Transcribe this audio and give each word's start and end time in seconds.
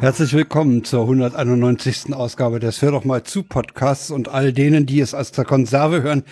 Herzlich 0.00 0.32
willkommen 0.32 0.82
zur 0.84 1.02
191. 1.02 2.14
Ausgabe 2.14 2.58
des 2.58 2.80
Hör 2.80 2.92
doch 2.92 3.04
mal 3.04 3.22
zu 3.22 3.42
Podcasts 3.42 4.10
und 4.10 4.28
all 4.28 4.52
denen, 4.52 4.86
die 4.86 5.00
es 5.00 5.12
aus 5.14 5.30
der 5.32 5.44
Konserve 5.44 6.02
hören, 6.02 6.24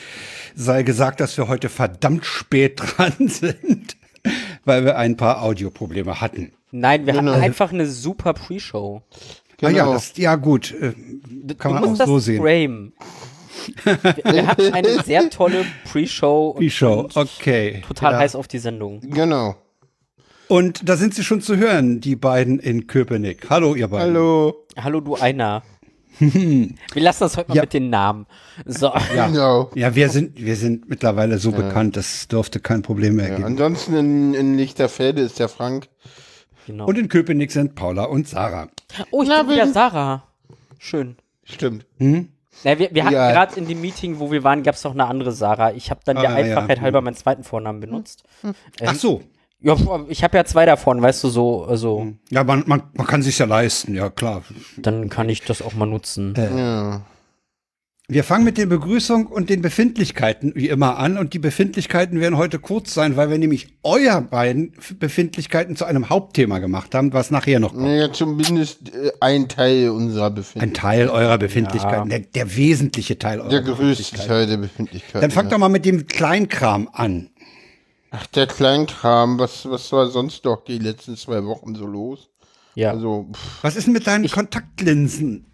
sei 0.54 0.82
gesagt, 0.82 1.20
dass 1.20 1.36
wir 1.36 1.48
heute 1.48 1.68
verdammt 1.68 2.24
spät 2.24 2.80
dran 2.96 3.12
sind, 3.28 3.96
weil 4.64 4.84
wir 4.84 4.96
ein 4.96 5.16
paar 5.16 5.42
Audioprobleme 5.42 6.20
hatten. 6.20 6.52
Nein, 6.70 7.06
wir 7.06 7.12
Genau. 7.14 7.32
hatten 7.32 7.42
einfach 7.42 7.72
eine 7.72 7.86
super 7.86 8.32
Pre-Show. 8.32 9.02
Ah 9.60 9.68
ja, 9.68 9.84
Genau. 9.84 9.92
das, 9.92 10.16
ja 10.16 10.36
gut, 10.36 10.74
äh, 10.80 10.92
kann 11.58 11.72
man 11.72 11.82
du 11.82 11.86
auch 11.86 11.90
musst 11.90 12.00
das 12.00 12.08
so 12.08 12.18
sehen. 12.18 12.40
framen. 12.42 12.92
wir, 13.84 14.32
wir 14.32 14.46
hatten 14.46 14.72
eine 14.72 15.02
sehr 15.02 15.28
tolle 15.30 15.64
Pre-Show. 15.90 16.50
und 16.50 16.60
Die 16.62 16.70
Show, 16.70 17.08
sind 17.10 17.16
okay. 17.16 17.82
Total 17.86 18.12
ja. 18.14 18.18
heiß 18.20 18.34
auf 18.34 18.48
die 18.48 18.58
Sendung. 18.58 19.00
Genau. 19.02 19.56
Und 20.48 20.88
da 20.88 20.96
sind 20.96 21.14
sie 21.14 21.24
schon 21.24 21.40
zu 21.40 21.56
hören, 21.56 22.00
die 22.00 22.16
beiden 22.16 22.58
in 22.58 22.86
Köpenick. 22.86 23.50
Hallo, 23.50 23.74
ihr 23.74 23.88
beiden. 23.88 24.14
Hallo. 24.14 24.66
Hallo, 24.78 25.00
du 25.00 25.14
einer. 25.16 25.62
wir 26.20 26.72
lassen 27.02 27.20
das 27.20 27.36
heute 27.36 27.50
mal 27.50 27.56
Ja. 27.56 27.62
mit 27.62 27.74
den 27.74 27.90
Namen. 27.90 28.26
So. 28.64 28.86
Ja. 29.14 29.26
Genau. 29.28 29.70
Ja, 29.74 29.94
wir 29.94 30.08
sind, 30.08 30.36
wir 30.42 30.56
sind 30.56 30.88
mittlerweile 30.88 31.38
so 31.38 31.52
bekannt, 31.52 31.96
das 31.96 32.26
dürfte 32.28 32.60
kein 32.60 32.82
Problem 32.82 33.16
mehr 33.16 33.28
Ja, 33.28 33.34
geben. 33.36 33.44
ansonsten 33.46 33.94
in, 33.94 34.34
in 34.34 34.56
Lichterfelde 34.56 35.20
ist 35.20 35.38
der 35.38 35.48
Frank. 35.48 35.88
Genau. 36.66 36.86
Und 36.86 36.98
in 36.98 37.08
Köpenick 37.08 37.52
sind 37.52 37.74
Paula 37.74 38.04
und 38.04 38.26
Sarah. 38.26 38.68
oh, 39.10 39.22
ich 39.22 39.28
Na, 39.28 39.42
bin 39.42 39.52
wieder 39.54 39.66
bin- 39.66 40.22
Schön. 40.78 41.16
Stimmt. 41.44 41.86
Ja, 42.64 42.78
wir, 42.78 42.88
wir 42.92 43.04
hatten 43.04 43.14
Ja. 43.14 43.30
gerade 43.32 43.58
in 43.60 43.68
dem 43.68 43.80
Meeting, 43.80 44.18
wo 44.18 44.32
wir 44.32 44.42
waren, 44.44 44.62
gab 44.62 44.74
es 44.74 44.84
noch 44.84 44.92
eine 44.92 45.06
andere 45.06 45.32
Sarah. 45.32 45.72
Ich 45.72 45.90
habe 45.90 46.00
dann 46.04 46.16
der 46.16 46.30
Ah, 46.30 46.38
ja. 46.40 46.44
Einfachheit 46.58 46.80
halber 46.80 47.00
meinen 47.00 47.14
zweiten 47.16 47.44
Vornamen 47.44 47.80
benutzt. 47.80 48.24
Ach 48.84 48.94
so. 48.94 49.22
Ja, 49.60 49.76
ich 50.08 50.22
habe 50.22 50.36
ja 50.36 50.44
zwei 50.44 50.66
davon, 50.66 51.02
weißt 51.02 51.24
du, 51.24 51.28
so, 51.28 51.64
also, 51.64 52.12
Ja, 52.30 52.44
man, 52.44 52.62
man, 52.66 52.82
man 52.94 53.06
kann 53.06 53.22
sich 53.22 53.38
ja 53.38 53.46
leisten, 53.46 53.94
ja 53.94 54.08
klar. 54.08 54.42
dann 54.76 55.08
kann 55.08 55.28
ich 55.28 55.42
das 55.42 55.62
auch 55.62 55.74
mal 55.74 55.86
nutzen. 55.86 56.34
Ja. 56.36 57.02
Wir 58.10 58.24
fangen 58.24 58.44
mit 58.44 58.56
der 58.56 58.64
Begrüßung 58.64 59.26
und 59.26 59.50
den 59.50 59.60
Befindlichkeiten 59.60 60.52
wie 60.54 60.70
immer 60.70 60.96
an 60.96 61.18
und 61.18 61.34
die 61.34 61.38
Befindlichkeiten 61.38 62.20
werden 62.20 62.38
heute 62.38 62.58
kurz 62.58 62.94
sein, 62.94 63.16
weil 63.18 63.28
wir 63.30 63.36
nämlich 63.36 63.68
euer 63.82 64.22
beiden 64.22 64.72
Befindlichkeiten 64.98 65.76
zu 65.76 65.84
einem 65.84 66.08
Hauptthema 66.08 66.58
gemacht 66.58 66.94
haben, 66.94 67.12
was 67.12 67.30
nachher 67.30 67.60
noch 67.60 67.72
kommt. 67.74 67.82
Naja, 67.82 68.10
zumindest 68.10 68.94
äh, 68.94 69.10
ein 69.20 69.46
Teil 69.48 69.90
unserer 69.90 70.28
Ein 70.28 70.34
Befindlichkeiten. 70.36 70.74
Teil 70.74 71.08
eurer 71.10 71.36
Befindlichkeiten, 71.36 72.08
der, 72.08 72.20
der 72.20 72.56
wesentliche 72.56 73.18
Teil 73.18 73.40
eurer 73.40 73.50
Der 73.50 73.60
größte 73.60 73.76
Befindlichkeiten. 73.82 74.26
Teil 74.26 74.46
der 74.46 74.56
Befindlichkeiten. 74.56 75.20
Dann 75.20 75.30
fangt 75.30 75.50
ja. 75.50 75.58
doch 75.58 75.60
mal 75.60 75.68
mit 75.68 75.84
dem 75.84 76.06
Kleinkram 76.06 76.88
an. 76.90 77.28
Ach, 78.10 78.26
der 78.28 78.46
Kleinkram, 78.46 79.38
was, 79.38 79.68
was 79.70 79.92
war 79.92 80.06
sonst 80.08 80.44
doch 80.46 80.64
die 80.64 80.78
letzten 80.78 81.16
zwei 81.16 81.44
Wochen 81.44 81.74
so 81.74 81.86
los? 81.86 82.28
Ja. 82.74 82.90
Also, 82.92 83.26
pff, 83.32 83.58
Was 83.64 83.76
ist 83.76 83.86
denn 83.86 83.92
mit 83.92 84.06
deinen 84.06 84.28
Kontaktlinsen? 84.30 85.44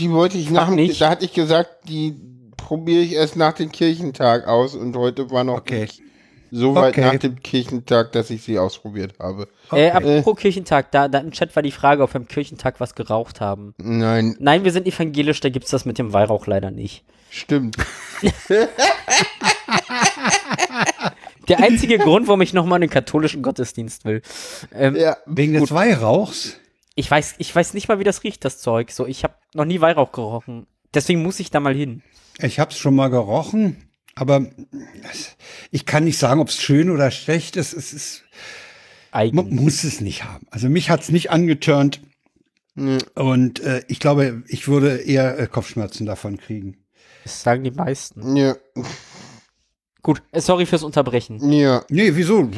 die 0.00 0.10
wollte 0.10 0.36
ich 0.38 0.50
nach 0.50 0.66
dem, 0.66 0.74
nicht. 0.76 1.00
da 1.00 1.10
hatte 1.10 1.24
ich 1.24 1.32
gesagt, 1.32 1.88
die 1.88 2.16
probiere 2.56 3.02
ich 3.02 3.12
erst 3.12 3.36
nach 3.36 3.52
dem 3.52 3.70
Kirchentag 3.70 4.48
aus 4.48 4.74
und 4.74 4.96
heute 4.96 5.30
war 5.30 5.44
noch 5.44 5.58
Okay. 5.58 5.82
nicht 5.82 6.00
so 6.50 6.74
weit 6.74 6.94
Okay. 6.94 7.00
nach 7.12 7.18
dem 7.20 7.40
Kirchentag, 7.40 8.10
dass 8.12 8.30
ich 8.30 8.42
sie 8.42 8.58
ausprobiert 8.58 9.14
habe. 9.20 9.46
Äh, 9.70 9.90
apropos 9.90 10.36
Kirchentag, 10.36 10.90
da, 10.90 11.06
da 11.08 11.18
im 11.20 11.30
Chat 11.30 11.54
war 11.54 11.62
die 11.62 11.70
Frage, 11.70 12.02
ob 12.02 12.12
wir 12.12 12.20
im 12.20 12.26
Kirchentag 12.26 12.80
was 12.80 12.94
geraucht 12.96 13.40
haben. 13.40 13.74
Nein, 13.78 14.36
Nein, 14.40 14.64
wir 14.64 14.72
sind 14.72 14.86
evangelisch, 14.88 15.38
da 15.40 15.48
gibt's 15.48 15.70
das 15.70 15.84
mit 15.84 15.98
dem 15.98 16.12
Weihrauch 16.12 16.46
leider 16.48 16.72
nicht. 16.72 17.04
stimmt. 17.30 17.76
Der 21.48 21.60
einzige 21.60 21.98
Grund, 21.98 22.26
warum 22.28 22.40
ich 22.42 22.52
nochmal 22.52 22.78
in 22.78 22.88
den 22.88 22.90
katholischen 22.90 23.42
Gottesdienst 23.42 24.04
will. 24.04 24.22
Ähm, 24.72 24.96
Ja, 24.96 25.16
Wegen 25.26 25.52
des 25.54 25.70
Weihrauchs? 25.72 26.56
ich, 26.94 27.10
weiß, 27.10 27.34
ich 27.38 27.54
weiß 27.54 27.74
nicht 27.74 27.88
mal, 27.88 27.98
wie 27.98 28.04
das 28.04 28.22
riecht, 28.24 28.44
das 28.44 28.58
Zeug. 28.58 28.90
So, 28.90 29.06
ich 29.06 29.24
habe 29.24 29.34
noch 29.54 29.64
nie 29.64 29.80
Weihrauch 29.80 30.12
gerochen. 30.12 30.66
Deswegen 30.94 31.22
muss 31.22 31.40
ich 31.40 31.50
da 31.50 31.58
mal 31.60 31.74
hin. 31.74 32.02
Ich 32.40 32.58
habe 32.60 32.70
es 32.70 32.78
schon 32.78 32.94
mal 32.94 33.08
gerochen, 33.08 33.88
aber 34.14 34.46
es- 35.10 35.36
ich 35.70 35.86
kann 35.86 36.04
nicht 36.04 36.18
sagen, 36.18 36.40
ob 36.40 36.48
es 36.48 36.56
schön 36.60 36.90
oder 36.90 37.10
schlecht 37.10 37.56
ist. 37.56 37.72
Es 37.72 37.92
ist 37.92 38.22
man 39.12 39.20
Eigen. 39.22 39.54
muss 39.56 39.84
es 39.84 40.00
nicht 40.00 40.24
haben. 40.24 40.46
Also 40.50 40.68
mich 40.68 40.90
hat's 40.90 41.10
nicht 41.10 41.30
angeturnt 41.30 42.00
und 43.14 43.60
äh, 43.60 43.82
ich 43.88 44.00
glaube, 44.00 44.42
ich 44.48 44.66
würde 44.68 44.96
eher 44.96 45.38
äh, 45.38 45.46
Kopfschmerzen 45.46 46.06
davon 46.06 46.38
kriegen. 46.38 46.78
Das 47.24 47.42
sagen 47.42 47.62
die 47.64 47.70
meisten. 47.70 48.34
ja, 48.36 48.56
Gut, 50.02 50.22
äh, 50.32 50.40
sorry 50.40 50.66
fürs 50.66 50.82
Unterbrechen. 50.82 51.52
ja. 51.52 51.84
Nee, 51.88 52.10
wieso? 52.14 52.48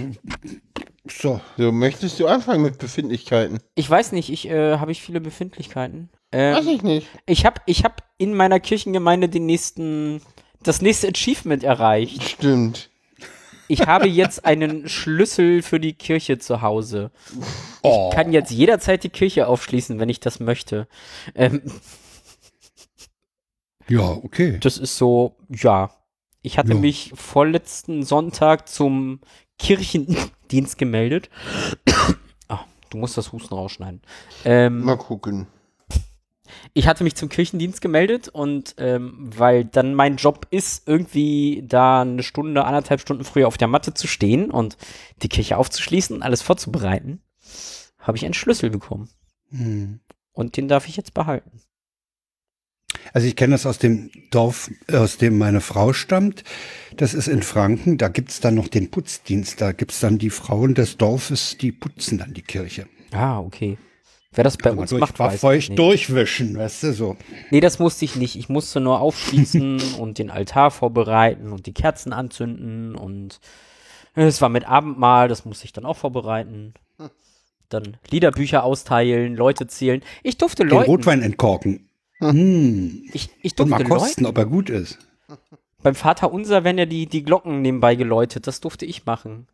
So. 1.06 1.40
So, 1.58 1.72
möchtest 1.72 2.18
du 2.18 2.26
anfangen 2.26 2.62
mit 2.62 2.78
Befindlichkeiten? 2.78 3.60
Ich 3.74 3.88
weiß 3.90 4.12
nicht, 4.12 4.30
ich 4.30 4.48
äh, 4.48 4.78
habe 4.78 4.92
ich 4.92 5.02
viele 5.02 5.20
Befindlichkeiten. 5.20 6.08
Ähm, 6.32 6.54
Weiß 6.56 6.66
ich 6.66 6.82
nicht. 6.82 7.06
Ich 7.26 7.44
habe 7.44 7.60
ich 7.66 7.84
hab 7.84 8.02
in 8.16 8.34
meiner 8.34 8.58
Kirchengemeinde 8.60 9.28
den 9.28 9.44
nächsten, 9.44 10.22
das 10.62 10.80
nächste 10.80 11.08
Achievement 11.08 11.62
erreicht. 11.62 12.22
Stimmt. 12.22 12.90
Ich 13.68 13.86
habe 13.86 14.08
jetzt 14.08 14.44
einen 14.44 14.88
Schlüssel 14.88 15.62
für 15.62 15.80
die 15.80 15.92
Kirche 15.94 16.38
zu 16.38 16.60
Hause. 16.62 17.10
Oh. 17.82 18.08
Ich 18.10 18.16
kann 18.16 18.32
jetzt 18.32 18.50
jederzeit 18.50 19.04
die 19.04 19.08
Kirche 19.10 19.46
aufschließen, 19.46 19.98
wenn 19.98 20.08
ich 20.08 20.20
das 20.20 20.40
möchte. 20.40 20.86
Ähm, 21.34 21.62
Ja, 23.88 24.02
okay. 24.10 24.58
das 24.60 24.78
ist 24.78 24.96
so, 24.96 25.36
ja. 25.50 25.90
Ich 26.44 26.58
hatte 26.58 26.74
Ja. 26.74 26.78
mich 26.78 27.10
vorletzten 27.14 28.02
Sonntag 28.02 28.68
zum 28.68 29.20
Kirchendienst 29.58 30.76
gemeldet. 30.76 31.30
Ah, 32.48 32.60
du 32.90 32.98
musst 32.98 33.16
das 33.16 33.32
Husten 33.32 33.54
rausschneiden. 33.54 34.02
Ähm, 34.44 34.82
Mal 34.82 34.98
gucken. 34.98 35.46
ich 36.74 36.86
hatte 36.86 37.02
mich 37.02 37.14
zum 37.14 37.30
Kirchendienst 37.30 37.80
gemeldet 37.80 38.28
und 38.28 38.74
ähm, 38.76 39.30
weil 39.34 39.64
dann 39.64 39.94
mein 39.94 40.16
Job 40.16 40.46
ist, 40.50 40.86
irgendwie 40.86 41.64
da 41.66 42.02
eine 42.02 42.22
Stunde, 42.22 42.66
anderthalb 42.66 43.00
Stunden 43.00 43.24
früher 43.24 43.48
auf 43.48 43.56
der 43.56 43.68
Matte 43.68 43.94
zu 43.94 44.06
stehen 44.06 44.50
und 44.50 44.76
die 45.22 45.30
Kirche 45.30 45.56
aufzuschließen 45.56 46.14
und 46.14 46.22
alles 46.22 46.42
vorzubereiten, 46.42 47.22
habe 47.98 48.18
ich 48.18 48.24
einen 48.26 48.34
Schlüssel 48.34 48.68
bekommen. 48.68 49.08
Hm. 49.48 50.00
Und 50.32 50.58
den 50.58 50.68
darf 50.68 50.88
ich 50.88 50.96
jetzt 50.98 51.14
behalten. 51.14 51.60
Also 53.12 53.26
ich 53.26 53.36
kenne 53.36 53.52
das 53.52 53.66
aus 53.66 53.78
dem 53.78 54.10
Dorf, 54.30 54.70
aus 54.92 55.18
dem 55.18 55.38
meine 55.38 55.60
Frau 55.60 55.92
stammt. 55.92 56.44
Das 56.96 57.14
ist 57.14 57.28
in 57.28 57.42
Franken. 57.42 57.98
Da 57.98 58.08
gibt's 58.08 58.40
dann 58.40 58.54
noch 58.54 58.68
den 58.68 58.90
Putzdienst. 58.90 59.60
Da 59.60 59.72
gibt's 59.72 60.00
dann 60.00 60.18
die 60.18 60.30
Frauen 60.30 60.74
des 60.74 60.96
Dorfes, 60.96 61.56
die 61.60 61.72
putzen 61.72 62.18
dann 62.18 62.34
die 62.34 62.42
Kirche. 62.42 62.86
Ah, 63.12 63.38
okay. 63.40 63.78
Wer 64.32 64.42
das 64.42 64.56
bei 64.56 64.70
Kann 64.70 64.76
man 64.76 64.82
uns 64.82 64.90
durch, 64.90 65.00
macht, 65.00 65.18
war 65.20 65.32
weiß 65.32 65.40
feucht 65.40 65.68
nicht. 65.70 65.78
durchwischen, 65.78 66.56
weißt 66.56 66.82
du, 66.84 66.92
so. 66.92 67.16
Nee, 67.50 67.60
das 67.60 67.78
musste 67.78 68.04
ich 68.04 68.16
nicht. 68.16 68.34
Ich 68.36 68.48
musste 68.48 68.80
nur 68.80 69.00
aufschließen 69.00 69.80
und 70.00 70.18
den 70.18 70.30
Altar 70.30 70.72
vorbereiten 70.72 71.52
und 71.52 71.66
die 71.66 71.72
Kerzen 71.72 72.12
anzünden 72.12 72.96
und 72.96 73.38
es 74.16 74.40
war 74.40 74.48
mit 74.48 74.66
Abendmahl, 74.68 75.28
das 75.28 75.44
musste 75.44 75.64
ich 75.64 75.72
dann 75.72 75.84
auch 75.84 75.96
vorbereiten. 75.96 76.74
Dann 77.68 77.96
Liederbücher 78.10 78.62
austeilen, 78.62 79.34
Leute 79.34 79.66
zählen. 79.66 80.02
Ich 80.22 80.36
durfte 80.38 80.62
Den 80.64 80.70
Leuten. 80.70 80.90
Rotwein 80.90 81.22
entkorken. 81.22 81.88
Hm. 82.20 83.08
Ich, 83.12 83.30
ich 83.42 83.52
Und 83.58 83.70
durfte 83.70 83.88
mal 83.88 83.96
kosten, 83.98 84.22
Leuten. 84.22 84.26
ob 84.30 84.38
er 84.38 84.46
gut 84.46 84.70
ist. 84.70 84.98
Beim 85.82 85.94
Vater 85.94 86.32
Unser 86.32 86.64
werden 86.64 86.78
ja 86.78 86.86
die, 86.86 87.06
die 87.06 87.22
Glocken 87.22 87.60
nebenbei 87.62 87.94
geläutet. 87.94 88.46
Das 88.46 88.60
durfte 88.60 88.86
ich 88.86 89.04
machen. 89.04 89.48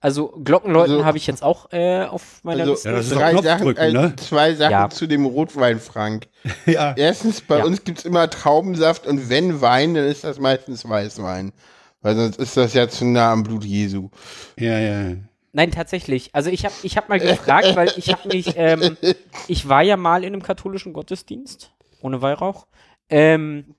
Also 0.00 0.28
Glockenläuten 0.44 0.94
Also- 0.94 1.04
habe 1.04 1.18
ich 1.18 1.26
jetzt 1.26 1.42
auch 1.42 1.72
äh, 1.72 2.04
auf 2.04 2.42
meiner 2.44 2.60
Also, 2.60 2.72
Liste. 2.72 2.88
Ja, 2.90 2.94
das 2.96 3.06
ist 3.06 3.14
drei 3.16 3.32
Sachen, 3.34 3.42
Knopfdrücken, 3.42 3.84
äh, 3.84 3.92
ne? 3.92 4.16
zwei 4.16 4.54
Sachen 4.54 4.70
Ja. 4.70 4.90
zu 4.90 5.06
dem 5.08 5.26
Rotwein, 5.26 5.80
Frank. 5.80 6.28
Ja. 6.66 6.94
Erstens, 6.96 7.40
bei 7.40 7.58
Ja. 7.58 7.64
uns 7.64 7.82
gibt's 7.84 8.04
immer 8.04 8.30
Traubensaft 8.30 9.06
und 9.08 9.28
wenn 9.28 9.60
Wein, 9.60 9.94
dann 9.94 10.04
ist 10.04 10.22
das 10.24 10.38
meistens 10.38 10.88
Weißwein. 10.88 11.52
Weil 12.00 12.14
sonst 12.14 12.38
ist 12.38 12.56
das 12.56 12.74
ja 12.74 12.88
zu 12.88 13.04
nah 13.06 13.32
am 13.32 13.42
Blut 13.42 13.64
Jesu. 13.64 14.10
Ja, 14.56 14.78
ja. 14.78 15.16
Nein, 15.52 15.72
tatsächlich. 15.72 16.30
Also 16.32 16.48
ich 16.50 16.64
habe 16.64 16.74
ich 16.84 16.96
hab 16.96 17.08
mal 17.08 17.18
gefragt, 17.18 17.74
weil 17.74 17.92
ich 17.96 18.12
habe 18.12 18.28
mich, 18.28 18.52
ähm, 18.56 18.96
ich 19.48 19.68
war 19.68 19.82
ja 19.82 19.96
mal 19.96 20.22
in 20.22 20.32
einem 20.32 20.42
katholischen 20.44 20.92
Gottesdienst 20.92 21.72
ohne 22.02 22.22
Weihrauch 22.22 22.66
ähm, 23.10 23.74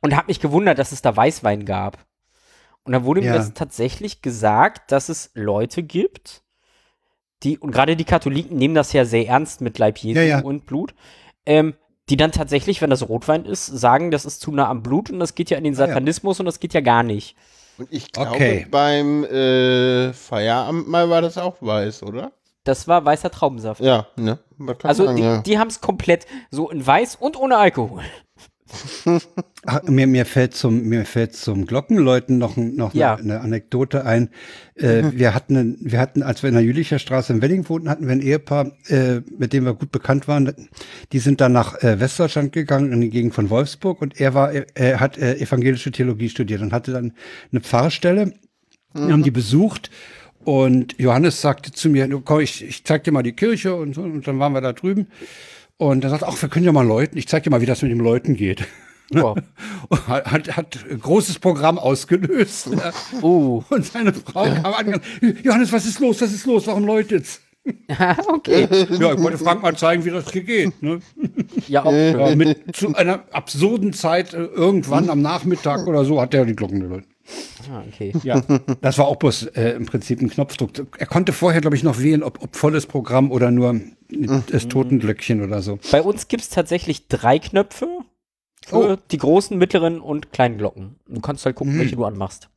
und 0.00 0.16
habe 0.16 0.28
mich 0.28 0.40
gewundert, 0.40 0.78
dass 0.78 0.92
es 0.92 1.02
da 1.02 1.16
Weißwein 1.16 1.64
gab. 1.64 1.98
Und 2.84 2.92
da 2.92 3.04
wurde 3.04 3.20
mir 3.20 3.28
Ja. 3.28 3.34
das 3.34 3.54
tatsächlich 3.54 4.22
gesagt, 4.22 4.90
dass 4.90 5.08
es 5.08 5.30
Leute 5.34 5.82
gibt, 5.82 6.42
die, 7.42 7.58
und 7.58 7.72
gerade 7.72 7.96
die 7.96 8.04
Katholiken 8.04 8.56
nehmen 8.56 8.74
das 8.74 8.92
ja 8.92 9.04
sehr 9.04 9.26
ernst 9.28 9.60
mit 9.60 9.78
Leib 9.78 9.98
Jesu 9.98 10.18
Ja, 10.20 10.24
ja. 10.26 10.38
und 10.40 10.66
Blut, 10.66 10.94
ähm, 11.46 11.74
die 12.08 12.16
dann 12.16 12.32
tatsächlich, 12.32 12.80
wenn 12.82 12.90
das 12.90 13.08
Rotwein 13.08 13.44
ist, 13.44 13.66
sagen, 13.66 14.10
das 14.10 14.24
ist 14.24 14.40
zu 14.40 14.50
nah 14.52 14.68
am 14.68 14.82
Blut 14.82 15.10
und 15.10 15.20
das 15.20 15.34
geht 15.34 15.50
ja 15.50 15.58
in 15.58 15.64
den 15.64 15.74
Ah, 15.74 15.78
ja. 15.80 15.86
Satanismus 15.88 16.40
und 16.40 16.46
das 16.46 16.60
geht 16.60 16.74
ja 16.74 16.80
gar 16.80 17.02
nicht. 17.02 17.36
Und 17.78 17.88
ich 17.92 18.12
glaube, 18.12 18.30
Okay. 18.32 18.66
beim 18.70 19.24
äh, 19.24 20.12
Feierabend 20.12 20.88
mal 20.88 21.08
war 21.08 21.22
das 21.22 21.38
auch 21.38 21.62
weiß, 21.62 22.02
oder? 22.02 22.32
Das 22.64 22.86
war 22.86 23.04
weißer 23.04 23.30
Traubensaft. 23.30 23.80
Ja, 23.80 24.06
ne? 24.16 24.38
Also 24.84 25.06
sagen, 25.06 25.16
die, 25.16 25.22
ja. 25.22 25.42
die 25.42 25.58
haben 25.58 25.68
es 25.68 25.80
komplett 25.80 26.26
so 26.50 26.70
in 26.70 26.86
weiß 26.86 27.16
und 27.16 27.36
ohne 27.36 27.56
Alkohol. 27.56 28.02
Ach, 29.66 29.82
mir, 29.84 30.06
mir 30.06 30.24
fällt 30.24 30.54
zum, 30.54 30.84
mir 30.84 31.04
fällt 31.04 31.36
zum 31.36 31.66
Glockenläuten 31.66 32.38
noch, 32.38 32.56
noch 32.56 32.94
Ja. 32.94 33.14
eine, 33.14 33.22
eine 33.22 33.40
Anekdote 33.40 34.06
ein. 34.06 34.30
Äh, 34.74 35.02
wir 35.12 35.34
hatten, 35.34 35.76
wir 35.80 36.00
hatten, 36.00 36.22
als 36.22 36.42
wir 36.42 36.48
in 36.48 36.54
der 36.54 36.64
Jülicher 36.64 36.98
Straße 36.98 37.32
in 37.32 37.42
Wedding 37.42 37.68
wohnten, 37.68 37.90
hatten 37.90 38.06
wir 38.06 38.12
ein 38.12 38.22
Ehepaar, 38.22 38.72
äh, 38.88 39.20
mit 39.36 39.52
dem 39.52 39.64
wir 39.64 39.74
gut 39.74 39.92
bekannt 39.92 40.26
waren. 40.26 40.68
Die 41.12 41.18
sind 41.18 41.40
dann 41.40 41.52
nach 41.52 41.82
äh, 41.82 42.00
Westdeutschland 42.00 42.52
gegangen, 42.52 42.92
in 42.92 43.00
die 43.00 43.10
Gegend 43.10 43.34
von 43.34 43.50
Wolfsburg 43.50 44.00
und 44.00 44.18
er 44.18 44.34
war, 44.34 44.52
er 44.52 45.00
hat 45.00 45.18
äh, 45.18 45.36
evangelische 45.36 45.92
Theologie 45.92 46.28
studiert 46.30 46.62
und 46.62 46.72
hatte 46.72 46.92
dann 46.92 47.12
eine 47.50 47.60
Pfarrstelle. 47.60 48.32
Wir 48.94 49.12
haben 49.12 49.22
die 49.22 49.30
besucht 49.30 49.90
und 50.44 50.98
Johannes 50.98 51.40
sagte 51.40 51.72
zu 51.72 51.88
mir, 51.88 52.08
"Du, 52.08 52.20
komm, 52.20 52.40
ich, 52.40 52.64
ich 52.64 52.84
zeig 52.84 53.04
dir 53.04 53.12
mal 53.12 53.22
die 53.22 53.32
Kirche 53.32 53.74
und 53.74 53.94
so. 53.94 54.02
Und 54.02 54.26
dann 54.26 54.38
waren 54.38 54.52
wir 54.52 54.60
da 54.60 54.72
drüben. 54.72 55.08
Und 55.78 56.04
er 56.04 56.10
sagt, 56.10 56.22
ach, 56.22 56.40
wir 56.40 56.48
können 56.48 56.64
ja 56.64 56.72
mal 56.72 56.86
läuten. 56.86 57.18
Ich 57.18 57.26
zeig 57.26 57.42
dir 57.42 57.50
mal, 57.50 57.60
wie 57.60 57.66
das 57.66 57.82
mit 57.82 57.90
dem 57.90 58.00
Läuten 58.00 58.36
geht. 58.36 58.66
Oh. 59.14 59.34
Und 59.88 60.08
hat, 60.08 60.56
hat, 60.56 60.78
großes 61.00 61.38
Programm 61.38 61.78
ausgelöst. 61.78 62.68
Uh. 63.20 63.62
Und 63.68 63.84
seine 63.84 64.12
Frau 64.12 64.44
kam 64.44 64.74
an, 64.74 65.00
Johannes, 65.42 65.72
was 65.72 65.84
ist 65.84 66.00
los? 66.00 66.20
Was 66.20 66.32
ist 66.32 66.46
los? 66.46 66.66
Warum 66.66 66.84
läutet's? 66.84 67.40
okay. 68.28 68.66
Ja, 68.98 69.12
ich 69.14 69.20
wollte 69.22 69.38
Frank 69.38 69.62
mal 69.62 69.76
zeigen, 69.76 70.04
wie 70.04 70.10
das 70.10 70.30
hier 70.32 70.42
geht. 70.42 70.82
Ne? 70.82 71.00
Ja, 71.68 71.84
auch. 71.84 71.92
Ja, 71.92 72.34
mit 72.34 72.74
zu 72.76 72.94
einer 72.94 73.22
absurden 73.32 73.92
Zeit, 73.92 74.34
äh, 74.34 74.44
irgendwann 74.44 75.08
am 75.10 75.22
Nachmittag 75.22 75.86
oder 75.86 76.04
so, 76.04 76.20
hat 76.20 76.34
er 76.34 76.44
die 76.44 76.56
Glocken 76.56 76.80
geläutet. 76.80 77.08
Ah, 77.70 77.84
okay. 77.86 78.12
Ja, 78.24 78.42
das 78.80 78.98
war 78.98 79.06
auch 79.06 79.16
bloß 79.16 79.44
äh, 79.54 79.70
im 79.70 79.86
Prinzip 79.86 80.20
ein 80.20 80.28
Knopfdruck. 80.28 80.72
Er 80.98 81.06
konnte 81.06 81.32
vorher, 81.32 81.60
glaube 81.60 81.76
ich, 81.76 81.84
noch 81.84 82.00
wählen, 82.00 82.24
ob, 82.24 82.42
ob 82.42 82.56
volles 82.56 82.86
Programm 82.86 83.30
oder 83.30 83.52
nur 83.52 83.80
das 84.50 84.66
Totenglöckchen 84.66 85.42
oder 85.42 85.62
so. 85.62 85.78
Bei 85.92 86.02
uns 86.02 86.26
gibt's 86.26 86.48
tatsächlich 86.48 87.06
drei 87.06 87.38
Knöpfe 87.38 87.86
für 88.66 88.76
Oh. 88.92 88.96
die 89.10 89.18
großen, 89.18 89.56
mittleren 89.56 90.00
und 90.00 90.32
kleinen 90.32 90.58
Glocken. 90.58 90.96
Du 91.06 91.20
kannst 91.20 91.44
halt 91.46 91.56
gucken, 91.56 91.78
welche 91.78 91.96
du 91.96 92.04
anmachst. 92.04 92.48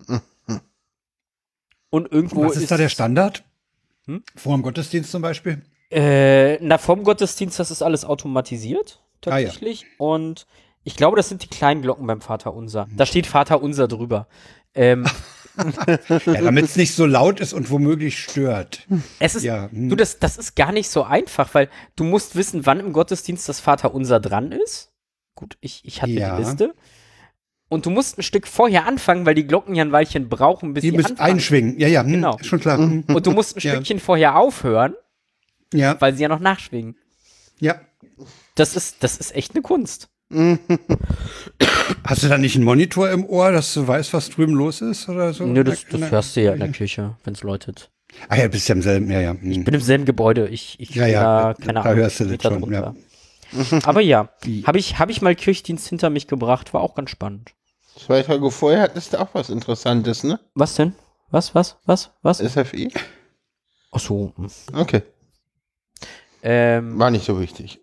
Und 1.89 2.11
irgendwo 2.11 2.43
Was 2.43 2.57
ist 2.57 2.71
da 2.71 2.77
der 2.77 2.89
Standard? 2.89 3.43
Hm? 4.07 4.23
Vor 4.35 4.55
dem 4.55 4.61
Gottesdienst 4.63 5.11
zum 5.11 5.21
Beispiel? 5.21 5.61
Äh, 5.91 6.57
na, 6.61 6.77
vom 6.77 7.03
Gottesdienst, 7.03 7.59
das 7.59 7.71
ist 7.71 7.81
alles 7.81 8.05
automatisiert, 8.05 9.01
Ah, 9.25 9.37
ja. 9.39 9.45
tatsächlich. 9.47 9.85
Und 9.97 10.45
ich 10.83 10.95
glaube, 10.95 11.15
das 11.17 11.29
sind 11.29 11.43
die 11.43 11.47
kleinen 11.47 11.81
Glocken 11.81 12.05
beim 12.07 12.21
Vater 12.21 12.53
Unser. 12.53 12.87
Da 12.95 13.05
steht 13.05 13.27
Vater 13.27 13.61
Unser 13.61 13.87
drüber. 13.87 14.27
Ähm, 14.73 15.05
Ja, 15.57 16.41
damit 16.41 16.65
es 16.65 16.75
nicht 16.75 16.93
so 16.93 17.05
laut 17.05 17.39
ist 17.39 17.53
und 17.53 17.69
womöglich 17.71 18.19
stört. 18.19 18.85
es 19.19 19.35
ist, 19.35 19.43
Ja, 19.43 19.69
hm. 19.71 19.87
du, 19.89 19.95
das, 19.95 20.19
das 20.19 20.37
ist 20.37 20.55
gar 20.55 20.73
nicht 20.73 20.89
so 20.89 21.03
einfach, 21.03 21.53
weil 21.53 21.69
du 21.95 22.03
musst 22.03 22.35
wissen, 22.35 22.65
wann 22.65 22.81
im 22.81 22.91
Gottesdienst 22.91 23.47
das 23.47 23.61
Vater 23.61 23.93
Unser 23.95 24.19
dran 24.19 24.51
ist. 24.51 24.91
Gut, 25.33 25.57
ich, 25.61 25.81
ich 25.85 26.01
hatte 26.01 26.11
Ja. 26.11 26.35
die 26.35 26.43
Liste. 26.43 26.73
Und 27.75 27.85
du 27.85 27.89
musst 27.91 28.17
ein 28.17 28.23
Stück 28.23 28.47
vorher 28.47 28.85
anfangen, 28.87 29.25
weil 29.25 29.35
die 29.35 29.45
Glocken 29.45 29.75
ja 29.75 29.83
ein 29.83 29.91
Weilchen 29.91 30.29
brauchen, 30.29 30.73
bis 30.73 30.81
Die 30.81 30.89
sie 30.91 30.95
müssen 30.95 31.11
anfangen. 31.11 31.33
einschwingen. 31.33 31.79
Ja, 31.79 31.87
ja, 31.87 32.01
hm, 32.03 32.11
Genau. 32.11 32.37
ist 32.37 32.47
schon 32.47 32.59
klar. 32.59 32.77
Hm. 32.77 33.03
Und 33.07 33.27
du 33.27 33.31
musst 33.31 33.55
ein 33.57 33.59
Ja. 33.61 33.73
Stückchen 33.75 33.99
vorher 33.99 34.37
aufhören, 34.37 34.95
Ja, 35.73 35.99
weil 35.99 36.15
sie 36.15 36.23
ja 36.23 36.29
noch 36.29 36.39
nachschwingen. 36.39 36.95
ja. 37.59 37.75
Das 38.55 38.77
ist, 38.77 39.03
das 39.03 39.17
ist 39.17 39.35
echt 39.35 39.51
eine 39.53 39.61
Kunst. 39.61 40.07
Hast 42.05 42.23
du 42.23 42.27
da 42.29 42.37
nicht 42.37 42.55
einen 42.55 42.63
Monitor 42.63 43.09
im 43.09 43.25
Ohr, 43.25 43.51
dass 43.51 43.73
du 43.73 43.85
weißt, 43.85 44.13
was 44.13 44.29
drüben 44.29 44.53
los 44.53 44.81
ist 44.81 45.09
oder 45.09 45.33
so? 45.33 45.45
Nö, 45.45 45.63
das, 45.65 45.85
das 45.91 46.09
hörst 46.11 46.35
du 46.37 46.41
ja 46.41 46.53
in 46.53 46.59
der 46.61 46.71
Küche, 46.71 47.17
wenn 47.25 47.33
es 47.33 47.43
läutet. 47.43 47.91
Ah 48.29 48.37
ja, 48.37 48.47
bist 48.47 48.69
ja 48.69 48.75
im 48.75 48.81
selben, 48.81 49.11
ja, 49.11 49.19
ja. 49.19 49.31
hm. 49.31 49.51
Ich 49.51 49.63
bin 49.65 49.73
im 49.73 49.81
selben 49.81 50.05
Gebäude. 50.05 50.47
Ich, 50.47 50.79
ich 50.79 50.91
Ja, 50.95 51.05
ja, 51.07 51.21
da, 51.23 51.53
da- 51.53 51.65
keine 51.65 51.73
da 51.73 51.81
Ahnung, 51.81 51.95
hörst 51.97 52.19
du 52.21 52.25
das 52.25 52.41
schon, 52.41 52.61
drunter. 52.61 52.95
Aber 53.83 53.99
ja, 54.01 54.29
habe 54.65 54.79
ich, 54.79 54.97
hab 54.99 55.09
ich 55.09 55.21
mal 55.21 55.35
Kirchdienst 55.35 55.87
hinter 55.89 56.09
mich 56.09 56.27
gebracht, 56.27 56.73
war 56.73 56.81
auch 56.81 56.95
ganz 56.95 57.09
spannend. 57.09 57.51
Zwei 57.97 58.21
Tage 58.23 58.51
vorher 58.51 58.81
hattest 58.81 59.13
du 59.13 59.19
auch 59.21 59.29
was 59.33 59.49
Interessantes, 59.49 60.23
ne? 60.23 60.39
Was 60.53 60.75
denn? 60.75 60.93
Was, 61.29 61.55
was, 61.55 61.77
was, 61.85 62.11
was? 62.21 62.39
SFI? 62.39 62.91
Ach 63.91 63.99
so. 63.99 64.33
hm. 64.35 64.49
Okay, 64.73 65.01
Ähm, 66.43 66.99
war 66.99 67.09
nicht 67.09 67.25
so 67.25 67.39
wichtig. 67.39 67.79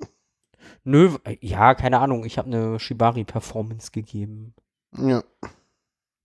nö, 0.85 1.17
ja, 1.41 1.75
keine 1.75 1.99
Ahnung. 1.99 2.25
Ich 2.25 2.39
habe 2.39 2.49
eine 2.49 2.79
Shibari-Performance 2.79 3.91
gegeben. 3.91 4.55
Ja. 4.97 5.25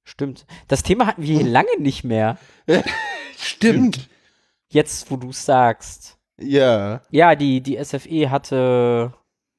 Stimmt. 0.04 0.46
Das 0.68 0.84
Thema 0.84 1.08
hatten 1.08 1.24
wir 1.24 1.44
lange 1.44 1.80
nicht 1.80 2.04
mehr. 2.04 2.38
Stimmt. 3.38 4.10
Jetzt, 4.70 5.10
wo 5.10 5.16
du 5.18 5.32
sagst. 5.32 6.18
Ja. 6.40 7.02
Ja, 7.10 7.36
die, 7.36 7.62
die 7.62 7.84
SFE 7.84 8.30
hatte 8.30 9.14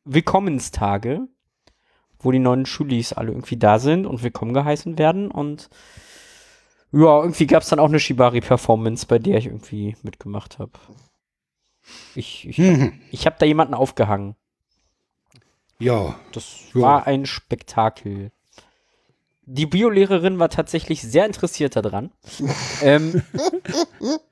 Willkommenstage, 0.05 1.27
wo 2.21 2.31
die 2.33 2.39
neuen 2.39 2.67
Schulis 2.67 3.13
alle 3.13 3.31
irgendwie 3.31 3.57
da 3.57 3.79
sind 3.79 4.07
und 4.07 4.23
willkommen 4.23 4.55
geheißen 4.55 4.99
werden. 4.99 5.31
Und 5.31 5.69
ja, 6.93 7.21
irgendwie 7.21 7.47
gab 7.47 7.63
es 7.63 7.69
dann 7.69 7.79
auch 7.79 7.89
eine 7.89 8.01
Shibari-Performance, 8.01 9.07
bei 9.07 9.19
der 9.19 9.39
ich 9.39 9.47
irgendwie 9.47 9.97
mitgemacht 10.03 10.59
habe. 10.59 10.73
Ich, 12.15 12.47
ich, 12.49 12.59
Mhm. 12.59 13.01
ich 13.11 13.27
habe 13.27 13.37
da 13.39 13.47
jemanden 13.47 13.75
aufgehangen. 13.75 14.35
Ja. 15.79 16.17
Das 16.33 16.73
Ja. 16.75 16.81
war 16.83 17.07
ein 17.07 17.25
Spektakel. 17.27 18.31
Die 19.51 19.65
Biolehrerin 19.67 20.39
war 20.39 20.51
tatsächlich 20.51 21.01
sehr 21.01 21.25
interessiert 21.25 21.77
daran. 21.77 22.11
ähm, 22.83 23.23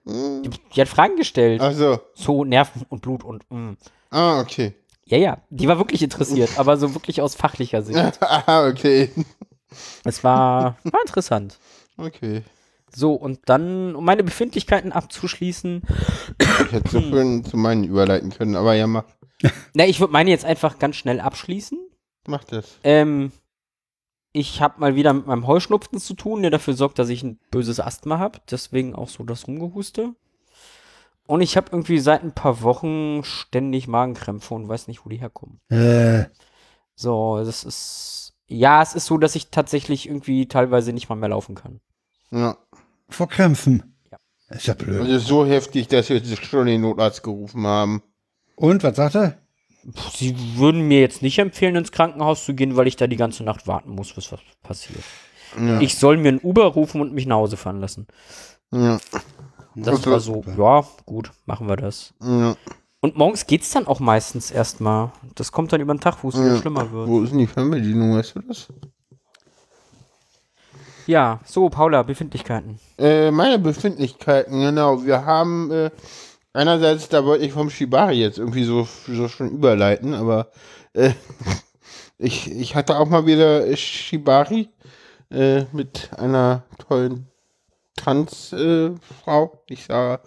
die, 0.05 0.51
die 0.75 0.81
hat 0.81 0.89
Fragen 0.89 1.17
gestellt. 1.17 1.61
Also, 1.63 2.01
So 2.15 2.45
Nerven 2.45 2.85
und 2.91 3.01
Blut 3.01 3.25
und 3.25 3.51
mm. 3.51 3.77
ah, 4.11 4.41
okay. 4.41 4.75
Ja, 5.09 5.19
ja, 5.19 5.39
die 5.51 5.69
war 5.69 5.79
wirklich 5.79 6.03
interessiert, 6.03 6.59
aber 6.59 6.77
so 6.77 6.95
wirklich 6.95 7.23
aus 7.23 7.35
fachlicher 7.35 7.83
Sicht. 7.83 7.99
ah, 8.21 8.67
okay. 8.69 9.11
Es 10.05 10.25
war, 10.25 10.77
war 10.83 11.01
interessant. 11.07 11.59
Okay. 11.97 12.43
So, 12.95 13.13
und 13.13 13.41
dann, 13.47 13.95
um 13.95 14.05
meine 14.05 14.25
Befindlichkeiten 14.25 14.93
abzuschließen, 14.93 15.83
Ich 16.39 16.73
hätte 16.73 16.91
so 16.91 17.01
schön 17.01 17.45
zu 17.45 17.57
meinen 17.57 17.85
überleiten 17.85 18.31
können, 18.31 18.57
aber 18.57 18.75
ja, 18.75 18.87
mach, 18.87 19.05
na, 19.75 19.87
ich 19.87 20.01
würde 20.01 20.13
meine 20.13 20.31
jetzt 20.31 20.45
einfach 20.45 20.79
ganz 20.79 20.97
schnell 20.97 21.21
abschließen. 21.21 21.79
mach 22.27 22.45
das. 22.45 22.79
Ähm, 22.83 23.33
ich 24.33 24.61
habe 24.61 24.81
mal 24.81 24.97
wieder 24.97 25.13
mit 25.13 25.27
meinem 25.27 25.47
Heuschnupfen 25.47 25.99
zu 25.99 26.15
tun, 26.15 26.43
der 26.43 26.51
dafür 26.51 26.75
sorgt, 26.75 26.99
dass 26.99 27.09
ich 27.09 27.23
ein 27.23 27.39
böses 27.51 27.81
Asthma 27.81 28.19
habe. 28.19 28.41
Deswegen 28.51 28.95
auch 28.95 29.09
so 29.09 29.25
das 29.25 29.47
Rumgehuste. 29.47 30.15
Und 31.27 31.41
ich 31.41 31.57
habe 31.57 31.69
irgendwie 31.73 31.99
seit 31.99 32.23
ein 32.23 32.33
paar 32.33 32.63
Wochen 32.63 33.23
ständig 33.25 33.89
Magenkrämpfe 33.89 34.55
und 34.55 34.69
weiß 34.69 34.87
nicht, 34.89 35.05
wo 35.05 35.09
die 35.09 35.17
herkommen. 35.19 35.61
Äh, 35.71 36.27
So, 36.95 37.43
das 37.45 37.65
ist. 37.65 38.35
Ja, 38.49 38.81
es 38.81 38.95
ist 38.95 39.07
so, 39.07 39.19
dass 39.19 39.35
ich 39.35 39.51
tatsächlich 39.51 40.07
irgendwie 40.09 40.47
teilweise 40.47 40.93
nicht 40.93 41.09
mal 41.09 41.17
mehr 41.17 41.31
laufen 41.31 41.57
kann. 41.57 41.81
Ja. 42.31 42.57
vor 43.09 43.29
Krämpfen. 43.29 43.97
Ja. 44.11 44.19
Ist 44.57 44.67
ja 44.67 44.75
blöd. 44.75 45.01
Also 45.01 45.19
so 45.19 45.47
heftig, 45.47 45.89
dass 45.89 46.09
wir 46.09 46.17
jetzt 46.19 46.45
schon 46.45 46.67
den 46.67 46.81
Notarzt 46.83 47.23
gerufen 47.25 47.67
haben. 47.67 48.03
Und, 48.55 48.83
was 48.85 48.97
sagt 48.97 49.17
er? 49.17 49.39
Puh, 49.85 50.11
Sie 50.13 50.35
würden 50.57 50.83
mir 50.89 51.01
jetzt 51.01 51.23
nicht 51.23 51.39
empfehlen, 51.39 51.77
ins 51.77 51.93
Krankenhaus 51.93 52.45
zu 52.45 52.55
gehen, 52.55 52.77
weil 52.77 52.87
ich 52.87 52.97
da 52.97 53.07
die 53.07 53.17
ganze 53.17 53.43
Nacht 53.45 53.67
warten 53.67 53.91
muss, 53.91 54.13
bis 54.13 54.31
was 54.33 54.41
passiert. 54.63 55.03
Ja. 55.59 55.81
Ich 55.81 55.97
soll 55.97 56.17
mir 56.17 56.29
ein 56.31 56.41
Uber 56.43 56.67
rufen 56.67 57.01
und 57.01 57.13
mich 57.13 57.27
nach 57.27 57.37
Hause 57.37 57.57
fahren 57.57 57.81
lassen. 57.81 58.07
ja. 58.73 58.99
Das 59.77 60.01
Okay. 60.01 60.11
war 60.11 60.21
so, 60.21 60.43
ja, 60.57 60.85
gut, 61.05 61.31
machen 61.45 61.69
wir 61.69 61.77
das. 61.77 62.15
ja. 62.23 62.57
Und 63.01 63.17
morgens 63.17 63.47
geht's 63.47 63.71
dann 63.71 63.87
auch 63.87 64.01
meistens 64.01 64.51
erstmal. 64.51 65.13
Das 65.37 65.53
kommt 65.53 65.73
dann 65.73 65.81
über 65.81 65.95
den 65.95 66.01
Tag, 66.01 66.17
wo 66.25 66.29
es 66.31 66.35
wieder 66.35 66.55
Ja. 66.55 66.57
schlimmer 66.57 66.91
wird. 66.91 67.07
Wo 67.07 67.21
ist 67.23 67.31
denn 67.31 67.39
die 67.39 67.47
Fernbedienung, 67.47 68.17
weißt 68.17 68.35
du 68.37 68.41
das? 68.41 68.69
Ja, 71.07 71.39
so, 71.45 71.69
Paula, 71.69 72.03
Befindlichkeiten. 72.03 72.81
Äh, 72.99 73.31
meine 73.31 73.59
Befindlichkeiten, 73.61 74.61
genau. 74.61 75.05
Wir 75.05 75.25
haben 75.25 75.71
äh, 75.71 75.91
einerseits, 76.53 77.09
da 77.09 77.25
wollte 77.25 77.45
ich 77.45 77.53
vom 77.53 77.71
Shibari 77.71 78.19
jetzt 78.21 78.39
irgendwie 78.39 78.65
so, 78.65 78.89
so 79.07 79.29
schon 79.29 79.51
überleiten, 79.51 80.15
aber 80.15 80.51
äh, 80.95 81.13
ich, 82.19 82.51
ich 82.51 82.75
hatte 82.75 82.99
auch 82.99 83.09
mal 83.09 83.27
wieder 83.27 83.77
Shibari 83.77 84.69
äh, 85.31 85.65
mit 85.73 86.11
einer 86.19 86.65
tollen 86.89 87.29
Tanzfrau. 87.97 89.53
Äh, 89.69 89.73
ich 89.73 89.85
sage, 89.85 90.23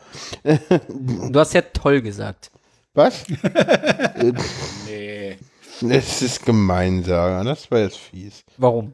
Du 0.99 1.39
hast 1.39 1.53
ja 1.53 1.61
toll 1.61 2.01
gesagt. 2.01 2.51
was? 2.93 3.23
nee. 4.88 5.38
Es 5.81 6.21
ist 6.21 6.45
gemein, 6.45 7.03
Sarah. 7.03 7.43
Das 7.43 7.71
war 7.71 7.79
jetzt 7.79 7.97
fies. 7.97 8.43
Warum? 8.57 8.93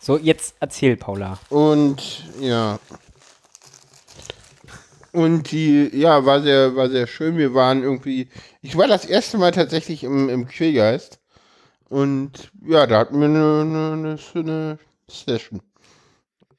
So, 0.00 0.16
jetzt 0.18 0.56
erzähl, 0.60 0.96
Paula. 0.96 1.38
Und 1.50 2.24
ja. 2.40 2.78
Und 5.12 5.50
die, 5.50 5.90
ja, 5.94 6.24
war 6.24 6.42
sehr, 6.42 6.76
war 6.76 6.88
sehr 6.90 7.06
schön. 7.06 7.36
Wir 7.38 7.54
waren 7.54 7.82
irgendwie, 7.82 8.28
ich 8.62 8.76
war 8.76 8.86
das 8.86 9.04
erste 9.04 9.38
Mal 9.38 9.52
tatsächlich 9.52 10.04
im, 10.04 10.28
im 10.28 10.46
Quellgeist. 10.46 11.18
Und 11.88 12.50
ja, 12.66 12.86
da 12.86 12.98
hatten 13.00 13.18
wir 13.18 13.26
eine, 13.26 13.60
eine, 13.62 13.92
eine, 13.92 14.18
eine 14.34 14.78
Session. 15.10 15.62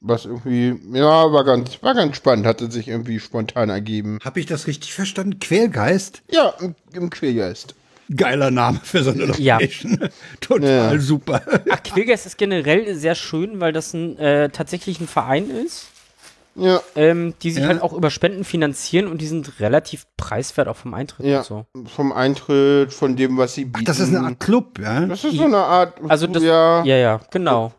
Was 0.01 0.23
irgendwie, 0.25 0.79
ja, 0.97 1.31
war 1.31 1.43
ganz, 1.43 1.83
war 1.83 1.93
ganz 1.93 2.15
spannend, 2.15 2.45
hatte 2.45 2.71
sich 2.71 2.87
irgendwie 2.87 3.19
spontan 3.19 3.69
ergeben. 3.69 4.19
Habe 4.23 4.39
ich 4.39 4.45
das 4.45 4.65
richtig 4.67 4.93
verstanden? 4.93 5.39
Quälgeist? 5.39 6.21
Ja, 6.31 6.53
im, 6.61 6.73
im 6.93 7.09
Quellgeist. 7.09 7.75
Geiler 8.15 8.49
Name 8.49 8.79
für 8.81 9.03
so 9.03 9.11
eine 9.11 9.25
Ja. 9.37 9.55
Location. 9.55 10.09
Total 10.39 10.93
Ja. 10.95 10.99
super. 10.99 11.41
Ach, 11.69 11.83
Quillgeist 11.83 12.25
ist 12.25 12.37
generell 12.37 12.95
sehr 12.95 13.13
schön, 13.13 13.59
weil 13.59 13.73
das 13.73 13.93
ein, 13.93 14.17
äh, 14.17 14.49
tatsächlich 14.49 14.99
ein 15.01 15.07
Verein 15.07 15.49
ist, 15.49 15.87
Ja, 16.55 16.81
ähm, 16.95 17.33
die 17.43 17.51
sich 17.51 17.61
Ja. 17.63 17.67
halt 17.69 17.81
auch 17.81 17.93
über 17.93 18.09
Spenden 18.09 18.43
finanzieren 18.45 19.07
und 19.07 19.19
die 19.21 19.27
sind 19.27 19.59
relativ 19.59 20.05
preiswert 20.17 20.67
auch 20.69 20.75
vom 20.77 20.93
Eintritt 20.93 21.25
ja. 21.25 21.39
und 21.39 21.45
so. 21.45 21.65
Vom 21.93 22.11
Eintritt, 22.11 22.91
von 22.93 23.15
dem, 23.15 23.37
was 23.37 23.53
sie 23.53 23.65
bieten. 23.65 23.79
Ach, 23.81 23.85
das 23.85 23.99
ist 23.99 24.09
eine 24.15 24.25
Art 24.25 24.39
Club, 24.39 24.79
ja? 24.79 25.05
Das 25.05 25.23
ist 25.25 25.35
so 25.35 25.43
eine 25.43 25.57
Art. 25.57 25.93
Also 26.07 26.25
das, 26.25 26.41
ja, 26.41 26.83
ja, 26.85 26.95
ja, 26.97 27.19
genau. 27.31 27.71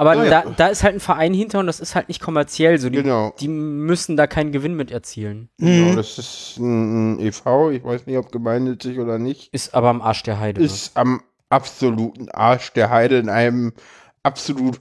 Aber 0.00 0.12
Ah, 0.12 0.24
da, 0.24 0.44
ja. 0.44 0.54
da 0.56 0.68
ist 0.68 0.82
halt 0.82 0.94
ein 0.94 1.00
Verein 1.00 1.34
hinter 1.34 1.58
und 1.58 1.66
das 1.66 1.78
ist 1.78 1.94
halt 1.94 2.08
nicht 2.08 2.22
kommerziell. 2.22 2.78
So 2.78 2.88
die, 2.88 3.02
Genau. 3.02 3.34
die 3.38 3.48
müssen 3.48 4.16
da 4.16 4.26
keinen 4.26 4.50
Gewinn 4.50 4.74
mit 4.74 4.90
erzielen. 4.90 5.50
genau, 5.58 5.94
das 5.94 6.16
ist 6.16 6.56
ein, 6.58 7.16
ein 7.16 7.20
e.V., 7.20 7.70
ich 7.70 7.84
weiß 7.84 8.06
nicht, 8.06 8.16
ob 8.16 8.32
gemeinnützig 8.32 8.98
oder 8.98 9.18
nicht. 9.18 9.52
Ist 9.52 9.74
aber 9.74 9.88
am 9.90 10.00
Arsch 10.00 10.22
der 10.22 10.40
Heide. 10.40 10.60
ne? 10.60 10.66
Ist 10.66 10.96
am 10.96 11.20
absoluten 11.50 12.30
Arsch 12.30 12.72
der 12.72 12.88
Heide 12.88 13.18
in 13.18 13.28
einem 13.28 13.74
absolut 14.22 14.80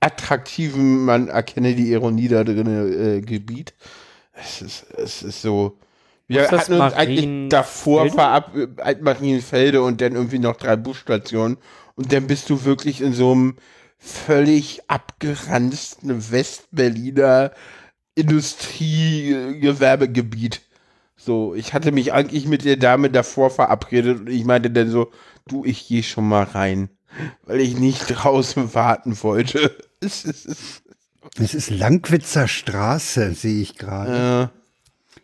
attraktiven, 0.00 1.04
man 1.06 1.28
erkenne 1.28 1.74
die 1.74 1.90
Ironie 1.90 2.28
da 2.28 2.44
drin, 2.44 2.66
äh, 3.16 3.20
Gebiet. 3.22 3.74
Es 4.34 4.60
ist, 4.62 4.86
es 4.98 5.22
ist 5.22 5.42
so. 5.42 5.78
Wir 6.26 6.42
Ist 6.42 6.52
hatten 6.52 6.74
uns 6.74 6.92
eigentlich 6.94 7.48
davor 7.48 8.08
verab, 8.10 8.54
äh, 8.56 8.96
Marienfelde 9.00 9.82
und 9.82 10.00
dann 10.02 10.12
irgendwie 10.14 10.38
noch 10.38 10.56
drei 10.56 10.76
Busstationen. 10.76 11.56
Und 11.96 12.12
dann 12.12 12.26
bist 12.26 12.48
du 12.50 12.64
wirklich 12.64 13.00
in 13.00 13.12
so 13.14 13.32
einem 13.32 13.56
völlig 14.00 14.80
abgeranzten 14.88 16.32
Westberliner 16.32 17.52
Industriegewerbegebiet. 18.14 20.62
So, 21.16 21.54
ich 21.54 21.74
hatte 21.74 21.92
mich 21.92 22.12
eigentlich 22.12 22.46
mit 22.46 22.64
der 22.64 22.76
Dame 22.76 23.10
davor 23.10 23.50
verabredet 23.50 24.20
und 24.20 24.30
ich 24.30 24.44
meinte 24.44 24.70
dann 24.70 24.90
so, 24.90 25.10
du, 25.46 25.66
ich 25.66 25.86
gehe 25.86 26.02
schon 26.02 26.26
mal 26.26 26.44
rein, 26.44 26.88
weil 27.44 27.60
ich 27.60 27.76
nicht 27.76 28.06
draußen 28.08 28.74
warten 28.74 29.22
wollte. 29.22 29.76
Es 30.02 30.24
ist, 30.24 30.82
es 31.38 31.52
ist 31.52 31.68
Langwitzer 31.68 32.48
Straße, 32.48 33.34
sehe 33.34 33.60
ich 33.60 33.76
gerade. 33.76 34.50
äh, 34.50 34.59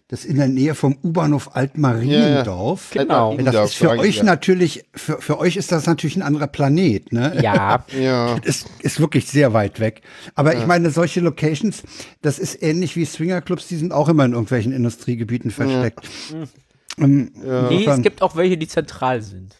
Das 0.09 0.21
ist 0.21 0.27
in 0.31 0.37
der 0.37 0.47
Nähe 0.47 0.77
vom 0.77 0.97
U-Bahnhof 1.03 1.57
Altmariendorf. 1.57 2.91
Genau. 2.93 3.35
Ja, 3.37 3.43
Das 3.51 3.71
ist 3.71 3.75
für 3.77 3.91
euch 3.91 4.19
ja. 4.19 4.23
natürlich, 4.23 4.85
für, 4.95 5.21
für 5.21 5.39
euch 5.41 5.57
ist 5.57 5.73
das 5.73 5.87
natürlich 5.87 6.15
ein 6.17 6.23
anderer 6.23 6.47
Planet, 6.47 7.13
ne? 7.13 7.39
Ja, 7.43 7.85
Ja, 8.01 8.37
Ist, 8.45 8.69
ist 8.81 9.01
wirklich 9.01 9.27
sehr 9.27 9.53
weit 9.53 9.81
weg. 9.81 10.03
Aber 10.37 10.55
ich 10.57 10.65
meine, 10.67 10.91
solche 10.91 11.19
Locations, 11.21 11.83
das 12.23 12.39
ist 12.39 12.63
ähnlich 12.63 12.95
wie 12.95 13.05
Swingerclubs, 13.05 13.67
die 13.67 13.77
sind 13.77 13.93
auch 13.93 14.09
immer 14.09 14.25
in 14.25 14.33
irgendwelchen 14.33 14.73
Industriegebieten 14.73 15.51
versteckt. 15.51 16.09
Ähm, 16.99 17.33
nee, 17.35 17.41
insofern- 17.71 17.99
es 17.99 18.03
gibt 18.03 18.23
auch 18.23 18.37
welche, 18.37 18.57
die 18.57 18.69
zentral 18.69 19.23
sind. 19.23 19.57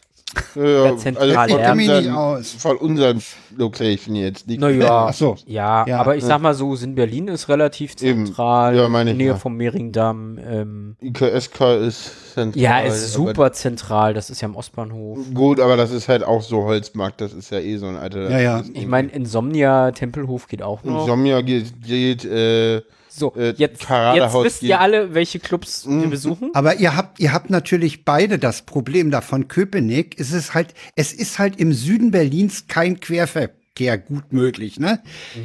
Ja 0.55 0.97
zentral, 0.97 1.49
ja. 1.49 1.57
Kenn 1.57 1.77
mich 1.77 1.87
nicht 1.87 2.09
aus. 2.11 2.51
von 2.59 2.77
unseren 2.77 3.21
Location 3.57 4.15
jetzt. 4.15 4.47
Naja, 4.47 5.07
Ach 5.09 5.13
so. 5.13 5.35
ja, 5.45 5.85
Ja, 5.87 5.99
aber 5.99 6.15
ich 6.15 6.23
sag 6.23 6.41
mal 6.41 6.53
so, 6.53 6.75
in 6.75 6.95
Berlin 6.95 7.27
ist 7.27 7.49
relativ 7.49 7.93
Eben. 8.01 8.25
zentral, 8.25 8.75
Ja, 8.75 8.89
meine 8.89 9.11
in 9.11 9.15
ich, 9.15 9.23
Nähe 9.23 9.31
ja. 9.33 9.35
vom 9.37 9.55
Mehringdamm. 9.55 10.37
Ähm, 10.45 10.95
IKSK 11.01 11.61
ist 11.87 12.33
zentral. 12.33 12.61
ja, 12.61 12.79
ist 12.79 13.13
super 13.13 13.51
zentral, 13.53 14.13
das 14.13 14.29
ist 14.29 14.41
ja 14.41 14.47
am 14.47 14.55
Ostbahnhof. 14.55 15.19
Gut, 15.33 15.59
aber 15.59 15.77
das 15.77 15.91
ist 15.91 16.07
halt 16.09 16.23
auch 16.23 16.41
so 16.41 16.63
Holzmarkt, 16.65 17.21
das 17.21 17.33
ist 17.33 17.51
ja 17.51 17.59
eh 17.59 17.77
so 17.77 17.87
ein 17.87 17.95
alter. 17.95 18.29
Ja, 18.29 18.39
ja. 18.39 18.63
Ich 18.73 18.85
meine, 18.85 19.09
Insomnia, 19.09 19.91
Tempelhof 19.91 20.47
geht 20.47 20.61
auch 20.61 20.83
noch. 20.83 21.01
Insomnia 21.01 21.41
geht, 21.41 21.81
geht 21.83 22.25
äh, 22.25 22.81
So, 23.17 23.33
äh, 23.35 23.47
jetzt, 23.49 23.59
jetzt 23.59 23.79
Karadehaus 23.81 24.45
wisst 24.45 24.59
geht- 24.61 24.69
ihr 24.69 24.79
alle, 24.79 25.13
welche 25.15 25.39
Clubs 25.39 25.87
wir 25.87 26.07
besuchen. 26.07 26.51
Aber 26.53 26.75
ihr 26.79 26.95
habt, 26.95 27.19
ihr 27.19 27.33
habt 27.33 27.49
natürlich 27.49 28.05
beide 28.05 28.37
das 28.37 28.61
Problem 28.61 29.09
davon. 29.11 29.47
Köpenick 29.47 30.19
ist 30.19 30.33
es 30.33 30.53
halt, 30.53 30.73
es 30.95 31.13
ist 31.13 31.39
halt 31.39 31.59
im 31.59 31.73
Süden 31.73 32.11
Berlins 32.11 32.65
kein 32.67 32.99
Querverkehr 32.99 33.97
gut 33.97 34.31
möglich, 34.33 34.79
ne? 34.79 35.01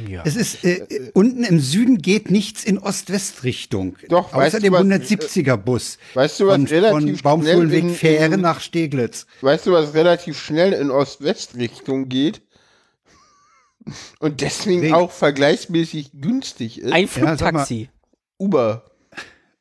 Ja. 0.07 0.21
Es 0.25 0.35
ist, 0.35 0.63
äh, 0.63 0.73
äh, 0.89 1.11
unten 1.13 1.43
im 1.43 1.59
Süden 1.59 1.97
geht 1.99 2.29
nichts 2.29 2.63
in 2.63 2.77
Ost-West-Richtung. 2.77 3.95
Doch, 4.09 4.27
Außer 4.29 4.37
weißt 4.37 4.55
du, 4.55 4.59
dem 4.59 4.73
was- 4.73 4.81
170er 4.81 5.57
Bus. 5.57 5.97
weißt 6.13 6.39
du, 6.39 6.47
was 6.47 6.55
von, 6.55 6.67
relativ 6.67 7.21
von 7.21 7.23
Baumschulenweg 7.23 7.79
schnell 7.79 7.89
in- 7.91 7.95
Fähre 7.95 8.37
nach 8.37 8.59
Steglitz. 8.59 9.25
Weißt 9.41 9.65
du, 9.65 9.71
was 9.71 9.93
relativ 9.95 10.39
schnell 10.39 10.73
in 10.73 10.91
Ost-West-Richtung 10.91 12.09
geht? 12.09 12.41
Und 14.19 14.41
deswegen 14.41 14.81
Wegen- 14.83 14.93
auch 14.93 15.11
vergleichsmäßig 15.11 16.11
günstig 16.19 16.79
ist? 16.81 16.91
Ein 16.91 17.03
Ja. 17.03 17.07
Flugtaxi. 17.07 17.89
Uber. 18.37 18.83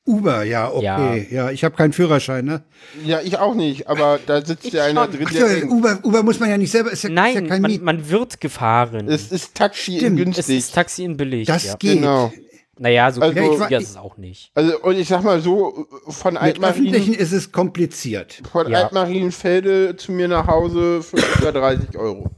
Uber, 0.05 0.43
ja, 0.43 0.69
okay. 0.69 1.29
Ja, 1.31 1.51
ich 1.53 1.63
habe 1.63 1.77
keinen 1.77 1.93
Führerschein, 1.93 2.45
ne? 2.45 2.65
Ja, 3.05 3.21
ich 3.23 3.39
auch 3.39 3.55
nicht, 3.55 3.87
aber 3.89 4.19
da 4.27 4.45
sitzt 4.45 4.73
ja 4.73 4.85
einer 4.85 5.05
schon. 5.05 5.13
drin, 5.13 5.27
Ach 5.29 5.33
denkt, 5.33 5.71
Uber, 5.71 5.99
Uber 6.03 6.23
muss 6.25 6.41
man 6.41 6.51
ja 6.51 6.59
nicht 6.59 6.73
selber, 6.73 6.91
ist 6.91 7.05
ja, 7.05 7.09
ist 7.09 7.15
ja 7.15 7.23
Nein, 7.23 7.47
kein 7.49 7.63
man, 7.63 7.71
Miet. 7.71 7.83
man 7.83 8.09
wird 8.11 8.41
gefahren. 8.41 9.07
es 9.09 9.31
ist 9.31 9.55
Taxi 9.55 9.93
in 9.93 9.99
Stimmt, 9.99 10.19
es 10.19 10.25
günstig. 10.25 10.59
ist 10.59 10.75
Taxi 10.75 11.05
in 11.05 11.17
billig. 11.17 11.47
Das 11.47 11.65
ja. 11.67 11.77
geht. 11.77 11.99
Genau. 12.01 12.33
Naja, 12.81 13.13
so 13.13 13.21
Also- 13.21 13.35
günstig 13.35 13.71
Ja, 13.71 13.79
ich 13.79 13.85
ist 13.85 13.91
es 13.91 13.97
auch 13.97 14.17
nicht. 14.17 14.51
Also, 14.55 14.81
und 14.81 14.97
ich 14.99 15.07
sag 15.07 15.23
mal 15.23 15.41
so, 15.41 15.87
von 16.09 16.35
Mit 16.35 16.43
öffentlichen 16.43 16.65
Altmarien, 16.95 17.15
ist 17.15 17.31
es 17.33 17.53
kompliziert. 17.53 18.43
von 18.51 18.69
Ja. 18.73 18.83
Altmarienfelde 18.83 19.95
zu 19.97 20.11
mir 20.11 20.27
nach 20.27 20.49
Hause 20.49 21.03
für 21.05 21.19
über 21.39 21.53
30 21.53 21.97
Euro. 21.97 22.29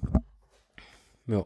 Ja. 1.26 1.44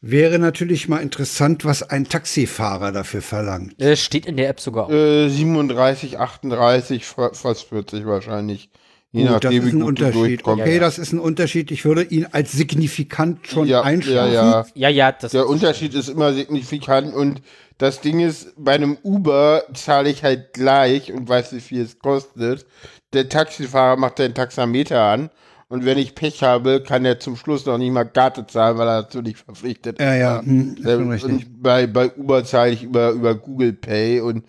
Wäre 0.00 0.38
natürlich 0.38 0.88
mal 0.88 0.98
interessant, 0.98 1.64
was 1.64 1.82
ein 1.82 2.08
Taxifahrer 2.08 2.92
dafür 2.92 3.20
verlangt. 3.20 3.80
Äh, 3.82 3.96
steht 3.96 4.26
in 4.26 4.36
der 4.36 4.48
App 4.48 4.60
sogar 4.60 4.86
auch. 4.86 4.90
Äh, 4.90 5.28
37, 5.28 6.18
38, 6.18 7.04
fa- 7.04 7.32
fast 7.32 7.64
40 7.68 8.06
wahrscheinlich. 8.06 8.70
Je 9.10 9.22
Gut, 9.22 9.30
das 9.30 9.42
nachdem, 9.44 9.66
ist 9.66 9.72
wie 9.72 9.76
ein 9.78 9.82
Unterschied. 9.82 10.44
Okay, 10.46 10.78
das 10.78 10.98
ist 10.98 11.12
ein 11.12 11.18
Unterschied. 11.18 11.70
Ich 11.72 11.84
würde 11.84 12.04
ihn 12.04 12.26
als 12.30 12.52
signifikant 12.52 13.46
schon 13.48 13.66
ja, 13.66 13.80
einstufen. 13.80 14.16
ja, 14.16 14.26
ja. 14.28 14.66
Ja, 14.74 14.88
ja, 14.88 15.12
das 15.12 15.32
Der 15.32 15.48
Unterschied 15.48 15.94
ist 15.94 16.08
immer 16.10 16.32
signifikant 16.34 17.12
und 17.14 17.40
das 17.78 18.00
Ding 18.00 18.20
ist, 18.20 18.52
bei 18.56 18.74
einem 18.74 18.98
Uber 19.02 19.64
zahle 19.72 20.10
ich 20.10 20.22
halt 20.24 20.52
gleich 20.52 21.10
und 21.12 21.28
weiß, 21.28 21.54
wie 21.54 21.60
viel 21.60 21.82
es 21.82 21.98
kostet. 21.98 22.66
Der 23.14 23.28
Taxifahrer 23.28 23.96
macht 23.96 24.18
den 24.18 24.34
Taxameter 24.34 25.00
an 25.02 25.30
und 25.68 25.84
wenn 25.84 25.98
ich 25.98 26.14
Pech 26.14 26.42
habe, 26.42 26.82
kann 26.82 27.04
er 27.04 27.20
zum 27.20 27.36
Schluss 27.36 27.66
noch 27.66 27.76
nicht 27.76 27.92
mal 27.92 28.04
Karte 28.04 28.46
zahlen, 28.46 28.78
weil 28.78 28.88
er 28.88 29.02
dazu 29.02 29.20
nicht 29.20 29.38
verpflichtet 29.38 30.00
Ja, 30.00 30.14
ja, 30.14 30.40
hm, 30.40 30.76
ist 30.76 31.20
schon 31.20 31.32
Und 31.32 31.62
bei, 31.62 31.86
bei 31.86 32.10
Uber 32.14 32.44
zahle 32.44 32.72
ich 32.72 32.82
über, 32.82 33.10
über 33.10 33.34
Google 33.34 33.74
Pay 33.74 34.20
und 34.20 34.44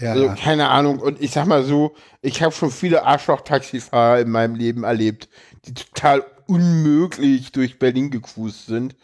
Ja, 0.00 0.12
also, 0.12 0.24
ja. 0.26 0.34
keine 0.34 0.68
Ahnung. 0.68 0.98
Und 0.98 1.20
ich 1.20 1.30
sag 1.32 1.46
mal 1.46 1.64
so, 1.64 1.94
ich 2.22 2.42
habe 2.42 2.54
schon 2.54 2.70
viele 2.70 3.04
Arschloch-Taxifahrer 3.04 4.20
in 4.20 4.30
meinem 4.30 4.54
Leben 4.54 4.84
erlebt, 4.84 5.28
die 5.66 5.74
total 5.74 6.24
unmöglich 6.46 7.52
durch 7.52 7.78
Berlin 7.78 8.10
gecruised 8.10 8.66
sind. 8.66 8.96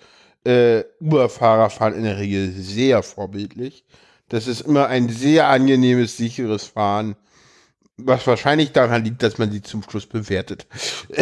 Äh, 0.45 0.85
Uber-Fahrer 1.01 1.69
fahren 1.69 1.95
in 1.95 2.05
der 2.05 2.19
Regel 2.19 2.51
sehr 2.53 3.03
vorbildlich. 3.03 3.85
Das 4.31 4.47
ist 4.47 4.63
immer 4.63 4.87
ein 4.87 5.09
sehr 5.11 5.49
angenehmes, 5.49 6.17
sicheres 6.17 6.65
Fahren. 6.65 7.17
Was 8.07 8.27
wahrscheinlich 8.27 8.73
daran 8.73 9.05
liegt, 9.05 9.23
dass 9.23 9.39
man 9.39 9.51
sie 9.51 9.63
zum 9.63 9.83
Schluss 9.83 10.07
bewertet. 10.07 10.67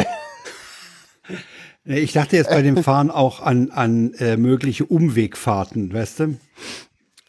Ich 1.85 2.13
dachte 2.13 2.37
jetzt 2.37 2.51
bei 2.51 2.61
dem 2.61 2.83
Fahren 2.83 3.11
auch 3.11 3.41
an, 3.41 3.71
an 3.71 4.13
äh, 4.19 4.37
mögliche 4.37 4.85
Umwegfahrten, 4.85 5.93
weißt 5.93 6.21
du? 6.21 6.37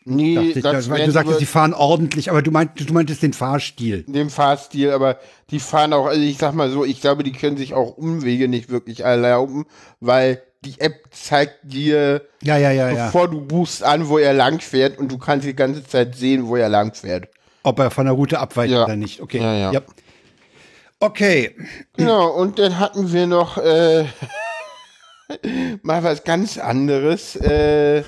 Nee, 0.03 0.35
Dachte 0.35 0.47
ich, 0.49 0.63
das 0.63 0.89
weil 0.89 1.05
du 1.05 1.11
sagtest, 1.11 1.39
die 1.39 1.45
fahren 1.45 1.73
ordentlich, 1.73 2.29
aber 2.29 2.41
du, 2.41 2.51
meint, 2.51 2.71
du 2.77 2.93
meintest 2.93 3.21
den 3.23 3.31
Fahrstil. 3.31 4.03
dem 4.07 4.29
Fahrstil, 4.29 4.91
aber 4.91 5.19
die 5.49 5.59
fahren 5.59 5.93
auch, 5.93 6.07
also 6.07 6.19
ich 6.21 6.37
sag 6.39 6.53
mal 6.55 6.69
so, 6.71 6.83
ich 6.83 6.99
glaube, 6.99 7.23
die 7.23 7.31
können 7.31 7.57
sich 7.57 7.73
auch 7.73 7.95
Umwege 7.95 8.47
nicht 8.47 8.69
wirklich 8.69 9.01
erlauben, 9.01 9.65
weil 9.99 10.41
die 10.65 10.79
App 10.79 11.05
zeigt 11.11 11.59
dir, 11.63 12.23
Ja, 12.41 12.57
ja, 12.57 12.71
ja, 12.71 12.89
ja. 12.89 13.05
bevor 13.05 13.29
du 13.29 13.39
buchst 13.41 13.83
an, 13.83 14.09
wo 14.09 14.17
er 14.17 14.33
lang 14.33 14.59
fährt 14.59 14.97
und 14.97 15.09
du 15.11 15.17
kannst 15.17 15.47
die 15.47 15.55
ganze 15.55 15.85
Zeit 15.85 16.15
sehen, 16.15 16.47
wo 16.47 16.55
er 16.57 16.67
lang 16.69 16.93
fährt. 16.93 17.29
Ob 17.63 17.79
er 17.79 17.91
von 17.91 18.05
der 18.05 18.13
Route 18.13 18.39
abweicht 18.39 18.73
Ja. 18.73 18.85
oder 18.85 18.95
nicht. 18.95 19.21
Okay. 19.21 19.39
Ja, 19.39 19.71
ja. 19.71 19.81
Okay. 21.01 21.55
Genau, 21.95 22.29
und 22.31 22.59
dann 22.59 22.77
hatten 22.79 23.11
wir 23.13 23.25
noch 23.27 23.57
äh, 23.57 24.05
mal 25.83 26.03
was 26.03 26.23
ganz 26.23 26.57
anderes. 26.57 27.35
Äh, 27.35 28.03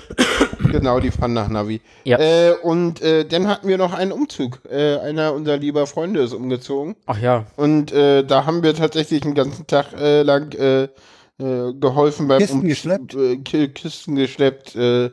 genau, 0.70 1.00
die 1.00 1.10
fahren 1.10 1.32
nach 1.34 1.48
Navi. 1.48 1.80
Ja. 2.04 2.18
Äh, 2.18 2.52
und 2.62 3.00
äh, 3.00 3.24
dann 3.24 3.48
hatten 3.48 3.68
wir 3.68 3.78
noch 3.78 3.92
einen 3.94 4.12
Umzug. 4.12 4.60
Äh, 4.70 4.98
einer 4.98 5.32
unserer 5.32 5.56
lieber 5.56 5.86
Freunde 5.86 6.20
ist 6.20 6.34
umgezogen. 6.34 6.96
Ach 7.06 7.18
ja. 7.18 7.46
Und 7.56 7.92
äh, 7.92 8.24
da 8.24 8.44
haben 8.46 8.62
wir 8.62 8.74
tatsächlich 8.74 9.22
einen 9.24 9.34
ganzen 9.34 9.66
Tag 9.66 9.92
äh, 9.94 10.22
lang 10.22 10.52
äh, 10.52 10.84
äh, 11.38 11.72
geholfen 11.74 12.28
beim 12.28 12.38
Kisten 12.40 12.56
Umzug, 12.56 12.68
geschleppt? 12.68 13.14
Äh, 13.14 13.36
Ki- 13.38 13.68
Kisten 13.68 14.16
geschleppt, 14.16 14.74
äh, 14.76 15.10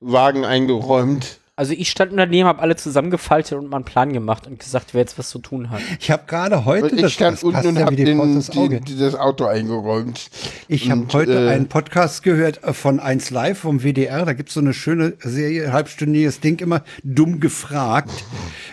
Wagen 0.00 0.44
eingeräumt. 0.44 1.38
Also 1.56 1.72
ich 1.72 1.88
stand 1.88 2.10
daneben, 2.16 2.48
habe 2.48 2.60
alle 2.62 2.74
zusammengefaltet 2.74 3.56
und 3.56 3.70
mal 3.70 3.76
einen 3.76 3.84
Plan 3.84 4.12
gemacht 4.12 4.48
und 4.48 4.58
gesagt, 4.58 4.92
wer 4.92 5.02
jetzt 5.02 5.20
was 5.20 5.28
zu 5.28 5.38
tun 5.38 5.70
hat. 5.70 5.80
Ich 6.00 6.10
habe 6.10 6.24
gerade 6.26 6.64
heute, 6.64 6.86
Und 6.86 6.94
ich 6.94 7.02
das, 7.02 7.12
stand 7.12 7.36
das 7.36 7.44
unten 7.44 7.68
und 7.68 7.76
ja 7.76 7.86
habe 7.86 7.94
den, 7.94 8.82
das 8.98 9.14
Auto 9.14 9.44
eingeräumt. 9.44 10.30
Ich 10.66 10.90
habe 10.90 11.06
heute 11.12 11.46
äh, 11.46 11.50
einen 11.50 11.68
Podcast 11.68 12.24
gehört 12.24 12.64
äh, 12.64 12.72
von 12.72 12.98
1 12.98 13.30
Live 13.30 13.60
vom 13.60 13.84
WDR. 13.84 14.24
Da 14.24 14.32
gibt's 14.32 14.54
so 14.54 14.58
eine 14.58 14.74
schöne 14.74 15.12
Serie, 15.20 15.72
halbstündiges 15.72 16.40
Ding, 16.40 16.58
immer 16.58 16.82
dumm 17.04 17.38
gefragt. 17.38 18.10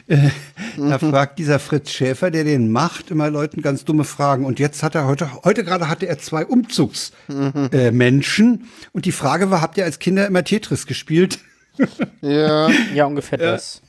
Äh, 0.08 0.30
da 0.76 0.98
fragt 0.98 1.38
dieser 1.38 1.60
Fritz 1.60 1.92
Schäfer, 1.92 2.32
der 2.32 2.46
den 2.46 2.72
macht, 2.72 3.12
immer 3.12 3.30
Leuten 3.30 3.62
ganz 3.62 3.86
dumme 3.86 4.06
Fragen. 4.06 4.44
Und 4.44 4.58
jetzt 4.58 4.82
hat 4.82 4.96
er 4.96 5.06
heute, 5.06 5.44
heute 5.44 5.64
gerade 5.64 5.88
hatte 5.88 6.08
er 6.08 6.18
zwei 6.18 6.48
Umzugsmenschen. 6.48 7.72
Äh, 7.74 7.92
Menschen. 7.92 8.70
und 8.92 9.06
die 9.06 9.12
Frage 9.12 9.52
war, 9.52 9.62
habt 9.62 9.78
ihr 9.78 9.86
als 9.86 10.00
Kinder 10.00 10.26
immer 10.26 10.44
Tetris 10.44 10.88
gespielt? 10.88 11.38
Ja, 12.22 12.70
Ja, 12.94 13.06
ungefähr 13.06 13.38
das. 13.38 13.82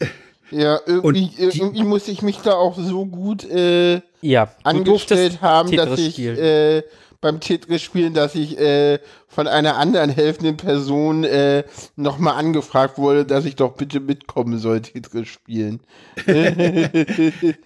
ja, 0.50 0.78
irgendwie, 0.86 1.30
die- 1.36 1.42
irgendwie 1.42 1.82
musste 1.84 2.10
ich 2.10 2.22
mich 2.22 2.38
da 2.38 2.52
auch 2.54 2.76
so 2.78 3.04
gut 3.06 3.44
äh, 3.50 4.00
Ja, 4.20 4.48
angestellt 4.62 5.40
haben, 5.42 5.70
dass 5.76 5.98
ich 5.98 6.18
äh, 6.18 6.82
beim 7.20 7.38
Tetris 7.40 7.82
spielen, 7.82 8.14
dass 8.14 8.34
ich 8.34 8.58
äh, 8.58 8.98
von 9.28 9.46
einer 9.46 9.76
anderen 9.76 10.10
helfenden 10.10 10.56
Person 10.56 11.22
äh, 11.24 11.62
nochmal 11.96 12.34
angefragt 12.34 12.98
wurde, 12.98 13.24
dass 13.24 13.44
ich 13.44 13.54
doch 13.56 13.74
bitte 13.74 14.00
mitkommen 14.00 14.58
soll, 14.58 14.80
Tetris 14.82 15.28
spielen. 15.28 15.80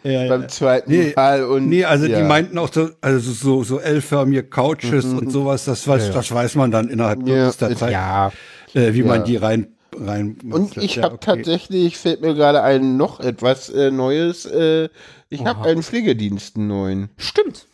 Beim 0.03 0.49
zweiten 0.49 0.91
Nee, 0.91 1.13
Mal. 1.17 1.45
Und, 1.45 1.69
Nee, 1.69 1.85
also 1.85 2.07
ja. 2.07 2.19
die 2.19 2.25
meinten 2.25 2.59
auch 2.59 2.73
so, 2.73 2.91
also 3.01 3.33
so, 3.33 3.65
so 3.65 3.79
L-förmige 3.79 4.45
Couches 4.45 5.05
und 5.07 5.31
sowas, 5.31 5.65
das 5.65 5.87
weiß, 5.87 6.13
das 6.13 6.31
weiß 6.33 6.55
man 6.57 6.71
dann 6.71 6.89
innerhalb 6.89 7.21
Ja, 7.27 7.35
kürzester 7.35 7.71
ist- 7.71 7.79
Zeit, 7.79 7.93
ja, 7.93 8.31
äh, 8.75 8.93
wie 8.95 9.03
man 9.03 9.21
Ja. 9.21 9.25
die 9.25 9.37
rein, 9.37 9.69
rein 9.97 10.39
Und 10.51 10.77
ich 10.77 10.97
ja, 10.97 11.05
habe 11.05 11.17
okay. 11.17 11.35
tatsächlich, 11.37 11.97
fällt 11.99 12.21
mir 12.21 12.35
gerade 12.35 12.63
ein, 12.63 12.97
noch 12.97 13.21
etwas 13.21 13.69
äh, 13.71 13.91
Neues. 13.91 14.45
Äh, 14.47 14.89
ich 15.29 15.45
habe 15.45 15.69
einen 15.69 15.83
Pflegedienst 15.83 16.57
einen 16.57 16.69
neuen, 16.69 17.09
stimmt. 17.17 17.67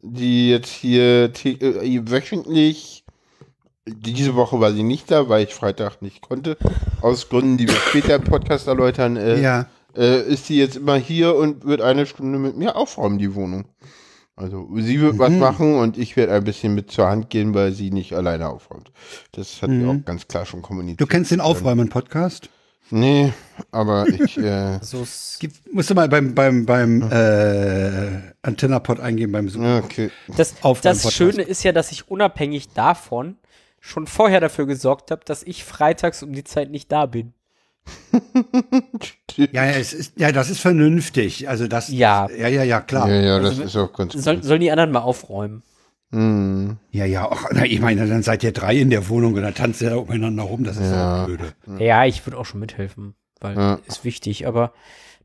die 0.00 0.50
jetzt 0.50 0.70
hier 0.70 1.32
tä- 1.34 1.60
äh, 1.62 2.10
wöchentlich, 2.10 3.04
diese 3.86 4.34
Woche 4.34 4.60
war 4.60 4.72
sie 4.72 4.82
nicht 4.82 5.10
da, 5.10 5.28
weil 5.28 5.44
ich 5.44 5.54
Freitag 5.54 6.02
nicht 6.02 6.20
konnte, 6.22 6.56
aus 7.02 7.28
Gründen, 7.28 7.56
die 7.56 7.68
wir 7.68 7.74
später 7.76 8.14
im 8.16 8.24
Podcast 8.24 8.66
erläutern, 8.68 9.16
äh, 9.16 9.40
Ja. 9.40 9.66
äh, 9.96 10.20
ist 10.22 10.46
sie 10.46 10.58
jetzt 10.58 10.76
immer 10.76 10.96
hier 10.96 11.34
und 11.36 11.64
wird 11.64 11.80
eine 11.80 12.06
Stunde 12.06 12.38
mit 12.38 12.56
mir 12.56 12.76
aufräumen, 12.76 13.18
die 13.18 13.34
Wohnung. 13.34 13.64
Also 14.38 14.68
sie 14.76 15.00
wird 15.00 15.14
Mhm. 15.14 15.18
was 15.18 15.32
machen 15.32 15.74
und 15.76 15.98
ich 15.98 16.16
werde 16.16 16.32
ein 16.32 16.44
bisschen 16.44 16.74
mit 16.74 16.90
zur 16.90 17.08
Hand 17.08 17.28
gehen, 17.28 17.54
weil 17.54 17.72
sie 17.72 17.90
nicht 17.90 18.12
alleine 18.12 18.48
aufräumt. 18.48 18.92
Das 19.32 19.60
hat 19.62 19.70
sie 19.70 19.76
Mhm. 19.76 19.90
auch 19.90 20.04
ganz 20.04 20.28
klar 20.28 20.46
schon 20.46 20.62
kommuniziert. 20.62 21.00
Du 21.00 21.06
kennst 21.06 21.30
den 21.32 21.40
Aufräumen-Podcast? 21.40 22.48
Nee, 22.90 23.32
aber 23.70 24.06
ich, 24.08 24.38
äh, 24.38 24.78
So 24.80 25.02
ist, 25.02 25.36
Gib- 25.40 25.52
Musst 25.72 25.90
du 25.90 25.94
mal 25.94 26.08
beim, 26.08 26.34
beim, 26.34 26.64
beim 26.64 27.02
äh, 27.10 28.20
Antennapod 28.42 29.00
eingeben, 29.00 29.32
beim 29.32 29.48
Suchen. 29.48 29.82
okay. 29.84 30.10
das, 30.36 30.54
das. 30.82 31.12
Schöne 31.12 31.42
ist 31.42 31.62
ja, 31.64 31.72
dass 31.72 31.92
ich 31.92 32.08
unabhängig 32.08 32.68
davon 32.72 33.36
schon 33.80 34.06
vorher 34.06 34.40
dafür 34.40 34.66
gesorgt 34.66 35.10
habe, 35.10 35.22
dass 35.24 35.42
ich 35.42 35.64
freitags 35.64 36.22
um 36.22 36.32
die 36.32 36.44
Zeit 36.44 36.70
nicht 36.70 36.90
da 36.90 37.06
bin. 37.06 37.32
Ja, 39.36 39.64
ja, 39.64 39.70
es 39.70 39.92
ist, 39.92 40.14
ja, 40.18 40.32
das 40.32 40.50
ist 40.50 40.60
vernünftig. 40.60 41.48
Also 41.48 41.68
das, 41.68 41.88
Ja. 41.90 42.28
ja, 42.36 42.48
ja, 42.48 42.64
ja, 42.64 42.80
klar. 42.80 43.08
Ja, 43.08 43.14
Ja, 43.14 43.20
ja, 43.22 43.38
das 43.38 43.50
Also, 43.50 43.62
ist 43.62 43.76
auch 43.76 43.92
ganz 43.92 44.14
Soll, 44.14 44.42
sollen 44.42 44.60
die 44.60 44.70
anderen 44.70 44.90
mal 44.90 45.00
aufräumen? 45.00 45.62
Hm. 46.10 46.78
ja, 46.90 47.28
Ach, 47.30 47.44
na, 47.52 47.64
ich 47.64 47.80
meine, 47.80 48.06
dann 48.08 48.22
seid 48.22 48.42
ihr 48.42 48.52
drei 48.52 48.74
in 48.76 48.90
der 48.90 49.08
Wohnung 49.08 49.34
und 49.34 49.42
dann 49.42 49.54
tanzt 49.54 49.80
ihr 49.82 49.90
da 49.90 49.96
umeinander 49.96 50.42
rum, 50.42 50.64
das 50.64 50.76
ist 50.78 50.90
Ja. 50.90 51.22
auch 51.22 51.26
blöde. 51.26 51.52
Ja, 51.78 52.04
ich 52.06 52.26
würde 52.26 52.38
auch 52.38 52.46
schon 52.46 52.60
mithelfen, 52.60 53.14
weil 53.40 53.56
Ja. 53.56 53.78
ist 53.86 54.04
wichtig, 54.04 54.46
aber 54.46 54.72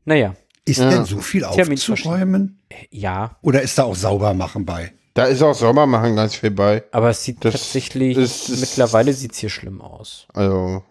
naja, 0.04 0.34
Ist 0.66 0.78
Ja. 0.80 0.88
denn 0.90 1.04
so 1.04 1.18
viel 1.18 1.44
aufzuräumen? 1.44 2.62
ja, 2.90 3.36
Oder 3.42 3.60
ist 3.62 3.76
da 3.78 3.82
auch 3.84 3.96
sauber 3.96 4.32
machen 4.32 4.64
bei? 4.64 4.92
Da 5.14 5.24
ist 5.24 5.42
auch 5.42 5.54
Sommermachen 5.54 6.16
ganz 6.16 6.36
viel 6.36 6.50
bei. 6.50 6.84
aber 6.92 7.10
es 7.10 7.22
sieht 7.24 7.44
Das 7.44 7.52
tatsächlich, 7.54 8.16
ist- 8.16 8.48
ist- 8.48 8.60
mittlerweile 8.60 9.12
sieht's 9.12 9.38
hier 9.38 9.50
schlimm 9.50 9.80
aus. 9.82 10.26
Also 10.32 10.82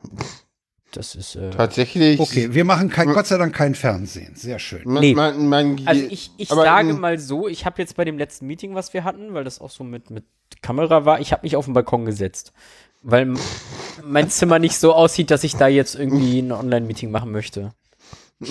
Das 0.96 1.16
ist, 1.16 1.36
äh, 1.36 1.50
tatsächlich. 1.50 2.20
Okay, 2.20 2.54
wir 2.54 2.66
machen 2.66 2.90
kein, 2.90 3.12
Gott 3.14 3.26
sei 3.26 3.38
Dank 3.38 3.54
kein 3.56 3.74
Fernsehen. 3.74 4.36
Sehr 4.36 4.60
schön. 4.60 4.82
Man, 4.86 5.02
Nee. 5.02 5.16
man, 5.16 5.48
man, 5.48 5.82
Also 5.86 6.06
ich, 6.08 6.32
ich 6.38 6.52
aber 6.52 6.64
sage 6.64 6.94
mal 6.94 7.18
so, 7.18 7.48
ich 7.48 7.66
habe 7.66 7.82
jetzt 7.82 7.96
bei 7.96 8.06
dem 8.06 8.18
letzten 8.20 8.46
Meeting, 8.46 8.76
was 8.76 8.94
wir 8.94 9.04
hatten, 9.04 9.34
weil 9.34 9.44
das 9.44 9.60
auch 9.60 9.72
so 9.72 9.84
mit, 9.84 10.12
mit 10.12 10.24
Kamera 10.62 11.04
war, 11.04 11.20
ich 11.20 11.32
habe 11.32 11.42
mich 11.44 11.56
auf 11.56 11.66
den 11.66 11.74
Balkon 11.74 12.06
gesetzt. 12.06 12.54
Weil 13.02 13.34
mein 14.04 14.30
Zimmer 14.30 14.60
nicht 14.60 14.78
so 14.78 14.94
aussieht, 14.94 15.32
dass 15.32 15.44
ich 15.44 15.56
da 15.56 15.68
jetzt 15.68 15.96
irgendwie 15.96 16.40
ein 16.40 16.52
Online-Meeting 16.52 17.12
machen 17.12 17.32
möchte. 17.32 17.74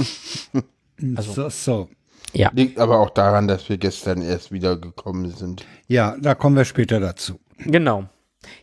Also- 1.16 1.33
so, 1.33 1.48
so. 1.48 1.88
Ja. 2.35 2.50
Liegt 2.55 2.78
aber 2.78 2.98
auch 3.00 3.11
daran, 3.11 3.46
dass 3.48 3.68
wir 3.68 3.76
gestern 3.76 4.22
erst 4.22 4.52
wieder 4.52 4.76
gekommen 4.76 5.31
sind. 5.33 5.66
Ja, 5.87 6.16
da 6.18 6.35
kommen 6.35 6.57
wir 6.57 6.64
später 6.64 6.98
dazu. 6.98 7.38
Genau. 7.59 8.05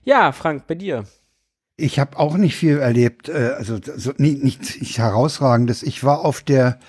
Ja, 0.04 0.32
Frank, 0.32 0.66
bei 0.66 0.74
dir. 0.76 1.04
Ich 1.80 1.98
habe 1.98 2.20
auch 2.20 2.38
nicht 2.38 2.56
viel 2.56 2.78
erlebt, 2.78 3.30
äh, 3.30 3.54
also 3.58 3.80
so, 3.96 4.14
nie, 4.18 4.34
nichts 4.34 4.80
nicht 4.80 4.98
herausragendes. 4.98 5.84
Ich 5.84 6.04
war 6.04 6.26
auf 6.26 6.42
der 6.42 6.80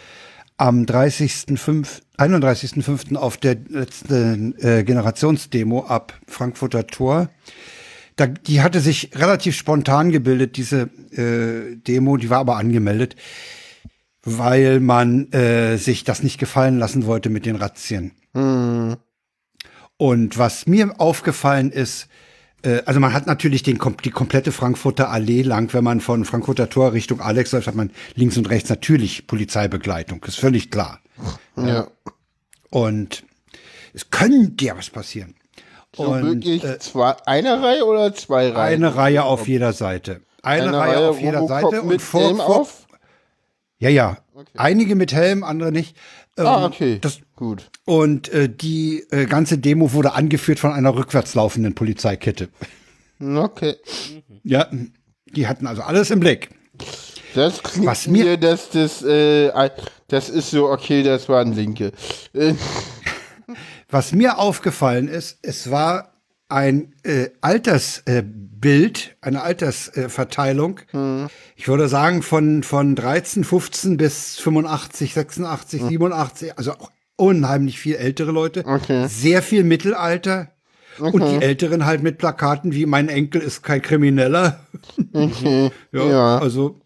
am 0.56 0.84
30.05., 0.84 2.02
31.05. 2.18 3.16
auf 3.16 3.38
der 3.38 3.56
letzten 3.68 4.54
äh, 4.58 4.84
Generationsdemo 4.84 5.86
ab 5.86 6.12
Frankfurter 6.26 6.86
Tor. 6.86 7.30
Da, 8.16 8.26
die 8.26 8.60
hatte 8.60 8.80
sich 8.80 9.12
relativ 9.14 9.56
spontan 9.56 10.10
gebildet, 10.10 10.58
diese 10.58 10.90
äh, 11.12 11.76
Demo, 11.76 12.18
die 12.18 12.28
war 12.28 12.40
aber 12.40 12.56
angemeldet, 12.56 13.16
weil 14.22 14.80
man 14.80 15.32
äh, 15.32 15.78
sich 15.78 16.04
das 16.04 16.22
nicht 16.22 16.38
gefallen 16.38 16.78
lassen 16.78 17.06
wollte 17.06 17.30
mit 17.30 17.46
den 17.46 17.56
Razzien. 17.56 18.12
Und 19.96 20.38
was 20.38 20.66
mir 20.66 21.00
aufgefallen 21.00 21.72
ist, 21.72 22.08
also 22.84 23.00
man 23.00 23.12
hat 23.12 23.26
natürlich 23.26 23.62
den, 23.62 23.78
die 24.04 24.10
komplette 24.10 24.52
Frankfurter 24.52 25.10
Allee 25.10 25.42
lang, 25.42 25.72
wenn 25.72 25.84
man 25.84 26.00
von 26.00 26.24
Frankfurter 26.24 26.68
Tor 26.68 26.92
Richtung 26.92 27.20
Alex 27.20 27.52
läuft, 27.52 27.66
hat 27.66 27.74
man 27.74 27.90
links 28.14 28.36
und 28.36 28.50
rechts 28.50 28.68
natürlich 28.68 29.26
Polizeibegleitung, 29.26 30.22
ist 30.24 30.38
völlig 30.38 30.70
klar. 30.70 31.00
Ja. 31.56 31.86
Und 32.70 33.24
es 33.92 34.10
könnte 34.10 34.64
ja 34.64 34.76
was 34.76 34.90
passieren. 34.90 35.34
So 35.94 36.04
Und 36.04 36.24
wirklich 36.24 36.62
äh, 36.62 36.78
zwei, 36.78 37.16
eine 37.26 37.62
Reihe 37.62 37.84
oder 37.84 38.14
zwei 38.14 38.50
Reihen? 38.50 38.84
eine 38.84 38.94
Reihe 38.94 39.24
auf 39.24 39.48
jeder 39.48 39.72
Seite. 39.72 40.20
Eine, 40.42 40.72
Reihe, 40.72 41.08
auf 41.08 41.20
jeder 41.20 41.46
Seite 41.46 41.82
mit 41.82 41.94
und 41.94 42.02
vor, 42.02 42.20
Helm 42.22 42.36
vor 42.36 42.60
auf? 42.60 42.86
ja, 43.78 43.90
ja. 43.90 44.18
Einige 44.56 44.94
mit 44.94 45.12
Helm, 45.12 45.44
andere 45.44 45.70
nicht. 45.70 45.96
Ähm, 46.36 46.46
Ah, 46.46 46.64
okay. 46.66 46.98
Das, 47.00 47.20
Gut. 47.36 47.70
und 47.84 48.28
äh, 48.32 48.48
die 48.48 49.04
äh, 49.10 49.26
ganze 49.26 49.58
Demo 49.58 49.92
wurde 49.92 50.12
angeführt 50.12 50.58
von 50.58 50.72
einer 50.72 50.94
rückwärts 50.94 51.34
laufenden 51.34 51.74
Polizeikette. 51.74 52.48
Okay. 53.22 53.76
Ja, 54.44 54.68
die 55.26 55.46
hatten 55.46 55.66
also 55.66 55.82
alles 55.82 56.10
im 56.10 56.20
Blick. 56.20 56.50
Das 57.34 57.62
klingt 57.62 57.86
Was 57.86 58.06
mir- 58.06 58.24
mir, 58.24 58.36
dass 58.38 58.70
das, 58.70 59.02
äh, 59.02 59.50
das 60.08 60.28
ist 60.30 60.50
so, 60.50 60.68
okay, 60.70 61.02
das 61.02 61.28
waren 61.28 61.52
Linke. 61.52 61.92
Äh, 62.32 62.54
Was 63.90 64.12
mir 64.12 64.38
aufgefallen 64.38 65.08
ist, 65.08 65.38
es 65.42 65.70
war 65.70 66.09
ein 66.50 66.92
äh, 67.02 67.28
Altersbild, 67.40 69.16
äh, 69.22 69.26
eine 69.26 69.42
Altersverteilung. 69.42 70.80
Ich 71.56 71.68
würde 71.68 71.88
sagen 71.88 72.22
von, 72.22 72.62
von 72.62 72.94
13, 72.94 73.44
15 73.44 73.96
bis 73.96 74.38
85, 74.40 75.14
86, 75.14 75.82
87, 75.82 76.58
also 76.58 76.72
auch 76.72 76.90
unheimlich 77.16 77.78
viel 77.78 77.96
ältere 77.96 78.32
Leute. 78.32 78.64
Okay. 78.66 79.06
Sehr 79.08 79.42
viel 79.42 79.64
Mittelalter. 79.64 80.48
Und 80.98 81.22
die 81.26 81.42
Älteren 81.42 81.86
halt 81.86 82.02
mit 82.02 82.18
Plakaten 82.18 82.74
wie 82.74 82.84
mein 82.84 83.08
Enkel 83.08 83.40
ist 83.40 83.62
kein 83.62 83.80
Krimineller. 83.80 84.60
ja, 85.12 85.70
Ja. 85.92 86.38
also 86.38 86.80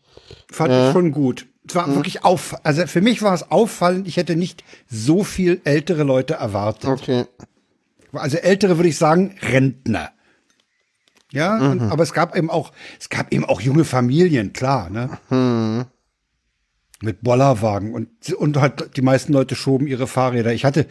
fand 0.50 0.72
ich 0.72 0.92
schon 0.92 1.10
gut. 1.10 1.46
Es 1.66 1.74
war 1.74 1.92
wirklich 1.94 2.24
auf, 2.24 2.54
also 2.64 2.86
für 2.86 3.00
mich 3.00 3.22
war 3.22 3.34
es 3.34 3.50
auffallend, 3.50 4.06
ich 4.06 4.18
hätte 4.18 4.36
nicht 4.36 4.62
so 4.86 5.24
viel 5.24 5.60
ältere 5.64 6.02
Leute 6.04 6.34
erwartet. 6.34 6.90
okay. 6.90 7.24
Also 8.14 8.36
ältere 8.38 8.76
würde 8.78 8.88
ich 8.88 8.98
sagen, 8.98 9.36
Rentner. 9.42 10.10
Ja, 11.32 11.58
und, 11.58 11.80
aber 11.80 12.04
es 12.04 12.12
gab 12.12 12.36
eben 12.36 12.48
auch, 12.48 12.72
es 13.00 13.08
gab 13.08 13.32
eben 13.32 13.44
auch 13.44 13.60
junge 13.60 13.84
Familien, 13.84 14.52
klar, 14.52 14.88
ne? 14.88 15.86
Mit 17.00 17.22
Bollerwagen 17.22 17.92
und, 17.92 18.32
und 18.34 18.56
halt 18.56 18.96
die 18.96 19.02
meisten 19.02 19.32
Leute 19.32 19.56
schoben 19.56 19.88
ihre 19.88 20.06
Fahrräder. 20.06 20.52
Ich 20.52 20.64
hatte 20.64 20.86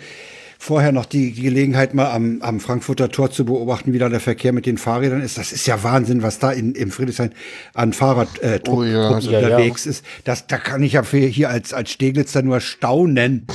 vorher 0.64 0.94
noch 0.94 1.06
die, 1.06 1.34
Gelegenheit, 1.34 1.94
mal 1.94 2.10
am, 2.12 2.42
am 2.42 2.62
Frankfurter 2.62 3.10
Tor 3.10 3.30
zu 3.32 3.44
beobachten, 3.44 3.92
wie 3.92 4.00
da 4.00 4.08
der 4.08 4.22
Verkehr 4.22 4.54
mit 4.54 4.66
den 4.66 4.78
Fahrrädern 4.78 5.22
ist. 5.22 5.38
Das 5.38 5.52
ist 5.52 5.68
ja 5.68 5.84
Wahnsinn, 5.84 6.24
was 6.24 6.40
da 6.40 6.52
in, 6.52 6.74
im 6.74 6.90
Friedrichshain 6.90 7.34
an 7.74 7.92
Fahrrad 7.92 8.40
äh, 8.42 8.62
Oh 8.70 8.82
ja. 8.82 9.10
Trupps 9.10 9.26
Ja, 9.26 9.32
ja. 9.32 9.40
unterwegs 9.40 9.86
ist. 9.86 10.06
Das, 10.24 10.48
da 10.48 10.58
kann 10.58 10.82
ich 10.82 10.94
ja 10.94 11.04
für, 11.04 11.18
hier 11.18 11.50
als, 11.50 11.74
als 11.74 11.92
Steglitzer 11.92 12.44
nur 12.44 12.62
staunen. 12.62 13.46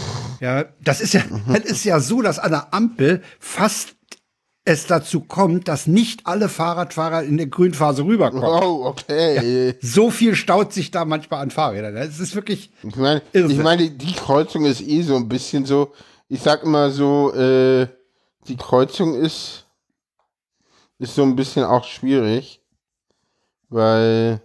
Ja, 0.41 0.67
das 0.85 1.01
ist 1.01 1.15
ja, 1.15 1.23
das 1.49 1.65
ist 1.65 1.85
ja 1.85 1.99
so, 1.99 2.21
dass 2.21 2.39
an 2.39 2.51
der 2.51 2.75
Ampel 2.75 3.23
fast 3.41 3.95
es 4.67 4.87
dazu 4.87 5.21
kommt, 5.21 5.67
dass 5.67 5.87
nicht 5.87 6.27
alle 6.27 6.51
Fahrradfahrer 6.51 7.23
in 7.23 7.39
der 7.39 7.47
Grünphase 7.47 8.05
rüberkommen. 8.05 8.45
Oh, 8.45 8.85
okay. 8.85 9.75
So 9.81 10.11
viel 10.11 10.35
staut 10.35 10.75
sich 10.75 10.91
da 10.91 11.07
manchmal 11.07 11.41
an 11.41 11.51
Fahrrädern. 11.51 11.97
Es 11.97 12.21
ist 12.21 12.35
wirklich, 12.35 12.71
Ich 12.87 12.97
meine, 12.97 13.23
ich 13.33 13.57
meine, 13.57 13.91
die 13.91 14.13
Kreuzung 14.13 14.67
ist 14.67 14.83
eh 14.83 15.01
so 15.01 15.17
ein 15.17 15.27
bisschen 15.27 15.65
so, 15.65 15.95
ich 16.29 16.41
sag 16.43 16.63
immer 16.63 16.91
so, 16.91 17.33
äh, 17.35 17.89
die 18.47 18.57
Kreuzung 18.57 19.15
ist, 19.15 19.67
ist 20.99 21.15
so 21.15 21.23
ein 21.23 21.37
bisschen 21.37 21.65
auch 21.65 21.85
schwierig, 21.85 22.63
weil, 23.69 24.41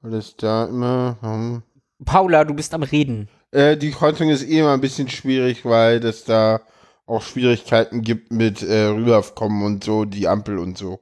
weil 0.00 0.14
es 0.14 0.36
da 0.36 0.64
immer, 0.64 1.16
hm, 1.20 1.62
Paula, 2.04 2.44
du 2.44 2.54
bist 2.54 2.74
am 2.74 2.82
Reden. 2.82 3.28
äh, 3.52 3.76
die 3.76 3.90
Kreuzung 3.90 4.30
ist 4.30 4.42
eh 4.42 4.60
immer 4.60 4.72
ein 4.72 4.80
bisschen 4.80 5.08
schwierig, 5.08 5.64
weil 5.64 6.04
es 6.04 6.24
da 6.24 6.60
auch 7.06 7.22
Schwierigkeiten 7.22 8.02
gibt 8.02 8.32
mit 8.32 8.62
äh, 8.62 8.86
rüberkommen 8.86 9.64
und 9.64 9.84
so, 9.84 10.04
die 10.04 10.28
Ampel 10.28 10.58
und 10.58 10.78
so. 10.78 11.00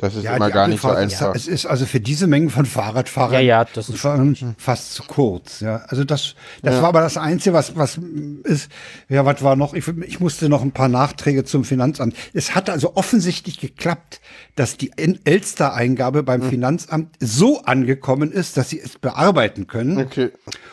Das 0.00 0.14
ist 0.14 0.24
immer 0.24 0.46
die 0.46 0.52
gar 0.52 0.66
nicht 0.66 0.80
so 0.80 0.88
einfach. 0.88 1.34
Es 1.34 1.46
ist 1.46 1.66
also 1.66 1.84
für 1.84 2.00
diese 2.00 2.26
Mengen 2.26 2.48
von 2.48 2.64
Fahrradfahrern 2.64 3.34
Ja, 3.34 3.40
ja, 3.40 3.64
das 3.64 3.90
ist 3.90 3.98
fa- 4.00 4.24
fast 4.56 4.94
zu 4.94 5.02
kurz. 5.02 5.60
Ja, 5.60 5.82
also 5.88 6.04
das, 6.04 6.34
das 6.62 6.76
Ja. 6.76 6.82
war 6.82 6.88
aber 6.88 7.00
das 7.02 7.18
Einzige, 7.18 7.52
was, 7.54 7.76
was 7.76 7.98
ist. 8.44 8.70
Ja, 9.10 9.26
was 9.26 9.42
war 9.42 9.56
noch? 9.56 9.74
Ich, 9.74 9.86
ich 9.88 10.18
musste 10.18 10.48
noch 10.48 10.62
ein 10.62 10.72
paar 10.72 10.88
Nachträge 10.88 11.44
zum 11.44 11.64
Finanzamt. 11.64 12.14
Es 12.32 12.54
hat 12.54 12.70
also 12.70 12.96
offensichtlich 12.96 13.60
geklappt, 13.60 14.20
dass 14.56 14.78
die 14.78 14.90
Elster-Eingabe 14.96 16.22
beim 16.22 16.42
Hm. 16.42 16.48
Finanzamt 16.50 17.16
so 17.20 17.62
angekommen 17.62 18.32
ist, 18.32 18.56
dass 18.56 18.70
sie 18.70 18.80
es 18.80 18.98
bearbeiten 18.98 19.66
können. 19.66 19.98
Okay. 19.98 20.30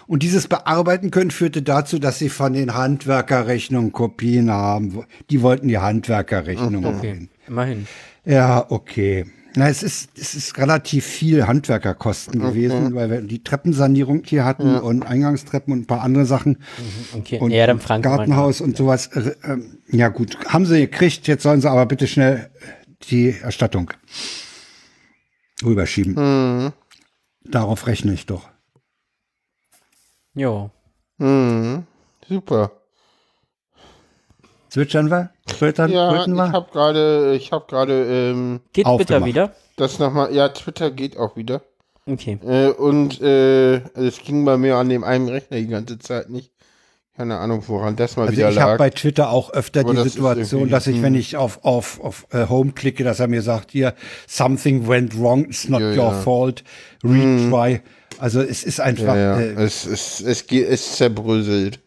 Und 0.07 0.23
dieses 0.23 0.47
Bearbeiten 0.47 1.11
können 1.11 1.31
führte 1.31 1.61
dazu, 1.61 1.99
dass 1.99 2.17
sie 2.19 2.29
von 2.29 2.53
den 2.53 2.73
Handwerkerrechnungen 2.75 3.91
Kopien 3.91 4.51
haben. 4.51 5.03
Die 5.29 5.41
wollten 5.41 5.67
die 5.67 5.77
Handwerkerrechnungen 5.79 6.85
Okay, 6.85 7.27
immerhin. 7.47 7.87
Ja, 8.27 8.65
okay. 8.69 9.25
Na, 9.55 9.69
es 9.69 9.81
ist, 9.81 10.11
es 10.19 10.35
ist 10.35 10.57
relativ 10.59 11.03
viel 11.05 11.47
Handwerkerkosten 11.47 12.39
gewesen, 12.39 12.93
weil 12.93 13.09
wir 13.09 13.21
die 13.21 13.43
Treppensanierung 13.43 14.21
hier 14.23 14.45
hatten 14.45 14.75
und 14.75 15.03
Eingangstreppen 15.03 15.73
und 15.73 15.79
ein 15.79 15.87
paar 15.87 16.01
andere 16.01 16.25
Sachen. 16.25 16.59
Okay, 17.15 17.39
Und 17.39 17.49
ja, 17.49 17.65
dann 17.65 17.79
Frank. 17.79 18.03
Gartenhaus 18.03 18.61
und 18.61 18.77
sowas. 18.77 19.07
Äh, 19.07 19.33
ähm, 19.45 19.79
Ja, 19.89 20.09
gut. 20.09 20.37
Haben 20.47 20.67
sie 20.67 20.81
gekriegt. 20.81 21.25
Jetzt 21.27 21.41
sollen 21.41 21.61
sie 21.61 21.69
aber 21.71 21.87
bitte 21.87 22.05
schnell 22.05 22.51
die 23.09 23.35
Erstattung 23.41 23.91
rüberschieben. 25.63 26.73
Darauf 27.43 27.87
rechne 27.87 28.13
ich 28.13 28.25
doch. 28.27 28.49
Jo. 30.35 30.69
Mhm. 31.17 31.87
Super. 32.27 32.71
Zwitschern 34.69 35.09
wir? 35.09 35.29
Twittern, 35.47 35.91
Ja, 35.91 36.25
ich 36.25 36.37
habe 36.37 36.67
gerade, 36.71 37.35
ich 37.35 37.51
habe 37.51 37.65
gerade 37.67 38.29
ähm, 38.31 38.59
Geht 38.73 38.85
Aufgemacht. 38.85 39.25
wieder? 39.25 39.53
das 39.77 39.99
nochmal. 39.99 40.33
Ja, 40.33 40.49
Twitter 40.49 40.91
geht 40.91 41.17
auch 41.17 41.35
wieder. 41.35 41.61
Okay. 42.05 42.39
Äh, 42.45 42.69
und 42.69 43.21
äh, 43.21 43.75
es 43.95 44.19
ging 44.23 44.43
bei 44.45 44.57
mir 44.57 44.75
an 44.77 44.89
dem 44.89 45.03
einen 45.03 45.27
Rechner 45.29 45.57
die 45.57 45.67
ganze 45.67 45.99
Zeit 45.99 46.29
nicht. 46.29 46.51
Keine 47.15 47.37
Ahnung, 47.39 47.63
woran 47.67 47.95
das 47.95 48.15
mal 48.15 48.23
Also 48.27 48.33
wieder 48.37 48.49
ich 48.51 48.59
habe 48.59 48.71
lag. 48.73 48.77
bei 48.77 48.89
Twitter 48.91 49.31
auch 49.31 49.49
öfter 49.51 49.79
Aber 49.79 49.91
die 49.91 49.97
das 49.97 50.13
Situation, 50.13 50.69
dass 50.69 50.85
ich, 50.85 51.01
wenn 51.01 51.15
ich 51.15 51.35
auf, 51.35 51.63
auf, 51.65 51.99
auf 51.99 52.27
äh, 52.31 52.47
Home 52.47 52.73
klicke, 52.73 53.03
dass 53.03 53.19
er 53.19 53.27
mir 53.27 53.41
sagt, 53.41 53.71
hier, 53.71 53.95
something 54.27 54.87
went 54.87 55.19
wrong, 55.19 55.45
it's 55.45 55.67
not 55.67 55.81
Ja, 55.81 55.87
your 55.89 55.95
ja. 55.95 56.11
Hm. 56.11 56.21
fault, 56.23 56.63
retry. 57.03 57.81
Also 58.19 58.41
es 58.41 58.63
ist 58.63 58.79
einfach, 58.79 59.15
ja, 59.15 59.39
ja. 59.39 59.39
Äh, 59.39 59.63
es, 59.63 59.85
es, 59.85 60.21
es, 60.21 60.45
geht, 60.45 60.67
es 60.69 60.95
zerbröselt. 60.97 61.79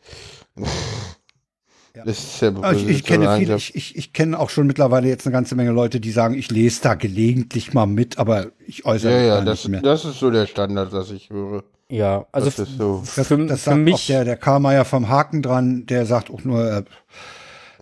Es 2.07 2.38
zerbröselt. 2.38 2.64
also 2.74 2.87
ich, 2.88 2.96
ich 2.98 3.05
kenne 3.05 3.37
viele, 3.37 3.57
ich, 3.57 3.74
ich, 3.74 3.96
ich 3.96 4.12
kenne 4.12 4.38
auch 4.38 4.50
schon 4.50 4.66
mittlerweile 4.66 5.09
jetzt 5.09 5.26
eine 5.26 5.33
ganze 5.33 5.55
Menge 5.55 5.70
Leute, 5.72 6.00
die 6.00 6.11
sagen, 6.12 6.35
ich 6.35 6.50
lese 6.50 6.83
da 6.83 6.94
gelegentlich 6.94 7.72
mal 7.74 7.87
mit, 7.87 8.18
aber 8.18 8.48
ich 8.66 8.85
äußere 8.85 9.12
Ja, 9.12 9.18
mich 9.18 9.29
ja, 9.29 9.38
da 9.38 9.44
das, 9.44 9.59
nicht 9.64 9.68
mehr. 9.70 9.83
das 9.83 10.05
ist 10.05 10.18
so 10.20 10.31
der 10.31 10.46
Standard, 10.46 10.92
was 10.92 11.11
ich 11.11 11.31
höre. 11.31 11.64
Ja, 11.88 12.26
also 12.31 12.46
Das 12.50 12.59
ist 12.61 12.79
so. 12.79 13.03
Das, 13.16 13.26
für, 13.26 13.37
das 13.46 13.61
für 13.61 13.64
sagt 13.64 13.74
auch 13.76 13.81
mich, 13.81 14.07
der, 14.07 14.24
der 14.24 14.37
Karlmeier 14.37 14.85
vom 14.85 15.09
Haken 15.09 15.42
dran, 15.42 15.87
der 15.87 16.07
sagt 16.07 16.31
auch 16.31 16.44
nur, 16.44 16.64
äh, 16.70 16.83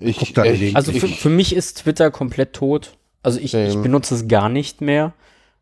Ich, 0.00 0.16
Guck 0.18 0.34
da 0.34 0.44
ich, 0.44 0.52
gelegentlich. 0.52 0.76
also 0.76 0.92
für, 0.92 1.08
für 1.08 1.28
mich 1.28 1.54
ist 1.54 1.82
Twitter 1.82 2.10
komplett 2.10 2.54
tot. 2.54 2.96
Also 3.22 3.38
ich, 3.40 3.52
ich 3.52 3.76
benutze 3.76 4.14
es 4.14 4.26
gar 4.28 4.48
nicht 4.48 4.80
mehr. 4.80 5.12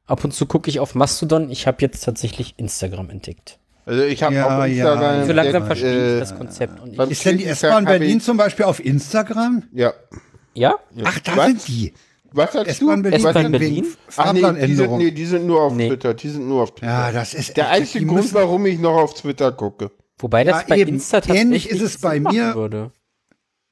Ab 0.06 0.22
und 0.24 0.32
zu 0.32 0.46
gucke 0.46 0.70
ich 0.70 0.78
auf 0.78 0.94
Mastodon. 0.94 1.50
Ich 1.50 1.66
habe 1.66 1.78
jetzt 1.80 2.04
tatsächlich 2.04 2.54
Instagram 2.58 3.10
entdeckt. 3.10 3.58
Also 3.86 4.02
ich 4.02 4.22
habe 4.22 4.34
Ja, 4.34 4.46
auch 4.60 4.64
Instagram. 4.64 5.02
ja. 5.20 5.26
So 5.26 5.32
langsam 5.32 5.62
entdeckt, 5.62 5.66
verstehe 5.66 6.08
ich 6.10 6.16
äh, 6.16 6.20
das 6.20 6.36
Konzept. 6.36 6.80
Und 6.80 6.92
ich, 6.92 7.10
ist 7.12 7.24
denn 7.24 7.38
die 7.38 7.44
S-Bahn 7.46 7.84
Berlin 7.86 8.20
zum 8.20 8.36
Beispiel 8.36 8.64
auf 8.66 8.84
Instagram? 8.84 9.62
Ja. 9.72 9.94
ja? 10.52 10.74
Ach, 11.04 11.18
da 11.20 11.36
Was? 11.36 11.46
sind 11.46 11.68
die. 11.68 11.94
Was 12.32 12.52
sagst 12.52 12.68
S-Bahn 12.72 13.02
du? 13.02 13.08
Berlin, 13.10 13.26
S-Bahn 13.26 13.52
Berlin? 13.52 13.86
Ach 14.16 14.32
nee, 14.34 14.66
die 14.66 14.74
sind, 14.74 14.98
nee, 14.98 15.10
die 15.10 15.24
sind 15.24 15.46
nur 15.46 15.62
auf 15.62 15.72
Nee. 15.74 15.88
Twitter. 15.88 16.12
Die 16.12 16.28
sind 16.28 16.46
nur 16.48 16.64
auf 16.64 16.74
Twitter. 16.74 16.92
Ja, 16.92 17.12
das 17.12 17.32
ist 17.32 17.56
der 17.56 17.70
einzige 17.70 18.04
Grund, 18.04 18.20
müssen- 18.22 18.34
warum 18.34 18.66
ich 18.66 18.78
noch 18.78 18.96
auf 18.96 19.14
Twitter 19.14 19.52
gucke. 19.52 19.90
Wobei 20.18 20.44
das 20.44 20.62
Ja, 20.62 20.64
bei 20.68 20.78
eben. 20.78 20.94
Insta 20.94 21.20
tatsächlich 21.20 21.42
Ähnlich 21.42 21.70
ist 21.70 21.80
es 21.82 21.98
bei 22.00 22.20
mir. 22.20 22.54
Würde. 22.54 22.90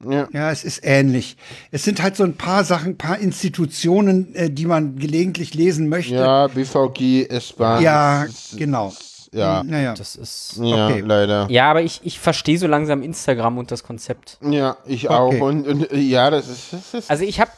Ja. 0.07 0.27
Ja, 0.31 0.51
es 0.51 0.63
ist 0.63 0.81
ähnlich. 0.83 1.37
Es 1.71 1.83
sind 1.83 2.01
halt 2.03 2.15
so 2.15 2.23
ein 2.23 2.35
paar 2.35 2.63
Sachen, 2.63 2.91
ein 2.93 2.97
paar 2.97 3.17
Institutionen, 3.19 4.33
äh, 4.35 4.49
die 4.51 4.65
man 4.65 4.95
gelegentlich 4.97 5.53
lesen 5.53 5.87
möchte. 5.89 6.15
Ja, 6.15 6.47
BVG, 6.47 7.27
S-Bahn. 7.29 7.81
Ja, 7.83 8.25
genau. 8.57 8.93
Ja, 9.35 9.63
Naja. 9.63 9.93
Das 9.93 10.15
ist. 10.15 10.57
ja 10.61 10.87
okay. 10.87 11.01
leider. 11.05 11.47
Ja, 11.49 11.69
aber 11.69 11.81
ich, 11.81 12.01
ich 12.03 12.19
verstehe 12.19 12.57
so 12.57 12.67
langsam 12.67 13.01
Instagram 13.03 13.57
und 13.57 13.71
das 13.71 13.83
Konzept. 13.83 14.37
Ja, 14.41 14.77
ich 14.85 15.09
Okay. 15.09 15.13
auch. 15.15 15.39
Und, 15.47 15.67
und 15.67 15.91
ja, 15.91 16.29
das 16.29 16.47
ist. 16.47 16.73
Das 16.73 16.93
ist 16.93 17.11
Also 17.11 17.23
ich 17.23 17.39
habe, 17.39 17.51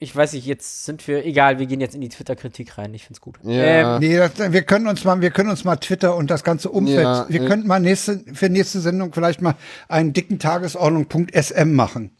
ich 0.00 0.14
weiß 0.14 0.32
nicht, 0.34 0.46
jetzt 0.46 0.84
sind 0.84 1.06
wir, 1.08 1.26
egal, 1.26 1.58
wir 1.58 1.66
gehen 1.66 1.80
jetzt 1.80 1.96
in 1.96 2.00
die 2.00 2.08
Twitter-Kritik 2.08 2.78
rein. 2.78 2.94
Ich 2.94 3.04
find's 3.04 3.20
gut. 3.20 3.36
Ja. 3.42 3.96
Ähm, 3.96 4.00
Nee, 4.00 4.16
das, 4.16 4.30
wir 4.52 4.62
können 4.62 4.86
uns 4.86 5.02
mal, 5.04 5.20
wir 5.20 5.30
können 5.30 5.50
uns 5.50 5.64
mal 5.64 5.74
Twitter 5.76 6.14
und 6.14 6.30
das 6.30 6.44
ganze 6.44 6.70
Umfeld. 6.70 7.00
Ja, 7.02 7.26
wir 7.28 7.42
äh, 7.42 7.46
könnten 7.46 7.66
mal 7.66 7.80
nächste, 7.80 8.22
für 8.32 8.48
nächste 8.48 8.80
Sendung 8.80 9.12
vielleicht 9.12 9.42
mal 9.42 9.56
einen 9.88 10.12
dicken 10.12 10.38
Tagesordnung.sm 10.38 11.72
machen. 11.74 12.12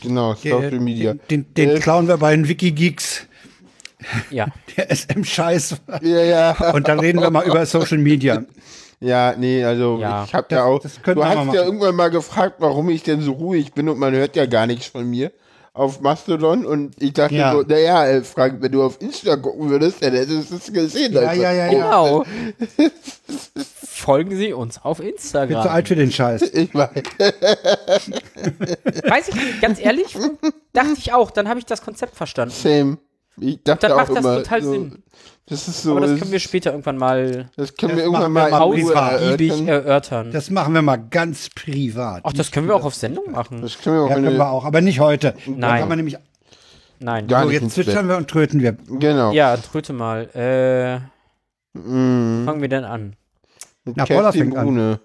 genau, 0.00 0.34
Social 0.34 0.78
Media. 0.80 1.14
Den, 1.14 1.20
den, 1.28 1.54
den 1.54 1.70
Äh, 1.76 1.80
klauen 1.80 2.06
wir 2.08 2.16
bei 2.18 2.34
den 2.36 2.46
Wikigeeks. 2.48 3.26
Ja. 4.30 4.46
Der 4.76 4.90
SM-Scheiß. 4.94 5.76
ja, 6.02 6.22
ja. 6.22 6.72
Und 6.72 6.88
dann 6.88 6.98
reden 7.00 7.20
wir 7.20 7.30
mal 7.30 7.44
über 7.46 7.64
Social 7.66 7.98
Media. 7.98 8.42
Ja, 9.00 9.34
nee, 9.36 9.62
also 9.62 9.98
Ja. 10.00 10.24
ich 10.24 10.32
habe 10.32 10.46
ja 10.54 10.64
auch. 10.64 10.78
Du 10.80 10.86
hast 10.88 11.00
ja 11.04 11.14
machen. 11.14 11.52
irgendwann 11.52 11.94
mal 11.94 12.08
gefragt, 12.10 12.54
warum 12.60 12.88
ich 12.88 13.02
denn 13.02 13.20
so 13.20 13.32
ruhig 13.32 13.74
bin 13.74 13.88
und 13.90 13.98
man 13.98 14.14
hört 14.14 14.34
ja 14.34 14.46
gar 14.46 14.66
nichts 14.66 14.86
von 14.86 15.10
mir 15.10 15.30
auf 15.74 16.00
Mastodon 16.00 16.64
und 16.64 16.94
ich 17.02 17.12
dachte 17.12 17.34
Ja. 17.34 17.52
so, 17.52 17.62
naja, 17.62 18.06
äh, 18.06 18.22
Frank, 18.22 18.62
wenn 18.62 18.72
du 18.72 18.82
auf 18.82 19.02
Insta 19.02 19.36
gucken 19.36 19.68
würdest, 19.68 20.02
dann 20.02 20.14
hättest 20.14 20.50
du 20.52 20.56
es 20.56 20.72
gesehen. 20.72 21.12
Ja, 21.12 21.20
Alter. 21.22 21.34
ja, 21.42 21.52
ja, 21.52 21.64
ja. 21.66 21.70
Genau. 21.70 22.24
Folgen 23.84 24.36
Sie 24.36 24.52
uns 24.54 24.78
auf 24.82 24.98
Bin 24.98 25.08
zu 25.08 25.12
Instagram. 25.14 25.66
alt 25.68 25.88
für 25.88 25.96
den 25.96 26.10
Scheiß. 26.12 26.42
Ich 26.42 26.74
weiß. 26.74 26.90
Weiß 29.08 29.28
ich 29.28 29.34
nicht, 29.34 29.60
ganz 29.60 29.80
ehrlich, 29.80 30.16
dachte 30.72 30.94
ich 30.96 31.12
auch. 31.12 31.30
Dann 31.30 31.48
habe 31.48 31.58
ich 31.58 31.66
das 31.66 31.82
Konzept 31.82 32.16
verstanden. 32.16 32.54
Same. 32.54 32.98
Ich 33.40 33.62
dachte 33.64 33.88
Dann 33.88 33.92
auch 33.92 33.96
macht 33.96 34.10
das 34.10 34.18
immer, 34.18 34.36
total 34.36 34.62
so, 34.62 34.72
Sinn. 34.72 35.02
Das 35.46 35.68
ist 35.68 35.82
so. 35.82 35.90
Aber 35.92 36.00
das 36.02 36.10
das- 36.10 36.20
können 36.20 36.32
wir 36.32 36.38
später 36.38 36.70
irgendwann 36.70 36.96
mal 36.98 37.50
das 37.56 37.74
können 37.74 37.92
wir 37.92 37.96
Das 37.96 38.04
irgendwann 38.04 38.32
wir 38.32 38.50
mal 38.50 38.52
ausgiebig 38.54 39.50
erörtern. 39.50 39.68
erörtern. 39.68 40.30
Das 40.32 40.50
machen 40.50 40.72
wir 40.74 40.82
mal 40.82 40.96
ganz 40.96 41.50
privat. 41.50 42.22
Ach, 42.24 42.32
das 42.32 42.50
können 42.50 42.68
wir 42.68 42.76
auch 42.76 42.84
auf 42.84 42.94
Sendung 42.94 43.30
machen. 43.32 43.60
Das 43.60 43.78
können 43.78 43.96
wir 43.96 44.02
auch 44.04 44.08
ja, 44.08 44.14
können 44.14 44.32
wir 44.36 44.48
auch, 44.48 44.64
aber 44.64 44.80
nicht 44.80 45.00
heute. 45.00 45.34
Da 45.46 45.52
Nein. 45.52 45.80
kann 45.80 45.88
man 45.88 45.98
nämlich, 45.98 46.16
Nein. 47.00 47.26
Gar 47.26 47.44
so, 47.44 47.50
jetzt 47.50 47.70
zwitschern 47.74 48.08
wir 48.08 48.16
und 48.16 48.28
tröten 48.30 48.60
wir. 48.62 48.72
Genau. 48.72 49.32
Ja, 49.32 49.56
tröte 49.56 49.92
mal. 49.92 50.28
Äh, 50.34 51.00
Mhm. 51.78 52.44
fangen 52.46 52.60
wir 52.60 52.68
denn 52.68 52.84
an? 52.84 53.16
Mit 53.84 53.96
Na, 53.96 54.04
Kerstin 54.06 54.42
fängt 54.44 54.56
an. 54.56 54.66
Brune. 54.66 55.00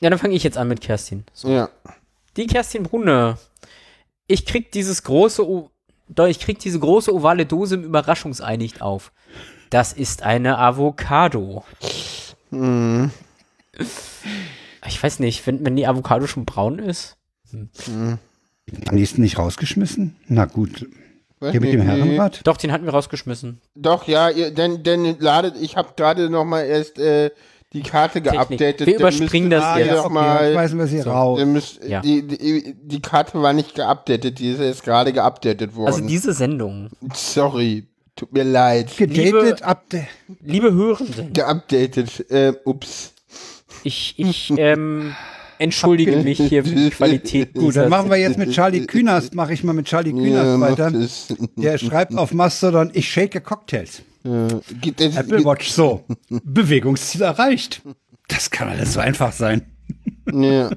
Ja, 0.00 0.08
dann 0.10 0.18
fange 0.18 0.34
ich 0.34 0.44
jetzt 0.44 0.56
an 0.56 0.68
mit 0.68 0.80
Kerstin. 0.80 1.24
So. 1.34 1.48
Ja. 1.48 1.68
Die 2.36 2.46
Kerstin 2.46 2.84
Brunne. 2.84 3.36
Ich 4.28 4.46
krieg 4.46 4.70
dieses 4.72 5.02
große, 5.02 5.42
doch, 5.42 5.70
ich 6.28 6.40
krieg 6.40 6.58
diese 6.58 6.78
große 6.78 7.14
ovale 7.14 7.46
Dose 7.46 7.76
im 7.76 7.84
Überraschungsei 7.84 8.56
nicht 8.56 8.82
auf. 8.82 9.12
Das 9.70 9.92
ist 9.92 10.22
eine 10.22 10.58
Avocado. 10.58 11.64
Mhm. 12.50 13.10
Ich 14.86 15.02
weiß 15.02 15.20
nicht, 15.20 15.46
wenn, 15.46 15.64
wenn 15.64 15.76
die 15.76 15.86
Avocado 15.86 16.26
schon 16.26 16.44
braun 16.44 16.78
ist. 16.78 17.16
Mhm. 17.52 18.18
Am 18.88 18.94
nächsten 18.94 19.22
nicht 19.22 19.38
rausgeschmissen? 19.38 20.16
Na 20.26 20.44
gut. 20.44 20.86
Weiß 21.40 21.52
Hier 21.52 21.60
mit 21.60 21.72
dem 21.72 21.80
nee. 21.80 21.86
Herrenrad? 21.86 22.40
Doch, 22.44 22.56
den 22.56 22.70
hatten 22.70 22.84
wir 22.84 22.92
rausgeschmissen. 22.92 23.60
Doch, 23.74 24.06
ja, 24.06 24.28
ihr, 24.28 24.50
denn, 24.50 24.82
denn 24.82 25.16
ladet, 25.20 25.56
ich 25.56 25.76
habe 25.76 25.94
gerade 25.96 26.28
noch 26.28 26.44
mal 26.44 26.62
erst 26.62 26.98
äh, 26.98 27.30
die 27.72 27.82
Karte 27.82 28.20
geupdatet. 28.20 28.86
Wir 28.86 28.96
überspringen 28.98 29.50
das 29.50 29.78
jetzt. 29.78 29.94
okay, 29.98 30.12
mal, 30.12 30.52
schmeißen 30.52 30.78
wir 30.78 30.86
sie 30.86 31.00
So. 31.02 31.10
raus. 31.10 31.44
müsst, 31.44 31.84
Ja. 31.84 32.00
die, 32.00 32.26
die, 32.26 32.74
die 32.82 33.00
Karte 33.00 33.40
war 33.40 33.52
nicht 33.52 33.74
geupdatet, 33.74 34.38
die 34.40 34.50
ist 34.52 34.60
erst 34.60 34.82
gerade 34.84 35.12
geupdatet 35.12 35.74
worden. 35.76 35.86
Also 35.94 36.06
diese 36.06 36.32
Sendung. 36.32 36.90
Sorry, 37.14 37.86
tut 38.16 38.32
mir 38.32 38.44
leid. 38.44 38.96
Gedatet 38.96 39.62
ab 39.62 39.84
der. 39.90 40.06
Liebe 40.44 40.72
Hörenden, 40.72 41.32
Geupdatet, 41.32 42.28
äh, 42.30 42.54
ups. 42.64 43.12
ich, 43.84 44.14
ich, 44.18 44.52
ähm, 44.56 45.14
entschuldige 45.58 46.16
mich 46.24 46.38
hier 46.38 46.64
für 46.64 46.74
die 46.74 46.90
Qualität. 46.90 47.54
Gut, 47.54 47.76
dann 47.76 47.88
machen 47.88 48.10
wir 48.10 48.16
jetzt 48.16 48.36
mit 48.38 48.50
Charlie 48.50 48.84
Künast, 48.86 49.34
mache 49.36 49.52
ich 49.52 49.62
mal 49.62 49.74
mit 49.74 49.86
Charlie 49.86 50.12
Künast 50.12 50.44
Ja, 50.44 50.60
weiter. 50.60 50.92
Der 51.56 51.78
schreibt 51.78 52.16
auf 52.16 52.32
Mastodon, 52.32 52.90
ich 52.94 53.08
shake 53.08 53.44
Cocktails. 53.44 54.02
Es, 54.22 55.16
Apple 55.16 55.44
Watch 55.44 55.70
so. 55.70 56.04
Bewegungsziel 56.28 57.22
erreicht. 57.22 57.82
Das 58.28 58.50
kann 58.50 58.68
alles 58.68 58.92
so 58.94 59.00
einfach 59.00 59.32
sein. 59.32 59.62
ja, 60.30 60.70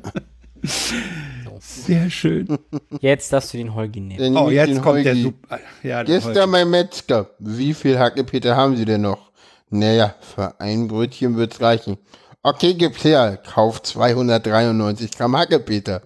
Sehr 1.59 2.09
schön. 2.09 2.57
Jetzt 2.99 3.31
darfst 3.33 3.53
du 3.53 3.57
den 3.57 3.73
Holgi 3.75 3.99
nehmen. 3.99 4.35
Oh, 4.37 4.49
jetzt 4.49 4.69
den 4.69 4.81
kommt 4.81 5.05
der 5.05 5.13
Holgi. 5.13 5.23
super. 5.23 5.59
Ja, 5.83 6.03
der 6.03 6.15
Gestern 6.19 6.49
mein 6.49 6.69
Metzger. 6.69 7.29
Wie 7.39 7.73
viel 7.73 7.99
Hackepeter 7.99 8.55
haben 8.55 8.75
Sie 8.75 8.85
denn 8.85 9.01
noch? 9.01 9.31
Naja, 9.69 10.15
für 10.21 10.59
ein 10.59 10.87
Brötchen 10.87 11.35
wird's 11.35 11.59
reichen. 11.61 11.97
Okay, 12.43 12.73
gibt's 12.73 13.03
her. 13.03 13.37
Kauf 13.37 13.81
293 13.81 15.11
Gramm 15.11 15.35
Hackepeter. 15.37 16.01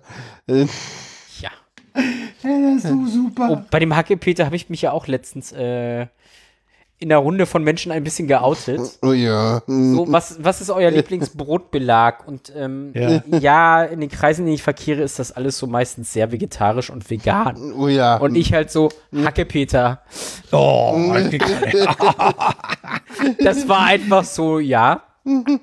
Äh, 0.47 0.65
Ja. 1.41 1.49
Ja, 2.43 2.73
das 2.75 2.83
ist 2.83 2.89
so 2.89 3.05
super. 3.07 3.47
Oh, 3.51 3.61
bei 3.71 3.79
dem 3.79 3.95
Hackepeter 3.95 4.45
habe 4.45 4.55
ich 4.55 4.69
mich 4.69 4.83
ja 4.83 4.91
auch 4.91 5.07
letztens 5.07 5.51
äh, 5.51 6.07
in 6.99 7.09
der 7.09 7.19
Runde 7.19 7.45
von 7.45 7.63
Menschen 7.63 7.91
ein 7.91 8.03
bisschen 8.03 8.27
geoutet. 8.27 8.79
Oh 9.03 9.13
ja. 9.13 9.61
So, 9.67 10.05
was, 10.09 10.43
was 10.43 10.61
ist 10.61 10.69
euer 10.71 10.89
Lieblingsbrotbelag? 10.97 12.27
Und 12.27 12.51
ähm, 12.55 12.91
Ja. 12.95 13.21
ja. 13.39 13.83
in 13.83 13.99
den 14.01 14.09
Kreisen, 14.09 14.41
in 14.41 14.45
denen 14.47 14.55
ich 14.55 14.63
verkehre, 14.63 15.01
ist 15.03 15.19
das 15.19 15.31
alles 15.31 15.57
so 15.57 15.67
meistens 15.67 16.11
sehr 16.13 16.31
vegetarisch 16.31 16.89
und 16.89 17.09
vegan. 17.09 17.73
Oh 17.77 17.87
ja. 17.87 18.17
Und 18.17 18.35
ich 18.35 18.51
halt 18.53 18.71
so, 18.71 18.89
Hackepeter. 19.15 20.01
Oh, 20.51 21.13
Das 23.43 23.67
war 23.67 23.85
einfach 23.85 24.23
so, 24.23 24.59
ja. 24.59 25.03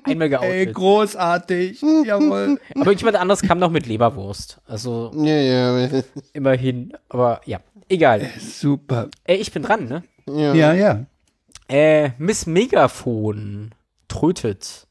Einmal 0.03 0.27
ey, 0.27 0.29
geoutet. 0.29 0.73
großartig. 0.75 1.81
Jawohl. 2.05 2.59
Aber 2.79 2.91
jemand 2.91 3.17
anderes 3.17 3.41
kam 3.41 3.57
noch 3.57 3.71
mit 3.71 3.87
Leberwurst. 3.87 4.59
Also 4.67 5.11
Ja, 5.15 5.35
ja. 5.35 5.89
immerhin. 6.33 6.93
Aber 7.09 7.41
ja, 7.45 7.59
egal. 7.89 8.29
Super. 8.39 9.09
Äh, 9.23 9.35
ich 9.35 9.51
bin 9.51 9.63
dran, 9.63 9.85
ne? 9.85 10.03
Ja. 10.27 10.53
Ja, 10.53 10.73
ja. 10.73 11.05
Äh, 11.67 12.11
Miss 12.17 12.45
Megafon 12.45 13.73
trötet. 14.07 14.87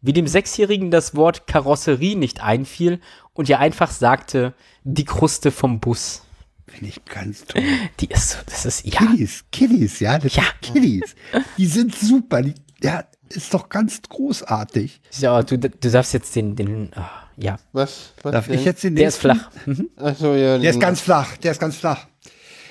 Wie 0.00 0.12
dem 0.12 0.26
Sechsjährigen 0.26 0.90
das 0.90 1.16
Wort 1.16 1.46
Karosserie 1.46 2.16
nicht 2.16 2.40
einfiel 2.40 3.00
und 3.32 3.48
ihr 3.48 3.58
einfach 3.58 3.90
sagte, 3.90 4.54
die 4.84 5.04
Kruste 5.04 5.50
vom 5.50 5.80
Bus. 5.80 6.22
Finde 6.68 6.86
ich 6.88 7.04
ganz 7.04 7.44
toll. 7.44 7.62
Die 8.00 8.06
ist 8.10 8.30
so, 8.30 8.38
das 8.46 8.66
ist, 8.66 8.86
ja. 8.86 9.00
Kiddies, 9.00 9.44
Kiddies, 9.50 10.00
ja, 10.00 10.18
das 10.18 10.34
Ja. 10.36 10.44
Kiddies. 10.60 11.16
Die 11.56 11.66
sind 11.66 11.94
super. 11.94 12.42
Die, 12.42 12.54
ja, 12.82 13.04
ist 13.30 13.52
doch 13.54 13.68
ganz 13.68 14.00
großartig. 14.08 15.00
Ja, 15.18 15.42
du, 15.42 15.58
du 15.58 15.90
darfst 15.90 16.12
jetzt 16.14 16.36
den, 16.36 16.56
den, 16.56 16.92
ah, 16.94 17.10
ja. 17.36 17.58
Was? 17.72 18.12
was 18.22 18.32
Darf 18.32 18.46
denn? 18.46 18.58
ich 18.58 18.64
jetzt 18.64 18.84
den 18.84 18.96
Der 18.96 19.08
ist 19.08 19.16
flach. 19.16 19.50
Mhm. 19.66 19.88
Achso, 19.96 20.34
ja. 20.34 20.58
Der 20.58 20.70
ist 20.70 20.80
ganz 20.80 21.00
flach, 21.00 21.36
der 21.38 21.52
ist 21.52 21.60
ganz 21.60 21.76
flach. 21.76 22.06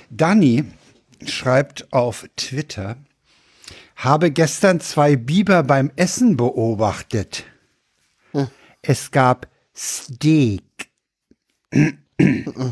Dani 0.09 0.63
schreibt 1.25 1.91
auf 1.91 2.25
Twitter, 2.35 2.97
habe 3.97 4.31
gestern 4.31 4.79
zwei 4.79 5.15
Biber 5.15 5.63
beim 5.63 5.91
Essen 5.95 6.37
beobachtet. 6.37 7.43
Es 8.81 9.11
gab 9.11 9.47
Steak. 9.75 10.63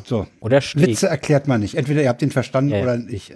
so, 0.05 0.27
Oder 0.39 0.61
Steg. 0.61 0.87
Witze 0.87 1.07
erklärt 1.07 1.47
man 1.47 1.59
nicht. 1.61 1.75
Entweder 1.75 2.01
ihr 2.01 2.09
habt 2.09 2.21
ihn 2.21 2.31
verstanden 2.31 2.71
Ja, 2.71 2.77
ja. 2.77 2.83
oder 2.83 2.97
nicht. 2.97 3.33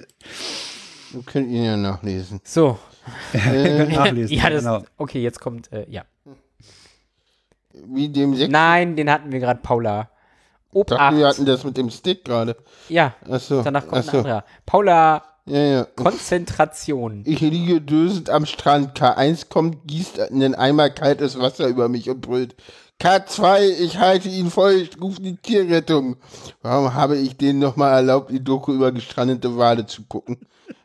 Wir 1.12 1.24
können 1.24 1.50
ihn 1.50 1.64
ja 1.66 1.76
nachlesen. 1.78 2.40
So. 2.44 2.80
Nachlesen. 3.34 4.36
ja, 4.38 4.50
das, 4.50 4.64
genau. 4.64 4.84
okay, 4.98 5.22
jetzt 5.22 5.40
kommt, 5.40 5.72
äh, 5.74 5.86
ja. 5.90 6.04
Wie 7.74 8.10
dem 8.10 8.36
Sechs. 8.36 8.52
Nein, 8.52 8.96
den 8.96 9.10
hatten 9.10 9.32
wir 9.32 9.40
gerade, 9.40 9.62
Paula. 9.62 10.10
Ob 10.72 10.88
dachte, 10.88 11.18
wir 11.18 11.28
8. 11.28 11.34
hatten 11.34 11.46
das 11.48 11.64
mit 11.64 11.78
dem 11.78 11.90
Stick 11.90 12.24
gerade. 12.24 12.56
Ja, 12.88 13.16
Achso. 13.28 13.64
danach 13.64 13.82
kommt 13.88 13.94
ein 13.96 14.00
Achso. 14.08 14.18
anderer. 14.20 14.46
Paula, 14.66 15.24
Ja, 15.50 15.60
ja. 15.60 15.88
Konzentration. 15.96 17.24
Ich 17.26 17.42
liege 17.42 17.82
dösend 17.82 18.30
am 18.30 18.46
Strand. 18.46 18.98
K1 18.98 19.50
kommt, 19.50 19.88
gießt 19.88 20.20
einen 20.20 20.54
Eimer 20.54 20.90
kaltes 20.90 21.40
Wasser 21.40 21.68
über 21.68 21.90
mich 21.90 22.10
und 22.10 22.22
brüllt. 22.22 22.56
K2, 23.02 23.62
ich 23.80 23.98
halte 23.98 24.30
ihn 24.30 24.52
voll, 24.52 24.74
ich 24.74 25.02
rufe 25.02 25.22
die 25.22 25.38
Tierrettung. 25.38 26.18
Warum 26.62 26.94
habe 26.94 27.18
ich 27.18 27.38
denen 27.38 27.60
nochmal 27.60 27.94
erlaubt, 27.94 28.30
die 28.30 28.44
Doku 28.44 28.74
über 28.74 28.92
gestrandete 28.92 29.58
Wale 29.58 29.86
zu 29.86 30.04
gucken? 30.04 30.38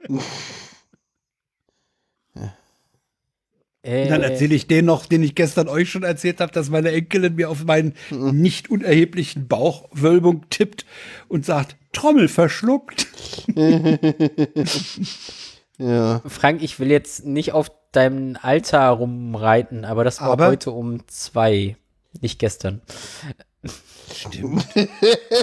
Äh, 3.85 4.09
Dann 4.09 4.23
erzähle 4.23 4.55
ich 4.55 4.67
den 4.67 4.87
noch, 4.87 5.05
den 5.07 5.23
ich 5.23 5.35
gestern 5.35 5.69
euch 5.69 5.91
schon 5.91 6.03
erzählt 6.05 6.41
habe, 6.41 6.51
dass 6.53 6.71
meine 6.71 6.91
Enkelin 6.91 7.35
mir 7.35 7.51
auf 7.51 7.65
meinen 7.65 7.93
nicht 8.11 8.71
unerheblichen 8.71 9.47
Bauchwölbung 9.47 10.47
tippt 10.51 10.87
und 11.29 11.45
sagt, 11.45 11.77
Trommel 11.93 12.29
verschluckt. 12.29 13.07
Ja. 15.77 16.23
Frank, 16.27 16.63
ich 16.63 16.79
will 16.79 16.89
jetzt 16.89 17.27
nicht 17.27 17.53
auf 17.53 17.69
deinem 17.91 18.39
Alter 18.41 18.89
rumreiten, 18.91 19.85
aber 19.85 20.05
das 20.05 20.21
war 20.21 20.29
Aber- 20.31 20.47
heute 20.47 20.71
um 20.71 21.07
zwei, 21.09 21.77
nicht 22.21 22.39
gestern. 22.39 22.81
Stimmt. 24.15 24.67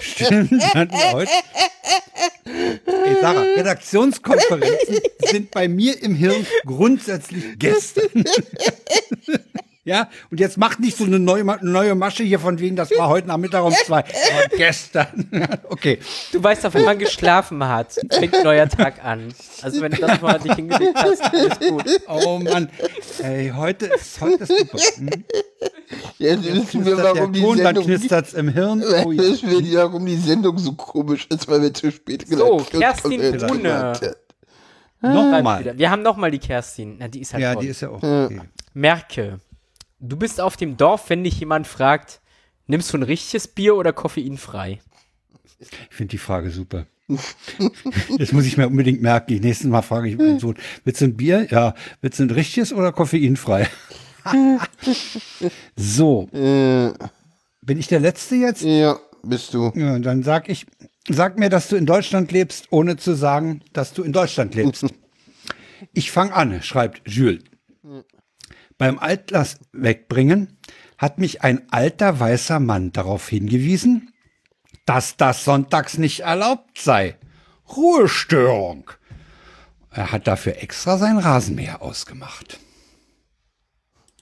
Stimmt. 0.01 0.51
hatten 0.75 0.91
wir 0.91 1.11
heute. 1.11 1.31
Ey, 2.85 3.15
Sarah, 3.21 3.41
Redaktionskonferenzen 3.41 4.99
sind 5.31 5.51
bei 5.51 5.67
mir 5.67 6.01
im 6.01 6.15
Hirn 6.15 6.45
grundsätzlich 6.65 7.57
gestern. 7.57 8.09
Ja, 9.83 10.09
und 10.29 10.39
jetzt 10.39 10.59
macht 10.59 10.79
nicht 10.79 10.95
so 10.95 11.05
eine 11.05 11.17
neue, 11.17 11.43
neue 11.61 11.95
Masche 11.95 12.21
hier 12.23 12.39
von 12.39 12.59
wegen, 12.59 12.75
das 12.75 12.91
war 12.91 13.07
heute 13.07 13.27
Nachmittag 13.27 13.63
um 13.63 13.73
zwei. 13.73 13.99
Aber 14.33 14.55
gestern. 14.55 15.29
Okay. 15.71 15.99
Du 16.31 16.43
weißt 16.43 16.65
doch, 16.65 16.73
wenn 16.73 16.83
man 16.85 16.99
geschlafen 16.99 17.65
hat, 17.67 17.93
fängt 18.11 18.35
ein 18.35 18.43
neuer 18.43 18.67
Tag 18.69 19.03
an. 19.03 19.33
Also 19.61 19.81
wenn 19.81 19.91
du 19.91 20.01
das 20.01 20.21
mal 20.21 20.39
nicht 20.39 20.55
hingelegt 20.55 20.95
hast, 20.95 21.21
alles 21.33 21.59
gut. 21.59 21.83
Oh 22.07 22.37
Mann. 22.39 22.69
Ey, 23.23 23.51
heute 23.55 23.87
ist, 23.87 24.19
heute 24.21 24.43
ist 24.43 24.49
super. 24.59 24.77
Hm? 24.97 25.09
Jetzt 26.19 26.43
wissen 26.43 26.85
wir, 26.85 26.97
warum 26.97 27.33
die 27.33 27.41
Ton, 27.41 27.57
Sendung, 27.57 27.85
knistert's 27.85 28.33
im 28.33 28.49
Hirn. 28.49 28.83
Oh, 28.83 29.11
ja. 29.11 29.23
wissen 29.23 29.49
wir, 29.49 29.77
warum 29.79 30.05
die 30.05 30.17
Sendung 30.17 30.57
so 30.59 30.73
komisch 30.73 31.25
ist, 31.29 31.47
weil 31.47 31.61
wir 31.61 31.73
zu 31.73 31.91
spät 31.91 32.27
So, 32.27 32.35
gelandet 32.35 32.69
Kerstin 32.69 33.21
sind. 33.21 33.47
Brune. 33.47 33.93
Nochmal. 35.01 35.61
Wieder. 35.61 35.77
Wir 35.77 35.89
haben 35.89 36.03
nochmal 36.03 36.29
die 36.31 36.39
Kerstin. 36.39 36.97
Na, 36.99 37.07
die 37.07 37.21
ist 37.21 37.33
halt 37.33 37.41
Ja, 37.41 37.53
toll. 37.53 37.63
die 37.63 37.69
ist 37.69 37.81
ja 37.81 37.89
auch 37.89 38.03
okay. 38.03 38.41
Merke, 38.73 39.39
du 40.01 40.17
bist 40.17 40.41
auf 40.41 40.57
dem 40.57 40.75
Dorf, 40.77 41.09
wenn 41.09 41.23
dich 41.23 41.39
jemand 41.39 41.67
fragt, 41.67 42.19
nimmst 42.67 42.91
du 42.93 42.97
ein 42.97 43.03
richtiges 43.03 43.47
Bier 43.47 43.75
oder 43.75 43.93
koffeinfrei? 43.93 44.79
Ich 45.59 45.69
finde 45.95 46.09
die 46.11 46.17
Frage 46.17 46.49
super. 46.51 46.85
Das 48.17 48.31
muss 48.31 48.45
ich 48.45 48.57
mir 48.57 48.67
unbedingt 48.67 49.01
merken. 49.01 49.27
Die 49.33 49.39
nächsten 49.39 49.69
Mal 49.69 49.81
frage 49.81 50.09
ich 50.09 50.17
meinen 50.17 50.39
Sohn, 50.39 50.55
willst 50.85 51.01
du 51.01 51.05
ein 51.05 51.17
Bier? 51.17 51.47
Ja. 51.49 51.75
Willst 52.01 52.19
du 52.19 52.23
ein 52.23 52.31
richtiges 52.31 52.73
oder 52.73 52.91
koffeinfrei? 52.91 53.69
so, 55.75 56.27
Äh, 56.31 56.91
bin 57.61 57.77
ich 57.79 57.87
der 57.87 57.99
Letzte 57.99 58.35
jetzt? 58.35 58.61
ja, 58.63 58.97
bist 59.23 59.53
du. 59.53 59.71
Ja, 59.75 59.99
dann 59.99 60.23
sag 60.23 60.49
ich, 60.49 60.65
sag 61.09 61.37
mir, 61.37 61.49
dass 61.49 61.67
du 61.69 61.75
in 61.75 61.85
Deutschland 61.85 62.31
lebst, 62.31 62.67
ohne 62.71 62.97
zu 62.97 63.13
sagen, 63.15 63.61
dass 63.73 63.93
du 63.93 64.03
in 64.03 64.13
Deutschland 64.13 64.55
lebst. 64.55 64.85
Ich 65.93 66.11
fange 66.11 66.33
an, 66.35 66.61
schreibt 66.61 67.01
Jules. 67.09 67.41
Beim 68.81 68.97
Altlass 68.97 69.59
wegbringen 69.73 70.57
hat 70.97 71.19
mich 71.19 71.43
ein 71.43 71.71
alter 71.71 72.19
weißer 72.19 72.59
Mann 72.59 72.91
darauf 72.91 73.29
hingewiesen, 73.29 74.11
dass 74.87 75.17
das 75.17 75.43
sonntags 75.43 75.99
nicht 75.99 76.21
erlaubt 76.21 76.79
sei. 76.79 77.15
Ruhestörung. 77.77 78.89
Er 79.91 80.11
hat 80.11 80.25
dafür 80.25 80.57
extra 80.63 80.97
sein 80.97 81.19
Rasenmäher 81.19 81.83
ausgemacht. 81.83 82.59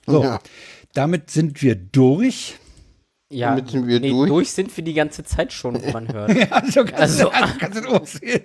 So, 0.06 0.24
Ja. 0.24 0.40
damit 0.92 1.30
sind 1.30 1.62
wir 1.62 1.74
durch. 1.74 2.58
Ja, 3.30 3.54
Damit 3.56 3.70
sind 3.70 3.86
wir 3.86 3.98
nee, 4.00 4.10
durch. 4.10 4.28
durch 4.28 4.50
sind 4.50 4.76
wir 4.76 4.84
die 4.84 4.92
ganze 4.92 5.24
Zeit 5.24 5.54
schon, 5.54 5.80
man 5.90 6.12
hört. 6.12 6.32
Also 6.52 6.84
kannst, 6.84 7.00
Also- 7.00 7.24
du, 7.24 7.30
also 7.30 7.54
kannst 7.58 7.78
du 7.78 7.84
lossehen. 7.88 8.42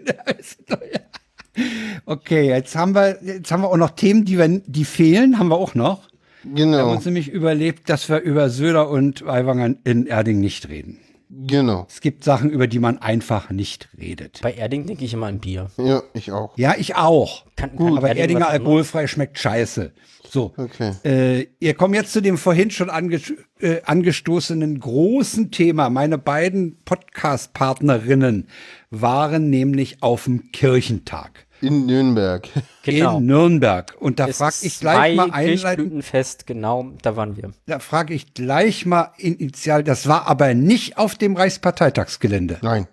Okay, 2.05 2.47
jetzt 2.49 2.75
haben 2.75 2.93
wir, 2.93 3.17
jetzt 3.23 3.51
haben 3.51 3.61
wir 3.63 3.69
auch 3.69 3.77
noch 3.77 3.91
Themen, 3.91 4.25
die 4.25 4.37
wir, 4.37 4.47
die 4.65 4.85
fehlen, 4.85 5.39
haben 5.39 5.47
wir 5.49 5.55
auch 5.57 5.75
noch. 5.75 6.01
Wir 6.43 6.63
haben 6.65 6.71
Genau, 6.73 6.91
uns 6.91 7.05
nämlich 7.05 7.29
überlebt, 7.29 7.89
dass 7.89 8.07
wir 8.09 8.19
über 8.19 8.49
Söder 8.49 8.89
und 8.89 9.23
Aiwanger 9.27 9.75
in 9.83 10.05
Erding 10.05 10.39
nicht 10.39 10.69
reden. 10.69 10.99
Genau. 11.29 11.85
Es 11.89 12.01
gibt 12.01 12.23
Sachen, 12.23 12.49
über 12.49 12.67
die 12.67 12.79
man 12.79 12.97
einfach 12.97 13.49
nicht 13.49 13.89
redet. 13.97 14.39
Bei 14.41 14.53
Erding 14.53 14.85
denke 14.85 15.05
ich 15.05 15.13
immer 15.13 15.27
an 15.27 15.39
Bier. 15.39 15.69
Ja, 15.77 16.03
ich 16.13 16.31
auch. 16.31 16.57
Ja, 16.57 16.75
ich 16.77 16.95
auch. 16.95 17.45
Kann, 17.55 17.75
kann 17.77 17.97
Aber 17.97 18.07
Erding 18.07 18.21
Erdinger 18.21 18.49
alkoholfrei 18.49 19.07
schmeckt 19.07 19.37
scheiße. 19.39 19.91
So. 20.29 20.53
Okay. 20.57 20.93
Äh, 21.03 21.47
ihr 21.59 21.73
kommt 21.75 21.95
jetzt 21.95 22.11
zu 22.11 22.21
dem 22.21 22.37
vorhin 22.37 22.71
schon 22.71 22.89
ange 22.89 23.21
äh, 23.59 23.81
angestoßenen 23.83 24.79
großen 24.79 25.51
Thema. 25.51 25.89
Meine 25.89 26.17
beiden 26.17 26.77
Podcast-Partnerinnen 26.83 28.47
waren 28.89 29.49
nämlich 29.49 30.03
auf 30.03 30.25
dem 30.25 30.51
Kirchentag. 30.51 31.45
In 31.65 31.85
Nürnberg. 31.85 32.47
Genau. 32.83 33.17
In 33.17 33.25
Nürnberg. 33.25 33.95
Und 33.99 34.19
da 34.19 34.27
frage 34.27 34.55
ich 34.61 34.79
gleich 34.79 35.15
mal 35.15 35.31
einleitend, 35.31 36.05
genau, 36.45 36.91
da 37.01 37.15
waren 37.15 37.35
wir. 37.35 37.51
da 37.65 37.79
frage 37.79 38.13
ich 38.13 38.35
gleich 38.35 38.85
mal 38.85 39.11
initial, 39.17 39.83
das 39.83 40.07
war 40.07 40.27
aber 40.27 40.53
nicht 40.53 40.99
auf 40.99 41.15
dem 41.15 41.35
Reichsparteitagsgelände. 41.35 42.59
Nein. 42.61 42.87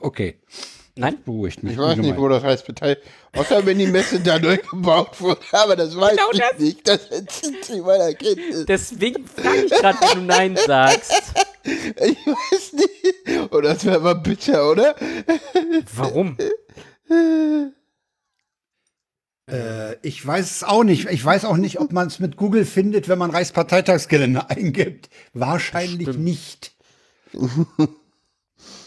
Okay, 0.00 0.38
Nein? 0.96 1.18
beruhigt 1.24 1.62
mich. 1.62 1.72
Ich 1.74 1.78
weiß 1.78 1.98
nicht, 1.98 2.16
wo 2.16 2.28
das 2.30 2.42
heißt 2.44 2.64
Partei. 2.64 2.96
Außer 3.36 3.66
wenn 3.66 3.78
die 3.78 3.86
Messe 3.88 4.20
da 4.20 4.38
neu 4.40 4.56
gebaut 4.56 5.20
wurde. 5.20 5.40
Aber 5.52 5.76
das 5.76 5.94
weiß 5.94 6.12
Genau 6.12 6.30
ich 6.32 6.38
das. 6.40 6.58
nicht. 6.58 6.88
Das 6.88 7.06
entzieht 7.08 7.64
sich 7.64 7.82
meiner 7.82 8.14
Kenntnis. 8.14 8.64
Deswegen 8.66 9.26
frage 9.26 9.64
ich 9.66 9.70
gerade, 9.72 9.98
wenn 10.00 10.18
du 10.20 10.24
Nein 10.24 10.56
sagst. 10.66 11.12
Ich 11.64 12.26
weiß 12.26 12.72
nicht. 12.72 13.50
Oh, 13.52 13.60
das 13.60 13.84
wäre 13.84 13.96
aber 13.96 14.14
bitter, 14.14 14.70
oder? 14.70 14.94
Warum? 15.94 16.36
Äh, 17.10 17.70
ich 20.02 20.26
weiß 20.26 20.50
es 20.50 20.64
auch 20.64 20.84
nicht. 20.84 21.06
Ich 21.10 21.24
weiß 21.24 21.44
auch 21.44 21.56
nicht, 21.56 21.80
ob 21.80 21.92
man 21.92 22.08
es 22.08 22.18
mit 22.18 22.36
Google 22.36 22.64
findet, 22.64 23.08
wenn 23.08 23.18
man 23.18 23.30
Reichsparteitagsgelände 23.30 24.50
eingibt. 24.50 25.10
Wahrscheinlich 25.32 26.16
nicht. 26.16 26.72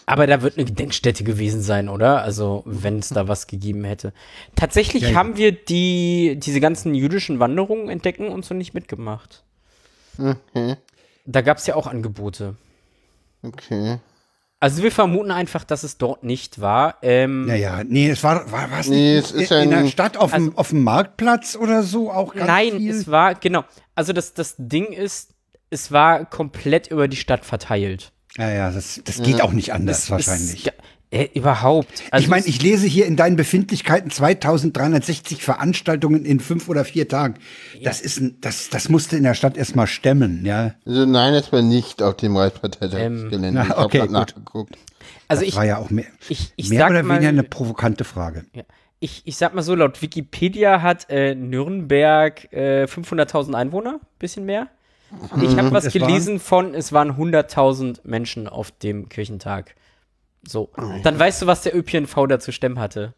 Aber 0.10 0.26
da 0.26 0.42
wird 0.42 0.58
eine 0.58 0.66
Gedenkstätte 0.66 1.26
gewesen 1.26 1.62
sein, 1.62 1.90
oder? 1.90 2.22
Also, 2.22 2.64
wenn 2.66 3.00
es 3.00 3.10
da 3.10 3.28
was 3.28 3.48
gegeben 3.48 3.84
hätte. 3.84 4.14
Tatsächlich 4.56 5.04
Ja, 5.04 5.10
ja. 5.10 5.16
haben 5.16 5.36
wir 5.36 5.52
die, 5.52 6.38
diese 6.40 6.62
ganzen 6.62 6.96
jüdischen 6.96 7.40
Wanderungen 7.40 7.90
entdecken 7.90 8.30
und 8.30 8.46
so 8.46 8.54
nicht 8.54 8.74
mitgemacht. 8.74 9.44
Okay. 10.18 10.78
Da 11.26 11.42
gab 11.42 11.58
es 11.58 11.68
ja 11.68 11.76
auch 11.76 11.88
Angebote. 11.88 12.56
Okay. 13.44 14.00
Also 14.60 14.82
wir 14.82 14.92
vermuten 14.92 15.30
einfach, 15.30 15.64
dass 15.64 15.84
es 15.84 15.98
dort 16.00 16.24
nicht 16.24 16.60
war. 16.60 16.96
Ähm, 17.04 17.46
Naja, 17.46 17.84
nee, 17.88 18.10
es 18.10 18.24
war, 18.24 18.52
war 18.52 18.72
was 18.72 18.88
Nee, 18.88 19.18
nicht 19.18 19.26
es 19.26 19.32
ist 19.32 19.52
in, 19.52 19.64
in 19.64 19.70
der 19.70 19.88
Stadt 19.88 20.18
auf, 20.18 20.32
dem, 20.32 20.58
auf 20.58 20.70
dem 20.70 20.84
Marktplatz 20.84 21.56
oder 21.56 21.84
so 21.84 22.12
auch 22.12 22.34
ganz 22.34 22.48
Nein, 22.48 22.78
viel. 22.78 22.90
es 22.90 23.08
war, 23.10 23.36
genau. 23.36 23.64
Also 23.94 24.14
das, 24.14 24.34
das 24.34 24.56
Ding 24.58 24.88
ist, 24.88 25.30
es 25.70 25.92
war 25.92 26.26
komplett 26.26 26.88
über 26.88 27.08
die 27.08 27.18
Stadt 27.18 27.46
verteilt. 27.46 28.12
Ja, 28.36 28.50
ja, 28.50 28.72
das, 28.72 29.00
das 29.04 29.22
geht 29.22 29.42
auch 29.42 29.52
nicht 29.54 29.74
anders 29.74 30.04
Es- 30.06 30.10
wahrscheinlich. 30.12 30.66
Es, 30.68 30.74
äh, 31.12 31.30
überhaupt. 31.34 32.04
Also 32.12 32.24
ich 32.24 32.30
meine, 32.30 32.46
ich 32.46 32.62
lese 32.62 32.86
hier 32.88 33.06
in 33.06 33.16
deinen 33.16 33.36
Befindlichkeiten 33.38 34.10
2360 34.12 35.42
Veranstaltungen 35.44 36.26
in 36.26 36.40
fünf 36.40 36.68
oder 36.70 36.84
vier 36.86 37.08
Tagen. 37.08 37.36
Das 37.84 38.02
ist 38.02 38.20
ein, 38.20 38.38
das, 38.42 38.70
das 38.70 38.90
musste 38.90 39.16
in 39.18 39.24
der 39.24 39.34
Stadt 39.34 39.56
erstmal 39.58 39.88
stemmen, 39.88 40.46
ja. 40.46 40.74
Also 40.86 41.06
nein, 41.06 41.34
es 41.34 41.52
war 41.54 41.62
nicht 41.62 42.02
auf 42.02 42.16
dem 42.18 42.36
Reichsparteitagsgelände. 42.36 43.60
Ähm, 43.60 43.64
ich 43.64 43.70
habe 43.70 43.86
okay, 43.86 44.00
gut. 44.00 44.12
nachgeguckt. 44.12 44.76
also 45.28 45.42
Das 45.42 45.50
ich, 45.50 45.56
war 45.56 45.66
ja 45.66 45.78
auch 45.78 45.90
mehr, 45.90 46.06
ich, 46.28 46.52
ich 46.58 46.70
mehr 46.70 46.80
sag 46.80 46.90
oder 46.90 47.04
mal, 47.04 47.16
weniger 47.16 47.30
eine 47.30 47.44
provokante 47.44 48.04
Frage. 48.04 48.46
Ja. 48.54 48.64
Ich, 49.00 49.22
ich 49.26 49.38
sag 49.38 49.54
mal 49.54 49.62
so, 49.62 49.76
laut 49.76 50.02
Wikipedia 50.02 50.82
hat 50.82 51.10
äh, 51.10 51.36
Nürnberg 51.36 52.52
äh, 52.52 52.86
500.000 52.86 53.54
Einwohner, 53.54 54.00
bisschen 54.20 54.46
mehr. 54.46 54.68
Ich 55.42 55.56
habe 55.58 55.72
was 55.72 55.86
Es 55.86 55.96
waren- 55.96 56.08
gelesen 56.08 56.40
von, 56.40 56.74
es 56.74 56.92
waren 56.92 57.12
100.000 57.12 58.00
Menschen 58.04 58.48
auf 58.48 58.72
dem 58.72 59.08
Kirchentag. 59.08 59.76
So, 60.48 60.70
dann 61.04 61.20
weißt 61.20 61.42
du, 61.42 61.48
was 61.48 61.62
der 61.62 61.76
ÖPNV 61.76 62.16
dazu 62.30 62.52
stemmen 62.52 62.80
hatte. 62.80 63.14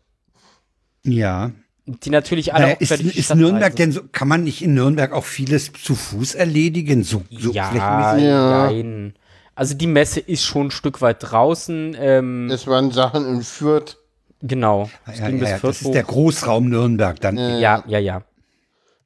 Ja. 1.04 1.52
Die 1.86 2.10
natürlich 2.10 2.54
alle 2.54 2.65
Naja, 2.65 2.76
auch 2.78 2.82
ist, 2.82 2.92
ist 2.92 3.36
Nürnberg 3.36 3.76
denn 3.76 3.92
so, 3.92 4.02
kann 4.12 4.28
man 4.28 4.44
nicht 4.44 4.62
in 4.62 4.74
Nürnberg 4.76 5.12
auch 5.12 5.26
vieles 5.26 5.72
zu 5.74 5.96
Fuß 5.96 6.36
erledigen? 6.36 7.04
So, 7.04 7.24
so 7.32 7.52
Ja, 7.52 7.65
flächenmäßig? 7.70 8.24
Ja. 8.30 8.65
nein. 8.68 9.13
Also 9.56 9.74
die 9.76 9.88
Messe 9.88 10.20
ist 10.20 10.44
schon 10.44 10.68
ein 10.68 10.72
Stück 10.72 11.02
weit 11.02 11.18
draußen. 11.20 11.96
Ähm, 12.00 12.50
Es 12.52 12.68
waren 12.68 12.92
Sachen 12.92 13.26
in 13.28 13.42
Fürth. 13.42 13.98
genau. 14.42 14.89
Ja, 15.08 15.13
ja, 15.30 15.30
bis 15.38 15.50
ja, 15.50 15.58
Fürth 15.58 15.78
das 15.78 15.82
ist 15.82 15.94
der. 15.94 16.04
Großraum 16.04 16.70
Nürnberg 16.70 17.20
dann. 17.20 17.38
Ja, 17.38 17.84
ja, 17.88 18.00
ja. 18.00 18.24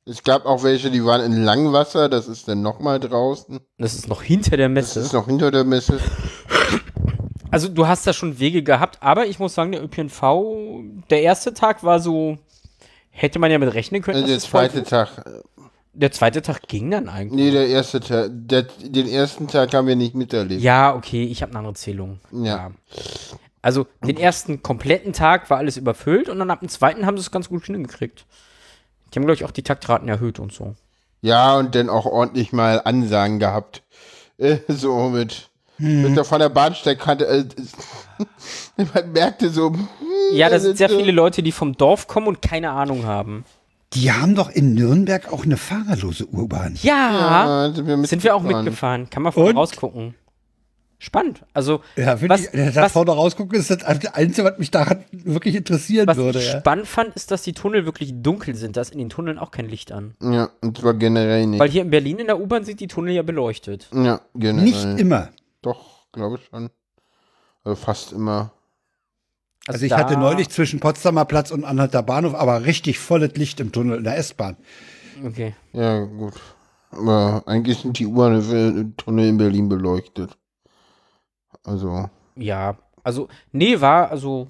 Es 0.06 0.22
gab 0.24 0.46
auch 0.46 0.64
welche, 0.64 0.92
die 0.92 1.04
waren 1.06 1.22
in 1.22 1.44
Langwasser. 1.44 2.10
Das 2.10 2.28
ist 2.28 2.48
dann 2.50 2.62
nochmal 2.62 3.00
draußen. 3.00 3.60
Das 3.78 3.94
ist 3.96 4.10
noch 4.10 4.22
hinter 4.22 4.58
der 4.58 4.68
Das 4.68 4.74
Messe. 4.96 5.00
ist 5.00 5.14
noch 5.14 5.28
hinter 5.28 5.50
der 5.52 5.64
Messe. 5.64 6.00
Also 7.54 7.70
du 7.70 7.88
hast 7.88 8.08
da 8.08 8.14
schon 8.14 8.40
Wege 8.40 8.64
gehabt, 8.64 8.98
aber 9.02 9.28
ich 9.28 9.38
muss 9.38 9.54
sagen, 9.54 9.74
der 9.74 9.84
ÖPNV, 9.84 10.22
der 11.12 11.22
erste 11.22 11.54
Tag 11.54 11.84
war 11.84 12.00
so, 12.00 12.40
hätte 13.12 13.38
man 13.38 13.52
ja 13.52 13.60
mit 13.60 13.72
rechnen 13.76 14.02
können. 14.02 14.16
Also 14.16 14.28
der 14.28 14.40
zweite 14.40 14.84
Tag. 14.84 15.24
der 15.94 16.12
zweite 16.12 16.42
Tag 16.42 16.64
ging 16.68 16.90
dann 16.90 17.10
eigentlich. 17.10 17.46
Nee, 17.46 17.52
der 17.52 17.68
erste 17.68 18.00
Tag. 18.00 18.32
Der, 18.34 18.64
den 18.64 19.08
ersten 19.08 19.48
Tag 19.48 19.72
haben 19.76 19.86
wir 19.86 19.96
nicht 19.96 20.16
miterlebt. 20.16 20.64
Ja, 20.64 20.96
okay, 20.96 21.26
ich 21.26 21.44
habe 21.44 21.52
eine 21.52 21.60
andere 21.60 21.76
Zählung. 21.76 22.20
Ja. 22.32 22.72
Also 23.62 23.86
den 24.04 24.18
ersten 24.18 24.64
kompletten 24.64 25.14
Tag 25.14 25.52
war 25.52 25.60
alles 25.60 25.78
überfüllt 25.78 26.30
und 26.30 26.40
dann 26.40 26.50
ab 26.50 26.62
dem 26.62 26.70
zweiten 26.70 27.06
haben 27.06 27.18
sie 27.18 27.22
es 27.22 27.30
ganz 27.30 27.50
gut 27.50 27.68
hingekriegt. 27.68 28.26
Die 29.14 29.20
haben, 29.20 29.26
glaube 29.26 29.36
ich, 29.36 29.46
auch 29.46 29.52
die 29.52 29.62
Taktraten 29.62 30.10
erhöht 30.10 30.40
und 30.40 30.52
so. 30.52 30.74
Ja, 31.22 31.56
und 31.56 31.76
dann 31.76 31.90
auch 31.90 32.08
ordentlich 32.08 32.52
mal 32.52 32.82
Ansagen 32.84 33.38
gehabt. 33.38 33.84
Äh, 34.40 34.58
so 34.68 35.10
mit, 35.10 35.52
mit 35.84 36.16
der 36.18 36.24
von 36.24 36.40
der 36.40 36.50
Bahnsteigkante. 36.50 37.26
Äh, 37.26 37.46
man 38.94 39.12
merkte 39.12 39.50
so. 39.50 39.72
hm, 39.72 39.88
Ja, 40.34 40.50
da 40.50 40.60
sind 40.60 40.78
sehr 40.78 40.90
so- 40.90 40.98
viele 40.98 41.12
Leute, 41.12 41.44
die 41.44 41.52
vom 41.52 41.76
Dorf 41.78 42.08
kommen 42.08 42.28
und 42.28 42.42
keine 42.42 42.72
Ahnung 42.72 43.06
haben. 43.06 43.46
Die 43.94 44.12
haben 44.12 44.34
doch 44.34 44.50
in 44.50 44.74
Nürnberg 44.74 45.32
auch 45.32 45.44
eine 45.46 45.56
fahrerlose 45.58 46.26
U-Bahn. 46.32 46.78
Ja, 46.82 47.66
Ja, 47.68 47.74
sind 47.74 47.86
wir, 47.88 48.06
sind 48.08 48.24
wir 48.24 48.36
auch 48.36 48.42
mitgefahren. 48.42 49.10
Kann 49.10 49.22
man 49.22 49.32
von 49.32 49.44
Und? 49.50 49.56
rausgucken. 49.58 50.16
Spannend. 50.98 51.42
Also, 51.54 51.82
Ja, 51.98 52.14
was, 52.14 52.22
wirklich, 52.22 52.50
das 52.54 52.76
was, 52.78 52.92
vorne 52.94 53.12
rausgucken 53.12 53.60
ist 53.60 53.70
das 53.70 53.84
Einzige, 53.84 54.46
was 54.48 54.58
mich 54.58 54.72
daran 54.72 55.04
wirklich 55.12 55.54
interessieren 55.54 56.08
was 56.08 56.16
würde. 56.16 56.40
ich 56.40 56.48
Ja. 56.54 56.60
spannend 56.60 56.88
fand, 56.88 57.14
ist, 57.16 57.30
dass 57.30 57.42
die 57.44 57.52
Tunnel 57.52 57.86
wirklich 57.86 58.14
dunkel 58.16 58.56
sind. 58.56 58.78
Da 58.78 58.82
ist 58.82 58.94
in 58.94 59.00
den 59.00 59.10
Tunneln 59.10 59.38
auch 59.38 59.52
kein 59.52 59.68
Licht 59.68 59.92
an. 59.92 60.16
Ja, 60.24 60.50
und 60.62 60.78
zwar 60.78 60.94
generell 60.94 61.46
nicht. 61.46 61.60
Weil 61.60 61.70
hier 61.70 61.82
in 61.82 61.90
Berlin 61.90 62.20
in 62.20 62.28
der 62.28 62.40
U-Bahn 62.40 62.64
sind 62.64 62.80
die 62.80 62.88
Tunnel 62.88 63.14
ja 63.14 63.22
beleuchtet. 63.22 63.90
ja, 63.94 64.22
generell. 64.34 64.64
Nicht 64.64 64.86
immer. 64.98 65.28
Doch, 65.64 66.12
glaube 66.12 66.36
ich 66.38 66.46
schon. 66.46 66.70
Also 67.64 67.76
fast 67.82 68.12
immer. 68.12 68.52
Also 69.66 69.84
ich 69.86 69.90
da- 69.92 69.98
hatte 69.98 70.18
neulich 70.18 70.50
zwischen 70.50 70.80
Potsdamer 70.80 71.26
Platz 71.26 71.50
und 71.50 71.64
Anhalter 71.64 72.04
Bahnhof 72.04 72.36
aber 72.36 72.66
richtig 72.66 73.00
volles 73.00 73.34
Licht 73.36 73.60
im 73.60 73.72
Tunnel 73.72 73.98
in 73.98 74.04
der 74.04 74.18
S-Bahn. 74.18 74.58
Okay. 75.26 75.56
Ja, 75.72 76.04
gut. 76.04 76.34
Aber 76.92 77.42
eigentlich 77.48 77.80
sind 77.80 77.98
die 77.98 78.06
U-Bahn-Tunnel 78.06 79.28
in 79.30 79.38
Berlin 79.38 79.70
beleuchtet. 79.70 80.38
Also. 81.64 82.10
Ja, 82.36 82.78
also, 83.04 83.30
nee, 83.52 83.80
war, 83.80 84.12
also, 84.12 84.48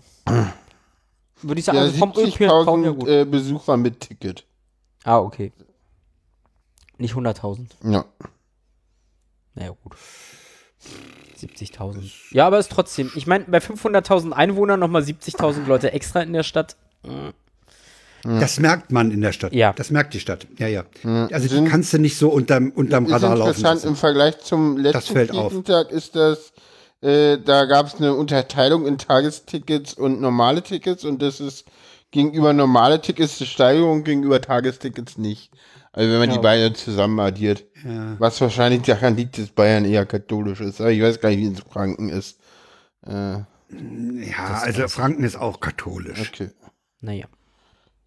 würde 1.42 1.60
ich 1.60 1.66
sagen, 1.66 1.78
Ja, 1.78 1.84
also 1.84 1.98
vom 1.98 2.10
ÖPNV 2.12 2.40
her 2.40 2.50
70.000 2.50 2.94
gut. 2.96 3.08
äh, 3.08 3.26
Besucher 3.26 3.78
mit 3.78 4.00
Ticket. 4.00 4.46
Ah, 5.04 5.20
okay. 5.20 5.54
Nicht 6.98 7.14
100.000. 7.16 7.68
Ja. 7.84 8.06
Naja, 9.54 9.76
gut. 9.84 9.96
70.000. 11.40 12.12
Ja, 12.32 12.48
aber 12.48 12.60
ist 12.60 12.72
trotzdem, 12.72 13.12
ich 13.16 13.28
meine, 13.28 13.46
bei 13.46 13.58
500.000 13.60 14.32
Einwohnern 14.32 14.80
nochmal 14.80 15.02
70.000 15.02 15.66
Leute 15.68 15.92
extra 15.92 16.22
in 16.22 16.34
der 16.34 16.44
Stadt. 16.44 16.76
Das 18.24 18.60
merkt 18.60 18.92
man 18.94 19.12
in 19.12 19.20
der 19.20 19.34
Stadt. 19.34 19.54
Ja. 19.54 19.74
Das 19.74 19.90
merkt 19.92 20.14
die 20.14 20.22
Stadt. 20.22 20.48
Ja, 20.58 20.68
ja. 20.68 20.86
Also 21.04 21.48
die 21.50 21.56
Sind- 21.56 21.68
kannst 21.68 21.92
du 21.92 21.98
nicht 21.98 22.18
so 22.18 22.30
unterm, 22.30 22.70
unterm 22.72 23.06
Ist 23.06 23.12
Radar 23.12 23.36
laufen 23.36 23.50
interessant, 23.50 23.76
lassen. 23.76 23.88
im 23.90 23.96
Vergleich 23.98 24.40
zum 24.40 24.78
letzten. 24.78 25.28
Kirchentag 25.28 25.92
ist 25.92 26.16
das, 26.16 26.54
äh, 27.02 27.38
da 27.40 27.66
gab 27.66 27.88
es 27.88 27.96
eine 27.96 28.14
Unterteilung 28.16 28.88
in 28.88 28.98
Tagestickets 28.98 29.94
und 29.96 30.22
normale 30.22 30.64
Tickets 30.64 31.04
und 31.04 31.22
das 31.22 31.42
ist 31.42 31.66
gegenüber 32.12 32.54
normale 32.54 33.02
Tickets 33.02 33.42
eine 33.42 33.48
Steigerung, 33.48 34.06
gegenüber 34.06 34.40
Tagestickets 34.40 35.18
nicht. 35.18 35.52
Also 35.96 36.12
wenn 36.12 36.20
man 36.20 36.32
die 36.32 36.40
beiden 36.40 36.74
zusammen 36.76 37.20
addiert. 37.20 37.66
Was 38.18 38.42
wahrscheinlich 38.42 38.82
daran 38.82 39.16
liegt, 39.16 39.38
dass 39.38 39.48
Bayern 39.50 39.86
eher 39.86 40.06
katholisch 40.06 40.60
ist. 40.62 40.82
Aber 40.82 40.92
ich 40.92 41.02
weiß 41.02 41.20
gar 41.22 41.30
nicht, 41.30 41.40
wie 41.40 41.46
es 41.48 41.60
in 41.60 41.66
Franken 41.72 42.10
ist. 42.10 42.40
Äh, 43.06 43.38
Ja, 44.30 44.60
also 44.62 44.88
Franken 44.88 45.24
ist 45.24 45.36
auch 45.36 45.60
katholisch. 45.60 46.20
okay. 46.34 46.50
Naja. 47.02 47.26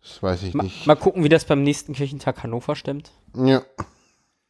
Das 0.02 0.22
weiß 0.22 0.42
ich 0.44 0.54
Ma 0.54 0.62
nicht. 0.62 0.86
mal 0.86 0.94
gucken, 0.94 1.24
wie 1.24 1.28
das 1.28 1.44
beim 1.44 1.62
nächsten 1.62 1.92
Kirchentag 1.92 2.42
Hannover 2.42 2.76
stimmt. 2.76 3.10
Ja, 3.36 3.62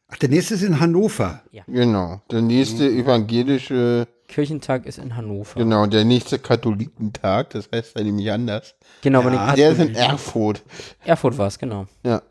Ach, 0.09 0.15
der 0.17 0.29
nächste 0.29 0.53
ist 0.53 0.61
in 0.61 0.79
Hannover. 0.79 1.41
genau. 1.67 2.21
Der 2.31 2.41
nächste 2.41 2.89
Mhm. 2.89 2.99
evangelische, 2.99 4.07
Kirchentag 4.27 4.85
ist 4.85 4.99
in 4.99 5.15
Hannover. 5.17 5.59
genau, 5.59 5.85
der 5.85 6.05
nächste 6.05 6.37
Katholikentag, 6.39 7.49
das 7.51 7.69
heißt 7.73 7.97
ja 7.97 8.03
nämlich 8.03 8.31
anders. 8.31 8.75
Genau, 9.01 9.19
aber 9.19 9.33
Ja, 9.33 9.55
Der 9.55 9.71
ist 9.71 9.79
in 9.79 9.95
Erfurt. 9.95 10.63
Erfurt 11.03 11.37
war 11.37 11.47
es, 11.47 11.57
genau. 11.59 11.87
Ja, 12.03 12.21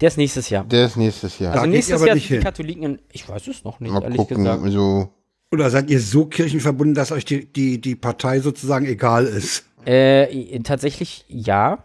Der 0.00 0.08
ist 0.08 0.16
nächstes 0.16 0.50
Jahr. 0.50 0.64
der 0.64 0.86
ist 0.86 0.96
nächstes 0.96 1.38
Jahr. 1.38 1.52
Also 1.52 1.64
ihr 1.66 1.70
nächstes 1.70 1.94
aber 1.96 2.06
Jahr 2.06 2.14
nicht 2.16 2.24
sind 2.24 2.30
die 2.30 2.36
hin. 2.38 2.44
Katholiken 2.44 2.82
in, 2.82 2.98
ich 3.12 3.28
weiß 3.28 3.46
es 3.46 3.64
noch 3.64 3.78
nicht, 3.80 3.92
Mal 3.92 4.02
ehrlich 4.02 4.16
gucken, 4.18 4.38
gesagt. 4.38 4.62
so. 4.70 5.08
Oder 5.52 5.70
seid 5.70 5.88
ihr 5.88 6.00
so 6.00 6.26
kirchenverbunden, 6.26 6.94
dass 6.94 7.12
euch 7.12 7.24
die, 7.24 7.50
die, 7.52 7.80
die 7.80 7.94
Partei 7.94 8.40
sozusagen 8.40 8.86
egal 8.86 9.24
ist? 9.26 9.64
Äh, 9.86 10.58
tatsächlich 10.60 11.24
ja. 11.28 11.84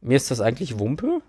Mir 0.00 0.16
ist 0.16 0.30
das 0.30 0.40
eigentlich 0.40 0.78
Wumpe. 0.78 1.20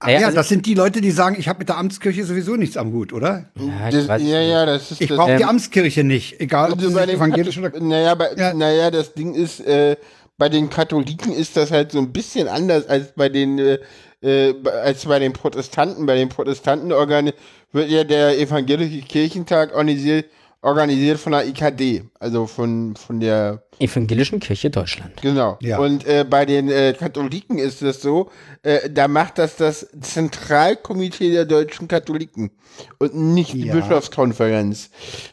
Ach 0.00 0.06
Naja, 0.06 0.20
ja, 0.20 0.26
also- 0.26 0.36
das 0.36 0.48
sind 0.48 0.66
die 0.66 0.74
Leute, 0.74 1.00
die 1.00 1.12
sagen, 1.12 1.36
ich 1.38 1.46
habe 1.48 1.60
mit 1.60 1.68
der 1.68 1.76
Amtskirche 1.78 2.24
sowieso 2.24 2.56
nichts 2.56 2.76
am 2.76 2.92
Hut, 2.92 3.12
oder? 3.12 3.50
Ja, 3.56 3.88
ich 3.88 3.94
Das, 3.94 4.06
ja, 4.08 4.16
nicht. 4.18 4.30
ja, 4.50 4.66
das 4.66 4.90
ist 4.90 5.00
Ich 5.00 5.08
brauche 5.10 5.36
die 5.36 5.42
Ähm, 5.42 5.48
Amtskirche 5.50 6.02
nicht, 6.02 6.40
egal 6.40 6.72
ob 6.72 6.78
Also 6.78 6.88
sie 6.88 6.94
bei 6.96 7.04
evangelisch 7.06 7.58
oder... 7.58 7.78
Naja, 7.78 8.16
bei, 8.16 8.32
Ja. 8.36 8.52
naja, 8.54 8.90
das 8.90 9.14
Ding 9.14 9.34
ist, 9.34 9.60
äh, 9.60 9.96
bei 10.38 10.48
den 10.48 10.68
Katholiken 10.70 11.32
ist 11.32 11.56
das 11.56 11.70
halt 11.70 11.92
so 11.92 11.98
ein 11.98 12.12
bisschen 12.12 12.48
anders 12.48 12.88
als 12.88 13.12
bei 13.12 13.28
den 13.28 13.60
äh, 13.60 13.78
äh, 14.22 14.54
als 14.84 15.04
bei 15.06 15.18
den 15.18 15.32
Protestanten. 15.32 16.06
Bei 16.06 16.16
den 16.16 16.28
Protestanten 16.28 16.90
wird 16.90 17.90
ja 17.90 18.04
der 18.04 18.38
evangelische 18.38 19.00
Kirchentag 19.06 19.72
organisiert, 19.72 20.26
organisiert 20.60 21.18
von 21.18 21.32
der 21.32 21.46
IKD, 21.48 22.04
also 22.20 22.46
von, 22.46 22.94
von 22.96 23.18
der 23.20 23.62
Evangelischen 23.80 24.38
Kirche 24.38 24.70
Deutschland. 24.70 25.20
Genau. 25.22 25.58
Ja. 25.60 25.78
Und 25.78 26.06
äh, 26.06 26.24
bei 26.28 26.46
den 26.46 26.68
äh, 26.70 26.94
Katholiken 26.96 27.58
ist 27.58 27.82
es 27.82 28.00
so, 28.00 28.30
äh, 28.62 28.88
da 28.88 29.08
macht 29.08 29.38
das 29.38 29.56
das 29.56 29.88
Zentralkomitee 30.00 31.32
der 31.32 31.46
deutschen 31.46 31.88
Katholiken 31.88 32.50
und 32.98 33.14
nicht 33.16 33.54
die 33.54 33.66
Ja. 33.66 33.74
Bischofskonferenz. 33.74 34.90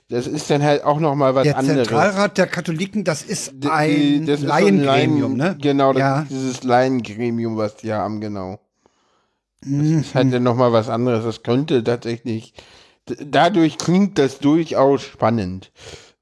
Das 0.10 0.26
ist 0.26 0.50
dann 0.50 0.64
halt 0.64 0.84
auch 0.84 1.00
noch 1.00 1.14
mal 1.16 1.36
was 1.36 1.44
Der 1.44 1.58
anderes. 1.58 1.88
Zentralrat 1.88 2.38
der 2.38 2.48
Katholiken, 2.48 3.04
das 3.04 3.22
ist 3.22 3.54
ein 3.70 4.26
das 4.26 4.40
ist 4.42 4.48
so 4.48 4.52
ein 4.52 4.80
Laiengremium, 4.80 5.38
Laien- 5.38 5.52
ne? 5.54 5.58
Genau, 5.62 5.94
das 5.94 6.00
ja. 6.00 6.22
ist 6.22 6.32
dieses 6.32 6.64
Laiengremium, 6.64 7.58
was 7.58 7.76
die 7.78 7.94
haben, 7.94 8.20
genau. 8.20 8.60
Das 9.62 9.70
Mhm. 9.70 10.00
ist 10.00 10.16
halt 10.16 10.34
dann 10.34 10.44
noch 10.44 10.56
mal 10.56 10.72
was 10.72 10.90
anderes. 10.90 11.24
Das 11.26 11.44
könnte 11.44 11.84
tatsächlich, 11.84 12.54
dadurch 13.06 13.78
klingt 13.78 14.18
das 14.18 14.40
durchaus 14.40 15.02
spannend. 15.02 15.72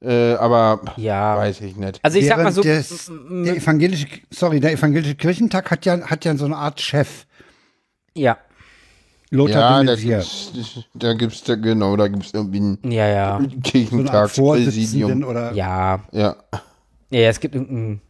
Äh, 0.02 0.34
aber 0.36 0.82
Ja. 0.98 1.38
weiß 1.38 1.62
ich 1.62 1.76
nicht. 1.76 2.00
Also 2.04 2.18
ich 2.20 2.28
sag 2.28 2.38
mal 2.38 2.44
Während 2.56 2.56
so, 2.56 2.62
des, 2.62 3.12
der 3.46 3.56
evangelische, 3.58 4.08
sorry, 4.32 4.60
der 4.60 4.72
evangelische 4.74 5.16
Kirchentag 5.16 5.72
hat 5.72 5.86
ja, 5.86 6.00
hat 6.02 6.24
ja 6.26 6.36
so 6.38 6.46
eine 6.46 6.56
Art 6.58 6.80
Chef. 6.82 7.26
ja, 8.16 8.38
Lothar 9.30 9.60
ja, 9.62 9.84
de 9.84 9.88
da 9.88 9.96
gibt's, 10.02 10.52
da 10.94 11.14
gibt's, 11.14 11.44
da, 11.44 11.56
genau, 11.56 11.96
da 11.98 12.08
gibt's 12.08 12.32
irgendwie 12.34 12.60
ein 12.62 12.78
ja, 12.92 13.08
ja, 13.08 13.40
so 13.42 13.60
Kirchentagspräsidium. 13.62 15.24
Oder 15.24 15.52
ja. 15.54 16.00
Ja, 16.12 16.36
Ja, 17.10 17.20
ja, 17.20 17.30
es 17.30 17.40
gibt 17.40 17.56
irgendein 17.56 18.02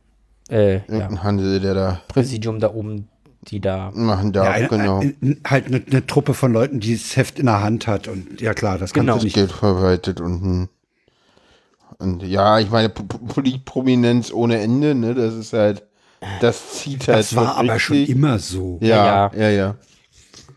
äh, 0.49 0.75
ja, 0.75 0.81
irgendein 0.87 1.23
Hansel, 1.23 1.59
der 1.59 1.73
da 1.73 2.01
Präsidium 2.07 2.59
da 2.59 2.71
oben, 2.73 3.07
die 3.47 3.59
da. 3.59 3.91
machen 3.93 4.27
ja, 4.33 4.43
darf, 4.43 4.55
eine, 4.55 4.67
genau. 4.67 4.99
eine, 4.99 5.37
halt 5.45 5.67
eine, 5.67 5.81
eine 5.89 6.05
Truppe 6.05 6.33
von 6.33 6.51
Leuten, 6.53 6.79
die 6.79 6.93
das 6.95 7.15
Heft 7.15 7.39
in 7.39 7.45
der 7.47 7.61
Hand 7.61 7.87
hat. 7.87 8.07
Und 8.07 8.41
ja 8.41 8.53
klar, 8.53 8.77
das 8.77 8.93
Genau. 8.93 9.17
nicht. 9.17 9.35
Geld 9.35 9.51
verwaltet 9.51 10.21
und, 10.21 10.41
hm. 10.41 10.69
und 11.99 12.23
ja, 12.23 12.59
ich 12.59 12.69
meine, 12.69 12.89
Politprominenz 12.89 14.31
ohne 14.31 14.59
Ende, 14.59 14.95
ne, 14.95 15.13
das 15.13 15.33
ist 15.33 15.53
halt, 15.53 15.83
das 16.41 16.73
zieht 16.73 17.07
halt 17.07 17.19
Das 17.19 17.35
war 17.35 17.55
schon 17.55 17.69
aber 17.69 17.79
schon 17.79 17.97
richtig. 17.97 18.15
immer 18.15 18.39
so. 18.39 18.79
Ja, 18.81 19.31
Ja, 19.33 19.39
ja, 19.39 19.49
ja. 19.49 19.75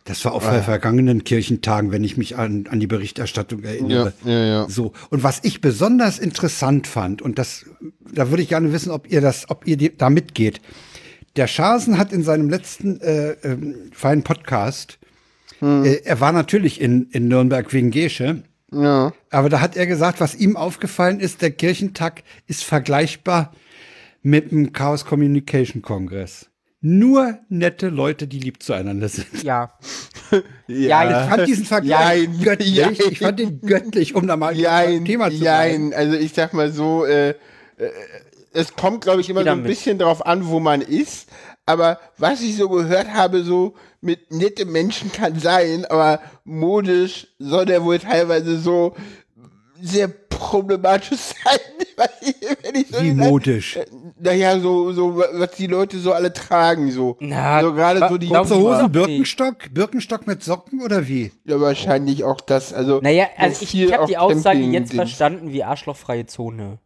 Das 0.07 0.24
war 0.24 0.32
auch 0.32 0.43
bei 0.43 0.61
vergangenen 0.62 1.22
Kirchentagen, 1.22 1.93
wenn 1.93 2.03
ich 2.03 2.16
mich 2.16 2.36
an, 2.36 2.66
an 2.68 2.80
die 2.80 2.88
Berichterstattung 2.88 3.62
Ja, 3.62 3.68
erinnere. 3.68 4.12
ja, 4.24 4.45
ja. 4.45 4.68
So. 4.68 4.93
Und 5.11 5.22
was 5.22 5.41
ich 5.45 5.61
besonders 5.61 6.18
interessant 6.18 6.86
fand, 6.88 7.22
und 7.22 7.38
das, 7.38 7.66
da 8.12 8.30
würde 8.30 8.43
ich 8.43 8.49
gerne 8.49 8.72
wissen, 8.72 8.91
ob 8.91 9.09
ihr 9.09 9.20
das, 9.20 9.49
ob 9.51 9.66
ihr 9.68 9.76
die, 9.76 9.97
da 9.97 10.11
mitgeht. 10.11 10.61
Der 11.41 11.47
Schasen 11.47 11.97
hat 11.97 12.12
in 12.12 12.22
seinem 12.22 12.51
letzten 12.51 13.01
äh, 13.01 13.30
ähm, 13.43 13.91
feinen 13.95 14.22
Podcast, 14.22 14.99
äh, 15.62 16.03
er 16.05 16.20
war 16.20 16.32
natürlich 16.32 16.82
in, 16.82 17.09
in 17.12 17.28
Nürnberg 17.28 17.72
wegen 17.72 17.91
Gesche, 17.91 18.43
Ja, 18.70 19.14
aber 19.30 19.49
da 19.49 19.62
hat 19.62 19.74
er 19.74 19.86
gesagt, 19.86 20.20
was 20.20 20.34
ihm 20.34 20.55
aufgefallen 20.55 21.18
ist, 21.18 21.41
der 21.41 21.51
Kirchentag 21.51 22.24
ist 22.47 22.62
vergleichbar 22.62 23.55
mit 24.20 24.53
dem 24.53 24.74
Chaos 24.74 25.07
Communication 25.07 25.80
Kongress. 25.80 26.51
Nur 26.82 27.38
nette 27.49 27.88
Leute, 27.88 28.26
die 28.26 28.38
lieb 28.38 28.62
zueinander 28.62 29.09
sind. 29.09 29.43
Ja. 29.43 29.78
ja. 30.66 31.22
Ich 31.24 31.30
fand 31.30 31.49
diesen 31.49 31.64
Vergleich 31.64 32.24
Jein, 32.24 32.41
göttlich. 32.43 32.74
jein. 32.74 32.93
Ich 32.93 33.18
fand 33.18 33.41
ihn 33.41 33.62
göttlich, 33.62 34.14
um 34.14 34.26
da 34.26 34.36
mal 34.36 34.55
ein 34.66 35.07
Thema 35.07 35.30
zu 35.30 35.38
bleiben. 35.38 35.91
jein. 35.91 35.95
Also 35.95 36.18
ich 36.18 36.34
sag 36.34 36.53
mal 36.53 36.70
so, 36.70 37.07
äh, 37.07 37.30
äh, 37.30 37.34
es 38.53 38.74
kommt, 38.74 39.03
glaube 39.03 39.20
ich, 39.20 39.30
immer 39.30 39.44
so 39.44 39.51
ein 39.51 39.59
mit. 39.59 39.66
bisschen 39.68 39.98
drauf 39.98 40.24
an, 40.26 40.46
wo 40.48 40.61
man 40.61 40.80
ist. 40.80 41.28
Aber 41.66 41.98
was 42.18 42.40
ich 42.42 42.57
so 42.57 42.68
gehört 42.68 43.12
habe, 43.14 43.42
so 43.44 43.74
mit 44.01 44.32
nette 44.32 44.64
Menschen 44.64 45.12
kann 45.12 45.38
sein, 45.38 45.84
aber 45.84 46.20
modisch 46.44 47.28
soll 47.38 47.66
der 47.66 47.84
wohl 47.84 47.98
teilweise 47.98 48.59
so 48.59 48.94
sehr 49.80 50.09
problematisch 50.09 51.18
sein. 51.44 51.59
Wenn 52.62 52.74
ich 52.80 52.88
so 52.88 53.01
Wie 53.03 53.11
gesagt- 53.11 53.30
modisch. 53.30 53.78
Naja, 54.18 54.59
so, 54.59 54.92
so, 54.92 55.16
was 55.16 55.53
die 55.53 55.66
Leute 55.66 55.98
so 55.98 56.12
alle 56.12 56.32
tragen, 56.32 56.90
so. 56.90 57.16
Na, 57.20 57.61
so 57.62 57.72
gerade 57.74 58.07
so 58.09 58.18
die 58.18 58.28
Kurze 58.28 58.57
Hosen. 58.57 58.90
Birkenstock? 58.92 59.72
Birkenstock 59.72 60.26
mit 60.26 60.42
Socken 60.42 60.82
oder 60.82 61.07
wie? 61.09 61.30
Ja, 61.44 61.61
wahrscheinlich 61.61 62.24
auch 62.24 62.40
das, 62.40 62.72
also. 62.72 63.01
Naja, 63.03 63.26
so 63.36 63.42
also 63.44 63.62
ich, 63.62 63.74
ich 63.74 63.92
habe 63.92 64.07
die 64.07 64.18
Aussage 64.18 64.59
jetzt 64.61 64.92
verstanden 64.94 65.53
wie 65.53 65.62
arschlochfreie 65.62 66.26
Zone. 66.26 66.78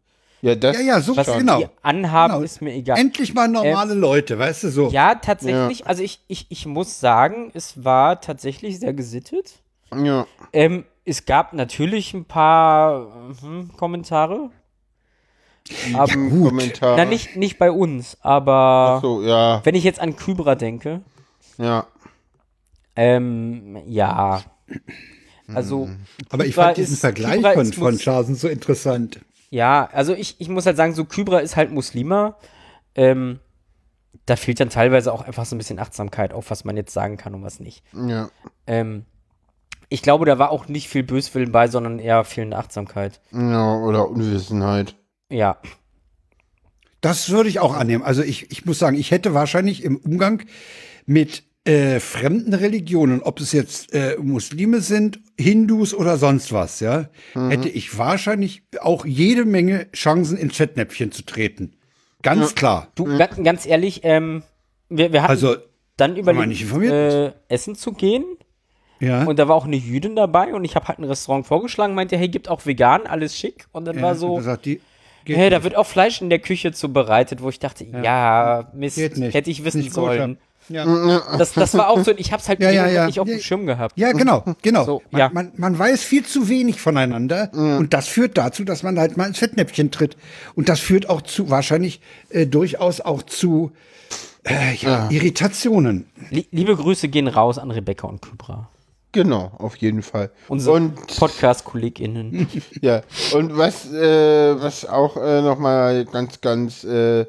Ja, 0.44 0.54
das 0.54 0.76
Ja, 0.76 0.82
ja, 0.82 1.00
so 1.00 1.16
Was 1.16 1.26
genau. 1.38 1.58
die 1.60 1.66
anhaben, 1.80 2.34
Genau. 2.34 2.44
ist 2.44 2.60
mir 2.60 2.74
egal. 2.74 2.98
Endlich 2.98 3.32
mal 3.32 3.48
normale 3.48 3.94
Leute, 3.94 4.38
weißt 4.38 4.64
du 4.64 4.68
so. 4.68 4.88
Ja, 4.90 5.14
tatsächlich. 5.14 5.86
Also 5.86 6.02
ich, 6.02 6.20
ich, 6.28 6.44
ich 6.50 6.66
muss 6.66 7.00
sagen, 7.00 7.50
es 7.54 7.82
war 7.82 8.20
tatsächlich 8.20 8.78
sehr 8.78 8.92
gesittet. 8.92 9.54
Ja. 9.96 10.26
Ähm, 10.52 10.84
es 11.06 11.24
gab 11.24 11.54
natürlich 11.54 12.12
ein 12.12 12.26
paar 12.26 13.06
hm, 13.40 13.70
Kommentare. 13.78 14.50
Aber, 15.94 16.12
gut. 16.12 16.48
Kommentar. 16.48 16.98
na, 16.98 17.06
nicht, 17.06 17.36
nicht 17.36 17.58
bei 17.58 17.70
uns, 17.70 18.18
aber 18.20 18.98
So, 19.00 19.22
ja, 19.22 19.62
wenn 19.64 19.74
ich 19.74 19.82
jetzt 19.84 19.98
an 19.98 20.14
Kybra 20.14 20.56
denke, 20.56 21.00
ja. 21.56 21.86
ähm, 22.96 23.78
ja. 23.86 24.42
Also, 25.54 25.88
Aber 26.28 26.44
ich 26.44 26.54
fand 26.54 26.76
diesen 26.76 26.94
ist- 26.94 27.00
Vergleich 27.00 27.40
von, 27.54 27.72
von 27.72 27.98
Schasen 27.98 28.34
so 28.34 28.46
interessant. 28.48 29.20
Ja, 29.54 29.88
also 29.92 30.14
ich, 30.14 30.40
ich 30.40 30.48
muss 30.48 30.66
halt 30.66 30.76
sagen, 30.76 30.94
so 30.94 31.04
Kybra 31.04 31.38
ist 31.38 31.54
halt 31.54 31.70
Muslima. 31.70 32.36
Ähm, 32.96 33.38
da 34.26 34.34
fehlt 34.34 34.58
dann 34.58 34.68
teilweise 34.68 35.12
auch 35.12 35.22
einfach 35.22 35.46
so 35.46 35.54
ein 35.54 35.58
bisschen 35.58 35.78
Achtsamkeit 35.78 36.32
auf, 36.32 36.50
was 36.50 36.64
man 36.64 36.76
jetzt 36.76 36.92
sagen 36.92 37.16
kann 37.16 37.36
und 37.36 37.44
was 37.44 37.60
nicht. 37.60 37.84
Ja. 37.92 38.30
Ähm, 38.66 39.04
ich 39.88 40.02
glaube, 40.02 40.24
da 40.24 40.40
war 40.40 40.50
auch 40.50 40.66
nicht 40.66 40.88
viel 40.88 41.04
Böswillen 41.04 41.52
bei, 41.52 41.68
sondern 41.68 42.00
eher 42.00 42.24
fehlende 42.24 42.56
Achtsamkeit. 42.56 43.20
Ja, 43.30 43.76
oder 43.76 44.08
Unwissenheit. 44.08 44.96
Ja. 45.30 45.58
Das 47.00 47.30
würde 47.30 47.48
ich 47.48 47.60
auch 47.60 47.74
annehmen. 47.74 48.02
Also 48.02 48.22
ich, 48.22 48.50
ich 48.50 48.66
muss 48.66 48.80
sagen, 48.80 48.96
ich 48.96 49.12
hätte 49.12 49.34
wahrscheinlich 49.34 49.84
im 49.84 49.98
Umgang 49.98 50.42
mit 51.06 51.44
äh, 51.64 51.98
fremden 52.00 52.52
Religionen, 52.54 53.22
ob 53.22 53.40
es 53.40 53.52
jetzt 53.52 53.94
äh, 53.94 54.16
Muslime 54.20 54.80
sind, 54.80 55.20
Hindus 55.38 55.94
oder 55.94 56.18
sonst 56.18 56.52
was, 56.52 56.80
ja, 56.80 57.08
hätte 57.34 57.68
ich 57.68 57.96
wahrscheinlich 57.96 58.62
auch 58.80 59.04
jede 59.06 59.44
Menge 59.46 59.90
Chancen 59.92 60.36
ins 60.36 60.56
Fettnäpfchen 60.56 61.10
zu 61.10 61.22
treten. 61.24 61.74
Ganz 62.22 62.54
klar. 62.54 62.88
Du, 62.94 63.04
ga- 63.04 63.26
ganz 63.42 63.66
ehrlich, 63.66 64.00
ähm, 64.04 64.42
wir, 64.88 65.12
wir 65.12 65.22
hatten 65.22 65.30
Also, 65.30 65.56
dann 65.96 66.16
überlegt, 66.16 66.70
äh, 66.82 67.32
essen 67.48 67.74
zu 67.76 67.92
gehen. 67.92 68.24
ja. 69.00 69.24
Und 69.24 69.38
da 69.38 69.48
war 69.48 69.56
auch 69.56 69.64
eine 69.66 69.76
Jüdin 69.76 70.16
dabei 70.16 70.52
und 70.54 70.64
ich 70.64 70.74
habe 70.76 70.88
halt 70.88 70.98
ein 70.98 71.04
Restaurant 71.04 71.46
vorgeschlagen, 71.46 71.94
meinte, 71.94 72.16
hey, 72.16 72.28
gibt 72.28 72.48
auch 72.48 72.66
vegan, 72.66 73.06
alles 73.06 73.36
schick. 73.38 73.66
Und 73.72 73.84
dann 73.86 73.96
ja, 73.96 74.02
war 74.02 74.14
so, 74.14 74.34
gesagt, 74.36 74.64
die, 74.66 74.80
geht 75.24 75.36
hey, 75.36 75.50
da 75.50 75.62
wird 75.64 75.76
auch 75.76 75.86
Fleisch 75.86 76.20
in 76.20 76.30
der 76.30 76.38
Küche 76.40 76.72
zubereitet, 76.72 77.42
wo 77.42 77.48
ich 77.48 77.58
dachte, 77.58 77.84
ja, 77.84 78.70
Mist, 78.74 78.96
Geht 78.96 79.16
nicht. 79.16 79.34
hätte 79.34 79.50
ich 79.50 79.64
wissen 79.64 79.80
Nicht 79.82 79.94
koscher. 79.94 80.36
Ja. 80.68 80.84
Das, 81.38 81.52
das 81.52 81.74
war 81.74 81.88
auch 81.88 82.02
so, 82.04 82.12
ich 82.16 82.32
hab's 82.32 82.48
halt 82.48 82.60
Ja, 82.60 82.70
ja, 82.70 82.86
ja. 82.88 83.06
nicht 83.06 83.20
auf 83.20 83.26
dem. 83.28 83.38
Schirm 83.40 83.66
gehabt. 83.66 83.98
Ja, 83.98 84.12
genau, 84.12 84.44
genau. 84.62 84.84
So, 84.84 85.02
man, 85.10 85.18
ja. 85.18 85.30
man, 85.32 85.52
man 85.56 85.78
weiß 85.78 86.02
viel 86.02 86.24
zu 86.24 86.48
wenig 86.48 86.80
voneinander 86.80 87.50
und 87.52 87.92
das 87.92 88.08
führt 88.08 88.38
dazu, 88.38 88.64
dass 88.64 88.82
man 88.82 88.98
halt 88.98 89.16
mal 89.16 89.26
ins 89.26 89.38
Fettnäpfchen 89.38 89.90
tritt. 89.90 90.16
Und 90.54 90.68
das 90.68 90.80
führt 90.80 91.08
auch 91.08 91.22
zu, 91.22 91.50
wahrscheinlich 91.50 92.00
äh, 92.30 92.46
durchaus 92.46 93.00
auch 93.00 93.22
zu 93.22 93.72
äh, 94.44 94.74
ja, 94.76 95.08
Irritationen. 95.10 96.06
Lie- 96.30 96.46
Liebe 96.50 96.76
Grüße 96.76 97.08
gehen 97.08 97.28
raus 97.28 97.58
an 97.58 97.70
Rebecca 97.70 98.06
und 98.06 98.22
Kybra. 98.22 98.68
Genau, 99.12 99.52
auf 99.58 99.76
jeden 99.76 100.02
Fall. 100.02 100.30
Unsere 100.48 100.74
und 100.76 100.94
Podcast-KollegInnen. 101.18 102.48
ja, 102.80 103.02
und 103.32 103.56
was, 103.56 103.90
äh, 103.92 104.60
was 104.60 104.84
auch 104.86 105.16
äh, 105.16 105.40
nochmal 105.40 106.04
ganz, 106.06 106.40
ganz 106.40 106.82
äh, 106.84 107.24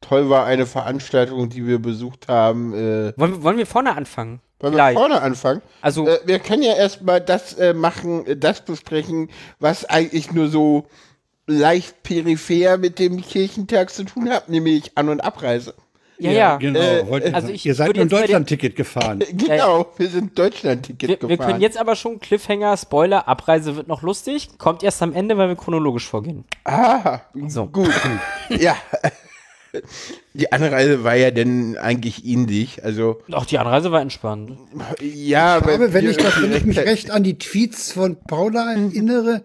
toll 0.00 0.30
war, 0.30 0.44
eine 0.46 0.66
Veranstaltung, 0.66 1.48
die 1.48 1.66
wir 1.66 1.78
besucht 1.78 2.28
haben. 2.28 2.72
Äh, 2.74 3.12
wollen, 3.16 3.32
wir- 3.32 3.42
wollen 3.42 3.58
wir 3.58 3.66
vorne 3.66 3.96
anfangen? 3.96 4.40
wollen 4.60 4.72
wir 4.74 4.76
Vielleicht. 4.78 4.98
vorne 4.98 5.22
anfangen? 5.22 5.62
Also- 5.80 6.06
äh, 6.06 6.18
wir 6.26 6.38
können 6.38 6.62
ja 6.62 6.74
erstmal 6.74 7.20
das 7.20 7.54
äh, 7.54 7.72
machen, 7.74 8.26
äh, 8.26 8.36
das 8.36 8.62
besprechen, 8.64 9.30
was 9.58 9.84
eigentlich 9.86 10.32
nur 10.32 10.48
so 10.48 10.86
leicht 11.46 12.02
peripher 12.02 12.76
mit 12.78 12.98
dem 12.98 13.20
Kirchentag 13.22 13.90
zu 13.90 14.04
tun 14.04 14.28
hat, 14.30 14.48
nämlich 14.48 14.92
An- 14.96 15.08
und 15.08 15.20
Abreise. 15.20 15.74
Ja, 16.18 16.30
ja. 16.32 16.56
Genau. 16.58 16.78
äh, 16.78 17.08
wollte- 17.08 17.34
also 17.34 17.48
ich 17.48 17.64
ihr 17.64 17.74
seid 17.74 17.88
mit 17.88 17.96
dem 17.96 18.08
Deutschland-Ticket 18.10 18.76
gefahren. 18.76 19.24
Genau, 19.32 19.86
wir 19.96 20.08
sind 20.10 20.38
Deutschland-Ticket 20.38 21.08
Wir, 21.08 21.16
gefahren. 21.16 21.30
wir 21.30 21.38
können 21.46 21.60
jetzt 21.62 21.78
aber 21.78 21.96
schon 21.96 22.20
Cliffhanger, 22.20 22.76
Spoiler, 22.76 23.26
Abreise 23.26 23.74
wird 23.74 23.88
noch 23.88 24.02
lustig, 24.02 24.50
kommt 24.58 24.82
erst 24.82 25.02
am 25.02 25.14
Ende, 25.14 25.38
weil 25.38 25.48
wir 25.48 25.56
chronologisch 25.56 26.06
vorgehen. 26.06 26.44
Ah, 26.64 27.20
So. 27.48 27.66
gut. 27.66 27.88
ja. 28.50 28.76
Die 30.34 30.52
Anreise 30.52 31.04
war 31.04 31.14
ja 31.16 31.30
dann 31.30 31.76
eigentlich 31.76 32.24
ähnlich. 32.24 32.84
Also, 32.84 33.20
Auch 33.32 33.46
die 33.46 33.58
Anreise 33.58 33.92
war 33.92 34.00
entspannt. 34.00 34.52
ja, 35.00 35.56
Aber 35.56 35.78
wenn 35.92 35.92
wir 36.04 36.10
ich, 36.10 36.16
das, 36.16 36.40
wenn 36.42 36.52
ich 36.52 36.64
mich 36.64 36.78
recht 36.78 37.10
an 37.10 37.22
die 37.22 37.38
Tweets 37.38 37.92
von 37.92 38.16
Paula 38.16 38.72
erinnere, 38.72 39.42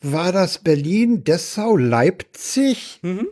war 0.00 0.32
das 0.32 0.58
Berlin, 0.58 1.24
Dessau, 1.24 1.76
Leipzig, 1.76 3.00
Äh, 3.02 3.24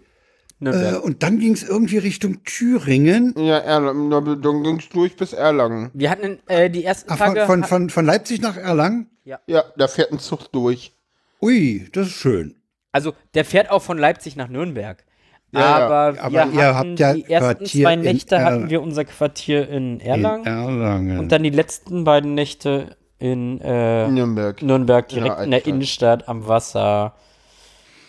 Nürnberg. 0.60 1.02
und 1.04 1.22
dann 1.22 1.38
ging 1.40 1.52
es 1.52 1.62
irgendwie 1.64 1.98
Richtung 1.98 2.44
Thüringen. 2.44 3.34
Ja, 3.36 3.58
Erlangen, 3.58 4.10
dann 4.42 4.62
ging's 4.62 4.88
durch 4.88 5.16
bis 5.16 5.32
Erlangen. 5.32 5.90
Wir 5.92 6.08
hatten 6.10 6.38
äh, 6.46 6.70
die 6.70 6.84
ersten 6.84 7.08
von, 7.10 7.18
Tage. 7.18 7.46
von, 7.46 7.64
von, 7.64 7.90
von 7.90 8.06
Leipzig 8.06 8.40
nach 8.40 8.56
Erlangen? 8.56 9.08
Ja, 9.24 9.40
da 9.76 9.88
fährt 9.88 10.12
ein 10.12 10.18
Zug 10.18 10.50
durch. 10.52 10.92
Ui, 11.40 11.88
das 11.92 12.06
ist 12.08 12.14
schön. 12.14 12.54
also 12.92 13.12
der 13.34 13.44
fährt 13.44 13.70
auch 13.70 13.82
von 13.82 13.98
Leipzig 13.98 14.36
nach 14.36 14.48
Nürnberg. 14.48 15.04
Ja, 15.53 15.61
ja. 15.61 15.76
aber 15.86 16.14
wir 16.14 16.22
Aber 16.24 16.40
hatten 16.40 16.55
ihr 16.59 16.74
habt 16.74 16.98
ja 16.98 17.12
die 17.14 17.24
ersten 17.30 17.59
Quartier 17.59 17.82
zwei 17.84 17.94
in 17.94 18.00
Nächte 18.00 18.42
hatten 18.44 18.70
wir 18.70 18.82
unser 18.82 19.05
Quartier 19.05 19.68
in 19.68 20.00
Erlangen 20.00 20.46
In 20.46 20.53
Erlangen. 20.53 21.18
und 21.18 21.30
dann 21.32 21.42
die 21.42 21.50
letzten 21.50 22.05
beiden 22.05 22.34
Nächte 22.34 22.96
in 23.18 23.61
äh, 23.61 24.09
Nürnberg. 24.09 24.61
Nürnberg, 24.62 25.09
direkt 25.09 25.36
Ja, 25.38 25.42
in 25.44 25.50
der. 25.50 25.66
Innenstadt 25.66 26.28
am 26.28 26.48
Wasser. 26.48 27.14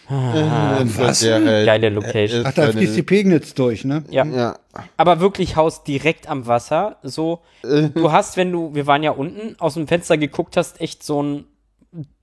Das 0.10 0.98
war 0.98 1.08
was? 1.08 1.20
sehr, 1.22 1.38
äh, 1.38 1.66
Geile 1.66 1.90
Location. 1.90 2.42
äh, 2.42 2.48
Ach, 2.48 2.54
da 2.54 2.72
fließt 2.72 2.96
die 2.96 3.04
Pegnitz 3.04 3.54
durch, 3.54 3.86
ne? 3.86 4.04
Ja. 4.10 4.26
Ja. 4.26 4.56
Aber 4.98 5.20
wirklich 5.22 5.56
Haus 5.56 5.84
direkt 5.84 6.28
am 6.28 6.46
Wasser. 6.46 6.98
So, 7.04 7.40
du 7.62 8.12
hast, 8.12 8.36
wenn 8.36 8.52
du, 8.52 8.76
wir 8.76 8.86
waren 8.86 9.02
ja 9.04 9.12
unten, 9.12 9.56
aus 9.60 9.76
dem 9.76 9.88
Fenster 9.88 10.18
geguckt 10.18 10.58
hast, 10.58 10.82
echt 10.82 11.04
so 11.04 11.24
ein, 11.24 11.46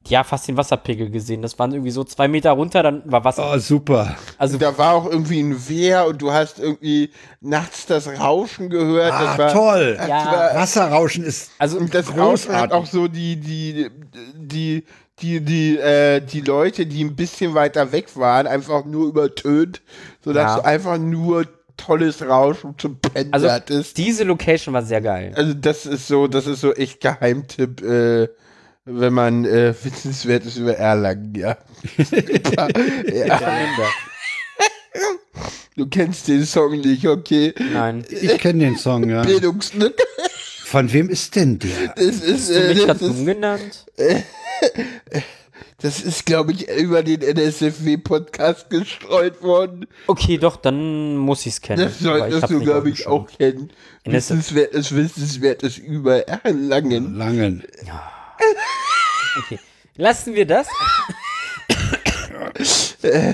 ja, 0.09 0.25
fast 0.25 0.49
den 0.49 0.57
Wasserpegel 0.57 1.11
gesehen. 1.11 1.43
Das 1.43 1.59
waren 1.59 1.73
irgendwie 1.73 1.91
so 1.91 2.05
zwei 2.05 2.27
Meter 2.27 2.53
runter, 2.53 2.83
dann 2.83 3.03
war 3.05 3.23
Wasser. 3.25 3.53
Oh, 3.55 3.59
super. 3.59 4.17
Also, 4.39 4.57
Da 4.59 4.77
war 4.79 4.95
auch 4.95 5.07
irgendwie 5.07 5.41
ein 5.41 5.69
Wehr 5.69 6.07
und 6.07 6.23
du 6.23 6.33
hast 6.33 6.59
irgendwie 6.59 7.11
nachts 7.41 7.87
das 7.87 8.09
Rauschen 8.09 8.71
gehört. 8.71 9.13
Ah, 9.13 9.25
das 9.27 9.39
war, 9.39 9.53
toll. 9.53 9.97
Das 9.99 10.09
Ja. 10.09 10.25
war, 10.27 10.55
Wasserrauschen 10.55 11.23
ist 11.25 11.51
also 11.59 11.79
und 11.79 11.95
das 11.95 12.09
Rauschen 12.17 12.53
hat 12.57 12.71
großartig. 12.71 12.75
auch 12.75 12.87
so 12.87 13.09
die, 13.09 13.37
die, 13.37 13.91
die, 14.37 14.85
die, 15.21 15.41
die, 15.43 15.77
äh, 15.79 16.21
die 16.21 16.41
Leute, 16.41 16.87
die 16.87 17.05
ein 17.05 17.15
bisschen 17.15 17.53
weiter 17.55 17.93
weg 17.93 18.17
waren, 18.17 18.47
einfach 18.47 18.87
nur 18.87 19.07
übertönt, 19.07 19.83
sodass 20.25 20.57
Ja. 20.57 20.57
du 20.61 20.65
einfach 20.65 20.97
nur 20.99 21.45
tolles 21.77 22.23
Rauschen 22.23 22.75
zum 22.79 22.99
Pennen 22.99 23.33
also 23.33 23.51
hattest. 23.51 23.97
diese 23.99 24.25
Location 24.25 24.73
war 24.75 24.83
sehr 24.83 25.03
geil. 25.03 25.33
Also 25.37 25.53
das 25.55 25.85
ist 25.87 26.09
so, 26.09 26.27
das 26.27 26.47
ist 26.47 26.63
so 26.63 26.73
echt 26.75 27.01
Geheimtipp, 27.03 27.83
äh, 27.83 28.29
wenn 28.93 29.13
man 29.13 29.45
äh, 29.45 29.75
wissenswert 29.83 30.45
ist 30.47 30.57
über 30.57 30.77
Erlangen, 30.77 31.35
ja. 31.35 31.57
Ja. 33.13 33.39
Du 35.77 35.87
kennst 35.87 36.29
den 36.29 36.45
Song 36.45 36.79
nicht, 36.81 37.07
okay. 37.07 37.55
Nein. 37.73 38.05
Ich 38.11 38.39
kenne 38.39 38.65
den 38.65 38.77
Song, 38.77 39.09
ja. 39.09 39.23
Bildungslücke. 39.23 40.03
Von 40.65 40.93
wem 40.93 41.09
ist 41.09 41.37
denn 41.37 41.59
der? 41.59 41.95
Das 41.97 42.17
ist, 42.21 42.51
Du 42.51 42.55
äh, 42.55 42.75
mich 42.75 42.87
das 42.87 43.03
umgenannt? 43.03 43.87
das 45.81 46.01
ist 46.03 46.27
glaube 46.27 46.53
ich, 46.53 46.69
über 46.69 47.03
den 47.03 47.23
NSFW-Podcast 47.23 48.69
gestreut 48.69 49.43
worden. 49.43 49.87
Okay, 50.07 50.39
doch, 50.39 50.57
dann 50.57 51.17
muss 51.17 51.47
ich 51.47 51.55
es 51.55 51.61
kennen. 51.61 51.83
Das 51.83 51.99
solltest 52.01 52.51
du, 52.51 52.61
glaube 52.61 52.91
ich, 52.91 53.07
auch 53.07 53.27
kennen. 53.27 53.71
NSF 54.05 54.31
Wissenswertes, 54.31 54.95
Wissenswertes 54.95 55.79
über 55.79 56.29
Erlangen. 56.29 57.17
Langen. 57.17 57.65
Okay. 59.39 59.59
Lassen 59.97 60.35
wir 60.35 60.47
das. 60.47 60.67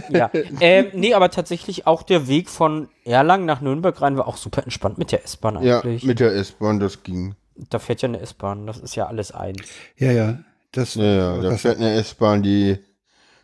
ja. 0.08 0.30
Ähm, 0.60 0.86
nee, 0.92 1.14
aber 1.14 1.30
tatsächlich 1.30 1.86
auch 1.86 2.02
der 2.02 2.28
Weg 2.28 2.48
von 2.50 2.88
Erlangen 3.04 3.46
nach 3.46 3.60
Nürnberg 3.60 4.00
rein 4.00 4.16
war 4.16 4.26
auch 4.28 4.36
super 4.36 4.62
entspannt 4.62 4.98
mit 4.98 5.12
der 5.12 5.24
S-Bahn 5.24 5.62
Ja, 5.62 5.80
eigentlich. 5.80 6.04
mit 6.04 6.20
der 6.20 6.32
S-Bahn, 6.34 6.80
das 6.80 7.02
ging. 7.02 7.34
da 7.70 7.78
fährt 7.78 8.02
ja 8.02 8.08
eine 8.08 8.20
S-Bahn, 8.20 8.66
das 8.66 8.78
ist 8.78 8.94
ja 8.96 9.06
alles 9.06 9.32
eins. 9.32 9.62
Ja, 9.96 10.12
ja. 10.12 10.38
Das, 10.72 10.94
Ja, 10.94 11.04
ja, 11.04 11.40
da 11.40 11.56
fährt 11.56 11.78
eine 11.78 11.94
S-Bahn, 11.94 12.42
die, 12.42 12.78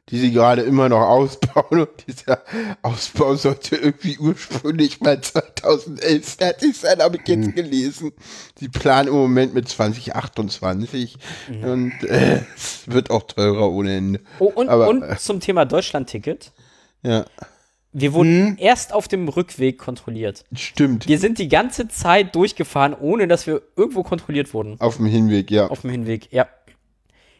die 0.09 0.19
sie 0.19 0.33
gerade 0.33 0.63
immer 0.63 0.89
noch 0.89 1.01
ausbauen 1.01 1.81
und 1.81 1.89
dieser 2.07 2.43
Ausbau 2.83 3.35
sollte 3.37 3.77
irgendwie 3.77 4.19
ursprünglich 4.19 5.01
mal 5.01 5.21
2011 5.21 6.37
fertig 6.39 6.77
sein, 6.77 6.99
habe 7.01 7.19
ich 7.23 7.23
Mhm. 7.37 7.43
jetzt 7.45 7.55
gelesen. 7.55 8.13
Sie 8.59 8.69
planen 8.69 9.09
im 9.09 9.15
Moment 9.15 9.55
mit 9.55 9.69
2028 9.69 11.17
und 11.63 11.93
äh, 12.05 12.41
es 12.57 12.83
wird 12.87 13.11
auch 13.11 13.23
teurer 13.23 13.71
ohne 13.71 13.97
Ende. 13.97 14.21
Oh, 14.39 14.47
und, 14.55 14.69
Aber, 14.69 14.89
und 14.89 15.03
äh, 15.03 15.17
zum 15.17 15.41
Thema 15.41 15.65
Deutschland-Ticket. 15.65 16.53
Ja, 17.03 17.25
Wir 17.95 18.13
wurden 18.15 18.45
Mhm. 18.53 18.57
erst 18.59 18.93
auf 18.95 19.07
dem 19.07 19.29
Rückweg 19.29 19.79
kontrolliert. 19.79 20.45
stimmt. 20.55 21.07
Wir 21.09 21.19
sind 21.19 21.39
die 21.39 21.49
ganze 21.49 21.89
Zeit 21.89 22.35
durchgefahren, 22.35 22.95
ohne 22.99 23.29
dass 23.29 23.47
wir 23.47 23.61
irgendwo 23.77 24.03
kontrolliert 24.03 24.55
wurden. 24.55 24.81
Auf 24.81 24.97
dem 24.97 25.07
Hinweg, 25.07 25.51
ja. 25.51 25.67
Auf 25.69 25.83
dem 25.83 25.91
Hinweg, 25.91 26.29
ja. 26.33 26.49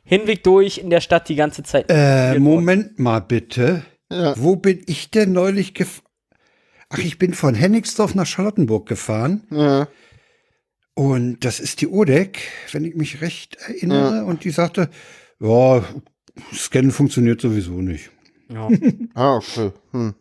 Hinweg 0.05 0.43
durch 0.45 0.79
in 0.79 0.91
der 0.91 1.01
Stadt 1.01 1.29
die 1.29 1.37
ganze 1.37 1.63
Zeit. 1.63 1.87
äh. 1.89 2.39
Moment 2.39 2.99
mal 2.99 3.21
bitte. 3.21 3.85
Ja. 4.11 4.35
Wo 4.37 4.57
bin 4.57 4.83
ich 4.87 5.11
denn 5.11 5.33
neulich 5.33 5.75
gefahren? 5.75 6.07
Ach, 6.91 6.99
ich 6.99 7.19
bin 7.19 7.33
von 7.33 7.55
Hennigsdorf 7.55 8.15
nach 8.15 8.27
Charlottenburg 8.27 8.87
gefahren. 8.89 9.45
ja. 9.51 9.89
Und 10.95 11.43
das 11.47 11.59
ist 11.59 11.81
die 11.81 11.89
Odeck, 11.89 12.39
wenn 12.73 12.85
ich 12.85 12.95
mich 12.95 13.23
recht 13.23 13.57
erinnere. 13.67 14.27
Und 14.27 14.45
die 14.45 14.51
sagte, 14.51 14.91
ja, 15.41 15.83
Scannen 16.53 16.91
funktioniert 16.91 17.41
sowieso 17.41 17.81
nicht. 17.81 18.11
Ja. 18.53 18.69
Ah, 19.15 19.37
okay. 19.37 19.71
Hm. 19.93 20.15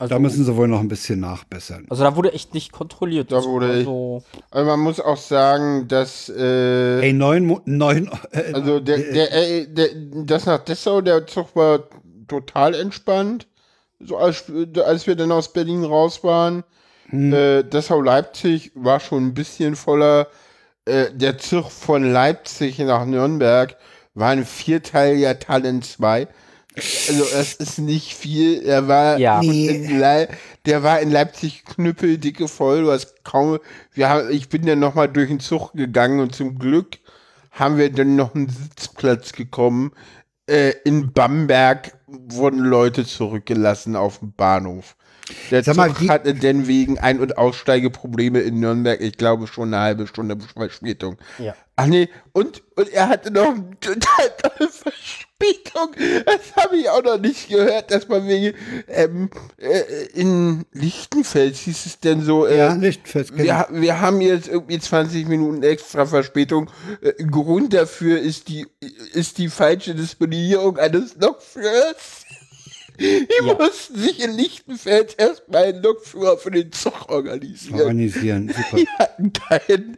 Also, 0.00 0.14
Da 0.14 0.18
müssen 0.18 0.44
sie 0.44 0.56
wohl 0.56 0.66
noch 0.66 0.80
ein 0.80 0.88
bisschen 0.88 1.20
nachbessern. 1.20 1.86
also 1.90 2.02
da 2.04 2.16
wurde 2.16 2.32
echt 2.32 2.54
nicht 2.54 2.72
kontrolliert. 2.72 3.30
Da 3.30 3.44
wurde 3.44 3.68
war 3.68 3.74
echt- 3.76 3.84
so, 3.84 4.22
Also 4.50 4.66
man 4.70 4.80
muss 4.80 4.98
auch 4.98 5.18
sagen, 5.18 5.88
dass 5.88 6.28
äh, 6.30 7.00
Ey, 7.02 7.12
neun, 7.12 7.60
neun, 7.66 8.10
äh, 8.32 8.52
Also 8.54 8.80
der, 8.80 8.96
der, 8.98 9.32
äh, 9.32 9.66
der, 9.66 9.88
das 10.24 10.46
nach 10.46 10.60
Dessau, 10.64 11.02
der 11.02 11.26
Zug 11.26 11.54
war 11.54 11.80
total 12.28 12.74
entspannt. 12.74 13.46
So 13.98 14.16
als, 14.16 14.44
als 14.82 15.06
wir 15.06 15.16
dann 15.16 15.30
aus 15.32 15.52
Berlin 15.52 15.84
raus 15.84 16.24
waren. 16.24 16.64
Äh, 17.12 17.64
Dessau-Leipzig 17.64 18.72
war 18.74 19.00
schon 19.00 19.26
ein 19.26 19.34
bisschen 19.34 19.76
voller. 19.76 20.28
Äh, 20.86 21.06
der 21.12 21.36
Zug 21.38 21.70
von 21.70 22.10
Leipzig 22.10 22.78
nach 22.78 23.04
Nürnberg 23.04 23.76
war 24.14 24.30
ein 24.30 24.46
vierteiliger 24.46 25.38
Talent 25.38 25.84
2. 25.84 26.26
Also 26.76 27.24
es 27.36 27.54
ist 27.54 27.78
nicht 27.78 28.14
viel. 28.14 28.62
Er 28.62 28.86
war 28.86 29.18
Ja. 29.18 29.40
Lei- 29.42 30.28
der 30.66 30.82
war 30.82 31.00
in 31.00 31.10
Leipzig 31.10 31.64
knüppeldicke 31.64 32.46
voll. 32.48 32.82
Du 32.82 32.92
hast 32.92 33.24
kaum. 33.24 33.58
Wir 33.92 34.08
haben, 34.08 34.30
ich 34.30 34.48
bin 34.48 34.64
dann 34.66 34.78
noch 34.78 34.94
mal 34.94 35.08
durch 35.08 35.28
den 35.28 35.40
Zug 35.40 35.72
gegangen 35.72 36.20
und 36.20 36.34
zum 36.34 36.58
Glück 36.58 36.98
haben 37.50 37.76
wir 37.78 37.90
dann 37.90 38.14
noch 38.16 38.34
einen 38.34 38.48
Sitzplatz 38.48 39.32
gekommen. 39.32 39.92
Äh, 40.46 40.74
in 40.84 41.12
Bamberg 41.12 41.92
wurden 42.06 42.60
Leute 42.60 43.04
zurückgelassen 43.04 43.96
auf 43.96 44.18
dem 44.20 44.32
Bahnhof. 44.32 44.96
Der 45.50 45.62
Sag 45.62 45.76
mal, 45.76 45.94
Zug 45.94 46.08
hatte 46.08 46.34
denn 46.34 46.66
wegen 46.66 46.98
Ein- 46.98 47.20
und 47.20 47.38
Aussteigeprobleme 47.38 48.40
in 48.40 48.60
Nürnberg, 48.60 49.00
ich 49.00 49.16
glaube, 49.16 49.46
schon 49.46 49.72
eine 49.74 49.82
halbe 49.82 50.06
Stunde 50.06 50.36
Verspätung. 50.54 51.16
Ja. 51.38 51.54
Ach 51.76 51.86
nee, 51.86 52.10
und, 52.32 52.62
und 52.76 52.90
er 52.90 53.08
hatte 53.08 53.30
noch 53.30 53.54
eine 53.54 53.70
total 53.80 54.30
tolle 54.42 54.70
Verspätung. 54.70 55.94
Das 56.26 56.62
habe 56.62 56.76
ich 56.76 56.90
auch 56.90 57.02
noch 57.02 57.18
nicht 57.18 57.48
gehört, 57.48 57.90
dass 57.90 58.06
man 58.06 58.28
wegen 58.28 58.54
ähm, 58.86 59.30
äh, 59.56 60.06
in 60.12 60.66
Lichtenfels 60.72 61.60
hieß 61.60 61.86
es 61.86 62.00
denn 62.00 62.20
so, 62.20 62.46
äh, 62.46 62.58
ja, 62.58 62.74
Lichtfest. 62.74 63.34
wir, 63.34 63.66
wir 63.70 64.00
haben 64.00 64.20
jetzt 64.20 64.48
irgendwie 64.48 64.78
20 64.78 65.26
Minuten 65.26 65.62
extra 65.62 66.04
Verspätung. 66.04 66.70
Äh, 67.00 67.24
Grund 67.24 67.72
dafür 67.72 68.20
ist 68.20 68.48
die, 68.48 68.66
ist 69.14 69.38
die 69.38 69.48
falsche 69.48 69.94
Disponierung 69.94 70.76
eines 70.76 71.16
Lokführers. 71.16 72.19
Die 73.00 73.26
Ja. 73.46 73.54
mussten 73.54 73.98
sich 73.98 74.22
in 74.22 74.36
Lichtenfels 74.36 75.14
erstmal 75.14 75.64
einen 75.64 75.82
Lokführer 75.82 76.36
für 76.38 76.50
den 76.50 76.70
Zug 76.70 77.08
organisieren. 77.08 77.80
organisieren. 77.80 78.48
Super. 78.54 78.76
Die 78.76 78.88
hatten 78.98 79.32
keinen. 79.32 79.96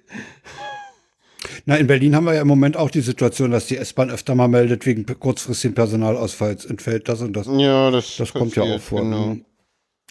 Na, 1.67 1.77
in 1.77 1.87
Berlin 1.89 2.15
haben 2.15 2.25
wir 2.25 2.35
ja 2.35 2.43
im 2.43 2.49
Moment 2.49 2.77
auch 2.77 2.91
die 2.91 3.01
Situation, 3.01 3.51
dass 3.51 3.67
die 3.67 3.77
S-Bahn 3.77 4.11
öfter 4.11 4.35
mal 4.35 4.47
meldet, 4.49 4.87
wegen 4.87 5.05
kurzfristigen 5.19 5.75
Personalausfalls 5.75 6.65
entfällt 6.65 7.09
das 7.09 7.21
und 7.21 7.33
das. 7.35 7.47
Ja, 7.49 7.91
das, 7.91 8.17
Das 8.17 8.33
kommt 8.33 8.55
ja 8.55 8.63
auch 8.63 8.81
vor. 8.81 9.01
Genau. 9.03 9.37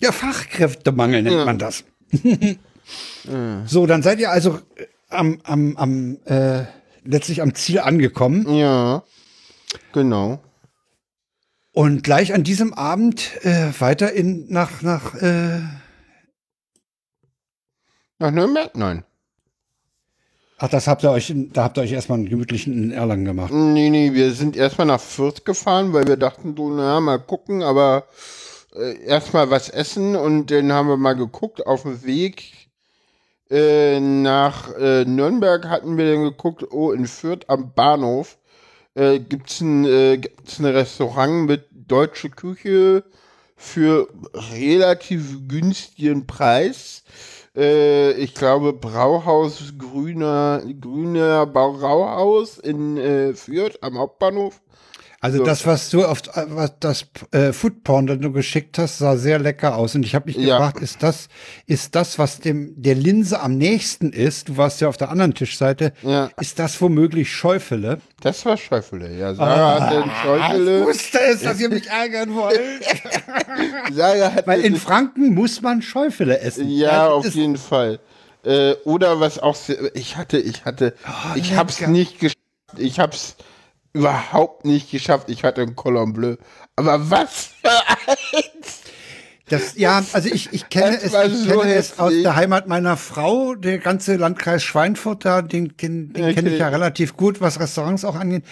Ja, 0.01 0.11
Fachkräftemangel 0.11 1.21
nennt 1.23 1.35
Ja. 1.37 1.45
man 1.45 1.57
das. 1.59 1.83
so, 3.65 3.85
dann 3.85 4.03
seid 4.03 4.19
ihr 4.19 4.29
also 4.31 4.59
äh, 4.75 4.85
am, 5.09 5.39
am, 5.43 5.77
am 5.77 6.17
äh, 6.25 6.63
letztlich 7.05 7.41
am 7.41 7.53
Ziel 7.55 7.79
angekommen 7.79 8.53
Ja, 8.55 9.03
genau. 9.93 10.39
Und 11.73 12.03
gleich 12.03 12.33
an 12.33 12.43
diesem 12.43 12.73
Abend 12.73 13.43
äh, 13.43 13.71
weiter 13.79 14.11
in 14.13 14.47
nach 14.49 14.81
nach 14.81 15.15
äh, 15.15 15.61
Nach 18.19 18.31
Nürnberg? 18.31 18.75
Nein. 18.75 19.03
ach 20.57 20.69
das 20.69 20.87
habt 20.87 21.03
ihr 21.03 21.11
euch 21.11 21.33
da 21.53 21.63
habt 21.63 21.77
ihr 21.77 21.81
euch 21.81 21.91
erstmal 21.91 22.19
einen 22.19 22.29
gemütlichen 22.29 22.71
in 22.73 22.91
Erlangen 22.91 23.25
gemacht. 23.25 23.51
Nee, 23.51 23.89
nee, 23.89 24.13
wir 24.13 24.31
sind 24.33 24.55
erstmal 24.55 24.85
nach 24.87 25.01
Fürth 25.01 25.43
gefahren, 25.43 25.91
weil 25.93 26.07
wir 26.07 26.17
dachten, 26.17 26.55
so, 26.55 26.69
naja, 26.69 26.99
mal 26.99 27.17
gucken, 27.19 27.63
aber 27.63 28.05
äh, 28.75 29.03
erstmal 29.05 29.49
was 29.49 29.69
essen 29.69 30.15
und 30.15 30.51
dann 30.51 30.71
haben 30.71 30.87
wir 30.87 30.97
mal 30.97 31.15
geguckt 31.15 31.65
auf 31.65 31.81
dem 31.81 32.03
Weg. 32.03 32.69
Äh, 33.49 33.99
nach 33.99 34.73
äh, 34.77 35.03
Nürnberg 35.03 35.67
hatten 35.67 35.97
wir 35.97 36.11
dann 36.13 36.23
geguckt, 36.23 36.63
oh, 36.71 36.91
in 36.91 37.07
Fürth 37.07 37.45
am 37.49 37.73
Bahnhof 37.73 38.37
äh, 38.95 39.19
gibt's 39.19 39.61
ein, 39.61 39.85
äh, 39.85 40.17
gibt's 40.17 40.59
ein 40.59 40.65
Restaurant 40.65 41.47
mit 41.47 41.65
deutsche 41.71 42.29
Küche 42.29 43.03
für 43.55 44.07
relativ 44.33 45.47
günstigen 45.47 46.25
Preis. 46.27 47.03
Äh, 47.55 48.13
ich 48.13 48.33
glaube, 48.33 48.73
Brauhaus 48.73 49.73
Grüner, 49.77 50.63
Grüner 50.79 51.45
Brauhaus 51.45 52.57
in 52.57 52.97
äh, 52.97 53.33
Fürth 53.33 53.77
am 53.81 53.97
Hauptbahnhof. 53.97 54.60
Also 55.23 55.37
So. 55.37 55.43
das, 55.43 55.67
was 55.67 55.89
du 55.91 56.03
auf 56.03 56.21
was 56.47 56.73
das 56.79 57.05
äh, 57.31 57.53
Foodporn, 57.53 58.07
das 58.07 58.17
du 58.17 58.31
geschickt 58.31 58.79
hast, 58.79 58.97
sah 58.97 59.15
sehr 59.17 59.37
lecker 59.37 59.75
aus. 59.75 59.93
Und 59.93 60.03
ich 60.03 60.15
habe 60.15 60.25
mich 60.25 60.35
Ja. 60.35 60.57
gefragt, 60.57 60.81
ist 60.81 61.03
das, 61.03 61.27
ist 61.67 61.93
das, 61.93 62.17
was 62.17 62.39
dem 62.39 62.73
der 62.75 62.95
Linse 62.95 63.39
am 63.39 63.55
nächsten 63.55 64.11
ist? 64.13 64.49
Du 64.49 64.57
warst 64.57 64.81
ja 64.81 64.87
auf 64.89 64.97
der 64.97 65.11
anderen 65.11 65.35
Tischseite. 65.35 65.93
Ja. 66.01 66.31
Ist 66.41 66.57
das 66.57 66.81
womöglich 66.81 67.31
Schäufele? 67.31 67.99
Das 68.21 68.43
war 68.45 68.57
Schäufele, 68.57 69.15
ja. 69.15 69.35
Sarah 69.35 69.79
hatte 69.79 70.03
ein 70.03 70.11
Schäufele. 70.23 70.85
wusste 70.87 71.19
es, 71.21 71.41
dass 71.43 71.59
ihr 71.59 71.69
mich 71.69 71.87
ärgern 71.87 72.33
wollt. 72.33 72.59
Sarah 73.93 74.33
hatte 74.33 74.47
Weil 74.47 74.61
in 74.61 74.75
Franken 74.75 75.33
muss 75.35 75.61
man 75.61 75.83
Schäufele 75.83 76.39
essen. 76.39 76.67
Ja, 76.69 77.05
das 77.05 77.13
auf 77.13 77.35
jeden 77.35 77.57
Fall. 77.57 77.99
Äh, 78.43 78.73
oder 78.85 79.19
was 79.19 79.37
auch 79.37 79.55
sehr, 79.55 79.95
ich 79.95 80.17
hatte, 80.17 80.39
ich 80.39 80.65
hatte, 80.65 80.95
ich 81.35 81.55
hab's 81.55 81.79
lecker. 81.79 81.91
nicht 81.91 82.19
geschafft. 82.19 82.37
Ich 82.77 82.99
hab's 82.99 83.35
überhaupt 83.93 84.65
nicht 84.65 84.91
geschafft. 84.91 85.29
Ich 85.29 85.43
hatte 85.43 85.61
ein 85.61 85.75
Cordon 85.75 86.13
Bleu. 86.13 86.35
Aber 86.75 87.09
was 87.09 87.51
für 87.61 87.69
eins! 87.69 88.81
Das, 89.51 89.75
ja, 89.77 90.01
also 90.13 90.29
ich, 90.29 90.53
ich 90.53 90.69
kenne 90.69 90.95
es, 90.95 91.13
ich 91.13 91.37
so 91.39 91.59
kenne 91.59 91.73
es 91.73 91.99
aus 91.99 92.13
der 92.23 92.37
Heimat 92.37 92.67
meiner 92.67 92.95
Frau, 92.95 93.55
der 93.55 93.79
ganze 93.79 94.15
Landkreis 94.15 94.63
Schweinfurt 94.63 95.25
da, 95.25 95.41
den, 95.41 95.75
den, 95.75 96.13
den 96.13 96.33
kenne 96.33 96.51
ich 96.51 96.59
ja 96.59 96.67
Okay. 96.67 96.75
relativ 96.75 97.17
gut, 97.17 97.41
was 97.41 97.59
Restaurants 97.59 98.05
auch 98.05 98.15
angeht. 98.15 98.43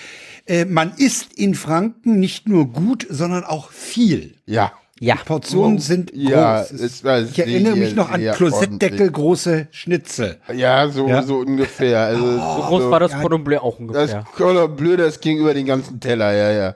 Äh, 0.45 0.65
man 0.65 0.91
isst 0.97 1.33
in 1.35 1.55
Franken 1.55 2.19
nicht 2.19 2.49
nur 2.49 2.67
gut, 2.67 3.07
sondern 3.09 3.45
auch 3.45 3.71
viel. 3.71 4.35
Ja. 4.45 4.73
Ja. 4.99 5.15
Portionen 5.25 5.79
sind 5.79 6.11
groß. 6.11 6.21
Ja, 6.21 6.61
Es- 6.61 6.71
es 6.71 7.03
ich 7.31 7.39
erinnere 7.39 7.75
mich 7.77 7.95
noch 7.95 8.09
an 8.09 8.21
Klosettdeckel 8.33 9.09
große 9.11 9.67
Schnitzel. 9.71 10.39
Ja, 10.53 10.89
so, 10.89 11.07
Ja. 11.07 11.23
so 11.23 11.37
ungefähr. 11.37 12.01
Also, 12.01 12.25
So 12.33 12.61
groß 12.67 12.91
war 12.91 12.99
das 12.99 13.13
Cordon 13.13 13.43
Bleu 13.43 13.59
auch 13.59 13.77
Das 13.77 13.79
ungefähr. 13.79 14.25
Cordon 14.35 14.75
Bleu, 14.75 14.97
das 14.97 15.19
ging 15.21 15.37
über 15.37 15.53
den 15.53 15.65
ganzen 15.65 15.99
Teller, 15.99 16.33
ja, 16.33 16.51
ja. 16.51 16.75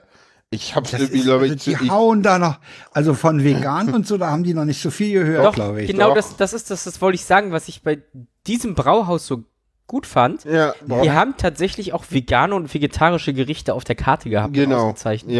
Ich 0.50 0.74
hab's 0.76 0.92
Das 0.92 1.00
irgendwie, 1.00 1.22
glaube 1.22 1.42
also 1.42 1.54
ich, 1.54 1.64
die 1.64 1.74
zu, 1.76 1.84
ich, 1.84 1.90
hauen 1.90 2.22
da 2.22 2.38
noch, 2.38 2.58
also 2.92 3.14
von 3.14 3.42
vegan 3.42 3.92
und 3.92 4.06
so, 4.06 4.16
da 4.18 4.30
haben 4.30 4.44
die 4.44 4.54
noch 4.54 4.64
nicht 4.64 4.80
so 4.80 4.90
viel 4.90 5.12
gehört, 5.12 5.54
glaube 5.56 5.82
ich. 5.82 5.90
genau 5.90 6.08
Doch. 6.08 6.14
das, 6.14 6.36
das 6.36 6.52
ist 6.52 6.70
das, 6.70 6.84
das 6.84 7.00
wollte 7.02 7.16
ich 7.16 7.24
sagen, 7.24 7.50
was 7.52 7.66
ich 7.68 7.82
bei 7.82 7.98
diesem 8.46 8.74
Brauhaus 8.76 9.26
so 9.26 9.42
gut 9.88 10.06
fand. 10.06 10.44
ja, 10.44 10.72
Die 11.02 11.10
haben 11.10 11.34
tatsächlich 11.36 11.92
auch 11.92 12.04
vegane 12.08 12.54
und 12.54 12.72
vegetarische 12.72 13.34
Gerichte 13.34 13.74
auf 13.74 13.84
der 13.84 13.96
Karte 13.96 14.30
gehabt. 14.30 14.54
genau. 14.54 14.86
ausgezeichnet. 14.90 15.34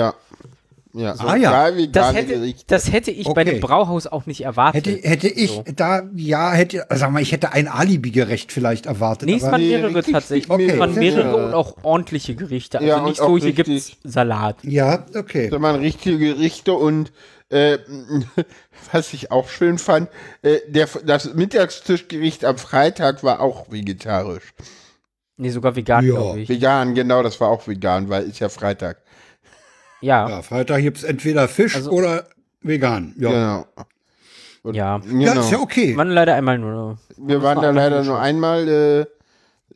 Ja. 0.97 1.15
Ja, 1.15 1.15
Ah, 1.27 1.35
ja. 1.37 1.71
Das 1.71 1.77
vegane 1.77 2.19
hätte, 2.19 2.35
Gerichte. 2.35 2.65
das 2.69 2.93
hätte 2.93 3.11
ich 3.11 3.25
bei 3.27 3.31
Okay. 3.43 3.45
dem 3.45 3.61
Brauhaus 3.61 4.07
auch 4.07 4.27
nicht 4.27 4.43
erwartet. 4.43 4.87
Hätte, 4.87 5.09
hätte 5.09 5.29
ich 5.29 5.51
So. 5.51 5.65
da, 5.75 6.03
ja, 6.15 6.53
hätte, 6.53 6.87
sag 6.91 7.11
mal, 7.11 7.21
ich 7.21 7.33
hätte 7.33 7.53
ein 7.53 7.67
Alibi-Gerecht 7.67 8.53
vielleicht 8.53 8.87
erwartet. 8.87 9.29
Nee, 9.29 9.37
es 9.37 9.43
waren 9.43 9.61
Nee, 9.61 9.77
mehrere 9.77 10.03
tatsächlich. 10.05 10.49
Okay, 10.51 10.71
es 10.71 10.79
waren 10.79 10.95
mehrere 10.95 11.33
schön. 11.35 11.45
und 11.47 11.55
auch 11.55 11.77
ordentliche 11.83 12.37
Gerichte. 12.37 12.79
Also 12.79 12.89
Ja, 12.89 13.03
nicht 13.03 13.17
so, 13.17 13.37
hier 13.37 13.47
richtig- 13.47 13.67
gibt's 13.67 13.97
Salat. 14.05 14.57
ja, 14.63 15.05
okay. 15.17 15.51
Da 15.51 15.61
waren 15.61 15.81
richtige 15.81 16.17
Gerichte 16.17 16.75
und 16.75 17.11
äh, 17.51 17.79
was 18.93 19.13
ich 19.13 19.31
auch 19.31 19.49
schön 19.49 19.79
fand, 19.79 20.09
äh, 20.43 20.59
der, 20.69 20.89
das 21.05 21.35
Mittagstischgericht 21.35 22.45
am 22.45 22.57
Freitag 22.57 23.23
war 23.23 23.41
auch 23.41 23.71
vegetarisch. 23.71 24.55
Nee, 25.37 25.51
sogar 25.51 25.75
vegan, 25.75 26.05
Ja. 26.07 26.13
glaube 26.15 26.41
ich. 26.41 26.49
Vegan, 26.49 26.95
genau, 26.95 27.23
das 27.23 27.41
war 27.41 27.49
auch 27.49 27.67
vegan, 27.67 28.09
weil 28.09 28.23
ist 28.25 28.39
ja 28.39 28.49
Freitag. 28.49 28.99
Ja. 30.05 30.29
Ja, 30.29 30.43
Freitag 30.43 30.83
gibt's 30.83 31.03
entweder 31.03 31.49
Fisch 31.49 31.75
Also- 31.77 31.91
oder 31.91 32.25
vegan. 32.61 33.15
Ja. 33.19 33.31
Genau. 33.31 33.67
Und, 34.63 34.75
Ja. 34.75 34.97
Ja, 34.97 34.99
genau. 34.99 35.41
ist 35.41 35.51
ja 35.51 35.59
okay. 35.59 35.97
Waren 35.97 36.09
leider 36.11 36.35
einmal 36.35 36.59
nur. 36.59 36.99
Wir 37.17 37.43
waren 37.43 37.61
da 37.63 37.71
leider 37.71 38.03
nur 38.05 38.19
einmal, 38.21 38.69
äh, 38.69 39.07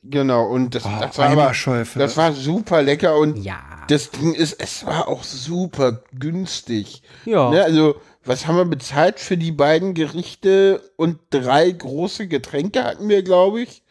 genau, 0.03 0.47
und 0.47 0.75
das, 0.75 0.85
Oh, 0.87 0.89
das 1.01 1.19
war 1.19 1.31
aber, 1.31 1.53
das 1.97 2.17
war 2.17 2.33
super 2.33 2.83
lecker 2.83 3.17
und 3.19 3.37
Ja. 3.39 3.59
das 3.89 4.11
Ding 4.11 4.33
ist, 4.35 4.61
es 4.63 4.87
war 4.87 5.09
auch 5.09 5.25
super 5.25 6.01
günstig. 6.19 7.03
Ja. 7.27 7.51
Ne, 7.51 7.63
also, 7.65 7.97
was 8.25 8.47
haben 8.47 8.57
wir 8.57 8.65
bezahlt 8.65 9.21
für 9.21 9.37
die 9.37 9.53
beiden 9.53 9.93
Gerichte 9.95 10.81
und 10.97 11.19
drei 11.31 11.71
große 11.71 12.27
Getränke 12.29 12.85
hatten 12.85 13.09
wir, 13.09 13.23
glaube 13.23 13.61
ich. 13.63 13.83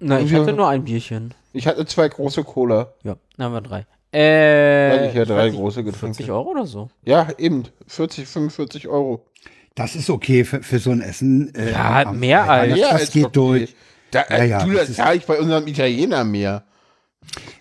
Na, 0.00 0.20
ich 0.20 0.30
wir- 0.30 0.40
hatte 0.40 0.52
nur 0.52 0.68
ein 0.68 0.84
Bierchen. 0.84 1.32
Ich 1.52 1.66
hatte 1.66 1.84
zwei 1.86 2.08
große 2.08 2.44
Cola. 2.44 2.92
Ja, 3.02 3.16
dann 3.36 3.46
haben 3.46 3.52
wir 3.54 3.60
drei. 3.62 3.86
Äh, 4.16 5.08
ich 5.08 5.14
ja 5.14 5.24
drei 5.24 5.50
große 5.50 5.82
40 5.82 5.92
Getränke. 6.16 6.32
Euro 6.32 6.50
oder 6.50 6.66
so. 6.66 6.88
Ja, 7.04 7.28
eben. 7.38 7.64
40, 7.86 8.26
45 8.26 8.88
Euro. 8.88 9.26
Das 9.74 9.94
ist 9.94 10.08
okay 10.08 10.44
für, 10.44 10.62
für 10.62 10.78
so 10.78 10.90
ein 10.90 11.02
Essen. 11.02 11.54
äh, 11.54 11.72
Ja, 11.72 12.02
am- 12.06 12.18
mehr 12.18 12.48
als- 12.50 12.80
das 12.80 13.02
ist 13.04 13.12
geht 13.12 13.24
okay. 13.26 13.32
durch. 13.34 13.74
Da, 14.10 14.24
Ja, 14.30 14.44
ja, 14.44 14.64
du, 14.64 14.72
das 14.72 14.86
das 14.88 14.96
zahle 14.96 15.16
ich 15.16 15.26
bei 15.26 15.38
unserem 15.38 15.66
Italiener 15.66 16.24
mehr. 16.24 16.64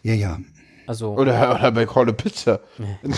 Ja, 0.03 0.13
ja. 0.13 0.39
Also, 0.87 1.13
Oder, 1.13 1.55
oder 1.55 1.71
bei 1.71 1.85
Corle 1.85 2.13
Pizza. 2.13 2.59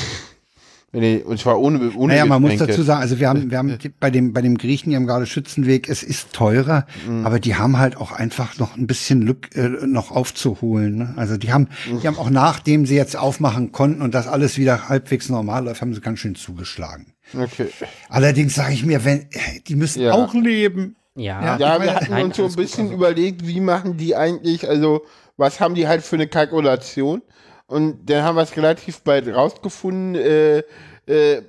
nee, 0.93 1.17
und 1.17 1.39
zwar 1.39 1.59
ohne, 1.59 1.91
ohne 1.95 2.13
Naja, 2.13 2.25
man 2.25 2.41
muss 2.41 2.51
Getränke. 2.51 2.73
dazu 2.73 2.83
sagen, 2.83 3.01
also 3.01 3.19
wir 3.19 3.29
haben, 3.29 3.51
wir 3.51 3.57
haben 3.57 3.77
die- 3.77 3.89
bei 3.89 4.09
dem, 4.09 4.33
bei 4.33 4.41
dem 4.41 4.57
Griechen 4.57 4.89
hier 4.89 4.97
am 4.97 5.05
Garde 5.07 5.25
Schützenweg, 5.25 5.89
es 5.89 6.01
ist 6.03 6.33
teurer, 6.33 6.85
Mhm. 7.07 7.25
aber 7.25 7.39
die 7.39 7.55
haben 7.55 7.77
halt 7.77 7.97
auch 7.97 8.11
einfach 8.11 8.57
noch 8.57 8.75
ein 8.77 8.87
bisschen 8.87 9.21
Lück, 9.21 9.55
äh, 9.55 9.67
noch 9.85 10.11
aufzuholen. 10.11 10.97
Ne? 10.97 11.13
Also 11.17 11.37
die 11.37 11.51
haben, 11.51 11.67
Mhm. 11.89 11.99
die 12.01 12.07
haben 12.07 12.17
auch 12.17 12.29
nachdem 12.29 12.85
sie 12.85 12.95
jetzt 12.95 13.15
aufmachen 13.17 13.71
konnten 13.71 14.01
und 14.01 14.13
das 14.15 14.27
alles 14.27 14.57
wieder 14.57 14.89
halbwegs 14.89 15.29
normal 15.29 15.65
läuft, 15.65 15.81
haben 15.81 15.93
sie 15.93 16.01
ganz 16.01 16.19
schön 16.19 16.35
zugeschlagen. 16.35 17.13
Okay. 17.37 17.67
Allerdings 18.09 18.55
sage 18.55 18.73
ich 18.73 18.85
mir, 18.85 19.03
wenn, 19.03 19.25
die 19.67 19.75
müssen 19.75 20.01
Ja. 20.01 20.13
auch 20.13 20.33
leben. 20.33 20.95
ja. 21.15 21.41
Ja. 21.43 21.57
Ja, 21.57 21.75
Ich 21.77 21.83
wir 21.83 21.95
hatten 21.95 22.11
nein, 22.11 22.25
uns 22.25 22.37
so 22.37 22.43
ein 22.43 22.45
alles 22.45 22.55
gut, 22.55 22.63
bisschen 22.65 22.83
also- 22.85 22.93
überlegt, 22.95 23.45
wie 23.47 23.59
machen 23.59 23.97
die 23.97 24.15
eigentlich, 24.15 24.69
also 24.69 25.01
was 25.35 25.59
haben 25.59 25.75
die 25.75 25.87
halt 25.87 26.03
für 26.03 26.15
eine 26.15 26.27
Kalkulation? 26.27 27.21
Und 27.67 28.09
dann 28.09 28.23
haben 28.23 28.35
wir 28.35 28.43
es 28.43 28.55
relativ 28.55 29.01
bald 29.01 29.27
rausgefunden, 29.27 30.15
äh, 30.15 30.63
äh, 31.09 31.41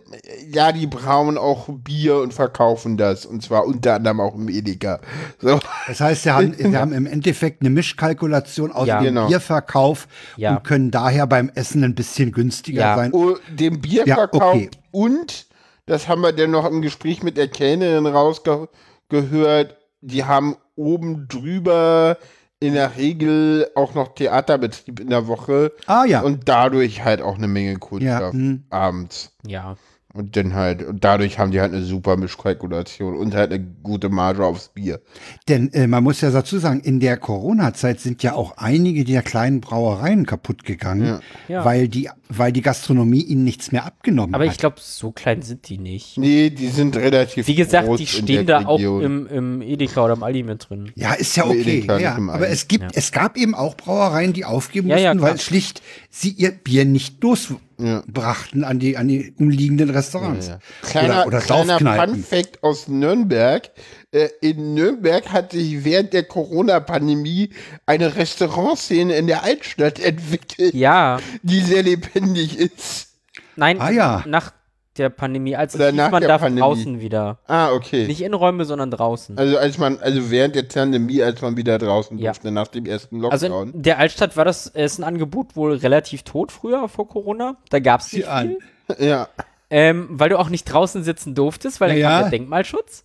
ja, 0.53 0.71
die 0.73 0.87
brauen 0.87 1.37
auch 1.39 1.69
Bier 1.69 2.19
und 2.19 2.33
verkaufen 2.35 2.97
das. 2.97 3.25
Und 3.27 3.43
zwar 3.43 3.67
unter 3.67 3.95
anderem 3.95 4.21
auch 4.21 4.35
im 4.35 4.49
Edeka. 4.49 5.01
So. 5.41 5.59
Das 5.87 6.01
heißt, 6.01 6.23
sie 6.25 6.31
haben, 6.31 6.55
sie 6.59 6.77
haben 6.77 6.93
im 6.93 7.07
Endeffekt 7.07 7.61
eine 7.63 7.71
Mischkalkulation 7.71 8.71
aus 8.73 8.87
Ja. 8.89 8.99
dem 9.01 9.07
Genau. 9.15 9.27
Bierverkauf 9.29 10.07
Ja. 10.37 10.57
und 10.57 10.65
können 10.65 10.91
daher 10.91 11.27
beim 11.27 11.51
Essen 11.55 11.83
ein 11.85 11.95
bisschen 11.95 12.33
günstiger 12.33 12.81
Ja. 12.81 12.97
sein. 12.97 13.13
Oh, 13.13 13.37
dem 13.49 13.81
Bierverkauf 13.81 14.41
Ja, 14.41 14.49
okay. 14.49 14.71
und, 14.91 15.47
das 15.87 16.07
haben 16.09 16.21
wir 16.23 16.33
dann 16.33 16.51
noch 16.51 16.67
im 16.67 16.83
Gespräch 16.83 17.23
mit 17.23 17.37
der 17.37 17.49
Kellnerin 17.49 18.07
rausgehört, 18.07 19.77
die 20.01 20.25
haben 20.25 20.57
oben 20.77 21.27
drüber 21.29 22.19
in 22.61 22.75
der 22.75 22.97
Regel 22.97 23.69
auch 23.75 23.95
noch 23.95 24.15
Theaterbetrieb 24.15 25.01
in 25.01 25.11
der 25.11 25.27
Woche. 25.29 25.73
Ah 25.87 26.05
ja. 26.05 26.23
Und 26.23 26.49
dadurch 26.49 27.05
halt 27.05 27.23
auch 27.23 27.37
eine 27.37 27.49
Menge 27.49 27.73
Ja, 27.73 27.79
Kundschaft 27.79 28.33
hm. 28.33 28.65
abends. 28.71 29.33
ja. 29.47 29.77
Und 30.19 30.35
dann 30.37 30.53
halt, 30.55 30.83
und 30.83 31.05
dadurch 31.05 31.39
haben 31.39 31.53
die 31.53 31.61
halt 31.61 31.73
eine 31.73 31.85
super 31.85 32.17
Mischkalkulation 32.17 33.17
und 33.17 33.37
halt 33.37 33.53
eine 33.53 33.65
gute 33.85 34.09
Marge 34.09 34.45
aufs 34.45 34.69
Bier. 34.71 35.01
Denn 35.47 35.73
äh, 35.73 35.87
man 35.87 36.03
muss 36.03 36.21
ja 36.23 36.33
dazu 36.33 36.59
sagen, 36.59 36.81
in 36.81 36.99
der 36.99 37.17
Corona-Zeit 37.19 38.01
sind 38.01 38.25
ja 38.25 38.33
auch 38.35 38.57
einige 38.57 39.05
der 39.05 39.23
kleinen 39.23 39.61
Brauereien 39.61 40.27
kaputt 40.27 40.65
gegangen, 40.65 41.21
Ja. 41.47 41.65
weil 41.65 41.87
die, 41.87 42.11
weil 42.29 42.51
die 42.51 42.63
Gastronomie 42.63 43.21
ihnen 43.23 43.45
nichts 43.45 43.71
mehr 43.71 43.85
abgenommen 43.87 44.35
Aber 44.35 44.45
hat. 44.45 44.51
ich 44.53 44.59
glaube, 44.59 44.77
so 44.81 45.13
klein 45.13 45.43
sind 45.43 45.69
die 45.69 45.79
nicht. 45.79 46.19
Nee, 46.19 46.51
die 46.51 46.67
sind 46.67 46.97
relativ 46.97 47.47
Wie 47.47 47.55
gesagt, 47.55 47.87
groß 47.87 47.99
die 48.01 48.07
stehen 48.09 48.45
da 48.45 48.67
auch 48.67 48.79
Region. 48.79 49.03
im, 49.03 49.27
im 49.29 49.63
Edeka 49.63 50.05
oder 50.05 50.15
im 50.15 50.25
Aldi 50.25 50.43
mit 50.43 50.69
drin. 50.69 50.91
ja, 50.97 51.13
ist 51.15 51.37
ja 51.37 51.47
okay. 51.47 51.87
Ja, 52.01 52.17
aber 52.17 52.49
es 52.49 52.67
gibt, 52.67 52.83
Ja. 52.83 52.91
es 52.95 53.13
gab 53.13 53.37
eben 53.37 53.55
auch 53.55 53.77
Brauereien, 53.77 54.33
die 54.33 54.45
aufgeben 54.45 54.89
Ja, 54.89 54.99
ja, 54.99 55.15
mussten, 55.15 55.23
weil 55.23 55.35
klar. 55.35 55.39
schlicht 55.45 55.81
sie 56.11 56.31
ihr 56.31 56.51
Bier 56.53 56.85
nicht 56.85 57.23
losbrachten 57.23 58.65
an 58.65 58.79
die, 58.79 58.97
an 58.97 59.09
die 59.09 59.33
umliegenden 59.39 59.91
Restaurants. 59.91 60.49
Ja. 60.49 60.59
Kleiner, 60.83 61.27
oder 61.27 61.39
oder 61.39 61.41
kleiner 61.41 61.79
Fun 61.79 61.87
Saufkneipen. 61.87 62.25
Fact 62.25 62.63
aus 62.63 62.89
Nürnberg. 62.89 63.71
Äh, 64.11 64.29
in 64.41 64.75
Nürnberg 64.75 65.31
hat 65.33 65.53
sich 65.53 65.85
während 65.85 66.13
der 66.15 66.25
Corona-Pandemie 66.25 67.51
eine 67.87 68.17
Restaurantszene 68.17 69.15
in 69.17 69.27
der 69.27 69.43
Altstadt 69.45 70.01
entwickelt, 70.01 70.75
Ja, 70.75 71.19
die 71.43 71.61
sehr 71.61 71.83
lebendig 71.83 72.59
ist. 72.59 73.09
nein, 73.57 73.81
Ah, 73.81 73.91
ja. 73.91 74.25
nach 74.27 74.53
der 74.99 75.09
Pandemie, 75.11 75.57
als 75.57 75.75
Oder 75.75 75.87
es 75.87 75.91
hieß, 75.93 75.97
nach 75.97 76.11
man 76.11 76.21
der 76.21 76.29
darf 76.29 76.41
Pandemie. 76.43 76.61
draußen 76.61 77.01
wieder. 77.01 77.39
Ah, 77.47 77.73
okay. 77.73 78.07
Nicht 78.07 78.21
Innenräume, 78.21 78.65
sondern 78.65 78.91
draußen. 78.91 79.39
Also 79.39 79.57
als 79.59 79.79
man, 79.79 79.99
also 80.01 80.31
während 80.31 80.55
der 80.57 80.65
Pandemie, 80.65 81.23
als 81.23 81.41
man 81.43 81.57
wieder 81.57 81.79
draußen 81.79 82.19
Ja. 82.19 82.33
durfte, 82.33 82.51
nach 82.51 82.69
dem 82.69 82.87
ersten 82.87 83.25
Also 83.27 83.47
Lockdown. 83.49 83.73
in 83.75 83.83
der 83.83 83.99
Altstadt 83.99 84.37
war 84.37 84.45
das 84.45 84.67
äh, 84.69 84.85
ist 84.85 84.99
ein 84.99 85.05
Angebot 85.05 85.57
wohl 85.57 85.75
relativ 85.77 86.23
tot 86.25 86.53
früher 86.53 86.89
vor 86.89 87.09
Corona. 87.09 87.57
Da 87.71 87.79
gab 87.79 88.01
es 88.01 88.13
nicht 88.13 88.29
viel, 88.29 88.59
ja. 88.99 89.29
ähm, 89.71 90.09
weil 90.11 90.29
du 90.29 90.39
auch 90.39 90.49
nicht 90.51 90.65
draußen 90.65 91.03
sitzen 91.05 91.35
durftest, 91.35 91.81
weil 91.81 91.89
dann 91.91 91.99
Ja, 91.99 92.11
kam 92.11 92.31
der 92.31 92.39
Denkmalschutz. 92.39 93.05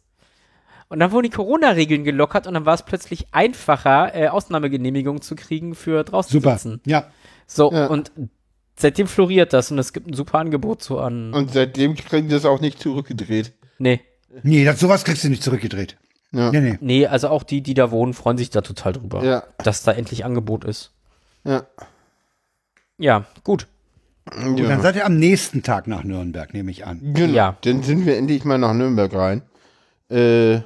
Und 0.90 1.00
dann 1.00 1.12
wurden 1.12 1.24
die 1.24 1.30
Corona-Regeln 1.36 2.04
gelockert 2.04 2.46
und 2.46 2.54
dann 2.54 2.66
war 2.68 2.76
es 2.76 2.84
plötzlich 2.84 3.26
einfacher, 3.32 4.14
äh, 4.16 4.28
Ausnahmegenehmigungen 4.28 5.22
zu 5.24 5.36
kriegen 5.36 5.74
für 5.74 6.04
draußen 6.04 6.32
Super. 6.32 6.54
sitzen. 6.58 6.82
Ja. 6.86 7.06
So, 7.48 7.72
Ja. 7.72 7.88
und 7.88 8.12
seitdem 8.76 9.08
floriert 9.08 9.54
das 9.54 9.72
und 9.72 9.80
es 9.80 9.94
gibt 9.94 10.08
ein 10.08 10.14
super 10.14 10.40
Angebot 10.40 10.84
so 10.84 11.00
an. 11.00 11.34
Und 11.34 11.52
seitdem 11.52 11.96
kriegen 11.96 12.28
die 12.28 12.34
das 12.34 12.46
auch 12.46 12.62
nicht 12.62 12.80
zurückgedreht. 12.80 13.54
nee. 13.78 14.02
Nee, 14.42 14.66
das, 14.66 14.80
sowas 14.80 15.04
kriegst 15.04 15.24
du 15.24 15.30
nicht 15.30 15.44
zurückgedreht. 15.44 15.96
Ja. 16.32 16.52
Nee, 16.52 16.62
nee. 16.62 16.78
Nee, 16.82 17.06
also 17.06 17.30
auch 17.30 17.44
die, 17.44 17.62
die 17.62 17.76
da 17.76 17.92
wohnen, 17.92 18.16
freuen 18.16 18.38
sich 18.38 18.50
da 18.50 18.62
total 18.62 18.94
drüber. 18.94 19.24
Ja. 19.24 19.44
Dass 19.60 19.84
da 19.84 19.92
endlich 19.92 20.26
Angebot 20.26 20.66
ist. 20.66 20.92
Ja. 21.44 21.68
Ja, 22.98 23.26
gut. 23.44 23.68
Und 24.36 24.58
dann 24.60 24.82
seid 24.82 24.96
ihr 24.96 25.06
am 25.06 25.18
nächsten 25.18 25.62
Tag 25.62 25.88
nach 25.88 26.04
Nürnberg, 26.04 26.54
nehme 26.54 26.72
ich 26.72 26.86
an. 26.86 27.14
Genau. 27.14 27.34
Ja. 27.34 27.58
Dann 27.62 27.84
sind 27.84 28.06
wir 28.06 28.18
endlich 28.18 28.46
mal 28.46 28.58
nach 28.58 28.74
Nürnberg 28.74 29.14
rein. 29.14 29.44
Äh, 30.10 30.62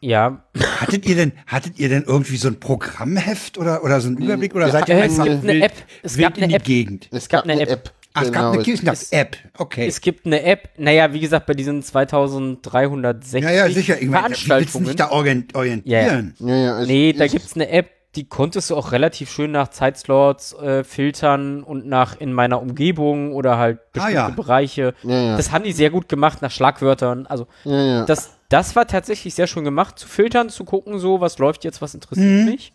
Ja, 0.00 0.44
Hattet 0.80 1.06
ihr 1.06 1.14
denn, 1.14 1.32
hattet 1.46 1.78
ihr 1.78 1.88
denn 1.88 2.02
irgendwie 2.06 2.36
so 2.36 2.48
ein 2.48 2.60
Programmheft 2.60 3.56
oder, 3.56 3.82
oder 3.82 4.00
so 4.02 4.08
einen 4.08 4.18
Überblick 4.18 4.54
oder 4.54 4.70
seid 4.70 4.88
ihr 4.90 4.96
äh, 4.96 5.02
einfach 5.02 5.24
es 5.26 5.32
gibt 5.32 5.44
eine 5.44 5.52
wild, 5.54 5.62
App. 5.64 5.72
Es 6.02 6.16
wild 6.18 6.26
gab 6.26 6.36
in 6.36 6.42
eine 6.44 6.48
die 6.50 6.54
App. 6.56 6.64
Gegend? 6.64 7.08
es 7.10 7.28
gab 7.28 7.44
eine 7.44 7.60
App. 7.68 7.92
Ach, 8.16 8.22
es 8.22 8.30
gab 8.32 8.42
eine 8.44 8.52
Genau. 8.52 8.62
Kirchennacht-App. 8.64 9.36
Okay. 9.58 9.86
Es 9.88 10.00
gibt 10.00 10.26
eine 10.26 10.42
App, 10.44 10.68
naja, 10.76 11.12
wie 11.12 11.20
gesagt, 11.20 11.46
bei 11.46 11.54
diesen 11.54 11.82
2360 11.82 13.42
ja, 13.42 13.50
ja, 13.50 13.68
sicher. 13.70 14.00
Ich 14.00 14.08
meine, 14.08 14.26
wie 14.26 14.30
willst 14.30 14.44
Veranstaltungen. 14.46 14.84
dich 14.86 14.96
da 14.96 15.10
orient- 15.10 15.54
orientieren? 15.54 16.34
Ja, 16.38 16.54
ja, 16.54 16.80
es, 16.80 16.86
nee, 16.88 17.12
da 17.12 17.24
es, 17.24 17.32
gibt's 17.32 17.54
eine 17.54 17.68
App, 17.70 17.90
die 18.14 18.28
konntest 18.28 18.70
du 18.70 18.76
auch 18.76 18.92
relativ 18.92 19.30
schön 19.32 19.50
nach 19.50 19.68
Zeitslots 19.68 20.52
äh, 20.54 20.84
filtern 20.84 21.64
und 21.64 21.86
nach 21.86 22.20
in 22.20 22.32
meiner 22.32 22.60
Umgebung 22.62 23.32
oder 23.32 23.58
halt 23.58 23.78
bestimmte 23.92 24.14
ja. 24.16 24.28
Bereiche. 24.28 24.94
Ja, 25.02 25.20
ja. 25.22 25.36
Das 25.36 25.50
haben 25.50 25.64
die 25.64 25.72
sehr 25.72 25.90
gut 25.90 26.08
gemacht 26.08 26.40
nach 26.42 26.50
Schlagwörtern. 26.52 27.26
Also 27.26 27.48
Ja, 27.64 27.82
ja. 27.82 28.04
das, 28.04 28.30
das 28.54 28.76
war 28.76 28.86
tatsächlich 28.86 29.34
sehr 29.34 29.48
schön 29.48 29.64
gemacht, 29.64 29.98
zu 29.98 30.06
filtern, 30.06 30.48
zu 30.48 30.64
gucken, 30.64 31.00
so, 31.00 31.20
was 31.20 31.38
läuft 31.38 31.64
jetzt, 31.64 31.82
was 31.82 31.92
interessiert 31.94 32.44
mich. 32.46 32.72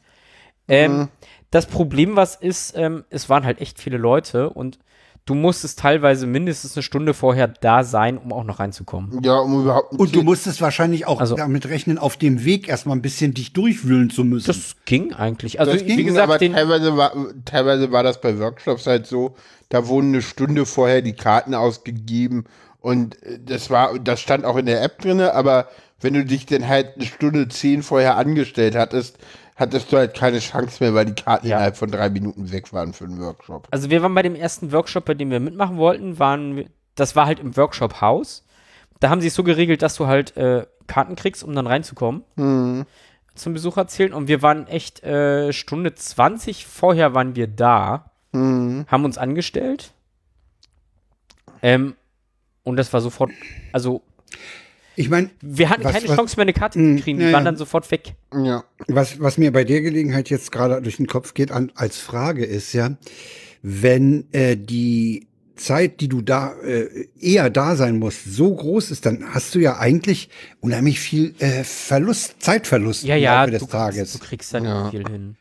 Ähm, 0.67 1.07
Das 1.51 1.65
Problem, 1.65 2.15
was 2.17 2.35
ist, 2.35 2.73
ähm, 2.75 3.05
es 3.09 3.29
waren 3.29 3.43
halt 3.45 3.59
echt 3.61 3.79
viele 3.79 3.97
Leute 3.97 4.49
und 4.49 4.77
du 5.25 5.33
musstest 5.35 5.79
teilweise 5.79 6.27
mindestens 6.27 6.75
eine 6.75 6.83
Stunde 6.83 7.13
vorher 7.13 7.47
da 7.47 7.83
sein, 7.83 8.17
um 8.17 8.31
auch 8.33 8.43
noch 8.43 8.59
reinzukommen. 8.59 9.23
ja, 9.23 9.37
um 9.39 9.61
überhaupt 9.61 9.93
Und 9.93 10.13
du 10.15 10.21
musstest 10.21 10.59
wahrscheinlich 10.61 11.07
auch 11.07 11.19
Also- 11.21 11.35
damit 11.35 11.67
rechnen, 11.69 11.97
auf 11.97 12.17
dem 12.17 12.43
Weg 12.45 12.67
erstmal 12.67 12.95
ein 12.97 13.01
bisschen 13.01 13.33
dich 13.33 13.53
durchwühlen 13.53 14.09
zu 14.09 14.23
müssen. 14.25 14.47
Das 14.47 14.75
ging 14.85 15.13
eigentlich. 15.13 15.59
Also, 15.59 15.71
das 15.73 15.83
ging, 15.85 15.97
wie 15.97 16.03
gesagt, 16.03 16.27
aber 16.29 16.37
den, 16.39 16.53
teilweise, 16.53 16.95
war, 16.97 17.13
teilweise 17.45 17.91
war 17.91 18.03
das 18.03 18.19
bei 18.21 18.37
Workshops 18.37 18.85
halt 18.85 19.07
so, 19.07 19.35
da 19.69 19.87
wurden 19.87 20.09
eine 20.09 20.21
Stunde 20.21 20.65
vorher 20.65 21.01
die 21.01 21.13
Karten 21.13 21.55
ausgegeben 21.55 22.43
und 22.81 23.21
äh, 23.23 23.39
das 23.43 23.69
war, 23.69 23.97
das 23.99 24.19
stand 24.21 24.45
auch 24.45 24.55
in 24.57 24.65
der 24.65 24.81
App 24.83 24.99
drinne, 24.99 25.33
aber 25.33 25.67
wenn 26.01 26.13
du 26.13 26.23
dich 26.23 26.45
dann 26.45 26.67
halt 26.67 26.95
eine 26.95 27.05
Stunde 27.05 27.47
zehn 27.49 27.83
vorher 27.83 28.15
angestellt 28.17 28.75
hattest, 28.75 29.17
hattest 29.57 29.91
du 29.91 29.97
halt 29.97 30.15
keine 30.15 30.39
Chance 30.39 30.81
mehr, 30.81 30.93
weil 30.93 31.05
die 31.05 31.21
Karten 31.21 31.47
Ja. 31.47 31.57
innerhalb 31.57 31.75
von 31.77 31.91
drei 31.91 32.09
Minuten 32.09 32.51
weg 32.51 32.71
waren 32.71 32.93
für 32.93 33.05
den 33.05 33.19
Workshop. 33.19 33.67
Also 33.71 33.89
wir 33.89 34.01
waren 34.01 34.15
bei 34.15 34.21
dem 34.21 34.35
ersten 34.35 34.71
Workshop, 34.71 35.03
bei 35.05 35.13
dem 35.13 35.29
wir 35.29 35.41
mitmachen 35.41 35.77
wollten, 35.77 36.19
waren 36.19 36.69
das 36.95 37.15
war 37.15 37.25
halt 37.25 37.39
im 37.39 37.55
Workshop-Haus. 37.55 38.45
Da 38.99 39.09
haben 39.09 39.21
sie 39.21 39.27
es 39.27 39.35
so 39.35 39.43
geregelt, 39.43 39.81
dass 39.81 39.95
du 39.95 40.07
halt 40.07 40.35
äh, 40.37 40.65
Karten 40.87 41.15
kriegst, 41.15 41.43
um 41.43 41.53
dann 41.55 41.67
reinzukommen. 41.67 42.23
Zum 43.35 43.53
Besucher 43.53 43.87
zählen. 43.87 44.11
Und 44.13 44.27
wir 44.27 44.41
waren 44.41 44.67
echt 44.67 45.03
äh, 45.03 45.53
Stunde 45.53 45.93
20 45.95 46.65
vorher 46.65 47.13
waren 47.13 47.35
wir 47.37 47.47
da, 47.47 48.11
haben 48.33 48.85
uns 49.05 49.17
angestellt. 49.17 49.91
Ähm, 51.61 51.95
und 52.69 52.77
das 52.77 52.91
war 52.93 53.01
sofort, 53.01 53.31
also 53.73 54.01
ich 54.95 55.09
meine, 55.09 55.29
wir 55.41 55.69
hatten 55.69 55.83
Was- 55.85 55.93
keine 55.93 56.09
was- 56.09 56.15
Chance 56.15 56.35
mehr 56.37 56.43
eine 56.43 56.53
Karte 56.53 56.77
zu 56.79 57.01
kriegen, 57.03 57.19
die 57.19 57.25
ja, 57.25 57.31
waren 57.31 57.41
ja. 57.43 57.51
dann 57.51 57.57
sofort 57.57 57.89
weg. 57.91 58.15
Ja. 58.33 58.63
was, 58.87 59.19
was 59.19 59.37
mir 59.37 59.51
bei 59.53 59.63
der 59.63 59.81
Gelegenheit 59.81 60.29
jetzt 60.29 60.51
gerade 60.51 60.81
durch 60.81 60.97
den 60.97 61.07
Kopf 61.07 61.33
geht 61.33 61.51
an, 61.51 61.71
als 61.75 61.97
Frage 61.99 62.43
ist 62.45 62.73
ja, 62.73 62.97
wenn 63.61 64.25
äh, 64.33 64.55
die 64.57 65.27
Zeit, 65.55 65.99
die 65.99 66.07
du 66.07 66.21
da 66.21 66.53
äh, 66.63 67.07
eher 67.19 67.49
da 67.49 67.75
sein 67.75 67.97
musst, 67.99 68.23
so 68.25 68.53
groß 68.55 68.91
ist, 68.91 69.05
dann 69.05 69.33
hast 69.33 69.55
du 69.55 69.59
ja 69.59 69.77
eigentlich 69.77 70.29
unheimlich 70.61 70.99
viel 71.01 71.33
äh, 71.39 71.63
Verlust, 71.65 72.35
Zeitverlust 72.39 73.03
Ja, 73.03 73.15
im 73.17 73.21
ja, 73.23 73.39
Laufe 73.41 73.51
du, 73.51 73.51
des 73.51 73.59
kannst, 73.61 73.71
Tages. 73.97 74.13
du 74.13 74.19
kriegst 74.19 74.53
dann 74.53 74.63
Ja. 74.65 74.83
nicht 74.83 74.91
viel 74.91 75.07
hin. 75.09 75.35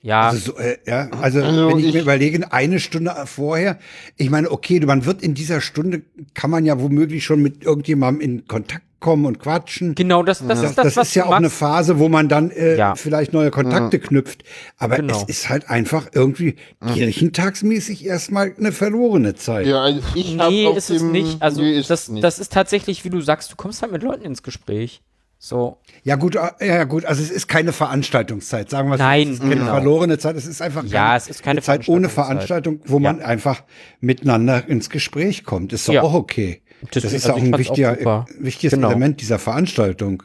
Ja, 0.00 0.28
Also, 0.28 0.52
so, 0.52 0.58
äh, 0.58 0.78
ja, 0.86 1.08
also, 1.20 1.42
Also 1.42 1.68
wenn 1.70 1.78
ich, 1.80 1.86
ich- 1.86 1.94
mir 1.94 2.02
überlege, 2.02 2.52
eine 2.52 2.78
Stunde 2.78 3.14
vorher, 3.26 3.78
ich 4.16 4.30
meine, 4.30 4.50
okay, 4.50 4.78
man 4.80 5.04
wird 5.06 5.22
in 5.22 5.34
dieser 5.34 5.60
Stunde, 5.60 6.02
kann 6.34 6.50
man 6.50 6.64
ja 6.64 6.80
womöglich 6.80 7.24
schon 7.24 7.42
mit 7.42 7.64
irgendjemandem 7.64 8.20
in 8.22 8.46
Kontakt 8.46 8.84
kommen 9.00 9.26
und 9.26 9.38
quatschen. 9.38 9.94
genau, 9.94 10.22
das, 10.24 10.38
das 10.38 10.48
Das, 10.48 10.70
ist 10.70 10.78
das, 10.78 10.84
das 10.86 10.96
was 10.96 11.08
ist 11.08 11.14
ja 11.14 11.26
auch 11.26 11.32
eine 11.32 11.46
machst. 11.46 11.58
Phase, 11.58 11.98
wo 12.00 12.08
man 12.08 12.28
dann 12.28 12.50
äh, 12.50 12.76
Ja. 12.76 12.94
vielleicht 12.96 13.32
neue 13.32 13.50
Kontakte 13.52 13.98
knüpft. 14.00 14.42
Aber 14.76 14.96
Genau. 14.96 15.16
es 15.16 15.24
ist 15.28 15.48
halt 15.48 15.68
einfach 15.70 16.08
irgendwie 16.12 16.56
kirchentagsmäßig 17.08 18.04
erstmal 18.04 18.54
eine 18.58 18.72
verlorene 18.72 19.34
Zeit. 19.34 19.66
Ja, 19.66 19.82
also 19.82 20.00
ich 20.14 20.34
Nee, 20.34 20.68
ist 20.76 20.90
es 20.90 21.02
nicht. 21.02 21.40
Also 21.42 21.62
nee, 21.62 21.78
ist 21.78 21.90
das, 21.90 22.08
nicht. 22.08 22.22
das 22.24 22.38
ist 22.38 22.52
tatsächlich, 22.52 23.04
wie 23.04 23.10
du 23.10 23.20
sagst, 23.20 23.52
du 23.52 23.56
kommst 23.56 23.82
halt 23.82 23.92
mit 23.92 24.02
Leuten 24.02 24.24
ins 24.24 24.42
Gespräch. 24.42 25.00
So, 25.40 25.78
Ja 26.02 26.16
gut, 26.16 26.34
äh, 26.36 26.66
ja 26.66 26.82
gut, 26.84 27.04
also 27.04 27.22
es 27.22 27.30
ist 27.30 27.46
keine 27.46 27.72
Veranstaltungszeit, 27.72 28.68
sagen 28.70 28.88
wir 28.88 28.94
es. 28.94 28.98
Nein, 29.00 29.28
es 29.28 29.34
ist 29.34 29.40
keine 29.42 29.54
genau. 29.56 29.66
verlorene 29.72 30.18
Zeit, 30.18 30.34
es 30.36 30.46
ist 30.46 30.60
einfach 30.60 30.84
Ja, 30.84 31.16
es 31.16 31.28
ist 31.28 31.42
keine 31.44 31.62
Zeit 31.62 31.88
ohne. 31.88 32.08
Veranstaltung, 32.08 32.80
wo 32.86 32.98
man 32.98 33.20
einfach 33.22 33.62
miteinander 34.00 34.66
ins 34.68 34.90
Gespräch 34.90 35.44
kommt. 35.44 35.72
Ist 35.72 35.88
doch 35.88 35.92
Ja. 35.94 36.02
auch 36.02 36.14
okay. 36.14 36.62
Das- 36.92 37.02
Das, 37.04 37.12
ist 37.12 37.26
also 37.26 37.28
ja 37.28 37.34
auch 37.34 37.46
ein 37.46 37.54
auch 37.54 37.58
wichtiger, 37.58 37.94
super. 37.96 38.26
wichtiges 38.38 38.72
Genau. 38.74 38.88
Element 38.88 39.20
dieser 39.20 39.38
Veranstaltung. 39.38 40.24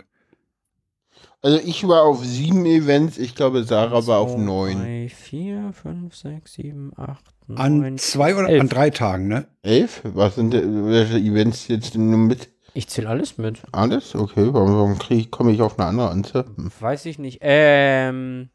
Also 1.43 1.59
ich 1.63 1.85
war 1.87 2.03
auf 2.03 2.23
sieben 2.23 2.65
Events, 2.65 3.17
ich 3.17 3.35
glaube 3.35 3.63
Sarah 3.65 4.07
war 4.07 4.19
auf 4.19 4.37
neun. 4.37 4.79
3, 4.79 5.09
4, 5.09 5.73
5, 5.73 6.15
6, 6.15 6.53
7, 6.53 6.91
8, 6.95 7.23
An 7.55 7.79
9. 7.81 7.97
zwei 7.97 8.33
oder 8.35 8.47
elf. 8.49 8.61
an 8.61 8.69
drei 8.69 8.89
Tagen, 8.91 9.27
ne? 9.27 9.47
Elf? 9.61 10.01
Was 10.05 10.35
sind 10.35 10.53
denn, 10.53 10.87
welche 10.89 11.17
Events 11.17 11.67
jetzt 11.67 11.95
denn 11.95 12.09
nur 12.09 12.19
mit? 12.19 12.49
Ich 12.73 12.87
zähle 12.87 13.09
alles 13.09 13.37
mit. 13.37 13.61
Alles? 13.71 14.15
Okay, 14.15 14.47
warum, 14.51 14.75
warum 14.75 15.29
komme 15.31 15.51
ich 15.51 15.61
auf 15.61 15.77
eine 15.77 15.87
andere 15.87 16.09
Anzahl? 16.09 16.45
Hm. 16.55 16.71
Weiß 16.79 17.05
ich 17.05 17.19
nicht. 17.19 17.39
Ähm, 17.41 18.49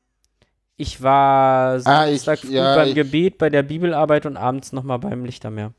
ich 0.77 1.03
war 1.03 1.81
Ah, 1.85 2.07
ich- 2.09 2.23
Samstag 2.23 2.41
früh 2.41 2.55
ja, 2.55 2.75
beim 2.77 2.89
ich- 2.89 2.95
Gebet, 2.95 3.39
bei 3.39 3.51
der 3.51 3.63
Bibelarbeit 3.63 4.27
und 4.27 4.37
abends 4.37 4.73
nochmal 4.73 4.99
beim 4.99 5.25
Lichtermeer. 5.25 5.73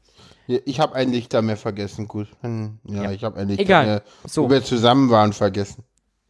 Ich 0.47 0.79
habe 0.79 0.95
ein 0.95 1.11
Lichtermeer 1.11 1.57
vergessen, 1.57 2.07
gut. 2.07 2.27
Hm, 2.41 2.79
Ja, 2.85 3.03
Ja. 3.03 3.11
ich 3.11 3.23
habe 3.23 3.37
ein 3.37 3.49
Egal. 3.49 3.57
Lichtermeer, 3.85 4.01
So. 4.25 4.45
wo 4.45 4.49
wir 4.49 4.63
zusammen 4.63 5.09
waren, 5.09 5.33
vergessen. 5.33 5.83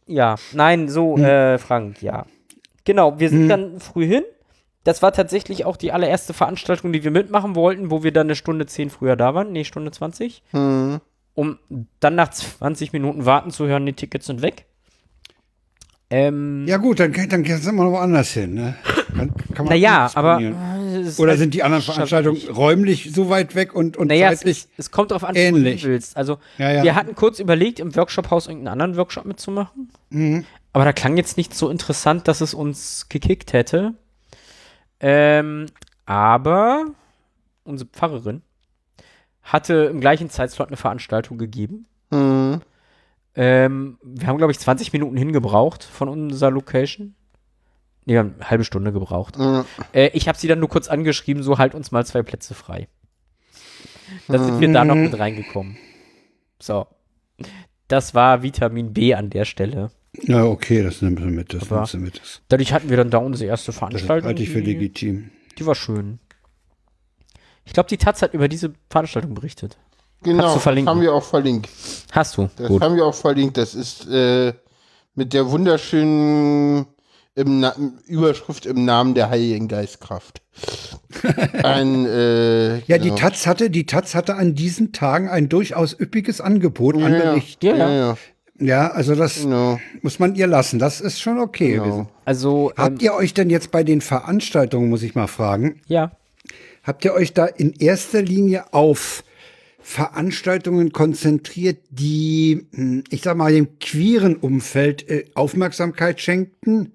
Ja, 0.06 0.34
nein, 0.52 0.88
so, 0.88 1.16
äh, 1.16 1.56
Frank, 1.58 2.02
ja. 2.02 2.26
Genau, 2.84 3.18
wir 3.20 3.28
sind 3.30 3.48
dann 3.48 3.78
früh 3.80 4.06
hin. 4.06 4.24
Das 4.84 5.00
war 5.02 5.12
tatsächlich 5.12 5.64
auch 5.64 5.76
die 5.76 5.92
allererste 5.92 6.32
Veranstaltung, 6.34 6.92
die 6.92 7.04
wir 7.04 7.10
mitmachen 7.10 7.54
wollten, 7.54 7.90
wo 7.90 8.02
wir 8.02 8.12
dann 8.12 8.26
eine 8.26 8.34
Stunde 8.34 8.66
10 8.66 8.90
früher 8.90 9.14
da 9.16 9.34
waren. 9.34 9.52
Nee, 9.52 9.64
Stunde 9.64 9.90
20. 9.90 10.42
Hm. 10.50 11.00
Um 11.34 11.58
dann 12.00 12.16
nach 12.16 12.30
20 12.30 12.92
Minuten 12.92 13.24
warten 13.24 13.50
zu 13.50 13.66
hören, 13.66 13.86
die 13.86 13.92
Tickets 13.92 14.26
sind 14.26 14.42
weg. 14.42 14.66
Ähm, 16.10 16.66
Ja 16.66 16.76
gut, 16.76 16.98
dann, 16.98 17.12
dann 17.12 17.44
sind 17.44 17.76
wir 17.76 17.84
noch 17.84 17.92
woanders 17.92 18.32
hin, 18.32 18.54
ne? 18.54 18.74
Kann 19.54 19.66
man 19.66 19.66
naja, 19.66 20.10
aber. 20.14 20.38
Oder 21.18 21.30
halt 21.30 21.38
sind 21.38 21.54
die 21.54 21.62
anderen. 21.62 21.82
Veranstaltungen 21.82 22.40
räumlich 22.48 23.12
so 23.12 23.28
weit 23.28 23.54
weg 23.54 23.74
und, 23.74 23.96
und 23.96 24.08
Naja, 24.08 24.30
es, 24.32 24.40
zeitlich? 24.40 24.58
es, 24.76 24.86
es 24.86 24.90
kommt 24.90 25.12
darauf 25.12 25.24
an, 25.24 25.36
wo 25.36 25.56
du 25.56 25.82
willst. 25.82 26.16
Also, 26.16 26.38
Ja, 26.58 26.72
ja. 26.72 26.82
wir 26.82 26.94
hatten 26.96 27.14
kurz 27.14 27.38
überlegt, 27.38 27.78
im 27.78 27.94
Workshop-Haus 27.94 28.48
irgendeinen 28.48 28.72
anderen 28.80 28.96
Workshop 28.96 29.24
mitzumachen. 29.24 29.90
Mhm. 30.10 30.44
Aber 30.72 30.84
da 30.84 30.92
klang 30.92 31.16
jetzt 31.16 31.36
nicht 31.36 31.54
so 31.54 31.68
interessant, 31.70 32.28
dass 32.28 32.40
es 32.40 32.54
uns 32.54 33.06
gekickt 33.08 33.52
hätte. 33.52 33.94
Ähm, 35.00 35.66
aber 36.06 36.86
unsere 37.64 37.88
Pfarrerin 37.88 38.42
hatte 39.52 39.74
im 39.90 40.00
gleichen 40.00 40.30
Zeitslot 40.30 40.68
eine 40.68 40.76
Veranstaltung 40.76 41.38
gegeben. 41.38 41.86
Hm. 42.10 42.60
Ähm, 43.34 43.98
wir 44.02 44.26
haben, 44.26 44.38
glaube 44.38 44.52
ich, 44.52 44.58
20 44.58 44.92
Minuten 44.92 45.16
hingebraucht 45.16 45.84
von 45.84 46.08
unserer 46.08 46.50
Location. 46.50 47.14
Nee, 48.04 48.14
wir 48.14 48.18
haben 48.20 48.34
eine 48.38 48.50
halbe 48.50 48.64
Stunde 48.64 48.92
gebraucht. 48.92 49.36
Hm. 49.36 49.64
Äh, 49.92 50.08
ich 50.14 50.26
habe 50.28 50.38
sie 50.38 50.48
dann 50.48 50.58
nur 50.58 50.68
kurz 50.68 50.88
angeschrieben, 50.88 51.42
so 51.42 51.58
halt 51.58 51.74
uns 51.74 51.90
mal 51.92 52.04
zwei 52.04 52.22
Plätze 52.22 52.54
frei. 52.54 52.88
Dann 54.26 54.44
sind 54.44 54.60
wir 54.60 54.72
da 54.72 54.84
noch 54.84 54.96
mit 54.96 55.16
reingekommen. 55.18 55.76
So. 56.58 56.86
Das 57.88 58.14
war 58.14 58.42
Vitamin 58.42 58.92
B 58.92 59.14
an 59.14 59.30
der 59.30 59.44
Stelle. 59.44 59.90
Ja, 60.22 60.44
okay, 60.44 60.82
das 60.82 61.02
nimmst 61.02 61.22
du 61.22 61.26
mit, 61.28 61.54
das 61.54 61.62
Aber- 61.62 61.76
nimmst 61.76 61.94
du 61.94 61.98
mit. 61.98 62.20
Das, 62.20 62.42
Dadurch 62.48 62.72
hatten 62.72 62.90
wir 62.90 62.96
dann 62.96 63.10
da 63.10 63.18
unsere 63.18 63.48
erste 63.48 63.66
das 63.66 63.78
Veranstaltung. 63.78 64.26
halte 64.26 64.42
ich 64.42 64.50
für 64.50 64.62
die, 64.62 64.72
legitim. 64.72 65.30
die 65.58 65.66
war 65.66 65.74
schön. 65.74 66.18
Ich 67.70 67.74
glaube, 67.74 67.88
die 67.88 67.98
Taz 67.98 68.20
hat 68.20 68.34
über 68.34 68.48
diese 68.48 68.72
Veranstaltung 68.88 69.32
berichtet. 69.32 69.78
Genau, 70.24 70.54
das 70.54 70.66
haben 70.66 71.00
wir 71.00 71.14
auch 71.14 71.22
verlinkt. 71.22 71.68
Hast 72.10 72.36
du? 72.36 72.50
Das 72.56 72.66
Gut. 72.66 72.82
haben 72.82 72.96
wir 72.96 73.06
auch 73.06 73.14
verlinkt. 73.14 73.56
Das 73.56 73.76
ist 73.76 74.08
äh, 74.08 74.54
mit 75.14 75.32
der 75.32 75.52
wunderschönen 75.52 76.86
im 77.36 77.60
Na 77.60 77.76
Überschrift 78.08 78.66
im 78.66 78.84
Namen 78.84 79.14
der 79.14 79.30
Heiligen 79.30 79.68
Geistkraft. 79.68 80.42
Ein, 81.62 82.06
äh, 82.06 82.78
Ja, 82.86 82.98
die 82.98 83.10
genau. 83.10 83.14
Taz 83.14 83.46
hatte, 83.46 83.70
die 83.70 83.86
Taz 83.86 84.16
hatte 84.16 84.34
an 84.34 84.56
diesen 84.56 84.90
Tagen 84.90 85.28
ein 85.28 85.48
durchaus 85.48 85.96
üppiges 85.96 86.40
Angebot 86.40 86.96
an 86.96 87.12
ja, 87.12 87.18
Bericht. 87.20 87.62
Ja, 87.62 87.76
ja, 87.76 87.88
ja. 87.88 87.96
ja, 87.96 88.16
Ja, 88.58 88.88
also 88.88 89.14
das 89.14 89.42
genau. 89.42 89.78
muss 90.02 90.18
man 90.18 90.34
ihr 90.34 90.48
lassen. 90.48 90.80
Das 90.80 91.00
ist 91.00 91.20
schon 91.20 91.38
okay. 91.38 91.74
genau. 91.74 91.84
gewesen. 91.84 92.08
Also, 92.24 92.72
ähm, 92.76 92.82
Habt 92.82 93.02
ihr 93.02 93.14
euch 93.14 93.32
denn 93.32 93.48
jetzt 93.48 93.70
bei 93.70 93.84
den 93.84 94.00
Veranstaltungen, 94.00 94.90
muss 94.90 95.04
ich 95.04 95.14
mal 95.14 95.28
fragen, 95.28 95.80
ja. 95.86 96.10
Habt 96.82 97.04
ihr 97.04 97.12
euch 97.14 97.32
da 97.32 97.46
in 97.46 97.72
erster 97.72 98.22
Linie 98.22 98.72
auf 98.72 99.24
Veranstaltungen 99.80 100.92
konzentriert, 100.92 101.78
die, 101.90 102.66
hm, 102.74 103.04
ich 103.10 103.22
sag 103.22 103.36
mal, 103.36 103.52
dem 103.52 103.78
queeren 103.78 104.36
Umfeld 104.36 105.08
äh, 105.08 105.24
Aufmerksamkeit 105.34 106.20
schenkten? 106.20 106.92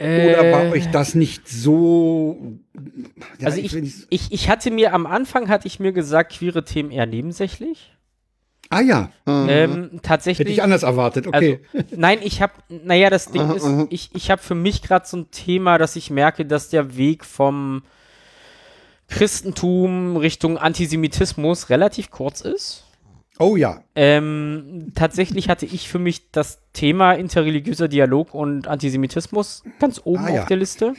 Oder 0.00 0.52
war 0.52 0.66
Äh, 0.66 0.70
euch 0.70 0.90
das 0.90 1.14
nicht 1.16 1.48
so? 1.48 2.58
Ja, 3.38 3.46
also 3.48 3.60
ich, 3.60 3.74
ich, 4.10 4.32
ich 4.32 4.48
hatte 4.48 4.70
mir 4.70 4.94
am 4.94 5.06
Anfang 5.06 5.48
hatte 5.48 5.66
ich 5.66 5.80
mir 5.80 5.92
gesagt, 5.92 6.32
queere 6.32 6.64
Themen 6.64 6.92
eher 6.92 7.06
nebensächlich. 7.06 7.97
Ah 8.70 8.80
ja, 8.80 9.10
Ähm, 9.26 10.00
tatsächlich. 10.02 10.40
hätte 10.40 10.50
ich 10.52 10.62
anders 10.62 10.82
erwartet. 10.82 11.26
Okay. 11.26 11.60
Also, 11.72 11.86
nein, 11.96 12.18
ich 12.22 12.42
habe, 12.42 12.52
naja, 12.68 13.10
das 13.10 13.30
Ding 13.30 13.50
ist, 13.52 13.66
ich, 13.90 14.10
ich 14.14 14.30
habe 14.30 14.42
für 14.42 14.54
mich 14.54 14.82
gerade 14.82 15.06
so 15.06 15.16
ein 15.18 15.30
Thema, 15.30 15.78
dass 15.78 15.96
ich 15.96 16.10
merke, 16.10 16.44
dass 16.46 16.68
der 16.68 16.96
Weg 16.96 17.24
vom 17.24 17.82
Christentum 19.08 20.16
Richtung 20.16 20.58
Antisemitismus 20.58 21.70
relativ 21.70 22.10
kurz 22.10 22.40
ist. 22.42 22.84
oh 23.38 23.56
ja. 23.56 23.82
Ähm, 23.94 24.92
tatsächlich 24.94 25.48
hatte 25.48 25.64
ich 25.66 25.88
für 25.88 25.98
mich 25.98 26.30
das 26.30 26.60
Thema 26.74 27.12
interreligiöser 27.12 27.88
Dialog 27.88 28.34
und 28.34 28.68
Antisemitismus 28.68 29.62
ganz 29.80 30.00
oben 30.04 30.24
Ah, 30.24 30.30
ja. 30.34 30.40
auf 30.42 30.48
der 30.48 30.58
Liste. 30.58 30.94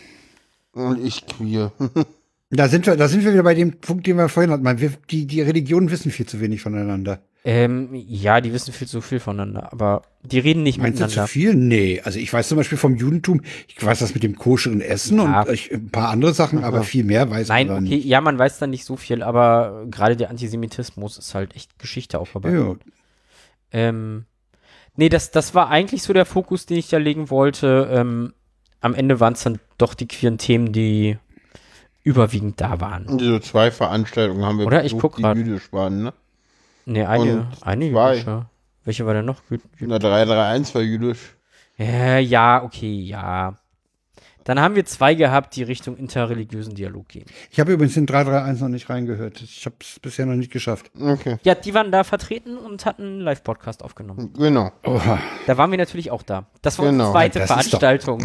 Und 0.74 1.04
ich 1.06 1.26
queer. 1.28 1.72
Da 2.52 2.68
sind 2.68 2.88
wir, 2.88 2.96
da 2.98 3.08
sind 3.08 3.24
wir 3.24 3.32
wieder 3.32 3.44
bei 3.44 3.54
dem 3.54 3.74
Punkt, 3.80 4.08
den 4.08 4.18
wir 4.18 4.28
vorhin 4.28 4.50
hatten. 4.52 4.64
Man, 4.64 4.82
wir, 4.82 4.92
die, 5.12 5.28
die 5.28 5.40
Religionen 5.44 5.92
wissen 5.92 6.10
viel 6.10 6.26
zu 6.26 6.40
wenig 6.42 6.62
voneinander. 6.64 7.20
Ähm, 7.46 7.90
ja, 7.94 8.42
die 8.42 8.52
wissen 8.52 8.74
viel 8.74 8.88
zu 8.88 9.00
viel 9.00 9.22
voneinander, 9.22 9.72
aber 9.72 10.02
die 10.24 10.40
reden 10.40 10.62
nicht 10.64 10.78
Meinst 10.78 11.00
du 11.00 11.06
miteinander. 11.06 11.26
zu 11.26 11.32
viel? 11.32 11.54
Nee. 11.56 12.02
Also 12.04 12.20
ich 12.20 12.32
weiß 12.34 12.50
zum 12.50 12.58
Beispiel 12.58 12.78
vom 12.78 12.98
Judentum, 12.98 13.42
ich 13.68 13.82
weiß 13.84 14.00
das 14.00 14.14
mit 14.14 14.24
dem 14.24 14.36
koscheren 14.36 14.82
Essen 14.82 15.18
Ja. 15.20 15.44
und 15.44 15.50
ich, 15.54 15.72
ein 15.72 15.90
paar 15.90 16.10
andere 16.10 16.34
Sachen, 16.34 16.64
aber 16.66 16.84
viel 16.84 17.06
mehr 17.06 17.30
weiß 17.30 17.48
Nein, 17.48 17.68
man 17.68 17.86
okay, 17.86 17.96
nicht. 17.96 18.06
ja, 18.06 18.20
man 18.20 18.38
weiß 18.38 18.60
da 18.60 18.68
nicht 18.68 18.84
so 18.84 18.98
viel, 18.98 19.24
aber 19.24 19.86
gerade 19.90 20.18
der 20.18 20.30
Antisemitismus 20.30 21.18
ist 21.18 21.34
halt 21.34 21.56
echt 21.56 21.80
Geschichte 21.80 22.20
aufgearbeitet. 22.20 22.60
Ja, 22.60 22.76
Ähm, 23.72 24.26
nee, 24.98 25.08
das, 25.08 25.32
das 25.32 25.56
war 25.56 25.70
eigentlich 25.70 26.04
so 26.04 26.12
der 26.12 26.26
Fokus, 26.26 26.66
den 26.66 26.78
ich 26.78 26.90
da 26.90 26.98
legen 26.98 27.30
wollte. 27.30 27.88
Ähm, 27.92 28.34
am 28.82 28.94
Ende 28.94 29.22
waren 29.22 29.34
es 29.34 29.44
dann 29.44 29.60
doch 29.78 29.94
die 29.94 30.08
queeren 30.10 30.38
Themen, 30.40 30.74
die 30.74 31.18
überwiegend 32.04 32.60
da 32.60 32.82
waren. 32.82 33.20
So 33.20 33.40
zwei 33.40 33.72
Veranstaltungen 33.72 34.44
haben 34.44 34.58
wir 34.60 34.66
Oder? 34.68 34.80
Ich 34.84 34.92
besucht, 34.92 35.02
guck 35.02 35.16
die 35.18 35.22
grad. 35.22 35.38
jüdisch 35.38 35.72
waren, 35.72 36.04
ne? 36.04 36.14
Nee, 36.86 37.06
eine, 37.06 37.22
Und 37.42 37.48
eine 37.62 37.92
zwei. 37.92 38.12
jüdische. 38.14 38.46
Welche 38.86 39.06
war 39.06 39.14
denn 39.14 39.26
noch? 39.26 39.42
Jü- 39.52 39.60
Jü- 39.80 39.86
Na, 39.88 40.00
331 40.00 40.74
war 40.76 40.82
jüdisch. 40.82 41.36
Ja, 41.78 42.18
ja, 42.18 42.64
okay, 42.64 43.02
ja. 43.02 43.56
Dann 44.50 44.60
haben 44.60 44.74
wir 44.74 44.84
zwei 44.84 45.14
gehabt, 45.14 45.56
die 45.56 45.62
Richtung 45.62 45.96
interreligiösen 45.96 46.74
Dialog 46.74 47.08
gehen. 47.08 47.26
Ich 47.52 47.60
habe 47.60 47.72
übrigens 47.72 47.96
in 47.98 48.08
331 48.08 48.62
noch 48.64 48.70
nicht 48.70 48.90
reingehört. 48.90 49.40
Ich 49.44 49.64
habe 49.68 49.76
es 49.80 50.00
bisher 50.00 50.26
noch 50.26 50.34
nicht 50.34 50.52
geschafft. 50.52 50.90
Okay, 51.00 51.38
Ja, 51.44 51.54
die 51.54 51.76
waren 51.76 51.92
da 51.92 52.04
vertreten 52.04 52.58
und 52.58 52.84
hatten 52.88 53.04
einen 53.04 53.20
Live-Podcast 53.22 53.84
aufgenommen. 53.84 54.34
genau. 54.36 54.72
Oha, 54.84 55.20
Da 55.46 55.58
waren 55.58 55.70
wir 55.70 55.78
natürlich 55.78 56.10
auch 56.10 56.24
da. 56.24 56.48
Das 56.64 56.80
war 56.80 56.86
Genau. 56.88 57.10
unsere 57.10 57.12
zweite 57.12 57.40
Das 57.40 57.44
ist 57.44 57.50
doch- 57.74 57.80
Veranstaltung. 57.80 58.24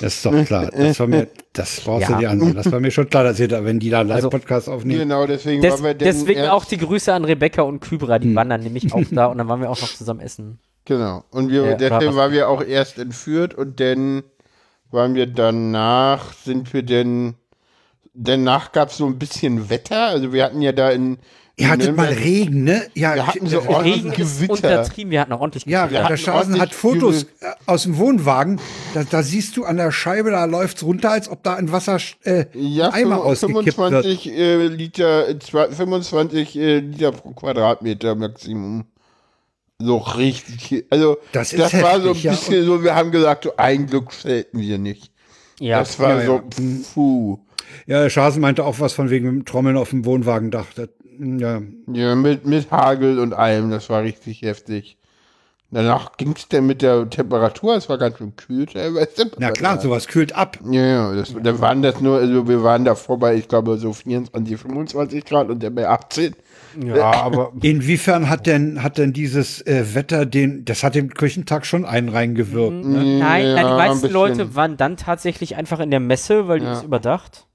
das 0.00 0.14
ist 0.16 0.26
doch 0.26 0.44
klar. 0.44 0.70
Das 0.72 0.98
war 0.98 1.06
mir, 1.06 1.28
das 1.52 1.80
brauchst 1.82 2.08
du 2.08 2.12
Ja. 2.14 2.18
dir 2.18 2.30
ansehen. 2.30 2.54
Das 2.56 2.72
war 2.72 2.80
mir 2.80 2.90
schon 2.90 3.08
klar, 3.08 3.22
dass 3.22 3.38
ihr 3.38 3.46
da, 3.46 3.64
wenn 3.64 3.78
die 3.78 3.90
da 3.90 4.00
einen 4.00 4.10
Also- 4.10 4.26
Live-Podcast 4.28 4.68
aufnehmen. 4.68 4.98
Genau, 4.98 5.24
deswegen 5.28 5.62
Des, 5.62 5.74
waren 5.74 5.84
wir 5.84 5.94
deswegen 5.94 6.46
auch 6.48 6.64
die 6.64 6.78
Grüße 6.78 7.14
an 7.14 7.24
Rebecca 7.24 7.62
und 7.62 7.78
Kybra, 7.78 8.16
Hm. 8.16 8.22
die 8.22 8.34
waren 8.34 8.48
dann 8.50 8.62
nämlich 8.64 8.92
auch 8.92 9.04
da 9.12 9.26
und 9.26 9.38
dann 9.38 9.46
waren 9.46 9.60
wir 9.60 9.70
auch 9.70 9.80
noch 9.80 9.94
zusammen 9.94 10.18
essen. 10.18 10.58
Genau. 10.84 11.22
Und 11.30 11.50
wir, 11.52 11.64
Ja, 11.64 11.74
deswegen 11.76 12.06
war- 12.06 12.16
waren 12.16 12.32
wir 12.32 12.48
auch 12.48 12.64
erst 12.64 12.98
entführt 12.98 13.54
und 13.54 13.78
dann 13.78 14.24
waren 14.90 15.14
wir 15.14 15.26
danach, 15.26 16.32
sind 16.32 16.72
wir 16.72 16.82
denn, 16.82 17.34
danach 18.14 18.72
gab 18.72 18.90
es 18.90 18.96
so 18.96 19.06
ein 19.06 19.18
bisschen 19.18 19.70
Wetter. 19.70 20.06
Also 20.08 20.32
wir 20.32 20.44
hatten 20.44 20.62
ja 20.62 20.72
da 20.72 20.90
in. 20.90 21.18
Ihr 21.56 21.68
hattet 21.68 21.88
in 21.88 21.94
mal 21.96 22.06
Nürnberg- 22.08 22.24
Regen, 22.24 22.64
ne? 22.64 22.82
Ja, 22.94 23.14
Wir 23.16 23.26
hatten 23.26 23.46
so 23.46 23.58
äh, 23.60 23.66
ordentlich 23.68 23.96
Regen 24.04 24.12
ist 24.22 24.36
Gewitter. 24.38 24.52
untertrieben, 24.54 25.10
wir 25.10 25.20
hatten 25.20 25.32
auch 25.34 25.40
ordentlich 25.40 25.66
Ja, 25.66 25.84
Gewitter. 25.86 26.04
Wir 26.04 26.08
der 26.08 26.16
Schasen 26.16 26.58
hat 26.58 26.72
Fotos 26.74 27.24
übel- 27.24 27.28
äh, 27.40 27.52
aus 27.66 27.82
dem 27.82 27.98
Wohnwagen. 27.98 28.58
Da, 28.94 29.04
da 29.04 29.22
siehst 29.22 29.58
du 29.58 29.64
an 29.66 29.76
der 29.76 29.92
Scheibe, 29.92 30.30
da 30.30 30.46
läuft's 30.46 30.82
runter, 30.82 31.10
als 31.10 31.28
ob 31.28 31.42
da 31.42 31.56
ein 31.56 31.70
Wasser 31.70 31.98
äh, 32.24 32.46
Ja, 32.54 32.90
Eimer 32.94 33.16
fünf- 33.16 33.26
ausgekippt 33.26 33.64
wird. 33.66 33.74
25 33.74 34.32
äh, 34.32 34.66
Liter, 34.68 35.28
äh, 35.28 35.38
zwei- 35.38 35.68
25 35.70 36.56
äh, 36.58 36.78
Liter 36.78 37.12
pro 37.12 37.32
Quadratmeter 37.32 38.14
Maximum. 38.14 38.86
So 39.80 39.96
richtig. 39.96 40.84
Also, 40.90 41.16
Das 41.32 41.50
das, 41.50 41.72
ist 41.72 41.82
war 41.82 42.00
so 42.00 42.08
ein 42.10 42.14
heftig, 42.14 42.22
ja. 42.24 42.30
bisschen 42.32 42.64
so, 42.66 42.82
wir 42.84 42.94
haben 42.94 43.10
gesagt, 43.10 43.44
so 43.44 43.52
ein 43.56 43.86
Glück 43.86 44.12
selten 44.12 44.60
wir 44.60 44.78
nicht. 44.78 45.10
ja, 45.58 45.78
Das 45.80 45.98
war 45.98 46.20
Ja, 46.20 46.26
so, 46.26 46.34
ja. 46.36 46.42
puh. 46.94 47.38
Ja, 47.86 48.02
der 48.02 48.10
Schasen 48.10 48.42
meinte 48.42 48.64
auch 48.64 48.80
was 48.80 48.92
von 48.92 49.10
wegen 49.10 49.26
dem 49.26 49.44
Trommeln 49.44 49.76
auf 49.76 49.90
dem 49.90 50.04
Wohnwagendach. 50.04 50.66
Das, 50.74 50.88
ja, 51.18 51.60
Ja, 51.92 52.14
mit, 52.14 52.44
mit 52.46 52.70
Hagel 52.70 53.18
und 53.18 53.32
allem, 53.32 53.70
das 53.70 53.88
war 53.88 54.02
richtig 54.02 54.42
heftig. 54.42 54.96
Danach 55.72 56.16
ging 56.16 56.34
es 56.36 56.48
dann 56.48 56.66
mit 56.66 56.82
der 56.82 57.08
Temperatur, 57.08 57.76
es 57.76 57.88
war 57.88 57.96
ganz 57.96 58.18
schön 58.18 58.34
kühl 58.34 58.66
teilweise. 58.66 59.30
na 59.38 59.52
klar, 59.52 59.80
sowas 59.80 60.08
kühlt 60.08 60.34
ab. 60.34 60.58
Ja, 60.68 60.84
ja, 60.84 61.14
das, 61.14 61.32
da 61.40 61.60
waren 61.60 61.80
das 61.82 62.00
nur, 62.00 62.18
also 62.18 62.48
wir 62.48 62.64
waren 62.64 62.84
da 62.84 62.96
vorbei, 62.96 63.36
ich 63.36 63.46
glaube 63.46 63.78
so 63.78 63.92
24, 63.92 64.56
25 64.56 65.24
Grad 65.24 65.48
und 65.48 65.62
der 65.62 65.70
bei 65.70 65.88
18. 65.88 66.34
ja, 66.82 67.10
aber 67.12 67.52
Inwiefern 67.62 68.28
hat 68.28 68.46
denn, 68.46 68.82
hat 68.82 68.98
denn 68.98 69.12
dieses 69.12 69.60
äh, 69.66 69.94
Wetter 69.94 70.26
den, 70.26 70.64
das 70.64 70.82
hat 70.84 70.94
dem 70.94 71.12
Kirchentag 71.12 71.66
schon 71.66 71.84
einen 71.84 72.08
reingewirkt. 72.08 72.84
Ne? 72.84 72.98
nein, 73.04 73.18
nein, 73.18 73.46
Ja, 73.46 73.54
die 73.64 73.70
ein 73.70 73.76
meisten. 73.76 74.10
Leute 74.10 74.54
waren 74.54 74.76
dann 74.76 74.96
tatsächlich 74.96 75.56
einfach 75.56 75.80
in 75.80 75.90
der 75.90 76.00
Messe, 76.00 76.48
weil 76.48 76.60
die 76.60 76.66
Ja. 76.66 76.72
ist 76.74 76.84
überdacht. 76.84 77.46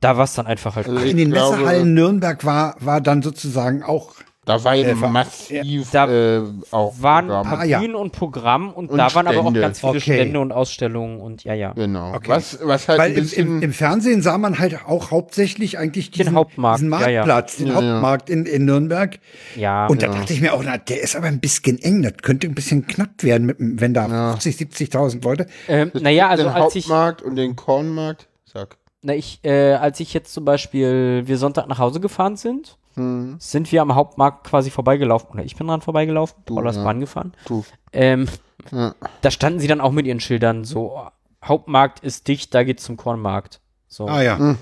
Da 0.00 0.16
war 0.16 0.24
es 0.24 0.34
dann 0.34 0.46
einfach 0.46 0.76
halt. 0.76 0.88
Also 0.88 1.04
In 1.06 1.16
den 1.16 1.30
glaube, 1.30 1.56
Messehallen 1.56 1.94
Nürnberg 1.94 2.44
war, 2.44 2.76
war 2.80 3.00
dann 3.00 3.22
sozusagen 3.22 3.82
auch, 3.82 4.12
Da 4.46 4.62
war 4.62 4.74
ja 4.74 4.86
Äh, 4.88 5.00
war- 5.00 5.10
massiv 5.10 5.90
Da 5.90 6.08
äh, 6.08 6.42
auch 6.70 6.94
waren 7.00 7.24
ein 7.24 7.28
Programm. 7.28 7.46
paar 7.48 7.58
Ah, 7.58 7.64
ja. 7.64 7.80
Bühnen 7.80 7.94
und 7.96 8.12
Programm 8.12 8.70
und, 8.72 8.90
Und 8.90 8.96
da 8.96 9.12
waren 9.14 9.26
aber 9.26 9.38
auch 9.38 9.42
Stände. 9.42 9.60
ganz 9.60 9.80
viele 9.80 9.90
Okay. 9.90 10.00
Stände 10.00 10.38
und 10.40 10.52
Ausstellungen 10.52 11.20
und 11.20 11.42
ja, 11.42 11.52
ja. 11.54 11.72
Genau. 11.72 12.14
Okay. 12.14 12.28
Was, 12.28 12.58
was 12.62 12.86
halt 12.88 12.98
weil 13.00 13.10
ein 13.10 13.16
im, 13.18 13.28
im, 13.56 13.62
im 13.62 13.72
Fernsehen 13.72 14.22
sah 14.22 14.38
man 14.38 14.58
halt 14.60 14.86
auch 14.86 15.10
hauptsächlich 15.10 15.78
eigentlich 15.78 16.12
diesen, 16.12 16.34
Hauptmarkt, 16.36 16.78
diesen 16.80 16.92
ja, 16.92 17.08
ja. 17.08 17.26
Marktplatz, 17.26 17.56
den 17.56 17.66
Ja, 17.66 17.72
ja. 17.72 17.76
Hauptmarkt 17.92 18.30
in, 18.30 18.46
in 18.46 18.64
Nürnberg. 18.64 19.18
Ja, 19.56 19.88
Und 19.88 20.00
da 20.02 20.06
dachte 20.06 20.32
ich 20.32 20.40
mir 20.40 20.54
auch, 20.54 20.62
na, 20.64 20.78
der 20.78 21.02
ist 21.02 21.16
aber 21.16 21.26
ein 21.26 21.40
bisschen 21.40 21.82
eng. 21.82 22.02
Das 22.02 22.12
könnte 22.22 22.46
ein 22.46 22.54
bisschen 22.54 22.86
knapp 22.86 23.24
werden, 23.24 23.46
mit, 23.48 23.56
wenn 23.58 23.94
da 23.94 24.30
50, 24.38 24.56
70.000 24.56 25.24
Leute. 25.24 25.46
ähm, 25.66 25.90
naja, 25.94 26.28
also 26.28 26.44
den 26.44 26.52
als 26.52 26.74
ich, 26.76 26.84
Hauptmarkt 26.84 27.20
und 27.22 27.34
den 27.34 27.56
Kornmarkt. 27.56 28.28
Sag. 28.44 28.76
na, 29.02 29.12
ich, 29.14 29.40
äh, 29.42 29.72
als 29.74 29.98
ich 29.98 30.14
jetzt 30.14 30.32
zum 30.32 30.44
Beispiel, 30.44 31.24
wir 31.26 31.36
Sonntag 31.36 31.66
nach 31.68 31.78
Hause 31.80 31.98
gefahren 31.98 32.36
sind, 32.36 32.76
Hm, 32.96 33.36
sind 33.38 33.70
wir 33.72 33.82
am 33.82 33.94
Hauptmarkt 33.94 34.46
quasi 34.46 34.70
vorbeigelaufen. 34.70 35.30
Oder 35.30 35.44
ich 35.44 35.56
bin 35.56 35.66
dran 35.68 35.80
vorbeigelaufen, 35.82 36.36
Du, 36.46 36.54
Paula 36.56 36.70
ist 36.70 36.76
ja. 36.76 36.84
Bahn 36.84 37.00
gefahren. 37.00 37.32
du. 37.46 37.64
Ähm, 37.92 38.26
Ja. 38.72 38.94
da 39.20 39.30
standen 39.30 39.60
sie 39.60 39.68
dann 39.68 39.80
auch 39.80 39.92
mit 39.92 40.06
ihren 40.06 40.20
Schildern 40.20 40.64
so, 40.64 41.00
Hauptmarkt 41.44 42.00
ist 42.00 42.26
dicht, 42.26 42.52
da 42.54 42.64
geht's 42.64 42.82
zum 42.84 42.96
Kornmarkt. 42.96 43.60
So. 43.86 44.08
Ah 44.08 44.22
ja. 44.22 44.56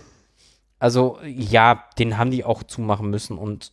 Also, 0.78 1.18
ja, 1.24 1.84
den 1.98 2.18
haben 2.18 2.30
die 2.30 2.44
auch 2.44 2.62
zumachen 2.62 3.08
müssen 3.08 3.38
und 3.38 3.72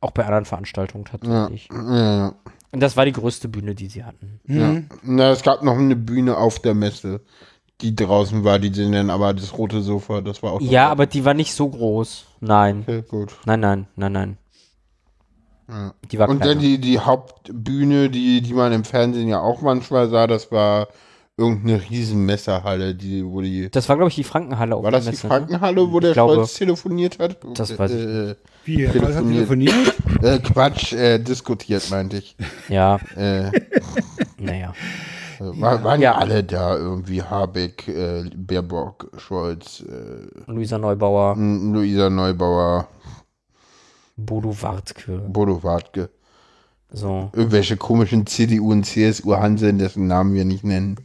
auch 0.00 0.12
bei 0.12 0.24
anderen 0.24 0.44
Veranstaltungen 0.44 1.04
tatsächlich. 1.04 1.68
ja, 1.72 2.16
ja. 2.16 2.34
Und 2.70 2.80
das 2.80 2.96
war 2.96 3.04
die 3.04 3.12
größte 3.12 3.48
Bühne, 3.48 3.74
die 3.74 3.88
sie 3.88 4.04
hatten. 4.04 4.40
ja. 4.46 4.76
Na, 5.02 5.30
es 5.30 5.42
gab 5.42 5.62
noch 5.62 5.76
eine 5.76 5.96
Bühne 5.96 6.36
auf 6.36 6.58
der 6.60 6.74
Messe, 6.74 7.20
die 7.82 7.94
draußen 7.96 8.44
war, 8.44 8.58
die 8.58 8.72
sind 8.72 8.92
dann 8.92 9.10
aber 9.10 9.34
das 9.34 9.56
rote 9.58 9.82
Sofa, 9.82 10.20
das 10.20 10.42
war 10.42 10.52
auch. 10.52 10.60
Ja, 10.60 10.88
aber 10.88 11.06
die 11.06 11.24
war 11.24 11.34
nicht 11.34 11.52
so 11.54 11.68
groß. 11.68 12.24
Nein. 12.40 12.82
Okay, 12.86 13.02
gut. 13.08 13.32
Nein, 13.44 13.60
nein, 13.60 13.86
nein, 13.96 14.12
nein. 14.12 14.38
Ja. 15.68 15.94
Die 16.10 16.18
war 16.18 16.28
Und 16.28 16.38
kleiner. 16.38 16.54
dann 16.54 16.62
die, 16.62 16.78
die 16.78 16.98
Hauptbühne, 16.98 18.10
die, 18.10 18.40
die 18.42 18.54
man 18.54 18.72
im 18.72 18.84
Fernsehen 18.84 19.28
ja 19.28 19.40
auch 19.40 19.62
manchmal 19.62 20.08
sah, 20.08 20.26
das 20.26 20.50
war 20.52 20.88
irgendeine 21.36 21.80
riesen 21.88 22.26
Messerhalle, 22.26 22.94
die, 22.94 23.24
wo 23.24 23.40
die. 23.40 23.70
Das 23.70 23.88
war, 23.88 23.96
glaube 23.96 24.10
ich, 24.10 24.14
die 24.16 24.24
Frankenhalle 24.24 24.80
War 24.82 24.90
das 24.90 25.04
die 25.04 25.10
Messe, 25.12 25.26
ne? 25.26 25.30
Frankenhalle, 25.32 25.90
wo 25.92 25.98
der 26.00 26.12
glaube- 26.12 26.34
Scholz 26.34 26.54
telefoniert 26.54 27.18
hat? 27.18 27.38
Das 27.54 27.78
weiß 27.78 27.90
ich 27.92 28.00
äh, 28.06 28.34
Wie, 28.64 28.86
Telefoniert. 28.86 29.48
telefoniert? 29.48 29.94
äh, 30.22 30.38
Quatsch, 30.40 30.92
äh, 30.92 31.18
diskutiert, 31.18 31.88
meinte 31.90 32.18
ich. 32.18 32.36
Ja, 32.68 32.98
Äh, 33.16 33.50
naja. 34.38 34.74
War, 35.40 35.82
waren 35.84 36.00
ja 36.00 36.14
alle 36.14 36.44
da 36.44 36.76
irgendwie. 36.76 37.22
Habeck, 37.22 37.88
äh, 37.88 38.24
Baerbock, 38.34 39.10
Scholz, 39.18 39.80
äh, 39.80 40.50
Luisa 40.50 40.78
Neubauer, 40.78 41.36
Luisa 41.36 42.10
Neubauer, 42.10 42.88
Bodo 44.16 44.54
Wartke. 44.62 45.18
Bodo 45.28 45.62
Wartke. 45.62 46.10
So. 46.90 47.30
Irgendwelche 47.32 47.76
komischen 47.76 48.26
CDU 48.26 48.72
und 48.72 48.84
CSU 48.84 49.34
Hanseln, 49.34 49.78
dessen 49.78 50.06
Namen 50.06 50.34
wir 50.34 50.44
nicht 50.44 50.64
nennen. 50.64 50.96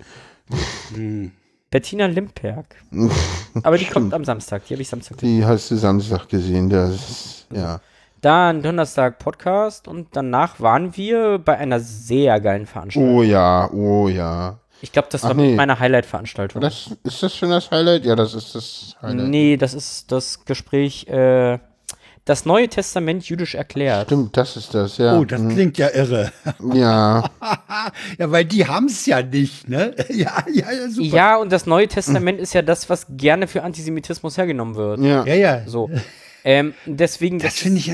Bettina 1.69 2.05
Limperk. 2.07 2.75
Aber 3.63 3.77
die 3.77 3.85
kommt 3.85 4.13
am 4.13 4.25
Samstag. 4.25 4.65
Die 4.65 4.73
habe 4.73 4.81
ich 4.81 4.89
Samstag. 4.89 5.17
Die 5.17 5.45
hast 5.45 5.71
du 5.71 5.75
Samstag 5.75 6.27
gesehen, 6.29 6.69
das 6.69 6.95
ist, 6.95 7.47
ja. 7.53 7.79
Dann 8.27 8.61
Donnerstag 8.61 9.19
Podcast 9.19 9.87
und 9.87 10.09
danach 10.11 10.59
waren 10.59 10.97
wir 10.97 11.37
bei 11.39 11.57
einer 11.57 11.79
sehr 11.79 12.41
geilen 12.41 12.65
Veranstaltung. 12.65 13.15
Oh 13.15 13.23
ja, 13.23 13.71
oh 13.71 14.09
ja. 14.09 14.59
Ich 14.81 14.91
glaube, 14.91 15.07
das 15.09 15.23
Ach 15.23 15.29
war 15.29 15.35
nee. 15.35 15.55
meine 15.55 15.79
Highlight-Veranstaltung. 15.79 16.61
Das, 16.61 16.89
ist 17.05 17.23
das 17.23 17.33
schon 17.33 17.51
das 17.51 17.71
Highlight? 17.71 18.03
Ja, 18.03 18.17
das 18.17 18.33
ist 18.33 18.53
das 18.53 18.97
Highlight. 19.01 19.29
Nee, 19.29 19.55
das 19.55 19.73
ist 19.73 20.11
das 20.11 20.43
Gespräch, 20.43 21.07
äh, 21.07 21.59
das 22.25 22.43
Neue 22.43 22.67
Testament 22.67 23.29
jüdisch 23.29 23.55
erklärt. 23.55 24.07
Stimmt, 24.07 24.35
das 24.35 24.57
ist 24.57 24.73
das, 24.73 24.97
ja. 24.97 25.17
Oh, 25.17 25.23
das 25.23 25.39
klingt 25.47 25.77
ja 25.77 25.87
irre. 25.93 26.33
ja. 26.73 27.23
ja, 28.17 28.29
weil 28.29 28.43
die 28.43 28.67
haben 28.67 28.87
es 28.87 29.05
ja 29.05 29.21
nicht, 29.21 29.69
ne? 29.69 29.95
Ja, 30.09 30.43
ja, 30.51 30.69
ja, 30.69 30.89
super. 30.89 31.15
Ja, 31.15 31.37
und 31.37 31.49
das 31.49 31.65
Neue 31.65 31.87
Testament 31.87 32.41
ist 32.41 32.53
ja 32.53 32.61
das, 32.61 32.89
was 32.89 33.07
gerne 33.09 33.47
für 33.47 33.63
Antisemitismus 33.63 34.37
hergenommen 34.37 34.75
wird. 34.75 34.99
Ja. 34.99 35.25
ja, 35.25 35.33
ja. 35.33 35.61
So. 35.65 35.89
Ähm, 36.43 36.73
deswegen, 36.85 37.39
Das 37.39 37.55
finde 37.55 37.79
ich, 37.79 37.91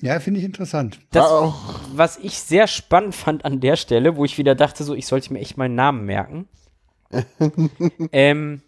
ja, 0.00 0.18
finde 0.20 0.40
ich 0.40 0.44
interessant. 0.46 0.98
das, 1.10 1.24
auch. 1.30 1.80
was 1.94 2.18
ich 2.18 2.38
sehr 2.38 2.66
spannend 2.66 3.14
fand 3.14 3.44
an 3.44 3.60
der 3.60 3.76
Stelle, 3.76 4.16
wo 4.16 4.24
ich 4.24 4.36
wieder 4.38 4.54
dachte, 4.54 4.84
so, 4.84 4.94
ich 4.94 5.06
sollte 5.06 5.32
mir 5.32 5.38
echt 5.40 5.56
meinen 5.56 5.74
Namen 5.74 6.04
merken. 6.04 6.48
ähm, 8.12 8.62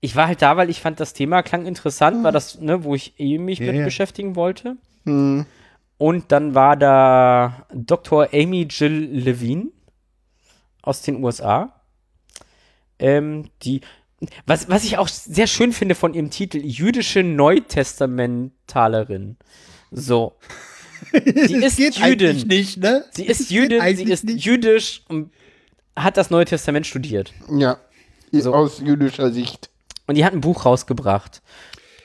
ich 0.00 0.16
war 0.16 0.26
halt 0.26 0.42
da, 0.42 0.56
weil 0.56 0.68
ich 0.70 0.80
fand, 0.80 0.98
das 1.00 1.12
Thema 1.14 1.42
klang 1.42 1.64
interessant, 1.66 2.24
war 2.24 2.32
das, 2.32 2.60
ne, 2.60 2.84
wo 2.84 2.94
ich 2.94 3.18
eh 3.20 3.38
mich 3.38 3.60
Ja, 3.60 3.66
mit 3.66 3.76
ja. 3.76 3.84
beschäftigen 3.84 4.34
wollte. 4.36 4.76
Und 5.04 6.32
dann 6.32 6.54
war 6.54 6.76
da 6.76 7.66
Dr. 7.72 8.28
Amy 8.32 8.66
Jill 8.68 9.08
Levine 9.12 9.68
aus 10.82 11.02
den 11.02 11.22
USA. 11.22 11.80
Ähm, 12.98 13.48
die, 13.62 13.80
was, 14.46 14.68
was 14.68 14.84
ich 14.84 14.98
auch 14.98 15.08
sehr 15.08 15.46
schön 15.46 15.72
finde 15.72 15.94
von 15.94 16.14
ihrem 16.14 16.30
Titel, 16.30 16.58
jüdische 16.58 17.22
Neutestamentalerin. 17.22 19.36
So. 19.90 20.34
Sie 21.12 21.56
ist 21.64 21.78
Jüdin. 21.78 22.46
nicht, 22.46 22.78
ne? 22.78 23.04
Sie 23.10 23.26
ist 23.26 23.50
Jüdin, 23.50 23.80
sie 23.96 24.04
ist 24.04 24.24
nicht. 24.24 24.44
jüdisch 24.44 25.02
und 25.08 25.32
hat 25.96 26.16
das 26.16 26.30
Neue 26.30 26.44
Testament 26.44 26.86
studiert. 26.86 27.32
Ja. 27.50 27.78
So. 28.30 28.54
Aus 28.54 28.80
jüdischer 28.80 29.32
Sicht. 29.32 29.70
Und 30.06 30.16
die 30.16 30.24
hat 30.24 30.32
ein 30.32 30.40
Buch 30.40 30.64
rausgebracht. 30.64 31.42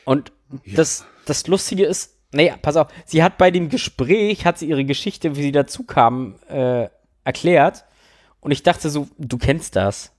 Und 0.03 0.31
das, 0.65 1.05
das 1.25 1.47
Lustige 1.47 1.85
ist, 1.85 2.15
nee, 2.33 2.53
pass 2.61 2.75
auf, 2.75 2.87
sie 3.05 3.23
hat 3.23 3.37
bei 3.37 3.51
dem 3.51 3.69
Gespräch, 3.69 4.45
hat 4.45 4.57
sie 4.57 4.67
ihre 4.67 4.85
Geschichte, 4.85 5.35
wie 5.35 5.43
sie 5.43 5.51
dazu 5.51 5.83
kam, 5.83 6.35
äh, 6.49 6.89
erklärt. 7.23 7.85
Und 8.39 8.51
ich 8.51 8.63
dachte 8.63 8.89
so, 8.89 9.07
du 9.17 9.37
kennst 9.37 9.75
das. 9.75 10.11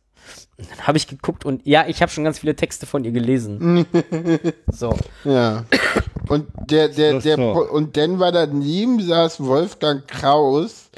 Dann 0.56 0.86
habe 0.86 0.98
ich 0.98 1.06
geguckt 1.06 1.44
und 1.44 1.66
ja, 1.66 1.86
ich 1.86 2.02
habe 2.02 2.10
schon 2.10 2.24
ganz 2.24 2.40
viele 2.40 2.56
Texte 2.56 2.86
von 2.86 3.04
ihr 3.04 3.12
gelesen. 3.12 3.86
so. 4.72 4.96
Ja. 5.24 5.64
Und 6.28 6.46
der, 6.68 6.88
der, 6.88 7.20
der, 7.20 7.36
so. 7.36 7.68
Und 7.70 7.96
dann 7.96 8.18
war 8.18 8.32
daneben 8.32 9.00
saß 9.00 9.42
Wolfgang 9.44 10.06
Kraus, 10.06 10.90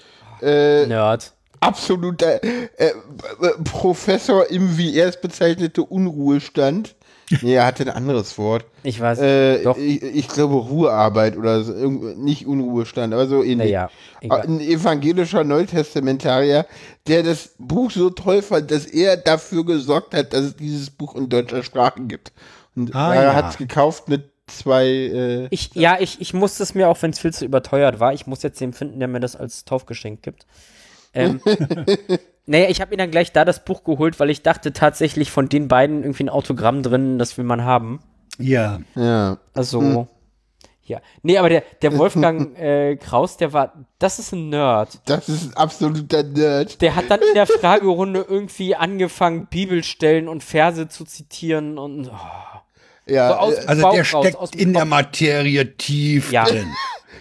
äh, 0.43 0.87
Nerd. 0.87 1.33
absoluter 1.61 2.43
äh, 2.43 2.59
äh, 2.79 2.93
Professor 3.65 4.49
im, 4.51 4.79
wie 4.79 4.97
er 4.97 5.09
es 5.09 5.21
bezeichnete, 5.21 5.83
Unruhestand. 5.83 6.95
Nee, 7.43 7.55
er 7.55 7.65
hatte 7.67 7.85
ein 7.85 7.89
anderes 7.91 8.37
Wort. 8.39 8.65
Ich 8.83 9.01
weiß. 9.01 9.19
Äh, 9.21 9.63
doch. 9.63 9.77
ich, 9.77 10.03
ich 10.03 10.29
glaube 10.29 10.55
Ruhearbeit 10.57 11.37
oder 11.37 11.63
so, 11.63 11.73
nicht 11.73 12.47
Unruhestand, 12.47 13.15
aber 13.15 13.27
so 13.29 13.43
ähnlich. 13.43 13.71
Naja. 13.71 13.91
Ein 14.29 14.61
evangelischer 14.61 15.45
Neutestamentarier, 15.45 16.67
der 17.07 17.23
das 17.23 17.55
Buch 17.59 17.91
so 17.91 18.11
toll 18.11 18.43
fand, 18.43 18.71
dass 18.71 18.85
er 18.87 19.17
dafür 19.17 19.65
gesorgt 19.65 20.15
hat, 20.15 20.33
dass 20.33 20.41
es 20.43 20.57
dieses 20.57 20.91
Buch 20.91 21.15
in 21.15 21.29
deutscher 21.29 21.63
Sprache 21.63 22.01
gibt. 22.03 22.33
Und 22.75 22.95
Ah, 22.95 23.15
er 23.15 23.23
ja. 23.25 23.35
hat 23.35 23.51
es 23.51 23.57
gekauft 23.59 24.09
mit 24.09 24.25
zwei. 24.47 24.87
Äh, 24.87 25.47
Ich, 25.51 25.71
ja, 25.75 25.99
ich, 26.01 26.21
ich 26.21 26.35
musste 26.35 26.63
es 26.63 26.75
mir, 26.75 26.89
auch 26.89 27.01
wenn 27.03 27.13
es 27.13 27.19
viel 27.21 27.33
zu 27.33 27.45
überteuert 27.45 28.01
war, 28.01 28.13
ich 28.13 28.27
muss 28.27 28.43
jetzt 28.43 28.61
den 28.61 28.73
finden, 28.73 28.99
der 28.99 29.09
mir 29.09 29.21
das 29.21 29.37
als 29.37 29.65
Taufgeschenk 29.65 30.23
gibt. 30.23 30.47
Ähm, 31.15 31.41
naja, 32.51 32.69
ich 32.69 32.81
habe 32.81 32.91
mir 32.91 32.97
dann 32.97 33.13
gleich 33.13 33.31
da 33.31 33.45
das 33.45 33.65
Buch 33.65 33.85
geholt, 33.85 34.19
weil 34.19 34.29
ich 34.29 34.43
dachte 34.43 34.73
tatsächlich 34.73 35.31
von 35.31 35.49
den 35.49 35.69
beiden 35.69 36.03
irgendwie 36.03 36.25
ein 36.25 36.29
Autogramm 36.29 36.83
drin, 36.83 37.17
das 37.17 37.39
will 37.39 37.45
man 37.45 37.63
haben. 37.63 38.01
Ja. 38.39 38.81
ja. 38.97 39.39
Also, 39.55 40.09
ja. 40.83 41.01
Nee, 41.23 41.39
aber 41.39 41.49
der, 41.49 41.63
der 41.81 41.97
Wolfgang 41.97 42.59
äh, 42.59 42.97
Kraus, 42.97 43.37
der 43.37 43.53
war, 43.53 43.75
das 44.01 44.19
ist 44.19 44.33
ein 44.33 44.49
Nerd. 44.49 44.99
Das 45.05 45.29
ist 45.29 45.45
ein 45.45 45.57
absoluter 45.57 46.25
Nerd. 46.25 46.81
Der 46.81 46.97
hat 46.97 47.05
dann 47.09 47.21
in 47.21 47.35
der 47.35 47.47
Fragerunde 47.47 48.27
irgendwie 48.29 48.75
angefangen, 48.75 49.47
Bibelstellen 49.47 50.27
und 50.27 50.43
Verse 50.43 50.89
zu 50.89 51.05
zitieren 51.05 51.79
und 51.79 52.09
oh, 52.09 52.59
Ja, 53.11 53.29
so 53.29 53.35
aus 53.35 53.55
äh, 53.55 53.61
dem 53.61 53.69
Also 53.69 53.83
Bauch 53.83 53.93
der 53.95 54.01
raus, 54.13 54.25
steckt 54.25 54.37
aus 54.39 54.51
dem 54.53 54.61
in 54.61 54.73
der. 54.73 54.85
Materie 54.85 55.77
tief 55.77 56.33
Ja. 56.33 56.45
drin. 56.45 56.67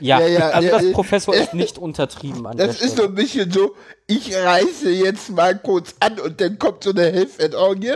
Ja, 0.01 0.21
Ja, 0.21 0.27
ja, 0.27 0.49
also 0.51 0.69
das 0.69 0.83
ja. 0.83 0.91
Professor 0.93 1.35
ist 1.35 1.53
nicht 1.53 1.77
untertrieben 1.77 2.47
an 2.47 2.55
der 2.55 2.67
das 2.67 2.79
ist 2.81 2.95
so 2.95 3.03
ein 3.03 3.15
bisschen 3.15 3.51
so, 3.51 3.75
ich 4.07 4.33
reiße 4.33 4.89
jetzt 4.91 5.29
mal 5.29 5.57
kurz 5.59 5.93
an 5.99 6.17
und 6.19 6.39
dann 6.39 6.57
kommt 6.57 6.85
so 6.85 6.91
eine 6.91 7.11
Helferorgie, 7.11 7.91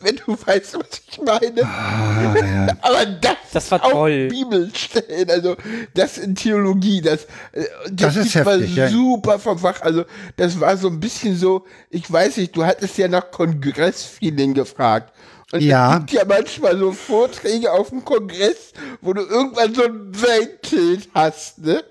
wenn 0.00 0.16
du 0.24 0.36
weißt, 0.46 0.74
was 0.78 1.02
ich 1.10 1.18
meine. 1.20 1.62
Aber 2.80 3.04
das, 3.06 3.34
Das 3.52 3.70
war 3.72 3.84
auch 3.84 3.90
toll. 3.90 4.28
Bibelstellen, 4.28 5.28
also 5.30 5.56
das 5.94 6.18
in 6.18 6.36
Theologie, 6.36 7.00
das, 7.00 7.24
äh, 7.50 7.64
Das 7.90 8.14
ist 8.14 8.36
war 8.36 8.52
heftig, 8.54 8.76
ja. 8.76 8.88
super 8.88 9.40
vom 9.40 9.58
Fach. 9.58 9.80
Also 9.82 10.04
das 10.36 10.60
war 10.60 10.76
so 10.76 10.86
ein 10.86 11.00
bisschen 11.00 11.36
so, 11.36 11.64
ich 11.90 12.10
weiß 12.10 12.36
nicht, 12.36 12.54
du 12.56 12.64
hattest 12.64 12.96
ja 12.98 13.08
nach 13.08 13.32
Kongressfeeling 13.32 14.54
gefragt. 14.54 15.12
Und 15.52 15.60
Ja. 15.62 15.92
es 15.94 15.98
gibt 16.00 16.12
ja 16.12 16.24
manchmal 16.26 16.76
so 16.78 16.92
Vorträge 16.92 17.72
auf 17.72 17.88
dem 17.90 18.04
Kongress, 18.04 18.72
wo 19.00 19.12
du 19.14 19.22
irgendwann 19.22 19.74
so 19.74 19.84
ein 19.84 20.10
Weltbild 20.22 21.08
hast, 21.14 21.58
ne? 21.58 21.82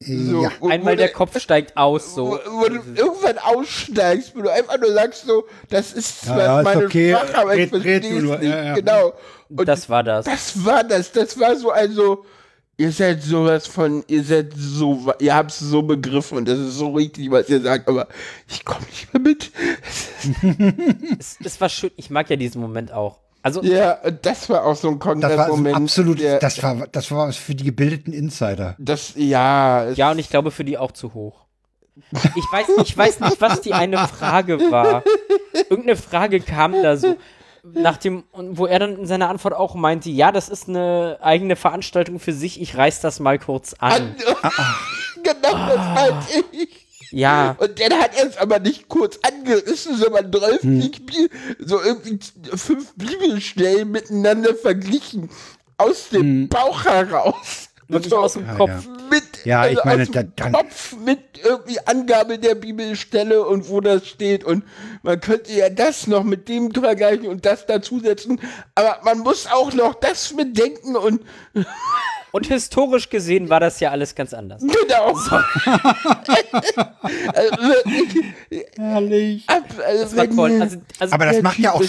So, 0.00 0.44
Ja. 0.44 0.52
wo- 0.60 0.68
Einmal 0.68 0.92
wo 0.92 0.96
der 0.96 1.08
du- 1.08 1.12
Kopf 1.14 1.38
steigt 1.40 1.76
aus, 1.76 2.14
so. 2.14 2.26
wo, 2.46 2.60
wo 2.60 2.68
du 2.68 2.76
irgendwann 2.94 3.36
aussteigst, 3.38 4.32
wo 4.36 4.42
du 4.42 4.52
einfach 4.52 4.78
nur 4.78 4.92
sagst 4.92 5.26
so, 5.26 5.44
das 5.70 5.92
ist 5.92 6.22
zwar 6.24 6.38
Ja, 6.38 6.56
ja, 6.58 6.62
meine 6.62 6.84
okay, 6.86 7.12
Sprache, 7.16 7.38
aber 7.38 7.56
ich 7.56 7.68
verstehe 7.68 7.98
es 7.98 8.22
nicht. 8.22 8.42
ja, 8.44 8.62
ja. 8.64 8.74
Genau. 8.74 9.12
Und 9.50 9.68
Das 9.68 9.88
war 9.90 10.04
das. 10.04 10.24
das 10.24 10.64
war 10.64 10.84
das. 10.84 11.10
Das 11.10 11.38
war 11.40 11.56
so 11.56 11.70
also, 11.70 12.24
ihr 12.78 12.92
seid 12.92 13.22
sowas 13.22 13.66
von, 13.66 14.02
ihr 14.06 14.22
seid 14.24 14.52
so, 14.56 15.12
ihr 15.18 15.34
habt 15.34 15.50
es 15.50 15.58
so 15.58 15.82
begriffen 15.82 16.38
und 16.38 16.48
das 16.48 16.58
ist 16.58 16.74
so 16.76 16.92
richtig, 16.92 17.30
was 17.30 17.48
ihr 17.50 17.60
sagt, 17.60 17.88
aber 17.88 18.08
ich 18.48 18.64
komme 18.64 18.86
nicht 18.86 19.12
mehr 19.12 19.20
mit. 19.20 19.50
Es, 21.18 21.36
es 21.44 21.60
war 21.60 21.68
schön, 21.68 21.90
ich 21.96 22.10
mag 22.10 22.30
ja 22.30 22.36
diesen 22.36 22.60
Moment 22.60 22.92
auch. 22.92 23.18
Also, 23.42 23.62
Ja, 23.62 23.98
das 24.10 24.48
war 24.50 24.64
auch 24.64 24.74
so 24.76 24.88
ein 24.88 24.98
Das 24.98 25.06
war 25.06 25.14
Kongressmoment. 25.14 25.76
absolut, 25.76 26.20
der, 26.20 26.38
das 26.38 26.62
war, 26.62 26.86
das 26.90 27.10
war 27.10 27.28
was 27.28 27.36
für 27.36 27.54
die 27.54 27.64
gebildeten 27.64 28.12
Insider. 28.12 28.74
das, 28.78 29.12
ja, 29.16 29.90
ja, 29.90 30.10
und 30.10 30.18
ich 30.18 30.28
glaube 30.30 30.50
für 30.50 30.64
die 30.64 30.78
auch 30.78 30.92
zu 30.92 31.14
hoch. 31.14 31.46
Ich 32.12 32.44
weiß, 32.52 32.66
ich 32.84 32.96
weiß 32.96 33.20
nicht, 33.20 33.40
was 33.40 33.60
die 33.60 33.74
eine 33.74 33.98
Frage 34.06 34.58
war. 34.70 35.02
Irgendeine 35.68 35.96
Frage 35.96 36.40
kam 36.40 36.72
da 36.80 36.96
so. 36.96 37.16
Nach 37.62 37.96
dem, 37.96 38.24
und 38.32 38.58
wo 38.58 38.66
er 38.66 38.78
dann 38.78 38.96
in 38.98 39.06
seiner 39.06 39.28
Antwort 39.28 39.54
auch 39.54 39.74
meinte, 39.74 40.10
ja, 40.10 40.32
das 40.32 40.48
ist 40.48 40.68
eine 40.68 41.18
eigene 41.20 41.56
Veranstaltung 41.56 42.18
für 42.20 42.32
sich, 42.32 42.60
ich 42.60 42.76
reiß 42.76 43.00
das 43.00 43.20
mal 43.20 43.38
kurz 43.38 43.74
an. 43.78 44.14
genau 45.22 45.66
das 45.68 45.76
meinte 45.76 46.44
ich. 46.52 46.86
Ja, 47.10 47.56
Und 47.58 47.80
dann 47.80 47.98
hat 47.98 48.10
er 48.18 48.26
es 48.28 48.36
aber 48.36 48.58
nicht 48.58 48.88
kurz 48.88 49.18
angerissen, 49.22 49.96
sondern 49.96 50.30
12 50.30 50.60
Bi- 51.06 51.30
so 51.58 51.80
irgendwie 51.82 52.18
fünf 52.54 52.92
Bibelstellen 52.96 53.90
miteinander 53.90 54.54
verglichen. 54.54 55.30
Aus 55.78 56.08
dem 56.10 56.48
Bauch 56.48 56.84
heraus. 56.84 57.67
Wirklich 57.88 58.12
aus 58.14 58.34
dem 58.34 58.46
Kopf. 58.56 58.68
ja. 58.70 58.82
Mit, 59.10 59.44
Ja, 59.44 59.66
ich 59.66 59.78
also 59.78 59.88
meine, 59.88 60.02
aus 60.02 60.10
dem 60.10 60.14
da- 60.36 60.44
dann- 60.44 60.52
Kopf 60.52 60.94
mit 61.04 61.18
irgendwie 61.42 61.78
Angabe 61.86 62.38
der 62.38 62.54
Bibelstelle 62.54 63.44
und 63.46 63.68
wo 63.68 63.80
das 63.80 64.06
steht. 64.06 64.44
Und 64.44 64.64
man 65.02 65.20
könnte 65.20 65.52
ja 65.52 65.70
das 65.70 66.06
noch 66.06 66.24
mit 66.24 66.48
dem 66.48 66.70
vergleichen 66.72 67.26
und 67.28 67.46
das 67.46 67.64
dazusetzen. 67.66 68.40
Aber 68.74 68.98
man 69.04 69.20
muss 69.20 69.46
auch 69.46 69.72
noch 69.72 69.94
das 69.94 70.34
bedenken 70.36 70.96
und 70.96 71.22
Und 72.30 72.46
historisch 72.46 73.08
gesehen 73.08 73.48
war 73.48 73.58
das 73.58 73.80
ja 73.80 73.90
alles 73.90 74.14
ganz 74.14 74.34
anders. 74.34 74.60
genau. 74.60 75.06
also, 77.34 77.56
wirklich, 77.88 78.24
Herrlich. 78.76 79.44
also 79.48 79.64
Das 80.02 80.14
war 80.16 80.24
wenn- 80.24 80.36
toll. 80.36 80.60
Also, 80.60 80.76
also 80.98 81.14
Aber 81.14 81.24
das 81.24 81.40
macht 81.42 81.58
ja 81.58 81.72
auch, 81.72 81.82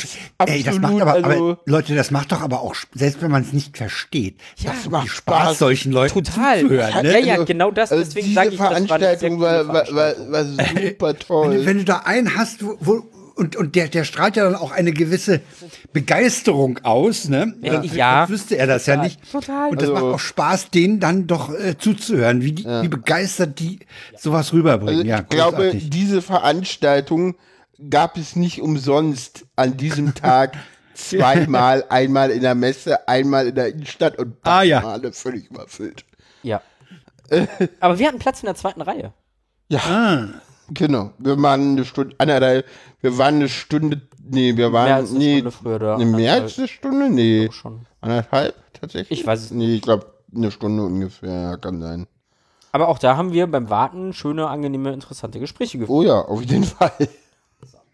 ey, 0.45 0.63
das 0.63 0.75
macht 0.79 0.93
absolut, 0.93 1.01
aber, 1.01 1.13
also- 1.13 1.29
aber, 1.29 1.59
Leute, 1.65 1.93
das 1.95 2.11
macht 2.11 2.31
doch 2.31 2.39
aber 2.41 2.61
auch, 2.61 2.73
selbst 2.93 3.21
wenn 3.21 3.31
man 3.31 3.41
es 3.41 3.51
nicht 3.53 3.75
versteht, 3.77 4.39
Ja, 4.57 4.71
das 4.71 4.89
macht 4.89 5.09
Spaß, 5.09 5.41
Spaß. 5.43 5.59
solchen 5.59 5.91
Leuten 5.91 6.23
Total. 6.23 6.61
zuzuhören, 6.61 7.03
ne? 7.03 7.11
Ja, 7.19 7.35
ja, 7.37 7.43
genau 7.43 7.71
das. 7.71 7.91
Also 7.91 8.03
Deswegen 8.05 8.27
diese 8.27 8.35
sage 8.35 8.49
ich, 8.51 8.57
das 8.57 8.69
war 8.69 8.75
eine 8.75 8.87
sehr 8.87 8.97
Veranstaltung 8.97 9.41
war, 9.41 9.67
war, 9.67 9.87
war, 9.93 10.13
war 10.31 10.45
super 10.45 10.73
Wenn, 11.09 11.19
toll. 11.19 11.57
du- 11.57 11.65
wenn 11.65 11.77
du 11.79 11.83
da 11.83 11.97
einen 12.05 12.35
hast, 12.37 12.63
wo, 12.65 12.77
wo 12.79 13.03
und, 13.39 13.55
und 13.55 13.75
der, 13.75 13.87
der 13.87 14.03
strahlt 14.03 14.35
ja 14.35 14.43
dann 14.43 14.55
auch 14.55 14.71
eine 14.71 14.91
gewisse 14.91 15.41
Begeisterung 15.93 16.79
aus, 16.83 17.27
ne? 17.29 17.55
Ja, 17.61 17.81
ja. 17.81 18.29
wüsste 18.29 18.57
er 18.57 18.67
das 18.67 18.85
ja 18.85 18.95
Total. 18.95 19.07
nicht. 19.07 19.31
Total. 19.31 19.69
Und 19.71 19.81
das 19.81 19.89
Also- 19.89 19.93
macht 20.05 20.15
auch 20.15 20.19
Spaß, 20.19 20.69
denen 20.69 20.99
dann 20.99 21.25
doch 21.27 21.53
äh, 21.53 21.77
zuzuhören, 21.77 22.41
wie, 22.43 22.51
die, 22.51 22.65
wie 22.65 22.87
begeistert 22.87 23.59
die 23.59 23.79
sowas 24.17 24.53
rüberbringen. 24.53 24.99
Also 24.99 25.09
ja, 25.09 25.19
ich 25.21 25.29
glaube, 25.29 25.71
diese 25.75 26.21
Veranstaltung 26.21 27.35
gab 27.89 28.17
es 28.17 28.35
nicht 28.35 28.61
umsonst 28.61 29.45
an 29.55 29.77
diesem 29.77 30.13
Tag 30.15 30.57
zweimal, 30.93 31.85
einmal 31.89 32.29
in 32.29 32.41
der 32.41 32.55
Messe, 32.55 33.07
einmal 33.07 33.47
in 33.47 33.55
der 33.55 33.69
Innenstadt 33.69 34.17
und 34.19 34.35
Ah, 34.43 34.63
ja. 34.63 34.85
alle 34.85 35.13
völlig 35.13 35.49
überfüllt. 35.49 36.05
Ja. 36.43 36.61
Aber 37.79 37.99
wir 37.99 38.07
hatten 38.07 38.19
Platz 38.19 38.41
in 38.41 38.47
der 38.47 38.55
zweiten 38.55 38.81
Reihe. 38.81 39.13
Ja, 39.69 40.29
Genau. 40.73 41.11
Wir 41.17 41.41
waren 41.41 41.71
eine 41.71 41.85
Stunde, 41.85 42.15
anderthalb, 42.17 42.65
wir 43.01 43.17
waren 43.17 43.35
eine 43.35 43.49
Stunde, 43.49 44.01
nee, 44.29 44.55
wir 44.55 44.71
waren, 44.73 44.85
Mehr 44.85 44.95
als 44.95 45.09
eine 45.11 45.19
nee, 45.19 45.33
Stunde 45.39 45.51
früher 45.51 45.79
da. 45.79 45.97
nee, 45.97 46.05
mehr 46.05 46.33
als 46.33 46.57
eine 46.57 46.67
Stunde? 46.67 47.09
Nee. 47.09 47.49
schon. 47.51 47.85
Anderthalb 48.01 48.55
tatsächlich? 48.73 49.19
Ich 49.19 49.25
weiß 49.27 49.41
es 49.41 49.51
Nee, 49.51 49.75
ich 49.75 49.81
glaube, 49.81 50.07
eine 50.35 50.51
Stunde 50.51 50.83
ungefähr, 50.83 51.31
ja, 51.31 51.57
kann 51.57 51.81
sein. 51.81 52.07
Aber 52.71 52.87
auch 52.87 52.99
da 52.99 53.17
haben 53.17 53.33
wir 53.33 53.47
beim 53.47 53.69
Warten 53.69 54.13
schöne, 54.13 54.47
angenehme, 54.47 54.93
interessante 54.93 55.39
Gespräche 55.39 55.79
geführt. 55.79 55.89
Oh 55.97 56.03
ja, 56.03 56.19
auf 56.21 56.41
jeden 56.43 56.63
Fall. 56.65 56.91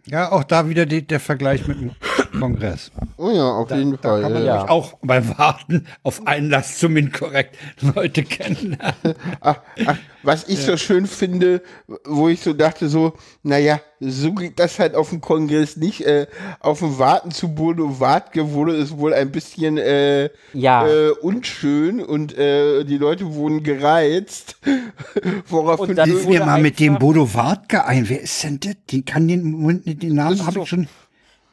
Ja, 0.08 0.32
auch 0.32 0.44
da 0.44 0.70
wieder 0.70 0.86
die, 0.86 1.02
der 1.08 1.20
Vergleich 1.20 1.68
mit 1.68 1.80
dem 1.82 1.92
Kongress. 2.40 2.92
Oh 3.18 3.32
ja, 3.32 3.50
auf 3.50 3.72
jeden 3.72 3.98
Fall. 3.98 4.22
Kann 4.22 4.34
man 4.34 4.46
ja. 4.46 4.68
auch 4.70 4.94
beim 5.02 5.38
Warten 5.38 5.86
auf 6.04 6.26
Einlass 6.28 6.78
zum 6.80 6.96
Inkorrekt 6.98 7.56
Leute 7.82 8.24
kennenlernen. 8.24 8.96
Ach, 9.42 9.60
ach, 9.86 9.98
was 10.24 10.48
ich 10.48 10.60
so 10.60 10.76
schön 10.78 11.06
finde, 11.06 11.62
wo 12.06 12.30
ich 12.30 12.42
so 12.42 12.54
dachte, 12.54 12.90
so, 12.90 13.14
naja, 13.44 13.80
so 14.00 14.34
geht 14.34 14.60
das 14.60 14.80
halt 14.80 14.96
auf 14.96 15.10
dem 15.10 15.22
Kongress 15.22 15.78
nicht. 15.78 16.02
Äh, 16.02 16.28
auf 16.60 16.80
dem 16.80 16.98
Warten 16.98 17.32
zu 17.32 17.54
Bodo 17.54 18.00
Wartke 18.00 18.52
wurde 18.52 18.76
es 18.76 18.98
wohl 18.98 19.14
ein 19.14 19.32
bisschen 19.32 19.78
äh, 19.78 20.30
Ja. 20.54 20.88
äh, 20.88 21.10
unschön 21.22 22.02
und 22.04 22.38
äh, 22.38 22.84
die 22.84 22.98
Leute 22.98 23.34
wurden 23.36 23.64
gereizt. 23.64 24.58
Woraufhin 25.48 25.92
Und 25.92 25.96
dann 25.96 26.26
mir 26.26 26.46
mal 26.46 26.62
mit 26.62 26.80
dem 26.80 26.98
Bodo 26.98 27.34
Wartke 27.34 27.86
ein. 27.86 28.10
Wer 28.10 28.22
ist 28.22 28.44
denn 28.44 28.60
das? 28.60 28.76
Den 28.92 29.06
kann 29.06 29.28
den, 29.28 29.52
Moment, 29.52 29.86
den 30.04 30.16
Namen 30.16 30.40
habe 30.46 30.54
so- 30.54 30.64
ich 30.64 30.70
schon. 30.70 30.88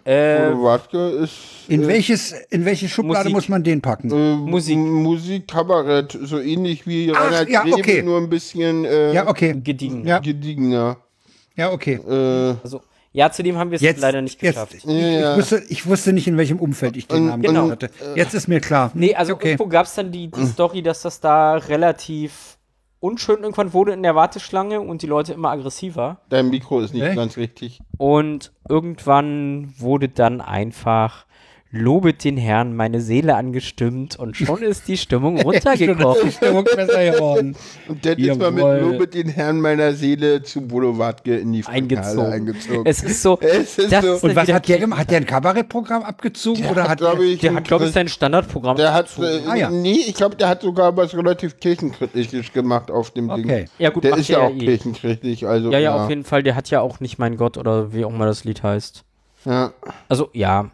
Äh, 0.05 0.51
Wartke 0.55 0.99
ist 1.11 1.33
In 1.69 1.87
welches, 1.87 2.33
in 2.51 2.65
welche 2.65 2.89
Schublade 2.89 3.25
Musik. 3.29 3.35
muss 3.35 3.49
man 3.49 3.63
den 3.63 3.81
packen? 3.81 4.11
äh, 4.11 4.37
Musik. 4.37 4.77
Musik, 4.77 5.49
Kabarett, 5.49 6.19
so 6.23 6.41
ähnlich 6.41 6.87
wie 6.87 7.13
Ach, 7.15 7.25
Reinhard 7.25 7.49
ja, 7.49 7.63
Grebe, 7.63 7.77
okay. 7.77 8.03
nur 8.03 8.19
ein 8.19 8.29
bisschen 8.29 8.85
äh, 8.85 9.13
ja, 9.13 9.29
okay. 9.29 9.55
gediegen. 9.63 10.07
Ja, 10.07 10.19
gediegener. 10.19 10.97
ja, 11.57 11.71
okay. 11.71 12.01
Äh, 12.09 12.55
Also, 12.63 12.81
ja, 13.13 13.31
zudem 13.31 13.59
haben 13.59 13.71
wir 13.71 13.77
es 13.77 13.83
Jetzt 13.83 14.01
leider 14.01 14.23
nicht 14.23 14.39
geschafft. 14.41 14.73
Jetzt, 14.75 14.87
Ja, 14.87 14.93
ja. 14.93 15.33
Ich, 15.33 15.39
wusste, 15.39 15.63
ich 15.69 15.87
wusste 15.87 16.13
nicht, 16.13 16.27
in 16.27 16.37
welchem 16.39 16.59
Umfeld 16.59 16.97
ich 16.97 17.07
den 17.07 17.19
Und- 17.19 17.27
Namen 17.27 17.43
genau. 17.43 17.71
hatte. 17.71 17.91
Jetzt 18.17 18.35
ist 18.35 18.49
mir 18.49 18.61
klar. 18.61 18.91
Nee, 18.95 19.15
also 19.15 19.35
okay. 19.35 19.49
irgendwo 19.51 19.67
gab 19.67 19.87
es 19.87 19.95
dann 19.95 20.11
die, 20.11 20.29
die 20.31 20.47
Story, 20.47 20.83
dass 20.83 21.03
das 21.03 21.21
da 21.21 21.55
relativ 21.57 22.57
unschön 23.03 23.43
irgendwann 23.43 23.73
wurde 23.73 23.93
in 23.93 24.03
der 24.03 24.15
Warteschlange 24.15 24.81
und 24.81 25.03
die 25.03 25.07
Leute 25.07 25.33
immer 25.33 25.51
aggressiver. 25.51 26.19
dein 26.29 26.49
Mikro 26.51 26.81
ist 26.81 26.95
nicht 26.95 27.03
Echt? 27.03 27.17
ganz 27.17 27.37
richtig. 27.37 27.81
Und 27.99 28.53
irgendwann 28.69 29.75
wurde 29.79 30.09
dann 30.09 30.41
einfach 30.41 31.27
Lobet 31.75 32.23
den 32.25 32.37
Herrn, 32.37 32.77
meine 32.77 33.01
Seele 33.01 33.35
angestimmt 33.35 34.19
und 34.19 34.37
schon 34.37 34.63
ist 34.63 34.89
die 34.89 34.99
Stimmung 34.99 35.41
runtergekocht. 35.41 36.23
Die 36.23 36.31
Stimmung 36.33 36.65
besser 36.65 37.11
geworden. 37.13 37.57
Und 37.89 38.05
dann 38.05 38.19
ist 38.19 38.39
man 38.39 38.55
mit 38.55 38.63
Jawohl. 38.63 38.79
Lob 38.91 39.01
mit 39.01 39.15
den 39.15 39.29
Herrn 39.29 39.59
meiner 39.61 39.95
Seele 39.95 40.43
zu 40.43 40.61
Bodo 40.61 40.99
Wartke 40.99 41.37
in 41.39 41.53
die 41.55 41.63
Frankenhalle 41.63 42.27
Eingezogen. 42.27 42.33
eingezogen. 42.33 42.83
Es 42.85 43.03
ist 43.03 43.23
so. 43.23 43.39
Es 43.41 43.79
ist 43.79 43.91
das 43.91 44.05
so. 44.05 44.27
Und 44.27 44.37
was 44.37 44.53
hat 44.53 44.69
der 44.69 44.79
gemacht? 44.79 45.01
Hat 45.01 45.11
der 45.11 45.17
ein 45.19 45.27
Kabarettprogramm 45.27 46.03
abgezogen 46.03 46.67
oder 46.67 46.89
hat 46.89 46.99
glaube 46.99 47.25
ich, 47.25 47.41
Der 47.41 47.55
hat, 47.55 47.65
glaube 47.65 47.87
ich, 47.87 47.93
sein 47.93 48.09
Standardprogramm. 48.09 48.77
der 48.77 48.93
hat, 48.93 49.07
abgezogen. 49.09 49.47
äh, 49.47 49.51
Ah, 49.51 49.57
ja. 49.57 49.71
nee, 49.71 49.97
ich 50.07 50.15
glaube, 50.15 50.37
der 50.37 50.49
hat 50.51 50.61
sogar 50.63 50.95
was 50.97 51.15
relativ 51.17 51.59
kirchenkritisches 51.59 52.53
gemacht 52.53 52.91
auf 52.91 53.11
dem 53.13 53.31
Okay. 53.31 53.43
Ding. 53.43 53.69
Ja, 53.79 53.89
gut, 53.91 54.05
der 54.05 54.19
ist 54.19 54.29
ja 54.29 54.41
der 54.41 54.47
auch 54.49 54.51
ja 54.51 54.57
eh. 54.57 54.67
kirchenkritisch, 54.67 55.45
also 55.45 55.71
ja, 55.73 55.79
ja, 55.79 55.95
auf 56.05 56.11
jeden 56.11 56.25
Fall. 56.25 56.43
Der 56.43 56.55
hat 56.55 56.69
ja 56.69 56.83
auch 56.83 57.01
nicht 57.01 57.19
mein 57.19 57.39
Gott 57.39 57.57
oder 57.57 57.95
wie 57.95 58.05
auch 58.05 58.11
immer 58.11 58.27
das 58.27 58.45
Lied 58.45 58.63
heißt. 58.63 59.05
ja, 59.47 59.73
Also, 60.11 60.29
ja. 60.35 60.71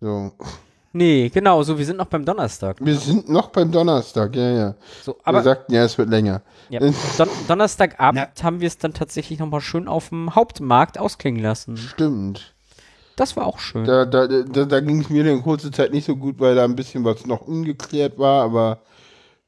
So. 0.00 0.32
Nee, 0.92 1.28
genau, 1.28 1.62
so, 1.62 1.78
wir 1.78 1.86
sind 1.86 1.98
noch 1.98 2.06
beim 2.06 2.24
Donnerstag. 2.24 2.78
Wir 2.80 2.96
sind 2.96 3.28
noch 3.28 3.50
beim 3.50 3.70
Donnerstag, 3.70 4.34
ja, 4.34 4.50
ja. 4.50 4.74
So, 5.02 5.12
Wir 5.12 5.20
aber 5.24 5.42
sagten 5.42 5.72
ja, 5.72 5.84
es 5.84 5.96
wird 5.96 6.08
länger. 6.10 6.42
ja, 6.68 6.80
Don 6.80 7.28
Donnerstagabend 7.46 8.42
haben 8.42 8.60
wir 8.60 8.66
es 8.66 8.76
dann 8.78 8.92
tatsächlich 8.92 9.38
nochmal 9.38 9.60
schön 9.60 9.86
auf 9.86 10.08
dem 10.08 10.34
Hauptmarkt 10.34 10.98
ausklingen 10.98 11.40
lassen. 11.42 11.76
Stimmt. 11.76 12.54
Das 13.14 13.36
war 13.36 13.46
auch 13.46 13.60
schön. 13.60 13.84
Da, 13.84 14.04
da, 14.04 14.26
da, 14.26 14.64
da 14.64 14.80
ging 14.80 15.00
es 15.02 15.10
mir 15.10 15.22
eine 15.22 15.40
kurze 15.42 15.70
Zeit 15.70 15.92
nicht 15.92 16.06
so 16.06 16.16
gut, 16.16 16.40
weil 16.40 16.56
da 16.56 16.64
ein 16.64 16.74
bisschen 16.74 17.04
was 17.04 17.24
noch 17.26 17.42
ungeklärt 17.42 18.18
war, 18.18 18.42
aber 18.42 18.78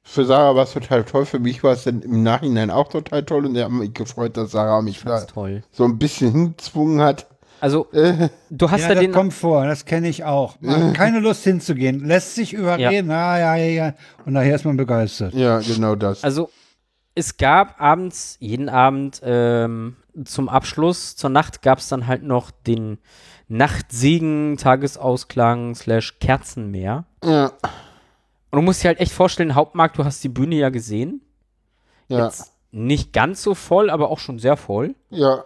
für 0.05 0.25
Sarah 0.25 0.55
war 0.55 0.65
es 0.65 0.73
total 0.73 1.05
toll. 1.05 1.25
Für 1.27 1.39
mich 1.41 1.65
war 1.65 1.73
es 1.73 1.85
dann 1.85 2.03
im 2.03 2.23
Nachhinein 2.23 2.71
auch 2.71 2.89
total 2.89 3.25
toll 3.25 3.47
und 3.47 3.57
ich 3.57 3.63
habe 3.63 3.75
mich 3.75 3.95
gefreut, 3.95 4.37
dass 4.37 4.53
Sarah 4.53 4.83
mich 4.83 5.03
da 5.03 5.21
toll. 5.25 5.63
so 5.73 5.85
ein 5.85 5.99
bisschen 5.99 6.33
hingezwungen 6.33 7.01
hat. 7.01 7.27
Also, 7.63 7.87
du 8.51 8.71
hast 8.71 8.81
Ja, 8.83 8.89
da 8.89 8.95
das 8.95 9.03
den. 9.05 9.13
kommt 9.13 9.33
vor, 9.33 9.65
das 9.67 9.85
kenne 9.85 10.09
ich 10.09 10.25
auch. 10.25 10.57
Man 10.61 10.89
hat 10.89 10.95
keine 10.97 11.21
Lust 11.21 11.45
hinzugehen, 11.45 12.05
lässt 12.05 12.35
sich 12.35 12.53
überreden, 12.55 13.09
ja. 13.11 13.39
ja, 13.39 13.57
ja, 13.57 13.65
ja, 13.87 13.95
und 14.27 14.33
nachher 14.33 14.57
ist 14.57 14.65
man 14.65 14.77
begeistert. 14.77 15.33
ja, 15.35 15.61
genau 15.61 15.95
das. 15.95 16.25
Also, 16.25 16.51
es 17.15 17.37
gab 17.37 17.81
abends, 17.81 18.37
jeden 18.41 18.69
Abend 18.69 19.21
ähm, 19.23 19.97
zum 20.25 20.49
Abschluss, 20.49 21.15
zur 21.15 21.31
Nacht 21.31 21.63
gab 21.63 21.79
es 21.79 21.89
dann 21.89 22.07
halt 22.07 22.23
noch 22.23 22.51
den 22.51 22.99
Nachtsegen, 23.49 24.57
Tagesausklang, 24.57 25.75
slash 25.75 26.19
Kerzenmeer. 26.19 27.05
ja, 27.23 27.47
Und 28.51 28.57
du 28.59 28.63
musst 28.63 28.83
dir 28.83 28.89
halt 28.89 28.99
echt 29.01 29.13
vorstellen, 29.13 29.55
Hauptmarkt, 29.55 29.99
du 29.99 30.05
hast 30.05 30.25
die 30.25 30.29
Bühne 30.31 30.57
ja 30.57 30.71
gesehen. 30.71 31.21
ja, 32.09 32.25
Jetzt 32.25 32.53
nicht 32.73 33.13
ganz 33.13 33.43
so 33.43 33.55
voll, 33.55 33.89
aber 33.91 34.11
auch 34.11 34.19
schon 34.19 34.39
sehr 34.39 34.57
voll. 34.57 34.95
ja, 35.11 35.45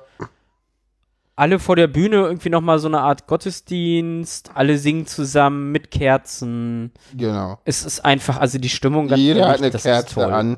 Alle 1.38 1.58
vor 1.58 1.76
der 1.76 1.86
Bühne 1.86 2.16
irgendwie 2.16 2.48
nochmal 2.48 2.78
so 2.78 2.88
eine 2.88 3.00
Art 3.00 3.26
Gottesdienst, 3.26 4.50
alle 4.54 4.78
singen 4.78 5.06
zusammen 5.06 5.70
mit 5.70 5.90
Kerzen. 5.90 6.92
genau. 7.14 7.58
Es 7.66 7.84
ist 7.84 8.04
einfach, 8.04 8.38
also 8.38 8.58
die 8.58 8.70
Stimmung 8.70 9.08
ganz 9.08 9.20
Jeder 9.20 9.40
ehrlich, 9.40 9.52
hat 9.54 9.62
eine 9.62 9.70
Kerze 9.82 10.26
an. 10.26 10.56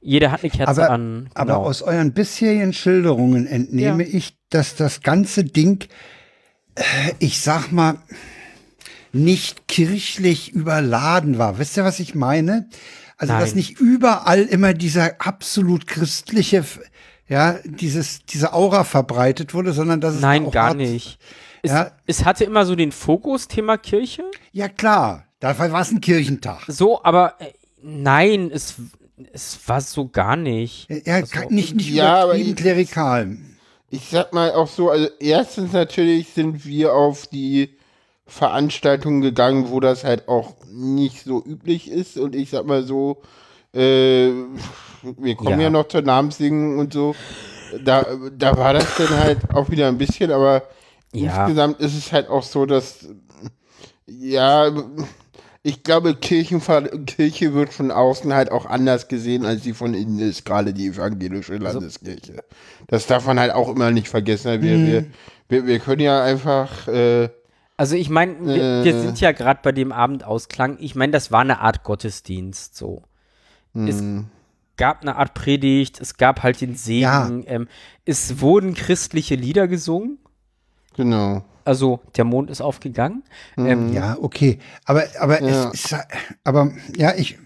Jeder 0.00 0.30
hat 0.32 0.42
eine 0.42 0.50
Kerze 0.50 0.70
Aber, 0.70 0.90
an. 0.90 1.28
aber 1.34 1.52
genau. 1.54 1.64
aus 1.66 1.82
euren 1.82 2.12
bisherigen 2.12 2.72
Schilderungen 2.72 3.46
entnehme 3.46 4.04
Ja. 4.04 4.10
ich, 4.10 4.38
dass 4.50 4.74
das 4.76 5.02
ganze 5.02 5.44
Ding, 5.44 5.84
äh, 6.76 6.82
ich 7.18 7.40
sag 7.42 7.70
mal, 7.72 7.96
nicht 9.12 9.68
kirchlich 9.68 10.52
überladen 10.52 11.38
war. 11.38 11.58
Wisst 11.58 11.76
ihr, 11.76 11.84
was 11.84 12.00
ich 12.00 12.14
meine? 12.14 12.68
Also, 13.18 13.32
dass 13.32 13.50
Nein. 13.50 13.56
nicht 13.56 13.80
überall 13.80 14.42
immer 14.42 14.74
dieser 14.74 15.16
absolut 15.20 15.86
christliche, 15.86 16.64
ja, 17.28 17.58
dieses, 17.64 18.24
diese 18.26 18.52
Aura 18.52 18.84
verbreitet 18.84 19.52
wurde, 19.54 19.72
sondern 19.72 20.00
dass 20.00 20.14
es 20.16 20.20
Nein, 20.20 20.46
auch 20.46 20.52
gar 20.52 20.68
Art- 20.68 20.76
nicht. 20.76 21.18
Es, 21.62 21.70
Ja. 21.72 21.90
es 22.06 22.24
hatte 22.24 22.44
immer 22.44 22.64
so 22.66 22.74
den 22.76 22.92
Fokus 22.92 23.48
Thema 23.48 23.76
Kirche. 23.78 24.22
Ja, 24.52 24.68
klar. 24.68 25.24
Dafür 25.40 25.70
war 25.72 25.82
es 25.82 25.90
ein 25.90 26.00
Kirchentag. 26.00 26.62
So, 26.68 27.02
aber 27.04 27.34
äh, 27.40 27.52
nein, 27.82 28.50
es, 28.52 28.74
es 29.32 29.58
war 29.66 29.80
so 29.80 30.08
gar 30.08 30.36
nicht. 30.36 30.88
Ja, 31.04 31.16
Also, 31.16 31.40
nicht, 31.50 31.74
nicht 31.76 31.90
Ja, 31.90 32.22
aber 32.22 32.36
ich- 32.36 32.54
klerikal. 32.56 33.36
Ich 33.90 34.08
sag 34.10 34.32
mal 34.32 34.52
auch 34.52 34.68
so, 34.68 34.90
also 34.90 35.08
erstens 35.20 35.72
natürlich 35.72 36.30
sind 36.30 36.64
wir 36.66 36.92
auf 36.94 37.26
die 37.28 37.76
Veranstaltungen 38.26 39.20
gegangen, 39.20 39.70
wo 39.70 39.78
das 39.78 40.02
halt 40.04 40.26
auch 40.28 40.54
nicht 40.72 41.22
so 41.24 41.42
üblich 41.44 41.88
ist. 41.90 42.16
Und 42.18 42.34
ich 42.34 42.50
sag 42.50 42.66
mal 42.66 42.82
so, 42.82 43.22
äh, 43.72 44.30
wir 45.18 45.34
kommen 45.36 45.50
ja. 45.60 45.64
Ja. 45.66 45.70
noch 45.70 45.88
zur 45.88 46.02
Namenssingen 46.02 46.78
und 46.78 46.92
so. 46.92 47.14
Da, 47.84 48.06
da 48.36 48.56
war 48.56 48.72
das 48.74 48.96
dann 48.96 49.10
halt 49.18 49.38
auch 49.54 49.70
wieder 49.70 49.88
ein 49.88 49.98
bisschen, 49.98 50.30
aber 50.30 50.62
Ja. 51.12 51.42
insgesamt 51.46 51.80
ist 51.80 51.96
es 51.96 52.12
halt 52.12 52.28
auch 52.28 52.42
so, 52.42 52.64
dass 52.66 53.06
ja, 54.06 54.70
ich 55.62 55.82
glaube, 55.82 56.14
Kirchenver 56.14 56.82
Kirche 57.06 57.52
wird 57.54 57.72
von 57.72 57.90
außen 57.90 58.32
halt 58.32 58.52
auch 58.52 58.66
anders 58.66 59.08
gesehen, 59.08 59.44
als 59.44 59.64
sie 59.64 59.72
von 59.72 59.94
innen 59.94 60.20
ist, 60.20 60.44
gerade 60.44 60.72
die 60.72 60.86
evangelische 60.86 61.56
Landeskirche. 61.56 62.44
Das 62.86 63.06
darf 63.08 63.26
man 63.26 63.40
halt 63.40 63.52
auch 63.52 63.68
immer 63.68 63.90
nicht 63.90 64.08
vergessen. 64.08 64.62
Wir, 64.62 64.78
wir, 64.86 65.04
wir, 65.48 65.66
wir 65.66 65.78
können 65.80 66.02
ja 66.02 66.22
einfach, 66.22 66.86
äh, 66.86 67.30
Also 67.76 67.96
ich 67.96 68.10
meine, 68.10 68.38
wir, 68.46 68.84
wir 68.84 68.94
Äh. 68.94 69.00
sind 69.00 69.20
ja 69.20 69.32
gerade 69.32 69.58
bei 69.62 69.72
dem 69.72 69.90
Abendausklang. 69.90 70.76
Ich 70.78 70.94
meine, 70.94 71.10
das 71.12 71.32
war 71.32 71.40
eine 71.40 71.58
Art 71.60 71.82
Gottesdienst 71.82 72.76
so. 72.76 73.02
Es 73.74 73.98
Hm. 73.98 74.26
Gab 74.76 75.02
eine 75.02 75.16
Art 75.16 75.34
Predigt, 75.34 76.00
es 76.00 76.16
gab 76.16 76.42
halt 76.42 76.60
den 76.60 76.74
Segen. 76.74 77.00
Ja. 77.00 77.30
Ähm, 77.46 77.68
es 78.04 78.40
wurden 78.40 78.74
christliche 78.74 79.34
Lieder 79.34 79.68
gesungen. 79.68 80.18
genau. 80.96 81.44
Also 81.64 81.98
der 82.16 82.22
Mond 82.24 82.48
ist 82.48 82.60
aufgegangen. 82.60 83.24
Ähm, 83.58 83.92
Ja, 83.92 84.16
okay. 84.20 84.60
Aber, 84.84 85.02
aber 85.18 85.42
Ja. 85.42 85.70
es 85.74 85.82
ist, 85.90 85.96
aber 86.44 86.70
ja, 86.96 87.12
ich, 87.16 87.38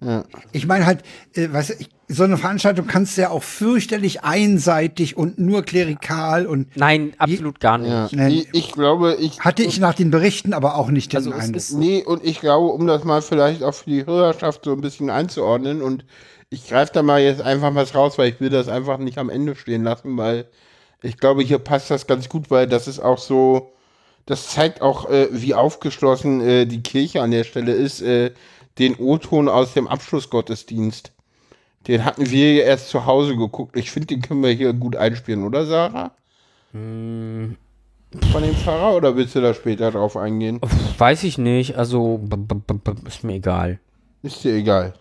Ja. 0.00 0.24
ich 0.52 0.66
meine 0.66 0.86
halt, 0.86 1.02
äh, 1.34 1.52
weißt 1.52 1.68
du, 1.70 1.74
ich, 1.78 1.90
so 2.08 2.24
eine 2.24 2.38
Veranstaltung 2.38 2.86
kannst 2.86 3.18
du 3.18 3.20
ja 3.20 3.28
auch 3.28 3.42
fürchterlich 3.42 4.24
einseitig 4.24 5.14
und 5.18 5.38
nur 5.38 5.62
klerikal 5.62 6.46
und 6.46 6.74
Nein, 6.74 7.12
absolut 7.18 7.60
gar 7.60 7.76
nicht. 7.76 8.12
Ja. 8.14 8.28
Ich, 8.28 8.48
ich 8.54 8.72
glaube, 8.72 9.14
ich, 9.20 9.40
hatte 9.40 9.62
ich 9.62 9.78
nach 9.78 9.92
den 9.94 10.10
Berichten 10.10 10.54
aber 10.54 10.76
auch 10.76 10.88
nicht 10.90 11.12
den 11.12 11.18
Also 11.18 11.32
Eindruck. 11.32 11.56
ist 11.56 11.72
Nee, 11.74 12.02
und 12.02 12.24
ich 12.24 12.40
glaube, 12.40 12.68
um 12.72 12.86
das 12.86 13.04
mal 13.04 13.20
vielleicht 13.20 13.62
auch 13.62 13.74
für 13.74 13.90
die 13.90 14.06
Hörerschaft 14.06 14.64
so 14.64 14.72
ein 14.72 14.80
bisschen 14.80 15.10
einzuordnen 15.10 15.82
und 15.82 16.06
ich 16.50 16.66
greife 16.68 16.92
da 16.92 17.02
mal 17.02 17.20
jetzt 17.20 17.40
einfach 17.40 17.74
was 17.74 17.94
raus, 17.94 18.18
weil 18.18 18.28
ich 18.28 18.40
will 18.40 18.50
das 18.50 18.68
einfach 18.68 18.98
nicht 18.98 19.18
am 19.18 19.30
Ende 19.30 19.54
stehen 19.54 19.84
lassen, 19.84 20.16
weil 20.16 20.46
ich 21.02 21.16
glaube, 21.16 21.42
hier 21.42 21.58
passt 21.58 21.90
das 21.90 22.06
ganz 22.06 22.28
gut, 22.28 22.50
weil 22.50 22.66
das 22.66 22.88
ist 22.88 22.98
auch 22.98 23.18
so, 23.18 23.72
das 24.26 24.48
zeigt 24.48 24.82
auch, 24.82 25.08
äh, 25.08 25.28
wie 25.30 25.54
aufgeschlossen 25.54 26.40
äh, 26.40 26.66
die 26.66 26.82
Kirche 26.82 27.22
an 27.22 27.30
der 27.30 27.44
Stelle 27.44 27.72
ist, 27.72 28.02
äh, 28.02 28.32
den 28.78 28.96
O-Ton 28.96 29.48
aus 29.48 29.74
dem 29.74 29.88
Abschlussgottesdienst. 29.88 31.12
Den 31.88 32.04
hatten 32.04 32.30
wir 32.30 32.54
ja 32.54 32.64
erst 32.64 32.90
zu 32.90 33.06
Hause 33.06 33.36
geguckt. 33.36 33.76
Ich 33.76 33.90
finde, 33.90 34.08
den 34.08 34.20
können 34.20 34.42
wir 34.42 34.50
hier 34.50 34.72
gut 34.74 34.96
einspielen, 34.96 35.44
oder 35.44 35.64
Sarah? 35.64 36.10
Hm. 36.72 37.56
Von 38.32 38.42
dem 38.42 38.56
Pfarrer 38.56 38.96
oder 38.96 39.16
willst 39.16 39.36
du 39.36 39.40
da 39.40 39.54
später 39.54 39.92
drauf 39.92 40.16
eingehen? 40.16 40.60
Weiß 40.98 41.22
ich 41.22 41.38
nicht, 41.38 41.76
also 41.76 42.20
ist 43.06 43.22
mir 43.22 43.34
egal. 43.34 43.78
Ist 44.22 44.42
dir 44.42 44.54
egal. 44.54 44.94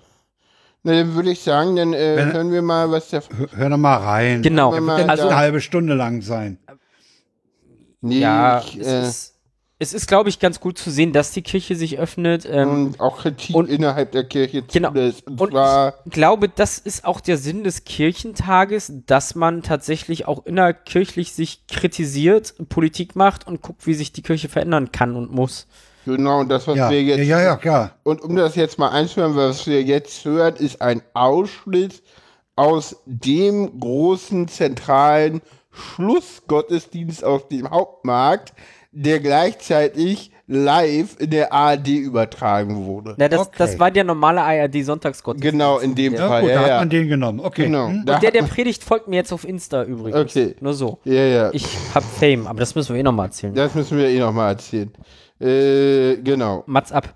Na, 0.83 0.93
dann 0.93 1.13
würde 1.15 1.31
ich 1.31 1.41
sagen, 1.41 1.75
dann 1.75 1.93
äh, 1.93 2.15
Wenn- 2.15 2.33
hören 2.33 2.51
wir 2.51 2.61
mal, 2.61 2.89
was 2.91 3.09
der. 3.09 3.21
Hör, 3.35 3.47
hör 3.51 3.69
doch 3.69 3.77
mal 3.77 3.97
rein. 3.97 4.41
Genau, 4.41 4.71
Kann 4.71 5.09
also 5.09 5.27
eine 5.27 5.35
halbe 5.35 5.59
Stunde 5.61 5.93
lang 5.93 6.21
sein. 6.21 6.57
Nee, 8.01 8.19
ja, 8.19 8.59
ich, 8.61 8.79
es 8.79 8.87
äh, 8.87 9.01
ist, 9.01 9.35
es 9.79 9.93
ist 9.93 10.07
glaube 10.07 10.29
ich, 10.29 10.39
ganz 10.39 10.61
gut 10.61 10.77
zu 10.77 10.89
sehen, 10.89 11.11
dass 11.11 11.31
die 11.31 11.41
Kirche 11.41 11.75
sich 11.75 11.99
öffnet. 11.99 12.47
Ähm, 12.49 12.69
und 12.69 12.99
auch 13.01 13.19
Kritik 13.19 13.55
und- 13.55 13.69
innerhalb 13.69 14.13
der 14.13 14.23
Kirche 14.23 14.61
Genau. 14.61 14.89
zulässt. 14.91 15.27
Und, 15.27 15.41
Und 15.41 15.51
zwar, 15.51 15.95
ich 16.05 16.11
glaube, 16.13 16.47
das 16.47 16.79
ist 16.79 17.03
auch 17.03 17.19
der 17.19 17.37
Sinn 17.37 17.65
des 17.65 17.83
Kirchentages, 17.83 18.91
dass 19.05 19.35
man 19.35 19.63
tatsächlich 19.63 20.27
auch 20.29 20.45
innerkirchlich 20.45 21.33
sich 21.33 21.67
kritisiert, 21.67 22.55
Politik 22.69 23.17
macht 23.17 23.47
und 23.47 23.61
guckt, 23.61 23.85
wie 23.85 23.93
sich 23.95 24.13
die 24.13 24.21
Kirche 24.21 24.47
verändern 24.47 24.93
kann 24.93 25.17
und 25.17 25.29
muss. 25.31 25.67
Genau, 26.05 26.39
und 26.39 26.49
das, 26.49 26.67
was 26.67 26.77
Ja, 26.77 26.89
wir 26.89 27.01
jetzt. 27.03 27.25
ja, 27.27 27.41
ja, 27.41 27.55
klar. 27.55 27.91
Und 28.03 28.21
um 28.21 28.35
das 28.35 28.55
jetzt 28.55 28.77
mal 28.79 28.89
einzuhören, 28.89 29.35
was 29.35 29.65
wir 29.67 29.81
jetzt 29.83 30.23
hören, 30.25 30.55
ist 30.55 30.81
ein 30.81 31.01
Ausschnitt 31.13 32.01
aus 32.55 32.97
dem 33.05 33.79
großen 33.79 34.47
zentralen 34.47 35.41
Schlussgottesdienst 35.71 37.23
auf 37.23 37.47
dem 37.47 37.69
Hauptmarkt, 37.69 38.53
der 38.91 39.19
gleichzeitig 39.19 40.31
live 40.47 41.15
in 41.19 41.29
der 41.29 41.53
ARD 41.53 41.87
übertragen 41.89 42.85
wurde. 42.87 43.13
Na, 43.17 43.27
das, 43.27 43.41
Okay. 43.41 43.55
das 43.59 43.79
war 43.79 43.91
der 43.91 44.03
normale 44.03 44.41
ARD-Sonntagsgottesdienst. 44.41 45.51
Genau, 45.51 45.77
in 45.77 45.93
dem 45.93 46.15
Ja, 46.15 46.27
Fall. 46.27 46.41
gut, 46.41 46.49
da 46.49 46.53
ja, 46.55 46.59
hat 46.61 46.67
ja. 46.69 46.79
man 46.79 46.89
den 46.89 47.07
genommen. 47.07 47.39
Okay. 47.39 47.65
Genau. 47.65 47.87
Hm? 47.89 48.03
Da 48.05 48.15
Und 48.15 48.23
der, 48.23 48.27
hat 48.29 48.35
der 48.35 48.43
predigt, 48.55 48.83
folgt 48.83 49.07
mir 49.07 49.17
jetzt 49.17 49.31
auf 49.31 49.47
Insta 49.47 49.83
übrigens. 49.83 50.19
Okay. 50.19 50.55
Nur 50.59 50.73
so. 50.73 50.97
ja, 51.05 51.13
ja. 51.23 51.49
Ich 51.53 51.65
hab 51.93 52.03
Fame, 52.03 52.47
aber 52.47 52.59
das 52.59 52.73
müssen 52.73 52.95
wir 52.95 52.99
eh 52.99 53.03
nochmal 53.03 53.27
erzählen. 53.27 53.53
das 53.53 53.75
müssen 53.75 53.97
wir 53.99 54.07
eh 54.09 54.19
nochmal 54.19 54.53
erzählen. 54.53 54.91
Äh, 55.39 56.17
genau. 56.17 56.63
Mats 56.67 56.91
ab. 56.91 57.15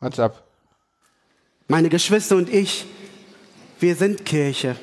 What's 0.00 0.18
up? 0.18 0.42
Meine 1.68 1.88
Geschwister 1.88 2.36
und 2.36 2.52
ich, 2.52 2.84
wir 3.80 3.96
sind 3.96 4.26
Kirche. 4.26 4.76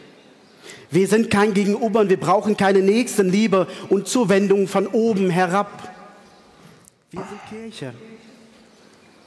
Wir 0.90 1.08
sind 1.08 1.30
kein 1.30 1.54
Gegenüber 1.54 2.00
und 2.00 2.10
wir 2.10 2.20
brauchen 2.20 2.58
keine 2.58 2.80
Nächstenliebe 2.80 3.68
und 3.90 4.08
Zuwendung 4.08 4.68
von 4.68 4.88
oben 4.88 5.30
herab. 5.30 5.94
Wir 7.12 7.22
sind 7.22 7.40
Kirche. 7.50 7.94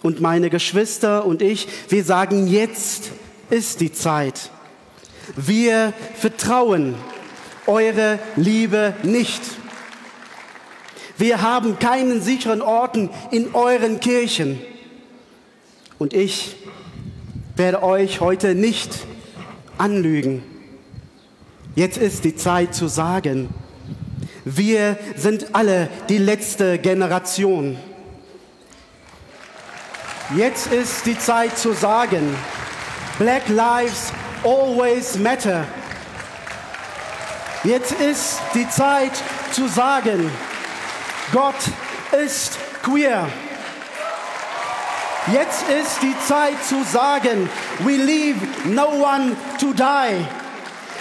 Und 0.02 0.20
meine 0.20 0.50
Geschwister 0.50 1.24
und 1.24 1.40
ich, 1.40 1.68
wir 1.88 2.02
sagen, 2.02 2.48
jetzt 2.48 3.12
ist 3.48 3.80
die 3.80 3.92
Zeit. 3.92 4.50
Wir 5.36 5.92
vertrauen 6.16 6.96
eure 7.66 8.18
Liebe 8.34 8.94
nicht. 9.04 9.42
Wir 11.18 11.42
haben 11.42 11.78
keinen 11.78 12.22
sicheren 12.22 12.62
Orten 12.62 13.10
in 13.30 13.54
euren 13.54 14.00
Kirchen. 14.00 14.60
Und 15.98 16.14
ich 16.14 16.56
werde 17.56 17.82
euch 17.82 18.20
heute 18.20 18.54
nicht 18.54 18.90
anlügen. 19.78 20.42
Jetzt 21.74 21.96
ist 21.96 22.24
die 22.24 22.36
Zeit 22.36 22.74
zu 22.74 22.88
sagen, 22.88 23.48
wir 24.44 24.98
sind 25.16 25.54
alle 25.54 25.88
die 26.08 26.18
letzte 26.18 26.78
Generation. 26.78 27.76
Jetzt 30.36 30.72
ist 30.72 31.06
die 31.06 31.18
Zeit 31.18 31.56
zu 31.58 31.72
sagen, 31.72 32.34
Black 33.18 33.48
Lives 33.48 34.12
always 34.42 35.18
matter. 35.18 35.64
Jetzt 37.64 37.92
ist 37.92 38.40
die 38.54 38.68
Zeit 38.68 39.12
zu 39.52 39.68
sagen, 39.68 40.30
Gott 41.32 41.54
ist 42.24 42.58
queer. 42.82 43.26
Jetzt 45.32 45.62
ist 45.68 46.02
die 46.02 46.14
Zeit 46.26 46.62
zu 46.64 46.84
sagen, 46.84 47.48
we 47.78 47.92
leave 47.92 48.38
no 48.64 48.88
one 48.88 49.34
to 49.58 49.72
die. 49.72 50.26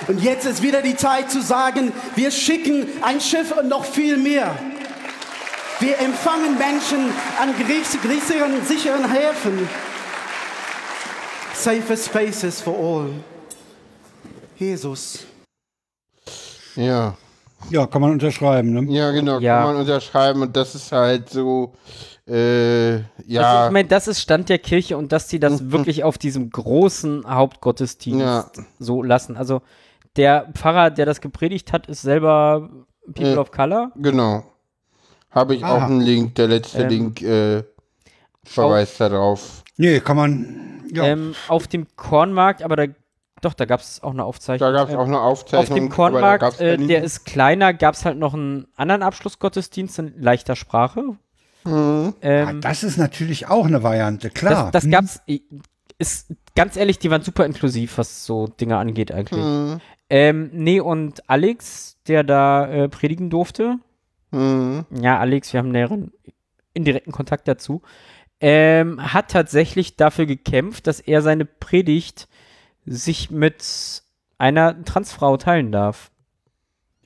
Und 0.07 0.21
jetzt 0.21 0.45
ist 0.45 0.61
wieder 0.61 0.81
die 0.81 0.95
Zeit 0.95 1.29
zu 1.29 1.41
sagen, 1.41 1.91
wir 2.15 2.31
schicken 2.31 2.87
ein 3.01 3.19
Schiff 3.19 3.51
und 3.51 3.67
noch 3.67 3.83
viel 3.83 4.17
mehr. 4.17 4.55
Wir 5.79 5.99
empfangen 5.99 6.57
Menschen 6.57 7.11
an 7.39 7.53
sicheren, 7.57 8.65
sicheren 8.65 9.11
Häfen. 9.11 9.67
Safer 11.53 11.97
spaces 11.97 12.61
for 12.61 12.75
all. 12.77 13.09
Jesus. 14.57 15.25
Ja. 16.75 17.15
Ja, 17.69 17.85
kann 17.87 18.01
man 18.01 18.11
unterschreiben. 18.11 18.73
Ne? 18.73 18.91
Ja, 18.93 19.11
genau, 19.11 19.39
Ja. 19.39 19.59
kann 19.63 19.73
man 19.73 19.81
unterschreiben 19.81 20.41
und 20.41 20.55
das 20.55 20.75
ist 20.75 20.91
halt 20.91 21.29
so, 21.29 21.73
äh, 22.27 22.95
ja. 23.25 23.41
Also 23.41 23.67
ich 23.67 23.73
meine, 23.73 23.87
das 23.87 24.07
ist 24.07 24.19
Stand 24.21 24.49
der 24.49 24.59
Kirche 24.59 24.97
und 24.97 25.11
dass 25.11 25.27
die 25.27 25.39
das 25.39 25.71
wirklich 25.71 26.03
auf 26.03 26.17
diesem 26.17 26.49
großen 26.49 27.23
Hauptgottesdienst 27.27 28.21
Ja. 28.21 28.45
so 28.79 29.03
lassen. 29.03 29.37
Also 29.37 29.61
der 30.17 30.49
Pfarrer, 30.53 30.89
der 30.91 31.05
das 31.05 31.21
gepredigt 31.21 31.71
hat, 31.71 31.87
ist 31.87 32.01
selber 32.01 32.69
People 33.13 33.33
Ja. 33.33 33.39
of 33.39 33.51
Color. 33.51 33.91
Genau. 33.95 34.43
Habe 35.29 35.55
ich 35.55 35.63
auch 35.63 35.69
Aha. 35.77 35.85
einen 35.85 36.01
Link, 36.01 36.35
der 36.35 36.47
letzte 36.49 36.83
Ähm, 36.83 36.89
Link 36.89 37.21
äh, 37.21 37.63
verweist 38.43 38.99
darauf. 38.99 39.63
Nee, 39.77 39.99
kann 40.01 40.17
man. 40.17 40.83
Ja. 40.93 41.05
Ähm, 41.05 41.33
auf 41.47 41.67
dem 41.67 41.87
Kornmarkt, 41.95 42.61
aber 42.63 42.75
da, 42.75 42.83
doch, 43.41 43.53
da 43.53 43.65
gab 43.65 43.79
es 43.81 44.01
auch 44.03 44.11
eine 44.11 44.19
Da 44.19 44.23
Aufzeichnung. 44.25 44.73
gab 44.73 44.89
es 44.89 44.95
auch 44.95 45.05
eine 45.05 45.19
auf 45.19 45.41
Aufzeichnung. 45.41 45.75
dem 45.75 45.83
aber 45.85 45.89
da 45.89 46.37
Kornmarkt, 46.37 46.59
äh, 46.61 46.77
der 46.77 47.03
ist 47.03 47.25
kleiner, 47.25 47.73
gab 47.73 47.95
es 47.95 48.05
halt 48.05 48.17
noch 48.17 48.33
einen 48.33 48.67
anderen 48.75 49.03
Abschlussgottesdienst 49.03 49.99
in 49.99 50.13
leichter 50.21 50.55
Sprache. 50.55 51.03
Mhm. 51.63 52.13
Ah, 52.13 52.13
Ähm, 52.21 52.61
das 52.61 52.83
ist 52.83 52.97
natürlich 52.97 53.47
auch 53.47 53.65
eine 53.65 53.83
Variante, 53.83 54.29
klar. 54.29 54.65
das, 54.65 54.71
das 54.71 54.83
Hm. 54.85 54.91
gab's, 54.91 55.21
ist 55.97 56.33
ganz 56.55 56.75
ehrlich, 56.77 56.97
die 56.99 57.11
waren 57.11 57.21
super 57.21 57.45
inklusiv, 57.45 57.97
was 57.97 58.25
so 58.25 58.47
Dinge 58.47 58.77
angeht 58.77 59.11
eigentlich. 59.11 59.43
Mhm. 59.43 59.79
Ähm, 60.09 60.49
nee, 60.53 60.79
und 60.79 61.29
Alex, 61.29 61.97
der 62.07 62.23
da 62.23 62.67
äh, 62.67 62.89
predigen 62.89 63.29
durfte, 63.29 63.75
Mhm. 64.31 64.85
ja, 64.91 65.19
Alex, 65.19 65.51
wir 65.53 65.59
haben 65.59 65.71
näheren 65.71 66.11
indirekten 66.73 67.11
Kontakt 67.11 67.47
dazu, 67.47 67.81
ähm, 68.39 69.13
hat 69.13 69.29
tatsächlich 69.29 69.97
dafür 69.97 70.25
gekämpft, 70.25 70.87
dass 70.87 70.99
er 71.01 71.21
seine 71.21 71.45
Predigt 71.45 72.27
sich 72.85 73.31
mit 73.31 74.01
einer 74.37 74.83
Transfrau 74.83 75.37
teilen 75.37 75.71
darf. 75.71 76.11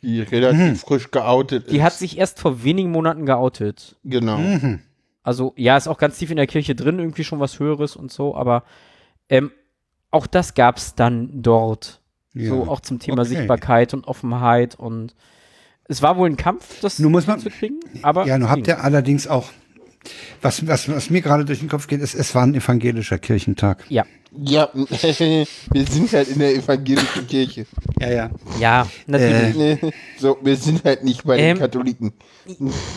Die 0.01 0.21
relativ 0.21 0.59
Mhm. 0.61 0.75
frisch 0.75 1.11
geoutet 1.11 1.71
Die 1.71 1.77
ist. 1.77 1.83
hat 1.83 1.93
sich 1.93 2.17
erst 2.17 2.39
vor 2.39 2.63
wenigen 2.63 2.91
Monaten 2.91 3.25
geoutet. 3.25 3.95
Genau. 4.03 4.37
Mhm. 4.37 4.79
Also, 5.23 5.53
ja, 5.57 5.75
ist 5.75 5.87
auch 5.87 5.97
ganz 5.97 6.17
tief 6.19 6.29
in 6.29 6.37
der 6.37 6.45
Kirche 6.47 6.75
drin, 6.75 6.99
irgendwie 6.99 7.23
schon 7.23 7.39
was 7.39 7.57
Höheres 7.59 7.95
und 7.95 8.11
so, 8.11 8.35
aber 8.35 8.63
ähm, 9.29 9.51
auch 10.11 10.27
das 10.27 10.53
gab 10.53 10.77
es 10.77 10.93
dann 10.95 11.41
dort. 11.41 11.99
Ja. 12.33 12.49
So 12.49 12.63
auch 12.69 12.79
zum 12.81 12.99
Thema 12.99 13.21
Okay. 13.21 13.29
Sichtbarkeit 13.29 13.93
und 13.95 14.07
Offenheit 14.07 14.75
und 14.75 15.15
es 15.85 16.01
war 16.01 16.17
wohl 16.17 16.29
ein 16.29 16.37
Kampf, 16.37 16.79
das 16.81 16.99
Nun 16.99 17.11
muss 17.11 17.25
man- 17.27 17.39
zu 17.39 17.49
kriegen, 17.49 17.79
aber 18.03 18.25
Ja, 18.27 18.37
nun 18.37 18.49
habt 18.49 18.67
ihr 18.67 18.83
allerdings 18.83 19.25
auch. 19.27 19.49
Was, 20.41 20.67
was, 20.67 20.89
was 20.89 21.09
mir 21.09 21.21
gerade 21.21 21.45
durch 21.45 21.59
den 21.59 21.69
Kopf 21.69 21.87
geht, 21.87 22.01
ist, 22.01 22.15
es 22.15 22.33
war 22.35 22.43
ein 22.43 22.55
evangelischer 22.55 23.17
Kirchentag. 23.17 23.83
ja, 23.89 24.05
Ja, 24.37 24.69
wir 24.75 25.85
sind 25.85 26.11
halt 26.11 26.27
in 26.27 26.39
der 26.39 26.55
evangelischen 26.55 27.27
Kirche. 27.27 27.65
Ja, 27.99 28.11
ja. 28.11 28.29
ja, 28.59 28.87
natürlich. 29.07 29.55
Nee, 29.55 29.93
so, 30.19 30.37
wir 30.41 30.57
sind 30.57 30.83
halt 30.83 31.03
nicht 31.03 31.23
bei 31.23 31.37
den 31.37 31.45
Ähm, 31.45 31.59
Katholiken. 31.59 32.13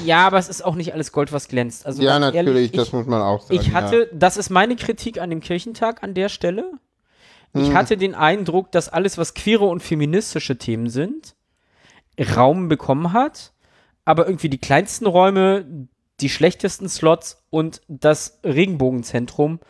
Ja, 0.05 0.27
aber 0.27 0.39
es 0.39 0.49
ist 0.49 0.65
auch 0.65 0.75
nicht 0.75 0.93
alles 0.95 1.13
Gold, 1.13 1.33
was 1.33 1.49
glänzt. 1.49 1.87
Also 1.87 2.03
Ja, 2.03 2.19
natürlich, 2.19 2.47
ehrlich, 2.47 2.73
das 2.73 2.89
ich, 2.89 2.93
muss 2.93 3.07
man 3.07 3.23
auch 3.23 3.43
sagen. 3.43 3.55
ich 3.61 3.73
hatte, 3.73 4.11
das 4.13 4.37
ist 4.37 4.51
meine 4.51 4.77
Kritik 4.77 5.21
an 5.21 5.31
dem 5.31 5.41
Kirchentag 5.41 6.03
an 6.03 6.15
der 6.15 6.29
Stelle. 6.29 6.73
Ich 7.55 7.73
hatte 7.73 7.97
den 7.97 8.15
Eindruck, 8.15 8.71
dass 8.73 8.89
alles, 8.89 9.17
was 9.17 9.33
queere 9.35 9.65
und 9.65 9.83
feministische 9.83 10.59
Themen 10.59 10.91
sind, 10.91 11.35
Raum 12.37 12.69
bekommen 12.69 13.13
hat, 13.13 13.53
aber 14.05 14.27
irgendwie 14.27 14.49
die 14.49 14.59
kleinsten 14.59 15.07
Räume, 15.07 15.65
die 16.21 16.29
schlechtesten 16.29 16.89
Slots 16.89 17.43
und 17.51 17.81
das 17.89 18.41
Regenbogenzentrum 18.45 19.61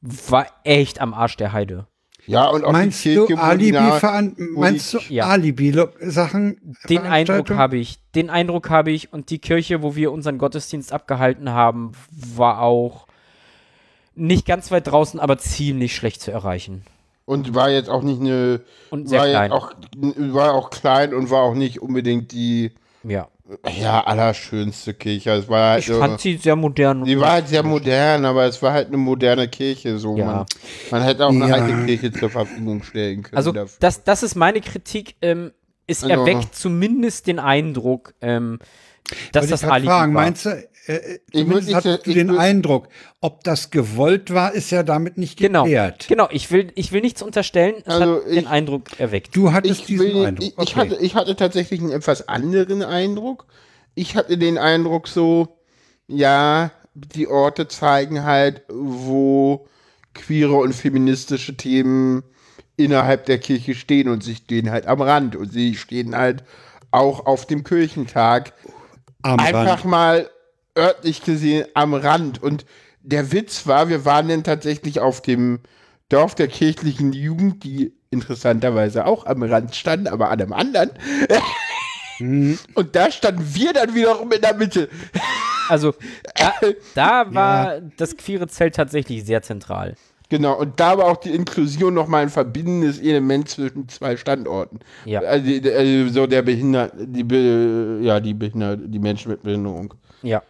war 0.00 0.46
echt 0.64 1.00
am 1.00 1.14
Arsch 1.14 1.36
der 1.36 1.52
Heide. 1.52 1.86
ja. 2.26 2.46
und 2.48 2.64
auch 2.64 2.72
Meinst 2.72 3.04
die 3.04 3.14
du 3.14 3.26
Kirche, 3.26 3.42
Alibi 3.42 3.92
veran 3.98 4.34
meinst 4.36 4.94
du 4.94 4.98
Ja. 5.08 5.26
Alibi-Sachen? 5.26 6.76
Den 6.88 7.02
Eindruck 7.02 7.50
habe 7.50 7.76
ich. 7.76 7.98
Den 8.14 8.30
Eindruck 8.30 8.68
habe 8.70 8.90
ich. 8.90 9.12
Und 9.12 9.30
die 9.30 9.38
Kirche, 9.38 9.82
wo 9.82 9.94
wir 9.94 10.12
unseren 10.12 10.38
Gottesdienst 10.38 10.92
abgehalten 10.92 11.50
haben, 11.50 11.92
war 12.10 12.62
auch 12.62 13.06
nicht 14.14 14.44
ganz 14.46 14.70
weit 14.70 14.88
draußen, 14.88 15.20
aber 15.20 15.38
ziemlich 15.38 15.94
schlecht 15.96 16.20
zu 16.20 16.30
erreichen. 16.32 16.82
Und 17.24 17.54
war 17.54 17.70
jetzt 17.70 17.88
auch 17.88 18.02
nicht 18.02 18.20
eine. 18.20 18.60
Und 18.90 19.08
sehr 19.08 19.20
war 19.20 19.28
klein. 19.28 19.52
Jetzt 19.52 19.62
auch, 19.62 19.72
war 20.34 20.54
auch 20.54 20.70
klein 20.70 21.14
und 21.14 21.30
war 21.30 21.42
auch 21.42 21.54
nicht 21.54 21.80
unbedingt 21.80 22.32
die 22.32 22.72
Ja. 23.04 23.28
Ja, 23.78 24.02
allerschönste 24.04 24.94
Kirche. 24.94 25.30
Es 25.32 25.48
war 25.48 25.70
halt 25.72 25.80
Ich 25.80 25.86
so, 25.86 25.98
fand 25.98 26.20
sie 26.20 26.36
sehr 26.36 26.56
modern. 26.56 27.00
und 27.00 27.06
die 27.06 27.18
war 27.18 27.32
halt 27.32 27.48
sehr 27.48 27.62
modern, 27.62 28.24
aber 28.24 28.44
es 28.46 28.62
war 28.62 28.72
halt 28.72 28.88
eine 28.88 28.96
moderne 28.96 29.48
Kirche. 29.48 29.98
So. 29.98 30.16
Ja. 30.16 30.24
Man, 30.26 30.46
man 30.90 31.02
hätte 31.02 31.26
auch 31.26 31.30
eine 31.30 31.48
Ja. 31.48 31.54
alte 31.56 31.84
Kirche 31.84 32.12
zur 32.12 32.30
Verfügung 32.30 32.82
stellen 32.82 33.22
können. 33.24 33.36
Also 33.36 33.52
dafür. 33.52 33.76
das, 33.80 34.04
das 34.04 34.22
ist 34.22 34.36
meine 34.36 34.60
Kritik. 34.60 35.16
Ähm, 35.20 35.52
es 35.86 36.02
Also- 36.04 36.14
erweckt 36.14 36.54
zumindest 36.54 37.26
den 37.26 37.38
Eindruck, 37.38 38.14
ähm, 38.22 38.58
dass 39.32 39.48
das 39.48 39.62
ich 39.64 39.68
Alibi 39.68 39.88
fragen, 39.88 40.14
war. 40.14 40.22
meinst 40.22 40.46
du, 40.46 40.68
äh, 40.86 40.94
äh, 40.94 41.18
Ich 41.30 41.40
zumindest 41.42 41.68
ich- 41.68 41.76
du 42.02 42.10
ich 42.10 42.14
den 42.14 42.36
Eindruck, 42.36 42.88
ob 43.20 43.44
das 43.44 43.70
gewollt 43.70 44.32
war, 44.34 44.52
ist 44.52 44.70
ja 44.70 44.82
damit 44.82 45.16
nicht 45.18 45.38
Genau, 45.38 45.64
geklärt. 45.64 46.06
genau. 46.08 46.28
Ich 46.30 46.50
will, 46.50 46.72
ich 46.74 46.92
will 46.92 47.00
nichts 47.02 47.22
unterstellen. 47.22 47.74
Es 47.84 47.86
Also 47.94 48.14
hat 48.16 48.22
ich- 48.28 48.34
den 48.34 48.46
Eindruck 48.46 48.98
erweckt. 48.98 49.36
Du 49.36 49.52
hattest 49.52 49.80
ich, 49.80 49.86
diesen 49.86 50.06
will, 50.06 50.26
Eindruck. 50.26 50.46
ich, 50.58 50.58
ich, 50.58 50.76
hatte, 50.76 50.96
ich 50.96 51.14
hatte 51.14 51.36
tatsächlich 51.36 51.80
einen 51.80 51.90
etwas 51.92 52.28
anderen 52.28 52.82
Eindruck. 52.82 53.46
Ich 53.94 54.16
hatte 54.16 54.38
den 54.38 54.58
Eindruck 54.58 55.06
so, 55.08 55.58
ja, 56.08 56.72
die 56.94 57.26
Orte 57.28 57.68
zeigen 57.68 58.24
halt, 58.24 58.62
wo 58.68 59.66
queere 60.14 60.54
und 60.56 60.74
feministische 60.74 61.56
Themen 61.56 62.22
innerhalb 62.76 63.26
der 63.26 63.38
Kirche 63.38 63.74
stehen 63.74 64.08
und 64.08 64.22
sie 64.24 64.34
stehen 64.34 64.70
halt 64.70 64.86
am 64.86 65.00
Rand 65.00 65.36
und 65.36 65.52
sie 65.52 65.74
stehen 65.76 66.16
halt 66.16 66.42
auch 66.90 67.24
auf 67.26 67.46
dem 67.46 67.64
Kirchentag 67.64 68.52
Am 69.22 69.38
einfach 69.38 69.66
Rand. 69.66 69.84
mal 69.84 70.30
örtlich 70.76 71.22
gesehen 71.22 71.66
am 71.74 71.94
Rand. 71.94 72.42
Und 72.42 72.64
der 73.02 73.32
Witz 73.32 73.66
war, 73.66 73.88
wir 73.88 74.04
waren 74.04 74.28
dann 74.28 74.44
tatsächlich 74.44 75.00
auf 75.00 75.20
dem 75.22 75.60
Dorf 76.08 76.34
der 76.34 76.48
kirchlichen 76.48 77.12
Jugend, 77.12 77.64
die 77.64 77.92
interessanterweise 78.10 79.06
auch 79.06 79.24
am 79.26 79.42
Rand 79.42 79.74
stand, 79.74 80.08
aber 80.08 80.30
an 80.30 80.40
einem 80.40 80.52
anderen. 80.52 80.90
Und 82.20 82.88
da 82.92 83.10
standen 83.10 83.44
wir 83.54 83.72
dann 83.72 83.94
wiederum 83.94 84.30
in 84.32 84.40
der 84.40 84.54
Mitte. 84.54 84.88
Also 85.68 85.94
da, 86.36 86.52
da 86.94 87.26
war 87.34 87.80
das 87.96 88.16
queere 88.16 88.46
Zelt 88.48 88.74
tatsächlich 88.76 89.24
sehr 89.24 89.42
zentral. 89.42 89.94
Genau, 90.28 90.58
und 90.58 90.80
da 90.80 90.96
war 90.96 91.06
auch 91.06 91.18
die 91.18 91.30
Inklusion 91.30 91.92
nochmal 91.92 92.22
ein 92.22 92.30
verbindendes 92.30 92.98
Element 93.00 93.48
zwischen 93.50 93.86
zwei 93.88 94.16
Standorten. 94.16 94.78
Ja. 95.04 95.20
Also, 95.20 95.44
die- 95.44 95.70
also 95.70 96.12
so 96.12 96.26
der 96.26 96.40
Behindert, 96.42 96.94
die, 96.96 97.24
Be, 97.24 97.98
ja, 98.02 98.18
die 98.20 98.32
Behindert, 98.32 98.80
die 98.86 98.98
Menschen 98.98 99.30
mit 99.32 99.42
Behinderung. 99.42 99.92
Ja. 100.22 100.42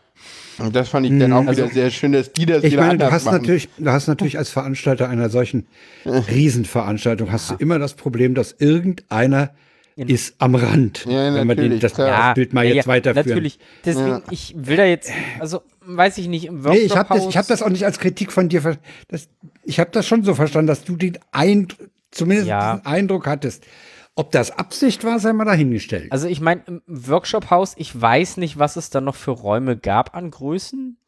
Und 0.58 0.74
das 0.76 0.88
fand 0.90 1.06
ich 1.06 1.18
dann 1.18 1.32
auch 1.32 1.42
wieder 1.50 1.68
sehr 1.68 1.90
schön, 1.90 2.12
dass 2.12 2.32
die 2.32 2.46
das. 2.46 2.56
Also 2.56 2.66
Ich 2.66 2.72
wieder 2.74 2.82
meine, 2.82 2.98
du 2.98 3.04
anders 3.04 3.14
hast 3.14 3.24
machen. 3.26 3.38
natürlich, 3.42 3.68
du 3.78 3.90
hast 3.90 4.06
natürlich 4.06 4.38
als 4.38 4.50
Veranstalter 4.50 5.08
einer 5.08 5.30
solchen 5.30 5.66
Riesenveranstaltung 6.06 7.30
hast 7.32 7.50
du 7.50 7.54
immer 7.58 7.78
das 7.78 7.94
Problem, 7.94 8.34
dass 8.34 8.54
irgendeiner 8.58 9.50
ist 9.96 10.36
am 10.38 10.54
Rand. 10.54 11.04
Ja, 11.06 11.34
wenn 11.34 11.46
wir 11.48 11.54
den, 11.54 11.78
das, 11.78 11.92
das 11.92 12.34
Bild 12.34 12.54
mal 12.54 12.64
ja, 12.64 12.74
jetzt 12.74 12.86
ja, 12.86 12.92
weiterführen. 12.92 13.28
Natürlich. 13.28 13.58
Deswegen, 13.84 14.22
ich 14.30 14.54
will 14.56 14.76
da 14.78 14.84
jetzt, 14.86 15.10
also 15.38 15.62
weiß 15.84 16.16
ich 16.18 16.28
nicht, 16.28 16.46
im 16.46 16.62
Nee, 16.62 16.78
ich 16.78 16.96
habe 16.96 17.14
das, 17.14 17.26
ich 17.28 17.36
hab 17.36 17.46
das 17.46 17.60
auch 17.62 17.68
nicht 17.68 17.84
als 17.84 17.98
Kritik 17.98 18.32
von 18.32 18.48
dir. 18.48 18.62
ver- 18.62 18.78
Das, 19.08 19.28
ich 19.64 19.78
habe 19.78 19.90
das 19.92 20.06
schon 20.06 20.24
so 20.24 20.34
verstanden, 20.34 20.68
dass 20.68 20.84
du 20.84 20.96
den 20.96 21.18
Eindruck, 21.30 21.88
zumindest 22.10 22.48
Ja. 22.48 22.76
diesen 22.76 22.86
Eindruck 22.86 23.26
hattest. 23.26 23.64
Ob 24.14 24.30
das 24.30 24.50
Absicht 24.50 25.04
war, 25.04 25.18
sei 25.18 25.32
mal 25.32 25.44
dahingestellt. 25.46 26.12
Also 26.12 26.28
ich 26.28 26.40
meine, 26.40 26.62
im 26.66 26.82
Workshop-Haus, 26.86 27.74
ich 27.76 27.98
weiß 27.98 28.36
nicht, 28.36 28.58
was 28.58 28.76
es 28.76 28.90
da 28.90 29.00
noch 29.00 29.14
für 29.14 29.30
Räume 29.30 29.76
gab 29.76 30.14
an 30.14 30.30
Größen. 30.30 30.98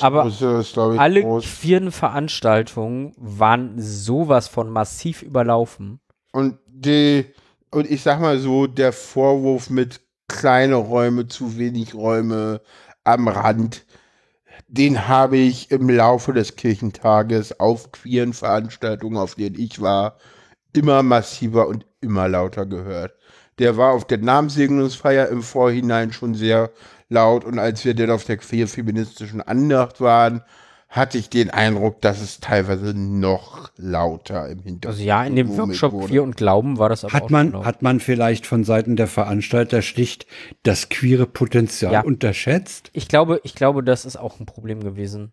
aber 0.00 0.24
Das 0.24 0.42
ist, 0.42 0.72
ich, 0.72 0.78
Alle 0.78 1.22
groß. 1.22 1.44
vier 1.44 1.92
Veranstaltungen 1.92 3.12
waren 3.16 3.74
sowas 3.80 4.48
von 4.48 4.68
massiv 4.68 5.22
überlaufen. 5.22 6.00
Und 6.32 6.58
die, 6.66 7.26
und 7.70 7.88
ich 7.88 8.02
sag 8.02 8.20
mal 8.20 8.38
so, 8.38 8.66
der 8.66 8.92
Vorwurf 8.92 9.70
mit 9.70 10.00
kleine 10.26 10.74
Räume, 10.74 11.28
zu 11.28 11.56
wenig 11.56 11.94
Räume 11.94 12.60
am 13.04 13.28
Rand, 13.28 13.84
den 14.66 15.08
habe 15.08 15.36
ich 15.38 15.70
im 15.70 15.88
Laufe 15.88 16.32
des 16.32 16.56
Kirchentages 16.56 17.58
auf 17.58 17.92
queeren 17.92 18.32
Veranstaltungen, 18.32 19.16
auf 19.16 19.36
denen 19.36 19.58
ich 19.58 19.80
war, 19.80 20.18
immer 20.72 21.02
massiver 21.02 21.68
und 21.68 21.86
immer 22.00 22.28
lauter 22.28 22.66
gehört. 22.66 23.14
Der 23.58 23.76
war 23.76 23.92
auf 23.92 24.06
der 24.06 24.18
Namenssegnungsfeier 24.18 25.28
im 25.28 25.42
Vorhinein 25.42 26.12
schon 26.12 26.34
sehr 26.34 26.70
laut 27.08 27.44
und 27.44 27.58
als 27.58 27.84
wir 27.84 27.94
dann 27.94 28.10
auf 28.10 28.24
der 28.24 28.36
queer-feministischen 28.36 29.40
Andacht 29.40 30.00
waren, 30.00 30.42
hatte 30.90 31.18
ich 31.18 31.28
den 31.28 31.50
Eindruck, 31.50 32.00
dass 32.00 32.20
es 32.22 32.40
teilweise 32.40 32.94
noch 32.94 33.70
lauter 33.76 34.48
im 34.48 34.60
Hintergrund 34.62 34.86
Also 34.86 35.02
ja, 35.02 35.22
in 35.24 35.36
dem 35.36 35.48
Workshop 35.56 35.92
wurde. 35.92 36.06
Queer 36.08 36.22
und 36.22 36.36
Glauben 36.36 36.78
war 36.78 36.88
das 36.88 37.04
aber 37.04 37.12
auch 37.12 37.14
Hat 37.24 37.30
man, 37.30 37.46
schon 37.48 37.52
laut. 37.54 37.64
hat 37.66 37.82
man 37.82 38.00
vielleicht 38.00 38.46
von 38.46 38.64
Seiten 38.64 38.96
der 38.96 39.06
Veranstalter 39.06 39.82
schlicht 39.82 40.26
das 40.62 40.88
queere 40.88 41.26
Potenzial 41.26 41.92
Ja. 41.92 42.00
unterschätzt? 42.02 42.90
Ich 42.94 43.08
glaube, 43.08 43.40
ich 43.44 43.54
glaube, 43.54 43.82
das 43.82 44.06
ist 44.06 44.16
auch 44.16 44.40
ein 44.40 44.46
Problem 44.46 44.80
gewesen. 44.82 45.32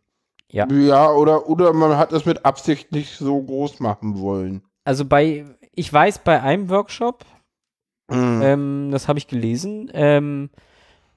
Ja. 0.52 0.68
Ja, 0.72 1.10
oder, 1.12 1.48
oder 1.50 1.72
man 1.74 1.98
hat 1.98 2.12
es 2.12 2.26
mit 2.26 2.44
Absicht 2.46 2.92
nicht 2.92 3.18
so 3.18 3.42
groß 3.42 3.80
machen 3.80 4.20
wollen. 4.20 4.62
Also 4.86 5.04
bei, 5.06 5.46
ich 5.74 5.92
weiß, 5.92 6.20
bei 6.20 6.42
einem 6.42 6.70
Workshop, 6.70 7.26
Mhm. 8.10 8.42
ähm, 8.44 8.90
das 8.92 9.08
habe 9.08 9.18
ich 9.18 9.28
gelesen, 9.28 9.90
ähm, 9.96 10.52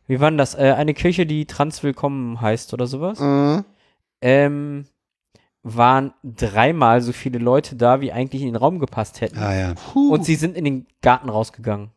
wie 0.07 0.20
war 0.20 0.31
denn 0.31 0.39
das? 0.39 0.55
Äh, 0.55 0.73
eine 0.74 0.95
Kirche, 0.95 1.27
die 1.27 1.45
Trans 1.45 1.82
Willkommen 1.82 2.40
heißt 2.40 2.73
oder 2.73 2.86
sowas. 2.86 3.20
Mhm. 3.20 3.65
Ähm, 4.23 4.86
waren 5.62 6.15
dreimal 6.24 7.03
so 7.03 7.12
viele 7.12 7.39
Leute 7.39 7.77
da, 7.77 8.01
wie 8.01 8.11
eigentlich 8.11 8.40
in 8.40 8.49
den 8.49 8.57
Raum 8.57 8.78
gepasst 8.78 9.20
hätten. 9.20 9.39
Ah 9.39 9.55
ja, 9.55 9.74
Und 9.95 10.24
sie 10.24 10.36
sind 10.36 10.57
in 10.57 10.65
den 10.65 10.86
Garten 11.03 11.28
rausgegangen. 11.28 11.90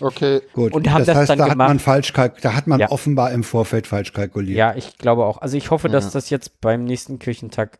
Okay. 0.00 0.42
gut. 0.52 0.72
Und 0.74 0.90
haben 0.92 1.06
das 1.06 1.16
heißt, 1.16 1.30
dann 1.30 1.38
da 1.38 1.48
hat 1.48 1.56
man 1.56 1.68
gemacht. 1.78 1.82
falsch 1.84 2.12
da 2.42 2.54
hat 2.54 2.66
man 2.66 2.80
Ja. 2.80 2.90
offenbar 2.90 3.32
im 3.32 3.44
Vorfeld 3.44 3.86
falsch 3.86 4.12
kalkuliert. 4.12 4.58
Ja, 4.58 4.74
ich 4.76 4.98
glaube 4.98 5.24
auch. 5.24 5.38
Also 5.38 5.56
ich 5.56 5.70
hoffe, 5.70 5.88
dass 5.88 6.04
Ja. 6.06 6.10
das 6.12 6.28
jetzt 6.28 6.60
beim 6.60 6.84
nächsten 6.84 7.18
Kirchentag 7.18 7.78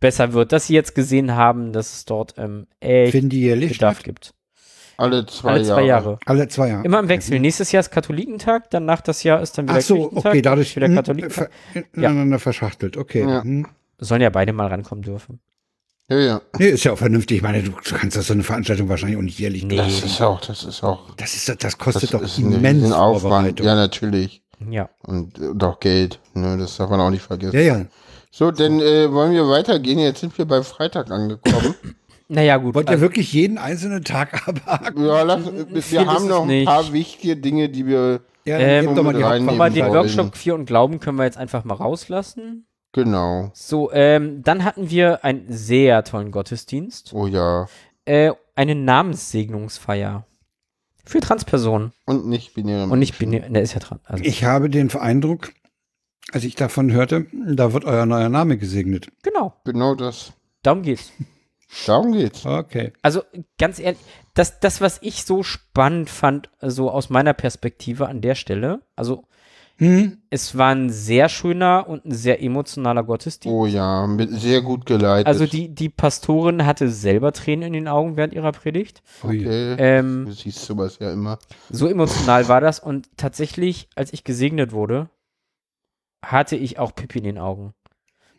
besser 0.00 0.32
wird, 0.32 0.52
dass 0.52 0.66
sie 0.66 0.74
jetzt 0.74 0.94
gesehen 0.94 1.34
haben, 1.34 1.72
dass 1.72 1.92
es 1.94 2.04
dort 2.04 2.34
ähm, 2.38 2.66
echt 2.80 3.12
Bedarf 3.12 3.74
statt? 3.74 4.04
gibt. 4.04 4.34
Alle 4.96 5.26
zwei 5.26 5.52
Alle 5.52 5.64
zwei 5.64 5.82
Jahre. 5.84 6.18
Alle 6.26 6.48
zwei 6.48 6.68
Jahre. 6.70 6.84
Immer 6.84 6.98
im 6.98 7.08
Wechsel. 7.08 7.38
Nächstes 7.38 7.70
Jahr 7.70 7.80
ist 7.80 7.90
Katholikentag, 7.90 8.68
danach 8.70 9.00
das 9.00 9.22
Jahr 9.22 9.40
ist 9.40 9.56
dann 9.56 9.68
wieder 9.68 9.78
Ach 9.78 9.82
so, 9.82 9.94
Kirchentag, 9.94 10.30
okay, 10.30 10.42
dadurch 10.42 10.74
wieder 10.74 10.88
Katholikentag. 10.88 11.50
ineinander 11.94 12.38
verschachtelt. 12.40 12.96
Okay. 12.96 13.20
Ja. 13.22 13.42
hm. 13.42 13.66
Sollen 13.98 14.22
ja 14.22 14.30
beide 14.30 14.52
mal 14.52 14.66
rankommen 14.66 15.02
dürfen. 15.02 15.40
Ja, 16.10 16.18
ja. 16.18 16.40
Nee, 16.58 16.68
ist 16.68 16.84
ja 16.84 16.92
auch 16.92 16.98
vernünftig. 16.98 17.36
Ich 17.38 17.42
meine, 17.42 17.62
du 17.62 17.72
kannst 17.72 18.16
das 18.16 18.28
so 18.28 18.32
eine 18.32 18.42
Veranstaltung 18.42 18.88
wahrscheinlich 18.88 19.18
auch 19.18 19.22
nicht 19.22 19.38
jährlich 19.38 19.64
Nee. 19.64 19.76
Das 19.76 20.02
ist 20.02 20.20
auch, 20.22 20.40
das 20.40 20.64
ist 20.64 20.82
auch. 20.82 21.14
Das, 21.16 21.34
ist, 21.34 21.62
das 21.62 21.78
kostet 21.78 22.14
Das 22.14 22.20
doch 22.22 22.38
immens. 22.38 22.88
Vorbereitung. 22.88 23.66
Ja, 23.66 23.74
natürlich. 23.74 24.42
Ja. 24.70 24.88
Und, 25.02 25.38
und 25.38 25.62
auch 25.62 25.78
Geld. 25.80 26.18
Ne, 26.34 26.56
das 26.58 26.76
darf 26.76 26.90
man 26.90 27.00
auch 27.00 27.10
nicht 27.10 27.22
vergessen. 27.22 27.54
ja, 27.54 27.60
ja. 27.60 27.86
So, 28.38 28.52
dann 28.52 28.78
äh, 28.80 29.12
wollen 29.12 29.32
wir 29.32 29.48
weitergehen. 29.48 29.98
Jetzt 29.98 30.20
sind 30.20 30.38
wir 30.38 30.44
bei 30.44 30.62
Freitag 30.62 31.10
angekommen. 31.10 31.74
Naja, 32.30 32.58
gut. 32.58 32.74
Wollt 32.74 32.88
ihr 32.88 32.90
also, 32.90 33.00
wirklich 33.00 33.32
jeden 33.32 33.56
einzelnen 33.56 34.04
Tag 34.04 34.46
abhaken? 34.46 35.02
ja, 35.02 35.22
lass, 35.22 35.40
wir 35.46 36.06
haben 36.06 36.28
noch 36.28 36.42
ein 36.42 36.48
nicht. 36.48 36.66
paar 36.66 36.92
wichtige 36.92 37.38
Dinge, 37.38 37.70
die 37.70 37.86
wir. 37.86 38.20
Ja, 38.44 38.58
Ähm, 38.58 38.94
doch 38.94 39.02
mal 39.02 39.14
die 39.14 39.24
aber 39.24 39.70
den 39.70 39.86
Workshop 39.86 40.18
wollen. 40.18 40.32
4 40.34 40.54
und 40.56 40.66
Glauben 40.66 41.00
können 41.00 41.16
wir 41.16 41.24
jetzt 41.24 41.38
einfach 41.38 41.64
mal 41.64 41.72
rauslassen. 41.72 42.66
Genau. 42.92 43.50
So, 43.54 43.90
ähm, 43.92 44.42
dann 44.42 44.62
hatten 44.62 44.90
wir 44.90 45.24
einen 45.24 45.46
sehr 45.48 46.04
tollen 46.04 46.30
Gottesdienst. 46.30 47.14
Oh 47.14 47.26
ja. 47.26 47.66
Äh, 48.04 48.32
eine 48.54 48.74
Namenssegnungsfeier. 48.74 50.26
Für 51.06 51.20
Transpersonen. 51.20 51.92
Und 52.04 52.26
nicht 52.26 52.52
binäre 52.52 52.88
Und 52.88 52.98
nicht 52.98 53.18
Menschen. 53.18 53.30
binär. 53.40 53.48
Der 53.48 53.62
ist 53.62 53.72
ja 53.72 53.80
dran. 53.80 54.00
Also, 54.04 54.22
Ich 54.22 54.44
habe 54.44 54.68
den 54.68 54.94
Eindruck, 54.94 55.54
als 56.32 56.44
ich 56.44 56.54
davon 56.54 56.92
hörte, 56.92 57.26
da 57.32 57.72
wird 57.72 57.84
euer 57.84 58.06
neuer 58.06 58.28
Name 58.28 58.58
gesegnet. 58.58 59.08
genau. 59.22 59.54
Genau 59.64 59.94
das. 59.94 60.32
Darum 60.62 60.82
geht's. 60.82 61.12
Darum 61.86 62.12
geht's. 62.12 62.44
Okay. 62.46 62.92
Also 63.02 63.22
ganz 63.58 63.78
ehrlich, 63.78 64.00
das, 64.34 64.60
das, 64.60 64.80
was 64.80 64.98
ich 65.02 65.24
so 65.24 65.42
spannend 65.42 66.10
fand, 66.10 66.50
so 66.60 66.90
aus 66.90 67.10
meiner 67.10 67.34
Perspektive 67.34 68.08
an 68.08 68.20
der 68.20 68.34
Stelle, 68.34 68.80
also 68.96 69.24
Hm? 69.80 70.18
es 70.28 70.58
war 70.58 70.74
ein 70.74 70.90
sehr 70.90 71.28
schöner 71.28 71.86
und 71.88 72.04
ein 72.04 72.12
sehr 72.12 72.42
emotionaler 72.42 73.04
Gottesdienst. 73.04 73.54
Oh 73.54 73.64
ja, 73.64 74.08
mit, 74.08 74.28
sehr 74.32 74.60
gut 74.60 74.86
geleitet. 74.86 75.28
Also 75.28 75.46
die, 75.46 75.72
die 75.72 75.88
Pastorin 75.88 76.66
hatte 76.66 76.88
selber 76.88 77.32
Tränen 77.32 77.68
in 77.68 77.72
den 77.74 77.88
Augen 77.88 78.16
während 78.16 78.32
ihrer 78.32 78.50
Predigt. 78.50 79.02
Okay. 79.22 79.76
Ähm, 79.78 80.24
du 80.26 80.32
siehst 80.32 80.64
sowas 80.64 80.98
ja 81.00 81.12
immer. 81.12 81.38
so 81.70 81.86
emotional 81.86 82.48
war 82.48 82.60
das 82.60 82.80
und 82.80 83.08
tatsächlich, 83.16 83.88
als 83.94 84.12
ich 84.12 84.24
gesegnet 84.24 84.72
wurde, 84.72 85.10
hatte 86.24 86.56
ich 86.56 86.78
auch 86.78 86.94
Pipi 86.94 87.18
in 87.18 87.24
den 87.24 87.38
Augen. 87.38 87.74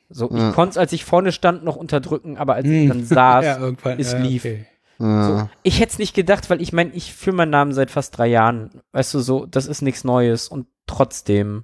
So, 0.09 0.29
Ja. 0.31 0.49
ich 0.49 0.55
konnte 0.55 0.71
es, 0.71 0.77
als 0.77 0.91
ich 0.93 1.05
vorne 1.05 1.31
stand, 1.31 1.63
noch 1.63 1.75
unterdrücken, 1.75 2.37
aber 2.37 2.55
als 2.55 2.65
ich 2.67 2.71
Hm. 2.71 2.87
dann 2.89 3.05
saß, 3.05 3.45
ja, 3.45 3.71
es 3.97 4.13
lief. 4.15 4.43
okay. 4.45 4.65
So, 5.01 5.49
ich 5.63 5.79
hätte 5.79 5.93
es 5.93 5.97
nicht 5.99 6.13
gedacht, 6.13 6.49
weil 6.49 6.61
ich 6.61 6.73
meine, 6.73 6.91
ich 6.91 7.13
führe 7.13 7.37
meinen 7.37 7.51
Namen 7.51 7.71
seit 7.73 7.89
fast 7.89 8.17
drei 8.17 8.27
Jahren. 8.27 8.81
Weißt 8.91 9.13
du, 9.13 9.19
so, 9.21 9.45
das 9.45 9.65
ist 9.65 9.81
nichts 9.81 10.03
Neues 10.03 10.49
und 10.49 10.67
trotzdem 10.87 11.63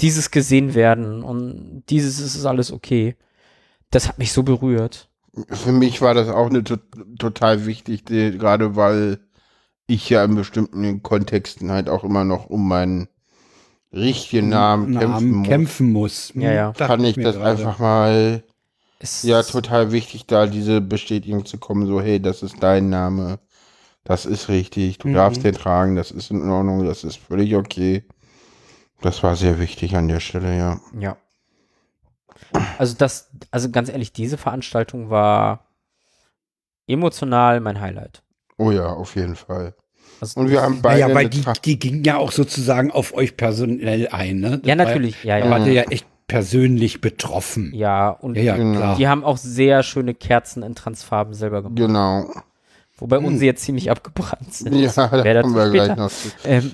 dieses 0.00 0.30
gesehen 0.30 0.74
werden 0.74 1.24
und 1.24 1.82
dieses 1.88 2.20
ist 2.20 2.46
alles 2.46 2.70
okay. 2.72 3.16
Das 3.90 4.06
hat 4.06 4.18
mich 4.18 4.32
so 4.32 4.44
berührt. 4.44 5.10
Für 5.48 5.72
mich 5.72 6.00
war 6.00 6.14
das 6.14 6.28
auch 6.28 6.48
eine 6.48 6.62
to 6.62 6.76
total 7.18 7.66
wichtig, 7.66 8.04
gerade 8.04 8.76
weil 8.76 9.18
ich 9.88 10.08
ja 10.08 10.24
in 10.24 10.36
bestimmten 10.36 11.02
Kontexten 11.02 11.72
halt 11.72 11.88
auch 11.88 12.04
immer 12.04 12.22
noch 12.22 12.46
um 12.46 12.68
meinen 12.68 13.08
richtigen 13.92 14.48
Namen, 14.48 14.98
kämpfen 14.98 15.30
muss. 15.38 15.48
kämpfen 15.48 15.92
muss. 15.92 16.30
Hm, 16.34 16.42
Ja, 16.42 16.52
ja. 16.52 16.72
Fand 16.72 17.04
ich 17.04 17.16
das 17.16 17.36
gerade. 17.36 17.50
einfach 17.50 17.78
mal 17.78 18.42
Es 18.98 19.22
ja 19.22 19.42
total 19.42 19.92
wichtig, 19.92 20.26
da 20.26 20.46
diese 20.46 20.80
Bestätigung 20.80 21.44
zu 21.44 21.58
kommen, 21.58 21.86
so 21.86 22.00
hey, 22.00 22.20
das 22.20 22.42
ist 22.42 22.56
dein 22.62 22.88
Name, 22.88 23.38
das 24.04 24.26
ist 24.26 24.48
richtig, 24.48 24.98
du 24.98 25.08
Mhm. 25.08 25.14
darfst 25.14 25.44
den 25.44 25.54
tragen, 25.54 25.96
das 25.96 26.10
ist 26.10 26.30
in 26.30 26.48
Ordnung, 26.48 26.84
das 26.84 27.04
ist 27.04 27.16
völlig 27.16 27.54
okay. 27.56 28.04
Das 29.00 29.22
war 29.24 29.34
sehr 29.36 29.58
wichtig 29.58 29.96
an 29.96 30.08
der 30.08 30.20
Stelle, 30.20 30.56
ja. 30.56 30.80
Ja. 30.98 31.16
Also 32.78 32.94
das, 32.96 33.30
also 33.50 33.70
ganz 33.70 33.88
ehrlich, 33.88 34.12
diese 34.12 34.38
Veranstaltung 34.38 35.10
war 35.10 35.66
emotional 36.86 37.60
mein 37.60 37.80
Highlight. 37.80 38.22
Oh 38.58 38.70
ja, 38.70 38.86
auf 38.86 39.16
jeden 39.16 39.36
Fall. 39.36 39.74
Also 40.22 40.38
Und 40.38 40.50
wir 40.50 40.62
haben 40.62 40.80
beide 40.82 41.00
Ja, 41.00 41.08
ja, 41.08 41.14
weil 41.16 41.28
die, 41.28 41.42
die 41.64 41.78
ging 41.80 42.04
ja 42.04 42.16
auch 42.16 42.30
sozusagen 42.30 42.92
auf 42.92 43.12
euch 43.12 43.36
personell 43.36 44.06
ein, 44.12 44.38
ne? 44.38 44.58
Das 44.58 44.60
Ja, 44.68 44.78
war 44.78 44.86
natürlich, 44.86 45.24
ja, 45.24 45.40
Da 45.40 45.46
ja. 45.46 45.50
wart 45.50 45.66
ihr 45.66 45.72
ja 45.72 45.82
echt 45.90 46.06
persönlich 46.28 47.00
betroffen. 47.00 47.72
Ja, 47.74 48.10
und 48.10 48.36
Ja, 48.36 48.42
ja, 48.44 48.56
Genau. 48.56 48.94
die 48.94 49.08
haben 49.08 49.24
auch 49.24 49.36
sehr 49.36 49.82
schöne 49.82 50.14
Kerzen 50.14 50.62
in 50.62 50.76
Transfarben 50.76 51.34
selber 51.34 51.62
gemacht. 51.62 51.76
Genau. 51.76 52.32
Wobei 52.98 53.16
Hm. 53.16 53.24
unsere 53.24 53.46
jetzt 53.46 53.64
ziemlich 53.64 53.90
abgebrannt 53.90 54.54
sind. 54.54 54.74
Ja, 54.76 54.92
da 55.08 55.08
kommen 55.42 55.56
wir 55.56 55.66
später. 55.66 55.84
gleich 55.86 55.96
noch 55.96 56.10
zu. 56.10 56.28
Ähm, 56.44 56.70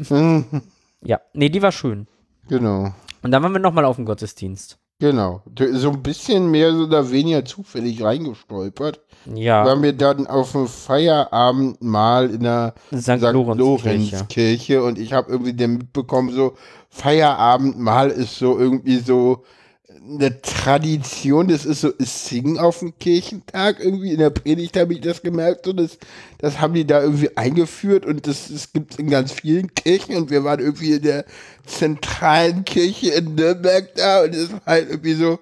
Hm, 0.50 0.62
ja, 1.02 1.18
nee, 1.32 1.48
die 1.48 1.62
war 1.62 1.72
schön. 1.72 2.06
Genau. 2.50 2.92
Und 3.22 3.30
dann 3.30 3.42
waren 3.42 3.52
wir 3.52 3.60
nochmal 3.60 3.86
auf 3.86 3.96
dem 3.96 4.04
Gottesdienst. 4.04 4.78
Genau. 5.00 5.42
So 5.72 5.90
ein 5.90 6.02
bisschen 6.02 6.50
mehr 6.50 6.74
oder 6.74 7.10
weniger 7.10 7.44
zufällig 7.44 8.02
reingestolpert. 8.02 9.00
Ja, 9.32 9.64
Waren 9.64 9.82
wir 9.82 9.92
dann 9.92 10.26
auf 10.26 10.52
dem 10.52 10.66
Feierabendmahl 10.66 12.30
in 12.30 12.42
der 12.42 12.74
St. 12.92 13.20
Lorenzkirche. 13.20 14.82
Und 14.82 14.98
ich 14.98 15.12
habe 15.12 15.30
irgendwie 15.30 15.54
dann 15.54 15.78
mitbekommen, 15.78 16.32
so 16.32 16.54
Feierabendmahl 16.90 18.10
ist 18.10 18.38
so 18.38 18.58
irgendwie 18.58 18.98
so 18.98 19.44
eine 19.88 20.40
Tradition, 20.42 21.48
das 21.48 21.64
ist 21.64 21.80
so 21.80 21.88
ist 21.88 22.26
Singen 22.26 22.58
auf 22.58 22.80
dem 22.80 22.98
Kirchentag 22.98 23.80
irgendwie 23.80 24.12
in 24.12 24.18
der 24.18 24.30
Predigt 24.30 24.76
habe 24.76 24.92
ich 24.92 25.00
das 25.00 25.22
gemerkt 25.22 25.66
und 25.66 25.78
das, 25.78 25.98
das 26.38 26.60
haben 26.60 26.74
die 26.74 26.86
da 26.86 27.02
irgendwie 27.02 27.34
eingeführt 27.36 28.04
und 28.04 28.26
das, 28.26 28.48
das 28.48 28.72
gibt 28.72 28.92
es 28.92 28.98
in 28.98 29.08
ganz 29.08 29.32
vielen 29.32 29.72
Kirchen 29.74 30.16
und 30.16 30.30
wir 30.30 30.44
waren 30.44 30.60
irgendwie 30.60 30.92
in 30.92 31.02
der 31.02 31.24
zentralen 31.66 32.64
Kirche 32.64 33.12
in 33.12 33.34
Nürnberg 33.34 33.94
da 33.94 34.24
und 34.24 34.34
es 34.34 34.52
war 34.52 34.60
halt 34.66 34.90
irgendwie 34.90 35.14
so 35.14 35.38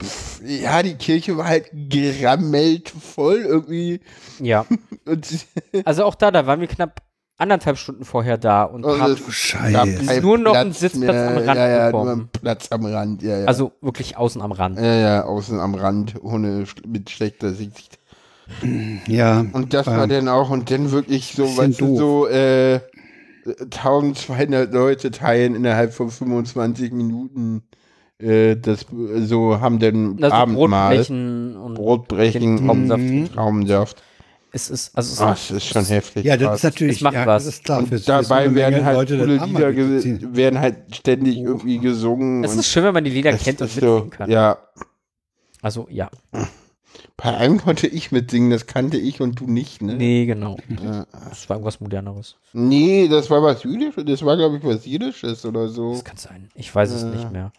pff, 0.00 0.40
ja, 0.44 0.82
die 0.82 0.94
Kirche 0.94 1.36
war 1.36 1.48
halt 1.48 1.68
gerammelt 1.72 2.88
voll 2.88 3.38
irgendwie. 3.38 4.00
Ja, 4.38 4.64
also 5.84 6.04
auch 6.04 6.14
da, 6.14 6.30
da 6.30 6.46
waren 6.46 6.60
wir 6.60 6.68
knapp 6.68 7.02
anderthalb 7.38 7.76
Stunden 7.76 8.04
vorher 8.04 8.38
da 8.38 8.64
und 8.64 8.82
gab 8.82 8.98
keinen 8.98 10.22
Nur 10.22 10.38
noch 10.38 10.54
einen 10.54 10.70
Platz 10.70 10.80
Sitzplatz 10.80 11.14
mehr. 11.14 11.28
am 11.28 11.36
Rand 11.36 11.58
ja, 11.58 11.68
ja, 11.68 11.86
bekommen. 11.86 12.04
Nur 12.04 12.12
einen 12.12 12.28
Platz 12.28 12.68
am 12.70 12.86
Rand, 12.86 13.22
ja, 13.22 13.38
ja. 13.38 13.46
also 13.46 13.72
wirklich 13.80 14.16
außen 14.16 14.40
am 14.42 14.52
Rand. 14.52 14.78
ja, 14.78 14.94
ja, 14.94 15.24
außen 15.24 15.58
am 15.58 15.74
Rand, 15.74 16.14
ohne 16.22 16.64
mit 16.86 17.10
schlechter 17.10 17.52
Sicht. 17.52 17.98
Ja. 19.06 19.46
Und 19.52 19.72
das 19.72 19.86
war 19.86 20.04
ähm, 20.04 20.10
dann 20.10 20.28
auch, 20.28 20.50
und 20.50 20.70
dann 20.70 20.90
wirklich 20.90 21.32
so, 21.34 21.56
weißt 21.56 21.80
du, 21.80 21.96
so, 21.96 22.26
äh, 22.26 22.80
1200 23.46 24.72
Leute 24.72 25.10
teilen 25.10 25.54
innerhalb 25.54 25.92
von 25.94 26.10
25 26.10 26.92
Minuten, 26.92 27.62
äh, 28.18 28.56
das, 28.56 28.86
so 29.16 29.60
haben 29.60 29.78
dann 29.78 30.22
Also 30.22 30.34
Abendmahl, 30.34 30.96
Brotbrechen 30.96 31.56
und 31.56 31.74
Brotbrechen, 31.74 32.66
Traubensaft. 32.66 33.34
Traubensaft. 33.34 34.02
Es 34.52 34.68
ist, 34.70 34.96
also 34.96 35.12
es 35.12 35.20
Ah, 35.20 35.32
ist, 35.32 35.50
das 35.50 35.56
ist 35.58 35.66
schon 35.66 35.84
heftig. 35.84 36.24
ja, 36.24 36.36
das 36.36 36.46
krass. 36.48 36.56
ist 36.58 36.64
natürlich, 36.64 36.96
Es 36.96 37.02
macht 37.02 37.14
ja, 37.14 37.26
was. 37.26 37.44
das 37.44 37.54
ist 37.54 37.64
klar. 37.64 37.78
Und 37.78 37.88
für 37.88 37.98
dabei 38.00 38.54
werden 38.54 38.84
halt 38.84 38.96
Leute 39.10 39.18
coole 39.18 39.36
Lieder, 39.36 40.34
werden 40.36 40.58
halt 40.60 40.94
ständig 40.94 41.38
irgendwie 41.38 41.78
gesungen. 41.78 42.44
es 42.44 42.52
und 42.52 42.58
ist 42.60 42.66
schön, 42.68 42.84
wenn 42.84 42.94
man 42.94 43.04
die 43.04 43.10
Lieder 43.10 43.32
kennt 43.32 43.60
und 43.60 43.66
ist 43.66 43.74
so, 43.80 43.86
mitsingen 43.86 44.10
kann. 44.10 44.30
Ja, 44.30 44.58
Also 45.62 45.86
ja, 45.90 46.10
Bei 47.16 47.36
einem 47.36 47.58
konnte 47.62 47.86
ich 47.86 48.12
mitsingen, 48.12 48.50
das 48.50 48.66
kannte 48.66 48.96
ich 48.98 49.20
und 49.20 49.40
du 49.40 49.46
nicht, 49.46 49.80
ne? 49.80 49.94
nee, 49.94 50.26
genau. 50.26 50.58
Ja. 50.68 51.06
Das 51.30 51.48
war 51.48 51.56
irgendwas 51.56 51.80
Moderneres. 51.80 52.36
Nee, 52.52 53.08
das 53.08 53.30
war 53.30 53.42
was 53.42 53.62
Jüdisches, 53.62 54.04
das 54.04 54.24
war, 54.24 54.36
glaube 54.36 54.58
ich, 54.58 54.64
was 54.64 54.84
Jüdisches 54.86 55.46
oder 55.46 55.68
so. 55.68 55.92
Das 55.92 56.04
kann 56.04 56.16
sein. 56.18 56.48
Ich 56.54 56.74
weiß 56.74 56.90
es 56.90 57.04
nicht 57.04 57.30
mehr. 57.32 57.52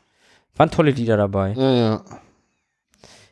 Waren 0.56 0.70
tolle 0.70 0.92
Lieder 0.92 1.18
dabei. 1.18 1.54
Ja, 1.54 1.72
ja. 1.72 2.06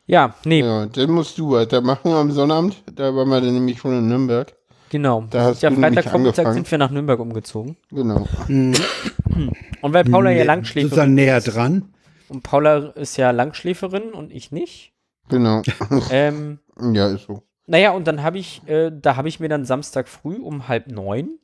Ja, 0.08 0.34
nee, 0.46 0.62
Ja, 0.62 0.86
dann 0.88 1.12
musst 1.12 1.38
du 1.38 1.52
weitermachen 1.52 2.12
am 2.12 2.32
Sonnabend. 2.32 2.84
Da 2.96 3.16
waren 3.16 3.30
wir 3.30 3.40
dann 3.42 3.54
nämlich 3.54 3.80
schon 3.80 3.98
in 3.98 4.08
Nürnberg. 4.08 4.54
genau. 4.90 5.26
Da 5.30 5.44
hast 5.46 5.62
ja, 5.62 5.70
du 5.70 5.78
Freitagvormittag 5.78 6.40
angefangen. 6.40 6.54
sind 6.54 6.72
wir 6.72 6.78
nach 6.78 6.92
Nürnberg 6.92 7.20
umgezogen. 7.20 7.78
Genau. 7.92 8.28
Und 8.48 9.94
weil 9.94 10.04
Paula 10.04 10.32
ja 10.32 10.44
Langschläferin 10.44 10.90
sozusagen 10.90 11.14
näher 11.14 11.42
dran. 11.42 11.94
und 12.30 12.44
Paula 12.44 12.78
ist 12.96 13.18
ja 13.18 13.32
Langschläferin 13.32 14.12
und 14.14 14.32
ich 14.32 14.52
nicht. 14.52 14.94
Genau. 15.30 15.62
ähm, 16.12 16.60
ja, 16.94 17.08
ist 17.08 17.26
so. 17.26 17.44
naja, 17.68 17.92
und 17.92 18.06
dann 18.08 18.22
habe 18.22 18.38
ich, 18.38 18.62
äh, 18.68 18.92
da 18.94 19.16
habe 19.16 19.30
ich 19.30 19.40
mir 19.40 19.50
dann 19.50 19.66
Samstag 19.66 20.08
früh 20.08 20.36
um 20.36 20.68
halb 20.68 20.88
neun, 20.88 21.40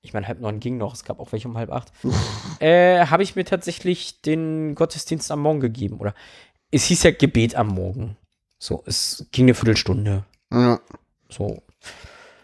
ich 0.00 0.12
meine, 0.14 0.26
halb 0.26 0.40
neun 0.40 0.60
ging 0.60 0.78
noch, 0.78 0.94
es 0.94 1.04
gab 1.04 1.20
auch 1.20 1.32
welche 1.32 1.48
um 1.48 1.56
halb 1.58 1.70
acht, 1.70 1.92
äh, 2.60 3.04
habe 3.06 3.22
ich 3.22 3.36
mir 3.36 3.44
tatsächlich 3.44 4.22
den 4.22 4.74
Gottesdienst 4.74 5.30
am 5.30 5.40
Morgen 5.42 5.60
gegeben. 5.60 5.98
Oder 5.98 6.14
es 6.70 6.84
hieß 6.84 7.02
ja 7.04 7.10
Gebet 7.10 7.54
am 7.54 7.68
Morgen. 7.68 8.16
So, 8.58 8.82
es 8.86 9.26
ging 9.32 9.46
eine 9.46 9.54
Viertelstunde. 9.54 10.24
Ja. 10.52 10.80
So. 11.28 11.62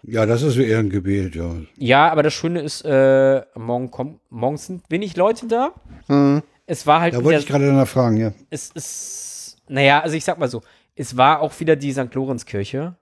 Ja, 0.02 0.26
das 0.26 0.42
ist 0.42 0.56
eher 0.56 0.78
ein 0.78 0.90
Gebet, 0.90 1.34
ja. 1.34 1.56
Ja, 1.76 2.10
aber 2.10 2.22
das 2.22 2.34
Schöne 2.34 2.60
ist, 2.60 2.82
äh, 2.82 3.42
morgen 3.54 3.90
kommen, 3.90 4.20
morgen 4.28 4.58
sind 4.58 4.82
wenig 4.90 5.16
Leute 5.16 5.46
da. 5.46 5.72
Hm. 6.08 6.42
Es 6.66 6.86
war 6.86 7.00
halt 7.00 7.14
Da 7.14 7.18
wieder, 7.18 7.24
wollte 7.26 7.40
ich 7.40 7.46
gerade 7.46 7.66
danach 7.66 7.88
fragen, 7.88 8.16
ja. 8.18 8.32
es 8.50 8.70
ist, 8.70 9.56
naja, 9.68 10.00
also 10.00 10.14
ich 10.16 10.24
sag 10.24 10.38
mal 10.38 10.48
so, 10.48 10.62
es 10.94 11.16
war 11.16 11.40
auch 11.40 11.58
wieder 11.58 11.76
die 11.76 11.92
St. 11.92 12.14
Lorenzkirche. 12.14 12.96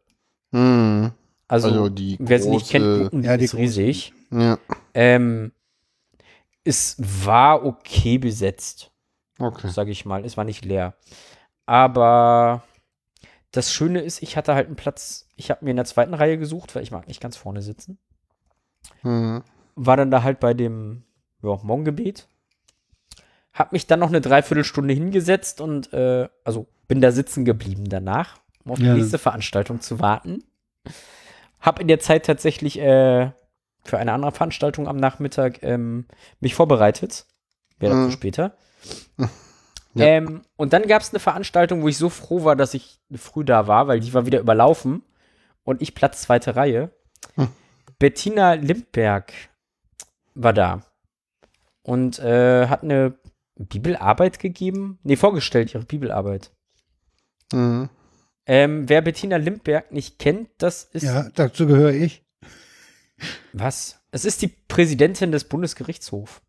Hm. 0.52 1.10
Also, 1.48 1.68
Also 1.68 1.88
die 1.88 2.16
wer 2.20 2.40
sie 2.40 2.50
nicht 2.50 2.70
kennt, 2.70 3.12
die 3.12 3.20
Ja, 3.26 3.36
die 3.36 3.44
ist 3.44 3.56
riesig. 3.56 4.12
Ja. 4.30 4.58
Ähm, 4.94 5.52
es 6.64 6.96
war 6.98 7.64
okay 7.66 8.18
besetzt, 8.18 8.91
Okay. 9.38 9.68
sage 9.68 9.90
ich 9.90 10.04
mal. 10.04 10.24
Es 10.24 10.36
war 10.36 10.44
nicht 10.44 10.64
leer. 10.64 10.94
Aber 11.66 12.62
das 13.50 13.72
Schöne 13.72 14.00
ist, 14.00 14.22
ich 14.22 14.36
hatte 14.36 14.54
halt 14.54 14.66
einen 14.66 14.76
Platz, 14.76 15.28
ich 15.36 15.50
habe 15.50 15.64
mir 15.64 15.70
in 15.70 15.76
der 15.76 15.84
zweiten 15.84 16.14
Reihe 16.14 16.38
gesucht, 16.38 16.74
weil 16.74 16.82
ich 16.82 16.90
mag 16.90 17.06
nicht 17.08 17.20
ganz 17.20 17.36
vorne 17.36 17.62
sitzen. 17.62 17.98
Hm. 19.02 19.42
War 19.74 19.96
dann 19.96 20.10
da 20.10 20.22
halt 20.22 20.40
bei 20.40 20.54
dem 20.54 21.04
ja, 21.42 21.58
Morgengebet. 21.62 22.28
Hab 23.52 23.72
mich 23.72 23.86
dann 23.86 24.00
noch 24.00 24.08
eine 24.08 24.20
Dreiviertelstunde 24.20 24.94
hingesetzt 24.94 25.60
und 25.60 25.92
äh, 25.92 26.28
also 26.44 26.66
bin 26.88 27.00
da 27.00 27.12
sitzen 27.12 27.44
geblieben 27.44 27.88
danach, 27.88 28.38
um 28.64 28.72
auf 28.72 28.78
die 28.78 28.86
Ja. 28.86 28.94
nächste 28.94 29.18
Veranstaltung 29.18 29.80
zu 29.80 30.00
warten. 30.00 30.42
Hab 31.60 31.78
in 31.78 31.88
der 31.88 32.00
Zeit 32.00 32.26
tatsächlich 32.26 32.78
äh, 32.78 33.30
für 33.84 33.98
eine 33.98 34.12
andere 34.12 34.32
Veranstaltung 34.32 34.88
am 34.88 34.96
Nachmittag 34.96 35.62
ähm, 35.62 36.06
mich 36.40 36.54
vorbereitet. 36.54 37.26
Wäre 37.78 37.94
dazu 37.94 38.08
Mhm. 38.08 38.12
später. 38.12 38.56
Ja. 39.94 40.06
Ähm, 40.06 40.42
und 40.56 40.72
dann 40.72 40.86
gab 40.86 41.02
es 41.02 41.10
eine 41.10 41.20
Veranstaltung, 41.20 41.82
wo 41.82 41.88
ich 41.88 41.98
so 41.98 42.08
froh 42.08 42.44
war, 42.44 42.56
dass 42.56 42.72
ich 42.74 42.98
früh 43.14 43.44
da 43.44 43.66
war, 43.66 43.88
weil 43.88 44.00
die 44.00 44.14
war 44.14 44.24
wieder 44.24 44.40
überlaufen 44.40 45.02
und 45.64 45.82
ich 45.82 45.94
Platz 45.94 46.22
zweite 46.22 46.56
Reihe. 46.56 46.90
Hm. 47.34 47.48
Bettina 47.98 48.54
Limberg 48.54 49.32
war 50.34 50.52
da 50.52 50.82
und 51.82 52.18
äh, 52.20 52.68
hat 52.68 52.82
eine 52.82 53.14
Bibelarbeit 53.56 54.38
gegeben. 54.38 54.98
Nee, 55.02 55.16
vorgestellt, 55.16 55.74
ihre 55.74 55.84
Bibelarbeit. 55.84 56.50
Hm. 57.52 57.90
Ähm, 58.46 58.88
wer 58.88 59.02
Bettina 59.02 59.36
Limberg 59.36 59.92
nicht 59.92 60.18
kennt, 60.18 60.48
das 60.58 60.84
ist 60.84 61.02
Ja, 61.02 61.28
dazu 61.34 61.66
gehöre 61.66 61.92
ich. 61.92 62.24
was? 63.52 64.00
Es 64.10 64.24
ist 64.24 64.42
die 64.42 64.48
Präsidentin 64.48 65.32
des 65.32 65.44
Bundesgerichtshofs. 65.44 66.40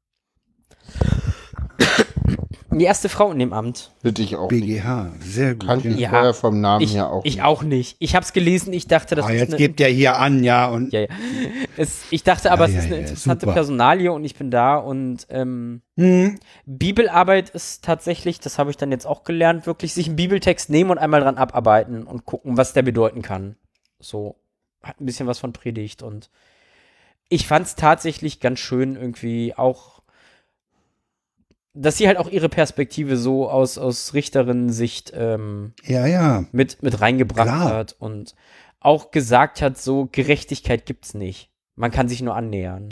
Die 2.80 2.86
erste 2.86 3.08
Frau 3.10 3.32
in 3.32 3.40
dem 3.40 3.54
Amt. 3.54 3.92
Ich 4.04 4.36
auch 4.36 4.50
nicht. 4.50 4.66
BGH, 4.66 5.12
sehr 5.20 5.54
gut. 5.56 5.68
Kannte 5.68 5.90
ich 5.90 6.00
Ja. 6.00 6.10
vorher 6.10 6.34
vom 6.34 6.60
Namen 6.62 6.84
Ich, 6.84 6.94
her 6.96 7.10
auch 7.12 7.24
ich 7.26 7.36
nicht. 7.36 7.44
auch 7.44 7.64
nicht. 7.64 7.96
Ich 8.00 8.16
habe 8.16 8.24
es 8.24 8.34
gelesen, 8.34 8.74
ich 8.74 8.88
dachte, 8.88 9.16
das 9.16 9.26
Ah, 9.26 9.30
ist 9.32 9.40
jetzt 9.40 9.50
eine 9.50 9.58
gebt 9.58 9.80
ihr 9.80 9.88
hier 9.88 10.18
an, 10.18 10.44
ja, 10.44 10.68
und 10.68 10.92
Ja, 10.92 11.02
ja. 11.02 11.08
Es, 11.78 12.04
ich 12.12 12.24
dachte 12.24 12.52
aber, 12.52 12.68
Ja, 12.68 12.78
es 12.78 12.80
ist 12.80 12.86
eine 12.88 12.96
ja, 12.96 13.02
interessante 13.02 13.42
super. 13.46 13.54
Personalie 13.54 14.12
und 14.12 14.24
ich 14.26 14.36
bin 14.36 14.52
da 14.52 14.76
und 14.78 15.26
ähm, 15.30 15.82
hm, 15.98 16.40
Bibelarbeit 16.66 17.50
ist 17.50 17.84
tatsächlich, 17.84 18.40
das 18.40 18.60
habe 18.60 18.70
ich 18.72 18.78
dann 18.78 18.92
jetzt 18.92 19.06
auch 19.08 19.24
gelernt, 19.24 19.66
wirklich 19.66 19.94
sich 19.94 20.08
einen 20.08 20.16
Bibeltext 20.16 20.70
nehmen 20.70 20.90
und 20.92 20.98
einmal 20.98 21.22
dran 21.22 21.38
abarbeiten 21.38 22.04
und 22.04 22.26
gucken, 22.26 22.58
was 22.58 22.74
der 22.74 22.82
bedeuten 22.84 23.22
kann. 23.22 23.56
So 24.00 24.36
hat 24.82 25.00
ein 25.00 25.06
bisschen 25.06 25.28
was 25.28 25.40
von 25.40 25.54
Predigt 25.54 26.04
und 26.04 26.30
ich 27.30 27.48
fand 27.48 27.66
es 27.66 27.76
tatsächlich 27.76 28.40
ganz 28.40 28.60
schön 28.60 28.96
irgendwie 28.96 29.56
auch, 29.56 29.93
dass 31.74 31.98
sie 31.98 32.08
halt 32.08 32.18
auch 32.18 32.30
ihre 32.30 32.50
Perspektive 32.50 33.18
so 33.18 33.50
aus, 33.50 33.78
aus 33.78 34.14
Richterinnen-Sicht 34.14 35.12
ähm, 35.16 35.74
ja, 35.86 36.06
ja. 36.06 36.46
mit, 36.52 36.84
mit 36.84 37.02
reingebracht 37.02 37.48
Klar. 37.48 37.74
hat 37.74 37.96
und 38.00 38.36
auch 38.80 39.12
gesagt 39.12 39.62
hat, 39.62 39.78
so 39.78 40.08
Gerechtigkeit 40.12 40.86
gibt's 40.86 41.14
nicht. 41.14 41.50
Man 41.76 41.92
kann 41.92 42.08
sich 42.08 42.22
nur 42.22 42.36
annähern. 42.36 42.90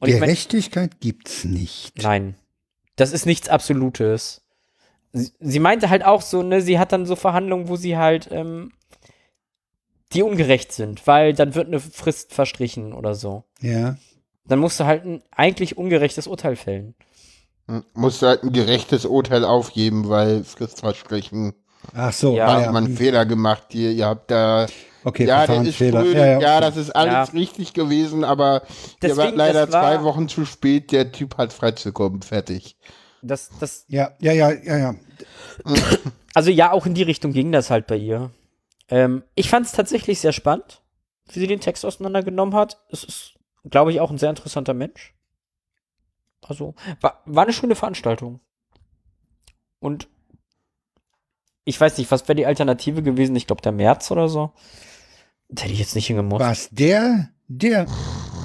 Und 0.00 0.08
ich 0.08 0.14
mein, 0.14 0.28
Gerechtigkeit 0.28 1.00
gibt's 1.00 1.44
nicht. 1.44 2.02
nein, 2.02 2.34
das 2.96 3.12
ist 3.12 3.26
nichts 3.26 3.48
Absolutes. 3.48 4.42
Sie, 5.12 5.30
sie 5.38 5.60
meinte 5.60 5.90
halt 5.90 6.04
auch 6.04 6.22
so, 6.22 6.42
ne, 6.42 6.60
sie 6.60 6.78
hat 6.78 6.90
dann 6.90 7.06
so 7.06 7.14
Verhandlungen, 7.14 7.68
wo 7.68 7.76
sie 7.76 7.96
halt, 7.96 8.28
ähm, 8.32 8.72
die 10.12 10.22
ungerecht 10.22 10.72
sind, 10.72 11.06
weil 11.06 11.34
dann 11.34 11.54
wird 11.54 11.68
eine 11.68 11.80
Frist 11.80 12.32
verstrichen 12.34 12.92
oder 12.92 13.14
so. 13.14 13.44
Ja. 13.60 13.96
Dann 14.46 14.58
musst 14.58 14.78
du 14.80 14.84
halt 14.84 15.04
ein 15.04 15.22
eigentlich 15.30 15.76
ungerechtes 15.78 16.26
Urteil 16.26 16.56
fällen. 16.56 16.94
Hm, 17.66 17.84
Muss 17.94 18.20
halt 18.22 18.42
ein 18.42 18.52
gerechtes 18.52 19.06
Urteil 19.06 19.44
aufgeben, 19.44 20.08
weil 20.08 20.44
Frist 20.44 20.80
verstrichen. 20.80 21.54
Ach 21.94 22.12
so, 22.12 22.36
Ja. 22.36 22.52
Hat 22.62 22.72
man 22.72 22.84
einen 22.86 22.96
Fehler 22.96 23.24
gemacht. 23.26 23.74
Ihr, 23.74 23.90
ihr 23.92 24.06
habt 24.06 24.30
da. 24.30 24.66
Okay, 25.06 25.24
ja, 25.26 25.46
der 25.46 25.62
ist 25.62 25.76
Verfahrensfehler. 25.76 26.00
spröde, 26.00 26.18
Ja, 26.18 26.26
ja, 26.26 26.40
ja, 26.40 26.60
das 26.60 26.76
ist 26.78 26.90
alles 26.96 27.12
Ja. 27.12 27.22
richtig 27.38 27.74
gewesen, 27.74 28.24
aber 28.24 28.62
der 29.02 29.16
war 29.16 29.24
Deswegen, 29.24 29.36
leider 29.36 29.70
war- 29.72 29.82
zwei 29.82 30.02
Wochen 30.02 30.28
zu 30.28 30.44
spät. 30.46 30.92
Der 30.92 31.12
Typ 31.12 31.36
hat 31.38 31.52
freizukommen. 31.52 32.22
Fertig. 32.22 32.76
Das, 33.22 33.50
das, 33.60 33.84
Ja, 33.88 34.12
ja, 34.20 34.32
ja, 34.32 34.50
ja, 34.52 34.76
ja. 34.78 34.94
also 36.34 36.50
ja, 36.50 36.72
auch 36.72 36.86
in 36.86 36.94
die 36.94 37.02
Richtung 37.02 37.32
ging 37.32 37.52
das 37.52 37.70
halt 37.70 37.86
bei 37.86 37.96
ihr. 37.96 38.30
Ähm, 38.88 39.22
ich 39.34 39.48
fand 39.48 39.66
es 39.66 39.72
tatsächlich 39.72 40.20
sehr 40.20 40.32
spannend, 40.32 40.82
wie 41.32 41.40
sie 41.40 41.46
den 41.46 41.60
Text 41.60 41.84
auseinandergenommen 41.86 42.54
hat. 42.54 42.78
Es 42.90 43.04
ist, 43.04 43.33
glaube 43.64 43.92
ich, 43.92 44.00
auch 44.00 44.10
ein 44.10 44.18
sehr 44.18 44.30
interessanter 44.30 44.74
Mensch. 44.74 45.14
Also, 46.46 46.74
war, 47.00 47.22
war 47.24 47.44
eine 47.44 47.52
schöne 47.52 47.74
Veranstaltung. 47.74 48.40
Und 49.80 50.08
ich 51.64 51.80
weiß 51.80 51.98
nicht, 51.98 52.10
was 52.10 52.28
wäre 52.28 52.36
die 52.36 52.46
Alternative 52.46 53.02
gewesen? 53.02 53.36
Ich 53.36 53.46
glaube, 53.46 53.62
der 53.62 53.72
März 53.72 54.10
oder 54.10 54.28
so. 54.28 54.52
Da 55.48 55.62
hätte 55.62 55.72
ich 55.72 55.78
jetzt 55.78 55.94
nicht 55.94 56.06
hingemusst. 56.06 56.40
Was, 56.40 56.68
der, 56.70 57.30
der, 57.48 57.86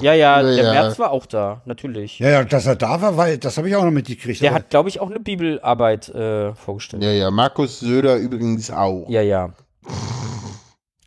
Ja, 0.02 0.14
ja, 0.14 0.42
Ja, 0.42 0.44
der 0.44 0.64
ja. 0.64 0.72
März 0.72 1.00
war 1.00 1.12
auch 1.12 1.26
da, 1.26 1.62
natürlich. 1.66 2.20
ja, 2.20 2.30
ja, 2.30 2.44
dass 2.44 2.66
er 2.66 2.76
da 2.76 3.02
war, 3.02 3.18
weil, 3.18 3.38
das 3.38 3.58
habe 3.58 3.68
ich 3.68 3.76
auch 3.76 3.84
noch 3.84 3.92
mitgekriegt. 3.92 4.42
Der 4.42 4.54
hat, 4.54 4.70
glaube 4.70 4.90
ich, 4.90 5.00
auch 5.00 5.10
eine 5.10 5.20
Bibelarbeit 5.20 6.10
äh, 6.10 6.54
vorgestellt. 6.56 7.04
Ja, 7.04 7.12
ja. 7.12 7.32
Markus 7.32 7.80
Söder 7.80 8.16
übrigens 8.18 8.72
auch. 8.72 9.10
Ja, 9.10 9.22
ja. 9.22 9.54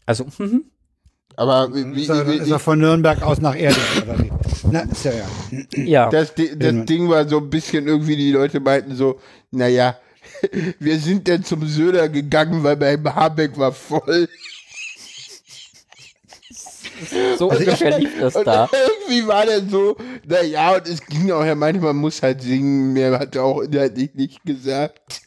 Also, 0.04 0.26
mhm. 0.38 0.71
Aber 1.36 1.74
wie, 1.74 1.94
wie, 1.94 2.02
ist, 2.02 2.10
er, 2.10 2.26
wie, 2.26 2.36
ist 2.36 2.50
er 2.50 2.58
von 2.58 2.78
Nürnberg 2.78 3.22
aus 3.22 3.40
nach 3.40 3.56
Erding 3.56 3.82
oder 4.02 4.18
wie? 4.18 4.32
Na, 4.70 4.80
ist 4.80 5.04
ja, 5.04 5.12
ja. 5.12 5.84
ja. 5.84 6.10
das, 6.10 6.34
das 6.34 6.46
Ja. 6.60 6.72
Ding 6.84 7.08
war 7.08 7.28
so 7.28 7.38
ein 7.38 7.50
bisschen 7.50 7.86
irgendwie, 7.86 8.16
die 8.16 8.32
Leute 8.32 8.60
meinten 8.60 8.94
so, 8.94 9.18
naja, 9.50 9.96
wir 10.78 10.98
sind 10.98 11.28
dann 11.28 11.44
zum 11.44 11.66
Söder 11.66 12.08
gegangen, 12.08 12.62
weil 12.62 12.76
beim 12.76 13.14
Habeck 13.14 13.58
war 13.58 13.72
voll. 13.72 14.28
So 17.36 17.50
ungefähr 17.50 17.98
lief 17.98 18.10
das 18.20 18.34
da. 18.34 18.68
irgendwie 18.72 19.26
war 19.26 19.44
der 19.44 19.62
so, 19.62 19.96
naja, 20.24 20.76
und 20.76 20.86
es 20.86 21.04
ging 21.04 21.30
auch, 21.32 21.44
er 21.44 21.56
meinte, 21.56 21.80
man 21.80 21.96
muss 21.96 22.22
halt 22.22 22.42
singen, 22.42 22.92
mehr 22.92 23.18
hat 23.18 23.34
er 23.34 23.44
auch 23.44 23.60
inhaltlich 23.62 24.14
nicht 24.14 24.44
gesagt. 24.44 25.22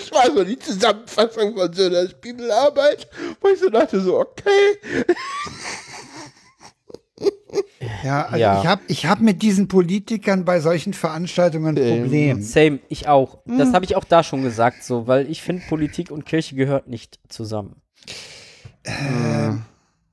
Es 0.00 0.12
war 0.12 0.26
so 0.34 0.44
die 0.44 0.58
Zusammenfassung 0.58 1.56
von 1.56 1.72
Söders 1.72 2.14
Bibelarbeit, 2.20 3.08
wo 3.40 3.48
ich 3.48 3.58
so 3.60 3.68
dachte, 3.68 4.00
so, 4.00 4.18
okay. 4.18 4.78
Ja, 8.04 8.26
also 8.26 8.36
Ja. 8.36 8.60
ich 8.60 8.66
habe 8.66 8.82
ich 8.88 9.06
hab 9.06 9.20
mit 9.20 9.42
diesen 9.42 9.68
Politikern 9.68 10.44
bei 10.44 10.60
solchen 10.60 10.92
Veranstaltungen 10.94 11.76
ein 11.76 11.82
Ähm, 11.82 12.02
Problem. 12.02 12.42
Same, 12.42 12.78
ich 12.88 13.08
auch. 13.08 13.38
Hm. 13.46 13.58
Das 13.58 13.72
habe 13.72 13.84
ich 13.84 13.96
auch 13.96 14.04
da 14.04 14.22
schon 14.22 14.42
gesagt, 14.42 14.84
so, 14.84 15.06
weil 15.06 15.28
ich 15.30 15.42
finde, 15.42 15.62
Politik 15.68 16.10
und 16.10 16.24
Kirche 16.26 16.54
gehört 16.54 16.88
nicht 16.88 17.18
zusammen. 17.28 17.80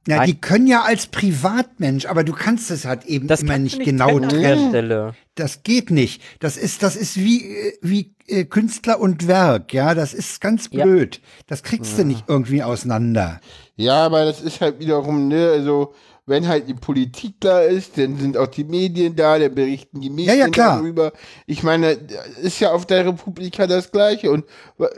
Ja, 0.08 0.18
Nein. 0.18 0.28
die 0.28 0.40
können 0.40 0.68
ja 0.68 0.84
als 0.84 1.08
Privatmensch, 1.08 2.06
aber 2.06 2.24
du 2.24 2.34
kannst 2.34 2.70
es 2.70 2.86
halt 2.86 3.06
eben 3.06 3.28
Das 3.28 3.42
immer 3.42 3.58
nicht 3.58 3.80
genau 3.84 4.20
trennen. 4.20 5.14
Das 5.34 5.64
geht 5.64 5.90
nicht. 5.90 6.22
Das 6.40 6.58
ist, 6.58 6.84
das 6.84 6.96
ist 6.96 7.18
wie, 7.18 7.44
äh, 7.44 7.74
wie 7.82 8.14
äh, 8.28 8.46
Künstler 8.46 9.00
und 9.00 9.28
Werk, 9.28 9.74
ja. 9.74 9.96
Das 9.96 10.14
ist 10.14 10.42
ganz 10.42 10.70
Ja. 10.72 10.86
blöd. 10.86 11.22
Das 11.48 11.64
kriegst 11.64 11.98
du 11.98 12.06
nicht 12.06 12.26
irgendwie 12.28 12.62
auseinander. 12.62 13.40
Ja, 13.78 14.06
aber 14.06 14.26
das 14.26 14.42
ist 14.42 14.62
halt 14.62 14.80
wiederum, 14.80 15.28
ne, 15.28 15.50
also, 15.50 15.94
wenn 16.28 16.48
halt 16.48 16.68
die 16.68 16.74
Politik 16.74 17.36
da 17.40 17.60
ist, 17.60 18.00
dann 18.00 18.18
sind 18.18 18.36
auch 18.36 18.48
die 18.48 18.64
Medien 18.64 19.16
da, 19.16 19.38
dann 19.38 19.54
berichten 19.54 20.02
die 20.02 20.10
Medien 20.10 20.40
ja, 20.40 20.48
klar. 20.48 20.78
darüber. 20.78 21.12
Ich 21.46 21.62
meine, 21.62 22.00
ist 22.42 22.60
ja 22.60 22.72
auf 22.72 22.88
der 22.88 23.06
Republika 23.06 23.68
das 23.68 23.92
Gleiche. 23.92 24.32
Und 24.32 24.44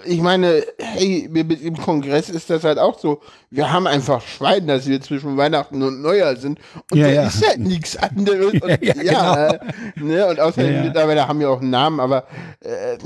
ich 0.06 0.22
meine, 0.22 0.64
hey, 0.80 1.28
dem 1.30 1.78
Kongress 1.78 2.30
ist 2.30 2.50
das 2.50 2.64
halt 2.64 2.80
auch 2.80 2.98
so. 2.98 3.20
Wir 3.50 3.72
haben 3.74 3.88
einfach 3.88 4.22
Schwein, 4.22 4.68
dass 4.68 4.88
wir 4.88 5.02
zwischen 5.02 5.36
Weihnachten 5.36 5.84
und 5.84 6.02
Neujahr 6.02 6.38
sind. 6.38 6.60
Und 6.92 6.98
Ja, 6.98 7.08
da 7.08 7.14
ja. 7.14 7.28
ist 7.28 7.46
halt 7.46 7.60
nichts 7.60 7.98
anderes. 7.98 8.54
Und, 8.62 8.70
Ja, 8.82 8.94
ja, 8.96 9.04
ja, 9.04 9.48
äh, 9.48 9.60
ne, 9.96 10.28
und 10.28 10.40
außerdem 10.40 10.72
Ja, 10.72 10.78
ja. 10.78 10.84
mittlerweile 10.84 11.28
haben 11.28 11.40
wir 11.40 11.50
auch 11.50 11.62
einen 11.62 11.70
Namen, 11.70 12.00
aber 12.00 12.26
äh, 12.62 12.98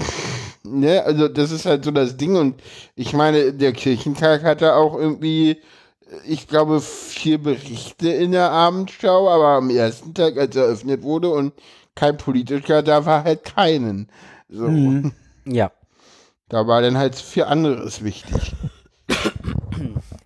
ne, 0.63 1.03
also 1.03 1.27
das 1.27 1.51
ist 1.51 1.65
halt 1.65 1.83
so 1.85 1.91
das 1.91 2.17
Ding. 2.17 2.35
Und 2.35 2.61
ich 2.95 3.13
meine, 3.13 3.53
der 3.53 3.73
Kirchentag 3.73 4.43
hatte 4.43 4.75
auch 4.75 4.95
irgendwie 4.95 5.57
ich 6.25 6.47
glaube, 6.47 6.81
vier 6.81 7.41
Berichte 7.41 8.09
in 8.09 8.31
der 8.31 8.51
Abendschau, 8.51 9.29
aber 9.29 9.57
am 9.57 9.69
ersten 9.69 10.13
Tag, 10.13 10.37
als 10.37 10.55
eröffnet 10.55 11.03
wurde 11.03 11.29
und 11.29 11.53
kein 11.95 12.17
Politiker 12.17 12.83
da 12.83 13.05
war, 13.05 13.23
halt 13.23 13.43
keinen. 13.43 14.09
So. 14.49 14.67
Mhm. 14.67 15.13
Ja. 15.45 15.71
Da 16.49 16.67
war 16.67 16.83
dann 16.83 16.97
halt 16.97 17.15
viel 17.15 17.45
anderes 17.45 18.03
wichtig. 18.03 18.53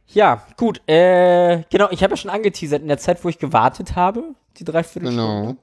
Ja, 0.07 0.45
gut. 0.55 0.81
Äh, 0.87 1.63
genau, 1.69 1.89
ich 1.91 2.01
habe 2.01 2.13
ja 2.13 2.17
schon 2.17 2.31
angeteasert, 2.31 2.81
in 2.81 2.87
der 2.87 2.97
Zeit, 2.97 3.21
wo 3.25 3.27
ich 3.27 3.37
gewartet 3.37 3.97
habe, 3.97 4.23
die 4.57 4.63
Dreiviertelstunde, 4.63 5.41
Genau. 5.41 5.55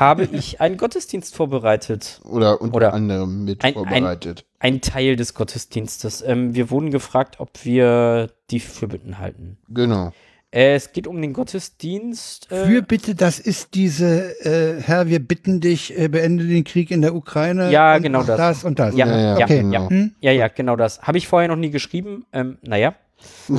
Habe 0.00 0.24
ich 0.24 0.60
einen 0.60 0.76
Gottesdienst 0.76 1.34
vorbereitet. 1.36 2.20
Oder 2.24 2.60
unter 2.60 2.76
Oder 2.76 2.94
anderem 2.94 3.44
mit 3.44 3.62
ein- 3.62 3.68
ein- 3.68 3.74
vorbereitet. 3.74 4.44
Ein 4.58 4.80
Teil 4.80 5.16
des 5.16 5.34
Gottesdienstes. 5.34 6.22
Ähm, 6.26 6.54
wir 6.54 6.70
wurden 6.70 6.90
gefragt, 6.90 7.36
ob 7.38 7.64
wir 7.64 8.30
die 8.50 8.60
Fürbitten 8.60 9.18
halten. 9.18 9.58
genau. 9.68 10.12
Äh, 10.50 10.76
es 10.76 10.92
geht 10.92 11.08
um 11.08 11.20
den 11.20 11.32
Gottesdienst. 11.32 12.52
Äh, 12.52 12.66
Für 12.66 12.82
bitte, 12.82 13.16
das 13.16 13.40
ist 13.40 13.74
diese, 13.74 14.38
äh, 14.46 14.80
Herr, 14.80 15.08
wir 15.08 15.18
bitten 15.18 15.60
dich, 15.60 15.98
äh, 15.98 16.06
beende 16.06 16.44
den 16.46 16.62
Krieg 16.62 16.92
in 16.92 17.02
der 17.02 17.12
Ukraine. 17.16 17.72
Ja, 17.72 17.96
und 17.96 18.02
genau 18.02 18.22
das. 18.22 18.36
Das 18.36 18.62
und 18.62 18.78
das. 18.78 18.94
Ja, 18.94 19.04
Ja, 19.08 19.16
ja, 19.18 19.38
ja, 19.40 19.44
okay. 19.46 19.62
genau. 19.62 19.90
Hm? 19.90 20.14
Ja, 20.20 20.30
ja, 20.30 20.46
genau 20.46 20.76
das. 20.76 21.02
Habe 21.02 21.18
ich 21.18 21.26
vorher 21.26 21.48
noch 21.48 21.56
nie 21.56 21.70
geschrieben. 21.70 22.24
Ähm, 22.32 22.58
naja. 22.62 22.94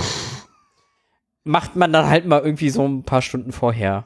Macht 1.43 1.75
man 1.75 1.93
dann 1.93 2.07
halt 2.09 2.25
mal 2.25 2.41
irgendwie 2.41 2.69
so 2.69 2.85
ein 2.87 3.03
paar 3.03 3.21
Stunden 3.21 3.51
vorher. 3.51 4.05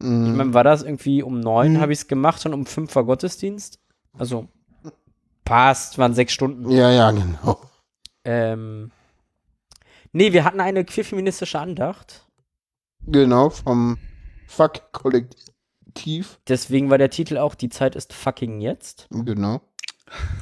Ich 0.00 0.06
Mhm. 0.06 0.36
meine, 0.36 0.54
war 0.54 0.64
das 0.64 0.82
irgendwie 0.82 1.22
um 1.22 1.40
neun 1.40 1.74
Mhm. 1.74 1.80
habe 1.80 1.92
ich 1.92 2.00
es 2.00 2.08
gemacht 2.08 2.44
und 2.46 2.54
um 2.54 2.64
fünf 2.66 2.94
war 2.96 3.04
Gottesdienst. 3.04 3.78
Also 4.18 4.48
passt, 5.44 5.98
waren 5.98 6.14
sechs 6.14 6.32
Stunden. 6.32 6.70
Ja, 6.70 6.90
ja, 6.90 7.10
genau. 7.10 7.60
Ähm, 8.24 8.90
nee, 10.12 10.32
wir 10.32 10.44
hatten 10.44 10.60
eine 10.60 10.84
queerfeministische 10.84 11.58
Andacht. 11.58 12.26
Genau, 13.06 13.50
vom 13.50 13.98
Fuck-Kollektiv. 14.46 16.38
Deswegen 16.48 16.90
war 16.90 16.98
der 16.98 17.10
Titel 17.10 17.38
auch 17.38 17.54
Die 17.54 17.68
Zeit 17.68 17.94
ist 17.96 18.12
fucking 18.12 18.60
jetzt. 18.60 19.06
Genau. 19.10 19.60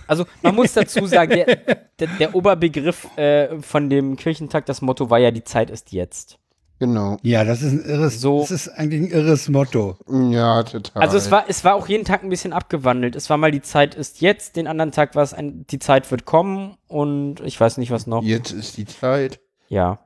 Also 0.07 0.25
man 0.43 0.55
muss 0.55 0.73
dazu 0.73 1.05
sagen, 1.07 1.33
der, 1.33 1.57
der, 1.99 2.09
der 2.19 2.35
Oberbegriff 2.35 3.07
äh, 3.19 3.61
von 3.61 3.91
dem 3.91 4.17
Kirchentag, 4.17 4.67
das 4.67 4.81
Motto 4.83 5.11
war 5.11 5.19
ja 5.19 5.31
Die 5.31 5.45
Zeit 5.45 5.69
ist 5.71 5.93
jetzt. 5.93 6.39
Genau. 6.81 7.17
Ja, 7.23 7.43
das 7.45 7.63
ist 7.63 7.73
ein 7.73 7.85
irres, 7.85 8.21
So- 8.21 8.41
das 8.41 8.51
ist 8.53 8.69
eigentlich 8.69 9.01
ein 9.03 9.11
irres 9.11 9.49
Motto. 9.49 9.97
Ja, 10.09 10.63
total. 10.63 11.03
Also 11.03 11.17
es 11.17 11.31
war, 11.31 11.45
es 11.49 11.65
war 11.65 11.75
auch 11.75 11.89
jeden 11.89 12.05
Tag 12.05 12.23
ein 12.23 12.29
bisschen 12.29 12.53
abgewandelt. 12.53 13.17
Es 13.17 13.29
war 13.31 13.37
mal 13.37 13.51
die 13.51 13.63
Zeit 13.63 13.95
ist 13.97 14.21
jetzt, 14.21 14.55
den 14.57 14.67
anderen 14.69 14.93
Tag 14.93 15.15
war 15.17 15.23
es 15.25 15.35
ein, 15.35 15.67
die 15.67 15.79
Zeit 15.81 16.09
wird 16.11 16.25
kommen 16.25 16.77
und 16.87 17.41
ich 17.41 17.59
weiß 17.61 17.79
nicht 17.79 17.91
was 17.91 18.07
noch. 18.07 18.23
Jetzt 18.23 18.53
ist 18.53 18.77
die 18.77 18.87
Zeit. 18.87 19.41
Ja. 19.69 19.99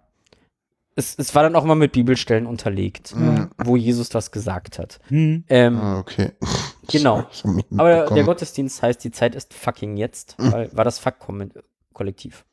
Es, 0.95 1.15
es 1.19 1.35
war 1.35 1.43
dann 1.43 1.57
auch 1.57 1.65
mal 1.65 1.75
mit 1.75 1.93
Bibelstellen 1.93 2.47
unterlegt, 2.47 3.15
Mhm. 3.17 3.51
wo 3.65 3.77
Jesus 3.77 4.13
was 4.15 4.31
gesagt 4.31 4.79
hat. 4.79 4.99
Hm. 5.09 5.45
Ähm, 5.49 5.79
Ah, 5.81 5.99
okay. 5.99 6.33
Genau. 6.91 7.23
Das 7.23 7.45
aber 7.79 8.07
der. 8.15 8.25
Gottesdienst 8.25 8.83
heißt, 8.83 9.03
die 9.05 9.11
Zeit 9.13 9.35
ist 9.35 9.55
fucking 9.55 9.97
jetzt, 9.97 10.39
Mhm. 10.39 10.53
weil 10.53 10.71
war 10.77 10.85
das 10.85 10.99
Fuck-Kollektiv. 10.99 12.45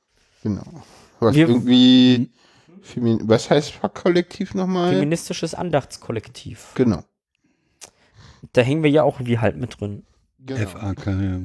Genau. 0.43 0.61
Was 1.19 1.35
Wir- 1.35 1.49
irgendwie. 1.49 2.29
Femin 2.81 3.19
was 3.23 3.49
heißt 3.49 3.72
Fuck-Kollektiv 3.72 4.53
nochmal? 4.56 4.93
Feministisches 4.93 5.53
Andachtskollektiv. 5.53 6.72
Genau. 6.76 7.03
Da 8.53 8.61
hängen 8.61 8.84
wir 8.84 8.89
ja 8.89 9.03
auch 9.03 9.19
wie 9.19 9.39
halt 9.39 9.57
mit 9.57 9.80
drin. 9.80 10.03
genau. 10.45 10.68
FAK, 10.68 11.07
ja. 11.07 11.39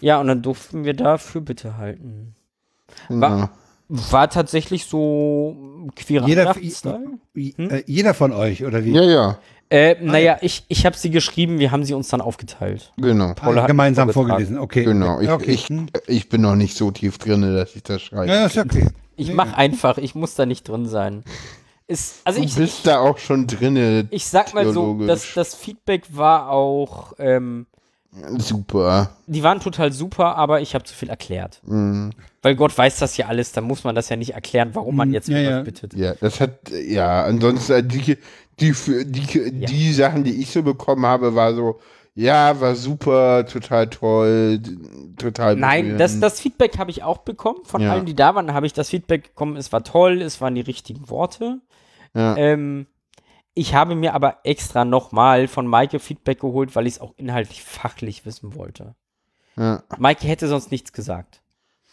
Ja, 0.00 0.20
und 0.20 0.26
dann 0.28 0.42
durften 0.42 0.84
wir 0.84 0.94
dafür 0.94 1.40
bitte 1.40 1.76
halten. 1.78 2.34
genau. 3.08 3.48
War 3.88 4.28
tatsächlich 4.30 4.86
so 4.86 5.88
queerer 5.94 6.26
Jeder-. 6.26 6.54
Hm? 6.54 7.20
Äh, 7.34 7.84
jeder 7.86 8.14
von 8.14 8.32
euch, 8.32 8.64
oder 8.64 8.84
wie? 8.84 8.90
Ja, 8.92 9.02
ja, 9.02 9.38
Äh, 9.70 9.96
naja, 10.00 10.38
ich, 10.40 10.64
ich 10.68 10.84
habe 10.86 10.96
sie 10.96 11.10
geschrieben, 11.10 11.58
wir 11.60 11.70
haben 11.70 11.84
sie 11.84 11.94
uns 11.94 12.08
dann 12.08 12.20
aufgeteilt. 12.20 12.92
genau. 12.96 13.34
Paula 13.34 13.62
hat 13.62 13.68
Gemeinsam 13.68 14.10
vorgetragen. 14.10 14.44
vorgelesen, 14.46 14.58
okay. 14.58 14.84
Genau. 14.84 15.20
Ich, 15.20 15.30
okay. 15.30 15.52
ich, 15.52 15.68
ich 16.08 16.28
bin 16.28 16.40
noch 16.42 16.56
nicht 16.56 16.76
so 16.76 16.90
tief 16.90 17.18
drin, 17.18 17.42
dass 17.42 17.76
ich 17.76 17.82
das 17.84 18.02
schreibe. 18.02 18.26
Ja, 18.32 18.46
ist 18.46 18.58
okay. 18.58 18.88
Ich 19.16 19.28
Nee, 19.28 19.34
mach 19.34 19.52
einfach, 19.54 19.98
ich 19.98 20.14
muss 20.14 20.34
da 20.34 20.46
nicht 20.46 20.68
drin 20.68 20.86
sein. 20.86 21.24
ist, 21.86 22.16
also 22.24 22.40
Du 22.40 22.46
ich, 22.46 22.54
bist 22.54 22.78
ich, 22.78 22.82
da 22.84 22.98
auch 23.00 23.18
schon 23.18 23.46
drinne. 23.46 24.06
ich 24.10 24.26
sag 24.26 24.52
mal 24.54 24.70
so, 24.72 25.06
das, 25.06 25.32
das 25.34 25.54
Feedback 25.54 26.04
war 26.10 26.50
auch, 26.50 27.12
ähm, 27.18 27.66
Super. 28.38 29.10
die 29.26 29.42
waren 29.42 29.60
total 29.60 29.92
super, 29.92 30.36
aber 30.36 30.60
ich 30.62 30.74
habe 30.74 30.84
zu 30.84 30.94
viel 30.94 31.10
erklärt. 31.10 31.60
Mhm. 31.66 32.12
Weil 32.42 32.56
Gott 32.56 32.76
weiß 32.76 32.98
das 32.98 33.16
ja 33.16 33.26
alles, 33.26 33.52
dann 33.52 33.64
muss 33.64 33.84
man 33.84 33.94
das 33.94 34.08
ja 34.08 34.16
nicht 34.16 34.34
erklären, 34.34 34.70
warum 34.72 34.96
man 34.96 35.12
jetzt 35.12 35.28
ja, 35.28 35.38
ja. 35.38 35.62
bittet. 35.62 35.92
Ja, 35.94 36.14
das 36.14 36.40
hat, 36.40 36.70
ja, 36.70 37.24
ansonsten, 37.24 37.86
die, 37.88 38.16
die, 38.60 38.72
für- 38.72 39.04
die, 39.04 39.50
die 39.52 39.92
Sachen, 39.92 40.24
die 40.24 40.40
ich 40.40 40.50
so 40.50 40.62
bekommen 40.62 41.04
habe, 41.04 41.34
war 41.34 41.54
so, 41.54 41.78
ja, 42.16 42.60
war 42.60 42.74
super, 42.74 43.46
total 43.46 43.88
toll, 43.88 44.60
total 45.18 45.54
Nein, 45.56 45.90
das, 45.98 46.12
berührend. 46.12 46.22
das 46.24 46.40
Feedback 46.40 46.78
habe 46.78 46.90
ich 46.90 47.02
auch 47.04 47.18
bekommen. 47.18 47.60
Von 47.64 47.82
Ja. 47.82 47.92
allen, 47.92 48.06
die 48.06 48.16
da 48.16 48.34
waren, 48.34 48.52
habe 48.54 48.66
ich 48.66 48.72
das 48.72 48.88
Feedback 48.90 49.28
bekommen, 49.28 49.56
es 49.56 49.70
war 49.72 49.84
toll, 49.84 50.20
es 50.22 50.40
waren 50.40 50.54
die 50.54 50.62
richtigen 50.62 51.08
Worte. 51.08 51.60
Ja. 52.14 52.36
Ähm, 52.36 52.86
ich 53.54 53.74
habe 53.74 53.94
mir 53.94 54.14
aber 54.14 54.38
extra 54.44 54.84
nochmal 54.84 55.46
von 55.48 55.66
Maike 55.66 55.98
Feedback 55.98 56.40
geholt, 56.40 56.74
weil 56.74 56.86
ich 56.86 56.94
es 56.94 57.00
auch 57.00 57.14
inhaltlich 57.16 57.62
fachlich 57.62 58.26
wissen 58.26 58.54
wollte. 58.54 58.94
ja, 59.56 59.82
Maike 59.98 60.26
hätte 60.26 60.48
sonst 60.48 60.70
nichts 60.70 60.92
gesagt. 60.92 61.40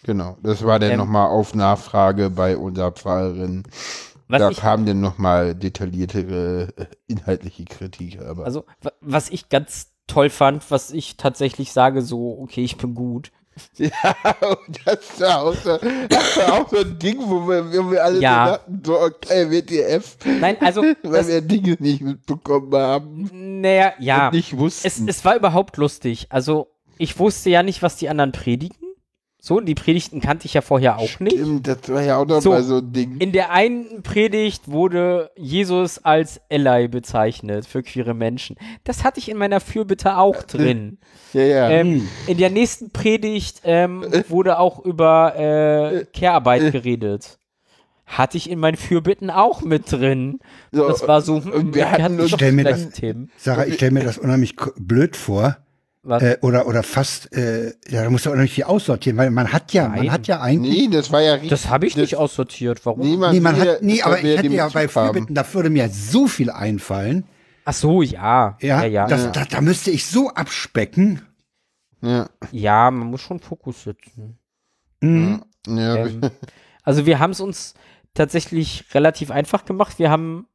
genau. 0.03 0.37
Das 0.43 0.65
war 0.65 0.79
dann 0.79 0.91
Ähm. 0.91 0.97
nochmal 0.97 1.27
auf 1.27 1.53
Nachfrage 1.55 2.29
bei 2.29 2.57
unserer 2.57 2.91
Pfarrerin. 2.91 3.63
Da 4.29 4.49
ich, 4.49 4.57
kam 4.57 4.85
dann 4.85 4.99
nochmal 4.99 5.53
detailliertere 5.53 6.69
äh, 6.75 6.85
inhaltliche 7.07 7.65
Kritik, 7.65 8.19
aber 8.21 8.45
also, 8.45 8.65
wa- 8.81 8.91
was 9.01 9.29
ich 9.29 9.47
ganz 9.49 9.92
toll 10.07 10.29
fand, 10.29 10.69
was 10.71 10.91
ich 10.91 11.17
tatsächlich 11.17 11.71
sage, 11.71 12.01
so, 12.01 12.37
okay, 12.41 12.63
ich 12.63 12.77
bin 12.77 12.95
gut. 12.95 13.31
Ja, 13.77 13.91
und 14.41 14.79
das 14.83 15.19
war 15.21 15.43
auch 15.43 15.53
so, 15.53 15.77
das 16.09 16.37
war 16.37 16.53
auch 16.53 16.69
so 16.69 16.77
ein 16.77 16.97
Ding, 16.97 17.17
wo 17.19 17.47
wir, 17.47 17.63
wo 17.71 17.91
wir 17.91 18.03
alle 18.03 18.19
Ja. 18.19 18.45
so 18.45 18.51
dachten, 18.51 18.81
so, 18.83 18.99
okay, 18.99 19.51
WTF, 19.51 20.17
Nein, 20.39 20.57
also, 20.59 20.81
weil 21.03 21.27
wir 21.27 21.41
Dinge 21.41 21.77
nicht 21.79 22.01
mitbekommen 22.01 22.73
haben 22.75 23.61
naja, 23.61 23.93
ja. 23.99 24.31
nicht 24.31 24.57
wussten. 24.57 24.87
Es, 24.87 24.99
es 25.05 25.23
war 25.23 25.35
überhaupt 25.35 25.77
lustig. 25.77 26.27
Also, 26.29 26.67
ich 26.97 27.17
wusste 27.19 27.49
ja 27.49 27.63
nicht, 27.63 27.81
was 27.81 27.95
die 27.95 28.09
anderen 28.09 28.31
predigen. 28.31 28.75
So, 29.45 29.59
die 29.59 29.75
Predigten 29.75 30.21
kannte 30.21 30.45
ich 30.45 30.53
ja 30.53 30.61
vorher 30.61 30.97
auch 30.99 31.19
nicht. 31.19 31.33
Stimmt, 31.33 31.67
das 31.67 31.89
war 31.89 32.01
ja 32.01 32.15
auch 32.15 32.25
noch 32.25 32.41
So, 32.41 32.51
mal 32.51 32.63
so 32.63 32.77
ein 32.77 32.93
Ding. 32.93 33.17
In 33.17 33.33
der 33.33 33.51
einen 33.51 34.01
Predigt 34.01 34.71
wurde 34.71 35.31
Jesus 35.35 35.97
als 36.05 36.39
Eli 36.47 36.87
bezeichnet 36.87 37.65
für 37.65 37.83
queere 37.83 38.13
Menschen. 38.13 38.55
Das 38.85 39.03
hatte 39.03 39.19
ich 39.19 39.27
in 39.27 39.35
meiner 39.35 39.59
Fürbitte 39.59 40.15
auch 40.15 40.43
drin. 40.43 40.97
Ja, 41.33 41.41
ja. 41.41 41.69
Ähm, 41.71 42.07
in 42.27 42.37
der 42.37 42.51
nächsten 42.51 42.91
Predigt 42.91 43.59
ähm, 43.65 44.05
wurde 44.29 44.59
auch 44.59 44.79
über 44.79 45.35
äh, 45.37 46.05
Care-Arbeit 46.17 46.71
geredet. 46.71 47.37
Hatte 48.05 48.37
ich 48.37 48.49
in 48.49 48.59
meinen 48.59 48.77
Fürbitten 48.77 49.29
auch 49.29 49.61
mit 49.61 49.91
drin. 49.91 50.39
So, 50.71 50.87
Das 50.87 51.05
war 51.05 51.21
so, 51.21 51.43
hm, 51.43 51.51
und 51.51 51.75
wir 51.75 51.91
hatten 51.91 52.17
uns- 52.17 52.31
doch 52.31 52.37
Stell 52.37 52.53
mir 52.53 52.63
das- 52.63 52.91
Themen. 52.91 53.29
Sarah, 53.35 53.65
ich 53.65 53.73
stelle 53.75 53.91
mir 53.91 54.05
das 54.05 54.17
unheimlich 54.17 54.55
blöd 54.77 55.17
vor. 55.17 55.57
Was? 56.05 56.21
Äh, 56.21 56.37
oder, 56.41 56.67
oder 56.67 56.83
fast, 56.83 57.33
äh, 57.33 57.73
ja, 57.87 58.03
da 58.03 58.09
musst 58.09 58.25
du 58.25 58.29
unheimlich 58.29 58.53
viel 58.53 58.65
aussortieren, 58.65 59.17
weil 59.17 59.31
man 59.31 59.53
hat 59.53 59.71
ja, 59.71 59.87
man 59.87 59.99
Nein. 59.99 60.11
hat 60.11 60.27
ja 60.27 60.41
eigentlich. 60.41 60.89
nee, 60.89 60.95
das 60.95 61.11
war 61.13 61.21
ja 61.21 61.33
richtig. 61.33 61.49
Das 61.49 61.69
habe 61.69 61.87
ich 61.87 61.93
das, 61.93 62.01
nicht 62.01 62.17
aussortiert. 62.17 62.85
Warum? 62.85 62.99
Niemand 62.99 63.33
Nee, 63.33 63.39
man 63.39 63.57
hat, 63.57 63.81
nee, 63.81 64.01
aber 64.01 64.21
ich 64.21 64.37
hätte 64.37 64.47
ja 64.49 64.67
bei. 64.67 64.89
Fürbitten, 64.89 65.33
da 65.33 65.45
würde 65.53 65.69
mir 65.69 65.87
so 65.89 66.27
viel 66.27 66.51
einfallen. 66.51 67.23
Ach 67.63 67.73
so, 67.73 68.01
ja. 68.01 68.57
Ja, 68.59 68.81
Ja, 68.81 68.85
ja. 68.85 69.07
Das, 69.07 69.31
Da, 69.31 69.45
da 69.45 69.61
müsste 69.61 69.91
ich 69.91 70.05
so 70.05 70.29
abspecken. 70.29 71.21
Ja, 72.01 72.29
Ja, 72.51 72.91
man 72.91 73.07
muss 73.07 73.21
schon 73.21 73.39
Fokus 73.39 73.83
setzen. 73.83 74.37
Mhm. 74.99 75.41
ja, 75.67 75.95
Ähm, 75.95 76.21
also 76.83 77.05
wir 77.05 77.19
haben 77.19 77.31
es 77.31 77.39
uns 77.39 77.75
tatsächlich 78.13 78.83
relativ 78.93 79.31
einfach 79.31 79.63
gemacht. 79.63 79.99
Wir 79.99 80.09
haben, 80.09 80.47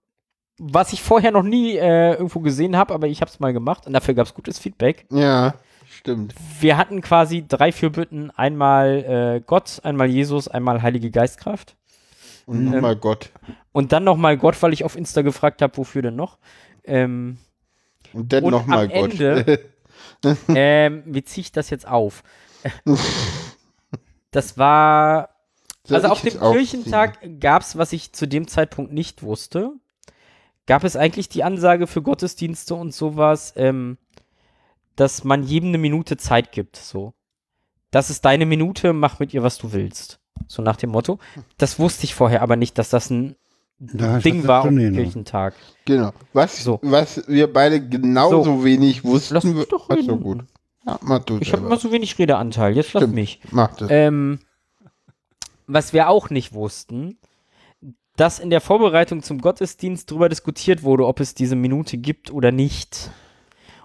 was 0.59 0.93
ich 0.93 1.03
vorher 1.03 1.31
noch 1.31 1.43
nie 1.43 1.77
äh, 1.77 2.13
irgendwo 2.15 2.41
gesehen 2.41 2.77
habe, 2.77 2.95
aber 2.95 3.07
ich 3.07 3.21
habe 3.21 3.31
es 3.31 3.41
mal 3.41 3.53
gemacht 3.53 3.87
und 3.87 3.93
dafür 3.93 4.15
gab 4.15 4.27
es 4.27 4.35
gutes 4.35 4.59
Feedback. 4.59 5.07
ja, 5.11 5.55
stimmt. 5.91 6.35
Wir 6.61 6.77
hatten 6.77 7.01
quasi 7.01 7.45
drei 7.47 7.73
Fürbitten. 7.73 8.31
Einmal 8.31 9.37
äh, 9.39 9.41
Gott, 9.47 9.81
einmal 9.85 10.09
Jesus, 10.09 10.49
einmal 10.49 10.83
Heilige 10.83 11.11
Geistkraft. 11.11 11.77
Und 12.47 12.65
nochmal 12.65 12.97
Gott. 12.97 13.31
Und 13.73 13.93
dann 13.93 14.05
nochmal 14.05 14.37
Gott, 14.39 14.61
weil 14.63 14.73
ich 14.73 14.85
auf 14.85 14.97
Insta 14.97 15.23
gefragt 15.23 15.61
habe, 15.63 15.77
wofür 15.77 16.03
denn 16.03 16.17
noch. 16.17 16.39
Ähm, 16.85 17.39
Und 18.13 18.33
dann 18.33 18.45
nochmal 18.45 18.89
Gott. 18.89 19.13
Ende- 19.13 19.61
ähm, 20.49 21.03
wie 21.07 21.23
ziehe 21.23 21.43
ich 21.43 21.53
das 21.53 21.71
jetzt 21.71 21.87
auf? 21.87 22.23
Das 24.31 24.59
war 24.59 25.31
Soll 25.85 25.97
Also 25.97 26.09
auf 26.09 26.21
dem? 26.23 26.39
Kirchentag 26.39 27.19
gab 27.41 27.63
es, 27.63 27.79
was 27.79 27.93
ich 27.93 28.13
zu 28.13 28.27
dem 28.27 28.47
Zeitpunkt 28.49 28.93
nicht 28.93 29.23
wusste, 29.23 29.73
gab 30.69 30.85
es 30.85 30.95
eigentlich 30.95 31.29
die 31.29 31.43
Ansage 31.43 31.89
für 31.89 32.03
Gottesdienste 32.03 32.77
und 32.77 32.95
sowas, 32.95 33.53
ähm, 33.57 33.99
dass 34.95 35.25
man 35.25 35.43
jedem 35.43 35.71
eine 35.71 35.79
Minute 35.79 36.17
Zeit 36.17 36.53
gibt. 36.53 36.77
So, 36.77 37.15
das 37.91 38.11
ist 38.11 38.25
deine 38.25 38.47
Minute, 38.47 38.93
mach 38.93 39.19
mit 39.19 39.35
ihr, 39.35 39.43
was 39.43 39.59
du 39.59 39.73
willst. 39.73 40.21
So 40.47 40.63
nach 40.63 40.77
dem 40.77 40.91
Motto. 40.91 41.19
Das 41.57 41.79
wusste 41.81 42.05
ich 42.05 42.15
vorher 42.15 42.43
aber 42.43 42.55
nicht, 42.57 42.79
dass 42.79 42.91
das 42.91 43.11
ein 43.11 43.35
Da 43.81 44.19
Ding 44.19 44.47
war 44.47 44.65
hin. 44.69 44.95
Kirchentag. 44.95 45.55
Genau. 45.85 46.13
Was, 46.33 46.63
So. 46.63 46.79
was 46.83 47.27
wir 47.29 47.53
beide 47.53 47.81
genauso 47.87 48.45
So. 48.45 48.65
wenig 48.65 49.05
wussten. 49.05 49.35
Lass 49.35 49.45
mich 49.45 49.67
doch 49.69 49.89
reden. 49.91 50.21
gut. 50.21 50.45
Ja, 50.87 50.99
mach 51.03 51.21
du 51.25 51.39
Ich 51.41 51.53
habe 51.53 51.67
immer 51.67 51.77
so 51.77 51.91
wenig 51.93 52.19
Redeanteil. 52.19 52.77
Jetzt 52.77 52.93
lass 52.93 53.03
Stimmt. 53.03 53.15
mich. 53.15 53.41
Mach 53.51 53.75
das. 53.77 53.89
Ähm, 53.91 54.39
was 55.67 55.93
wir 55.93 56.09
auch 56.09 56.31
nicht 56.31 56.53
wussten, 56.55 57.19
dass 58.19 58.41
in 58.41 58.51
der 58.51 58.61
Vorbereitung 58.61 59.23
zum 59.23 59.41
Gottesdienst 59.41 60.11
darüber 60.11 60.29
diskutiert 60.29 60.83
wurde, 60.83 61.07
ob 61.07 61.21
es 61.21 61.35
diese 61.35 61.55
Minute 61.57 61.97
gibt 61.97 62.33
oder 62.33 62.51
nicht. 62.51 63.11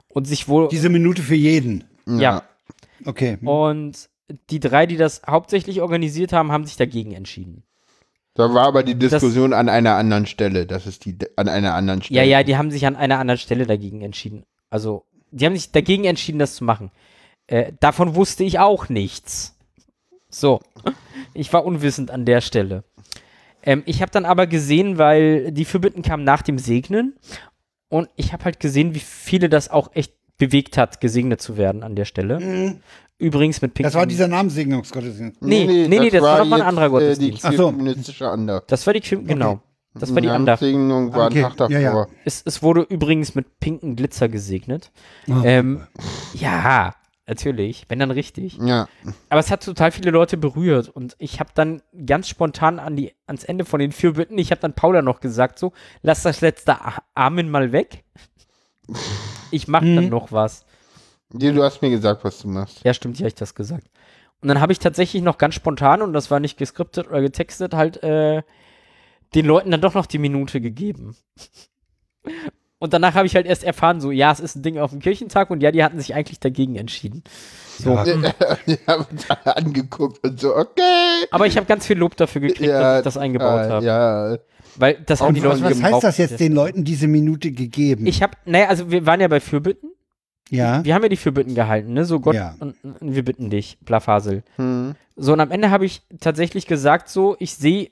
Und 0.07 0.25
sich 0.25 0.47
wohl. 0.47 0.67
Diese 0.69 0.89
Minute 0.89 1.21
für 1.21 1.35
jeden. 1.35 1.85
ja. 2.05 2.43
Okay. 3.05 3.37
Und 3.43 4.09
die 4.49 4.59
drei, 4.59 4.85
die 4.85 4.97
das 4.97 5.21
hauptsächlich 5.27 5.81
organisiert 5.81 6.33
haben, 6.33 6.51
haben 6.51 6.65
sich 6.65 6.77
dagegen 6.77 7.11
entschieden. 7.11 7.63
Da 8.33 8.53
war 8.53 8.65
aber 8.67 8.83
die 8.83 8.95
Diskussion 8.95 9.53
an 9.53 9.69
einer 9.69 9.95
anderen 9.95 10.25
Stelle. 10.25 10.65
Das 10.65 10.87
ist 10.87 11.05
die 11.05 11.17
an 11.35 11.49
einer 11.49 11.75
anderen 11.75 12.01
Stelle. 12.01 12.19
Ja, 12.19 12.25
ja, 12.25 12.43
die 12.43 12.57
haben 12.57 12.71
sich 12.71 12.85
an 12.87 12.95
einer 12.95 13.19
anderen 13.19 13.37
Stelle 13.37 13.67
dagegen 13.67 14.01
entschieden. 14.01 14.45
Also, 14.69 15.03
die 15.31 15.45
haben 15.45 15.55
sich 15.55 15.71
dagegen 15.71 16.05
entschieden, 16.05 16.39
das 16.39 16.55
zu 16.55 16.63
machen. 16.63 16.91
Äh, 17.45 17.73
davon 17.79 18.15
wusste 18.15 18.43
ich 18.43 18.59
auch 18.59 18.89
nichts. 18.89 19.55
So, 20.29 20.61
ich 21.33 21.51
war 21.53 21.65
unwissend 21.65 22.09
an 22.09 22.25
der 22.25 22.41
Stelle. 22.41 22.83
Ähm, 23.65 23.83
ich 23.85 24.01
habe 24.01 24.11
dann 24.11 24.25
aber 24.25 24.47
gesehen, 24.47 24.97
weil 24.97 25.51
die 25.51 25.65
Fürbitten 25.65 26.01
kamen 26.01 26.23
nach 26.23 26.41
dem 26.41 26.57
Segnen 26.59 27.15
und 27.89 28.09
ich 28.15 28.33
habe 28.33 28.45
halt 28.45 28.59
gesehen, 28.59 28.93
wie 28.95 28.99
viele 28.99 29.49
das 29.49 29.69
auch 29.69 29.91
echt 29.93 30.13
bewegt 30.37 30.77
hat, 30.77 30.99
gesegnet 31.01 31.41
zu 31.41 31.57
werden 31.57 31.83
an 31.83 31.95
der 31.95 32.05
Stelle. 32.05 32.75
Übrigens 33.19 33.61
mit 33.61 33.73
Pink. 33.73 33.85
Das 33.85 33.93
war 33.93 34.05
dieser 34.05 34.27
Namenssegnungsgottesdienst. 34.27 35.41
Nee, 35.41 35.65
nee, 35.65 35.87
nee, 35.87 36.09
das 36.09 36.21
war 36.21 36.39
nochmal 36.39 36.61
ein 36.61 36.67
anderer 36.67 36.89
Gottesdienst. 36.89 37.45
Äh, 37.45 37.51
die 37.51 37.55
feministische 37.57 38.29
Andacht. 38.29 38.63
Das 38.71 38.85
war 38.85 38.93
die, 38.93 38.99
Kim- 38.99 39.25
genau. 39.25 39.61
Das 39.93 40.13
war 40.13 40.21
die 40.21 40.29
Andacht. 40.29 40.61
Namenssegnung 40.61 41.13
war 41.13 41.27
Okay, 41.27 41.45
ein 41.45 41.55
Tag 41.55 41.69
ja, 41.69 41.79
ja. 41.79 41.89
davor. 41.91 42.07
Es, 42.25 42.41
es 42.45 42.63
wurde 42.63 42.81
übrigens 42.81 43.35
mit 43.35 43.59
pinken 43.59 43.95
Glitzer 43.95 44.27
gesegnet. 44.27 44.91
Oh. 45.29 45.33
Ähm, 45.43 45.83
ja, 46.33 46.95
natürlich, 47.27 47.85
wenn 47.87 47.99
dann 47.99 48.11
richtig. 48.11 48.57
Ja. 48.61 48.87
Aber 49.29 49.39
es 49.39 49.49
hat 49.51 49.63
total 49.63 49.91
viele 49.91 50.11
Leute 50.11 50.37
berührt 50.37 50.89
und 50.89 51.15
ich 51.19 51.39
habe 51.39 51.51
dann 51.55 51.81
ganz 52.05 52.27
spontan 52.27 52.79
an 52.79 52.95
die, 52.95 53.13
ans 53.27 53.43
Ende 53.43 53.65
von 53.65 53.79
den 53.79 53.91
vier 53.91 54.13
Bitten, 54.13 54.37
ich 54.37 54.51
habe 54.51 54.61
dann 54.61 54.73
Paula 54.73 55.01
noch 55.01 55.19
gesagt, 55.19 55.59
so, 55.59 55.73
lass 56.01 56.23
das 56.23 56.41
letzte 56.41 56.77
Amen 57.15 57.49
mal 57.49 57.71
weg. 57.71 58.03
Ich 59.51 59.67
mache 59.67 59.85
dann 59.85 60.05
Mhm. 60.05 60.09
noch 60.09 60.31
was. 60.31 60.65
Die, 61.31 61.51
du 61.51 61.63
hast 61.63 61.81
mir 61.81 61.89
gesagt, 61.89 62.23
was 62.23 62.39
du 62.39 62.47
machst. 62.47 62.83
Ja, 62.83 62.93
stimmt, 62.93 63.17
ja, 63.19 63.27
ich 63.27 63.35
das 63.35 63.55
gesagt. 63.55 63.87
Und 64.41 64.49
dann 64.49 64.59
habe 64.59 64.73
ich 64.73 64.79
tatsächlich 64.79 65.23
noch 65.23 65.37
ganz 65.37 65.55
spontan, 65.55 66.01
und 66.01 66.11
das 66.13 66.29
war 66.29 66.39
nicht 66.41 66.57
geskriptet 66.57 67.07
oder 67.07 67.21
getextet, 67.21 67.73
halt 67.73 68.03
äh, 68.03 68.43
den 69.33 69.45
Leuten 69.45 69.71
dann 69.71 69.81
doch 69.81 69.93
noch 69.93 70.05
die 70.05 70.17
Minute 70.19 70.59
gegeben. 70.61 71.15
Und 72.83 72.91
danach 72.91 73.13
habe 73.15 73.25
ich 73.25 73.33
halt 73.33 73.45
erst 73.45 73.63
erfahren, 73.63 74.01
so, 74.01 74.11
ja, 74.11 74.29
es 74.33 74.41
ist 74.41 74.57
ein 74.57 74.61
Ding 74.61 74.77
auf 74.77 74.91
dem 74.91 74.99
Kirchentag 74.99 75.49
und 75.49 75.63
ja, 75.63 75.71
die 75.71 75.85
hatten 75.85 75.97
sich 75.99 76.15
eigentlich 76.15 76.41
dagegen 76.41 76.75
entschieden. 76.75 77.23
So. 77.79 77.91
Ja. 77.93 78.03
Die 78.67 78.77
haben 78.85 79.05
uns 79.09 79.25
alle 79.29 79.55
angeguckt 79.55 80.21
und 80.21 80.37
so, 80.37 80.53
okay. 80.53 80.81
Aber 81.31 81.47
ich 81.47 81.55
habe 81.55 81.65
ganz 81.65 81.87
viel 81.87 81.97
Lob 81.97 82.17
dafür 82.17 82.41
gekriegt, 82.41 82.69
dass 82.69 82.97
ich 82.99 83.03
das 83.05 83.15
eingebaut 83.15 83.67
äh, 83.67 83.69
habe. 83.69 83.85
Ja, 83.85 84.37
Weil 84.75 84.97
das 85.05 85.21
haben 85.21 85.33
die 85.33 85.41
was, 85.45 85.61
Leute 85.61 85.75
was 85.77 85.81
heißt 85.81 86.03
das 86.03 86.17
jetzt 86.17 86.39
den 86.41 86.51
Leuten 86.51 86.83
diese 86.83 87.07
Minute 87.07 87.51
gegeben? 87.53 88.05
Ich 88.05 88.21
habe, 88.21 88.33
naja, 88.43 88.67
also 88.67 88.91
wir 88.91 89.05
waren 89.05 89.21
ja 89.21 89.29
bei 89.29 89.39
Fürbitten. 89.39 89.91
ja. 90.49 90.83
Wir 90.83 90.93
haben 90.93 91.03
ja 91.03 91.09
die 91.09 91.15
Fürbitten 91.15 91.55
gehalten, 91.55 91.93
ne? 91.93 92.03
So 92.03 92.19
Gott 92.19 92.35
Ja. 92.35 92.53
und, 92.59 92.75
und 92.83 93.15
wir 93.15 93.23
bitten 93.23 93.49
dich, 93.49 93.77
Blafasel. 93.79 94.43
hm. 94.57 94.95
So, 95.15 95.31
und 95.31 95.39
am 95.39 95.51
Ende 95.51 95.69
habe 95.71 95.85
ich 95.85 96.01
tatsächlich 96.19 96.67
gesagt, 96.67 97.07
so, 97.07 97.37
ich 97.39 97.55
sehe, 97.55 97.91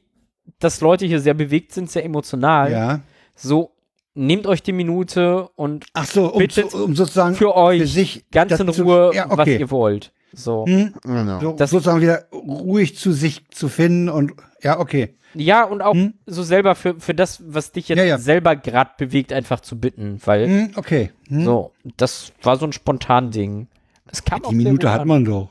dass 0.59 0.81
Leute 0.81 1.05
hier 1.05 1.21
sehr 1.21 1.33
bewegt 1.33 1.71
sind, 1.71 1.89
sehr 1.89 2.03
emotional. 2.03 2.69
ja. 2.73 2.99
So, 3.35 3.70
nehmt 4.13 4.47
euch 4.47 4.61
die 4.63 4.71
Minute 4.73 5.47
und 5.55 5.85
Ach 5.93 6.05
so, 6.05 6.31
um, 6.33 6.39
Bitte 6.39 6.67
zu, 6.67 6.83
um 6.83 6.95
sozusagen 6.95 7.35
für 7.35 7.55
euch 7.55 7.81
für 7.81 7.87
sich 7.87 8.25
ganz 8.31 8.59
in 8.59 8.69
Ruhe, 8.69 9.11
ja, 9.13 9.25
was 9.29 9.39
okay. 9.39 9.57
ihr 9.59 9.71
wollt. 9.71 10.11
So. 10.33 10.65
Genau. 10.65 11.39
So, 11.41 11.51
Das- 11.53 11.69
sozusagen 11.71 12.01
wieder 12.01 12.25
ruhig 12.31 12.97
zu 12.97 13.11
sich 13.11 13.47
zu 13.49 13.67
finden 13.69 14.09
und 14.09 14.33
ja, 14.61 14.79
okay. 14.79 15.15
Ja, 15.33 15.63
und 15.63 15.81
auch 15.81 15.95
so 16.25 16.43
selber 16.43 16.75
für, 16.75 16.99
für 16.99 17.13
das, 17.13 17.41
was 17.47 17.71
dich 17.71 17.87
jetzt 17.87 17.97
Ja, 17.99 18.03
ja. 18.03 18.17
selber 18.17 18.57
gerade 18.57 18.91
bewegt, 18.97 19.31
einfach 19.31 19.61
zu 19.61 19.79
bitten, 19.79 20.19
weil 20.25 20.45
Hm, 20.47 20.71
okay. 20.75 21.11
Hm. 21.29 21.45
so, 21.45 21.71
das 21.97 22.33
war 22.43 22.57
so 22.57 22.65
ein 22.65 22.73
spontan 22.73 23.31
Ding. 23.31 23.67
Es 24.11 24.25
kam 24.25 24.43
auch 24.43 24.49
Die 24.49 24.55
Minute 24.55 24.91
hat 24.91 25.01
an. 25.01 25.07
man 25.07 25.23
doch. 25.25 25.49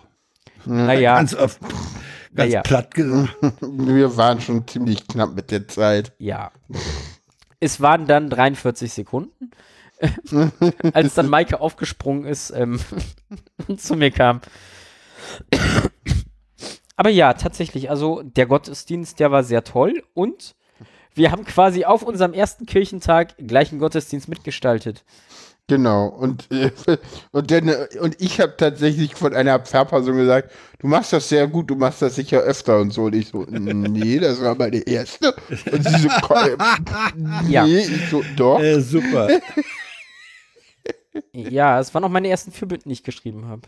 Naja, 0.66 1.16
Ganz 1.16 1.34
oft. 1.34 1.60
Ganz 2.34 2.52
Ja, 2.52 2.58
ja. 2.58 2.60
platt 2.62 2.94
gesagt. 2.94 3.34
Wir 3.62 4.14
waren 4.18 4.40
schon 4.42 4.68
ziemlich 4.68 5.08
knapp 5.08 5.34
mit 5.34 5.50
der 5.50 5.66
Zeit. 5.66 6.12
ja. 6.18 6.50
Es 7.60 7.80
waren 7.80 8.06
dann 8.06 8.30
43 8.30 8.92
Sekunden, 8.92 9.50
als 10.94 11.14
dann 11.14 11.28
Maike 11.28 11.60
aufgesprungen 11.60 12.24
ist 12.24 12.50
ähm, 12.50 12.80
und 13.68 13.80
zu 13.80 13.96
mir 13.96 14.10
kam. 14.10 14.40
Aber 16.96 17.10
ja, 17.10 17.34
tatsächlich, 17.34 17.90
also 17.90 18.22
der 18.22 18.46
Gottesdienst, 18.46 19.20
der 19.20 19.30
war 19.30 19.44
sehr 19.44 19.64
toll 19.64 20.02
und 20.14 20.54
wir 21.14 21.32
haben 21.32 21.44
quasi 21.44 21.84
auf 21.84 22.02
unserem 22.02 22.32
ersten 22.32 22.66
Kirchentag 22.66 23.34
gleich 23.38 23.70
einen 23.70 23.80
Gottesdienst 23.80 24.28
mitgestaltet. 24.28 25.04
Genau. 25.70 26.06
Und, 26.08 26.50
äh, 26.50 26.72
und, 27.30 27.52
dann, 27.52 27.68
äh, 27.68 27.86
und 28.00 28.20
ich 28.20 28.40
habe 28.40 28.56
tatsächlich 28.56 29.14
von 29.14 29.32
einer 29.34 29.60
Pfarrperson 29.60 30.16
gesagt, 30.16 30.50
du 30.80 30.88
machst 30.88 31.12
das 31.12 31.28
sehr 31.28 31.46
gut, 31.46 31.70
du 31.70 31.76
machst 31.76 32.02
das 32.02 32.16
sicher 32.16 32.40
öfter 32.40 32.80
und 32.80 32.90
so. 32.90 33.04
Und 33.04 33.14
ich 33.14 33.28
so, 33.28 33.46
nee, 33.48 34.18
das 34.18 34.42
war 34.42 34.56
meine 34.56 34.78
erste. 34.78 35.32
Und 35.70 35.84
sie 35.88 35.96
so, 36.00 36.08
nee, 37.44 37.52
Ja. 37.52 37.64
ich 37.66 38.10
so, 38.10 38.24
doch. 38.36 38.58
Äh, 38.60 38.80
super. 38.80 39.28
Ja, 41.32 41.80
es 41.80 41.92
waren 41.92 42.04
auch 42.04 42.08
meine 42.08 42.28
ersten 42.28 42.52
Fürbitten, 42.52 42.88
die 42.88 42.92
ich 42.92 43.02
geschrieben 43.02 43.48
habe. 43.48 43.62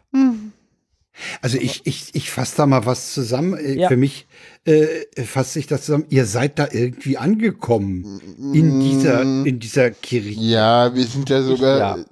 Also 1.43 1.59
ich, 1.59 1.83
ich, 1.87 2.15
ich 2.15 2.31
fasse 2.31 2.57
da 2.57 2.67
mal 2.67 2.87
was 2.87 3.13
zusammen. 3.15 3.55
Äh, 3.57 3.75
Ja. 3.75 3.89
Für 3.89 3.97
mich 3.97 4.27
äh, 4.65 4.87
fasst 5.25 5.53
sich 5.55 5.67
das 5.67 5.85
zusammen. 5.85 6.07
Ihr 6.09 6.25
seid 6.27 6.59
da 6.59 6.69
irgendwie 6.71 7.19
angekommen 7.19 8.21
in 8.55 8.81
dieser, 8.81 9.23
in 9.23 9.59
dieser 9.61 9.91
Kirche. 9.91 10.31
Ja, 10.41 10.95
wir 10.95 11.05
sind 11.05 11.29
ja 11.31 11.43
sogar, 11.43 11.79
Ja. 11.99 12.05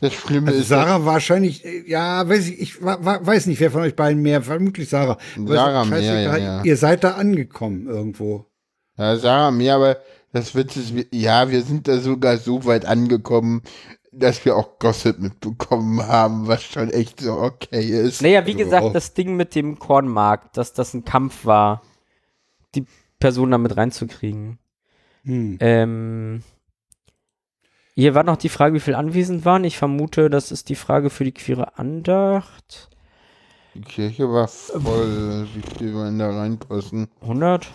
das 0.00 0.14
Schlimme 0.14 0.48
Also 0.48 0.60
ist, 0.60 0.68
Sarah 0.68 1.04
wahrscheinlich, 1.04 1.64
äh, 1.64 1.84
ja, 1.88 2.28
weiß 2.28 2.48
ich, 2.48 2.60
ich 2.60 2.82
wa- 2.82 2.98
wa- 3.00 3.20
weiß 3.22 3.46
nicht, 3.46 3.60
wer 3.60 3.70
von 3.70 3.82
euch 3.82 3.94
beiden 3.94 4.22
mehr, 4.22 4.42
vermutlich 4.42 4.88
Sarah. 4.88 5.18
Sarah 5.46 5.84
mehr, 5.84 6.00
ja, 6.00 6.36
ja. 6.36 6.62
Ihr 6.64 6.76
seid 6.76 7.04
da 7.04 7.12
angekommen 7.12 7.86
irgendwo. 7.86 8.46
Ja, 8.98 9.16
Sarah, 9.16 9.50
mir, 9.50 9.74
aber 9.74 9.98
das 10.32 10.54
Witz 10.54 10.76
ist, 10.76 10.92
ja, 11.12 11.50
wir 11.50 11.62
sind 11.62 11.86
da 11.88 11.98
sogar 11.98 12.38
so 12.38 12.64
weit 12.64 12.86
angekommen, 12.86 13.62
dass 14.12 14.44
wir 14.44 14.56
auch 14.56 14.78
Gossip 14.78 15.18
mitbekommen 15.18 16.06
haben, 16.06 16.46
was 16.46 16.62
schon 16.62 16.90
echt 16.90 17.20
so 17.20 17.32
okay 17.40 17.82
ist. 17.84 18.20
Naja, 18.22 18.46
wie 18.46 18.52
Also 18.52 18.64
gesagt, 18.64 18.84
auch- 18.84 18.92
das 18.92 19.14
Ding 19.14 19.36
mit 19.36 19.54
dem 19.54 19.78
Kornmarkt, 19.78 20.56
dass 20.56 20.72
das 20.74 20.92
ein 20.94 21.04
Kampf 21.04 21.44
war, 21.46 21.82
die 22.74 22.84
Person 23.18 23.50
da 23.50 23.58
mit 23.58 23.76
reinzukriegen. 23.76 24.58
Hm. 25.24 25.56
Ähm, 25.60 26.42
hier 27.94 28.14
war 28.14 28.24
noch 28.24 28.36
die 28.36 28.48
Frage, 28.48 28.74
wie 28.74 28.80
viel 28.80 28.94
anwesend 28.94 29.44
waren. 29.44 29.64
Ich 29.64 29.78
vermute, 29.78 30.28
das 30.30 30.50
ist 30.52 30.68
die 30.68 30.74
Frage 30.74 31.08
für 31.10 31.24
die 31.24 31.32
queere 31.32 31.78
Andacht. 31.78 32.90
Die 33.74 33.80
Kirche 33.80 34.28
war 34.30 34.48
voll, 34.48 35.46
wie 35.54 35.78
viel 35.78 35.94
wollen 35.94 36.18
da 36.18 36.30
reinpassen? 36.36 37.08
100? 37.22 37.68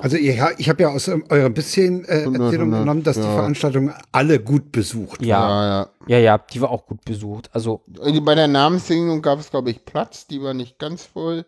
Also 0.00 0.16
ihr, 0.16 0.34
ich 0.58 0.68
habe 0.68 0.82
ja 0.82 0.90
aus 0.90 1.08
ähm, 1.08 1.24
eurer 1.28 1.50
bisherigen 1.50 2.04
äh, 2.04 2.22
Erzählung 2.22 2.70
genommen, 2.70 3.02
dass 3.02 3.16
die 3.16 3.22
ja. 3.22 3.34
Veranstaltungen 3.34 3.92
alle 4.12 4.38
gut 4.38 4.70
besucht 4.70 5.22
Ja. 5.24 5.48
Ja, 5.48 5.66
ja. 5.66 5.88
Ja, 6.06 6.18
ja, 6.18 6.38
die 6.38 6.60
war 6.60 6.70
auch 6.70 6.86
gut 6.86 7.04
besucht. 7.04 7.50
Also, 7.52 7.82
Und 7.98 8.24
Bei 8.24 8.34
der 8.36 8.46
Namenssignung 8.48 9.20
gab 9.22 9.40
es, 9.40 9.50
glaube 9.50 9.70
ich, 9.70 9.84
Platz, 9.84 10.26
die 10.28 10.40
war 10.42 10.54
nicht 10.54 10.78
ganz 10.78 11.04
voll. 11.04 11.44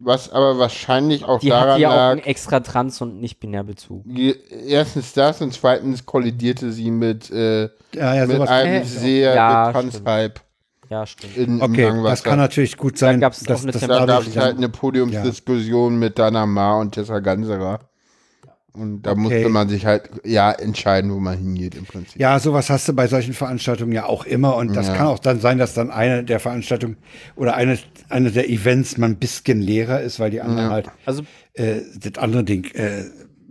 Was 0.00 0.30
aber 0.30 0.58
wahrscheinlich 0.58 1.24
auch 1.24 1.40
die 1.40 1.48
daran 1.48 1.70
hatte 1.70 1.80
ja 1.82 1.90
auch 1.90 2.12
einen 2.12 2.20
extra 2.20 2.60
Trans- 2.60 3.00
und 3.02 3.20
Nicht-Binär-Bezug. 3.20 4.04
die- 4.06 4.36
erstens 4.68 5.12
das 5.12 5.42
und 5.42 5.52
zweitens 5.52 6.06
kollidierte 6.06 6.70
sie 6.70 6.92
mit, 6.92 7.30
äh, 7.32 7.64
Ja, 7.94 8.14
ja, 8.14 8.26
mit 8.26 8.40
einem 8.40 8.82
Äh, 8.82 8.84
sehr 8.84 9.34
ja, 9.34 9.72
Trans-Hype 9.72 10.40
Ja, 10.90 11.04
stimmt. 11.06 11.36
in, 11.36 11.60
Okay, 11.62 11.92
das 12.04 12.22
kann 12.24 12.38
natürlich 12.38 12.76
gut 12.76 12.96
sein. 12.98 13.20
dass, 13.20 13.40
dass 13.40 13.62
Da 13.64 14.06
gab 14.06 14.26
es 14.26 14.36
halt 14.36 14.56
eine 14.56 14.68
Podiumsdiskussion 14.68 15.98
mit 15.98 16.18
Dana 16.18 16.46
Ma 16.46 16.80
und 16.80 16.92
Tessa 16.92 17.18
Ganserer. 17.20 17.80
Und 18.72 19.02
da 19.02 19.10
Okay. 19.12 19.20
musste 19.20 19.48
man 19.48 19.68
sich 19.68 19.86
halt 19.86 20.08
ja 20.24 20.52
entscheiden, 20.52 21.12
wo 21.12 21.18
man 21.18 21.36
hingeht 21.36 21.74
im 21.74 21.84
Prinzip. 21.84 22.20
Ja, 22.20 22.38
sowas 22.38 22.70
hast 22.70 22.86
du 22.88 22.92
bei 22.92 23.08
solchen 23.08 23.32
Veranstaltungen 23.34 23.92
ja 23.92 24.06
auch 24.06 24.24
immer. 24.24 24.54
Und 24.56 24.74
das 24.76 24.86
Ja. 24.88 24.94
kann 24.94 25.06
auch 25.08 25.18
dann 25.18 25.40
sein, 25.40 25.58
dass 25.58 25.74
dann 25.74 25.90
eine 25.90 26.22
der 26.22 26.38
Veranstaltungen 26.38 26.96
oder 27.34 27.54
eine, 27.54 27.78
eine 28.08 28.30
der 28.30 28.48
Events 28.48 28.96
mal 28.96 29.06
ein 29.08 29.16
bisschen 29.16 29.60
leerer 29.60 30.00
ist, 30.00 30.20
weil 30.20 30.30
die 30.30 30.40
anderen 30.40 30.70
halt 30.70 30.90
Also, 31.06 31.22
äh, 31.54 31.80
das 31.98 32.22
andere 32.22 32.44
Ding 32.44 32.66
äh, 32.74 33.06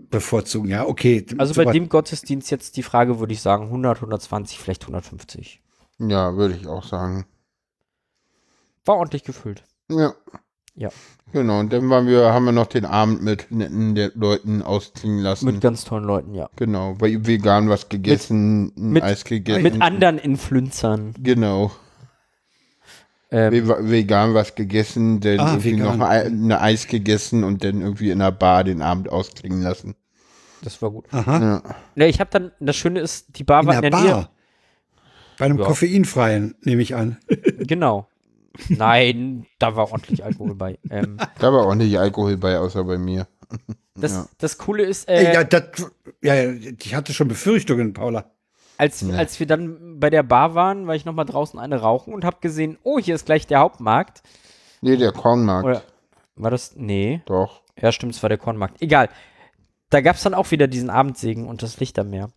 bevorzugen. 0.10 0.70
Ja, 0.70 0.86
okay. 0.88 1.26
also 1.38 1.54
bei 1.56 1.64
sowas- 1.64 1.74
dem 1.74 1.90
Gottesdienst 1.90 2.50
jetzt 2.50 2.78
die 2.78 2.84
Frage, 2.84 3.20
würde 3.20 3.34
ich 3.34 3.42
sagen, 3.42 3.66
100, 3.66 4.00
120, 4.02 4.58
vielleicht 4.60 4.84
150. 4.84 5.60
Ja, 6.00 6.36
würde 6.36 6.56
ich 6.56 6.68
auch 6.68 6.84
sagen. 6.84 7.26
War 8.86 8.98
ordentlich 8.98 9.24
gefüllt. 9.24 9.64
Ja. 9.90 10.14
Ja. 10.76 10.90
Genau, 11.34 11.60
und 11.60 11.74
dann 11.74 11.90
waren 11.90 12.06
wir, 12.08 12.32
haben 12.34 12.46
wir 12.46 12.52
noch 12.52 12.68
den 12.68 12.86
Abend 12.86 13.22
mit 13.24 13.52
netten 13.52 13.96
Leuten 14.16 14.62
ausklingen 14.62 15.20
lassen. 15.20 15.46
Mit 15.48 15.60
ganz 15.60 15.84
tollen 15.84 16.04
Leuten, 16.06 16.34
ja. 16.36 16.50
genau, 16.56 16.94
bei 16.94 17.26
vegan 17.26 17.68
was 17.68 17.90
gegessen, 17.90 18.72
ein 18.78 18.92
mit- 18.94 19.04
Eis 19.04 19.24
gegessen. 19.26 19.64
Mit 19.64 19.82
anderen 19.82 20.20
Influencern. 20.20 21.16
Genau. 21.20 21.72
Ähm, 23.30 23.68
Ve- 23.68 23.90
Vegan 23.90 24.36
was 24.36 24.56
gegessen, 24.56 25.20
dann 25.20 25.40
Ah, 25.40 25.48
irgendwie 25.54 25.74
vegan. 25.74 25.98
noch 25.98 26.08
ein 26.08 26.28
eine 26.44 26.62
Eis 26.62 26.88
gegessen 26.88 27.44
und 27.44 27.62
dann 27.64 27.82
irgendwie 27.82 28.12
in 28.12 28.22
einer 28.22 28.32
Bar 28.32 28.64
den 28.64 28.82
Abend 28.82 29.10
ausklingen 29.10 29.62
lassen. 29.64 29.96
das 30.62 30.82
war 30.82 30.92
gut. 30.92 31.06
Aha. 31.12 31.40
Ja. 31.42 31.62
Ne, 31.96 32.08
ich 32.08 32.20
habe 32.22 32.30
dann, 32.32 32.52
das 32.62 32.78
Schöne 32.78 33.00
ist, 33.02 33.38
die 33.38 33.44
Bar 33.44 33.62
In 33.64 33.68
war 33.68 33.82
der 33.82 33.84
in 33.84 33.92
der 33.92 34.02
Nähe. 34.16 34.30
Bei 35.38 35.46
einem 35.46 35.60
Ja. 35.60 35.66
koffeinfreien, 35.66 36.56
nehme 36.62 36.82
ich 36.82 36.96
an. 36.96 37.18
Genau. 37.68 38.08
Nein, 38.70 39.46
da 39.60 39.76
war 39.76 39.92
ordentlich 39.92 40.24
Alkohol 40.24 40.56
bei. 40.56 40.80
Ähm, 40.90 41.18
Da 41.40 41.54
war 41.54 41.66
auch 41.68 41.76
nicht 41.76 41.98
Alkohol 42.00 42.38
bei, 42.38 42.58
außer 42.58 42.84
bei 42.84 42.98
mir. 42.98 43.28
das, 43.96 44.14
Ja. 44.14 44.28
das 44.40 44.58
Coole 44.58 44.84
ist, 44.84 45.08
Äh, 45.08 45.34
ja, 45.34 45.44
das, 45.44 45.64
ja, 46.24 46.34
ja, 46.36 46.54
ich 46.80 46.96
hatte 46.96 47.14
schon 47.14 47.28
Befürchtungen, 47.28 47.94
Paula. 47.94 48.32
als, 48.78 49.08
als 49.12 49.40
wir 49.40 49.46
dann 49.48 50.00
bei 50.00 50.10
der 50.10 50.24
Bar 50.24 50.56
waren, 50.56 50.88
war 50.88 50.96
ich 50.96 51.06
noch 51.06 51.14
mal 51.14 51.24
draußen 51.26 51.60
eine 51.60 51.78
rauchen 51.82 52.14
und 52.14 52.26
habe 52.26 52.38
gesehen, 52.42 52.78
oh, 52.84 52.98
hier 53.00 53.16
ist 53.16 53.26
gleich 53.26 53.46
der 53.48 53.60
Hauptmarkt. 53.60 54.24
Nee, 54.82 54.98
der 54.98 55.12
Kornmarkt. 55.12 55.66
Oder 55.66 55.84
war 56.36 56.52
das? 56.52 56.76
Nee. 56.76 57.22
Doch. 57.26 57.62
Ja, 57.80 57.92
stimmt, 57.92 58.16
es 58.16 58.22
war 58.24 58.30
der 58.30 58.38
Kornmarkt. 58.40 58.82
Egal. 58.82 59.10
Da 59.90 60.02
gab 60.02 60.16
es 60.16 60.24
dann 60.24 60.34
auch 60.34 60.50
wieder 60.52 60.68
diesen 60.68 60.90
Abendsegen 60.90 61.48
und 61.48 61.62
das 61.64 61.80
Lichtermeer. 61.80 62.30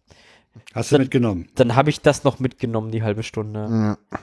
Hast 0.74 0.92
du 0.92 0.98
mitgenommen? 0.98 1.48
Dann 1.54 1.76
habe 1.76 1.90
ich 1.90 2.00
das 2.00 2.24
noch 2.24 2.38
mitgenommen, 2.38 2.90
die 2.90 3.02
halbe 3.02 3.22
Stunde. 3.22 3.66
Ja. 3.70 4.18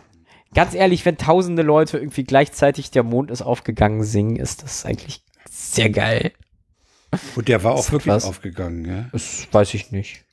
Ganz 0.54 0.74
ehrlich, 0.74 1.06
wenn 1.06 1.18
tausende 1.18 1.62
Leute 1.62 1.98
irgendwie 1.98 2.24
gleichzeitig 2.24 2.92
der 2.92 3.04
Mond 3.04 3.32
ist 3.32 3.42
aufgegangen 3.42 4.04
singen, 4.04 4.38
ist 4.38 4.64
das 4.64 4.86
eigentlich 4.86 5.24
sehr 5.50 5.90
geil. 5.90 6.32
Und 7.36 7.48
der 7.48 7.64
war 7.64 7.74
auch 7.74 7.92
wirklich 7.92 8.12
krass. 8.12 8.26
aufgegangen, 8.26 8.86
ja. 8.86 9.06
Das 9.12 9.48
weiß 9.52 9.74
ich 9.74 9.92
nicht. 9.92 10.26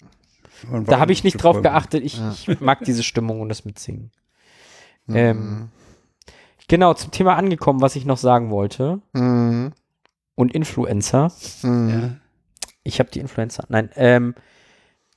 Da 0.87 0.99
habe 0.99 1.13
ich 1.13 1.25
nicht 1.25 1.43
drauf 1.43 1.57
voll- 1.57 1.63
geachtet. 1.63 2.05
Ich, 2.05 2.21
ich 2.47 2.61
mag 2.61 2.85
diese 2.85 3.03
Stimmung 3.03 3.41
und 3.41 3.49
das 3.49 3.65
Mitsingen. 3.65 4.11
Ähm, 5.09 5.69
genau, 6.69 6.95
zum 6.95 7.11
Thema 7.11 7.37
angekommen, 7.37 7.81
was 7.81 7.97
ich 7.97 8.05
noch 8.07 8.17
sagen 8.19 8.51
wollte. 8.51 9.01
Mhm. 9.13 9.73
Und 10.35 10.55
Influencer. 10.55 11.33
Mhm. 11.63 11.89
Ja. 11.91 12.17
Ich 12.83 12.99
habe 13.01 13.11
die 13.11 13.21
Influencer. 13.21 13.65
Nein, 13.69 13.91
ähm, 13.97 14.35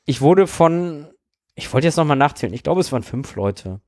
ich 0.08 0.22
wurde 0.22 0.48
von, 0.48 1.06
ich 1.54 1.72
wollte 1.72 1.86
jetzt 1.86 1.98
nochmal 1.98 2.18
nachzählen. 2.18 2.54
Ich 2.54 2.64
glaube, 2.64 2.82
es 2.82 2.92
waren 2.92 3.04
fünf 3.04 3.36
Leute. 3.36 3.82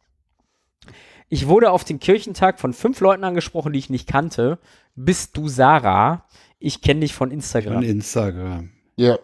Ich 1.29 1.47
wurde 1.47 1.71
auf 1.71 1.83
den 1.83 1.99
Kirchentag 1.99 2.59
von 2.59 2.73
fünf 2.73 2.99
Leuten 2.99 3.23
angesprochen, 3.23 3.71
die 3.73 3.79
ich 3.79 3.89
nicht 3.89 4.07
kannte. 4.07 4.59
Bist 4.95 5.37
du 5.37 5.47
Sarah? 5.47 6.25
Ich 6.59 6.81
kenne 6.81 6.99
dich 7.01 7.13
von 7.13 7.31
Instagram. 7.31 7.75
Von 7.75 7.83
Instagram. 7.83 8.69
Ja. 8.97 9.17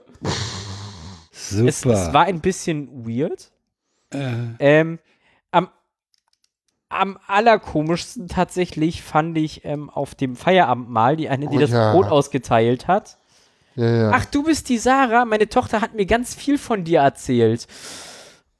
Super. 1.32 1.68
Es, 1.68 1.86
es 1.86 2.14
war 2.14 2.24
ein 2.26 2.40
bisschen 2.40 3.06
weird. 3.06 3.52
äh, 4.12 4.30
Ähm, 4.60 5.00
am, 5.52 5.68
am 6.88 7.20
allerkomischsten 7.28 8.30
tatsächlich 8.30 9.04
fand 9.04 9.38
ich 9.38 9.66
ähm, 9.66 9.90
auf 9.90 10.16
dem 10.16 10.38
Feierabendmahl 10.38 11.18
die 11.18 11.28
eine, 11.28 11.50
die 11.50 11.58
Oh 11.58 11.60
das 11.60 11.72
ja. 11.72 11.92
Brot 11.92 12.06
ausgeteilt 12.08 12.88
hat. 12.88 13.18
Ja, 13.76 13.96
ja. 13.96 14.12
Ach, 14.14 14.26
du 14.26 14.44
bist 14.44 14.70
die 14.70 14.78
Sarah. 14.78 15.26
Meine 15.26 15.50
Tochter 15.50 15.82
hat 15.82 15.94
mir 15.94 16.06
ganz 16.06 16.34
viel 16.36 16.58
von 16.58 16.84
dir 16.84 17.00
erzählt. 17.02 17.68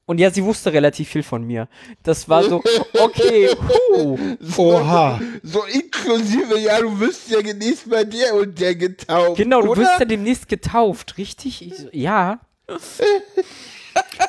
Und 0.08 0.20
ja, 0.20 0.30
sie 0.30 0.44
wusste 0.44 0.72
relativ 0.72 1.10
viel 1.10 1.24
von 1.24 1.46
mir. 1.46 1.68
Das 2.04 2.30
war 2.30 2.44
so, 2.44 2.64
okay, 2.94 3.50
puh. 3.56 4.20
Oha. 4.58 5.20
So 5.42 5.64
inklusive, 5.64 6.60
ja, 6.60 6.80
du 6.80 7.00
wirst 7.00 7.30
ja 7.30 7.42
demnächst 7.42 7.90
bei 7.90 8.04
dir 8.04 8.36
und 8.36 8.60
der 8.60 8.76
getauft. 8.76 9.38
Genau, 9.38 9.62
du 9.62 9.72
oder? 9.72 9.82
wirst 9.82 10.00
ja 10.00 10.06
demnächst 10.06 10.48
getauft, 10.48 11.18
richtig? 11.18 11.66
Ich 11.66 11.78
so, 11.78 11.88
ja. 11.92 12.40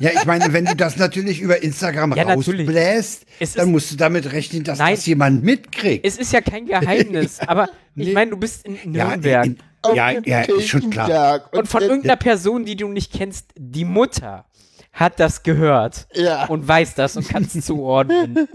Ja, 0.01 0.11
ich 0.15 0.25
meine, 0.25 0.53
wenn 0.53 0.65
du 0.65 0.77
das 0.77 0.97
natürlich 0.97 1.41
über 1.41 1.63
Instagram 1.63 2.15
Ja, 2.15 2.25
rausbläst, 2.25 3.27
dann 3.57 3.71
musst 3.71 3.93
du 3.93 3.97
damit 3.97 4.33
rechnen, 4.33 4.65
dass 4.65 4.79
Nein. 4.79 4.95
das 4.95 5.07
jemand 5.07 5.43
mitkriegt. 5.43 6.07
Es 6.07 6.17
ist 6.17 6.33
ja 6.33 6.41
kein 6.41 6.67
Geheimnis, 6.67 7.41
aber 7.47 7.69
ich 7.95 8.13
meine, 8.13 8.31
du 8.31 8.37
bist 8.37 8.67
in 8.67 8.95
ja, 8.95 9.09
Nürnberg. 9.09 9.47
in, 9.47 9.59
ja, 9.95 10.11
ja, 10.11 10.41
ist 10.43 10.69
schon 10.69 10.91
klar. 10.91 11.07
Kirchentag. 11.09 11.53
und 11.57 11.69
von 11.69 11.83
irgendeiner 11.83 12.17
Person, 12.17 12.65
die 12.65 12.77
du 12.77 12.89
nicht 12.89 13.13
kennst, 13.13 13.51
die 13.57 13.85
Mutter 13.85 14.45
hat 14.93 15.21
das 15.21 15.43
gehört 15.43 16.07
Ja. 16.15 16.47
und 16.47 16.67
weiß 16.67 16.95
das 16.95 17.17
und 17.17 17.29
kann 17.29 17.45
es 17.45 17.53
zuordnen. 17.67 18.49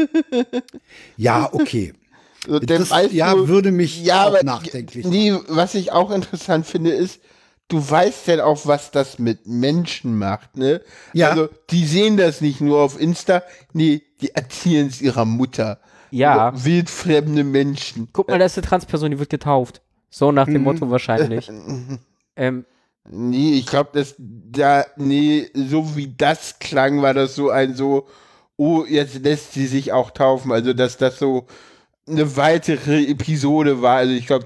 Ja, 1.17 1.49
okay. 1.53 1.93
so, 2.47 2.59
Das, 2.59 2.89
weißt 2.89 3.13
ja, 3.13 3.33
du- 3.33 3.47
würde 3.47 3.71
mich 3.71 4.03
ja, 4.03 4.23
auch 4.23 4.27
aber 4.27 4.43
nachdenklich 4.43 5.05
Nee, 5.05 5.33
was 5.47 5.75
ich 5.75 5.91
auch 5.91 6.11
interessant 6.11 6.65
finde, 6.65 6.91
ist, 6.91 7.21
du 7.67 7.77
weißt 7.89 8.27
dann 8.27 8.39
auch, 8.41 8.65
was 8.65 8.91
das 8.91 9.19
mit 9.19 9.47
Menschen 9.47 10.17
macht, 10.17 10.57
ne? 10.57 10.81
Ja. 11.13 11.29
Also, 11.29 11.49
die 11.69 11.85
sehen 11.85 12.17
das 12.17 12.41
nicht 12.41 12.59
nur 12.59 12.79
auf 12.79 12.99
Insta, 12.99 13.43
nee, 13.73 14.01
die 14.21 14.31
erzählen 14.35 14.87
es 14.87 15.01
ihrer 15.01 15.25
Mutter. 15.25 15.79
Ja. 16.09 16.51
Wildfremde 16.65 17.43
Menschen. 17.45 18.09
Guck 18.11 18.27
mal, 18.29 18.37
da 18.39 18.45
ist 18.45 18.57
eine 18.57 18.67
Transperson, 18.67 19.11
die 19.11 19.19
wird 19.19 19.29
getauft. 19.29 19.81
So 20.11 20.31
nach 20.31 20.45
Mhm. 20.47 20.53
dem 20.53 20.63
Motto 20.63 20.91
wahrscheinlich. 20.91 21.49
ähm, 22.35 22.65
Nee, 23.09 23.53
ich 23.55 23.65
glaube, 23.65 23.89
dass 23.93 24.13
da, 24.19 24.85
nee, 24.95 25.49
so 25.55 25.95
wie 25.95 26.13
das 26.15 26.59
klang, 26.59 27.01
war 27.01 27.15
das 27.15 27.33
so 27.33 27.49
ein 27.49 27.73
so, 27.75 28.07
oh, 28.57 28.85
jetzt 28.87 29.23
lässt 29.23 29.53
sie 29.53 29.65
sich 29.65 29.91
auch 29.91 30.11
taufen. 30.11 30.51
Also, 30.51 30.73
dass 30.73 30.97
das 30.97 31.17
so 31.17 31.47
eine 32.07 32.37
weitere 32.37 33.05
Episode 33.05 33.81
war. 33.81 33.97
Also, 33.97 34.13
ich 34.13 34.27
glaube, 34.27 34.45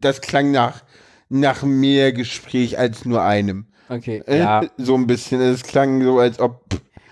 das 0.00 0.20
klang 0.20 0.50
nach, 0.50 0.84
nach 1.30 1.62
mehr 1.62 2.12
Gespräch 2.12 2.78
als 2.78 3.06
nur 3.06 3.22
einem. 3.22 3.66
okay, 3.88 4.22
Äh, 4.26 4.40
ja. 4.40 4.66
So 4.76 4.94
ein 4.94 5.06
bisschen. 5.06 5.40
Es 5.40 5.62
klang 5.62 6.02
so, 6.02 6.18
als 6.18 6.38
ob 6.38 6.64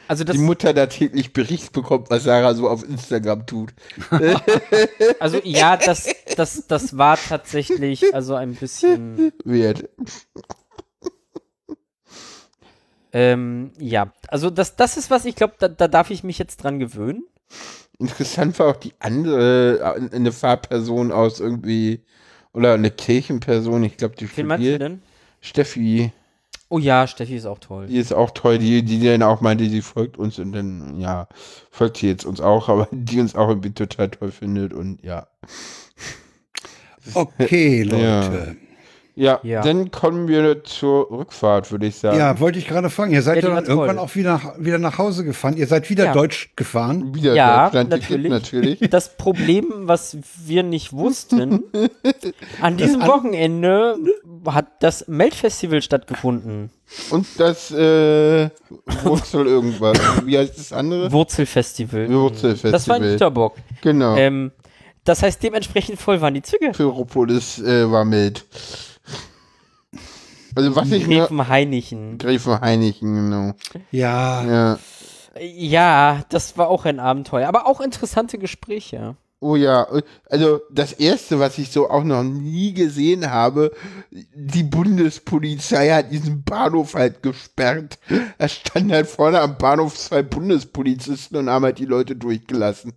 Also 0.09 0.25
die 0.25 0.39
Mutter 0.39 0.75
da 0.75 0.87
täglich 0.87 1.33
Bericht 1.33 1.73
bekommt, 1.73 2.11
was 2.11 2.25
Sarah 2.25 2.55
so 2.55 2.69
auf 2.69 2.87
Instagram 2.87 3.47
tut. 3.47 3.73
also 5.21 5.41
ja, 5.45 5.77
das, 5.77 6.09
das, 6.37 6.67
das 6.67 6.99
war 6.99 7.17
tatsächlich 7.17 8.15
also 8.15 8.35
ein 8.35 8.55
bisschen, 8.55 9.33
Wert. 9.45 9.89
ähm, 13.13 13.73
ja. 13.79 14.13
Also 14.29 14.51
das, 14.51 14.77
das 14.77 14.97
ist 14.97 15.11
was, 15.11 15.25
ich 15.25 15.37
glaube, 15.37 15.55
da, 15.59 15.69
da 15.69 15.89
darf 15.89 16.11
ich 16.11 16.25
mich 16.25 16.39
jetzt 16.39 16.59
dran 16.59 16.79
gewöhnen. 16.79 17.25
Interessant 17.99 18.59
war 18.59 18.69
auch 18.69 18.77
die 18.77 18.93
andere, 18.99 19.79
äh, 19.79 20.17
eine 20.17 20.33
Fahrperson 20.33 21.13
aus 21.13 21.41
irgendwie, 21.41 22.05
oder 22.53 22.75
eine 22.75 22.91
Kirchenperson, 22.91 23.83
ich 23.85 23.97
glaube, 23.97 24.17
die 24.17 24.29
Wen 24.37 24.47
studiert. 24.47 24.83
denn? 24.83 25.03
Steffi, 25.41 26.13
Oh 26.75 26.79
ja, 26.81 27.07
Steffi 27.07 27.37
ist 27.37 27.47
auch 27.47 27.61
toll. 27.61 27.87
die 27.87 27.99
ist 27.99 28.13
auch 28.13 28.33
toll, 28.33 28.59
die, 28.59 28.83
die 28.83 29.01
dann 29.01 29.23
auch 29.23 29.41
meinte, 29.41 29.71
sie 29.71 29.81
folgt 29.81 30.19
uns 30.19 30.41
und 30.41 30.51
dann, 30.51 30.99
ja, 30.99 31.29
folgt 31.71 31.99
sie 31.99 32.09
jetzt 32.09 32.25
uns 32.25 32.41
auch, 32.41 32.69
aber 32.69 32.89
die 32.91 33.21
uns 33.21 33.37
auch 33.37 33.49
irgendwie 33.49 33.71
total 33.71 34.11
toll 34.11 34.33
findet 34.33 34.73
und 34.73 35.01
ja. 35.05 35.29
Okay, 37.15 37.83
Leute. 37.85 38.03
Ja, 38.03 38.55
Ja. 39.17 39.39
dann 39.63 39.93
kommen 39.93 40.27
wir 40.27 40.65
zur 40.65 41.09
Rückfahrt, 41.11 41.71
würde 41.71 41.87
ich 41.87 41.95
sagen. 41.97 42.19
Ja, 42.19 42.41
wollte 42.41 42.59
ich 42.59 42.67
gerade 42.67 42.91
fragen. 42.91 43.13
Ihr 43.13 43.23
seid 43.23 43.43
Ja, 43.43 43.49
ja, 43.49 43.55
dann 43.55 43.65
irgendwann 43.67 43.97
toll. 43.97 44.05
auch 44.05 44.15
wieder, 44.17 44.33
nach- 44.35 44.59
wieder 44.59 44.79
nach 44.79 44.99
Hause 44.99 45.25
gefahren. 45.25 45.57
Ihr 45.57 45.69
seid 45.69 45.89
wieder 45.89 46.07
Ja. 46.07 46.13
Deutsch 46.13 46.51
gefahren. 46.57 47.15
Wieder 47.15 47.35
Ja, 47.35 47.71
natürlich. 47.73 48.29
natürlich. 48.31 48.79
Das 48.91 49.17
Problem, 49.17 49.67
was 49.83 50.17
wir 50.45 50.65
nicht 50.65 50.93
wussten, 50.93 51.63
an 52.61 52.77
diesem 52.77 53.03
an- 53.03 53.09
Wochenende 53.09 53.97
hat 54.47 54.67
das 54.81 55.07
Meldfestival 55.07 55.81
stattgefunden. 55.81 56.71
Und 57.11 57.27
das 57.39 57.71
äh, 57.71 58.51
Wurzel 59.05 59.47
irgendwas. 59.47 59.97
Wie 60.25 60.37
heißt 60.39 60.59
das 60.59 60.73
andere? 60.73 61.11
Wurzelfestival. 61.13 62.13
Wurzelfestival. 62.13 62.73
Das 62.73 62.89
war 62.89 62.97
in 62.97 63.05
Jüterbock. 63.05 63.55
Genau. 63.81 64.17
Ähm, 64.17 64.51
das 65.05 65.23
heißt, 65.23 65.43
dementsprechend 65.43 66.01
voll 66.01 66.21
waren 66.21 66.35
die 66.35 66.43
Züge. 66.43 66.71
Pyropolis 66.73 67.59
äh, 67.61 67.91
war 67.91 68.05
mild. 68.05 68.45
Also 70.55 70.77
was 70.77 70.91
ich 70.93 71.07
mir... 71.07 71.21
Gräfen 71.21 71.49
Heinichen. 71.49 72.19
Gräfen 72.19 72.61
Heinichen, 72.61 73.15
genau. 73.15 73.55
Ja, 73.91 74.45
Ja. 74.45 74.79
Ja, 75.41 76.23
das 76.29 76.57
war 76.57 76.69
auch 76.69 76.85
ein 76.85 77.01
Abenteuer. 77.01 77.49
Aber 77.49 77.67
auch 77.67 77.81
interessante 77.81 78.39
Gespräche. 78.39 79.17
Oh 79.41 79.57
ja, 79.57 79.87
also 80.31 80.63
das 80.71 80.95
erste, 80.95 81.39
was 81.39 81.59
ich 81.59 81.71
so 81.71 81.91
auch 81.91 82.05
noch 82.05 82.23
nie 82.23 82.73
gesehen 82.73 83.31
habe, 83.31 83.73
die 84.11 84.63
Bundespolizei 84.63 85.91
hat 85.91 86.11
diesen 86.11 86.45
Bahnhof 86.45 86.95
halt 86.95 87.23
gesperrt. 87.23 87.99
Da 88.39 88.49
standen 88.49 88.93
halt 88.93 89.07
vorne 89.07 89.41
am 89.41 89.59
Bahnhof 89.59 89.99
zwei 89.99 90.23
Bundespolizisten 90.23 91.37
und 91.37 91.51
haben 91.51 91.65
halt 91.67 91.79
die 91.79 91.85
Leute 91.85 92.17
durchgelassen. 92.17 92.95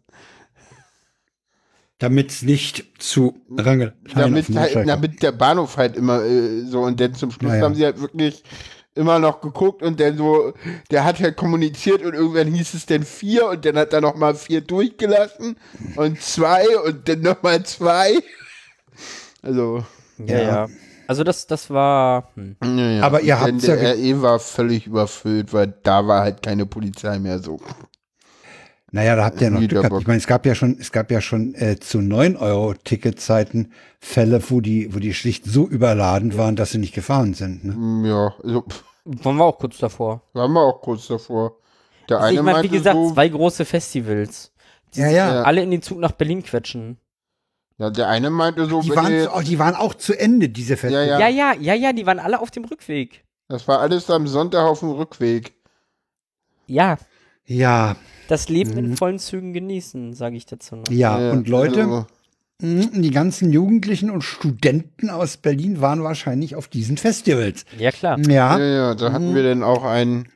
Damit 2.00 2.32
es 2.32 2.42
nicht 2.44 2.86
zu 3.00 3.42
Rangel 3.58 3.94
Damit, 4.14 4.56
halt, 4.56 4.88
damit 4.88 5.24
der 5.24 5.32
Bahnhof 5.32 5.78
halt 5.78 5.96
immer 5.96 6.24
äh, 6.24 6.62
so 6.62 6.82
und 6.82 7.00
dann 7.00 7.14
zum 7.16 7.32
Schluss 7.32 7.52
Ja, 7.52 7.58
ja. 7.58 7.64
haben 7.64 7.76
sie 7.76 7.86
halt 7.86 8.00
wirklich 8.00 8.44
immer 8.98 9.20
noch 9.20 9.42
geguckt 9.42 9.84
und 9.84 10.00
dann 10.00 10.18
so, 10.18 10.54
der 10.92 11.06
hat 11.06 11.20
halt 11.20 11.38
kommuniziert 11.38 12.04
und 12.04 12.14
irgendwann 12.14 12.52
hieß 12.54 12.74
es 12.74 12.86
dann 12.86 13.04
vier 13.04 13.48
und 13.48 13.64
dann 13.64 13.78
hat 13.78 13.94
er 13.94 14.02
nochmal 14.02 14.36
vier 14.36 14.62
durchgelassen 14.62 15.56
und 15.96 16.22
zwei 16.22 16.66
und 16.80 17.08
dann 17.08 17.22
nochmal 17.22 17.64
zwei. 17.64 18.14
Also, 19.44 19.86
Ja, 20.18 20.42
ja. 20.42 20.68
Also 21.08 21.24
das, 21.24 21.48
das 21.48 21.70
war. 21.70 22.32
Hm. 22.36 22.58
ja, 22.64 22.90
ja. 22.90 23.02
Aber 23.04 23.22
ihr 23.22 23.36
dann 23.36 23.60
ja 23.60 23.76
der 23.76 23.96
RE 23.96 24.22
war 24.22 24.40
völlig 24.40 24.88
überfüllt, 24.88 25.54
weil 25.54 25.74
da 25.84 26.06
war 26.06 26.22
halt 26.22 26.44
keine 26.44 26.66
Polizei 26.66 27.18
mehr 27.18 27.40
so. 27.40 27.60
Naja, 28.92 29.16
da 29.18 29.26
habt 29.26 29.42
ihr 29.42 29.50
noch 29.50 29.60
Glück 29.60 29.72
gehabt. 29.72 29.84
Niederbock. 29.84 30.02
Ich 30.02 30.08
meine, 30.08 30.20
es 30.20 30.28
gab 30.28 30.46
ja 30.46 30.56
schon, 30.56 30.78
es 30.80 30.92
gab 30.92 31.12
ja 31.12 31.20
schon 31.20 31.54
äh, 31.56 31.78
zu 31.80 32.02
9 32.02 32.38
Euro 32.38 32.74
Ticketzeiten 32.74 33.74
Fälle, 34.00 34.42
wo 34.50 34.62
die, 34.62 34.94
wo 34.94 35.00
die 35.00 35.14
schlicht 35.14 35.46
so 35.46 35.68
überladen 35.68 36.38
waren, 36.38 36.56
dass 36.56 36.72
sie 36.72 36.78
nicht 36.78 36.94
gefahren 36.94 37.34
sind. 37.34 37.66
Ne? 37.66 38.08
Ja, 38.08 38.34
also, 38.44 38.64
Waren 39.04 39.38
wir 39.38 39.44
auch 39.46 39.58
kurz 39.58 39.78
davor. 39.78 40.22
waren 40.34 40.54
wir 40.54 40.62
auch 40.62 40.82
kurz 40.82 41.08
davor. 41.08 41.58
Der 42.10 42.22
eine 42.22 42.38
ich 42.38 42.44
meine, 42.44 42.64
wie 42.64 42.70
gesagt, 42.70 42.96
so, 42.96 43.12
zwei 43.12 43.28
große 43.28 43.66
Festivals. 43.66 44.54
Die 44.94 45.02
Ja, 45.02 45.08
sich 45.08 45.16
ja. 45.18 45.44
Alle 45.44 45.62
in 45.62 45.72
den 45.72 45.82
Zug 45.82 46.00
nach 46.00 46.14
Berlin 46.14 46.42
quetschen. 46.42 46.98
ja, 47.78 47.90
der 47.90 48.08
eine 48.08 48.30
meinte 48.30 48.66
so, 48.68 48.82
Die 48.82 48.96
waren, 48.96 49.12
ihr 49.12 49.26
zu, 49.26 49.36
oh, 49.36 49.42
die 49.42 49.60
waren 49.60 49.76
auch 49.76 49.96
zu 49.96 50.18
Ende, 50.18 50.48
diese 50.48 50.78
Fälle. 50.78 51.06
Ja, 51.06 51.20
Ja, 51.20 51.28
ja, 51.28 51.54
ja, 51.60 51.74
ja, 51.74 51.92
die 51.92 52.06
waren 52.06 52.20
alle 52.20 52.40
auf 52.40 52.52
dem 52.52 52.64
Rückweg. 52.64 53.26
Das 53.50 53.68
war 53.68 53.80
alles 53.80 54.10
am 54.10 54.28
Sonntag 54.28 54.66
auf 54.66 54.80
dem 54.80 54.92
Rückweg. 54.92 55.54
Ja, 56.68 56.98
Ja, 57.46 57.96
das 58.28 58.50
Leben 58.50 58.78
in 58.78 58.98
vollen 58.98 59.20
Zügen 59.20 59.54
genießen, 59.54 60.14
sage 60.14 60.36
ich 60.38 60.46
dazu 60.46 60.76
noch. 60.76 60.90
ja. 60.90 61.20
Ja, 61.20 61.32
Und 61.32 61.48
Leute, 61.48 62.06
mh, 62.62 62.88
die 62.94 63.12
ganzen 63.12 63.52
Jugendlichen 63.54 64.10
und 64.10 64.24
Studenten 64.24 65.10
aus 65.10 65.38
Berlin 65.38 65.82
waren 65.82 66.04
wahrscheinlich 66.04 66.56
auf 66.56 66.68
diesen 66.68 66.98
Festivals. 66.98 67.66
Ja, 67.78 67.92
klar. 67.92 68.20
Ja, 68.28 68.58
ja, 68.58 68.66
ja, 68.66 68.96
da 68.96 69.12
hatten 69.12 69.34
wir 69.36 69.44
dann 69.44 69.64
auch 69.64 69.84
einen 69.84 70.30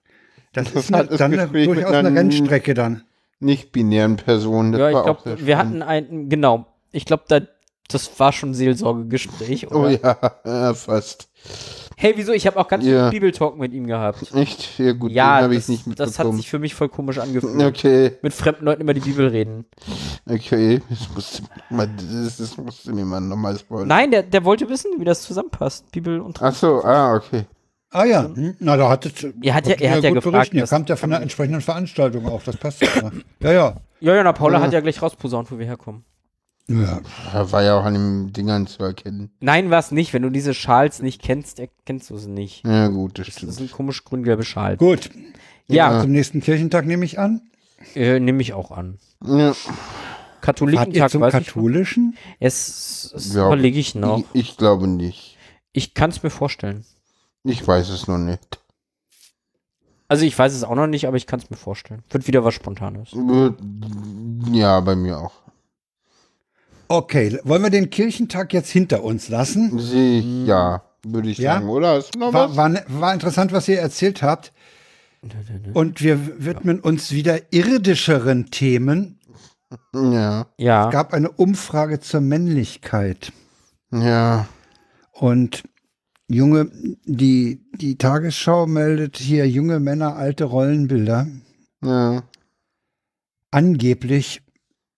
das 0.54 0.72
ist 0.72 0.94
eine, 0.94 1.06
dann 1.06 1.32
Gespräch 1.32 1.66
durchaus 1.66 1.94
eine 1.94 2.10
einer- 2.10 2.20
Rennstrecke 2.20 2.74
dann. 2.74 3.04
nicht-binären 3.40 4.18
Person. 4.18 4.72
Das 4.74 4.80
Ja, 4.82 4.88
ich 4.90 5.04
glaube, 5.04 5.22
wir 5.26 5.38
spannend. 5.56 5.58
hatten 5.58 5.82
ein, 5.82 6.30
genau, 6.30 6.66
ich 6.92 7.06
glaube, 7.06 7.24
da, 7.28 7.40
das 7.88 8.20
war 8.20 8.32
schon 8.34 8.54
Seelsorgegespräch, 8.54 9.68
oder? 9.72 9.80
Oh 9.80 9.88
ja, 9.90 10.18
ja, 10.46 10.74
fast. 10.76 11.30
Hey, 12.02 12.14
wieso? 12.16 12.32
Ich 12.32 12.48
habe 12.48 12.58
auch 12.60 12.68
ganz 12.68 12.84
Ja. 12.84 13.12
viel 13.12 13.20
Bibeltalk 13.20 13.58
mit 13.60 13.74
ihm 13.74 13.86
gehabt. 13.86 14.34
Echt? 14.34 14.80
Ja, 14.80 14.92
gut, 14.94 15.12
Ja, 15.12 15.42
habe 15.44 15.54
ich 15.54 15.60
das, 15.60 15.68
nicht 15.70 15.86
das 15.86 16.00
hat 16.00 16.08
mitbekommen. 16.08 16.38
sich 16.38 16.50
für 16.50 16.58
mich 16.58 16.74
voll 16.74 16.90
komisch 16.90 17.20
angefühlt. 17.20 17.62
Okay, 17.62 18.14
Mit 18.24 18.34
fremden 18.34 18.66
Leuten 18.66 18.82
über 18.82 18.96
die 18.96 19.02
Bibel 19.02 19.28
reden. 19.28 19.66
okay. 20.28 20.82
Das 20.90 21.08
musste, 21.14 21.44
mal, 21.70 21.88
das, 21.88 22.38
das 22.38 22.58
musste 22.58 22.92
mir 22.92 23.06
mal 23.06 23.20
nochmal 23.22 23.56
spoilern. 23.60 23.88
Nein, 23.88 24.10
der, 24.10 24.24
der 24.24 24.44
wollte 24.44 24.68
wissen, 24.68 24.92
wie 24.98 25.06
das 25.06 25.22
zusammenpasst. 25.22 25.92
Bibel 25.92 26.20
und 26.22 26.42
Ach 26.42 26.56
so, 26.56 26.84
ah, 26.84 27.14
okay. 27.16 27.46
Ah 27.92 28.06
ja, 28.06 28.24
hm, 28.24 28.56
na 28.60 28.78
da 28.78 28.90
hattet 28.90 29.24
Er 29.44 29.54
hat 29.54 29.68
ja- 29.68 29.76
er 29.76 29.92
hat 29.98 30.04
ja 30.04 30.10
gut 30.10 30.24
gefragt, 30.24 30.32
berichten. 30.34 30.58
Ihr 30.58 30.66
kamt 30.66 30.90
ja 30.90 30.96
von 30.96 31.12
einer 31.14 31.22
entsprechenden 31.22 31.62
Veranstaltung 31.62 32.26
auch, 32.26 32.42
das 32.42 32.58
passt 32.58 32.82
ja. 32.82 32.88
Ja, 33.42 33.52
ja. 33.52 33.76
Ja, 34.00 34.16
ja, 34.16 34.24
na, 34.24 34.32
Paula 34.34 34.58
Ja. 34.58 34.64
hat 34.64 34.74
ja 34.74 34.80
gleich 34.80 35.00
rausposaunt, 35.02 35.52
wo 35.52 35.60
wir 35.60 35.66
herkommen. 35.68 36.04
Ja. 36.68 37.02
Da 37.34 37.52
war 37.52 37.64
ja 37.64 37.78
auch 37.80 37.84
an 37.84 37.94
den 37.94 38.34
Dingern 38.34 38.68
zu 38.68 38.84
erkennen. 38.84 39.32
Nein, 39.40 39.70
war 39.70 39.80
es 39.80 39.92
nicht. 39.92 40.14
Wenn 40.14 40.22
du 40.22 40.30
diese 40.30 40.54
Schals 40.54 41.02
nicht 41.02 41.22
kennst, 41.22 41.60
erkennst 41.60 42.10
du 42.10 42.18
sie 42.18 42.30
nicht. 42.30 42.66
Ja, 42.66 42.88
gut, 42.88 43.20
das 43.20 43.28
Das 43.28 43.36
stimmt. 43.36 43.54
sind 43.54 43.72
komisch 43.72 44.04
grün-gelbe 44.04 44.44
Schals. 44.44 44.80
Gut, 44.80 45.10
Ja, 45.68 46.02
zum 46.02 46.12
nächsten 46.12 46.42
Kirchentag 46.42 46.86
nehme 46.86 47.06
ich 47.06 47.20
an. 47.20 47.42
äh, 47.96 48.20
nehme 48.20 48.42
ich 48.42 48.54
auch 48.54 48.72
an. 48.72 49.00
Ja, 49.26 49.54
Katholikentag, 50.42 51.12
zum 51.12 51.22
weiß 51.22 51.34
ich 51.36 51.46
katholischen? 51.48 52.18
Es, 52.40 53.14
es 53.16 53.34
Ja. 53.34 53.46
überlege 53.48 53.80
ich 53.80 53.94
noch. 53.96 54.20
ich, 54.34 54.50
ich 54.52 54.58
glaube 54.58 54.88
nicht. 54.88 55.38
Ich 55.72 55.94
kann 55.94 56.10
es 56.10 56.24
mir 56.24 56.30
vorstellen. 56.32 56.84
Ich 57.44 57.66
weiß 57.68 57.90
es 57.90 58.08
noch 58.08 58.18
nicht. 58.18 58.60
Also 60.08 60.26
ich 60.26 60.38
weiß 60.38 60.54
es 60.54 60.64
auch 60.64 60.76
noch 60.76 60.88
nicht, 60.88 61.08
aber 61.08 61.16
ich 61.18 61.26
kann 61.26 61.40
es 61.40 61.50
mir 61.50 61.56
vorstellen. 61.58 62.04
Wird 62.10 62.28
wieder 62.28 62.44
was 62.44 62.54
Spontanes. 62.54 63.14
Äh, 63.14 63.52
Ja, 64.52 64.80
bei 64.82 64.96
mir 64.96 65.20
auch. 65.20 65.32
Okay, 66.92 67.40
wollen 67.46 67.64
wir 67.64 67.70
den 67.70 67.90
Kirchentag 67.90 68.52
jetzt 68.52 68.70
hinter 68.70 69.02
uns 69.04 69.30
lassen? 69.30 69.80
Ich, 69.80 70.46
ja, 70.46 70.84
würde 71.04 71.30
ich 71.30 71.38
Ja? 71.38 71.54
sagen, 71.54 71.70
oder? 71.70 72.04
War, 72.18 72.34
was? 72.34 72.56
war, 72.58 72.74
war 72.90 73.14
interessant, 73.14 73.54
was 73.54 73.68
ihr 73.70 73.80
erzählt 73.80 74.22
habt. 74.22 74.52
Und 75.74 76.02
wir 76.02 76.44
widmen 76.46 76.82
uns 76.82 77.12
wieder 77.14 77.40
irdischeren 77.54 78.52
Themen. 78.52 79.20
Ja, 79.94 80.48
Ja. 80.58 80.88
Es 80.88 80.92
gab 80.92 81.14
eine 81.14 81.32
Umfrage 81.32 82.02
zur 82.02 82.20
Männlichkeit. 82.22 83.32
ja. 83.92 84.48
Und 85.14 85.64
junge, 86.28 86.72
die, 87.06 87.62
die 87.78 87.98
Tagesschau 87.98 88.66
meldet 88.66 89.16
hier 89.18 89.48
junge 89.48 89.80
Männer, 89.80 90.16
alte 90.18 90.44
Rollenbilder. 90.46 91.28
Ja. 91.84 92.24
Angeblich 93.52 94.42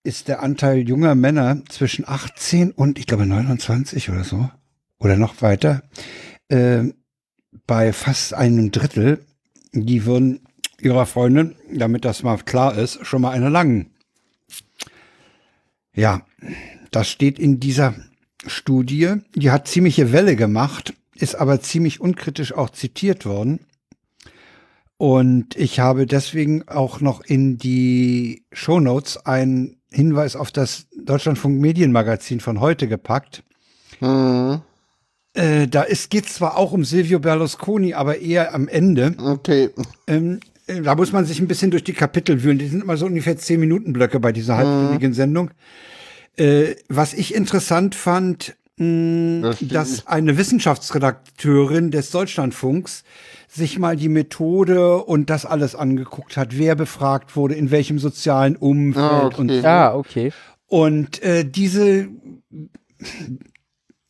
ist 0.04 0.28
der 0.28 0.42
Anteil 0.42 0.86
junger 0.86 1.14
Männer 1.14 1.62
zwischen 1.68 2.06
18 2.06 2.70
und 2.70 2.98
ich 2.98 3.06
glaube 3.06 3.26
29 3.26 4.10
oder 4.10 4.22
so 4.22 4.50
oder 4.98 5.16
noch 5.16 5.42
weiter 5.42 5.82
äh, 6.48 6.84
bei 7.66 7.92
fast 7.92 8.34
einem 8.34 8.70
Drittel. 8.70 9.24
Die 9.72 10.04
würden 10.04 10.46
ihrer 10.80 11.06
Freundin, 11.06 11.56
damit 11.72 12.04
das 12.04 12.22
mal 12.22 12.36
klar 12.36 12.76
ist, 12.76 13.04
schon 13.04 13.22
mal 13.22 13.30
eine 13.30 13.48
langen. 13.48 13.90
Ja, 15.94 16.26
das 16.90 17.08
steht 17.08 17.38
in 17.38 17.58
dieser 17.58 17.94
Studie. 18.46 19.14
Die 19.34 19.50
hat 19.50 19.68
ziemliche 19.68 20.12
Welle 20.12 20.36
gemacht, 20.36 20.94
ist 21.14 21.34
aber 21.34 21.60
ziemlich 21.60 22.00
unkritisch 22.00 22.52
auch 22.52 22.70
zitiert 22.70 23.24
worden. 23.24 23.60
Und 24.96 25.56
ich 25.56 25.80
habe 25.80 26.06
deswegen 26.06 26.68
auch 26.68 27.00
noch 27.00 27.22
in 27.22 27.58
die 27.58 28.44
Shownotes 28.52 29.16
einen 29.26 29.80
Hinweis 29.94 30.36
auf 30.36 30.50
das 30.50 30.86
Deutschlandfunk 30.96 31.60
Medienmagazin 31.60 32.40
von 32.40 32.60
heute 32.60 32.88
gepackt. 32.88 33.42
Mhm. 34.00 34.60
Äh, 35.34 35.66
da 35.66 35.82
ist, 35.82 36.10
geht 36.10 36.28
zwar 36.28 36.56
auch 36.56 36.72
um 36.72 36.84
Silvio 36.84 37.18
Berlusconi, 37.18 37.94
aber 37.94 38.18
eher 38.18 38.54
am 38.54 38.68
Ende. 38.68 39.14
Okay. 39.18 39.70
Ähm, 40.06 40.40
äh, 40.66 40.80
da 40.80 40.94
muss 40.94 41.12
man 41.12 41.24
sich 41.24 41.40
ein 41.40 41.48
bisschen 41.48 41.70
durch 41.70 41.84
die 41.84 41.92
Kapitel 41.92 42.42
wühlen. 42.42 42.58
Die 42.58 42.68
sind 42.68 42.82
immer 42.82 42.96
so 42.96 43.06
ungefähr 43.06 43.36
zehn 43.36 43.60
Minuten 43.60 43.92
Blöcke 43.92 44.20
bei 44.20 44.32
dieser 44.32 44.56
halbstündigen 44.56 45.12
Sendung. 45.12 45.50
Äh, 46.36 46.76
was 46.88 47.14
ich 47.14 47.34
interessant 47.34 47.94
fand, 47.94 48.56
mh, 48.76 49.40
Das 49.42 49.58
dass 49.60 50.06
eine 50.06 50.36
Wissenschaftsredakteurin 50.36 51.90
des 51.90 52.10
Deutschlandfunks 52.10 53.04
sich 53.54 53.78
mal 53.78 53.96
die 53.96 54.08
Methode 54.08 54.96
und 55.04 55.30
das 55.30 55.46
alles 55.46 55.74
angeguckt 55.74 56.36
hat, 56.36 56.58
wer 56.58 56.74
befragt 56.74 57.36
wurde, 57.36 57.54
in 57.54 57.70
welchem 57.70 57.98
sozialen 57.98 58.56
Umfeld 58.56 59.04
Ah, 59.04 59.26
okay. 59.26 59.40
und 59.40 59.48
Ja, 59.50 59.94
okay. 59.94 60.32
und 60.66 61.22
äh, 61.22 61.44
diese, 61.48 62.08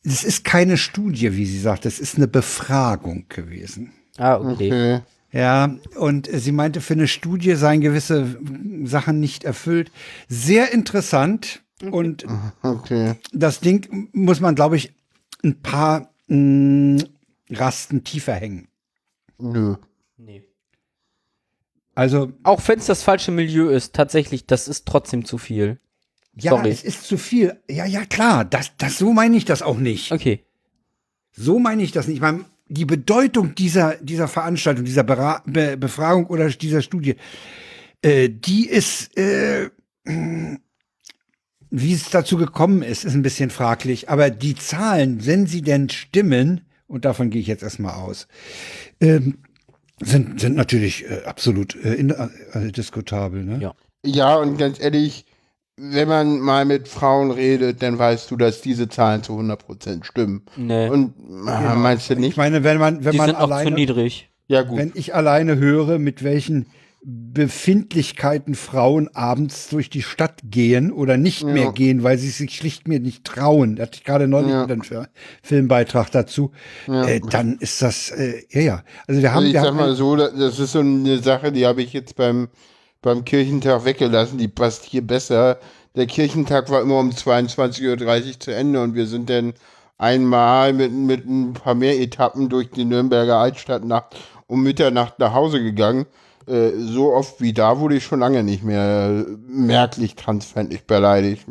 es 0.03 0.23
ist 0.23 0.43
keine 0.43 0.77
Studie, 0.77 1.35
wie 1.35 1.45
sie 1.45 1.59
sagt, 1.59 1.85
es 1.85 1.99
ist 1.99 2.17
eine 2.17 2.27
Befragung 2.27 3.25
gewesen. 3.29 3.91
Ah, 4.17 4.35
okay. 4.37 4.67
Okay. 4.71 4.99
Ja, 5.31 5.75
und 5.97 6.29
sie 6.31 6.51
meinte, 6.53 6.79
für 6.79 6.93
eine 6.93 7.07
Studie 7.09 7.55
seien 7.55 7.81
gewisse 7.81 8.37
Sachen 8.85 9.19
nicht 9.19 9.43
erfüllt. 9.43 9.91
Sehr 10.29 10.71
interessant. 10.73 11.61
Und 11.91 12.25
Okay. 12.63 13.15
das 13.33 13.59
Ding 13.59 14.07
muss 14.13 14.39
man, 14.39 14.55
glaube 14.55 14.77
ich, 14.77 14.93
ein 15.43 15.61
paar 15.61 16.09
mh, 16.29 17.03
Rasten 17.51 18.05
tiefer 18.05 18.33
hängen. 18.33 18.69
Nö. 19.39 19.75
Nee. 20.17 20.43
Also, 21.93 22.31
Auch 22.43 22.61
wenn 22.67 22.79
es 22.79 22.85
das 22.87 23.03
falsche 23.03 23.31
Milieu 23.31 23.69
ist, 23.69 23.93
tatsächlich, 23.93 24.45
das 24.45 24.67
ist 24.67 24.85
trotzdem 24.85 25.23
zu 25.25 25.37
viel. 25.37 25.79
ja, 26.35 26.51
Sorry. 26.51 26.69
es 26.69 26.83
ist 26.83 27.03
zu 27.03 27.17
viel. 27.17 27.57
Ja, 27.69 27.85
ja, 27.85 28.05
klar, 28.05 28.43
das, 28.45 28.71
das, 28.77 28.97
so 28.97 29.13
meine 29.13 29.37
ich 29.37 29.45
das 29.45 29.61
auch 29.61 29.77
nicht. 29.77 30.11
Okay. 30.11 30.43
So 31.31 31.59
meine 31.59 31.83
ich 31.83 31.91
das 31.91 32.07
nicht. 32.07 32.15
Ich 32.15 32.21
meine, 32.21 32.45
die 32.67 32.85
Bedeutung 32.85 33.55
dieser, 33.55 33.95
dieser 33.95 34.27
Veranstaltung, 34.27 34.85
dieser 34.85 35.03
Bera 35.03 35.41
Be 35.45 35.77
Befragung 35.77 36.25
oder 36.27 36.49
dieser 36.49 36.81
Studie, 36.81 37.15
äh, 38.01 38.29
die 38.29 38.67
ist, 38.67 39.17
äh, 39.17 39.69
wie 41.69 41.93
es 41.93 42.09
dazu 42.09 42.37
gekommen 42.37 42.81
ist, 42.81 43.05
ist 43.05 43.13
ein 43.13 43.21
bisschen 43.21 43.49
fraglich. 43.49 44.09
Aber 44.09 44.29
die 44.29 44.55
Zahlen, 44.55 45.25
wenn 45.25 45.45
sie 45.47 45.61
denn 45.61 45.89
stimmen, 45.89 46.61
und 46.87 47.05
davon 47.05 47.29
gehe 47.29 47.41
ich 47.41 47.47
jetzt 47.47 47.63
erstmal 47.63 47.95
aus, 47.95 48.27
ähm, 49.01 49.39
sind, 50.01 50.39
sind 50.41 50.55
natürlich 50.55 51.09
äh, 51.09 51.23
absolut 51.25 51.75
äh, 51.75 51.93
in, 51.93 52.09
äh, 52.09 52.71
diskutabel. 52.71 53.43
Ne? 53.43 53.59
Ja. 53.61 53.73
Ja, 54.05 54.35
und 54.35 54.57
ganz 54.57 54.79
ehrlich, 54.79 55.25
wenn 55.77 56.07
man 56.07 56.39
mal 56.39 56.63
mit 56.65 56.87
Frauen 56.87 57.31
redet, 57.31 57.81
dann 57.81 57.97
weißt 57.97 58.29
du, 58.31 58.37
dass 58.37 58.61
diese 58.61 58.87
Zahlen 58.87 59.23
zu 59.23 59.33
100% 59.33 60.03
stimmen. 60.03 60.43
Nee. 60.55 60.89
Und 60.89 61.13
ah, 61.47 61.75
meinst 61.75 62.09
du 62.09 62.13
Ich 62.13 62.19
nicht? 62.19 62.37
meine, 62.37 62.63
wenn 62.63 62.77
man, 62.77 63.03
wenn 63.03 63.11
die 63.13 63.17
man 63.17 63.27
sind 63.27 63.35
auch 63.35 63.47
zu 63.47 63.53
alleine, 63.53 63.71
niedrig. 63.71 64.29
Ja, 64.47 64.61
gut. 64.61 64.77
wenn 64.77 64.91
ich 64.93 65.15
alleine 65.15 65.57
höre, 65.57 65.97
mit 65.97 66.23
welchen 66.23 66.67
Befindlichkeiten 67.07 68.55
Frauen 68.55 69.09
abends 69.13 69.69
durch 69.69 69.91
die 69.91 70.01
Stadt 70.01 70.39
gehen 70.43 70.91
oder 70.91 71.17
nicht 71.17 71.41
Ja. 71.43 71.49
mehr 71.49 71.71
gehen, 71.71 72.01
weil 72.01 72.17
sie 72.17 72.29
sich 72.29 72.55
schlicht 72.55 72.87
mir 72.87 72.99
nicht 72.99 73.23
trauen. 73.23 73.75
Da 73.75 73.83
hatte 73.83 73.97
ich 73.99 74.03
gerade 74.03 74.27
neulich 74.27 74.49
Ja. 74.51 74.63
einen 74.65 74.81
Fi- 74.81 75.05
Filmbeitrag 75.43 76.09
dazu. 76.11 76.51
Ja. 76.87 77.05
Äh, 77.05 77.21
dann 77.29 77.57
ist 77.59 77.81
das, 77.83 78.09
äh, 78.09 78.41
ja, 78.49 78.61
ja. 78.61 78.83
Also 79.07 79.21
wir 79.21 79.29
haben, 79.31 79.37
Also 79.43 79.47
ich 79.49 79.53
wir 79.53 79.61
sag 79.61 79.67
haben 79.69 79.77
mal 79.77 79.95
so, 79.95 80.15
das 80.15 80.57
ist 80.57 80.71
so 80.71 80.79
eine 80.79 81.19
Sache, 81.19 81.51
die 81.51 81.67
habe 81.67 81.83
ich 81.83 81.93
jetzt 81.93 82.15
beim, 82.15 82.47
beim 83.03 83.23
Kirchentag 83.23 83.85
weggelassen, 83.85 84.39
die 84.39 84.47
passt 84.47 84.83
hier 84.85 85.05
besser. 85.05 85.59
Der 85.95 86.07
Kirchentag 86.07 86.71
war 86.71 86.81
immer 86.81 86.97
um 86.99 87.11
22.30 87.11 88.33
Uhr 88.33 88.39
zu 88.39 88.51
Ende 88.55 88.81
und 88.81 88.95
wir 88.95 89.05
sind 89.05 89.29
dann 89.29 89.53
einmal 89.99 90.73
mit, 90.73 90.91
mit 90.91 91.25
ein 91.27 91.53
paar 91.53 91.75
mehr 91.75 91.99
Etappen 92.01 92.49
durch 92.49 92.71
die 92.71 92.83
Nürnberger 92.85 93.37
Altstadt 93.37 93.85
nach, 93.85 94.05
um 94.47 94.63
Mitternacht 94.63 95.19
nach 95.19 95.33
Hause 95.33 95.61
gegangen. 95.61 96.05
Äh, 96.47 96.71
so 96.77 97.13
oft 97.13 97.41
wie 97.41 97.53
da 97.53 97.79
wurde 97.79 97.95
ich 97.95 98.03
schon 98.03 98.19
lange 98.19 98.43
nicht 98.43 98.63
mehr 98.63 99.25
merklich 99.47 100.15
transfeindlich 100.15 100.83
beleidigt 100.85 101.45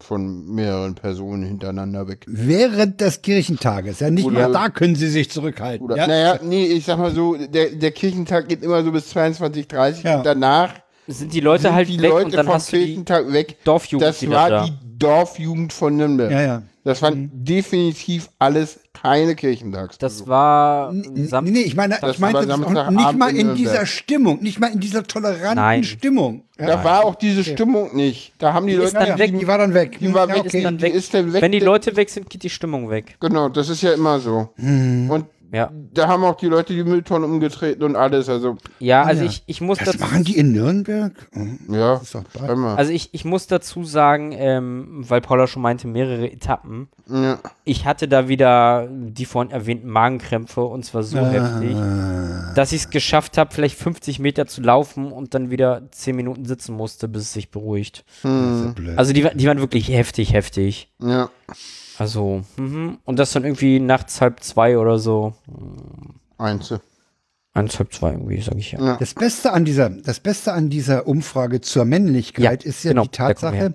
von 0.00 0.46
mehreren 0.54 0.94
Personen 0.94 1.42
hintereinander 1.42 2.06
weg. 2.06 2.24
während 2.28 3.00
des 3.00 3.20
Kirchentages, 3.22 3.98
ja, 4.00 4.10
nicht 4.10 4.24
Oder- 4.26 4.48
mal 4.48 4.52
da 4.52 4.68
können 4.68 4.94
sie 4.94 5.08
sich 5.08 5.28
zurückhalten. 5.30 5.84
Oder, 5.84 5.96
ja? 5.96 6.06
Naja, 6.06 6.38
nee, 6.42 6.66
ich 6.66 6.84
sag 6.84 6.98
mal 6.98 7.10
so, 7.12 7.34
der, 7.34 7.70
der 7.70 7.90
Kirchentag 7.90 8.48
geht 8.48 8.62
immer 8.62 8.82
so 8.84 8.92
bis 8.92 9.12
22.30 9.14 10.04
Ja. 10.04 10.18
und 10.18 10.26
danach 10.26 10.74
Sind 11.08 11.32
die 11.32 11.40
Leute 11.40 11.62
sind 11.64 11.74
halt 11.74 11.88
die 11.88 12.00
weg 12.00 12.10
Leute 12.10 12.26
und 12.26 12.34
dann 12.34 12.46
vom 12.46 12.54
hast 12.54 12.72
du 12.72 12.76
die 12.76 12.84
Kirchentag 12.86 13.32
weg. 13.32 13.56
Dorfjugend 13.64 14.06
Das 14.08 14.28
war 14.30 14.48
da. 14.50 14.64
die 14.66 14.72
Dorfjugend 14.98 15.72
von 15.72 15.96
Nürnberg. 15.96 16.30
ja, 16.30 16.42
ja. 16.42 16.62
Das 16.84 17.02
waren 17.02 17.30
definitiv 17.34 18.30
alles 18.38 18.78
keine 19.02 19.34
Kirchentags. 19.34 19.98
Das 19.98 20.26
war 20.28 20.92
Nee, 20.92 21.24
Sam 21.24 21.44
nee, 21.44 21.60
ich 21.60 21.74
meine, 21.76 21.98
Das 22.00 22.16
ich 22.16 22.18
meinte 22.20 22.38
war 22.38 22.46
das 22.46 22.60
auch 22.76 22.90
nicht 22.90 23.18
mal 23.18 23.34
in 23.34 23.48
in 23.50 23.54
dieser 23.54 23.86
Stimmung, 23.86 24.42
nicht 24.42 24.60
mal 24.60 24.68
in 24.72 24.80
dieser 24.80 25.04
toleranten 25.04 25.56
Nein. 25.56 25.84
Stimmung. 25.84 26.42
Ja, 26.58 26.66
da 26.66 26.84
war 26.84 27.04
auch 27.04 27.14
diese 27.14 27.44
Stimmung 27.44 27.94
nicht. 27.94 28.32
Da 28.38 28.52
haben 28.52 28.66
die, 28.66 28.72
Die 28.72 28.78
Leute, 28.78 28.94
dann 28.94 29.08
ja, 29.08 29.18
weg. 29.18 29.38
die 29.38 29.46
war 29.46 29.58
dann 29.58 29.74
weg. 29.74 29.98
die 30.00 30.12
war 30.12 30.28
ja, 30.28 30.34
weg. 30.34 30.44
okay. 30.46 30.58
ist 30.58 30.64
dann 30.64 30.76
die 30.78 30.82
weg. 30.82 30.94
ist 30.94 31.14
dann 31.14 31.32
weg. 31.32 31.42
Wenn 31.42 31.52
die 31.52 31.60
Leute 31.60 31.96
weg 31.96 32.10
sind, 32.10 32.28
geht 32.28 32.42
die 32.42 32.50
Stimmung 32.50 32.90
weg. 32.90 33.16
Genau, 33.20 33.48
das 33.48 33.68
ist 33.68 33.82
ja 33.82 33.92
immer 33.92 34.18
so. 34.18 34.48
Hm. 34.56 35.08
Und 35.10 35.26
Ja. 35.50 35.70
da 35.94 36.08
haben 36.08 36.24
auch 36.24 36.36
die 36.36 36.46
Leute 36.46 36.74
die 36.74 36.84
Mülltonnen 36.84 37.30
umgetreten 37.30 37.82
und 37.82 37.96
alles. 37.96 38.28
Also, 38.28 38.58
Ja, 38.80 39.02
also 39.02 39.22
ja. 39.24 39.30
ich, 39.30 39.42
ich 39.46 39.60
muss 39.60 39.78
Das 39.78 39.88
dazu 39.92 39.98
machen 40.00 40.24
die 40.24 40.36
in 40.36 40.52
Nürnberg? 40.52 41.12
Mhm. 41.32 41.58
ja. 41.70 42.00
Also 42.76 42.92
ich, 42.92 43.08
ich 43.12 43.24
muss 43.24 43.46
dazu 43.46 43.84
sagen, 43.84 44.32
ähm, 44.32 45.04
weil 45.08 45.20
Paula 45.20 45.46
schon 45.46 45.62
meinte, 45.62 45.88
mehrere 45.88 46.30
Etappen. 46.30 46.88
ja. 47.08 47.38
Ich 47.64 47.84
hatte 47.86 48.08
da 48.08 48.28
wieder 48.28 48.88
die 48.90 49.24
vorhin 49.24 49.50
erwähnten 49.50 49.88
Magenkrämpfe 49.88 50.62
und 50.62 50.84
zwar 50.84 51.02
so 51.02 51.18
heftig, 51.18 51.76
dass 52.54 52.72
ich 52.72 52.82
es 52.82 52.90
geschafft 52.90 53.38
habe, 53.38 53.54
vielleicht 53.54 53.78
50 53.78 54.18
Meter 54.18 54.46
zu 54.46 54.60
laufen 54.62 55.12
und 55.12 55.34
dann 55.34 55.50
wieder 55.50 55.82
10 55.90 56.16
Minuten 56.16 56.44
sitzen 56.44 56.74
musste, 56.74 57.08
bis 57.08 57.22
es 57.22 57.32
sich 57.32 57.50
beruhigt. 57.50 58.04
Hm. 58.22 58.74
Also 58.96 59.12
die, 59.12 59.26
die 59.34 59.46
waren 59.46 59.58
wirklich 59.60 59.88
heftig, 59.88 60.32
heftig. 60.32 60.90
ja. 61.02 61.30
Also, 61.98 62.42
mhm. 62.56 62.98
und 63.04 63.18
das 63.18 63.32
dann 63.32 63.44
irgendwie 63.44 63.80
nachts 63.80 64.20
halb 64.20 64.40
zwei 64.42 64.78
oder 64.78 64.98
so. 64.98 65.34
Einzel. 66.38 66.80
Eins, 67.54 67.78
halb 67.78 67.92
zwei 67.92 68.12
irgendwie, 68.12 68.40
sag 68.40 68.56
ich 68.56 68.72
ja. 68.72 68.80
Ja. 68.80 68.96
Das 68.98 69.14
Beste 69.14 69.52
an 69.52 69.64
dieser, 69.64 69.90
das 69.90 70.20
Beste 70.20 70.52
an 70.52 70.70
dieser 70.70 71.08
Umfrage 71.08 71.60
zur 71.60 71.84
Männlichkeit 71.84 72.62
Ja, 72.64 72.68
ist 72.70 72.84
ja 72.84 72.92
genau, 72.92 73.02
die 73.04 73.08
Tatsache, 73.10 73.74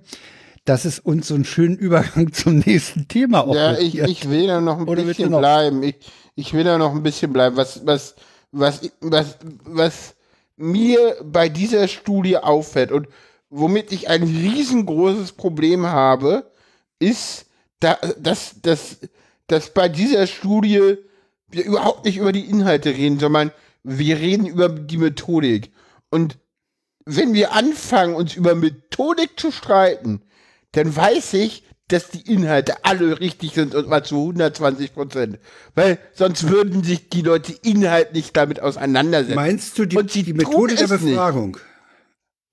dass 0.63 0.85
es 0.85 0.99
uns 0.99 1.27
so 1.27 1.35
einen 1.35 1.43
schönen 1.43 1.75
Übergang 1.77 2.31
zum 2.33 2.59
nächsten 2.59 3.07
Thema 3.09 3.45
Ja, 3.53 3.77
ich, 3.77 3.99
ich 3.99 4.29
will 4.29 4.47
da 4.47 4.61
noch 4.61 4.79
ein 4.79 4.87
Oder 4.87 5.03
bisschen 5.03 5.31
noch- 5.31 5.39
bleiben. 5.39 5.83
Ich, 5.83 5.95
ich 6.35 6.53
will 6.53 6.63
da 6.63 6.77
noch 6.77 6.93
ein 6.95 7.03
bisschen 7.03 7.33
bleiben. 7.33 7.57
Was, 7.57 7.85
was, 7.85 8.15
was, 8.51 8.89
was, 9.01 9.37
was 9.65 10.15
mir 10.55 11.17
bei 11.23 11.49
dieser 11.49 11.89
Studie 11.89 12.37
auffällt 12.37 12.91
und 12.93 13.07
womit 13.49 13.91
ich 13.91 14.07
ein 14.09 14.23
riesengroßes 14.23 15.33
Problem 15.33 15.85
habe, 15.87 16.49
ist, 16.99 17.47
da, 17.84 17.99
dass, 18.19 18.61
dass, 18.61 18.97
dass 19.47 19.73
bei 19.73 19.89
dieser 19.89 20.27
Studie 20.27 20.97
wir 21.49 21.65
überhaupt 21.65 22.05
nicht 22.05 22.18
über 22.18 22.31
die 22.31 22.45
Inhalte 22.45 22.89
reden, 22.89 23.19
sondern 23.19 23.51
wir 23.84 24.18
reden 24.18 24.45
über 24.45 24.69
die 24.69 24.97
Methodik. 24.97 25.72
Und 26.10 26.38
wenn 27.05 27.34
wir 27.34 27.53
anfangen, 27.53 28.15
uns 28.15 28.35
über 28.35 28.55
Methodik 28.55 29.39
zu 29.39 29.51
streiten, 29.51 30.22
dann 30.72 30.95
weiß 30.95 31.34
ich, 31.34 31.64
dass 31.89 32.10
die 32.10 32.31
Inhalte 32.31 32.85
alle 32.85 33.19
richtig 33.19 33.53
sind 33.53 33.76
und 33.76 33.89
mal 33.89 34.03
zu 34.03 34.15
120 34.15 34.93
Prozent. 34.93 35.38
Weil 35.76 35.99
sonst 36.14 36.49
würden 36.49 36.84
sich 36.84 37.10
die 37.10 37.22
Leute 37.22 37.53
inhaltlich 37.61 38.31
damit 38.31 38.61
auseinandersetzen. 38.61 39.35
Meinst 39.35 39.77
du 39.77 39.85
die, 39.85 40.23
die 40.23 40.34
Methode 40.34 40.76
der 40.76 40.89
es 40.89 41.01
nicht. 41.01 41.18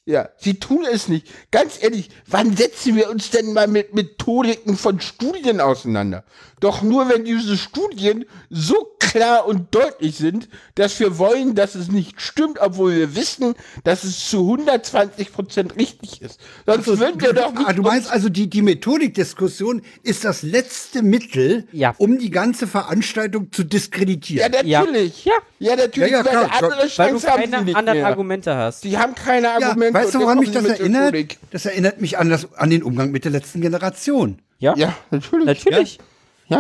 Ja, 0.07 0.31
sie 0.39 0.59
tun 0.59 0.87
es 0.91 1.09
nicht. 1.09 1.29
Ganz 1.51 1.83
ehrlich, 1.83 2.11
wann 2.27 2.57
setzen 2.57 2.97
wir 2.97 3.11
uns 3.11 3.31
denn 3.31 3.53
mal 3.53 3.69
mit 3.69 3.95
Methodiken 3.95 4.77
von 4.77 5.01
Studien 5.01 5.61
auseinander? 5.61 6.25
Doch 6.61 6.83
nur 6.83 7.09
wenn 7.09 7.25
diese 7.25 7.57
Studien 7.57 8.25
so 8.51 8.75
klar 9.01 9.47
und 9.47 9.75
deutlich 9.75 10.17
sind, 10.17 10.49
dass 10.77 11.01
wir 11.01 11.19
wollen, 11.19 11.55
dass 11.55 11.75
es 11.75 11.91
nicht 11.91 12.21
stimmt, 12.21 12.59
obwohl 12.61 12.95
wir 12.95 13.17
wissen, 13.17 13.55
dass 13.83 14.05
es 14.05 14.29
zu 14.29 14.41
120 14.43 15.33
Prozent 15.33 15.77
richtig 15.77 16.23
ist. 16.23 16.39
Sonst 16.67 16.87
würden 16.87 17.21
wir 17.21 17.33
doch 17.33 17.53
nicht 17.53 17.67
Ah, 17.67 17.73
du 17.73 17.83
meinst 17.83 18.11
also, 18.11 18.29
die, 18.29 18.49
die 18.49 18.63
Methodikdiskussion 18.63 19.83
ist 20.03 20.25
das 20.25 20.43
letzte 20.43 21.03
Mittel, 21.03 21.67
Ja. 21.73 21.95
um 21.99 22.19
die 22.19 22.31
ganze 22.31 22.67
Veranstaltung 22.67 23.51
zu 23.53 23.63
ja, 23.63 23.69
diskreditieren. 23.69 24.53
natürlich. 24.53 25.25
Ja. 25.25 25.33
ja 25.59 25.77
natürlich, 25.77 26.11
Ja, 26.13 26.19
ja, 26.19 26.25
weil 26.25 26.31
klar, 26.33 26.51
andere 26.63 26.71
Weil 26.71 26.81
du 26.83 26.89
Chance 26.89 27.03
haben 27.09 27.19
sie 27.21 27.27
keine 27.49 27.77
anderen 27.77 27.99
mehr. 27.99 28.07
Argumente 28.07 28.55
hast. 28.55 28.85
Die 28.85 28.97
haben 28.99 29.15
keine 29.15 29.47
Ja, 29.49 29.55
Argumente. 29.69 29.95
weißt 29.95 30.15
du, 30.15 30.21
woran 30.21 30.39
mich 30.39 30.53
das 30.53 30.65
erinnert? 30.65 31.15
Das 31.51 31.67
erinnert 31.67 32.01
mich 32.01 32.19
an, 32.19 32.29
das, 32.31 32.53
an 32.55 32.71
den 32.71 32.83
Umgang 32.83 33.11
mit 33.11 33.25
der 33.25 33.33
letzten 33.33 33.61
Generation. 33.61 34.39
Ja, 34.59 34.75
Ja, 34.77 34.95
natürlich. 35.11 35.47
natürlich. 35.65 35.97
Ja, 35.97 36.03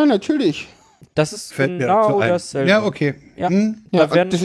natürlich. 0.06 0.68
Das 1.14 1.32
ist 1.32 1.52
Fällt 1.52 1.72
mir 1.72 1.78
genau 1.78 2.20
dasselbe. 2.20 2.70
Ja, 2.70 2.84
okay. 2.84 3.14
Ja. 3.36 3.48
Hm? 3.48 3.84
Ja, 3.90 4.06
Da 4.06 4.24
das, 4.24 4.40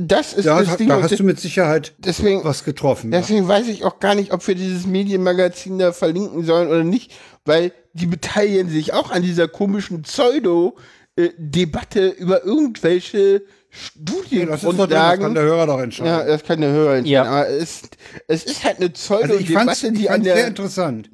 das 0.00 0.32
ist 0.32 0.46
Da, 0.46 0.62
das 0.62 0.76
Ding. 0.76 0.88
da 0.88 1.02
hast 1.02 1.18
du 1.18 1.24
mit 1.24 1.38
Sicherheit 1.40 1.94
deswegen, 1.98 2.44
was 2.44 2.64
getroffen. 2.64 3.12
ja. 3.12 3.18
Deswegen 3.20 3.46
weiß 3.46 3.68
ich 3.68 3.84
auch 3.84 4.00
gar 4.00 4.14
nicht, 4.14 4.32
ob 4.32 4.46
wir 4.46 4.54
dieses 4.54 4.86
Medienmagazin 4.86 5.78
da 5.78 5.92
verlinken 5.92 6.44
sollen 6.44 6.68
oder 6.68 6.84
nicht, 6.84 7.12
weil 7.44 7.72
die 7.92 8.06
beteiligen 8.06 8.70
sich 8.70 8.92
auch 8.94 9.10
an 9.10 9.22
dieser 9.22 9.48
komischen 9.48 10.02
Pseudo-Debatte 10.02 12.08
über 12.08 12.44
irgendwelche 12.44 13.42
das, 13.74 14.62
ist 14.62 14.64
doch 14.64 14.76
drin, 14.76 14.90
das 14.90 15.18
kann 15.18 15.34
der 15.34 15.42
Hörer 15.42 15.66
doch 15.66 15.80
entscheiden. 15.80 16.12
Ja, 16.12 16.24
das 16.24 16.44
kann 16.44 16.60
der 16.60 16.70
Hörer 16.70 16.94
entscheiden. 16.96 17.12
Ja. 17.12 17.24
Aber 17.24 17.48
es, 17.48 17.82
es 18.28 18.44
ist 18.44 18.64
halt 18.64 18.76
eine 18.76 18.86
also 18.86 19.34
ich 19.34 19.50
fand 19.50 19.70
es 19.70 19.80
Pseudo-Debatte, 19.80 19.92
die 19.92 20.10
an 20.10 20.22
sehr 20.22 20.34
der. 20.36 20.46
interessant. 20.46 21.10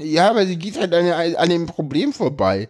Ja, 0.00 0.30
aber 0.30 0.46
sie 0.46 0.56
geht 0.56 0.78
halt 0.78 0.92
an, 0.94 1.06
an 1.36 1.48
dem 1.48 1.66
Problem 1.66 2.12
vorbei. 2.12 2.68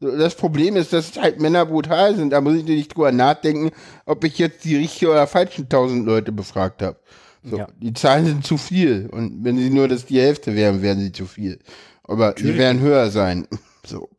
Das 0.00 0.34
Problem 0.36 0.76
ist, 0.76 0.92
dass 0.92 1.16
halt 1.16 1.40
Männer 1.40 1.66
brutal 1.66 2.14
sind. 2.14 2.30
Da 2.30 2.40
muss 2.40 2.54
ich 2.56 2.64
nicht 2.64 2.94
drüber 2.94 3.10
nachdenken, 3.10 3.70
ob 4.06 4.22
ich 4.24 4.38
jetzt 4.38 4.64
die 4.64 4.76
richtige 4.76 5.10
oder 5.10 5.26
falschen 5.26 5.68
tausend 5.68 6.06
Leute 6.06 6.30
befragt 6.30 6.82
habe. 6.82 6.98
So, 7.42 7.58
Ja. 7.58 7.66
Die 7.80 7.92
Zahlen 7.92 8.26
sind 8.26 8.46
zu 8.46 8.58
viel. 8.58 9.08
Und 9.10 9.42
wenn 9.44 9.56
sie 9.56 9.70
nur 9.70 9.88
das 9.88 10.06
die 10.06 10.20
Hälfte 10.20 10.54
wären, 10.54 10.82
wären 10.82 11.00
sie 11.00 11.10
zu 11.12 11.26
viel. 11.26 11.58
Aber 12.04 12.34
sie 12.36 12.56
werden 12.56 12.80
höher 12.80 13.10
sein. 13.10 13.46
So, 13.86 14.10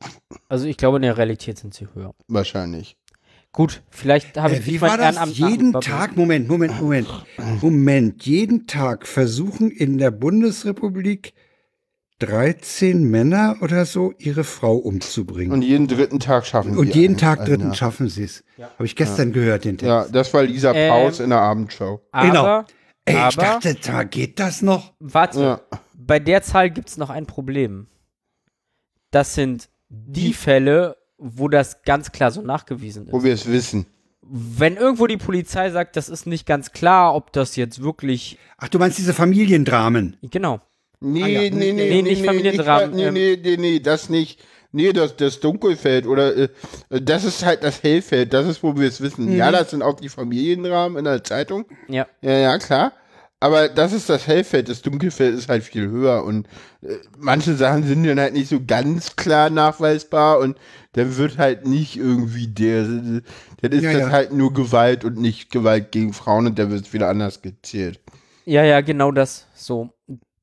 also 0.48 0.66
ich 0.66 0.78
glaube, 0.78 0.98
in 0.98 1.04
der 1.04 1.16
Realität 1.16 1.60
sind 1.60 1.76
sie 1.76 1.88
höher. 1.94 2.16
wahrscheinlich. 2.28 2.98
Gut, 3.52 3.84
vielleicht 3.92 4.36
habe 4.36 4.54
ich 4.56 4.62
Äh, 4.62 4.66
wie 4.66 4.82
war 4.82 4.98
das? 4.98 5.16
Ehrenamt 5.18 5.38
Jeden. 5.38 5.74
Tag, 5.74 6.18
Moment, 6.18 6.48
Moment, 6.48 6.82
Moment. 6.82 7.08
Moment, 7.62 8.26
jeden 8.26 8.66
Tag 8.66 9.06
versuchen 9.06 9.70
in 9.70 10.00
der 10.00 10.10
Bundesrepublik 10.10 11.34
13 12.20 13.04
Männer 13.04 13.56
oder 13.62 13.86
so 13.86 14.14
ihre 14.18 14.44
Frau 14.44 14.76
umzubringen. 14.76 15.52
Und 15.54 15.62
jeden 15.62 15.88
dritten 15.88 16.20
Tag 16.20 16.46
schaffen 16.46 16.78
Und 16.78 16.94
sie 16.94 17.00
jeden 17.00 17.14
einen. 17.14 17.18
Tag 17.18 17.46
dritten 17.46 17.70
ja. 17.70 17.74
schaffen 17.74 18.10
sie 18.10 18.24
es. 18.24 18.44
Habe 18.60 18.86
ich 18.86 18.96
gestern 18.96 19.32
gehört, 19.32 19.66
den 19.66 19.78
Text. 19.78 19.88
Ja, 19.88 20.06
das 20.08 20.34
war 20.34 20.44
Lisa 20.44 20.74
Ähm, 20.74 20.90
Paus 20.90 21.20
in 21.20 21.30
der 21.30 21.40
Abendshow. 21.40 22.02
Genau. 22.22 22.46
Aber, 22.46 22.66
Ey, 23.06 23.16
ich 23.16 23.20
aber 23.20 23.36
dachte, 23.42 23.76
da 23.76 24.04
geht 24.04 24.40
das 24.40 24.62
noch. 24.62 24.94
warte, 25.00 25.40
Ja. 25.42 25.62
bei 25.96 26.20
der 26.20 26.42
Zahl 26.44 26.70
gibt 26.70 26.90
es 26.90 26.98
noch 26.98 27.10
ein 27.10 27.26
Problem. 27.26 27.88
Das 29.12 29.34
sind 29.34 29.70
die 29.90 30.34
Fälle, 30.34 30.98
wo 31.18 31.48
das 31.48 31.82
ganz 31.84 32.12
klar 32.12 32.32
so 32.32 32.42
nachgewiesen 32.42 33.06
ist. 33.08 33.14
Wo 33.14 33.24
wir 33.24 33.34
es 33.34 33.48
wissen. 33.48 33.86
Wenn 34.22 34.76
irgendwo 34.76 35.08
die 35.08 35.18
Polizei 35.18 35.72
sagt, 35.72 35.96
das 35.96 36.08
ist 36.10 36.28
nicht 36.28 36.46
ganz 36.46 36.72
klar, 36.72 37.16
ob 37.16 37.34
das 37.34 37.56
jetzt 37.56 37.82
wirklich. 37.82 38.38
Ach, 38.58 38.68
du 38.68 38.78
meinst 38.78 39.00
diese 39.00 39.14
Familiendramen? 39.14 40.18
Genau. 40.22 40.62
Nee, 41.02 41.24
Ah 41.24 41.28
ja, 41.28 41.42
nee, 41.42 41.50
nee, 41.50 41.72
nee, 41.74 42.02
nicht 42.02 42.26
Familiendramen, 42.26 42.96
Nee, 42.96 43.06
ähm. 43.06 43.14
nee, 43.14 43.40
nee, 43.42 43.58
nee, 43.58 43.80
das 43.80 44.10
nicht. 44.10 44.44
Nee, 44.72 44.94
das, 44.94 45.16
das 45.16 45.40
Dunkelfeld 45.40 46.06
oder 46.06 46.36
äh, 46.36 46.50
das 46.90 47.24
ist 47.24 47.44
halt 47.44 47.64
das 47.64 47.82
Hellfeld, 47.82 48.34
das 48.34 48.48
ist, 48.48 48.62
wo 48.62 48.78
wir 48.78 48.88
es 48.88 49.02
wissen. 49.02 49.26
Mhm. 49.26 49.36
Ja, 49.38 49.52
das 49.52 49.72
sind 49.72 49.82
auch 49.82 49.96
die 50.00 50.10
Familiendramen 50.10 50.98
in 50.98 51.06
der 51.06 51.24
Zeitung. 51.24 51.66
Ja. 51.88 52.06
Ja, 52.22 52.34
ja, 52.38 52.58
klar. 52.60 52.92
Aber 53.40 53.70
das 53.70 53.94
ist 53.94 54.10
das 54.10 54.28
Hellfeld, 54.28 54.68
das 54.68 54.82
Dunkelfeld 54.82 55.34
ist 55.34 55.48
halt 55.48 55.64
viel 55.64 55.88
höher 55.88 56.26
und 56.26 56.46
äh, 56.82 56.98
manche 57.18 57.56
Sachen 57.56 57.84
sind 57.84 58.04
dann 58.04 58.20
halt 58.20 58.34
nicht 58.34 58.50
so 58.50 58.60
ganz 58.64 59.16
klar 59.16 59.50
nachweisbar 59.50 60.40
und 60.40 60.58
dann 60.94 61.16
wird 61.16 61.38
halt 61.38 61.66
nicht 61.66 61.96
irgendwie 61.96 62.48
der, 62.48 62.84
dann 62.84 63.72
ist 63.72 63.84
Ja, 63.84 63.94
das 63.94 64.02
ja. 64.02 64.10
halt 64.12 64.34
nur 64.34 64.54
Gewalt 64.54 65.06
und 65.06 65.18
nicht 65.18 65.52
Gewalt 65.52 65.92
gegen 65.94 66.12
Frauen 66.14 66.48
und 66.48 66.60
da 66.60 66.70
wird 66.70 66.86
es 66.86 66.94
wieder 66.94 67.08
anders 67.08 67.42
gezählt. 67.42 68.02
Ja, 68.46 68.64
ja, 68.66 68.82
genau 68.82 69.12
das. 69.12 69.48
So. 69.56 69.90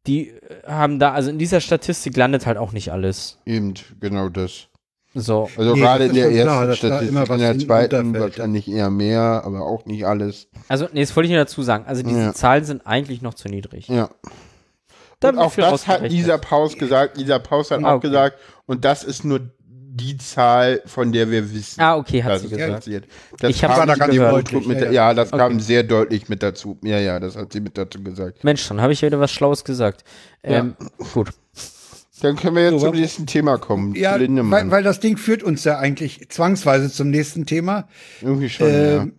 Die 0.06 0.30
äh, 0.30 0.34
haben 0.66 0.98
da, 0.98 1.12
also 1.12 1.30
in 1.30 1.38
dieser 1.38 1.60
Statistik 1.60 2.16
landet 2.16 2.46
halt 2.46 2.58
auch 2.58 2.72
nicht 2.72 2.92
alles. 2.92 3.38
Eben, 3.46 3.74
genau 4.00 4.28
das. 4.28 4.68
So. 5.14 5.48
Also 5.56 5.74
Nee, 5.74 5.80
gerade 5.80 6.04
in 6.06 6.14
der 6.14 6.30
klar, 6.30 6.64
ersten 6.64 6.68
da 6.68 6.76
Statistik, 6.76 7.08
immer 7.08 7.28
was 7.28 7.36
in 7.36 7.42
der 7.42 7.58
zweiten 7.58 8.14
wahrscheinlich 8.20 8.68
eher 8.68 8.90
mehr, 8.90 9.42
aber 9.44 9.62
auch 9.62 9.86
nicht 9.86 10.06
alles. 10.06 10.48
Also, 10.68 10.88
nee, 10.92 11.00
das 11.00 11.16
wollte 11.16 11.26
ich 11.26 11.32
nur 11.32 11.40
dazu 11.42 11.62
sagen. 11.62 11.84
Also, 11.86 12.02
diese 12.02 12.20
Ja. 12.20 12.34
Zahlen 12.34 12.64
sind 12.64 12.86
eigentlich 12.86 13.22
noch 13.22 13.32
zu 13.34 13.48
niedrig. 13.48 13.88
Ja. 13.88 14.10
Da 15.20 15.30
Und 15.30 15.38
auch 15.38 15.54
das 15.54 15.86
hat 15.86 16.10
dieser 16.10 16.36
Paus 16.36 16.76
gesagt. 16.76 17.16
Dieser 17.16 17.38
Paus 17.38 17.70
hat 17.70 17.82
Ah, 17.82 17.92
auch 17.92 17.96
okay. 17.96 18.08
gesagt, 18.08 18.38
und 18.66 18.84
das 18.84 19.02
ist 19.04 19.24
nur 19.24 19.40
die 19.96 20.16
Zahl, 20.18 20.82
von 20.86 21.10
der 21.12 21.30
wir 21.30 21.52
wissen. 21.52 21.80
Ah, 21.80 21.96
okay, 21.96 22.22
hat 22.22 22.32
dass 22.32 22.40
sie 22.42 22.46
es 22.48 22.52
gesagt. 22.52 22.72
passiert. 22.74 23.04
Das 23.38 23.50
Ich 23.50 23.60
kam 23.60 23.86
da 23.86 23.94
deutlich, 23.96 24.66
mit, 24.66 24.78
ja, 24.80 24.84
ja, 24.86 24.92
ja. 24.92 25.14
das 25.14 25.32
Okay. 25.32 25.38
kam 25.42 25.60
sehr 25.60 25.82
deutlich 25.82 26.28
mit 26.28 26.42
dazu. 26.42 26.78
Ja, 26.82 26.98
ja, 26.98 27.18
das 27.18 27.36
hat 27.36 27.52
sie 27.52 27.60
mit 27.60 27.78
dazu 27.78 28.02
gesagt. 28.02 28.44
Mensch, 28.44 28.66
dann 28.68 28.80
habe 28.80 28.92
ich 28.92 29.02
wieder 29.02 29.18
was 29.20 29.32
Schlaues 29.32 29.64
gesagt. 29.64 30.04
Ähm, 30.42 30.74
Gut. 31.14 31.30
Dann 32.20 32.36
können 32.36 32.56
wir 32.56 32.70
jetzt 32.70 32.80
So, 32.80 32.86
zum 32.90 32.96
nächsten 32.98 33.26
Thema 33.26 33.58
kommen. 33.58 33.94
Ja, 33.94 34.18
weil, 34.18 34.70
weil 34.70 34.82
das 34.82 35.00
Ding 35.00 35.16
führt 35.18 35.42
uns 35.42 35.64
ja 35.64 35.78
eigentlich 35.78 36.28
zwangsweise 36.30 36.90
zum 36.90 37.10
nächsten 37.10 37.44
Thema. 37.46 37.88
Irgendwie 38.22 38.48
schon, 38.48 38.66
Ähm, 38.68 39.12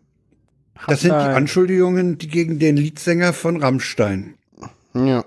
Das 0.87 1.01
sind 1.01 1.11
die. 1.11 1.15
Anschuldigungen 1.15 2.17
die 2.17 2.27
gegen 2.27 2.59
den 2.59 2.77
Leadsänger 2.77 3.33
von 3.33 3.57
Rammstein. 3.61 4.35
ja. 4.93 5.23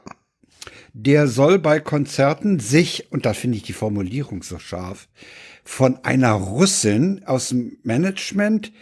Der 0.93 1.29
soll 1.29 1.59
bei 1.59 1.81
Konzerten 1.81 2.59
sich, 2.59 3.13
und 3.13 3.27
da 3.27 3.33
finde 3.33 3.57
ich 3.57 3.63
die 3.63 3.73
Formulierung 3.73 4.43
so 4.43 4.59
scharf, 4.59 5.09
von 5.65 5.99
einer 6.05 6.33
Russin 6.33 7.23
aus 7.27 7.51
dem 7.51 7.79
Management 7.83 8.73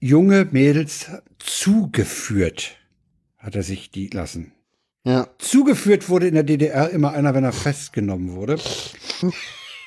junge 0.00 0.48
Mädels 0.50 1.06
zugeführt, 1.38 2.76
hat 3.38 3.54
er 3.54 3.62
sich 3.62 3.90
die 3.90 4.08
lassen. 4.08 4.52
Ja. 5.04 5.28
Zugeführt 5.38 6.08
wurde 6.08 6.26
in 6.26 6.34
der 6.34 6.42
DDR 6.42 6.90
immer 6.90 7.12
einer, 7.12 7.32
wenn 7.34 7.44
er 7.44 7.52
festgenommen 7.52 8.34
wurde. 8.34 8.58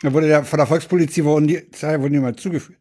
Dann 0.02 0.14
wurde 0.14 0.28
der 0.28 0.46
von 0.46 0.58
der 0.58 0.68
Volkspolizei 0.68 1.26
wurden 1.26 1.48
die, 1.48 1.62
wurden 1.82 2.14
die 2.14 2.20
mal 2.20 2.36
zugeführt. 2.36 2.80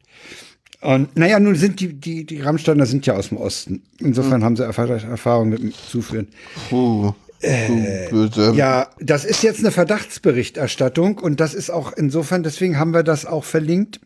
Und 0.81 1.17
naja, 1.17 1.41
nun 1.41 1.57
sind 1.57 1.81
die, 1.81 1.95
die, 1.95 2.25
die 2.25 2.41
Rammsteiner 2.41 2.87
sind 2.87 3.05
ja 3.07 3.15
aus 3.15 3.31
dem 3.31 3.39
Osten. 3.39 3.83
Insofern 3.99 4.45
haben 4.45 4.55
sie 4.55 4.63
Erfahr- 4.65 4.89
Erfahrung 4.89 5.49
mit 5.49 5.59
dem 5.61 5.73
Zuführen. 5.75 6.29
Puh. 6.69 7.13
Böse. 7.41 8.51
Äh, 8.53 8.57
Ja, 8.57 8.91
das 9.01 9.25
ist 9.25 9.43
jetzt 9.43 9.61
eine 9.61 9.71
Verdachtsberichterstattung 9.71 11.19
und 11.19 11.41
das 11.41 11.55
ist 11.55 11.71
auch 11.71 11.93
insofern, 11.93 12.43
deswegen 12.43 12.79
haben 12.79 12.93
wir 12.93 13.03
das 13.03 13.27
auch 13.27 13.45
verlinkt. 13.45 14.01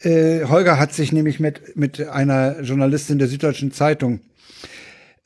Äh, 0.00 0.44
Holger 0.46 0.78
hat 0.78 0.92
sich 0.92 1.12
nämlich 1.12 1.38
mit, 1.38 1.76
mit 1.76 2.00
einer 2.08 2.60
Journalistin 2.62 3.18
der 3.18 3.28
Süddeutschen 3.28 3.70
Zeitung 3.72 4.20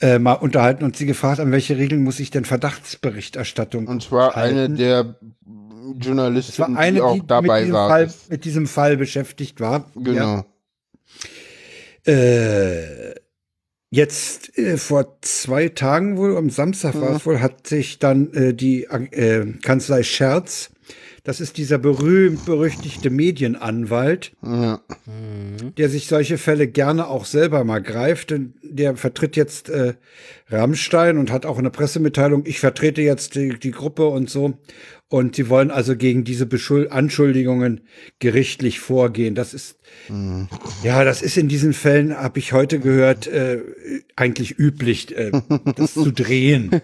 äh, 0.00 0.18
mal 0.18 0.34
unterhalten 0.34 0.84
und 0.84 0.96
sie 0.96 1.06
gefragt, 1.06 1.40
an 1.40 1.50
welche 1.52 1.78
Regeln 1.78 2.02
muss 2.04 2.20
ich 2.20 2.30
denn 2.30 2.44
Verdachtsberichterstattung 2.44 3.86
Und 3.86 4.02
zwar 4.02 4.36
eine 4.36 4.60
halten? 4.60 4.76
der 4.76 5.04
Das 5.04 6.06
Journalisten, 6.06 6.58
war 6.62 6.76
eine, 6.76 6.96
die 6.96 7.02
auch 7.02 7.14
die 7.14 7.20
mit 7.20 7.30
dabei 7.30 7.60
diesem, 7.60 7.74
war. 7.74 7.88
Fall, 7.88 8.10
mit 8.28 8.44
diesem 8.44 8.66
Fall 8.66 8.96
beschäftigt 8.98 9.60
war. 9.60 9.90
Genau. 9.94 10.44
Ja. 12.06 12.12
Äh, 12.12 13.14
jetzt 13.96 14.56
äh, 14.58 14.76
vor 14.76 15.16
zwei 15.22 15.68
Tagen 15.68 16.16
wohl, 16.16 16.36
am 16.36 16.50
Samstag 16.50 16.94
war 17.00 17.10
Mhm. 17.10 17.16
es 17.16 17.26
wohl, 17.26 17.40
hat 17.40 17.66
sich 17.66 17.98
dann 17.98 18.32
äh, 18.34 18.54
die 18.54 18.84
äh, 18.84 19.46
Kanzlei 19.62 20.02
Scherz, 20.02 20.70
das 21.24 21.40
ist 21.40 21.56
dieser 21.56 21.78
berühmt-berüchtigte 21.78 23.10
Medienanwalt, 23.10 24.30
Ja. 24.44 24.80
der 25.76 25.88
sich 25.88 26.06
solche 26.06 26.38
Fälle 26.38 26.68
gerne 26.68 27.08
auch 27.08 27.24
selber 27.24 27.64
mal 27.64 27.82
greift. 27.82 28.30
Denn 28.30 28.54
der 28.62 28.94
vertritt 28.96 29.34
jetzt 29.34 29.68
äh, 29.68 29.94
Rammstein 30.50 31.18
und 31.18 31.32
hat 31.32 31.44
auch 31.44 31.58
eine 31.58 31.70
Pressemitteilung, 31.70 32.44
ich 32.46 32.60
vertrete 32.60 33.02
jetzt 33.02 33.34
die, 33.34 33.58
die 33.58 33.72
Gruppe 33.72 34.06
und 34.06 34.30
so. 34.30 34.56
Und 35.08 35.36
sie 35.36 35.48
wollen 35.48 35.70
also 35.70 35.96
gegen 35.96 36.24
diese 36.24 36.46
Beschul 36.46 36.88
Anschuldigungen 36.88 37.82
gerichtlich 38.18 38.80
vorgehen. 38.80 39.36
Das 39.36 39.54
ist, 39.54 39.78
ja, 40.82 41.04
das 41.04 41.22
ist 41.22 41.36
in 41.36 41.46
diesen 41.46 41.74
Fällen, 41.74 42.16
habe 42.16 42.40
ich 42.40 42.52
heute 42.52 42.80
gehört, 42.80 43.28
äh, 43.28 43.62
eigentlich 44.16 44.58
üblich, 44.58 45.16
äh, 45.16 45.30
das 45.76 45.94
zu 45.94 46.10
drehen. 46.10 46.70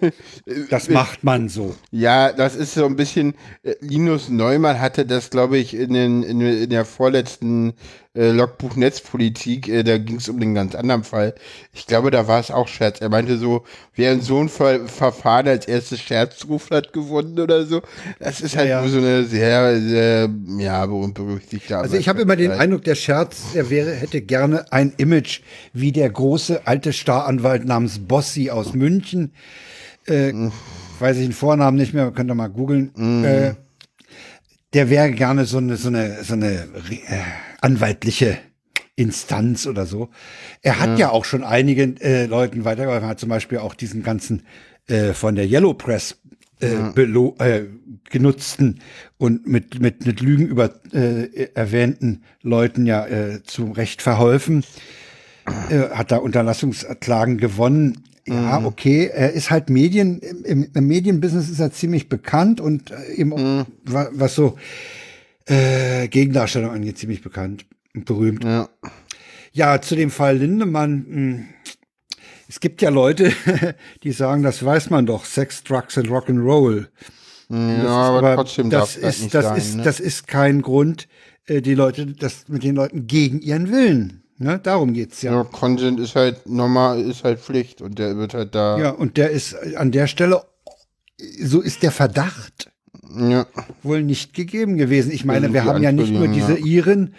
Das 0.71 0.89
macht 0.89 1.25
man 1.25 1.49
so. 1.49 1.75
Ja, 1.91 2.33
das 2.33 2.57
ist 2.57 2.75
so 2.75 2.87
ein 2.87 2.97
bisschen, 2.97 3.35
äh, 3.63 3.75
Linus 3.81 4.29
Neumann 4.29 4.81
hatte 4.81 5.07
das, 5.07 5.31
glaube 5.31 5.59
ich, 5.59 5.75
in, 5.75 5.93
den, 5.93 6.23
in, 6.23 6.41
in 6.41 6.71
der 6.71 6.85
vorletzten 6.85 7.75
äh, 8.15 8.31
Logbuch 8.31 8.77
Netzpolitik, 8.77 9.69
äh, 9.69 9.83
da 9.83 9.97
ging 9.97 10.17
es 10.17 10.29
um 10.29 10.39
den 10.39 10.55
ganz 10.55 10.75
anderen 10.75 11.03
Fall. 11.03 11.35
Ich 11.73 11.87
glaube, 11.87 12.11
da 12.11 12.29
war 12.29 12.41
es 12.41 12.51
auch 12.51 12.69
Scherz. 12.69 13.01
Er 13.01 13.09
meinte 13.09 13.39
so, 13.39 13.65
wer 13.95 14.13
in 14.13 14.21
so 14.21 14.39
ein 14.39 14.51
Ver 14.51 14.87
Verfahren 14.87 15.49
als 15.49 15.67
erstes 15.67 16.01
Scherzruf 16.01 16.71
hat 16.71 16.93
gewonnen 16.93 17.41
oder 17.41 17.65
so. 17.65 17.81
Das 18.19 18.43
ist 18.43 18.57
halt 18.57 18.69
Ja, 18.69 18.83
ja. 18.83 18.89
so 18.89 18.99
eine 18.99 19.25
sehr, 19.25 19.81
sehr, 19.81 20.29
ja, 20.59 20.85
berühmt 20.85 21.15
berüchtigte 21.15 21.79
Also 21.79 21.97
ich 21.97 22.09
habe 22.09 22.21
immer 22.21 22.37
den 22.37 22.51
Eindruck, 22.51 22.85
der 22.85 22.97
Scherz, 22.97 23.53
der 23.55 23.71
wäre, 23.71 23.93
hätte 23.93 24.21
gerne 24.21 24.71
ein 24.73 24.93
Image 24.99 25.41
wie 25.73 25.93
der 25.93 26.11
große 26.11 26.67
alte 26.67 26.93
Staranwalt 26.93 27.65
namens 27.65 27.99
Bossi 27.99 28.51
aus 28.51 28.75
München. 28.75 29.33
Äh, 30.07 30.35
weiß 30.99 31.17
ich 31.17 31.25
den 31.25 31.33
Vornamen 31.33 31.79
nicht 31.79 31.95
mehr, 31.95 32.11
könnt 32.11 32.31
ihr 32.31 32.35
mal 32.35 32.49
googeln. 32.49 33.25
Äh, 33.25 33.55
der 34.75 34.91
wäre 34.91 35.11
gerne 35.13 35.47
so 35.47 35.59
eine, 35.59 35.77
so 35.77 35.89
eine, 35.89 36.23
so 36.25 36.35
eine 36.35 36.69
äh, 37.07 37.23
anwaltliche 37.63 38.39
Instanz 38.97 39.67
oder 39.67 39.87
so. 39.87 40.11
Er 40.61 40.79
hat 40.79 40.99
ja, 40.99 41.09
auch 41.11 41.25
schon 41.25 41.43
einigen 41.45 41.97
äh, 41.97 42.27
Leuten 42.27 42.65
weitergeholfen, 42.65 43.09
hat 43.09 43.19
zum 43.21 43.31
Beispiel 43.31 43.59
auch 43.59 43.75
diesen 43.75 44.03
ganzen 44.03 44.43
äh, 44.87 45.13
von 45.15 45.35
der 45.35 45.47
Yellow 45.47 45.73
Press 45.75 46.19
äh, 46.61 46.67
belo- 46.95 47.41
äh, 47.43 47.67
genutzten 48.11 48.81
und 49.17 49.47
mit, 49.47 49.81
mit, 49.81 50.05
mit 50.05 50.21
Lügen 50.21 50.47
über 50.47 50.75
äh, 50.93 51.49
erwähnten 51.55 52.23
Leuten 52.43 52.85
ja 52.85 53.07
äh, 53.07 53.43
zum 53.45 53.73
Recht 53.73 54.03
verholfen. 54.03 54.63
Äh, 55.71 55.89
hat 55.91 56.13
da 56.13 56.19
Unterlassungsklagen 56.19 57.39
gewonnen. 57.39 58.05
Ja, 58.29 58.65
okay, 58.65 59.11
er 59.13 59.33
ist 59.33 59.51
halt 59.51 59.69
Medien, 59.71 60.21
im, 60.21 60.69
im, 60.73 60.87
Medienbusiness 60.87 61.49
ist 61.49 61.59
er 61.59 61.73
ziemlich 61.73 62.09
bekannt 62.09 62.61
und 62.61 62.93
äh, 62.93 63.15
eben 63.15 63.33
auch, 63.33 63.67
wa- 63.85 64.11
was 64.13 64.37
so 64.37 64.57
äh, 65.47 66.09
Gegendarstellung 66.09 66.71
angeht, 66.71 66.99
ziemlich 66.99 67.23
bekannt 67.23 67.67
und 67.95 68.05
berühmt. 68.05 68.45
Ja. 68.45 68.69
Ja, 69.53 69.81
zu 69.83 69.97
dem 69.97 70.11
Fall 70.11 70.39
Lindemann. 70.39 71.05
mh, 71.09 71.45
Es 72.49 72.61
gibt 72.61 72.81
ja 72.83 72.91
Leute, 72.91 73.33
die 74.03 74.13
sagen, 74.13 74.43
das 74.43 74.65
weiß 74.65 74.91
man 74.91 75.07
doch, 75.07 75.25
Sex, 75.25 75.63
Drugs 75.65 75.99
and 75.99 76.09
Rock'n'Roll. 76.09 76.87
Ja, 77.51 77.87
aber, 77.89 78.35
trotzdem 78.37 78.71
das 78.71 78.95
darf 78.95 79.03
das 79.03 79.17
ist, 79.17 79.23
nicht 79.23 79.35
das 79.35 79.45
sein. 79.45 79.57
ist, 79.59 79.75
ne? 79.77 79.83
das 79.83 80.01
ist 80.01 80.27
kein 80.27 80.63
Grund, 80.63 81.07
äh, 81.47 81.61
die 81.61 81.75
Leute, 81.75 82.07
das 82.07 82.49
mit 82.49 82.63
den 82.63 82.75
Leuten 82.77 83.07
gegen 83.07 83.41
ihren 83.43 83.71
Willen. 83.71 84.23
Ne? 84.39 84.59
Darum 84.59 84.95
geht's 84.95 85.21
ja. 85.21 85.33
ja, 85.35 85.45
Consent 85.45 86.01
ist 86.01 86.17
halt 86.17 86.49
normal, 86.49 87.01
ist 87.03 87.25
halt 87.25 87.41
Pflicht 87.41 87.83
und 87.83 87.99
der 87.99 88.17
wird 88.17 88.33
halt 88.33 88.55
da. 88.55 88.79
Ja, 88.79 88.91
und 88.91 89.19
der 89.19 89.31
ist 89.31 89.55
an 89.77 89.93
der 89.93 90.07
Stelle, 90.07 90.43
so 91.43 91.61
ist 91.61 91.83
der 91.83 91.93
Verdacht 91.93 92.72
ja. 93.17 93.47
wohl 93.83 94.03
nicht 94.03 94.35
gegeben 94.35 94.77
gewesen. 94.77 95.13
Ich 95.13 95.25
meine, 95.25 95.47
Also 95.47 95.55
wir 95.55 95.65
haben 95.65 95.83
ja 95.83 95.93
nicht 95.93 96.13
nur 96.13 96.29
diese 96.29 96.57
Iren, 96.59 97.15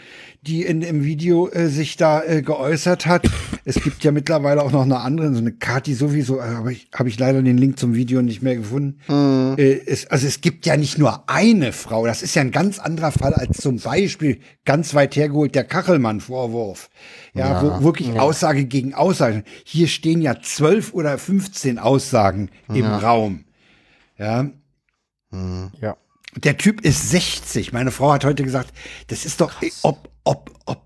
die 0.45 0.63
in 0.63 0.81
im 0.81 1.03
Video 1.03 1.49
äh, 1.49 1.67
sich 1.67 1.95
da 1.95 2.21
äh, 2.21 2.41
geäußert 2.41 3.05
hat. 3.05 3.25
Es 3.65 3.75
gibt 3.81 4.03
ja 4.03 4.11
mittlerweile 4.11 4.61
auch 4.61 4.71
noch 4.71 4.81
eine 4.81 4.99
andere, 4.99 5.33
so 5.33 5.39
eine 5.39 5.53
Kati 5.53 5.93
sowieso, 5.93 6.39
äh, 6.39 6.43
aber 6.43 6.71
ich 6.71 6.89
habe 6.93 7.07
ich 7.07 7.17
leider 7.17 7.41
den 7.41 7.57
Link 7.57 7.79
zum 7.79 7.95
Video 7.95 8.21
nicht 8.21 8.41
mehr 8.41 8.57
gefunden. 8.57 8.99
Mhm. 9.07 9.55
Äh, 9.57 9.79
es, 9.85 10.07
also 10.07 10.27
es 10.27 10.41
gibt 10.41 10.65
ja 10.65 10.75
nicht 10.75 10.97
nur 10.97 11.29
eine 11.29 11.71
Frau, 11.71 12.05
das 12.05 12.23
ist 12.23 12.35
ja 12.35 12.41
ein 12.41 12.51
ganz 12.51 12.79
anderer 12.79 13.11
Fall 13.11 13.33
als 13.33 13.57
zum 13.57 13.77
Beispiel 13.77 14.39
ganz 14.65 14.93
weit 14.93 15.15
hergeholt 15.15 15.55
der 15.55 15.63
Kachelmann-Vorwurf. 15.63 16.89
Ja, 17.33 17.61
wo 17.63 17.83
wirklich 17.83 18.19
Aussage 18.19 18.65
gegen 18.65 18.93
Aussage. 18.93 19.43
Hier 19.63 19.87
stehen 19.87 20.21
ja 20.21 20.35
zwölf 20.41 20.93
oder 20.93 21.17
15 21.17 21.79
Aussagen 21.79 22.49
im 22.67 22.85
Raum. 22.85 23.45
Ja, 24.19 24.51
Ja. 25.81 25.97
der 26.35 26.57
Typ 26.57 26.81
ist 26.81 27.09
60. 27.09 27.73
Meine 27.73 27.91
Frau 27.91 28.13
hat 28.13 28.25
heute 28.25 28.43
gesagt, 28.43 28.71
das 29.07 29.25
ist 29.25 29.41
doch, 29.41 29.53
ob, 29.81 30.09
ob, 30.23 30.51
ob 30.65 30.83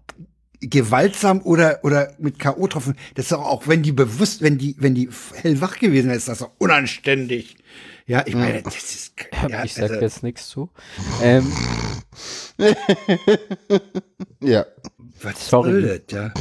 gewaltsam 0.61 1.41
oder, 1.41 1.79
oder 1.83 2.13
mit 2.17 2.39
K.O. 2.39 2.63
getroffen, 2.63 2.95
das 3.15 3.25
ist 3.25 3.31
doch 3.31 3.43
auch, 3.45 3.67
wenn 3.67 3.83
die 3.83 3.91
bewusst, 3.91 4.41
wenn 4.41 4.57
die, 4.57 4.75
wenn 4.79 4.95
die 4.95 5.09
hellwach 5.35 5.77
gewesen 5.77 6.09
ist 6.11 6.27
das 6.27 6.39
doch 6.39 6.51
unanständig. 6.57 7.57
Ja, 8.05 8.23
ich 8.25 8.35
meine, 8.35 8.61
das 8.63 8.75
ist, 8.75 9.13
ja, 9.49 9.65
ich 9.65 9.73
sag 9.73 9.83
also, 9.91 10.01
jetzt 10.01 10.23
nichts 10.23 10.47
zu. 10.47 10.69
Ähm, 11.21 11.51
Ja. 14.41 14.65
was 15.21 15.49
sorry. 15.49 15.71
soll 15.81 15.99
das, 16.07 16.15
ja? 16.15 16.33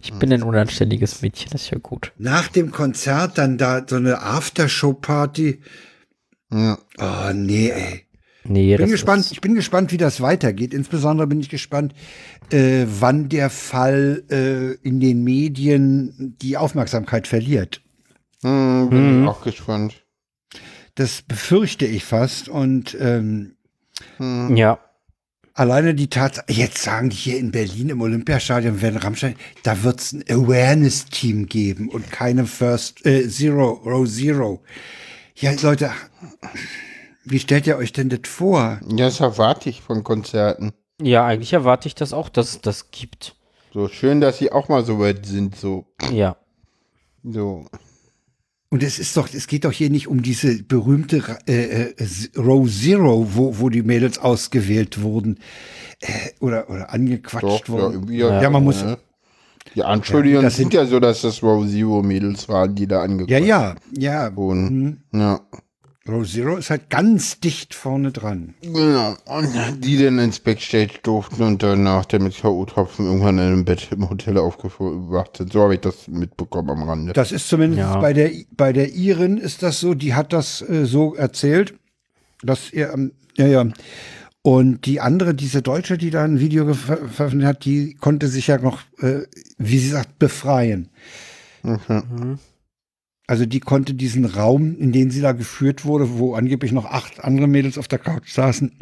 ich 0.00 0.12
bin 0.14 0.32
ein 0.32 0.42
unanständiges 0.42 1.22
Mädchen, 1.22 1.50
das 1.50 1.62
ist 1.62 1.70
ja 1.70 1.78
gut. 1.78 2.12
Nach 2.18 2.48
dem 2.48 2.70
Konzert 2.70 3.38
dann 3.38 3.56
da 3.58 3.84
so 3.88 3.96
eine 3.96 4.20
Aftershow-Party. 4.20 5.62
Ja. 6.52 6.78
Oh, 6.98 7.32
nee, 7.34 7.70
ey. 7.70 8.06
Nee, 8.48 8.74
Ich 8.74 8.78
bin 8.78 8.90
gespannt, 8.90 9.26
ich 9.30 9.40
bin 9.40 9.54
gespannt, 9.54 9.92
wie 9.92 9.96
das 9.96 10.20
weitergeht. 10.20 10.72
Insbesondere 10.72 11.26
bin 11.26 11.40
ich 11.40 11.48
gespannt, 11.48 11.94
äh, 12.52 12.86
wann 12.86 13.28
der 13.28 13.50
Fall 13.50 14.22
äh, 14.30 14.74
in 14.86 15.00
den 15.00 15.24
Medien 15.24 16.36
die 16.40 16.56
Aufmerksamkeit 16.56 17.26
verliert. 17.26 17.82
Hm, 18.42 18.88
bin 18.90 19.22
ich 19.22 19.28
auch 19.28 19.42
gespannt. 19.42 20.04
Das 20.94 21.22
befürchte 21.22 21.86
ich 21.86 22.04
fast. 22.04 22.48
Und 22.48 22.96
ähm, 23.00 23.56
ja. 24.18 24.78
alleine 25.54 25.94
die 25.94 26.08
Tatsache, 26.08 26.46
jetzt 26.48 26.82
sagen 26.82 27.10
die 27.10 27.16
hier 27.16 27.38
in 27.38 27.50
Berlin 27.50 27.88
im 27.88 28.00
Olympiastadion, 28.00 28.80
werden 28.80 28.98
Rammstein, 28.98 29.34
da 29.62 29.82
wird 29.82 30.00
es 30.00 30.12
ein 30.12 30.24
Awareness-Team 30.28 31.46
geben 31.46 31.88
und 31.88 32.10
keine 32.12 32.46
First 32.46 33.04
äh, 33.04 33.28
Zero, 33.28 33.72
Row 33.84 34.08
Zero. 34.08 34.62
Ja, 35.34 35.52
Leute, 35.60 35.90
wie 37.24 37.38
stellt 37.38 37.66
ihr 37.66 37.76
euch 37.76 37.92
denn 37.92 38.08
das 38.08 38.20
vor? 38.24 38.80
Ja, 38.88 39.06
das 39.06 39.20
erwarte 39.20 39.68
ich 39.68 39.80
von 39.82 40.04
Konzerten. 40.04 40.72
Ja, 41.02 41.26
eigentlich 41.26 41.52
erwarte 41.52 41.88
ich 41.88 41.94
das 41.94 42.12
auch, 42.12 42.28
dass 42.28 42.50
es 42.50 42.60
das 42.60 42.90
gibt. 42.90 43.36
So 43.72 43.88
schön, 43.88 44.20
dass 44.20 44.38
sie 44.38 44.52
auch 44.52 44.68
mal 44.68 44.84
so 44.84 44.98
weit 44.98 45.26
sind, 45.26 45.56
so. 45.56 45.86
Ja. 46.12 46.36
So. 47.22 47.66
Und 48.70 48.82
es 48.82 48.98
ist 48.98 49.16
doch, 49.16 49.28
es 49.32 49.46
geht 49.46 49.64
doch 49.64 49.72
hier 49.72 49.90
nicht 49.90 50.08
um 50.08 50.22
diese 50.22 50.62
berühmte 50.62 51.22
äh, 51.46 51.90
äh, 51.90 51.94
Row 52.36 52.68
Zero, 52.68 53.26
wo, 53.34 53.58
wo 53.58 53.68
die 53.68 53.82
Mädels 53.82 54.18
ausgewählt 54.18 55.02
wurden 55.02 55.38
äh, 56.00 56.30
oder, 56.40 56.68
oder 56.70 56.90
angequatscht 56.92 57.44
Doch, 57.44 57.60
ja, 57.68 57.68
wurden. 57.68 57.92
irgendwie 57.94 58.18
Ja, 58.18 58.50
man 58.50 58.64
muss, 58.64 58.82
ne? 58.82 58.98
Die 59.74 59.82
Anschuldigungen 59.84 60.44
das 60.44 60.56
sind 60.56 60.72
sind- 60.72 60.74
ja 60.74 60.86
so, 60.86 60.98
dass 61.00 61.20
das 61.22 61.42
Row 61.42 61.66
Zero 61.68 62.02
Mädels 62.02 62.48
waren, 62.48 62.74
die 62.74 62.86
da 62.86 63.02
angekommen 63.02 63.28
ja, 63.30 63.38
ja, 63.38 63.76
ja. 63.92 64.34
wurden. 64.36 65.04
Ja. 65.12 65.40
Row 66.08 66.24
Zero 66.26 66.56
ist 66.56 66.70
halt 66.70 66.88
ganz 66.90 67.40
dicht 67.40 67.74
vorne 67.74 68.12
dran. 68.12 68.54
Genau. 68.62 69.16
Und 69.26 69.48
die 69.84 69.96
dann 70.02 70.18
ins 70.18 70.38
Backstage 70.40 71.00
durften 71.02 71.42
und 71.42 71.62
danach 71.62 72.04
der 72.04 72.20
mit 72.20 72.36
K.O.-Tropfen 72.36 73.06
irgendwann 73.06 73.38
in 73.38 73.44
einem 73.44 73.64
Bett 73.64 73.88
im 73.90 74.08
Hotel 74.08 74.38
aufgewacht 74.38 75.36
sind. 75.38 75.52
So 75.52 75.62
habe 75.62 75.74
ich 75.74 75.80
das 75.80 76.08
mitbekommen 76.08 76.70
am 76.70 76.82
Rande. 76.88 77.12
Das 77.12 77.32
ist 77.32 77.48
zumindest 77.48 77.80
Ja. 77.80 77.98
bei 77.98 78.12
der 78.12 78.30
bei 78.56 78.72
der 78.72 78.92
Iren 78.94 79.38
ist 79.38 79.62
das 79.62 79.80
so, 79.80 79.94
die 79.94 80.14
hat 80.14 80.32
das 80.32 80.62
äh, 80.62 80.84
so 80.86 81.14
erzählt, 81.14 81.74
dass 82.42 82.72
ihr 82.72 82.92
ähm, 82.92 83.12
ja 83.36 83.46
ja 83.46 83.66
und 84.42 84.86
die 84.86 85.00
andere, 85.00 85.34
diese 85.34 85.60
Deutsche, 85.60 85.98
die 85.98 86.10
da 86.10 86.22
ein 86.22 86.38
Video 86.38 86.72
veröffentlicht 86.72 87.48
hat, 87.48 87.64
die 87.64 87.94
konnte 87.94 88.28
sich 88.28 88.46
ja 88.46 88.58
noch, 88.58 88.80
äh, 89.00 89.22
wie 89.58 89.78
sie 89.80 89.88
sagt, 89.88 90.20
befreien. 90.20 90.88
Also 93.26 93.44
die 93.46 93.60
konnte 93.60 93.94
diesen 93.94 94.24
Raum, 94.24 94.76
in 94.78 94.92
den 94.92 95.10
sie 95.10 95.20
da 95.20 95.32
geführt 95.32 95.84
wurde, 95.84 96.18
wo 96.18 96.34
angeblich 96.34 96.72
noch 96.72 96.84
acht 96.86 97.24
andere 97.24 97.48
Mädels 97.48 97.76
auf 97.78 97.88
der 97.88 97.98
Couch 97.98 98.30
saßen, 98.32 98.78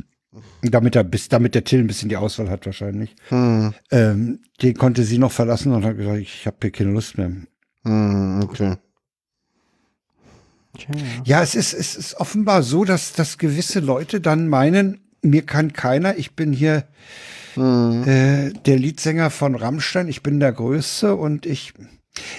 damit 0.62 0.97
er 0.97 1.05
bis, 1.05 1.29
damit 1.29 1.55
der 1.55 1.65
Till 1.65 1.81
ein 1.81 1.87
bisschen 1.87 2.09
die 2.11 2.16
Auswahl 2.16 2.51
hat 2.51 2.66
wahrscheinlich, 2.66 3.15
Hm, 3.29 3.73
ähm, 3.91 4.41
den 4.61 4.75
konnte 4.75 5.05
sie 5.05 5.19
noch 5.19 5.33
verlassen 5.33 5.73
und 5.73 5.85
hat 5.85 5.97
gesagt, 5.97 6.19
ich 6.19 6.47
habe 6.47 6.57
hier 6.61 6.73
keine 6.73 6.93
Lust 6.93 7.16
mehr. 7.16 7.33
hm, 7.85 8.41
okay. 8.43 8.77
Ja. 11.25 11.41
Es 11.43 11.55
ist, 11.55 11.73
es 11.73 11.95
ist 11.97 12.16
offenbar 12.16 12.62
so, 12.62 12.85
dass, 12.85 13.12
dass 13.12 13.39
gewisse 13.39 13.81
Leute 13.81 14.21
dann 14.21 14.49
meinen, 14.49 15.01
mir 15.23 15.43
kann 15.43 15.73
keiner, 15.73 16.19
ich 16.19 16.35
bin 16.35 16.53
hier 16.53 16.85
äh, 17.57 18.53
der 18.53 18.79
Leadsänger 18.79 19.31
von 19.31 19.55
Rammstein, 19.55 20.09
ich 20.09 20.23
bin 20.25 20.41
der 20.41 20.53
Größte 20.53 21.15
und 21.15 21.47
ich, 21.47 21.73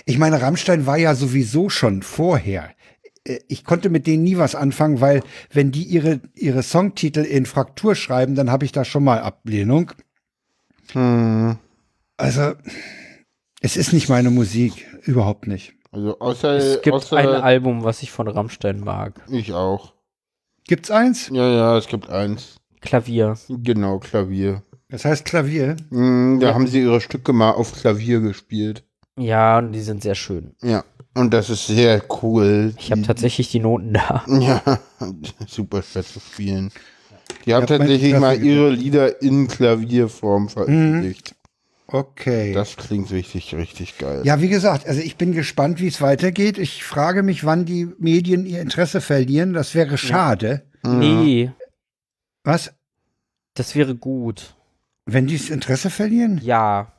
ich 0.05 0.17
meine, 0.17 0.41
Rammstein 0.41 0.85
war 0.85 0.97
ja 0.97 1.15
sowieso 1.15 1.69
schon 1.69 2.01
vorher. 2.01 2.69
Äh, 3.25 3.39
Ich 3.47 3.63
konnte 3.65 3.89
mit 3.89 4.07
denen 4.07 4.23
nie 4.23 4.37
was 4.37 4.55
anfangen, 4.55 5.01
weil 5.01 5.21
wenn 5.51 5.71
die 5.71 5.83
ihre, 5.83 6.21
ihre 6.35 6.63
Songtitel 6.63 7.19
in 7.21 7.45
Fraktur 7.45 7.95
schreiben, 7.95 8.35
dann 8.35 8.51
habe 8.51 8.65
ich 8.65 8.71
da 8.71 8.85
schon 8.85 9.03
mal 9.03 9.19
Ablehnung. 9.19 9.91
Hm. 10.93 11.57
Also, 12.17 12.53
es 13.61 13.75
ist 13.77 13.91
nicht 13.93 14.09
meine 14.09 14.29
Musik, 14.31 14.85
überhaupt 15.03 15.47
nicht. 15.47 15.73
Also 15.91 16.19
außer, 16.19 16.55
Es 16.55 16.81
gibt 16.81 16.95
außer 16.95 17.17
ein 17.17 17.27
Album, 17.27 17.83
was 17.83 18.01
ich 18.03 18.11
von 18.11 18.27
Rammstein 18.27 18.79
mag. 18.81 19.21
ich 19.29 19.53
auch. 19.53 19.93
Gibt's 20.67 20.91
eins? 20.91 21.29
Ja, 21.31 21.47
ja, 21.49 21.77
es 21.77 21.87
gibt 21.87 22.09
eins. 22.09 22.57
Klavier. 22.81 23.35
Genau, 23.49 23.99
Klavier. 23.99 24.63
Das 24.89 25.05
heißt 25.05 25.25
Klavier. 25.25 25.75
Hm, 25.89 26.39
da 26.39 26.53
haben 26.53 26.67
sie 26.67 26.81
ihre 26.81 27.01
Stücke 27.01 27.33
mal 27.33 27.51
auf 27.51 27.73
Klavier 27.73 28.19
gespielt. 28.21 28.83
Ja, 29.17 29.57
und 29.59 29.71
die 29.71 29.81
sind 29.81 30.03
sehr 30.03 30.15
schön. 30.15 30.55
Ja. 30.61 30.83
Und 31.13 31.33
das 31.33 31.49
ist 31.49 31.67
sehr 31.67 32.03
cool. 32.21 32.73
Ich 32.77 32.91
habe 32.91 33.01
tatsächlich 33.03 33.49
die 33.49 33.59
Noten 33.61 33.93
da. 33.93 34.25
Ja, 34.27 34.61
super 35.47 35.81
schwer 35.81 36.03
zu 36.03 36.19
spielen. 36.19 36.71
Die 37.45 37.53
haben 37.53 37.61
Ja, 37.67 37.77
tatsächlich 37.77 38.17
mal 38.19 38.41
ihre 38.41 38.69
Lieder 38.71 39.21
in 39.21 39.47
Klavierform 39.47 40.49
veröffentlicht. 40.49 41.35
Okay. 41.87 42.51
Das 42.53 42.75
klingt 42.75 43.11
richtig, 43.11 43.53
richtig 43.55 43.97
geil. 43.99 44.21
ja, 44.25 44.41
wie 44.41 44.49
gesagt, 44.49 44.87
also 44.87 44.99
ich 44.99 45.15
bin 45.17 45.31
gespannt, 45.31 45.79
wie 45.79 45.87
es 45.87 46.01
weitergeht. 46.01 46.57
Ich 46.57 46.83
frage 46.83 47.23
mich, 47.23 47.45
wann 47.45 47.63
die 47.65 47.87
Medien 47.99 48.45
ihr 48.45 48.59
Interesse 48.59 48.99
verlieren. 49.01 49.53
Das 49.53 49.73
wäre 49.75 49.97
schade. 49.97 50.63
Nee, 50.83 51.51
Was? 52.43 52.73
das 53.53 53.75
wäre 53.75 53.95
gut. 53.95 54.55
Wenn 55.05 55.27
die 55.27 55.37
das 55.37 55.49
Interesse 55.49 55.89
verlieren? 55.89 56.41
Ja. 56.43 56.91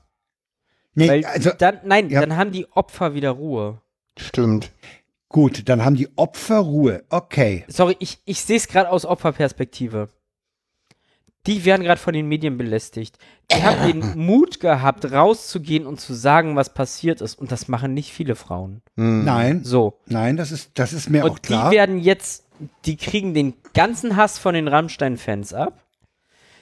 Nee, 0.97 1.09
Weil 1.09 1.25
also 1.27 1.51
dann, 1.57 1.79
nein, 1.85 2.11
ja. 2.11 2.21
dann 2.21 2.37
haben 2.37 2.51
die 2.51 2.67
Opfer 2.73 3.15
wieder 3.15 3.31
Ruhe. 3.31 3.81
Stimmt. 4.19 4.73
gut, 5.29 5.69
dann 5.69 5.85
haben 5.85 5.95
die 5.95 6.09
Opfer 6.17 6.59
Ruhe. 6.59 7.05
Okay. 7.11 7.65
Sorry, 7.69 7.97
ich, 8.01 8.19
ich 8.25 8.41
sehe 8.41 8.57
es 8.57 8.67
gerade 8.67 8.91
aus 8.91 9.05
Opferperspektive. 9.05 10.09
Die 11.47 11.65
werden 11.65 11.83
gerade 11.85 12.01
von 12.01 12.13
den 12.15 12.27
Medien 12.27 12.57
belästigt. 12.59 13.19
Die 13.53 13.63
haben 13.63 13.87
den 13.87 14.19
Mut 14.27 14.59
gehabt, 14.59 15.13
rauszugehen 15.13 15.87
und 15.87 16.01
zu 16.01 16.15
sagen, 16.15 16.57
was 16.57 16.75
passiert 16.75 17.21
ist. 17.21 17.39
Und 17.39 17.53
das 17.53 17.69
machen 17.69 17.95
nicht 17.95 18.13
viele 18.13 18.35
Frauen. 18.35 18.81
Nein, 18.97 19.63
So. 19.63 20.01
nein, 20.07 20.37
das 20.37 20.51
ist, 20.51 20.71
das 20.79 20.93
ist 20.93 21.09
mir 21.11 21.25
auch 21.25 21.31
Und 21.31 21.43
klar. 21.43 21.71
die 21.71 21.77
werden 21.77 21.99
jetzt, 21.99 22.47
die 22.87 22.97
kriegen 22.97 23.35
den 23.35 23.55
ganzen 23.75 24.17
Hass 24.17 24.39
von 24.39 24.55
den 24.55 24.67
Rammstein-Fans 24.67 25.53
ab. 25.53 25.85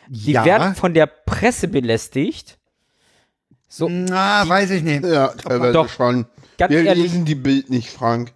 Die 0.09 0.33
ja, 0.33 0.45
werden 0.45 0.75
von 0.75 0.93
der 0.93 1.07
Presse 1.07 1.69
belästigt. 1.69 2.59
So, 3.77 3.89
na, 3.89 4.49
weiß 4.49 4.71
ich 4.71 4.83
nicht. 4.85 5.05
Ja, 5.05 5.29
teilweise 5.29 5.73
Doch. 5.73 5.89
schon. 5.89 6.27
Ganz 6.59 6.71
Wir 6.71 6.85
ehrlich. 6.85 7.03
lesen 7.05 7.25
die 7.25 7.35
Bild 7.35 7.71
nicht, 7.71 7.91
Frank. 7.91 8.33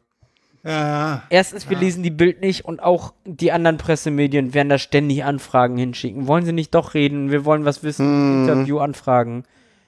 Ja, 0.65 1.23
erstens, 1.31 1.70
wir 1.70 1.78
lesen 1.78 2.02
die 2.02 2.10
Bild 2.10 2.40
nicht 2.40 2.65
und 2.65 2.82
auch 2.82 3.12
die 3.24 3.52
anderen 3.52 3.78
Pressemedien 3.78 4.52
werden 4.52 4.69
da 4.69 4.78
ständig 4.78 5.23
Anfragen 5.23 5.78
hinschicken. 5.78 6.27
Wollen 6.27 6.44
sie 6.44 6.52
nicht 6.52 6.74
doch 6.74 6.94
reden? 6.94 7.31
Wir 7.31 7.44
wollen 7.44 7.65
was 7.65 7.85
wissen. 7.85 8.43
Interview 8.48 8.78
anfragen. 8.81 9.44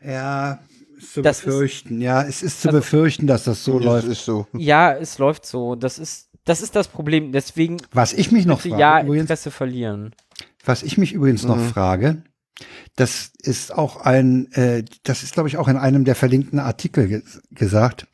ja, 0.06 0.60
ist 0.96 1.14
zu 1.14 1.22
Das 1.22 1.40
ist- 1.40 1.46
befürchten. 1.46 2.00
ja, 2.00 2.22
es 2.22 2.42
ist 2.44 2.62
zu 2.62 2.68
Also- 2.68 2.78
befürchten, 2.78 3.26
dass 3.26 3.42
das 3.44 3.64
so 3.64 3.78
Das 3.78 3.84
läuft. 3.86 4.06
ist 4.08 4.24
so. 4.24 4.46
Ja, 4.52 4.92
es 4.92 5.18
läuft 5.18 5.44
so. 5.46 5.74
Das 5.74 5.98
ist, 5.98 6.28
das 6.44 6.62
ist 6.62 6.76
das 6.76 6.86
Problem. 6.86 7.32
Deswegen 7.32 7.78
Was 7.92 8.12
ich 8.12 8.30
mich 8.30 8.46
noch 8.46 8.60
frage, 8.60 8.78
ja 8.78 9.00
übrigens, 9.02 9.22
Interesse 9.22 9.50
verlieren. 9.50 10.14
was 10.64 10.84
ich 10.84 10.96
mich 10.96 11.12
übrigens 11.12 11.44
noch 11.44 11.58
frage, 11.58 12.22
das 12.96 13.32
ist 13.42 13.72
auch 13.74 13.98
ein, 13.98 14.50
äh, 14.52 14.84
das 15.02 15.22
ist 15.22 15.34
glaube 15.34 15.48
ich 15.48 15.56
auch 15.56 15.68
in 15.68 15.76
einem 15.76 16.04
der 16.04 16.14
verlinkten 16.14 16.58
Artikel 16.58 17.08
ge 17.08 17.22
gesagt. 17.50 18.06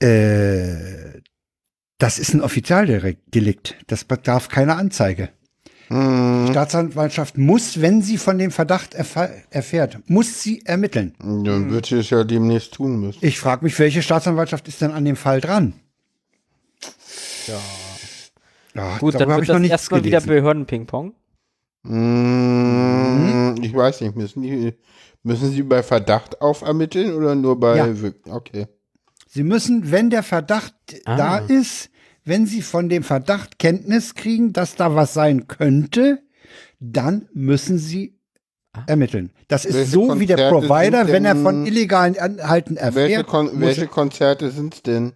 Äh, 0.00 1.20
das 1.98 2.18
ist 2.18 2.32
ein 2.32 2.40
Offizialdelikt. 2.40 3.76
Das 3.86 4.04
bedarf 4.04 4.48
keiner 4.48 4.76
Anzeige. 4.76 5.28
Hm. 5.88 6.46
Die 6.46 6.52
Staatsanwaltschaft 6.52 7.36
muss, 7.36 7.80
wenn 7.80 8.00
sie 8.00 8.16
von 8.16 8.38
dem 8.38 8.52
Verdacht 8.52 8.94
erfährt, 8.94 9.98
muss 10.06 10.42
sie 10.42 10.64
ermitteln. 10.64 11.14
Dann 11.18 11.70
wird 11.70 11.86
sie 11.86 11.96
es 11.96 12.10
ja 12.10 12.24
demnächst 12.24 12.74
tun 12.74 13.00
müssen. 13.00 13.18
Ich 13.22 13.38
frage 13.38 13.64
mich, 13.64 13.78
welche 13.78 14.00
Staatsanwaltschaft 14.00 14.66
ist 14.68 14.80
denn 14.80 14.92
an 14.92 15.04
dem 15.04 15.16
Fall 15.16 15.40
dran? 15.40 15.74
Ja. 17.46 18.98
Gut, 18.98 19.14
dann 19.14 19.20
darüber 19.20 19.34
hab 19.34 19.40
wird 19.40 19.48
ich 19.48 19.54
noch 19.54 19.60
das 19.60 19.70
erstmal 19.70 20.04
wieder. 20.04 20.20
Behörden-Ping-Pong. 20.20 21.14
Hm, 21.86 23.56
Ich 23.62 23.74
weiß 23.74 24.00
nicht, 24.02 24.16
müssen 24.16 24.42
die 24.42 24.74
müssen 25.22 25.50
sie 25.50 25.62
bei 25.62 25.82
Verdacht 25.82 26.40
aufermitteln 26.40 27.12
oder 27.14 27.34
nur 27.34 27.58
bei 27.60 27.76
Ja. 27.76 27.88
Okay. 28.34 28.66
Sie 29.28 29.42
müssen, 29.44 29.90
wenn 29.90 30.10
der 30.10 30.22
Verdacht 30.22 30.74
Ah. 31.04 31.16
da 31.16 31.38
ist, 31.38 31.90
wenn 32.24 32.46
Sie 32.46 32.62
von 32.62 32.88
dem 32.88 33.02
Verdacht 33.02 33.58
Kenntnis 33.58 34.14
kriegen, 34.14 34.52
dass 34.52 34.74
da 34.76 34.94
was 34.94 35.14
sein 35.14 35.46
könnte, 35.46 36.22
dann 36.80 37.28
müssen 37.32 37.78
Sie 37.78 38.18
ermitteln. 38.86 39.32
Das 39.48 39.64
ist 39.64 39.74
Welche 39.74 39.90
so 39.90 40.20
wie 40.20 40.26
der 40.26 40.36
Konzerte 40.36 40.66
Provider, 40.68 41.04
sind 41.04 41.12
wenn 41.12 41.24
er 41.24 41.34
denn- 41.34 41.42
von 41.42 41.66
illegalen 41.66 42.18
Anhalten 42.18 42.76
Welche, 42.76 42.84
erfährt. 43.14 43.26
Kon 43.26 43.46
muss 43.46 43.60
welche 43.60 43.80
er- 43.82 43.86
Konzerte 43.88 44.50
sind 44.50 44.74
es 44.74 44.82
denn? 44.82 45.12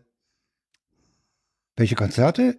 welche 1.77 1.95
Konzerte? 1.95 2.57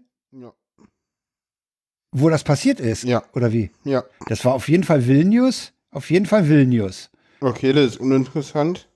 Wo 2.18 2.30
das 2.30 2.44
passiert 2.44 2.80
ist? 2.80 3.04
Ja. 3.04 3.24
Oder 3.34 3.52
wie? 3.52 3.72
Ja. 3.84 4.04
Das 4.28 4.46
war 4.46 4.54
auf 4.54 4.70
jeden 4.70 4.84
Fall 4.86 5.06
Vilnius. 5.06 5.74
Auf 5.92 6.10
jeden 6.10 6.26
Fall 6.26 6.48
Vilnius. 6.48 7.10
Okay, 7.42 7.74
das 7.74 7.86
ist 7.92 8.00
uninteressant. 8.00 8.88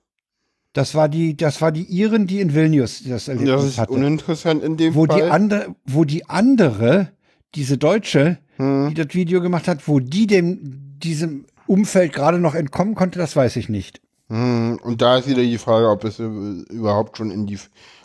Das 0.72 0.94
war 0.94 1.08
die, 1.08 1.36
das 1.36 1.60
war 1.60 1.72
die 1.72 1.82
Iren, 1.84 2.26
die 2.26 2.40
in 2.40 2.54
Vilnius 2.54 3.02
das 3.04 3.28
Erlebnis 3.28 3.52
Das 3.54 3.64
ist 3.64 3.78
hatte. 3.78 3.92
uninteressant 3.92 4.62
in 4.62 4.76
dem 4.76 4.94
wo 4.94 5.06
die 5.06 5.18
Fall. 5.20 5.30
andere, 5.30 5.74
wo 5.84 6.04
die 6.04 6.28
andere, 6.30 7.10
diese 7.54 7.76
Deutsche, 7.76 8.38
Hm. 8.56 8.88
die 8.90 8.94
das 8.94 9.14
Video 9.14 9.40
gemacht 9.40 9.66
hat, 9.68 9.86
wo 9.88 10.00
die 10.00 10.26
dem 10.26 10.98
diesem 11.02 11.44
Umfeld 11.66 12.12
gerade 12.12 12.38
noch 12.38 12.54
entkommen 12.54 12.94
konnte, 12.94 13.18
das 13.18 13.34
weiß 13.36 13.56
ich 13.56 13.68
nicht. 13.68 14.00
Hm, 14.28 14.78
Und 14.82 15.02
da 15.02 15.18
ist 15.18 15.28
wieder 15.28 15.42
die 15.42 15.58
Frage, 15.58 15.88
ob 15.88 16.04
es 16.04 16.18
äh, 16.20 16.24
überhaupt 16.24 17.16
schon 17.16 17.30
in 17.30 17.46
die. 17.46 17.58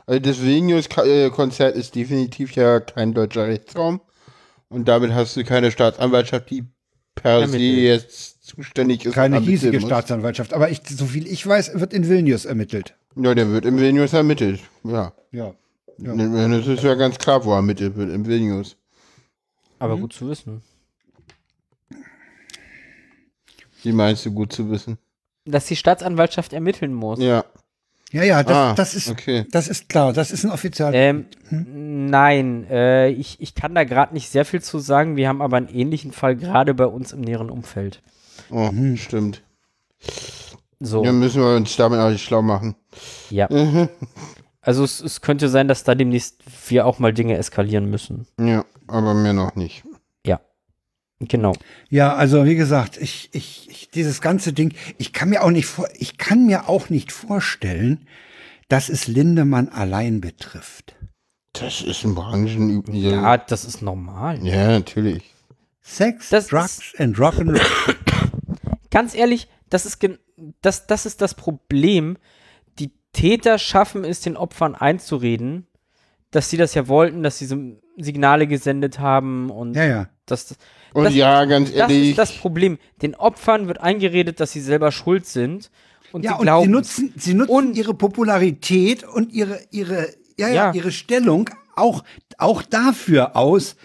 Also 0.08 0.20
das 0.20 0.42
Vilnius-Konzert 0.42 1.76
ist 1.76 1.96
definitiv 1.96 2.52
ja 2.54 2.80
kein 2.80 3.14
deutscher 3.14 3.48
Rechtsraum. 3.48 4.02
Und 4.70 4.88
damit 4.88 5.14
hast 5.14 5.36
du 5.38 5.44
keine 5.44 5.72
Staatsanwaltschaft, 5.72 6.50
die 6.50 6.66
per 7.14 7.48
se 7.48 7.58
jetzt 7.58 8.44
zuständig 8.44 9.06
ist. 9.06 9.14
Keine 9.14 9.40
hiesige 9.40 9.80
muss. 9.80 9.88
Staatsanwaltschaft. 9.88 10.54
Aber 10.54 10.70
ich, 10.70 10.82
so 10.86 11.06
viel 11.06 11.28
ich 11.28 11.46
weiß, 11.46 11.80
wird 11.80 11.94
in 11.94 12.08
Vilnius 12.10 12.46
ermittelt. 12.46 12.96
Ja, 13.16 13.34
der 13.34 13.50
wird 13.50 13.66
im 13.66 13.78
Vilnius 13.78 14.14
ermittelt. 14.14 14.60
Ja. 14.84 15.14
Ja. 15.32 15.54
Ja. 15.98 16.14
Das 16.16 16.68
ist 16.68 16.84
ja 16.84 16.96
ganz 16.96 17.18
klar, 17.18 17.46
wo 17.46 17.52
er 17.52 17.58
ermittelt 17.58 17.96
wird, 17.96 18.12
im 18.12 18.26
Vilnius. 18.26 18.76
Aber 19.80 19.98
gut 19.98 20.14
zu 20.14 20.30
wissen. 20.30 20.62
Die 23.84 23.92
meinst 23.92 24.26
du 24.26 24.32
gut 24.32 24.52
zu 24.52 24.70
wissen? 24.70 24.98
Dass 25.46 25.68
die 25.68 25.76
Staatsanwaltschaft 25.76 26.54
ermitteln 26.54 26.94
muss. 26.94 27.20
Ja. 27.20 27.46
Ja, 28.16 28.24
ja, 28.24 28.44
das, 28.44 28.56
Ah, 28.56 28.74
das 28.76 28.96
ist, 28.96 29.10
okay. 29.10 29.46
das 29.52 29.68
ist 29.68 29.90
klar. 29.90 30.14
Das 30.14 30.32
ist 30.32 30.46
ein 30.46 30.52
Offizial. 30.52 30.94
Ähm, 30.96 31.26
Nein, 31.50 32.66
äh, 32.70 33.10
ich, 33.10 33.42
ich 33.42 33.56
kann 33.56 33.76
da 33.76 33.84
gerade 33.84 34.14
nicht 34.14 34.30
sehr 34.30 34.46
viel 34.46 34.62
zu 34.62 34.80
sagen. 34.80 35.18
Wir 35.18 35.28
haben 35.28 35.42
aber 35.42 35.58
einen 35.58 35.68
ähnlichen 35.68 36.14
Fall 36.14 36.38
gerade 36.38 36.74
bei 36.74 36.86
uns 36.86 37.12
im 37.12 37.20
näheren 37.20 37.50
Umfeld. 37.50 38.02
Oh, 38.50 38.72
stimmt. 38.96 39.44
So, 40.80 41.04
Ja, 41.04 41.12
müssen 41.12 41.42
wir 41.42 41.58
uns 41.58 41.76
damit 41.76 42.00
auch 42.00 42.10
nicht 42.10 42.24
schlau 42.24 42.42
machen. 42.42 42.76
ja. 43.30 43.50
Also 44.62 44.86
es, 44.86 45.02
es 45.02 45.20
könnte 45.20 45.50
sein, 45.50 45.68
dass 45.68 45.84
da 45.84 45.94
demnächst 45.94 46.42
wir 46.70 46.86
auch 46.86 47.00
mal 47.00 47.12
Dinge 47.14 47.38
eskalieren 47.38 47.90
müssen. 47.90 48.28
Ja, 48.40 48.64
aber 48.88 49.14
mehr 49.14 49.34
noch 49.34 49.56
nicht. 49.56 49.84
Ja, 51.20 51.28
genau. 51.28 51.54
Ja, 51.90 52.16
also 52.16 52.46
wie 52.46 52.56
gesagt, 52.56 52.98
ich, 52.98 53.30
ich, 53.32 53.70
ich, 53.70 53.90
dieses 53.90 54.22
ganze 54.22 54.54
Ding, 54.54 54.74
ich 54.98 55.14
kann 55.14 55.30
mir 55.30 55.44
auch 55.44 55.52
nicht 55.52 55.66
vor, 55.66 55.88
ich 55.96 56.18
kann 56.18 56.46
mir 56.46 56.70
auch 56.70 56.90
nicht 56.90 57.12
vorstellen, 57.12 58.08
dass 58.68 58.90
es 58.90 59.08
Lindemann 59.08 59.70
allein 59.70 60.22
betrifft. 60.22 60.96
Das 61.54 61.82
ist 61.82 62.04
ein 62.04 62.16
branchenüblicher. 62.16 63.12
Ja, 63.12 63.38
das 63.38 63.64
ist 63.64 63.82
normal. 63.82 64.46
Ja, 64.46 64.68
natürlich. 64.68 65.24
Sex, 65.82 66.30
Das 66.30 66.48
Drugs 66.48 66.94
and 66.98 67.18
Rock'n'Roll. 67.18 67.62
Ganz 68.90 69.14
ehrlich, 69.14 69.48
das 69.70 69.86
ist, 69.86 70.00
das, 70.62 70.88
das 70.88 71.06
ist 71.06 71.22
das 71.22 71.36
Problem. 71.36 72.18
Die 72.80 72.92
Täter 73.14 73.60
schaffen 73.60 74.04
es, 74.04 74.22
den 74.22 74.36
Opfern 74.36 74.76
einzureden, 74.76 75.68
dass 76.36 76.50
sie 76.50 76.58
das 76.58 76.74
ja 76.74 76.88
wollten, 76.88 77.24
dass 77.24 77.38
sie 77.40 77.46
so 77.46 77.58
Signale 77.98 78.46
gesendet 78.48 79.00
haben 79.00 79.50
und 79.50 79.76
Ja, 79.76 79.86
ja. 79.86 80.10
das, 80.26 80.56
Und 80.94 81.06
Das- 81.06 81.16
ja, 81.16 81.44
ganz 81.46 81.70
das 81.72 81.78
ehrlich. 81.80 82.10
ist 82.12 82.18
das 82.18 82.32
Problem. 82.34 82.78
Den 83.02 83.16
Opfern 83.16 83.68
wird 83.68 83.82
eingeredet, 83.82 84.40
dass 84.40 84.52
sie 84.54 84.62
selber 84.62 84.92
schuld 84.92 85.26
sind 85.26 85.70
und 86.14 86.24
Ja, 86.24 86.32
sie 86.32 86.38
und 86.38 86.44
glauben. 86.44 86.66
sie 86.66 86.72
nutzen, 86.72 87.14
sie 87.18 87.34
nutzen 87.34 87.52
Und- 87.52 87.78
ihre 87.78 87.94
Popularität 87.94 89.04
und 89.04 89.32
ihre, 89.34 89.60
ihre, 89.72 90.08
ja, 90.38 90.48
ja, 90.48 90.54
Ja. 90.54 90.74
ihre 90.74 90.92
Stellung 90.92 91.50
auch, 91.76 92.04
auch 92.38 92.62
dafür 92.62 93.36
aus, 93.36 93.76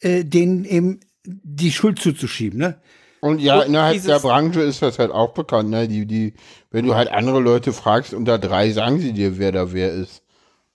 äh, 0.00 0.24
denen 0.24 0.64
eben 0.64 1.00
die 1.24 1.72
Schuld 1.72 1.98
zuzuschieben, 2.00 2.58
ne? 2.58 2.76
Und 3.20 3.40
ja, 3.40 3.60
Und 3.60 3.66
innerhalb 3.68 3.94
dieses- 3.94 4.06
der 4.08 4.18
Branche 4.20 4.60
ist 4.62 4.82
das 4.82 4.98
halt 4.98 5.10
auch 5.10 5.32
bekannt, 5.34 5.70
ne? 5.70 5.88
Die, 5.88 6.06
die, 6.06 6.34
wenn 6.70 6.84
du 6.86 6.94
halt 6.94 7.08
andere 7.10 7.40
Leute 7.40 7.72
fragst, 7.72 8.12
unter 8.14 8.38
drei 8.38 8.70
sagen 8.72 9.00
sie 9.00 9.12
dir, 9.12 9.38
wer 9.38 9.50
da 9.52 9.72
wer 9.72 9.92
ist. 9.92 10.22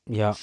ja. 0.09 0.35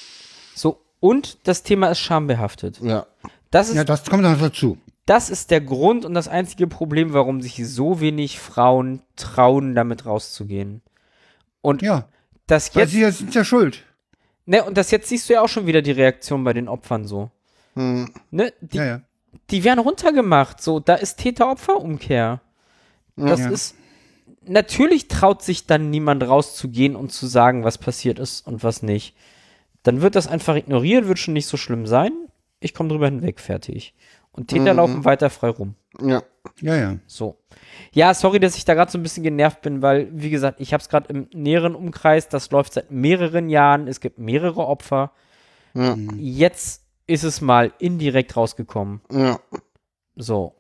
So, 0.58 0.80
und 1.00 1.38
das 1.44 1.62
Thema 1.62 1.88
ist 1.88 2.00
schambehaftet. 2.00 2.80
Ja. 2.82 3.06
Das 3.50 3.68
ist, 3.68 3.76
Ja, 3.76 3.84
das 3.84 4.04
kommt 4.04 4.22
noch 4.24 4.38
dazu. 4.38 4.76
das 5.06 5.30
ist 5.30 5.50
der 5.50 5.60
Grund 5.60 6.04
und 6.04 6.14
das 6.14 6.28
einzige 6.28 6.66
Problem, 6.66 7.12
warum 7.12 7.40
sich 7.40 7.66
so 7.68 8.00
wenig 8.00 8.38
Frauen 8.40 9.00
trauen, 9.16 9.74
damit 9.74 10.04
rauszugehen. 10.04 10.82
Und 11.62 11.82
Ja, 11.82 12.08
das 12.46 12.74
weil 12.74 12.82
jetzt, 12.82 12.92
sie 12.92 13.00
ja- 13.02 13.12
sind 13.12 13.34
ja 13.34 13.44
schuld. 13.44 13.84
ne, 14.46 14.64
und 14.64 14.76
das 14.76 14.90
jetzt 14.90 15.08
siehst 15.08 15.28
du 15.28 15.34
ja 15.34 15.42
auch 15.42 15.48
schon 15.48 15.66
wieder 15.66 15.82
die 15.82 15.92
Reaktion 15.92 16.42
bei 16.44 16.52
den 16.52 16.68
Opfern 16.68 17.04
so. 17.06 17.30
Hm. 17.74 18.10
Ne, 18.30 18.52
die, 18.60 18.76
Ja, 18.78 18.84
ja. 18.84 19.00
die 19.50 19.62
werden 19.64 19.78
runtergemacht, 19.80 20.60
so, 20.60 20.80
da 20.80 20.94
ist 20.94 21.16
Täter-Opfer-Umkehr. 21.18 22.40
Das 23.16 23.40
Ja. 23.40 23.50
ist, 23.50 23.74
natürlich 24.46 25.08
traut 25.08 25.42
sich 25.42 25.66
dann 25.66 25.90
niemand 25.90 26.22
rauszugehen 26.22 26.96
und 26.96 27.12
zu 27.12 27.26
sagen, 27.26 27.64
was 27.64 27.78
passiert 27.78 28.18
ist 28.18 28.46
und 28.46 28.62
was 28.64 28.82
nicht. 28.82 29.14
Dann 29.88 30.02
wird 30.02 30.16
das 30.16 30.26
einfach 30.26 30.54
ignoriert, 30.54 31.08
wird 31.08 31.18
schon 31.18 31.32
nicht 31.32 31.46
so 31.46 31.56
schlimm 31.56 31.86
sein. 31.86 32.12
Ich 32.60 32.74
komme 32.74 32.90
drüber 32.90 33.06
hinweg, 33.06 33.40
fertig. 33.40 33.94
Und 34.32 34.48
Täter 34.48 34.74
laufen 34.74 35.06
weiter 35.06 35.30
frei 35.30 35.48
rum. 35.48 35.76
Ja. 35.98 36.22
Ja, 36.60 36.76
ja. 36.76 36.98
So. 37.06 37.38
Ja, 37.92 38.12
sorry, 38.12 38.38
dass 38.38 38.58
ich 38.58 38.66
da 38.66 38.74
gerade 38.74 38.90
so 38.92 38.98
ein 38.98 39.02
bisschen 39.02 39.22
genervt 39.22 39.62
bin, 39.62 39.80
weil, 39.80 40.10
wie 40.12 40.28
gesagt, 40.28 40.60
ich 40.60 40.74
habe 40.74 40.82
es 40.82 40.90
gerade 40.90 41.08
im 41.08 41.28
näheren 41.32 41.74
Umkreis, 41.74 42.28
das 42.28 42.50
läuft 42.50 42.74
seit 42.74 42.90
mehreren 42.90 43.48
Jahren, 43.48 43.88
es 43.88 44.00
gibt 44.00 44.18
mehrere 44.18 44.66
Opfer. 44.66 45.10
Ja. 45.72 45.96
Jetzt 46.18 46.84
ist 47.06 47.24
es 47.24 47.40
mal 47.40 47.72
indirekt 47.78 48.36
rausgekommen. 48.36 49.00
Ja. 49.10 49.40
So. 50.16 50.54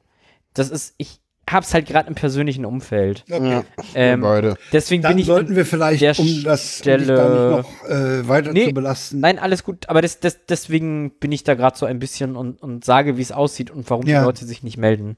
Das 0.54 0.70
ist, 0.70 0.94
ich 0.96 1.20
hab's 1.52 1.74
halt 1.74 1.86
gerade 1.86 2.08
im 2.08 2.14
persönlichen 2.14 2.64
Umfeld. 2.64 3.24
Okay. 3.30 3.50
Ja. 3.50 3.64
Ähm, 3.94 4.20
beide. 4.20 4.56
Deswegen 4.72 5.02
Dann 5.02 5.12
bin 5.12 5.18
ich. 5.20 5.26
sollten 5.26 5.56
wir 5.56 5.64
vielleicht, 5.66 6.00
der 6.02 6.18
um 6.18 6.26
das 6.44 6.60
um 6.60 6.66
dich 6.66 6.78
Stelle- 6.78 7.06
da 7.14 7.28
nicht 7.28 7.66
noch 7.84 7.88
äh, 7.88 8.28
weiter 8.28 8.52
Nee, 8.52 8.66
zu 8.68 8.72
belasten. 8.74 9.20
Nein, 9.20 9.38
alles 9.38 9.64
gut, 9.64 9.88
aber 9.88 10.02
das, 10.02 10.20
das, 10.20 10.44
deswegen 10.46 11.10
bin 11.18 11.32
ich 11.32 11.44
da 11.44 11.54
gerade 11.54 11.76
so 11.78 11.86
ein 11.86 11.98
bisschen 11.98 12.36
und, 12.36 12.62
und 12.62 12.84
sage, 12.84 13.16
wie 13.16 13.22
es 13.22 13.32
aussieht 13.32 13.70
und 13.70 13.88
warum 13.90 14.06
Ja. 14.06 14.20
die 14.20 14.24
Leute 14.26 14.44
sich 14.46 14.62
nicht 14.62 14.76
melden. 14.78 15.16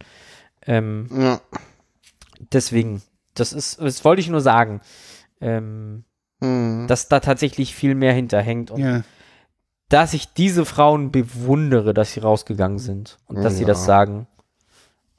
Ähm, 0.67 1.09
Ja. 1.17 1.41
deswegen, 2.53 3.03
das 3.35 3.53
ist, 3.53 3.81
das 3.81 4.05
wollte 4.05 4.21
ich 4.21 4.29
nur 4.29 4.41
sagen, 4.41 4.81
ähm, 5.41 6.05
Hm. 6.43 6.87
dass 6.89 7.09
da 7.09 7.21
tatsächlich 7.21 7.75
viel 7.75 7.95
mehr 7.95 8.13
hinterhängt 8.15 8.71
und 8.71 8.81
Ja. 8.81 9.03
dass 9.91 10.15
ich 10.15 10.33
diese 10.33 10.65
Frauen 10.65 11.11
bewundere, 11.11 11.93
dass 11.93 12.13
sie 12.15 12.21
rausgegangen 12.21 12.79
sind 12.79 13.19
und 13.27 13.43
dass 13.43 13.59
sie 13.59 13.65
das 13.67 13.85
sagen. 13.85 14.27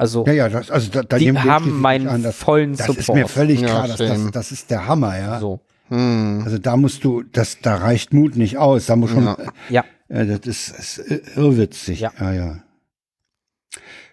Also, 0.02 0.26
ja, 0.26 0.34
ja, 0.34 0.50
das, 0.50 0.72
also 0.72 0.90
da, 0.90 1.04
da 1.04 1.20
die 1.20 1.32
haben 1.32 1.80
meinen 1.80 2.08
an, 2.08 2.24
das, 2.24 2.36
vollen 2.36 2.76
das 2.76 2.88
Support. 2.88 3.00
ist 3.00 3.14
mir 3.14 3.28
völlig 3.28 3.62
Ja, 3.62 3.68
klar, 3.68 3.88
dass 3.88 3.98
das, 3.98 4.32
das 4.32 4.52
ist 4.52 4.72
der 4.72 4.88
Hammer, 4.88 5.16
ja. 5.16 5.40
so. 5.40 5.60
Hm. 5.90 6.42
Also 6.44 6.58
da 6.58 6.76
musst 6.76 7.04
du, 7.04 7.22
das, 7.22 7.60
da 7.62 7.76
reicht 7.76 8.12
Mut 8.12 8.36
nicht 8.36 8.58
aus. 8.58 8.88
Da 8.88 8.96
muss 8.96 9.12
schon, 9.12 9.26
Ja. 9.70 9.86
Ja, 10.10 10.22
äh, 10.22 10.26
das 10.26 10.40
ist, 10.48 10.98
ist 10.98 11.38
irrwitzig. 11.38 12.00
Ja. 12.00 12.12
ja, 12.20 12.34
ja. 12.34 12.64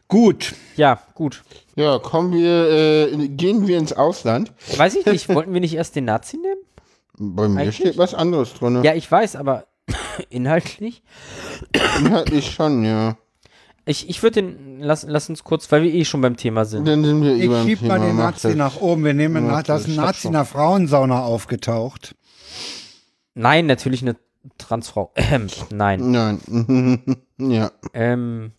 Gut. 0.09 0.55
ja, 0.77 1.01
gut. 1.15 1.43
Ja, 1.74 1.98
kommen 1.98 2.35
wir, 2.35 2.69
äh, 2.69 3.28
gehen 3.28 3.66
wir 3.66 3.78
ins 3.78 3.94
Ausland. 3.94 4.52
Weiß 4.77 4.94
ich 4.94 5.06
nicht, 5.06 5.27
wollten 5.35 5.55
wir 5.55 5.62
nicht 5.62 5.74
erst 5.74 5.97
den 5.97 6.05
Nazi 6.05 6.36
nehmen? 6.36 6.60
Bei 7.35 7.48
mir 7.48 7.60
Eigentlich? 7.62 7.77
steht 7.77 7.97
was 7.97 8.12
anderes 8.12 8.52
drin. 8.52 8.82
Ja, 8.85 8.93
ich 8.94 9.10
weiß, 9.10 9.36
aber 9.36 9.65
inhaltlich? 10.28 11.02
Inhaltlich 11.98 12.51
schon, 12.51 12.85
ja. 12.85 13.16
Ich, 13.89 14.09
ich 14.10 14.23
würde 14.23 14.43
den, 14.43 14.81
lass, 14.81 15.05
lass 15.09 15.31
uns 15.31 15.44
kurz, 15.44 15.73
weil 15.73 15.82
wir 15.82 15.93
eh 15.93 16.05
schon 16.05 16.20
beim 16.20 16.36
Thema 16.36 16.66
sind. 16.66 16.86
Dann 16.86 17.02
sind 17.02 17.23
wir 17.23 17.35
Ich 17.35 17.44
über 17.44 17.62
schieb 17.65 17.81
mal 17.81 17.98
den 17.98 18.16
Nazi 18.16 18.55
nach 18.55 18.81
oben. 18.82 19.02
Wir 19.02 19.15
nehmen, 19.15 19.47
Ja, 19.47 19.62
da 19.62 19.77
ist 19.77 19.86
ein 19.89 19.97
das 19.97 20.05
Nazi 20.05 20.27
in 20.27 20.35
der 20.35 20.44
Frauensauna 20.44 21.23
aufgetaucht. 21.23 22.15
Nein, 23.35 23.65
natürlich 23.65 24.02
eine 24.02 24.16
Transfrau. 24.59 25.12
Ähm, 25.16 25.47
nein. 25.70 26.10
Nein. 26.10 27.23
ja. 27.39 27.70
Ähm, 27.94 28.52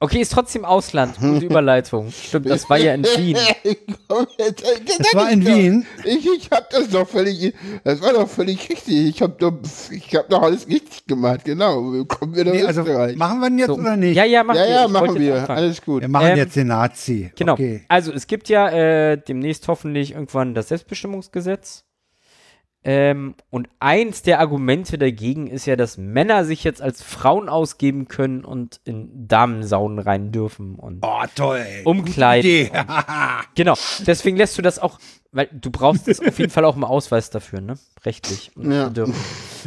okay, 0.00 0.20
ist 0.20 0.32
trotzdem 0.32 0.64
Ausland. 0.64 1.16
Gute 1.20 1.46
Überleitung. 1.46 2.10
Stimmt, 2.10 2.48
das 2.50 2.68
war 2.68 2.78
ja 2.78 2.94
in 2.94 3.04
Wien. 3.16 3.36
Äh, 3.62 3.74
Das 4.08 5.14
war 5.14 5.30
in. 5.30 5.46
Wien. 5.46 5.86
Ich, 6.04 6.26
ich 6.26 6.50
hab 6.50 6.68
das 6.70 6.88
doch 6.88 7.08
völlig, 7.08 7.52
das 7.84 8.00
war 8.02 8.12
doch 8.12 8.28
völlig 8.28 8.68
richtig. 8.68 9.08
Ich 9.08 9.22
hab 9.22 9.38
doch, 9.38 9.52
ich 9.90 10.14
hab 10.14 10.28
doch 10.28 10.42
alles 10.42 10.66
richtig 10.68 11.06
gemacht, 11.06 11.44
genau. 11.44 12.04
Kommen 12.04 12.34
wir 12.34 12.44
nach 12.44 12.52
Nee, 12.52 12.62
also 12.64 12.82
Österreich. 12.82 13.16
machen 13.16 13.40
wir 13.40 13.48
ihn 13.48 13.58
jetzt 13.58 13.68
So. 13.68 13.74
oder 13.74 13.96
nicht? 13.96 14.16
Ja, 14.16 14.24
ja, 14.24 14.44
machen 14.44 14.56
ja, 14.58 14.64
wir. 14.64 14.70
ja, 14.74 14.84
Ich 14.86 14.90
machen 14.92 15.18
wir. 15.18 15.34
anfangen. 15.40 15.58
Alles 15.58 15.82
gut. 15.82 16.00
Wir 16.02 16.08
machen 16.08 16.26
Ähm, 16.28 16.36
jetzt 16.36 16.56
den 16.56 16.66
Nazi. 16.68 17.30
Genau. 17.36 17.52
Okay. 17.54 17.84
Also 17.88 18.12
es 18.12 18.26
gibt 18.26 18.48
ja 18.48 18.68
äh, 18.70 19.16
demnächst 19.16 19.66
hoffentlich 19.68 20.12
irgendwann 20.12 20.54
das 20.54 20.68
Selbstbestimmungsgesetz. 20.68 21.84
Ähm, 22.88 23.34
und 23.50 23.68
eins 23.80 24.22
der 24.22 24.38
Argumente 24.38 24.96
dagegen 24.96 25.48
ist 25.48 25.66
ja, 25.66 25.74
dass 25.74 25.98
Männer 25.98 26.44
sich 26.44 26.62
jetzt 26.62 26.80
als 26.80 27.02
Frauen 27.02 27.48
ausgeben 27.48 28.06
können 28.06 28.44
und 28.44 28.80
in 28.84 29.26
Damensaunen 29.26 29.98
rein 29.98 30.30
dürfen. 30.30 30.76
Und 30.76 31.00
Oh, 31.04 31.24
toll. 31.34 31.66
Umkleid. 31.84 32.44
Idee. 32.44 32.70
genau. 33.56 33.74
Deswegen 34.06 34.36
lässt 34.36 34.56
du 34.56 34.62
das 34.62 34.78
auch, 34.78 35.00
weil 35.32 35.48
du 35.52 35.72
brauchst 35.72 36.06
das 36.06 36.20
auf 36.20 36.38
jeden 36.38 36.52
Fall 36.52 36.64
auch 36.64 36.74
einen 36.76 36.84
Ausweis 36.84 37.28
dafür, 37.30 37.60
ne? 37.60 37.76
Rechtlich. 38.04 38.52
Ja. 38.56 38.92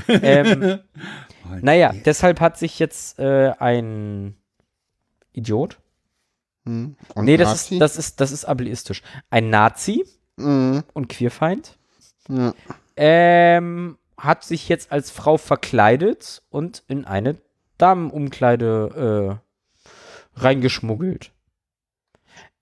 ähm, 0.08 0.80
naja, 1.62 1.94
deshalb 2.06 2.40
hat 2.40 2.58
sich 2.58 2.80
jetzt 2.80 3.20
äh, 3.20 3.52
ein 3.60 4.38
Idiot. 5.34 5.78
Hm. 6.66 6.96
Und 7.16 7.26
Nee, 7.26 7.36
das 7.36 7.50
Nazi? 7.50 7.74
ist, 7.76 7.82
das 7.82 7.98
ist, 7.98 8.22
das 8.22 8.32
ist 8.32 8.46
ableistisch. 8.46 9.02
Ein 9.30 9.50
Nazi 9.50 10.06
Mhm. 10.38 10.84
und 10.94 11.10
Queerfeind 11.10 11.78
Ja. 12.30 12.54
Ähm, 13.02 13.98
hat 14.18 14.44
sich 14.44 14.68
jetzt 14.68 14.92
als 14.92 15.10
Frau 15.10 15.38
verkleidet 15.38 16.42
und 16.50 16.84
in 16.90 17.06
eine 17.06 17.38
Damenumkleide 17.78 19.40
äh, 20.36 20.40
reingeschmuggelt. 20.40 21.32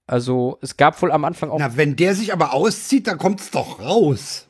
Also 0.06 0.60
es 0.62 0.78
gab 0.78 1.02
wohl 1.02 1.12
am 1.12 1.26
Anfang 1.26 1.50
auch. 1.50 1.58
Na, 1.58 1.76
wenn 1.76 1.96
der 1.96 2.14
sich 2.14 2.32
aber 2.34 2.54
auszieht, 2.54 3.08
dann 3.08 3.18
kommt's 3.18 3.50
doch 3.50 3.80
raus. 3.80 4.48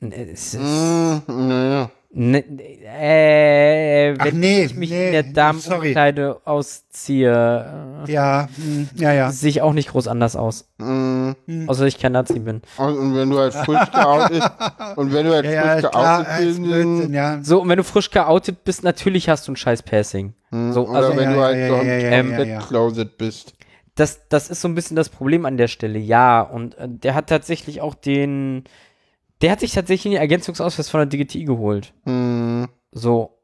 Es 0.00 0.54
ist, 0.54 0.60
Mhm. 0.60 1.22
Naja. 1.28 1.90
Ne, 2.12 2.38
äh, 2.84 4.14
Ach, 4.18 4.24
wenn 4.24 4.40
nee, 4.40 4.64
ich 4.64 4.74
mich 4.74 4.90
nee, 4.90 5.06
in 5.06 5.12
der 5.12 5.22
sorry. 5.24 5.32
Damenumkleide 5.34 6.40
ausziehe, 6.44 8.04
Ja, 8.06 8.48
hm, 8.56 8.88
ja, 8.94 9.10
äh, 9.12 9.16
ja. 9.16 9.30
sehe 9.30 9.50
ich 9.50 9.62
auch 9.62 9.72
nicht 9.72 9.90
groß 9.90 10.08
anders 10.08 10.36
aus. 10.36 10.68
Mhm. 10.78 11.34
Außer 11.66 11.84
dass 11.84 11.94
ich 11.94 12.00
kein 12.00 12.12
Nazi 12.12 12.38
bin. 12.38 12.62
Und, 12.76 12.98
und 12.98 13.14
wenn 13.14 13.30
du 13.30 13.38
halt 13.38 13.54
frisch 13.54 13.90
geoutet 13.90 14.42
und 14.96 15.12
wenn 15.12 15.26
du 15.26 15.32
halt 15.32 15.44
Ja, 15.44 15.52
ja, 15.52 15.62
frisch 15.62 15.84
ist 15.84 15.90
klar, 15.90 16.24
geoutet 16.24 16.46
bist, 16.46 16.62
Blödsinn, 16.62 17.14
ja. 17.14 17.38
So, 17.42 17.62
und 17.62 17.68
wenn 17.68 17.78
du 17.78 17.84
frisch 17.84 18.10
geoutet 18.10 18.64
bist, 18.64 18.84
natürlich 18.84 19.28
hast 19.28 19.48
du 19.48 19.52
ein 19.52 19.56
scheiß 19.56 19.82
Passing. 19.82 20.34
So, 20.50 20.86
oder 20.88 20.98
also 20.98 21.16
wenn 21.16 21.30
ja, 21.30 21.34
du 21.34 21.40
halt 21.40 21.56
ja, 21.58 21.68
so 21.68 21.74
ja, 21.76 21.82
im 21.82 21.88
ja, 21.88 21.96
ja, 21.96 22.10
ähm, 22.10 22.30
ja, 22.32 22.42
ja. 22.44 22.58
Closet 22.60 23.16
bist. 23.16 23.54
das, 23.94 24.28
das 24.28 24.50
ist 24.50 24.60
so 24.60 24.68
ein 24.68 24.74
bisschen 24.74 24.96
das 24.96 25.08
Problem 25.08 25.46
an 25.46 25.56
der 25.56 25.68
Stelle, 25.68 25.98
ja. 25.98 26.42
Und 26.42 26.76
äh, 26.76 26.88
der 26.88 27.14
hat 27.14 27.28
tatsächlich 27.28 27.80
auch 27.80 27.94
den, 27.94 28.64
der 29.42 29.50
hat 29.50 29.60
sich 29.60 29.72
tatsächlich 29.72 30.12
den 30.12 30.20
Ergänzungsausweis 30.20 30.88
von 30.88 31.00
der 31.00 31.06
DGTI 31.06 31.44
geholt. 31.44 31.92
Mhm. 32.04 32.68
So. 32.92 33.38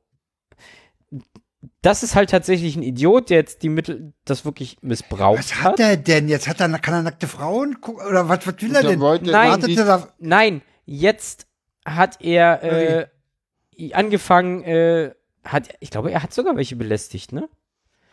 Das 1.82 2.02
ist 2.02 2.14
halt 2.14 2.30
tatsächlich 2.30 2.76
ein 2.76 2.82
Idiot, 2.82 3.30
der 3.30 3.38
jetzt 3.38 3.62
die 3.62 3.68
Mittel, 3.68 4.12
das 4.24 4.44
wirklich 4.44 4.78
missbraucht 4.80 5.38
Was 5.38 5.62
hat 5.62 5.80
er 5.80 5.96
denn? 5.96 6.28
Jetzt 6.28 6.46
hat 6.48 6.60
er, 6.60 6.68
kann 6.78 6.94
er 6.94 7.02
nackte 7.02 7.26
Frauen 7.26 7.80
gucken? 7.80 8.06
Oder 8.06 8.28
was, 8.28 8.46
was 8.46 8.54
will 8.60 8.74
er 8.74 8.82
Der 8.82 8.90
denn? 8.92 9.30
Nein, 9.30 9.60
die- 9.60 9.76
er? 9.76 10.08
Nein, 10.18 10.62
jetzt 10.84 11.46
hat 11.84 12.20
er 12.20 12.62
äh, 12.62 13.92
angefangen, 13.92 14.62
äh, 14.62 15.14
hat, 15.44 15.68
ich 15.80 15.90
glaube, 15.90 16.12
er 16.12 16.22
hat 16.22 16.32
sogar 16.32 16.56
welche 16.56 16.76
belästigt, 16.76 17.32
ne? 17.32 17.48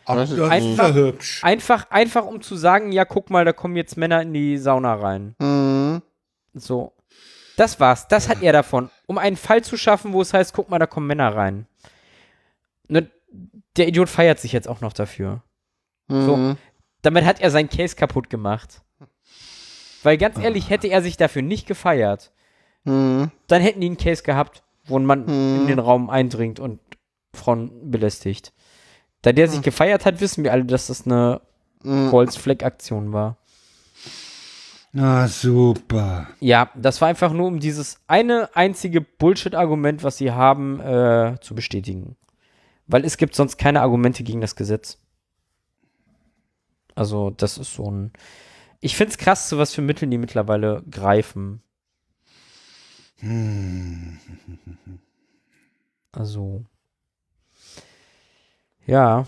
Weiß 0.07 0.29
das 0.29 0.63
ist 0.63 0.77
ja 0.77 0.93
hübsch. 0.93 1.43
Einfach, 1.43 1.89
einfach 1.89 2.25
um 2.25 2.41
zu 2.41 2.55
sagen, 2.55 2.91
ja, 2.91 3.05
guck 3.05 3.29
mal, 3.29 3.43
da 3.43 3.53
kommen 3.53 3.75
jetzt 3.75 3.97
Männer 3.97 4.21
in 4.21 4.33
die 4.33 4.57
Sauna 4.57 4.93
rein. 4.95 5.35
Mhm. 5.39 6.01
So. 6.53 6.94
Das 7.57 7.79
war's. 7.79 8.07
Das 8.07 8.27
hat 8.29 8.41
er 8.41 8.53
davon. 8.53 8.89
Um 9.07 9.17
einen 9.17 9.37
Fall 9.37 9.63
zu 9.63 9.77
schaffen, 9.77 10.13
wo 10.13 10.21
es 10.21 10.33
heißt, 10.33 10.53
guck 10.53 10.69
mal, 10.69 10.79
da 10.79 10.87
kommen 10.87 11.07
Männer 11.07 11.35
rein. 11.35 11.67
Ne, 12.87 13.09
der 13.77 13.87
Idiot 13.87 14.09
feiert 14.09 14.39
sich 14.39 14.51
jetzt 14.51 14.67
auch 14.67 14.81
noch 14.81 14.93
dafür. 14.93 15.41
So. 16.07 16.35
Mhm. 16.37 16.57
Damit 17.01 17.25
hat 17.25 17.39
er 17.41 17.51
sein 17.51 17.69
Case 17.69 17.95
kaputt 17.95 18.29
gemacht. 18.29 18.81
Weil 20.03 20.17
ganz 20.17 20.37
ehrlich, 20.37 20.69
hätte 20.69 20.87
er 20.87 21.01
sich 21.01 21.17
dafür 21.17 21.41
nicht 21.41 21.67
gefeiert, 21.67 22.31
Mhm. 22.83 23.31
dann 23.47 23.61
hätten 23.63 23.81
die 23.81 23.87
einen 23.87 23.97
Case 23.97 24.21
gehabt, 24.21 24.61
wo 24.85 24.99
ein 24.99 25.05
Mann 25.05 25.27
in 25.27 25.65
den 25.67 25.79
Raum 25.79 26.09
eindringt 26.11 26.59
und 26.59 26.79
Frauen 27.33 27.89
belästigt. 27.89 28.53
Da 29.23 29.31
der 29.33 29.47
sich 29.47 29.63
gefeiert 29.63 30.05
hat, 30.05 30.21
wissen 30.21 30.43
wir 30.43 30.51
alle, 30.51 30.65
dass 30.65 30.87
das 30.87 31.05
eine 31.07 31.41
Mhm. 31.83 32.11
Holzfleck-Aktion 32.11 33.11
war. 33.13 33.37
Na, 34.97 35.27
super. 35.27 36.29
Ja, 36.39 36.71
das 36.73 37.01
war 37.01 37.09
einfach 37.09 37.33
nur, 37.33 37.47
um 37.47 37.59
dieses 37.59 37.99
eine 38.07 38.55
einzige 38.55 39.01
Bullshit-Argument, 39.01 40.03
was 40.03 40.15
sie 40.15 40.31
haben, 40.31 40.79
äh, 40.79 41.35
zu 41.41 41.53
bestätigen. 41.53 42.15
Weil 42.87 43.03
es 43.03 43.17
gibt 43.17 43.35
sonst 43.35 43.57
keine 43.57 43.81
Argumente 43.81 44.23
gegen 44.23 44.39
das 44.39 44.55
Gesetz. 44.55 44.97
Also, 46.95 47.29
das 47.29 47.57
ist 47.57 47.73
so 47.73 47.91
ein. 47.91 48.13
Ich 48.79 48.95
find's 48.95 49.17
krass, 49.17 49.49
zu 49.49 49.57
was 49.57 49.73
für 49.73 49.81
Mitteln 49.81 50.11
die 50.11 50.17
mittlerweile 50.17 50.81
greifen. 50.89 51.61
Also. 56.13 56.63
Ja. 58.85 59.27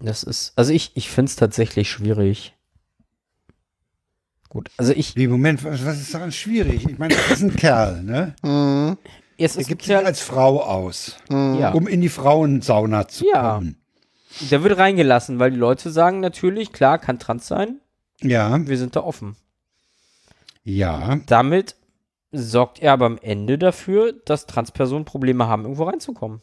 Das 0.00 0.22
ist, 0.22 0.52
also 0.56 0.72
ich, 0.72 0.92
ich 0.94 1.08
finde 1.08 1.30
es 1.30 1.36
tatsächlich 1.36 1.90
schwierig. 1.90 2.54
Gut, 4.48 4.70
also 4.76 4.92
ich, 4.92 5.16
Nee, 5.16 5.26
Moment, 5.26 5.64
was, 5.64 5.80
ist 5.82 6.14
daran 6.14 6.30
schwierig? 6.32 6.86
Ich 6.88 6.98
meine, 6.98 7.14
das 7.14 7.30
ist 7.30 7.42
ein 7.42 7.56
Kerl, 7.56 8.02
ne? 8.02 8.34
Mhm. 8.42 8.96
es 9.36 9.56
Er 9.56 9.64
gibt 9.64 9.82
sich 9.82 9.90
ja, 9.90 10.00
als 10.00 10.20
Frau 10.20 10.62
aus, 10.62 11.16
ja, 11.28 11.72
um 11.72 11.88
in 11.88 12.00
die 12.00 12.08
Frauensauna 12.08 13.08
zu 13.08 13.26
Ja. 13.32 13.54
kommen. 13.54 13.76
der 14.50 14.62
wird 14.62 14.78
reingelassen, 14.78 15.38
weil 15.40 15.50
die 15.50 15.56
Leute 15.56 15.90
sagen 15.90 16.20
natürlich, 16.20 16.72
klar, 16.72 16.98
kann 16.98 17.18
trans 17.18 17.46
sein, 17.48 17.80
Ja, 18.20 18.64
wir 18.66 18.78
sind 18.78 18.94
da 18.96 19.00
offen. 19.00 19.36
ja. 20.62 21.18
Damit 21.26 21.74
sorgt 22.30 22.80
er 22.80 22.92
aber 22.92 23.06
am 23.06 23.18
Ende 23.18 23.58
dafür, 23.58 24.12
dass 24.24 24.46
Transpersonen 24.46 25.04
Probleme 25.04 25.46
haben, 25.48 25.62
irgendwo 25.62 25.84
reinzukommen. 25.84 26.42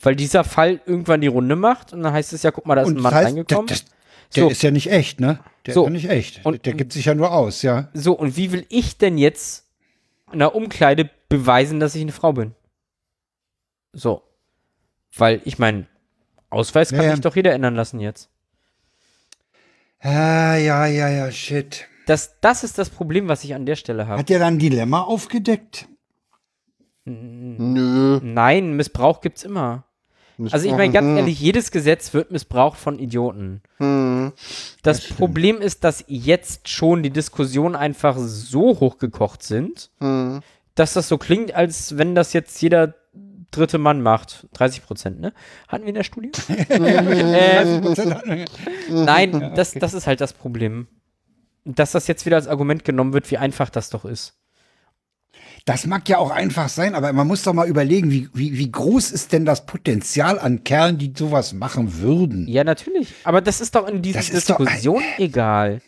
Weil 0.00 0.14
dieser 0.16 0.44
Fall 0.44 0.80
irgendwann 0.86 1.20
die 1.20 1.26
Runde 1.26 1.56
macht 1.56 1.92
und 1.92 2.02
dann 2.02 2.12
heißt 2.12 2.32
es 2.32 2.42
ja, 2.42 2.50
guck 2.50 2.66
mal, 2.66 2.74
da 2.74 2.82
ist 2.82 2.88
ein 2.88 2.96
Und 2.96 3.02
Mann 3.02 3.12
das 3.12 3.14
heißt, 3.14 3.26
reingekommen. 3.28 3.66
der, 3.66 3.76
das, 3.76 3.84
der 4.34 4.42
So. 4.44 4.50
ist 4.50 4.62
ja 4.62 4.70
nicht 4.70 4.90
echt, 4.90 5.20
ne? 5.20 5.38
Der 5.64 5.74
So. 5.74 5.82
ist 5.82 5.86
ja 5.86 5.92
nicht 5.92 6.10
echt. 6.10 6.44
Und- 6.44 6.66
der 6.66 6.74
gibt 6.74 6.92
sich 6.92 7.06
ja 7.06 7.14
nur 7.14 7.32
aus, 7.32 7.62
ja. 7.62 7.88
So, 7.94 8.12
und 8.12 8.36
wie 8.36 8.52
will 8.52 8.66
ich 8.68 8.98
denn 8.98 9.16
jetzt 9.18 9.66
in 10.32 10.38
der 10.40 10.54
Umkleide 10.54 11.08
beweisen, 11.28 11.80
dass 11.80 11.94
ich 11.94 12.02
eine 12.02 12.12
Frau 12.12 12.32
bin? 12.32 12.54
So. 13.92 14.22
Weil, 15.16 15.40
ich 15.44 15.58
meine, 15.58 15.86
Ausweis 16.50 16.90
kann 16.90 16.98
Ja, 16.98 17.04
ja. 17.04 17.10
sich 17.12 17.20
doch 17.22 17.34
jeder 17.36 17.52
ändern 17.54 17.74
lassen 17.74 17.98
jetzt. 18.00 18.28
Ah, 20.00 20.56
ja, 20.56 20.86
ja, 20.86 21.08
ja, 21.08 21.32
shit. 21.32 21.86
Das, 22.06 22.38
das 22.40 22.62
ist 22.64 22.76
das 22.78 22.90
Problem, 22.90 23.28
was 23.28 23.42
ich 23.44 23.54
an 23.54 23.64
der 23.66 23.76
Stelle 23.76 24.06
habe. 24.06 24.18
Hat 24.20 24.28
der 24.28 24.38
dann 24.38 24.54
ein 24.54 24.58
Dilemma 24.58 25.00
aufgedeckt? 25.00 25.88
Nö. 27.04 28.20
Nein, 28.22 28.74
Missbrauch 28.74 29.20
gibt's 29.20 29.42
immer. 29.42 29.84
Also 30.50 30.66
ich 30.66 30.72
meine 30.72 30.92
ganz 30.92 31.18
ehrlich, 31.18 31.40
jedes 31.40 31.70
Gesetz 31.70 32.12
wird 32.12 32.30
missbraucht 32.30 32.78
von 32.78 32.98
Idioten. 32.98 33.62
Hm. 33.78 34.32
Das 34.82 35.00
Problem 35.08 35.60
ist, 35.60 35.84
dass 35.84 36.04
jetzt 36.06 36.68
schon 36.68 37.02
die 37.02 37.10
Diskussionen 37.10 37.74
einfach 37.74 38.16
so 38.18 38.78
hochgekocht 38.80 39.42
sind, 39.42 39.90
Hm. 40.00 40.40
dass 40.74 40.92
das 40.92 41.08
so 41.08 41.16
klingt, 41.18 41.54
als 41.54 41.96
wenn 41.96 42.14
das 42.14 42.32
jetzt 42.32 42.60
jeder 42.60 42.94
dritte 43.50 43.78
Mann 43.78 44.02
macht. 44.02 44.46
30 44.52 44.84
Prozent, 44.84 45.20
ne? 45.20 45.32
Hatten 45.68 45.84
wir 45.84 45.88
in 45.88 45.94
der 45.94 46.02
Studie? 46.02 46.32
ähm, 46.68 47.94
nein, 48.90 49.52
das, 49.54 49.72
das 49.72 49.94
ist 49.94 50.06
halt 50.06 50.20
das 50.20 50.32
Problem. 50.32 50.86
Dass 51.64 51.92
das 51.92 52.06
jetzt 52.06 52.26
wieder 52.26 52.36
als 52.36 52.48
Argument 52.48 52.84
genommen 52.84 53.12
wird, 53.12 53.30
wie 53.30 53.38
einfach 53.38 53.70
das 53.70 53.90
doch 53.90 54.04
ist. 54.04 54.34
Das 55.64 55.84
mag 55.86 56.08
ja 56.08 56.18
auch 56.18 56.30
einfach 56.30 56.68
sein, 56.68 56.94
aber 56.94 57.12
man 57.12 57.26
muss 57.26 57.42
doch 57.42 57.52
mal 57.52 57.66
überlegen, 57.68 58.10
wie, 58.12 58.28
wie, 58.32 58.56
wie 58.56 58.70
groß 58.70 59.10
ist 59.10 59.32
denn 59.32 59.44
das 59.44 59.66
Potenzial 59.66 60.38
an 60.38 60.62
Kerlen, 60.62 60.96
die 60.96 61.12
sowas 61.16 61.52
machen 61.52 61.98
würden? 62.00 62.46
Ja, 62.46 62.62
natürlich. 62.62 63.12
Aber 63.24 63.40
das 63.40 63.60
ist 63.60 63.74
doch 63.74 63.88
in 63.88 64.00
dieser 64.00 64.20
ist 64.20 64.48
doch 64.48 64.60
ein- 64.60 64.66
Diskussion 64.66 65.02
egal. 65.18 65.80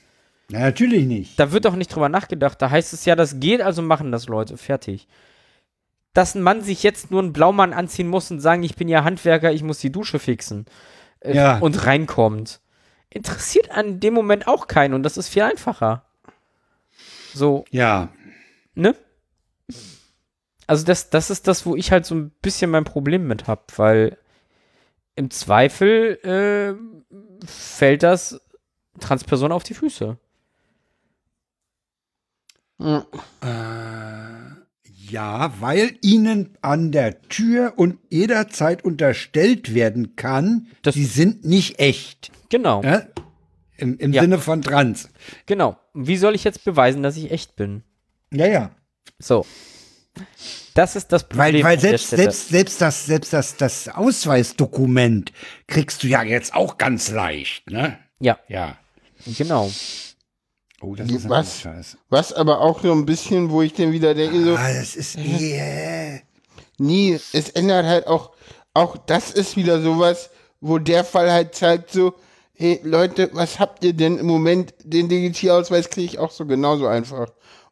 Na, 0.49 0.61
natürlich 0.61 1.05
nicht. 1.07 1.39
Da 1.39 1.53
wird 1.53 1.65
doch 1.65 1.77
nicht 1.77 1.95
drüber 1.95 2.09
nachgedacht. 2.09 2.61
Da 2.61 2.71
heißt 2.71 2.93
es 2.93 3.05
ja, 3.05 3.15
das 3.15 3.39
geht, 3.39 3.61
also 3.61 3.83
machen 3.83 4.11
das 4.11 4.27
Leute. 4.27 4.57
Fertig. 4.57 5.07
Dass 6.15 6.35
ein 6.35 6.43
Mann 6.43 6.63
sich 6.63 6.83
jetzt 6.83 7.11
nur 7.13 7.23
einen 7.23 7.33
Blaumann 7.33 7.73
anziehen 7.73 8.09
muss 8.09 8.31
und 8.33 8.41
sagen, 8.41 8.63
ich 8.65 8.75
bin 8.75 8.89
ja 8.89 9.05
Handwerker, 9.05 9.53
ich 9.53 9.63
muss 9.63 9.79
die 9.79 9.93
Dusche 9.93 10.19
fixen. 10.19 10.65
Äh, 11.21 11.37
Ja. 11.37 11.59
Und 11.59 11.87
reinkommt. 11.87 12.61
Interessiert 13.11 13.71
an 13.71 14.01
dem 14.01 14.15
Moment 14.15 14.49
auch 14.49 14.67
keinen 14.67 14.95
und 14.95 15.03
das 15.05 15.17
ist 15.19 15.29
viel 15.29 15.43
einfacher. 15.43 16.03
So, 17.35 17.65
Ja. 17.71 18.09
ne? 18.75 18.95
Also 20.69 20.85
das, 20.85 21.11
das 21.11 21.31
ist 21.31 21.49
das, 21.49 21.67
wo 21.67 21.75
ich 21.75 21.91
halt 21.91 22.07
so 22.07 22.15
ein 22.15 22.31
bisschen 22.43 22.71
mein 22.71 22.85
Problem 22.85 23.27
mit 23.27 23.47
habe, 23.49 23.63
weil 23.77 24.19
im 25.17 25.31
Zweifel 25.31 26.19
äh, 26.23 27.45
fällt 27.47 28.03
das 28.05 28.41
Transperson 29.01 29.51
auf 29.51 29.65
die 29.65 29.75
Füße. 29.75 30.17
Hm. 32.81 33.03
Ja, 35.11 35.55
weil 35.61 35.97
ihnen 36.03 36.57
an 36.61 36.93
der 36.93 37.23
Tür 37.23 37.73
und 37.77 37.99
jederzeit 38.11 38.85
unterstellt 38.85 39.75
werden 39.75 40.17
kann, 40.17 40.69
Das- 40.83 40.95
sie 40.95 41.07
sind 41.07 41.45
nicht 41.45 41.79
echt. 41.81 42.31
Genau. 42.51 42.83
Ja? 42.83 43.03
Im, 43.79 43.97
im 43.99 44.13
Ja. 44.13 44.23
Sinne 44.23 44.39
von 44.39 44.61
trans. 44.63 45.09
Genau. 45.47 45.79
Wie 45.95 46.17
soll 46.19 46.35
ich 46.35 46.45
jetzt 46.45 46.65
beweisen, 46.65 47.03
dass 47.03 47.17
ich 47.17 47.31
echt 47.31 47.57
bin? 47.57 47.83
Ja, 48.33 48.47
ja. 48.47 48.71
So. 49.19 49.47
Das 50.75 50.95
ist 50.97 51.09
das 51.13 51.23
Weil, 51.31 51.53
Problem. 51.53 51.65
weil 51.65 51.77
der 51.77 51.99
selbst, 51.99 52.11
selbst, 52.11 52.49
selbst 52.49 52.81
das, 52.81 53.07
selbst 53.07 53.33
das, 53.33 53.57
das 53.57 53.89
Ausweisdokument 53.89 55.33
kriegst 55.67 56.03
du 56.03 56.07
ja 56.07 56.23
jetzt 56.23 56.55
auch 56.55 56.79
ganz 56.79 57.11
leicht, 57.11 57.71
ne? 57.71 57.99
Ja, 58.21 58.39
Ja. 58.49 58.77
genau. 59.27 59.71
Oh, 60.81 60.95
das 60.95 61.11
ist 61.11 61.29
was? 61.29 61.67
Was 62.09 62.33
aber 62.33 62.61
auch 62.61 62.83
so 62.83 62.93
ein 62.93 63.05
bisschen, 63.05 63.51
wo 63.51 63.63
ich 63.63 63.73
dann 63.73 63.91
wieder 63.91 64.15
denke, 64.15 64.45
so, 64.45 64.55
Ah, 64.55 64.73
das 64.73 64.95
ist, 64.95 65.17
yeah. 65.19 66.21
nie, 66.79 67.19
es 67.33 67.49
ändert 67.51 67.85
halt 67.87 68.07
auch, 68.07 68.31
auch 68.75 68.97
das 68.97 69.33
ist 69.33 69.57
wieder 69.57 69.83
sowas, 69.83 70.31
wo 70.61 70.79
der 70.79 71.05
Fall 71.05 71.33
halt 71.33 71.57
zeigt, 71.57 71.91
so, 71.91 72.15
hey 72.55 72.81
Leute, 72.85 73.31
was 73.33 73.59
habt 73.59 73.83
ihr 73.85 73.93
denn 73.93 74.19
im 74.19 74.27
Moment? 74.27 74.73
Den 74.85 75.09
Digitalausweis 75.09 75.91
kriege 75.91 76.07
ich 76.07 76.19
auch 76.21 76.31
so 76.31 76.47
genauso 76.47 76.87
einfach. 76.87 77.29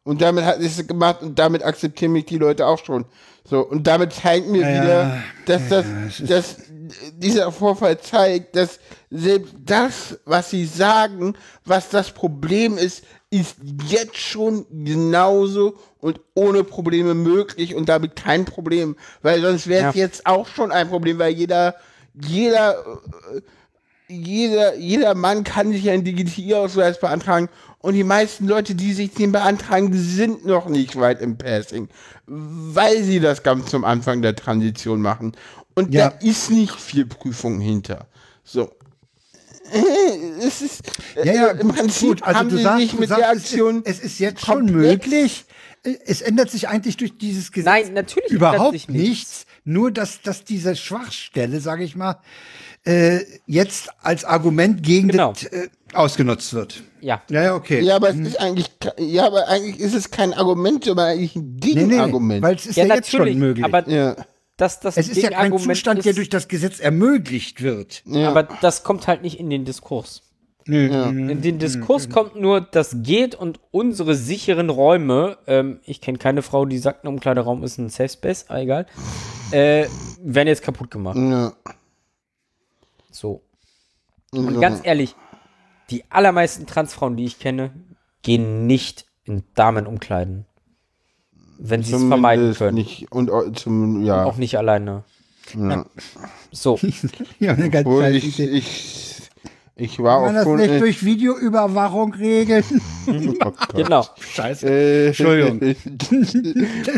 Und 0.07 0.21
damit 0.21 0.45
hat 0.45 0.59
es 0.61 0.85
gemacht 0.87 1.21
und 1.21 1.37
damit 1.37 1.63
akzeptieren 1.63 2.13
mich 2.13 2.25
die 2.25 2.37
Leute 2.37 2.65
auch 2.65 2.83
schon. 2.83 3.05
So, 3.43 3.59
und 3.61 3.85
damit 3.87 4.13
zeigt 4.13 4.47
mir 4.47 4.61
Ja, 4.61 4.81
wieder, 4.83 5.17
dass 5.45 5.67
das, 5.69 5.85
ist- 6.19 6.29
dass 6.29 6.55
dieser 7.13 7.51
Vorfall 7.51 7.99
zeigt, 7.99 8.55
dass 8.55 8.79
selbst 9.09 9.53
das, 9.65 10.17
was 10.25 10.49
sie 10.49 10.65
sagen, 10.65 11.33
was 11.65 11.89
das 11.89 12.11
Problem 12.11 12.77
ist, 12.77 13.03
ist 13.29 13.57
jetzt 13.87 14.17
schon 14.17 14.65
genauso 14.85 15.75
und 15.99 16.19
ohne 16.33 16.63
Probleme 16.63 17.13
möglich 17.13 17.75
und 17.75 17.89
damit 17.89 18.15
kein 18.15 18.45
Problem, 18.45 18.95
weil 19.21 19.41
sonst 19.41 19.67
wäre 19.67 19.89
es 19.89 19.95
Ja. 19.95 20.01
jetzt 20.03 20.25
auch 20.25 20.47
schon 20.47 20.71
ein 20.71 20.87
Problem, 20.87 21.19
weil 21.19 21.33
jeder, 21.33 21.75
jeder, 22.13 22.75
äh, 23.35 23.41
jeder, 24.09 24.75
jeder 24.75 25.15
Mann 25.15 25.43
kann 25.43 25.71
sich 25.71 25.89
einen 25.89 26.03
Digitalausweis 26.03 26.99
beantragen 26.99 27.49
und 27.79 27.93
die 27.93 28.03
meisten 28.03 28.47
Leute, 28.47 28.73
die 28.75 28.93
sich 28.93 29.11
den 29.13 29.31
beantragen, 29.31 29.91
sind 29.93 30.45
noch 30.45 30.69
nicht 30.69 30.97
weit 30.99 31.21
im 31.21 31.37
Passing, 31.37 31.89
weil 32.25 33.03
sie 33.03 33.19
das 33.19 33.43
ganz 33.43 33.69
zum 33.69 33.83
Anfang 33.83 34.21
der 34.21 34.35
Transition 34.35 35.01
machen. 35.01 35.33
Und 35.75 35.93
Ja. 35.93 36.09
da 36.09 36.17
ist 36.25 36.49
nicht 36.49 36.75
viel 36.79 37.05
Prüfung 37.05 37.59
hinter. 37.59 38.07
So. 38.43 38.71
Es 40.41 40.61
ist, 40.61 40.81
Ja, 41.15 41.33
ja, 41.33 41.47
äh, 41.47 41.59
im 41.59 41.67
gut, 41.67 41.75
Prinzip 41.77 42.07
gut. 42.09 42.23
Also 42.23 42.39
haben 42.39 42.49
du 42.49 42.57
sie 42.57 42.63
sagst, 42.63 42.81
sich 42.81 42.91
du 42.91 42.97
mit 42.99 43.09
sagst, 43.09 43.21
der 43.21 43.31
es 43.31 43.37
ist- 43.37 43.43
Aktion 43.51 43.81
Es 43.85 43.99
ist 43.99 44.19
jetzt 44.19 44.45
schon 44.45 44.65
möglich. 44.65 45.45
Es 46.05 46.21
ändert 46.21 46.49
sich 46.49 46.67
eigentlich 46.69 46.97
durch 46.97 47.17
dieses 47.17 47.51
Gesetz 47.51 47.65
Nein, 47.85 47.93
natürlich 47.93 48.31
überhaupt 48.31 48.71
sich 48.73 48.87
nichts. 48.89 49.09
nichts. 49.09 49.45
Nur, 49.65 49.91
dass, 49.91 50.21
dass 50.21 50.45
diese 50.45 50.75
Schwachstelle, 50.77 51.59
sage 51.59 51.83
ich 51.83 51.95
mal, 51.97 52.19
äh, 52.85 53.19
jetzt 53.45 53.89
als 54.01 54.23
Argument 54.25 54.83
gegen 54.83 55.09
Genau. 55.09 55.33
das 55.33 55.43
äh, 55.43 55.67
ausgenutzt 55.93 56.53
wird. 56.53 56.83
Ja. 57.01 57.21
Ja, 57.29 57.43
ja, 57.43 57.55
okay. 57.55 57.81
Ja, 57.81 57.95
aber 57.97 58.09
es 58.09 58.17
ist 58.17 58.39
eigentlich, 58.39 58.67
ja, 58.97 59.27
aber 59.27 59.47
eigentlich 59.47 59.79
ist 59.79 59.93
es 59.93 60.09
kein 60.11 60.33
Argument, 60.33 60.83
sondern 60.83 61.07
eigentlich 61.09 61.35
ein 61.35 61.55
nee, 61.61 61.73
nee, 61.73 61.73
Gegenargument. 61.81 62.41
weil 62.41 62.55
es 62.55 62.65
ist 62.65 62.75
Ja, 62.77 62.85
ja, 62.85 62.95
jetzt 62.95 63.09
schon 63.09 63.19
natürlich. 63.21 63.37
möglich. 63.39 63.65
Aber 63.65 63.87
ja. 63.89 64.15
das, 64.57 64.79
das 64.79 64.97
es 64.97 65.09
ist 65.09 65.17
ja 65.17 65.29
kein 65.29 65.43
Gegenargument 65.51 65.77
Zustand, 65.77 66.05
der 66.05 66.09
ist- 66.11 66.17
durch 66.17 66.29
das 66.29 66.47
Gesetz 66.47 66.79
ermöglicht 66.79 67.61
wird. 67.61 68.03
Ja. 68.05 68.29
Aber 68.29 68.43
das 68.61 68.83
kommt 68.83 69.07
halt 69.07 69.21
nicht 69.21 69.39
in 69.39 69.49
den 69.49 69.63
Diskurs. 69.65 70.23
Nö, 70.69 70.87
In 71.07 71.41
den 71.41 71.59
Diskurs 71.59 72.09
kommt 72.09 72.35
nur, 72.35 72.59
das 72.59 72.97
geht 73.01 73.35
und 73.35 73.61
unsere 73.71 74.15
sicheren 74.15 74.69
Räume, 74.69 75.37
ähm, 75.47 75.79
ich 75.85 76.01
kenne 76.01 76.17
keine 76.17 76.41
Frau, 76.41 76.65
die 76.65 76.77
sagt, 76.77 77.05
ein 77.05 77.07
Umkleideraum 77.07 77.63
ist 77.63 77.77
ein 77.77 77.87
Safe 77.87 78.09
Space, 78.09 78.45
ah, 78.49 78.59
egal, 78.59 78.85
äh, 79.51 79.85
werden 80.21 80.49
jetzt 80.49 80.63
kaputt 80.63 80.91
gemacht. 80.91 81.15
ja. 81.15 81.53
So. 83.17 83.41
Und 84.31 84.61
ganz 84.61 84.81
ehrlich, 84.83 85.15
die 85.89 86.03
allermeisten 86.09 86.67
Transfrauen, 86.67 87.17
die 87.17 87.25
ich 87.25 87.39
kenne, 87.39 87.71
gehen 88.21 88.67
nicht 88.67 89.05
in 89.23 89.43
Damenumkleiden. 89.55 90.45
Wenn 91.57 91.81
sie 91.81 91.95
es 91.95 92.03
vermeiden 92.03 92.53
können. 92.53 92.75
Nicht, 92.75 93.11
und 93.11 93.31
auch 93.31 93.51
zum, 93.53 94.03
ja. 94.03 94.23
Auch 94.25 94.37
nicht 94.37 94.57
alleine. 94.57 95.03
ja. 95.55 95.85
So. 96.51 96.79
ja, 97.39 97.53
eine 97.53 97.71
ganz 97.71 97.87
Obwohl 97.87 98.15
ich, 98.15 98.39
ich, 98.39 99.16
ich 99.77 99.99
war 99.99 100.23
Kann 100.25 100.33
man 100.33 100.35
auch 100.35 100.39
das 100.39 100.43
schon. 100.43 100.57
nicht 100.57 100.69
äh, 100.71 100.79
durch 100.79 101.05
Videoüberwachung 101.05 102.13
regeln? 102.13 102.63
oh 103.45 103.51
genau. 103.75 104.05
Scheiße. 104.19 104.67
Äh, 104.67 105.07
Entschuldigung. 105.07 105.59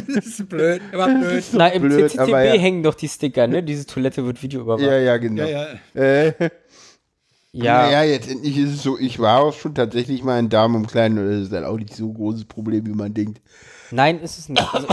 das 0.08 0.26
ist 0.26 0.50
blöd, 0.50 0.82
immer 0.92 1.08
blöd. 1.08 1.44
Na, 1.54 1.68
im 1.68 1.82
blöd, 1.84 2.12
CCTB 2.12 2.20
aber 2.22 2.44
ja. 2.44 2.54
hängen 2.54 2.84
doch 2.84 2.96
die 2.96 3.08
Sticker, 3.08 3.48
ne? 3.48 3.62
Diese 3.64 3.86
Toilette 3.86 4.26
wird 4.26 4.42
Video 4.42 4.62
überwacht. 4.62 4.84
ja, 4.84 4.98
ja, 4.98 5.18
genau. 5.18 5.44
Ja, 5.44 5.68
ja. 5.94 6.02
Äh, 6.02 6.50
Ja. 7.52 7.84
Naja, 7.84 8.04
jetzt 8.04 8.30
endlich 8.30 8.58
ist 8.58 8.74
es 8.76 8.84
so, 8.84 9.00
ich 9.00 9.18
war 9.20 9.40
auch 9.40 9.54
schon 9.54 9.74
tatsächlich 9.74 10.24
mal 10.24 10.38
in 10.38 10.50
Damen 10.50 10.76
umkleiden 10.76 11.18
und 11.18 11.28
das 11.28 11.42
ist 11.44 11.52
dann 11.54 11.66
auch 11.66 11.78
nicht 11.78 11.96
so 11.96 12.06
ein 12.06 12.14
großes 12.14 12.46
Problem, 12.46 12.86
wie 12.86 12.92
man 12.92 13.14
denkt. 13.14 13.42
Nein, 13.92 14.20
ist 14.20 14.38
es 14.38 14.50
nicht. 14.50 14.64
Also, 14.72 14.88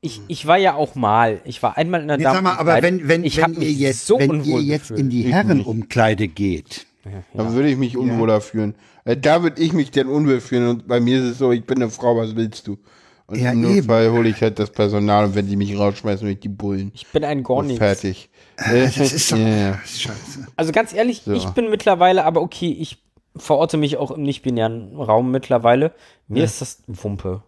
ich, 0.00 0.22
ich 0.28 0.46
war 0.46 0.56
ja 0.56 0.74
auch 0.74 0.94
mal. 0.94 1.42
Ich 1.44 1.62
war 1.62 1.76
einmal 1.76 2.00
in 2.00 2.08
der 2.08 2.16
Nee, 2.16 2.24
sag 2.24 2.42
mal, 2.42 2.56
aber 2.56 2.80
wenn, 2.80 3.06
wenn, 3.06 3.22
ich 3.22 3.36
wenn 3.36 3.52
ihr 3.60 3.70
jetzt, 3.70 4.06
so 4.06 4.18
wenn 4.18 4.42
ihr 4.44 4.62
jetzt 4.62 4.88
gefühlt. 4.88 5.00
in 5.00 5.10
die 5.10 5.24
Herrenumkleide 5.24 6.26
geht, 6.28 6.86
Da 7.34 7.52
würde 7.52 7.68
ich 7.70 7.76
mich 7.76 7.96
unwohler 7.96 8.40
fühlen. 8.40 8.74
Äh, 9.04 9.16
Da 9.16 9.42
würde 9.42 9.60
ich 9.62 9.72
mich 9.72 9.90
dann 9.90 10.08
unwohl 10.08 10.40
fühlen 10.40 10.68
und 10.68 10.88
bei 10.88 11.00
mir 11.00 11.18
ist 11.18 11.24
es 11.24 11.38
so, 11.38 11.52
ich 11.52 11.64
bin 11.64 11.82
eine 11.82 11.90
Frau, 11.90 12.16
was 12.16 12.36
willst 12.36 12.66
du? 12.66 12.78
Und 13.26 13.38
Ja, 13.40 13.52
im. 13.52 13.60
Notfall 13.62 14.10
hole 14.10 14.28
ich 14.28 14.40
halt 14.42 14.58
das 14.58 14.70
Personal 14.70 15.24
und 15.26 15.34
wenn 15.34 15.46
die 15.46 15.56
mich 15.56 15.78
rausschmeißen, 15.78 16.26
will 16.26 16.34
ich 16.34 16.40
die 16.40 16.48
Bullen. 16.48 16.90
Ich 16.94 17.06
bin 17.06 17.24
ein 17.24 17.42
nichts. 17.66 17.78
fertig. 17.78 18.28
Das 18.56 18.98
ist 18.98 19.32
doch, 19.32 19.38
ja, 19.38 19.48
ja. 19.48 19.70
ist 19.82 20.02
scheiße. 20.02 20.46
Also 20.56 20.72
ganz 20.72 20.92
ehrlich, 20.92 21.26
ich 21.26 21.46
bin 21.50 21.70
mittlerweile, 21.70 22.24
aber 22.26 22.42
okay, 22.42 22.76
ich 22.78 22.98
verorte 23.36 23.78
mich 23.78 23.96
auch 23.96 24.10
im 24.10 24.22
nicht-binären 24.22 24.96
Raum 24.96 25.30
mittlerweile. 25.30 25.92
Mir 26.28 26.44
ist 26.44 26.60
das 26.60 26.82
Wumpe. 26.86 27.42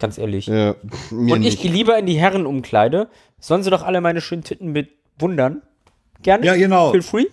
Ganz 0.00 0.18
ehrlich. 0.18 0.46
Ja, 0.48 0.74
mir 1.10 1.34
Und 1.34 1.42
ich 1.42 1.52
nicht. 1.52 1.62
gehe 1.62 1.70
lieber 1.72 1.96
in 1.98 2.04
die 2.06 2.18
Herrenumkleide. 2.18 3.08
Sollen 3.38 3.62
sie 3.62 3.70
doch 3.70 3.82
alle 3.82 4.00
meine 4.02 4.20
schönen 4.20 4.42
Titten 4.44 4.74
bewundern. 4.74 5.62
gerne. 6.22 6.44
Ja, 6.44 6.56
genau. 6.56 6.90
Feel 6.90 7.02
free. 7.02 7.26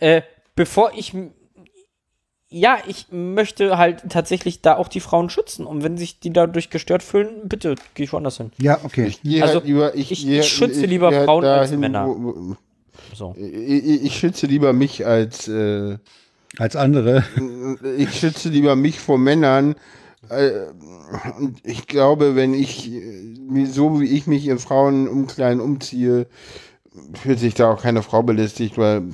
Äh, 0.00 0.22
bevor 0.60 0.92
ich. 0.94 1.14
Ja, 2.52 2.78
ich 2.86 3.06
möchte 3.12 3.78
halt 3.78 4.02
tatsächlich 4.10 4.60
da 4.60 4.76
auch 4.76 4.88
die 4.88 5.00
Frauen 5.00 5.30
schützen. 5.30 5.64
Und 5.64 5.82
wenn 5.84 5.96
sich 5.96 6.18
die 6.20 6.32
dadurch 6.32 6.68
gestört 6.68 7.02
fühlen, 7.02 7.48
bitte 7.48 7.76
gehe 7.94 8.04
ich 8.04 8.12
woanders 8.12 8.36
hin. 8.38 8.50
Ja, 8.58 8.78
okay. 8.82 9.14
Ich 9.22 9.40
Also, 9.42 9.54
halt 9.54 9.64
lieber, 9.66 9.94
ich, 9.94 10.10
ich- 10.12 10.28
ich 10.28 10.46
schütze 10.48 10.82
ich 10.84 10.90
lieber 10.90 11.10
halt 11.12 11.24
Frauen 11.24 11.44
als 11.44 11.70
Männer. 11.70 12.06
wo- 12.08 12.34
wo- 12.50 12.56
So. 13.14 13.34
Ich, 13.38 14.18
schütze 14.18 14.46
lieber 14.46 14.72
mich 14.72 15.06
als 15.06 15.46
äh, 15.48 15.96
Als 16.58 16.74
andere. 16.76 17.24
ich 17.96 18.12
schütze 18.18 18.48
lieber 18.50 18.74
mich 18.76 18.98
vor 19.00 19.16
Männern. 19.16 19.76
Äh, 20.28 20.50
und 21.38 21.58
ich 21.64 21.86
glaube, 21.86 22.34
wenn 22.34 22.52
ich 22.52 22.90
äh, 22.92 23.64
so 23.66 24.00
wie 24.00 24.06
ich 24.08 24.26
mich 24.26 24.48
in 24.48 24.58
Frauenumkleiden 24.58 25.60
umziehe, 25.60 26.26
fühlt 27.14 27.38
sich 27.38 27.54
da 27.54 27.72
auch 27.72 27.80
keine 27.80 28.02
Frau 28.02 28.24
belästigt, 28.24 28.76
weil 28.76 29.04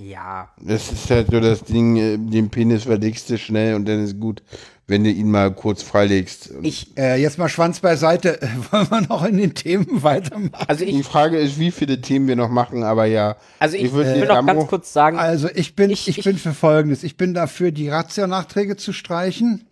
Ja. 0.00 0.48
das 0.60 0.90
ist 0.90 1.10
halt 1.10 1.28
so 1.30 1.40
das 1.40 1.62
Ding, 1.64 1.96
äh, 1.96 2.16
den 2.18 2.48
Penis 2.50 2.84
verlegst 2.84 3.28
du 3.30 3.36
schnell 3.38 3.74
und 3.74 3.86
dann 3.86 4.02
ist 4.02 4.18
gut, 4.18 4.42
wenn 4.86 5.04
du 5.04 5.10
ihn 5.10 5.30
mal 5.30 5.52
kurz 5.52 5.82
freilegst. 5.82 6.50
Ich, 6.62 6.96
Äh, 6.96 7.20
jetzt 7.20 7.38
mal 7.38 7.48
Schwanz 7.48 7.80
beiseite. 7.80 8.38
Wollen 8.70 8.90
wir 8.90 9.00
noch 9.02 9.24
in 9.24 9.36
den 9.36 9.54
Themen 9.54 10.02
weitermachen? 10.02 10.64
also 10.66 10.84
die 10.84 10.98
ich, 11.00 11.06
Frage 11.06 11.38
ist, 11.38 11.58
wie 11.58 11.70
viele 11.70 12.00
Themen 12.00 12.26
wir 12.28 12.34
noch 12.36 12.48
machen, 12.48 12.82
aber 12.82 13.04
ja. 13.04 13.36
also 13.58 13.76
ich, 13.76 13.92
würd 13.92 14.06
will 14.06 14.14
den 14.20 14.28
noch 14.28 14.46
ganz 14.46 14.66
kurz 14.68 14.92
sagen, 14.92 15.18
Also 15.18 15.48
ich 15.54 15.76
bin, 15.76 15.90
Ich- 15.90 16.08
ich, 16.08 16.18
ich- 16.18 16.24
bin 16.24 16.38
für 16.38 16.52
Folgendes. 16.54 17.02
Ich 17.04 17.16
bin 17.16 17.34
dafür, 17.34 17.70
die 17.70 17.88
Razzia-Nachträge 17.88 18.76
zu 18.76 18.92
streichen. 18.92 19.66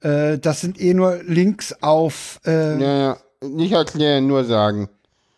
Äh, 0.00 0.38
das 0.38 0.60
sind 0.60 0.80
eh 0.80 0.94
nur 0.94 1.20
Links 1.24 1.74
auf 1.82 2.40
äh, 2.46 2.80
Ja, 2.80 2.98
ja. 2.98 3.16
Nicht 3.48 3.72
erklären, 3.72 4.26
nur 4.26 4.44
sagen. 4.44 4.88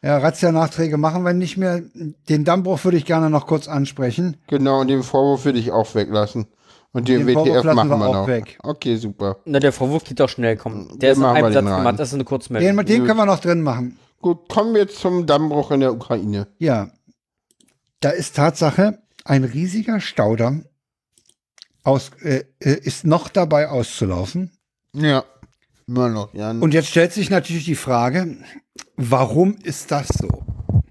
Ja, 0.02 0.18
Razzia-Nachträge 0.18 0.97
machen 0.97 1.24
wir 1.24 1.32
nicht 1.35 1.56
mehr. 1.56 1.82
Den 2.28 2.44
Dammbruch 2.44 2.82
würde 2.85 2.97
ich 2.97 3.05
gerne 3.05 3.28
noch 3.28 3.47
kurz 3.47 3.68
ansprechen. 3.68 4.39
Genau, 4.48 4.81
und 4.81 4.89
den 4.89 5.02
Vorwurf 5.02 5.44
würde 5.44 5.59
ich 5.59 5.72
auch 5.72 5.94
weglassen. 5.94 6.47
Und 6.93 7.06
den, 7.09 7.27
Den 7.27 7.36
WTF 7.36 7.64
machen 7.64 7.89
wir 7.90 7.98
wir, 7.98 8.09
auch 8.09 8.14
noch. 8.14 8.27
weg. 8.27 8.59
Okay, 8.62 8.97
super. 8.97 9.36
na, 9.44 9.60
der 9.60 9.72
Vorwurf 9.72 10.02
geht 10.05 10.18
doch 10.18 10.28
schnell, 10.28 10.56
komm. 10.56 10.89
Der 10.98 10.98
Den 10.98 11.12
ist 11.12 11.16
in 11.18 11.22
machen 11.22 11.35
wir 11.36 11.44
einem 11.44 11.55
den 11.55 11.64
Satz 11.66 11.77
gemacht, 11.77 12.01
das 12.01 12.09
ist 12.09 12.14
eine 12.14 12.24
Kurzmeldung. 12.24 12.77
Den, 12.77 12.86
den 12.86 13.05
können 13.06 13.18
wir 13.18 13.27
noch 13.27 13.39
drin 13.39 13.62
machen. 13.62 13.98
Gut, 14.20 14.48
kommen 14.48 14.74
wir 14.74 14.89
zum 14.89 15.27
Dammbruch 15.27 15.70
in 15.70 15.81
der 15.81 15.93
Ukraine. 15.93 16.48
Ja. 16.59 16.90
Da 18.01 18.10
ist 18.10 18.36
Tatsache, 18.36 18.98
ein 19.24 19.44
riesiger 19.44 20.01
Staudamm 20.01 20.64
aus, 21.85 22.10
äh, 22.22 22.44
äh, 22.59 22.74
ist 22.74 23.06
noch 23.06 23.28
dabei 23.28 23.68
auszulaufen. 23.68 24.51
Ja. 24.94 25.24
Immer 25.91 26.09
noch, 26.09 26.33
Jan. 26.35 26.62
Und 26.62 26.73
jetzt 26.73 26.89
stellt 26.89 27.12
sich 27.12 27.31
natürlich 27.31 27.65
die 27.65 27.75
Frage, 27.75 28.37
warum 28.97 29.57
ist 29.65 29.91
das 29.91 30.07
so? 30.07 30.29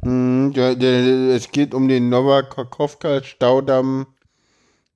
Hm, 0.03 0.51
der, 0.53 0.75
der, 0.75 0.91
es 1.35 1.51
geht 1.51 1.73
um 1.73 1.87
den 1.87 2.09
Novakakowka-Staudamm 2.09 4.07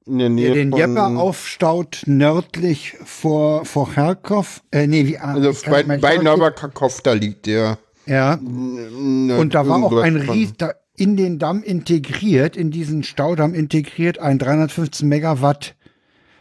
in 0.05 0.19
der 0.19 0.27
Nähe 0.27 0.47
Der 0.47 0.55
den 0.55 0.71
von... 0.71 0.79
Jeppe 0.79 1.05
aufstaut 1.05 2.01
nördlich 2.05 2.97
vor, 3.05 3.63
vor 3.63 3.89
Charkow. 3.93 4.61
Äh, 4.71 4.87
nee, 4.87 5.07
wie, 5.07 5.17
Also 5.19 5.51
ich 5.51 5.61
kann 5.61 5.87
bei, 5.87 5.97
bei 5.97 6.17
Novakakowka 6.17 7.13
liegt 7.13 7.45
der. 7.45 7.77
Ja, 8.05 8.33
Und 8.33 9.31
und 9.31 9.55
da 9.55 9.65
war 9.69 9.81
auch 9.85 10.01
ein 10.01 10.17
Ries, 10.17 10.51
da 10.57 10.73
in 10.97 11.15
den 11.15 11.39
Damm 11.39 11.63
integriert, 11.63 12.57
in 12.57 12.71
diesen 12.71 13.03
Staudamm 13.03 13.53
integriert, 13.53 14.19
ein 14.19 14.37
315 14.37 15.07
Megawatt 15.07 15.75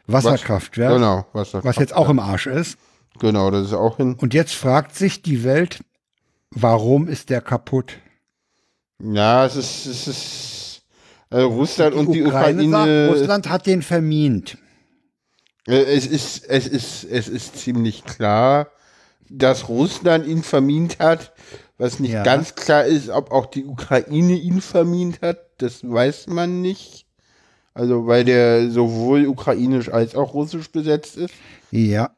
Wasserkraftwerk, 0.09 0.95
Genau, 0.95 1.27
Wasserkraft. 1.33 1.65
was 1.65 1.77
jetzt 1.77 1.95
auch 1.95 2.09
im 2.09 2.19
Arsch 2.19 2.49
ist. 2.49 2.77
Genau, 3.19 3.51
das 3.51 3.67
ist 3.69 3.73
auch 3.75 3.99
hin. 3.99 4.17
Und 4.21 4.35
jetzt 4.35 4.55
fragt 4.55 4.95
sich 4.95 5.23
die 5.23 5.45
Welt, 5.45 5.81
warum 6.51 7.09
ist 7.09 7.31
der 7.31 7.41
kaputt? 7.41 7.95
Ja, 9.01 9.45
es 9.47 9.57
ist, 9.57 9.87
es 9.87 10.09
ist 10.09 10.83
also 11.31 11.49
Russland 11.49 11.95
und 11.95 12.13
die 12.13 12.23
Ukraine. 12.23 12.69
sagt, 12.71 13.19
Russland 13.19 13.49
hat 13.49 13.67
den 13.67 13.83
vermint. 13.83 14.59
Äh, 15.67 15.83
Es 15.83 16.07
ist, 16.07 16.45
es 16.49 16.67
ist, 16.67 17.05
es 17.05 17.29
ist 17.29 17.57
ziemlich 17.57 18.05
klar, 18.05 18.69
dass 19.29 19.69
Russland 19.69 20.27
ihn 20.27 20.43
vermint 20.43 20.99
hat. 20.99 21.33
Was 21.79 21.99
nicht 21.99 22.13
Ja. 22.13 22.23
ganz 22.23 22.55
klar 22.55 22.85
ist, 22.85 23.09
ob 23.09 23.33
auch 23.33 23.47
die 23.47 23.65
Ukraine 23.65 24.35
ihn 24.35 24.61
vermint 24.61 25.21
hat, 25.23 25.39
das 25.59 25.81
weiß 25.89 26.29
man 26.29 26.61
nicht. 26.61 27.07
Also, 27.75 28.07
weil 28.07 28.25
der 28.25 28.71
sowohl 28.71 29.27
ukrainisch 29.27 29.89
als 29.91 30.15
auch 30.15 30.35
russisch 30.35 30.71
besetzt 30.71 31.17
ist. 31.17 31.33
Ja, 31.71 32.11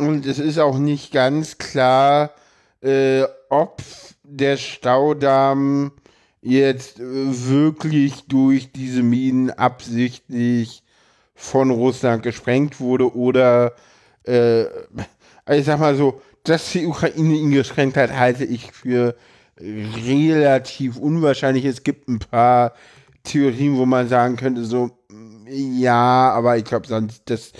Und 0.00 0.26
es 0.26 0.38
ist 0.38 0.58
auch 0.58 0.78
nicht 0.78 1.12
ganz 1.12 1.58
klar, 1.58 2.32
äh, 2.80 3.24
ob 3.48 3.82
der 4.22 4.56
Staudamm 4.56 5.92
jetzt 6.40 7.00
äh, 7.00 7.04
wirklich 7.04 8.26
durch 8.28 8.70
diese 8.72 9.02
Minen 9.02 9.50
absichtlich 9.50 10.82
von 11.34 11.70
Russland 11.70 12.22
gesprengt 12.22 12.80
wurde 12.80 13.14
oder, 13.14 13.74
äh, 14.24 14.64
ich 15.50 15.64
sag 15.64 15.80
mal 15.80 15.96
so, 15.96 16.20
dass 16.44 16.72
die 16.72 16.86
Ukraine 16.86 17.34
ihn 17.34 17.50
gesprengt 17.50 17.96
hat, 17.96 18.12
halte 18.12 18.44
ich 18.44 18.72
für 18.72 19.16
relativ 19.60 20.96
unwahrscheinlich. 20.96 21.64
Es 21.64 21.82
gibt 21.82 22.08
ein 22.08 22.20
paar 22.20 22.74
Theorien, 23.24 23.76
wo 23.76 23.86
man 23.86 24.08
sagen 24.08 24.36
könnte, 24.36 24.64
so, 24.64 24.90
mm, 25.08 25.46
ja, 25.48 26.30
aber 26.32 26.56
ich 26.56 26.64
glaube, 26.64 26.86
sonst, 26.86 27.22
das, 27.26 27.52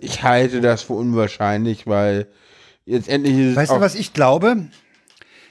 ich 0.00 0.22
halte 0.22 0.60
das 0.60 0.82
für 0.82 0.94
unwahrscheinlich, 0.94 1.86
weil 1.86 2.26
jetzt 2.86 3.08
endlich 3.08 3.38
ist 3.38 3.50
es 3.50 3.56
weißt 3.56 3.72
du, 3.72 3.80
was 3.80 3.94
ich 3.94 4.12
glaube? 4.12 4.56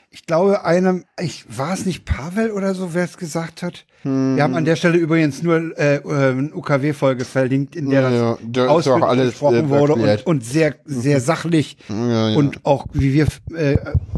Ich 0.10 0.28
glaube, 0.28 0.64
einem, 0.64 1.06
ich 1.20 1.46
war 1.50 1.74
es 1.74 1.88
nicht 1.88 2.06
Pavel 2.06 2.52
oder 2.52 2.76
so, 2.76 2.94
wer 2.94 3.04
es 3.04 3.18
gesagt 3.18 3.64
hat. 3.64 3.86
Wir 4.06 4.44
haben 4.44 4.54
an 4.56 4.66
der 4.66 4.76
Stelle 4.76 4.98
übrigens 4.98 5.42
nur 5.44 5.78
äh, 5.80 5.96
äh, 5.96 6.02
eine 6.04 6.54
UKW-Folge 6.54 7.24
verlinkt, 7.24 7.74
in 7.74 7.90
der 7.90 8.02
Ja, 8.02 8.10
das 8.10 8.20
ja, 8.20 8.38
da 8.52 8.64
ist 8.66 8.70
ausführlich 8.70 9.04
auch 9.04 9.08
alles, 9.08 9.30
besprochen 9.32 9.66
äh, 9.66 9.70
wurde 9.70 9.94
und, 9.94 10.28
und 10.28 10.44
sehr, 10.44 10.76
sehr 10.84 11.22
sachlich 11.22 11.78
ja, 11.88 12.30
ja. 12.32 12.38
und 12.38 12.66
auch, 12.66 12.86
wie 12.92 13.14
wir 13.14 13.28
äh, 13.56 13.78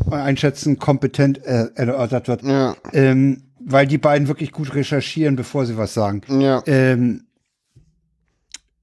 einschätzen, 0.10 0.80
kompetent 0.80 1.46
äh, 1.46 1.68
erörtert 1.76 2.28
wird. 2.28 2.42
ja, 2.42 2.76
Ähm, 2.94 3.44
weil 3.60 3.86
die 3.86 4.00
beiden 4.00 4.28
wirklich 4.28 4.52
gut 4.52 4.74
recherchieren, 4.74 5.36
bevor 5.36 5.68
sie 5.68 5.78
was 5.78 5.94
sagen. 5.94 6.22
ja, 6.30 6.64
Ähm, 6.66 7.26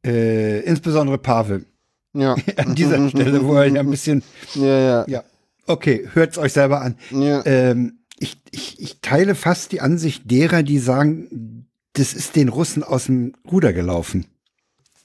äh, 0.04 0.60
insbesondere 0.60 1.18
Pavel. 1.18 1.66
ja, 2.14 2.34
An 2.56 2.74
dieser 2.74 3.08
Stelle, 3.10 3.44
wo 3.44 3.54
er 3.54 3.66
ja 3.66 3.80
ein 3.80 3.90
bisschen, 3.90 4.22
ja, 4.54 4.78
ja, 4.78 5.04
ja, 5.08 5.24
okay, 5.66 6.08
hört's 6.12 6.38
euch 6.38 6.52
selber 6.52 6.80
an. 6.82 6.96
ja. 7.10 7.44
Ähm, 7.46 7.98
ich, 8.18 8.36
ich, 8.52 8.80
ich 8.80 9.00
teile 9.00 9.34
fast 9.34 9.72
die 9.72 9.80
Ansicht 9.80 10.30
derer, 10.30 10.62
die 10.62 10.78
sagen, 10.78 11.66
das 11.94 12.14
ist 12.14 12.36
den 12.36 12.48
Russen 12.48 12.84
aus 12.84 13.06
dem 13.06 13.32
Ruder 13.50 13.72
gelaufen. 13.72 14.26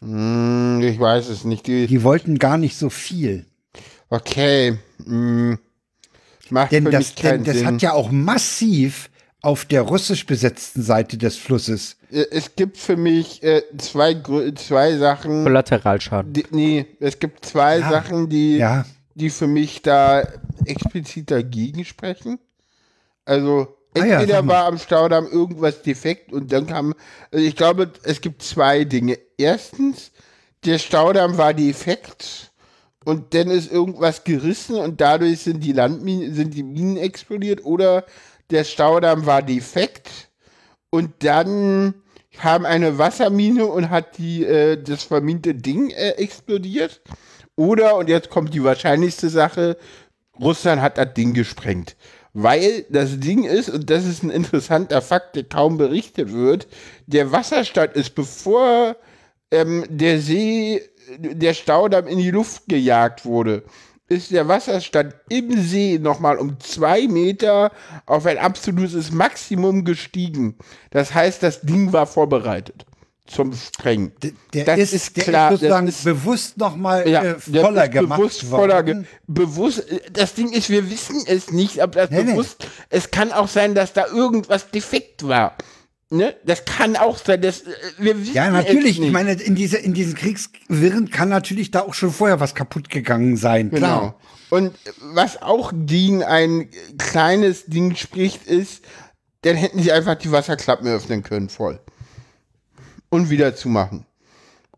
Hm, 0.02 0.82
ich 0.84 1.00
weiß 1.00 1.30
es 1.30 1.44
nicht. 1.44 1.66
Die, 1.66 1.88
Die 1.88 2.04
wollten 2.04 2.38
gar 2.38 2.58
nicht 2.60 2.78
so 2.78 2.90
viel. 2.92 3.46
okay, 4.10 4.78
hm, 5.04 5.58
macht 6.52 6.72
Denn 6.72 6.84
für 6.86 6.92
das, 6.92 7.00
mich 7.00 7.16
keinen 7.16 7.44
denn 7.44 7.56
das 7.56 7.66
hat 7.66 7.82
ja 7.82 7.94
auch 7.94 8.12
massiv 8.12 9.10
auf 9.42 9.66
der 9.66 9.82
russisch 9.84 10.26
besetzten 10.26 10.82
Seite 10.82 11.18
des 11.18 11.38
Flusses. 11.38 11.98
Äh, 12.12 12.26
es 12.32 12.56
gibt 12.56 12.78
für 12.78 12.98
mich 12.98 13.44
äh, 13.44 13.62
zwei, 13.78 14.16
zwei 14.56 14.98
Sachen. 14.98 15.44
Kollateralschaden. 15.44 16.34
Die, 16.34 16.46
nee, 16.52 16.86
es 17.00 17.20
gibt 17.20 17.46
zwei 17.46 17.80
Ja. 17.80 17.90
Sachen, 17.90 18.30
die, 18.30 18.58
Ja, 18.58 18.86
die 19.16 19.30
für 19.30 19.48
mich 19.48 19.82
da 19.82 20.28
explizit 20.66 21.32
dagegen 21.32 21.86
sprechen. 21.86 22.40
Also 23.26 23.76
Ah 23.98 24.06
ja, 24.06 24.20
entweder 24.20 24.38
sag 24.40 24.46
mal. 24.46 24.54
war 24.54 24.66
am 24.66 24.78
Staudamm 24.78 25.28
irgendwas 25.28 25.82
defekt 25.82 26.32
und 26.32 26.52
dann 26.52 26.68
kam, 26.68 26.94
also 27.32 27.44
ich 27.46 27.56
glaube, 27.56 27.92
es 28.04 28.22
gibt 28.22 28.44
zwei 28.44 28.84
Dinge. 28.84 29.18
Erstens, 29.38 30.12
der 30.66 30.78
Staudamm 30.78 31.38
war 31.38 31.54
defekt 31.54 32.52
und 33.06 33.34
dann 33.34 33.50
ist 33.50 33.72
irgendwas 33.72 34.24
gerissen 34.24 34.76
und 34.76 35.00
dadurch 35.02 35.40
sind 35.42 35.64
die 35.64 35.72
Landminen, 35.72 36.34
sind 36.34 36.54
die 36.54 36.64
Minen 36.64 36.98
explodiert 36.98 37.64
oder 37.66 38.06
der 38.50 38.64
Staudamm 38.64 39.26
war 39.26 39.42
defekt 39.42 40.30
und 40.90 41.12
dann 41.20 41.94
kam 42.38 42.66
eine 42.66 42.98
Wassermine 42.98 43.66
und 43.66 43.90
hat 43.90 44.18
die, 44.18 44.46
äh, 44.46 44.82
das 44.82 45.04
verminte 45.04 45.56
Ding 45.56 45.90
äh, 45.90 46.12
explodiert. 46.12 47.02
Oder, 47.56 47.98
und 47.98 48.10
jetzt 48.10 48.30
kommt 48.30 48.54
die 48.54 48.64
wahrscheinlichste 48.64 49.30
Sache, 49.30 49.78
Russland 50.40 50.82
hat 50.82 50.98
das 50.98 51.14
Ding 51.16 51.34
gesprengt. 51.34 51.96
Weil 52.34 52.86
das 52.90 53.20
Ding 53.20 53.44
ist, 53.46 53.70
und 53.70 53.90
das 53.90 54.06
ist 54.06 54.22
ein 54.22 54.30
interessanter 54.30 55.02
Fakt, 55.02 55.36
der 55.36 55.46
kaum 55.46 55.78
berichtet 55.78 56.32
wird, 56.32 56.68
der 57.08 57.32
Wasserstand 57.32 57.94
ist, 57.96 58.14
bevor 58.14 58.96
ähm, 59.50 59.86
der 59.90 60.20
See, 60.20 60.84
der 61.18 61.56
Staudamm 61.56 62.06
in 62.06 62.20
die 62.20 62.30
Luft 62.30 62.68
gejagt 62.68 63.26
wurde, 63.26 63.64
ist 64.10 64.32
der 64.32 64.48
Wasserstand 64.48 65.14
im 65.30 65.62
See 65.62 66.00
nochmal 66.02 66.38
um 66.38 66.60
zwei 66.60 67.08
Meter 67.08 67.72
auf 68.06 68.26
ein 68.26 68.38
absolutes 68.38 69.12
Maximum 69.12 69.84
gestiegen. 69.84 70.56
Das 70.92 71.14
heißt, 71.14 71.44
das 71.44 71.62
Ding 71.62 71.92
war 71.94 72.08
vorbereitet. 72.08 72.86
zum 73.30 73.52
Sprengen. 73.54 74.14
Der 74.54 74.64
das 74.64 74.80
ist, 74.80 74.94
ist 74.94 75.18
der 75.18 75.24
klar, 75.26 75.52
ist 75.52 75.60
sozusagen 75.60 75.86
das 75.88 75.96
ist- 75.98 76.04
bewusst 76.06 76.58
nochmal 76.58 77.10
Ja, 77.10 77.24
äh, 77.24 77.36
der 77.48 77.62
voller 77.62 77.90
gemacht 77.90 78.20
bewusst 78.22 78.44
voller 78.44 78.84
ge 78.84 78.96
worden. 78.96 79.08
bewusst. 79.28 79.84
Das 80.14 80.34
Ding 80.34 80.54
ist, 80.54 80.70
wir 80.70 80.90
wissen 80.90 81.22
es 81.28 81.52
nicht, 81.52 81.82
aber 81.82 81.92
das 82.04 82.10
Nee, 82.10 82.24
nee. 82.24 82.32
bewusst. 82.32 82.66
Es 82.90 83.12
kann 83.12 83.34
auch 83.34 83.50
sein, 83.50 83.76
dass 83.76 83.92
da 83.92 84.06
irgendwas 84.08 84.72
defekt 84.72 85.28
war. 85.28 85.58
Ne? 86.10 86.36
Das 86.46 86.64
kann 86.64 86.96
auch 86.96 87.18
sein, 87.18 87.42
dass 87.42 87.62
äh, 87.62 88.14
Ja, 88.34 88.50
natürlich. 88.50 89.00
Ich 89.02 89.12
meine, 89.12 89.34
in, 89.34 89.56
diese, 89.56 89.78
in 89.78 89.94
diesen 89.94 90.16
Kriegswirren 90.16 91.10
kann 91.10 91.28
natürlich 91.28 91.72
da 91.72 91.82
auch 91.82 91.94
schon 91.94 92.12
vorher 92.12 92.40
was 92.40 92.56
kaputt 92.56 92.90
gegangen 92.90 93.36
sein. 93.36 93.70
Genau. 93.72 93.80
Klar. 94.00 94.20
Und 94.50 94.74
was 95.14 95.42
auch 95.42 95.74
gegen 95.76 96.24
ein 96.24 96.70
kleines 96.98 97.66
Ding 97.66 97.96
spricht, 97.96 98.48
ist, 98.48 98.84
dann 99.42 99.58
hätten 99.58 99.82
sie 99.84 99.92
einfach 99.92 100.16
die 100.16 100.32
Wasserklappen 100.32 100.88
öffnen 100.88 101.24
können 101.24 101.50
voll. 101.50 101.80
Und 103.10 103.30
wieder 103.30 103.56
zumachen. 103.56 104.06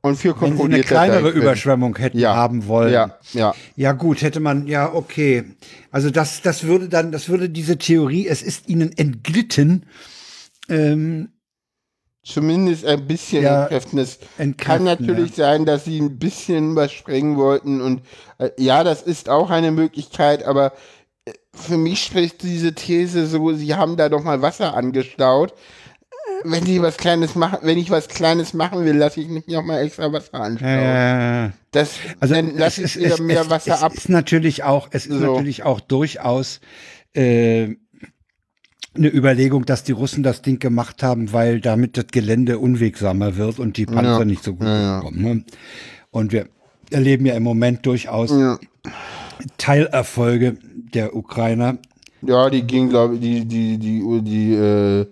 Und 0.01 0.15
für 0.15 0.39
Wenn 0.39 0.57
sie 0.57 0.63
eine 0.63 0.81
kleinere. 0.81 1.29
Überschwemmung 1.29 1.95
hätten 1.97 2.19
Ja. 2.19 2.35
haben 2.35 2.67
wollen. 2.67 2.93
Ja, 2.93 3.17
ja. 3.33 3.53
Ja, 3.75 3.91
gut, 3.91 4.21
hätte 4.21 4.39
man, 4.39 4.65
ja, 4.65 4.91
okay. 4.93 5.43
Also 5.91 6.09
das, 6.09 6.41
das 6.41 6.63
würde 6.63 6.87
dann, 6.87 7.11
das 7.11 7.27
würde 7.29 7.49
diese 7.49 7.77
Theorie, 7.77 8.27
es 8.27 8.41
ist 8.41 8.69
ihnen 8.69 8.97
entglitten, 8.97 9.85
ähm, 10.69 11.29
Zumindest 12.21 12.85
ein 12.85 13.07
bisschen 13.07 13.43
Ja, 13.43 13.63
entkräften, 13.63 14.57
kann 14.57 14.83
natürlich 14.83 15.33
sein, 15.35 15.65
dass 15.65 15.85
sie 15.85 15.99
ein 15.99 16.19
bisschen 16.19 16.75
was 16.75 16.91
sprengen 16.91 17.37
wollten. 17.37 17.81
Und 17.81 18.01
äh, 18.37 18.49
ja, 18.57 18.83
das 18.83 19.01
ist 19.01 19.29
auch 19.29 19.49
eine 19.49 19.71
Möglichkeit, 19.71 20.43
aber 20.43 20.73
äh, 21.25 21.31
für 21.53 21.77
mich 21.77 22.03
spricht 22.03 22.43
diese 22.43 22.75
These 22.75 23.25
so, 23.25 23.53
sie 23.53 23.73
haben 23.73 23.95
da 23.97 24.09
doch 24.09 24.21
mal 24.23 24.41
Wasser 24.41 24.75
angestaut. 24.75 25.53
Äh, 25.53 25.55
Wenn 26.43 26.65
ich 26.67 26.81
was 26.81 26.97
Kleines 26.97 27.35
machen, 27.35 27.59
wenn 27.63 27.77
ich 27.77 27.89
was 27.89 28.07
Kleines 28.09 28.53
machen 28.53 28.85
will, 28.85 28.97
lasse 28.97 29.21
ich 29.21 29.29
nicht 29.29 29.47
noch 29.47 29.63
mal 29.63 29.81
extra 29.81 30.11
Wasser 30.11 30.35
anstauen. 30.35 31.03
das, 31.71 31.91
Also 32.19 32.35
dann 32.35 32.57
lasse 32.57 32.83
ich 32.83 32.97
wieder 32.97 33.17
mehr 33.21 33.41
es, 33.41 33.49
Wasser 33.49 33.75
es 33.75 33.81
ab. 33.81 33.93
ist 33.93 34.09
natürlich 34.09 34.63
auch, 34.63 34.89
es 34.91 35.05
ist 35.07 35.19
So. 35.19 35.35
natürlich 35.35 35.63
auch 35.63 35.79
durchaus 35.79 36.59
äh, 37.15 37.75
eine 38.99 39.07
Überlegung, 39.13 39.65
dass 39.65 39.83
die 39.83 39.93
Russen 39.93 40.21
das 40.23 40.41
Ding 40.41 40.59
gemacht 40.59 41.01
haben, 41.03 41.33
weil 41.33 41.61
damit 41.61 41.97
das 41.97 42.07
Gelände 42.07 42.59
unwegsamer 42.59 43.37
wird 43.37 43.57
und 43.57 43.77
die 43.77 43.85
Panzer 43.85 44.19
Ja. 44.19 44.25
nicht 44.25 44.43
so 44.43 44.53
gut 44.53 44.67
Ja, 44.67 44.99
kommen. 45.01 45.21
Ne? 45.21 45.43
Und 46.11 46.31
wir 46.31 46.47
erleben 46.91 47.25
ja 47.25 47.33
im 47.35 47.43
Moment 47.43 47.85
durchaus 47.85 48.29
Ja. 48.31 48.59
Teilerfolge 49.57 50.57
der 50.93 51.15
Ukrainer. 51.15 51.77
Ja, 52.21 52.49
die 52.49 52.63
ging, 52.63 52.89
glaube 52.89 53.15
ich, 53.15 53.21
die, 53.21 53.45
die, 53.45 53.77
die, 53.77 54.21
die, 54.21 54.53
äh, 54.53 55.05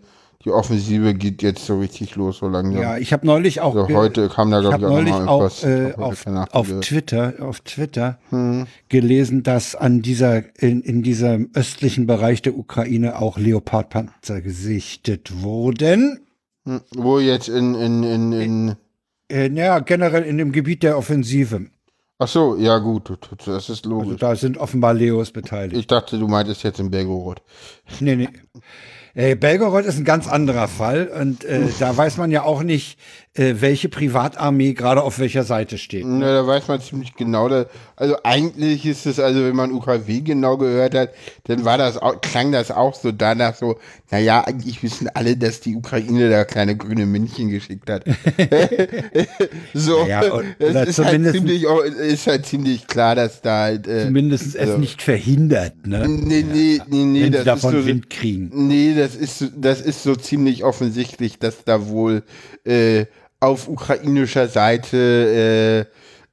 die 0.48 0.54
Offensive 0.54 1.14
geht 1.14 1.42
jetzt 1.44 1.66
so 1.66 1.78
richtig 1.80 2.16
los, 2.16 2.38
so 2.38 2.48
langsam. 2.48 2.82
Ja, 2.82 2.98
ich 2.98 3.12
habe 3.12 3.26
neulich 3.28 3.60
auch 3.60 3.76
Also 3.76 3.94
heute 3.94 4.30
kam 4.30 4.50
da, 4.50 4.62
glaube 4.62 4.78
ich, 4.78 4.86
auch 4.86 4.90
neulich 4.90 5.12
mal 5.12 5.28
auch 5.28 5.42
etwas. 5.46 5.64
äh, 5.66 5.94
auf, 5.98 6.26
auf. 6.52 6.80
Twitter 6.80 7.34
auf 7.40 7.60
Twitter 7.62 8.18
Hm. 8.30 8.66
gelesen, 8.88 9.44
dass 9.44 9.76
an 9.76 10.02
dieser 10.02 10.44
in, 10.62 10.82
in 10.82 11.04
diesem 11.04 11.50
östlichen 11.54 12.08
Bereich 12.08 12.42
der 12.42 12.58
Ukraine 12.58 13.20
auch 13.20 13.38
Leopardpanzer 13.38 14.42
gesichtet 14.42 15.42
wurden. 15.44 16.22
Hm, 16.66 16.82
Wo 16.96 17.20
jetzt 17.20 17.50
in, 17.50 17.76
in, 17.76 18.04
in, 18.04 18.32
in 18.32 18.76
Äh, 19.30 19.50
naja, 19.50 19.80
generell 19.80 20.24
in 20.24 20.38
dem 20.38 20.54
Gebiet 20.54 20.82
der 20.84 20.98
Offensive. 20.98 21.68
Ach 22.20 22.28
so, 22.28 22.56
ja 22.56 22.78
gut, 22.80 23.12
das 23.46 23.70
ist 23.70 23.86
Also 23.86 23.90
logisch. 23.90 24.20
da 24.20 24.36
sind 24.36 24.58
offenbar 24.58 24.94
Leos 24.96 25.32
beteiligt. 25.32 25.78
Ich 25.80 25.88
dachte, 25.88 26.18
du 26.18 26.28
meintest 26.28 26.64
jetzt 26.64 26.80
in 26.80 26.90
Belgorod. 26.90 27.42
Nee, 28.00 28.16
nee. 28.16 28.30
Äh, 29.18 29.36
Belgorod 29.36 29.84
ist 29.86 29.98
ein 29.98 30.04
ganz 30.04 30.28
anderer 30.28 30.68
Fall 30.68 31.08
und 31.08 31.44
äh, 31.44 31.62
da 31.80 31.98
weiß 31.98 32.18
man 32.18 32.30
ja 32.30 32.44
auch 32.44 32.62
nicht, 32.62 33.00
äh, 33.38 33.56
welche 33.60 33.88
Privatarmee 33.90 34.74
gerade 34.74 35.04
auf 35.04 35.20
welcher 35.20 35.44
Seite 35.44 35.78
steht. 35.78 36.06
Na, 36.06 36.34
da 36.34 36.48
weiß 36.48 36.68
man 36.68 36.82
ziemlich 36.82 37.16
genau. 37.16 37.48
Da, 37.50 37.66
also 37.96 38.16
eigentlich 38.24 38.86
ist 38.86 39.06
es, 39.06 39.20
also 39.20 39.44
wenn 39.44 39.56
man 39.56 39.72
UKW 39.72 40.22
genau 40.22 40.58
gehört 40.58 40.96
hat, 40.96 41.10
dann 41.46 41.64
war 41.64 41.78
das 41.78 41.98
auch, 41.98 42.20
klang 42.22 42.52
das 42.52 42.72
auch 42.72 42.96
so 42.96 43.12
danach 43.12 43.56
so, 43.56 43.78
naja, 44.10 44.44
eigentlich 44.46 44.82
wissen 44.84 45.10
alle, 45.14 45.38
dass 45.38 45.60
die 45.60 45.76
Ukraine 45.76 46.30
da 46.30 46.46
kleine 46.46 46.76
grüne 46.76 47.06
Männchen 47.06 47.50
geschickt 47.50 47.90
hat. 47.90 48.06
so, 49.74 50.06
Ja, 50.08 50.22
es 50.24 50.32
oder 50.32 50.88
ist 50.88 50.98
halt, 51.00 51.08
zumindest- 51.08 51.36
ziemlich, 51.36 51.64
ist 52.00 52.28
halt 52.28 52.46
ziemlich 52.46 52.88
klar, 52.88 53.16
dass 53.16 53.42
da 53.42 53.64
halt, 53.64 53.88
äh, 53.88 54.06
Zumindest 54.06 54.48
es 54.48 54.56
also- 54.58 54.78
nicht 54.78 55.02
verhindert, 55.02 55.86
ne? 55.86 56.08
Nee, 56.08 56.44
nee, 56.52 56.82
nee, 56.88 57.04
nee, 57.04 57.24
Wenn 57.24 57.32
das 57.32 57.42
sie 57.42 57.46
davon 57.46 57.76
ist 57.76 57.82
so, 57.82 57.88
Wind 57.88 58.10
kriegen. 58.10 58.68
Nee, 58.68 58.96
das 58.98 59.16
ist, 59.16 59.52
das 59.56 59.82
ist 59.82 60.04
so 60.04 60.16
ziemlich 60.16 60.64
offensichtlich, 60.64 61.40
dass 61.40 61.64
da 61.64 61.88
wohl 61.88 62.24
äh, 62.66 63.06
auf 63.40 63.68
ukrainischer 63.68 64.48
Seite 64.48 65.88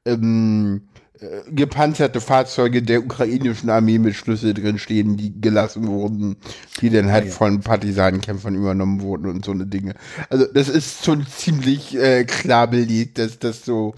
äh, 0.04 0.10
ähm, 0.10 0.88
äh, 1.20 1.50
gepanzerte 1.50 2.20
Fahrzeuge 2.20 2.82
der 2.82 3.00
ukrainischen 3.00 3.70
Armee 3.70 3.98
mit 3.98 4.14
Schlüssel 4.14 4.52
drin 4.52 4.78
stehen, 4.78 5.16
die 5.16 5.40
gelassen 5.40 5.86
wurden, 5.86 6.36
die 6.80 6.90
dann 6.90 7.10
halt 7.12 7.28
von 7.28 7.60
Partisanenkämpfern 7.60 8.54
übernommen 8.54 9.00
wurden 9.00 9.26
und 9.26 9.44
so 9.44 9.52
eine 9.52 9.66
Dinge. 9.66 9.94
Also 10.28 10.46
das 10.52 10.68
ist 10.68 11.04
schon 11.04 11.26
ziemlich 11.26 11.96
äh, 11.96 12.24
klar 12.24 12.66
belegt, 12.66 13.18
dass 13.18 13.38
das 13.38 13.64
so 13.64 13.94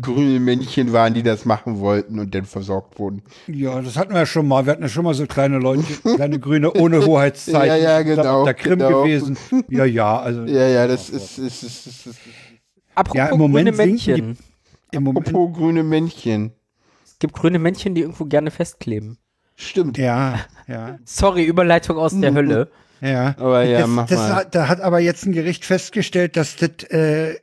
grüne 0.00 0.40
Männchen 0.40 0.92
waren, 0.92 1.14
die 1.14 1.22
das 1.22 1.44
machen 1.44 1.80
wollten 1.80 2.18
und 2.18 2.34
dann 2.34 2.44
versorgt 2.44 2.98
wurden. 2.98 3.22
Ja, 3.46 3.80
das 3.80 3.96
hatten 3.96 4.12
wir 4.12 4.20
ja 4.20 4.26
schon 4.26 4.46
mal. 4.46 4.66
Wir 4.66 4.72
hatten 4.72 4.82
ja 4.82 4.88
schon 4.88 5.04
mal 5.04 5.14
so 5.14 5.26
kleine 5.26 5.58
Leute, 5.58 5.84
kleine 6.16 6.38
Grüne 6.38 6.72
ohne 6.72 7.00
Hoheitszeichen. 7.06 7.66
Ja, 7.68 7.76
ja, 7.76 8.02
genau, 8.02 8.40
auf 8.40 8.44
der 8.44 8.54
Krim 8.54 8.78
genau. 8.78 9.02
gewesen. 9.02 9.36
Ja, 9.68 9.84
ja, 9.84 10.18
also 10.20 10.44
Ja, 10.44 10.68
ja, 10.68 10.86
das 10.86 11.10
ist, 11.10 11.38
ist, 11.38 11.62
ist, 11.62 11.86
ist, 11.86 12.06
ist 12.06 12.18
Apropos 12.94 13.18
Ja, 13.18 13.26
im 13.28 13.38
Moment 13.38 13.68
grüne 13.72 13.76
sinken 13.76 13.96
die- 14.14 14.22
Männchen. 14.22 14.38
im 14.92 15.02
Moment. 15.04 15.28
Apropos 15.28 15.56
grüne 15.58 15.82
Männchen. 15.82 16.52
Es 17.04 17.18
gibt 17.18 17.34
grüne 17.34 17.58
Männchen, 17.58 17.94
die 17.94 18.02
irgendwo 18.02 18.24
gerne 18.26 18.50
festkleben. 18.50 19.18
Stimmt. 19.56 19.98
Ja, 19.98 20.40
ja, 20.66 20.98
Sorry, 21.04 21.44
Überleitung 21.44 21.98
aus 21.98 22.18
der 22.18 22.32
Hölle. 22.32 22.70
ja. 23.00 23.34
Aber 23.38 23.62
ja, 23.64 23.80
das, 23.80 23.88
mach 23.88 24.06
das 24.06 24.18
mal. 24.18 24.34
Hat, 24.36 24.54
da 24.54 24.68
hat 24.68 24.80
aber 24.80 25.00
jetzt 25.00 25.26
ein 25.26 25.32
Gericht 25.32 25.64
festgestellt, 25.64 26.36
dass 26.36 26.56
das 26.56 26.84
äh, 26.90 27.36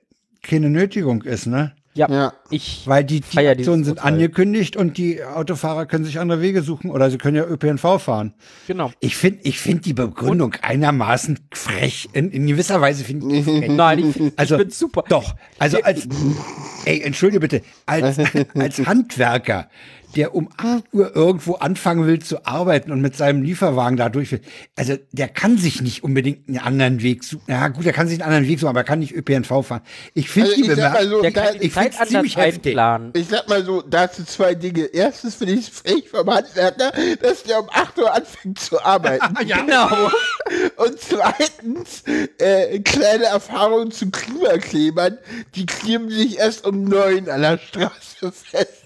keine 0.43 0.69
Nötigung 0.69 1.21
ist, 1.23 1.45
ne? 1.45 1.73
Ja, 1.97 2.07
Ja. 2.09 2.33
ich 2.49 2.83
Weil 2.85 3.03
die, 3.03 3.21
die 3.21 3.39
Aktionen 3.47 3.83
sind 3.83 3.97
Urteil. 3.97 4.13
angekündigt 4.13 4.77
und 4.77 4.97
die 4.97 5.23
Autofahrer 5.23 5.85
können 5.85 6.05
sich 6.05 6.19
andere 6.19 6.41
Wege 6.41 6.61
suchen 6.61 6.91
oder 6.91 7.09
sie 7.11 7.17
können 7.17 7.35
ja 7.35 7.43
ÖPNV 7.45 7.99
fahren. 8.01 8.33
Genau. 8.67 8.91
Ich 8.99 9.17
finde 9.17 9.39
ich 9.43 9.59
find 9.59 9.85
die 9.85 9.93
Begründung 9.93 10.53
einermaßen 10.61 11.39
frech. 11.53 12.07
In, 12.13 12.31
in 12.31 12.47
gewisser 12.47 12.79
Weise 12.79 13.03
finde 13.03 13.35
ich 13.35 13.43
die 13.45 13.51
frech. 13.59 13.69
Nein, 13.71 13.99
ich, 13.99 14.13
find- 14.15 14.33
Also, 14.37 14.55
ich 14.55 14.61
bin 14.61 14.69
super. 14.69 15.03
Doch, 15.09 15.35
also 15.59 15.81
als, 15.81 16.07
ey, 16.85 17.01
entschuldige 17.01 17.39
bitte, 17.39 17.61
als, 17.85 18.17
als 18.55 18.85
Handwerker, 18.85 19.69
der 20.17 20.35
um 20.35 20.49
8 20.57 20.83
Uhr 20.93 21.15
irgendwo 21.15 21.53
anfangen 21.55 22.05
will 22.07 22.19
zu 22.19 22.45
arbeiten 22.45 22.91
und 22.91 22.99
mit 23.01 23.15
seinem 23.15 23.43
Lieferwagen 23.43 23.95
da 23.97 24.09
durch 24.09 24.31
will, 24.31 24.41
also 24.75 24.95
der 25.11 25.27
kann 25.29 25.57
sich 25.57 25.81
nicht 25.81 26.03
unbedingt 26.03 26.47
einen 26.49 26.57
anderen 26.59 27.01
Weg 27.03 27.23
suchen. 27.23 27.43
Ja 27.47 27.67
gut, 27.69 27.85
er 27.85 27.93
kann 27.93 28.07
sich 28.07 28.19
einen 28.21 28.27
anderen 28.27 28.47
Weg 28.47 28.59
suchen, 28.59 28.69
aber 28.69 28.79
er 28.81 28.83
kann 28.83 28.99
nicht 28.99 29.13
ÖPNV 29.15 29.47
fahren. 29.65 29.81
Ich 30.13 30.29
finde 30.29 30.49
Also 30.49 30.61
die 30.63 30.67
mal 30.67 30.75
so, 30.75 31.21
Bemerkung, 31.21 31.21
Der 31.21 31.31
da, 31.31 31.45
kann 31.45 31.59
die 31.59 31.67
ich, 31.67 31.73
Zeit 31.73 31.93
anders 31.93 32.09
ziemlich 32.09 32.35
heftig. 32.37 32.71
einplanen. 32.71 33.11
ich 33.15 33.27
sag 33.27 33.47
mal 33.47 33.63
so, 33.63 33.81
dazu 33.81 34.25
zwei 34.25 34.55
Dinge. 34.55 34.83
Erstens 34.85 35.35
finde 35.35 35.53
ich 35.53 35.59
es 35.61 35.69
frech 35.69 36.09
vom 36.09 36.27
Handwerker, 36.29 36.91
dass 37.21 37.43
der 37.43 37.59
um 37.61 37.69
8 37.71 37.97
Uhr 37.99 38.13
anfängt 38.13 38.59
zu 38.59 38.83
arbeiten. 38.83 39.33
Genau. 39.47 39.87
Und 40.77 40.99
zweitens, 40.99 42.03
äh, 42.39 42.79
kleine 42.79 43.25
Erfahrung 43.25 43.91
zu 43.91 44.09
Klimaklebern, 44.09 45.17
die 45.55 45.65
kleben 45.65 46.09
sich 46.09 46.37
erst 46.39 46.65
um 46.65 46.83
9 46.83 47.29
an 47.29 47.41
der 47.41 47.57
Straße 47.57 48.31
fest. 48.31 48.83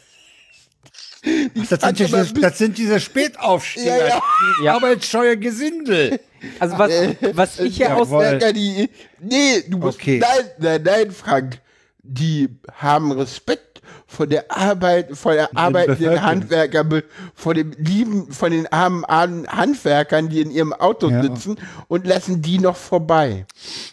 Die 1.24 1.52
Das 1.70 1.82
sind, 1.82 2.00
diese, 2.00 2.34
das 2.34 2.58
sind 2.58 2.78
diese 2.78 3.00
Spätaufsteher, 3.00 3.98
Ja, 3.98 4.08
ja. 4.08 4.22
die 4.60 4.66
Ja. 4.66 4.76
arbeitsscheuer 4.76 5.36
Gesindel. 5.36 6.20
Also 6.60 6.78
was, 6.80 6.92
was 7.34 7.60
ich 7.60 7.78
hier 7.78 7.96
aus... 7.96 8.10
Handwerker, 8.10 8.52
die, 8.54 8.90
nee, 9.20 9.64
du 9.68 9.78
musst, 9.78 10.00
Okay. 10.00 10.20
nein, 10.20 10.46
nein, 10.58 10.82
nein, 10.84 11.12
Frank, 11.12 11.60
die 12.02 12.50
haben 12.74 13.12
Respekt 13.12 13.71
vor 14.12 14.28
der 14.28 14.52
Arbeit, 14.52 15.16
vor 15.16 15.34
der 15.34 15.56
arbeitenden. 15.58 16.22
Handwerker, 16.22 16.86
vor 17.34 17.54
dem 17.54 17.72
lieben, 17.78 18.32
von 18.32 18.52
den 18.52 18.68
armen, 18.68 19.06
armen 19.06 19.48
Handwerkern, 19.48 20.28
die 20.28 20.42
in 20.42 20.52
ihrem 20.52 20.74
Auto 20.74 21.10
Ja. 21.10 21.22
sitzen 21.24 21.56
und 21.88 22.06
lassen 22.06 22.42
die 22.42 22.60
noch 22.60 22.76
vorbei. 22.76 23.46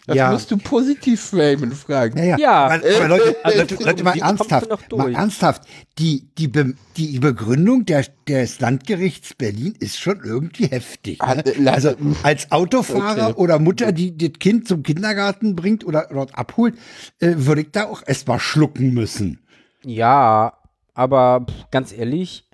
Das 0.07 0.17
Ja. 0.17 0.31
musst 0.31 0.51
du 0.51 0.57
positiv 0.57 1.21
framen, 1.21 1.71
Frank. 1.71 2.17
Ja, 2.17 2.23
ja. 2.25 2.37
Ja. 2.37 2.51
Aber, 2.65 2.73
aber 2.75 3.07
Leute, 3.07 3.35
Also, 3.43 3.59
Leute, 3.59 3.75
Leute 3.83 4.03
mal 4.03 4.17
ernsthaft, 4.19 4.67
mal 4.91 5.13
ernsthaft. 5.15 5.61
Die, 5.97 6.27
die, 6.37 6.47
Be 6.49 6.73
die 6.97 7.19
Begründung 7.19 7.85
der, 7.85 8.05
des 8.27 8.59
Landgerichts 8.59 9.33
Berlin 9.35 9.73
ist 9.79 9.99
schon 9.99 10.19
irgendwie 10.23 10.67
heftig. 10.67 11.19
Ne? 11.25 11.43
lass- 11.59 11.85
Also 11.85 11.95
als 12.23 12.51
Autofahrer 12.51 13.29
Okay. 13.29 13.41
oder 13.41 13.59
Mutter, 13.59 13.91
die 13.93 14.17
das 14.17 14.31
Kind 14.39 14.67
zum 14.67 14.83
Kindergarten 14.83 15.55
bringt 15.55 15.85
oder 15.85 16.07
dort 16.11 16.35
abholt, 16.37 16.75
äh, 17.19 17.33
würde 17.37 17.61
ich 17.61 17.71
da 17.71 17.85
auch 17.85 18.01
erstmal 18.05 18.39
schlucken 18.39 18.93
müssen. 18.93 19.39
Ja, 19.83 20.53
aber 20.93 21.45
ganz 21.71 21.91
ehrlich, 21.93 22.45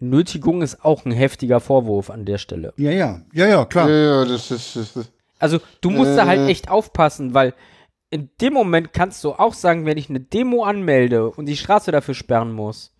Nötigung 0.00 0.62
ist 0.62 0.84
auch 0.84 1.04
ein 1.04 1.12
heftiger 1.12 1.60
Vorwurf 1.60 2.10
an 2.10 2.24
der 2.24 2.38
Stelle. 2.38 2.72
Ja, 2.76 2.90
ja, 2.90 3.22
ja, 3.32 3.46
ja, 3.46 3.64
klar. 3.64 3.88
Ja, 3.88 3.96
ja, 3.96 4.24
das 4.24 4.50
ist, 4.50 4.76
das 4.76 4.96
ist 4.96 5.12
Also 5.38 5.60
du 5.80 5.90
musst 5.90 6.16
da 6.16 6.24
Äh. 6.24 6.26
halt 6.26 6.48
echt 6.50 6.68
aufpassen, 6.70 7.34
weil 7.34 7.54
in 8.10 8.30
dem 8.40 8.52
Moment 8.52 8.92
kannst 8.92 9.24
du 9.24 9.32
auch 9.32 9.54
sagen, 9.54 9.86
wenn 9.86 9.98
ich 9.98 10.08
eine 10.10 10.20
Demo 10.20 10.64
anmelde 10.64 11.30
und 11.30 11.46
die 11.46 11.56
Straße 11.56 11.90
dafür 11.90 12.14
sperren 12.14 12.52
muss 12.52 12.92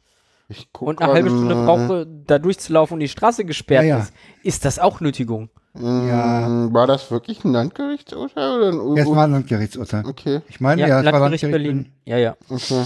Ich 0.49 0.69
guck 0.73 0.89
und 0.89 1.03
eine 1.03 1.13
halbe 1.13 1.29
Stunde 1.31 1.55
brauche, 1.55 2.07
da 2.07 2.39
durchzulaufen 2.39 2.95
und 2.95 3.01
die 3.01 3.09
Straße 3.09 3.45
gesperrt 3.45 3.85
Ja, 3.85 3.99
ja. 3.99 4.03
ist, 4.03 4.13
ist 4.43 4.65
das 4.65 4.79
auch 4.79 5.01
Nötigung. 5.01 5.51
Ja. 5.77 6.49
Mm, 6.49 6.73
War 6.73 6.87
das 6.87 7.11
wirklich 7.11 7.45
ein 7.45 7.53
Landgerichtsurteil 7.53 8.59
oder 8.59 8.69
ein 8.69 8.79
U 8.81 8.97
Jetzt 8.97 9.11
war 9.11 9.25
ein 9.25 9.33
Landgerichtsurteil. 9.33 10.07
Okay, 10.07 10.41
Ich 10.49 10.61
meine, 10.61 10.81
ja, 10.81 10.87
es 10.87 10.93
war 11.07 11.13
Landgericht 11.13 11.43
Landgericht 11.43 11.51
Berlin. 11.51 11.93
Ja, 12.05 12.17
ja. 12.17 12.37
okay. 12.49 12.85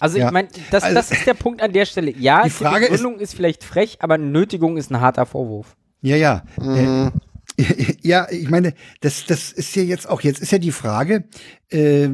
Also 0.00 0.18
Ja. 0.18 0.26
ich 0.26 0.32
meine, 0.32 0.48
das, 0.70 0.82
Also- 0.84 0.94
das 0.94 1.10
ist 1.10 1.26
der 1.26 1.34
Punkt 1.34 1.62
an 1.62 1.72
der 1.72 1.86
Stelle. 1.86 2.10
Ja, 2.12 2.42
Die 2.44 2.50
Frage 2.50 2.86
ist- 2.86 2.90
Begründung 2.92 3.18
ist, 3.20 3.34
vielleicht 3.34 3.64
frech, 3.64 3.98
aber 4.00 4.18
Nötigung 4.18 4.76
ist 4.76 4.90
ein 4.90 5.00
harter 5.00 5.26
Vorwurf. 5.26 5.76
Ja, 6.02 6.16
ja. 6.16 6.44
Mhm. 6.60 7.12
Äh, 7.56 7.56
ja, 8.02 8.26
ich 8.30 8.50
meine, 8.50 8.74
das, 9.00 9.24
das 9.26 9.52
ist 9.52 9.74
ja 9.76 9.82
jetzt 9.82 10.08
auch, 10.08 10.20
jetzt 10.22 10.40
ist 10.40 10.50
ja 10.52 10.58
die 10.58 10.72
Frage, 10.72 11.24
äh, 11.70 12.08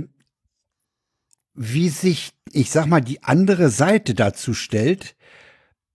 wie 1.55 1.89
sich, 1.89 2.31
ich 2.52 2.70
sag 2.70 2.86
mal, 2.86 3.00
die 3.00 3.23
andere 3.23 3.68
Seite 3.70 4.15
dazu 4.15 4.55
stellt. 4.55 5.15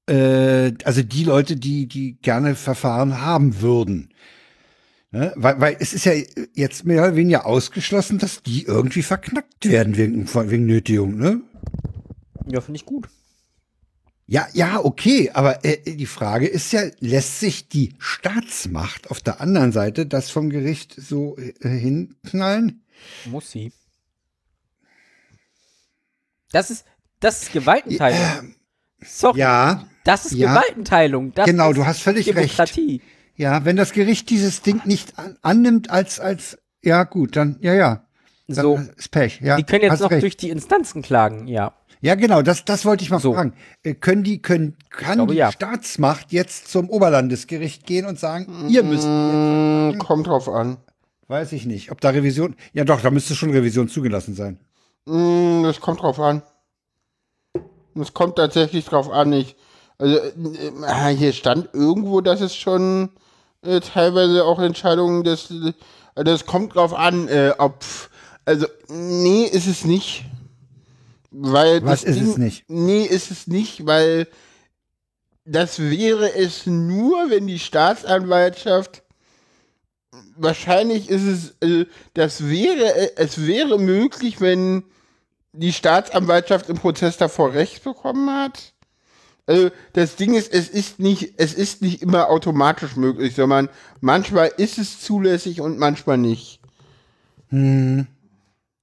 Äh, 0.10 0.74
also 0.84 1.02
die 1.02 1.24
Leute, 1.24 1.56
die, 1.56 1.88
die 1.88 2.18
gerne 2.22 2.56
Verfahren 2.56 3.22
haben 3.22 3.62
würden. 3.62 4.10
Ne? 5.12 5.32
Weil, 5.36 5.60
weil 5.62 5.78
es 5.80 5.94
ist 5.94 6.06
ja 6.06 6.14
jetzt 6.54 6.86
mehr 6.86 7.04
oder 7.04 7.16
weniger 7.16 7.46
ausgeschlossen, 7.46 8.20
dass 8.20 8.44
die 8.44 8.64
irgendwie 8.64 9.02
verknackt 9.02 9.68
werden 9.70 9.96
wegen, 9.98 10.28
wegen 10.52 10.66
Nötigung, 10.66 11.18
ne? 11.18 11.42
Ja, 12.48 12.62
finde 12.62 12.78
ich 12.78 12.86
gut. 12.86 13.10
Ja, 14.28 14.48
ja, 14.54 14.84
okay, 14.84 15.30
aber 15.34 15.64
äh, 15.64 15.78
die 15.96 16.06
Frage 16.08 16.48
ist 16.48 16.74
ja, 16.74 16.82
lässt 17.00 17.40
sich 17.40 17.70
die 17.70 17.94
Staatsmacht 18.00 19.12
auf 19.12 19.20
der 19.22 19.40
anderen 19.40 19.72
Seite 19.72 20.08
das 20.08 20.32
vom 20.32 20.50
Gericht 20.50 20.96
so 20.98 21.38
äh, 21.38 21.54
hinknallen? 21.68 22.84
Muss 23.26 23.52
sie. 23.52 23.72
Das 26.52 26.72
ist, 26.72 26.86
das 27.20 27.44
ist 27.44 27.54
Gewaltenteilung. 27.54 28.56
Sorry. 29.04 29.40
Ja, 29.40 29.88
Das 30.04 30.26
ist 30.26 30.34
ja. 30.34 30.50
Gewaltenteilung. 30.54 31.34
Das 31.34 31.46
Genau, 31.46 31.70
ist 31.72 31.78
du 31.78 31.86
hast 31.86 32.00
völlig 32.02 32.28
recht. 32.28 32.38
Demokratie. 32.38 33.02
ja, 33.36 33.66
wenn 33.66 33.76
das 33.76 33.92
Gericht 33.92 34.30
dieses 34.30 34.62
Ding 34.62 34.82
nicht 34.86 35.20
an, 35.20 35.38
annimmt 35.42 35.90
als, 35.90 36.20
als, 36.20 36.58
ja 36.84 37.04
gut, 37.04 37.36
dann, 37.36 37.58
ja, 37.62 37.74
ja. 37.74 38.05
So. 38.48 38.80
ist 38.96 39.12
Pech, 39.12 39.42
ja. 39.42 39.56
Die 39.58 39.64
können 39.64 39.84
jetzt 39.84 40.02
noch 40.02 40.12
recht. 40.12 40.22
durch 40.24 40.38
die 40.38 40.50
Instanzen 40.50 41.02
klagen, 41.02 41.48
ja. 41.48 41.74
Ja, 42.02 42.14
genau, 42.16 42.42
das, 42.44 42.66
das 42.66 42.86
wollte 42.86 43.04
ich 43.04 43.10
mal 43.10 43.20
So. 43.20 43.34
fragen. 43.34 43.54
Äh, 43.84 43.96
können 43.96 44.24
die, 44.24 44.40
können, 44.42 44.78
kann 44.92 45.16
glaube, 45.16 45.32
die 45.34 45.40
ja. 45.40 45.52
Staatsmacht 45.52 46.32
jetzt 46.32 46.68
zum 46.70 46.90
Oberlandesgericht 46.90 47.86
gehen 47.88 48.06
und 48.06 48.20
sagen, 48.20 48.68
ihr 48.70 48.84
müsst, 48.84 49.08
Mm, 49.08 49.98
Kommt 49.98 50.28
drauf 50.28 50.48
an. 50.48 50.78
weiß 51.28 51.54
ich 51.54 51.66
nicht, 51.66 51.92
ob 51.92 52.02
da 52.02 52.10
Revision, 52.10 52.56
ja 52.74 52.84
doch, 52.84 53.02
da 53.02 53.10
müsste 53.10 53.34
schon 53.34 53.50
Revision 53.52 53.88
zugelassen 53.90 54.36
sein. 54.36 54.60
Mm, 55.06 55.64
Das 55.64 55.80
kommt 55.82 56.02
drauf 56.02 56.20
an. 56.20 56.44
Das 57.96 58.14
kommt 58.14 58.36
tatsächlich 58.36 58.86
drauf 58.86 59.10
an. 59.10 59.34
Ich, 59.34 59.56
also 59.98 60.18
äh, 60.18 61.16
hier 61.16 61.34
stand 61.34 61.70
irgendwo, 61.74 62.22
dass 62.22 62.42
es 62.42 62.56
schon 62.56 63.10
äh, 63.64 63.80
teilweise 63.80 64.44
auch 64.46 64.60
Entscheidungen 64.60 65.24
des. 65.24 65.50
Äh, 66.16 66.24
das 66.24 66.46
kommt 66.46 66.76
drauf 66.76 66.94
an, 66.94 67.28
äh, 67.30 67.54
ob. 67.58 67.80
Also 68.46 68.68
nee, 68.88 69.46
ist 69.46 69.68
es 69.68 69.86
nicht. 69.86 70.26
Weil 71.32 71.84
Was 71.84 72.02
das 72.02 72.16
ist 72.16 72.22
es 72.22 72.38
nicht? 72.38 72.64
Nee, 72.70 73.04
ist 73.04 73.32
es 73.32 73.48
nicht, 73.48 73.86
weil 73.86 74.28
das 75.44 75.80
wäre 75.80 76.34
es 76.34 76.66
nur, 76.66 77.30
wenn 77.30 77.48
die 77.48 77.60
Staatsanwaltschaft 77.60 79.04
wahrscheinlich 80.38 81.10
ist 81.10 81.24
es, 81.24 81.56
äh, 81.62 81.86
das 82.14 82.48
wäre, 82.48 82.96
äh, 82.96 83.12
es 83.18 83.46
wäre 83.46 83.80
möglich, 83.80 84.42
wenn 84.42 84.84
die 85.54 85.74
Staatsanwaltschaft 85.74 86.70
im 86.70 86.78
Prozess 86.78 87.18
davor 87.18 87.54
Recht 87.54 87.84
bekommen 87.84 88.30
hat. 88.30 88.74
Also 89.48 89.70
das 89.94 90.16
Ding 90.16 90.34
ist, 90.34 90.52
es 90.52 90.70
ist 90.70 91.00
nicht, 91.00 91.34
es 91.38 91.54
ist 91.54 91.82
nicht 91.82 92.02
immer 92.02 92.30
automatisch 92.30 92.96
möglich, 92.96 93.36
sondern 93.36 93.70
manchmal 94.02 94.52
ist 94.58 94.78
es 94.78 95.00
zulässig 95.00 95.62
und 95.62 95.78
manchmal 95.78 96.18
nicht. 96.18 96.60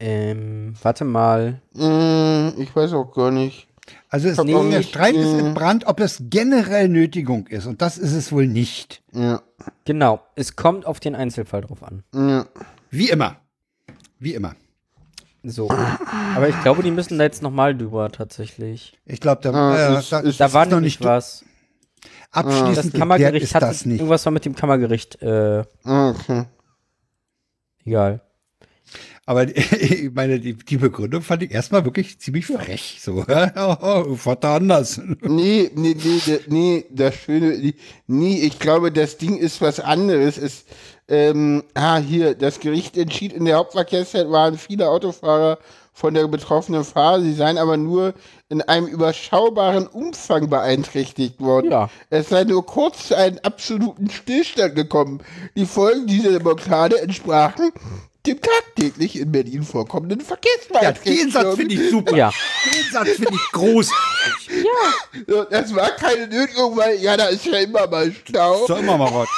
Ähm, 0.04 0.74
warte 0.82 1.04
mal. 1.04 1.60
Mm, 1.74 2.60
ich 2.60 2.74
weiß 2.74 2.92
auch 2.94 3.12
gar 3.14 3.30
nicht. 3.30 3.68
Also 4.08 4.28
es, 4.28 4.38
auch 4.38 4.44
der 4.44 4.82
Streit 4.82 5.14
ist 5.14 5.32
äh, 5.32 5.38
entbrannt, 5.38 5.84
ob 5.86 6.00
es 6.00 6.18
generell 6.28 6.88
Nötigung 6.88 7.46
ist. 7.46 7.66
Und 7.66 7.80
das 7.82 7.98
ist 7.98 8.12
es 8.12 8.32
wohl 8.32 8.46
nicht. 8.48 9.02
Ja, 9.12 9.42
Genau, 9.84 10.20
es 10.34 10.56
kommt 10.56 10.86
auf 10.86 10.98
den 10.98 11.14
Einzelfall 11.14 11.60
drauf 11.62 11.82
an. 11.84 12.02
ja. 12.14 12.46
Wie 12.90 13.08
immer. 13.10 13.36
Wie 14.18 14.34
immer. 14.34 14.54
So. 15.44 15.70
Aber 15.70 16.48
ich 16.48 16.60
glaube, 16.62 16.82
die 16.82 16.90
müssen 16.90 17.16
da 17.18 17.24
jetzt 17.24 17.42
nochmal 17.42 17.76
drüber 17.76 18.10
tatsächlich. 18.10 18.98
Ich 19.06 19.20
glaube, 19.20 19.40
da, 19.42 19.50
Ah, 19.52 19.94
äh, 19.94 19.98
ist- 19.98 20.12
da, 20.12 20.18
ist- 20.20 20.38
Da 20.40 20.44
das 20.46 20.54
war 20.54 20.66
noch 20.66 20.80
nicht 20.80 21.02
was. 21.02 21.44
Das 21.44 22.44
abschließend 22.44 22.74
geklärt 22.92 22.94
Kammergericht 23.00 23.44
ist 23.44 23.54
hat 23.54 23.62
das 23.62 23.86
nicht. 23.86 23.98
irgendwas 24.00 24.24
war 24.26 24.32
mit 24.32 24.44
dem 24.44 24.54
Kammergericht. 24.56 25.22
Äh, 25.22 25.64
Ah, 25.84 26.10
Okay. 26.10 26.44
egal. 27.84 28.20
Aber 29.32 29.46
die- 29.46 29.54
ich 30.04 30.12
meine, 30.12 30.38
die, 30.38 30.52
die 30.52 30.76
Begründung 30.76 31.22
fand 31.22 31.42
ich 31.42 31.52
erstmal 31.52 31.86
wirklich 31.86 32.18
ziemlich 32.18 32.44
frech. 32.44 32.98
So, 33.00 33.24
oh, 33.56 34.14
Vater 34.16 34.50
anders. 34.50 35.00
Nee, 35.22 35.70
nee, 35.74 35.96
nee, 36.04 36.38
nee, 36.48 36.84
das 36.90 37.14
Schöne, 37.14 37.72
nee, 38.06 38.40
ich 38.40 38.58
glaube, 38.58 38.92
das 38.92 39.16
Ding 39.16 39.38
ist 39.38 39.62
was 39.62 39.80
anderes. 39.80 40.36
Es, 40.36 40.66
ähm, 41.08 41.64
ah, 41.72 41.96
hier, 41.96 42.34
das 42.34 42.60
Gericht 42.60 42.98
entschied, 42.98 43.32
in 43.32 43.46
der 43.46 43.56
Hauptverkehrszeit 43.56 44.30
waren 44.30 44.58
viele 44.58 44.90
Autofahrer 44.90 45.58
von 45.94 46.12
der 46.12 46.28
betroffenen 46.28 46.84
Fahrer, 46.84 47.22
sie 47.22 47.32
seien 47.32 47.56
aber 47.56 47.78
nur 47.78 48.12
in 48.50 48.60
einem 48.60 48.86
überschaubaren 48.86 49.86
Umfang 49.86 50.50
beeinträchtigt 50.50 51.40
worden. 51.40 51.70
Ja. 51.70 51.88
Es 52.10 52.28
sei 52.28 52.44
nur 52.44 52.66
kurz 52.66 53.08
zu 53.08 53.16
einem 53.16 53.38
absoluten 53.42 54.10
Stillstand 54.10 54.74
gekommen. 54.74 55.20
Die 55.56 55.64
Folgen 55.66 56.06
dieser 56.06 56.38
Blockade 56.38 57.00
entsprachen 57.00 57.70
dem 58.26 58.38
tagtäglich 58.40 59.18
in 59.18 59.32
Berlin 59.32 59.62
vorkommenden 59.64 60.20
Ja, 60.20 60.26
Verkehrsbeeinträchtigungen. 60.26 61.24
den 61.24 61.32
Satz 61.32 61.56
finde 61.56 61.74
ich 61.74 61.90
super. 61.90 62.16
Ja. 62.16 62.30
Den 62.64 62.92
Satz 62.92 63.08
finde 63.16 63.34
ich 63.34 63.52
großartig. 63.52 64.64
So, 65.26 65.44
Das 65.44 65.74
war 65.74 65.90
keine 65.90 66.28
Nötigung, 66.28 66.76
weil, 66.76 66.98
ja, 67.00 67.16
da 67.16 67.26
ist 67.26 67.44
ja 67.46 67.58
immer 67.58 67.86
mal 67.88 68.12
Stau. 68.12 68.66
So 68.66 68.76
immer 68.76 68.96
mal 68.96 69.12
was. 69.12 69.28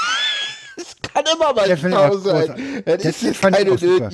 Es 0.77 0.97
kann 1.13 1.25
immer 1.35 1.55
mal 1.55 1.71
ich 1.71 1.79
Stau 1.79 2.17
sein. 2.19 2.83
Das, 2.85 3.03
Das 3.03 3.23
ist 3.23 3.41
keine. 3.41 3.65
Nötigung. 3.65 4.11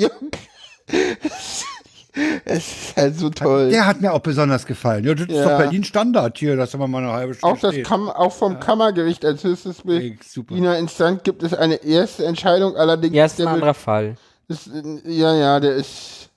Es 2.44 2.66
ist 2.66 2.96
halt 2.96 3.16
so 3.18 3.30
toll. 3.30 3.70
Der 3.70 3.86
hat 3.86 4.00
mir 4.00 4.12
auch 4.12 4.18
besonders 4.20 4.66
gefallen. 4.66 5.04
Ja, 5.04 5.14
das 5.14 5.28
ist 5.28 5.34
Ja. 5.34 5.48
doch 5.48 5.58
Berlin 5.58 5.84
Standard 5.84 6.36
hier, 6.38 6.56
dass 6.56 6.74
immer 6.74 6.88
mal 6.88 6.98
eine 7.04 7.12
halbe 7.12 7.34
Stunde 7.34 7.54
Auch, 7.56 7.60
das 7.60 7.72
steht. 7.72 7.86
Kam, 7.86 8.08
auch 8.08 8.32
vom 8.32 8.58
Kammergericht 8.58 9.24
als 9.24 9.44
höchstes. 9.44 9.82
Berliner 9.84 10.76
Instanz 10.78 11.22
gibt 11.22 11.42
es 11.44 11.54
eine 11.54 11.76
erste 11.84 12.24
Entscheidung, 12.24 12.76
allerdings 12.76 13.14
Ja, 13.14 13.26
ist 13.26 13.38
ein 13.40 13.44
der 13.46 13.54
anderer 13.54 13.74
Fall. 13.74 14.16
Ist, 14.50 14.70
ja, 15.04 15.34
ja, 15.34 15.60
der 15.60 15.74
ist 15.74 16.28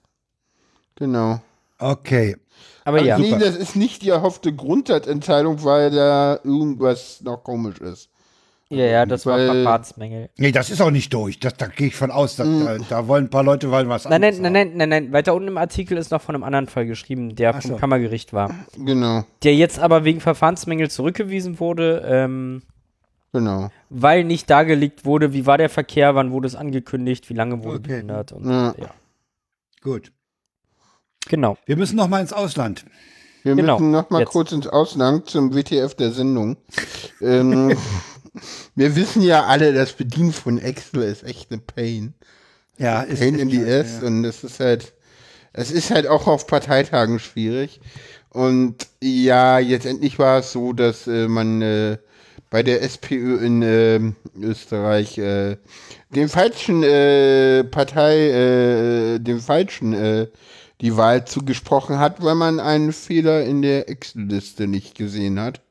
genau. 0.96 1.42
Okay. 1.80 2.36
Aber 2.86 2.98
Also 2.98 3.08
ja. 3.10 3.18
nee, 3.18 3.32
das 3.40 3.56
ist 3.56 3.76
nicht 3.76 4.02
die 4.02 4.10
erhoffte 4.10 4.54
Grundsatzentscheidung, 4.54 5.64
weil 5.64 5.92
da 5.92 6.40
irgendwas 6.44 7.22
noch 7.22 7.44
komisch 7.44 7.80
ist. 7.80 8.10
Ja, 8.70 8.86
ja, 8.86 9.06
das 9.06 9.26
war 9.26 9.38
Weil- 9.38 9.46
Verfahrensmängel. 9.48 10.30
Nee, 10.38 10.52
das 10.52 10.72
ist 10.72 10.82
auch 10.82 10.90
nicht 10.90 11.14
durch. 11.14 11.40
Das, 11.40 11.54
da 11.58 11.68
gehe 11.68 11.88
ich 11.88 11.96
von 11.96 12.10
aus. 12.10 12.38
Da, 12.38 12.44
da, 12.44 12.78
da 12.90 13.08
wollen 13.08 13.26
ein 13.26 13.30
paar 13.30 13.44
Leute 13.44 13.70
wollen 13.70 13.88
was 13.88 14.06
Nein, 14.06 14.22
nein, 14.22 14.34
anderes 14.36 14.42
nein, 14.42 14.54
nein, 14.54 14.72
nein, 14.78 14.90
nein. 14.90 15.14
Weiter 15.14 15.36
unten 15.36 15.50
im 15.50 15.58
Artikel 15.60 15.96
ist 15.98 16.10
noch 16.12 16.22
von 16.22 16.34
einem 16.34 16.44
anderen 16.44 16.68
Fall 16.68 16.88
geschrieben, 16.88 17.36
der 17.36 17.54
vom 17.54 17.72
so. 17.72 17.76
Kammergericht 17.78 18.34
war. 18.34 18.50
Genau, 18.76 19.26
Der 19.44 19.54
jetzt 19.56 19.78
aber 19.80 20.06
wegen 20.06 20.22
Verfahrensmängel 20.22 20.90
zurückgewiesen 20.90 21.60
wurde, 21.60 22.04
ähm, 22.08 22.64
genau. 23.34 23.70
weil 23.90 24.24
nicht 24.24 24.50
dargelegt 24.50 25.04
wurde, 25.06 25.34
wie 25.34 25.46
war 25.46 25.58
der 25.58 25.70
Verkehr, 25.70 26.16
wann 26.16 26.32
wurde 26.32 26.48
es 26.48 26.56
angekündigt, 26.56 27.30
wie 27.30 27.34
lange 27.34 27.64
wurde 27.64 27.80
Okay. 27.80 27.88
behindert 27.90 28.32
und 28.32 28.50
Ja. 28.50 28.74
ja. 28.78 28.92
Gut. 29.82 30.12
Genau. 31.28 31.58
Wir 31.66 31.76
müssen 31.78 31.96
noch 31.96 32.08
mal 32.08 32.22
ins 32.22 32.34
Ausland. 32.34 32.86
Wir 33.44 33.56
Genau, 33.56 33.78
müssen 33.78 33.92
noch 33.92 34.10
mal 34.10 34.20
jetzt. 34.22 34.30
kurz 34.30 34.52
ins 34.54 34.68
Ausland 34.68 35.30
zum 35.30 35.54
WTF 35.54 35.96
der 35.96 36.12
Sendung. 36.12 36.56
ähm, 37.22 37.76
wir 38.76 38.96
wissen 38.96 39.22
ja 39.22 39.44
alle, 39.46 39.74
das 39.74 39.94
Bedienen 39.94 40.32
von 40.32 40.58
Excel 40.58 41.04
ist 41.04 41.24
echt 41.24 41.52
eine 41.52 41.60
Pain. 41.62 42.14
Ja, 42.78 43.02
ist, 43.02 43.20
Pain 43.20 43.36
in 43.38 43.50
ist- 43.50 43.56
the 43.66 43.72
ass 43.72 44.04
und 44.04 44.24
das 44.24 44.44
ist 44.44 44.60
halt, 44.60 44.94
es 45.54 45.72
ist 45.72 45.92
halt 45.92 46.08
auch 46.08 46.28
auf 46.28 46.48
Parteitagen 46.48 47.20
schwierig. 47.20 47.80
Und 48.30 48.88
ja, 49.02 49.60
jetzt 49.60 49.86
endlich 49.86 50.18
war 50.18 50.40
es 50.40 50.52
so, 50.52 50.74
dass 50.74 51.06
äh, 51.08 51.28
man 51.28 51.62
äh, 51.62 51.98
bei 52.54 52.62
der 52.62 52.84
SPÖ 52.84 53.44
in 53.44 53.64
ähm, 53.64 54.16
Österreich 54.40 55.18
äh, 55.18 55.58
dem 56.12 56.30
falschen 56.30 56.84
äh, 56.84 57.64
Partei, 57.64 58.30
äh, 59.16 59.20
dem 59.20 59.40
falschen 59.40 59.94
äh, 59.94 60.28
die 60.80 60.96
Wahl 60.96 61.26
zugesprochen 61.26 61.98
hat, 61.98 62.24
weil 62.24 62.36
man 62.36 62.60
einen 62.60 62.94
Fehler 62.94 63.44
in 63.44 63.64
der 63.64 63.90
Excel-Liste 63.90 64.68
nicht 64.68 64.94
gesehen 64.94 65.40
hat. 65.40 65.62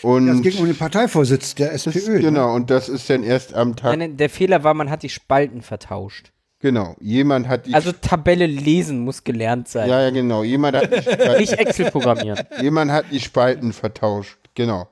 Und 0.00 0.28
Das 0.28 0.40
ging 0.40 0.56
um 0.62 0.64
den 0.66 0.76
Parteivorsitz 0.76 1.54
der 1.56 1.72
das, 1.72 1.86
SPÖ. 1.86 2.14
ne? 2.14 2.20
genau, 2.20 2.54
und 2.54 2.70
das 2.70 2.88
ist 2.88 3.10
dann 3.10 3.22
erst 3.22 3.52
am 3.52 3.76
Tag 3.76 3.90
Nein, 3.90 3.98
nein, 3.98 4.16
der 4.16 4.30
Fehler 4.30 4.64
war, 4.64 4.72
man 4.72 4.88
hat 4.88 5.02
die 5.02 5.10
Spalten 5.10 5.60
vertauscht. 5.60 6.32
Genau. 6.60 6.96
Jemand 7.00 7.48
hat 7.48 7.66
die. 7.66 7.74
Also 7.74 7.92
Tabelle 7.92 8.46
lesen 8.46 9.00
muss 9.00 9.24
gelernt 9.24 9.68
sein. 9.68 9.90
ja, 9.90 10.00
ja, 10.04 10.10
genau. 10.10 10.42
Jemand 10.42 10.74
hat 10.74 10.90
die 10.90 11.02
Spalten, 11.12 11.38
Nicht 11.38 11.52
Excel 11.52 11.90
programmieren. 11.90 12.46
jemand 12.62 12.92
hat 12.92 13.04
die 13.12 13.20
Spalten 13.20 13.74
vertauscht. 13.74 14.38
Genau. 14.54 14.88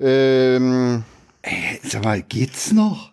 Ähm, 0.00 1.04
Sag 1.82 2.04
mal, 2.04 2.22
geht's 2.22 2.72
noch? 2.72 3.12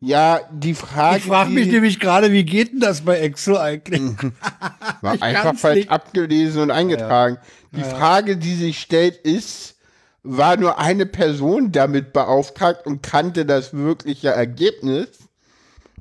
ja, 0.00 0.40
die 0.52 0.74
Frage. 0.74 1.18
Ich 1.18 1.24
frage 1.24 1.50
mich 1.50 1.64
die- 1.64 1.72
nämlich 1.72 1.98
gerade, 2.00 2.30
wie 2.32 2.44
geht 2.44 2.72
denn 2.72 2.80
das 2.80 3.00
bei 3.02 3.18
Excel 3.18 3.56
eigentlich? 3.56 4.02
War 5.00 5.14
Ich 5.14 5.22
einfach 5.22 5.56
falsch 5.56 5.76
nicht. 5.78 5.90
abgelesen 5.90 6.62
und 6.62 6.70
eingetragen. 6.70 7.38
Die 7.72 7.82
Frage, 7.82 8.36
die 8.36 8.54
sich 8.54 8.78
stellt, 8.80 9.16
ist, 9.16 9.76
war 10.22 10.56
nur 10.56 10.78
eine 10.78 11.06
Person 11.06 11.72
damit 11.72 12.12
beauftragt 12.12 12.86
und 12.86 13.02
kannte 13.02 13.46
das 13.46 13.72
wirkliche 13.74 14.28
Ergebnis? 14.28 15.08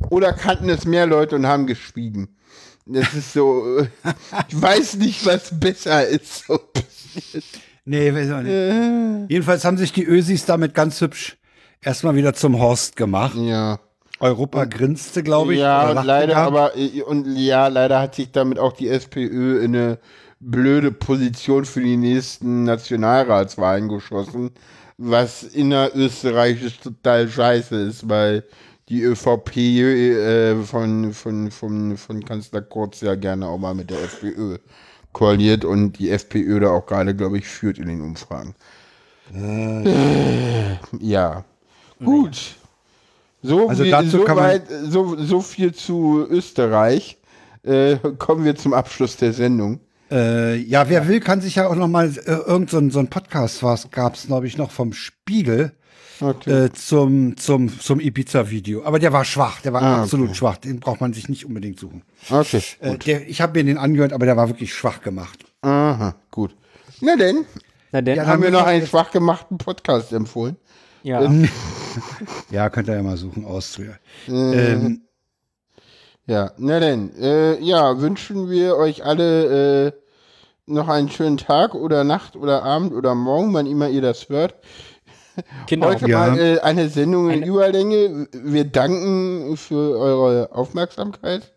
Oder 0.09 0.33
kannten 0.33 0.69
es 0.69 0.85
mehr 0.85 1.05
Leute 1.07 1.35
und 1.35 1.47
haben 1.47 1.65
geschwiegen? 1.67 2.35
Das 2.85 3.13
ist 3.13 3.33
so, 3.33 3.79
äh, 3.79 3.87
ich 4.49 4.61
weiß 4.61 4.95
nicht, 4.95 5.25
was 5.25 5.57
besser 5.57 6.05
ist. 6.07 6.45
So. 6.45 6.59
Nee, 7.85 8.13
weiß 8.13 8.31
auch 8.31 8.41
nicht. 8.41 9.29
Jedenfalls 9.29 9.63
haben 9.63 9.77
sich 9.77 9.93
die 9.93 10.03
Ösis 10.05 10.45
damit 10.45 10.73
ganz 10.73 10.99
hübsch 11.01 11.37
erstmal 11.81 12.15
wieder 12.15 12.33
zum 12.33 12.59
Horst 12.59 12.95
gemacht. 12.95 13.35
Ja. 13.37 13.79
Europa 14.19 14.65
grinste, 14.65 15.23
glaube 15.23 15.53
ich. 15.53 15.59
Ja, 15.59 15.91
und 15.91 16.05
leider, 16.05 16.37
aber, 16.37 16.77
äh, 16.77 17.01
und 17.01 17.27
ja, 17.35 17.67
leider 17.67 18.01
hat 18.01 18.15
sich 18.15 18.31
damit 18.31 18.59
auch 18.59 18.73
die 18.73 18.87
SPÖ 18.87 19.61
in 19.61 19.75
eine 19.75 19.99
blöde 20.39 20.91
Position 20.91 21.65
für 21.65 21.81
die 21.81 21.97
nächsten 21.97 22.63
Nationalratswahlen 22.63 23.89
geschossen, 23.89 24.51
was 24.97 25.43
innerösterreichisch 25.43 26.79
total 26.79 27.27
scheiße 27.27 27.75
ist, 27.75 28.07
weil 28.07 28.43
die 28.89 29.01
ÖVP 29.01 29.57
äh, 29.57 30.55
von, 30.63 31.13
von, 31.13 31.51
von, 31.51 31.97
von 31.97 32.23
Kanzler 32.23 32.61
Kurz 32.61 33.01
ja 33.01 33.15
gerne 33.15 33.47
auch 33.47 33.57
mal 33.57 33.73
mit 33.73 33.89
der 33.89 34.01
FPÖ 34.01 34.57
koaliert 35.15 35.63
und 35.63 35.93
die 35.93 36.09
FPÖ 36.11 36.59
da 36.59 36.71
auch 36.71 36.85
gerade, 36.85 37.15
glaube 37.15 37.37
ich, 37.37 37.47
führt 37.47 37.79
in 37.79 37.87
den 37.87 38.01
Umfragen. 38.01 38.53
Äh, 39.33 40.75
ja. 40.99 41.45
Gut. 42.03 42.55
So, 43.41 43.69
Also 43.69 43.85
dazu 43.85 44.09
so, 44.09 44.23
kann 44.25 44.35
man- 44.35 44.45
weit, 44.45 44.63
so, 44.89 45.15
so 45.17 45.39
viel 45.39 45.73
zu 45.73 46.27
Österreich. 46.29 47.17
Äh, 47.63 47.95
kommen 48.19 48.43
wir 48.43 48.55
zum 48.55 48.73
Abschluss 48.73 49.15
der 49.15 49.31
Sendung. 49.33 49.79
Äh, 50.11 50.57
ja, 50.57 50.87
wer 50.89 51.07
will, 51.07 51.21
kann 51.21 51.39
sich 51.41 51.55
ja 51.55 51.67
auch 51.67 51.75
noch 51.75 51.87
mal 51.87 52.11
äh, 52.25 52.31
irgend 52.31 52.69
so 52.69 52.77
ein, 52.77 52.91
so 52.91 52.99
ein 52.99 53.07
Podcast, 53.07 53.63
was 53.63 53.89
gab's, 53.91 54.27
glaube 54.27 54.47
ich, 54.47 54.57
noch 54.57 54.69
vom 54.71 54.91
Spiegel 54.93 55.71
Okay. 56.21 56.65
äh, 56.65 56.71
zum 56.73 57.35
zum 57.37 57.79
zum 57.79 57.99
Ibiza-Video. 57.99 58.83
Aber 58.85 58.99
der 58.99 59.11
war 59.13 59.25
schwach, 59.25 59.61
der 59.61 59.73
war 59.73 59.81
Ah, 59.81 60.01
absolut 60.03 60.35
schwach. 60.35 60.57
Den 60.57 60.79
braucht 60.79 61.01
man 61.01 61.13
sich 61.13 61.27
nicht 61.29 61.45
unbedingt 61.45 61.79
suchen. 61.79 62.03
Okay. 62.29 62.61
Äh, 62.79 62.97
der, 62.97 63.27
ich 63.27 63.41
habe 63.41 63.57
mir 63.59 63.65
den 63.65 63.77
angehört, 63.77 64.13
aber 64.13 64.25
der 64.25 64.37
war 64.37 64.47
wirklich 64.47 64.73
schwach 64.73 65.01
gemacht. 65.01 65.45
Aha, 65.61 66.15
gut. 66.31 66.55
Na 67.01 67.15
denn, 67.15 67.45
Na 67.91 68.01
denn, 68.01 68.15
Ja, 68.17 68.25
haben 68.27 68.41
wir 68.41 68.51
wir 68.51 68.59
noch 68.59 68.65
einen 68.65 68.87
schwach 68.87 69.11
gemachten 69.11 69.57
Podcast 69.57 70.13
empfohlen. 70.13 70.55
ja. 71.03 71.29
Ja, 72.51 72.69
könnt 72.69 72.89
ihr 72.89 72.95
ja 72.95 73.03
mal 73.03 73.15
suchen, 73.15 73.45
Austria. 73.45 73.93
Ähm, 74.27 75.01
Ja, 76.27 76.51
na 76.57 76.79
denn, 76.79 77.15
äh, 77.17 77.59
ja, 77.61 77.99
wünschen 78.01 78.49
wir 78.49 78.75
euch 78.77 79.05
alle 79.05 79.87
äh, 79.87 79.91
noch 80.65 80.87
einen 80.89 81.09
schönen 81.09 81.37
Tag 81.37 81.73
oder 81.75 82.03
Nacht 82.03 82.35
oder 82.35 82.63
Abend 82.63 82.93
oder 82.93 83.15
Morgen, 83.15 83.53
wann 83.53 83.65
immer 83.67 83.87
ihr 83.89 84.01
das 84.01 84.27
hört. 84.29 84.55
Genau. 85.67 85.87
Heute 85.87 86.07
Ja. 86.09 86.19
mal 86.27 86.39
äh, 86.39 86.59
eine 86.59 86.89
Sendung 86.89 87.29
in 87.29 87.43
Überlänge. 87.43 88.27
Wir 88.33 88.63
danken 88.65 89.57
für 89.57 89.97
eure 89.97 90.51
Aufmerksamkeit. 90.51 91.51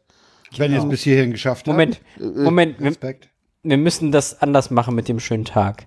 wenn 0.57 0.73
ihr 0.73 0.79
es 0.79 0.89
bis 0.89 1.03
hierhin 1.03 1.31
geschafft 1.33 1.65
Genau. 1.65 1.75
Moment, 1.75 2.01
habt. 2.19 2.37
Moment, 2.37 2.79
wir, 2.81 2.87
Respekt. 2.89 3.29
wir 3.63 3.77
müssen 3.77 4.13
das 4.13 4.41
anders 4.43 4.71
machen 4.71 4.95
mit 4.95 5.09
dem 5.09 5.21
schönen 5.21 5.45
Tag. 5.45 5.87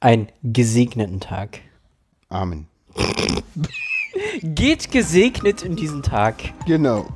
Einen 0.00 0.28
gesegneten 0.42 1.20
Tag. 1.20 1.58
Amen. 2.28 2.66
Geht 4.42 4.90
gesegnet 4.90 5.62
in 5.62 5.76
diesen 5.76 6.02
Tag. 6.02 6.34
Genau. 6.66 7.06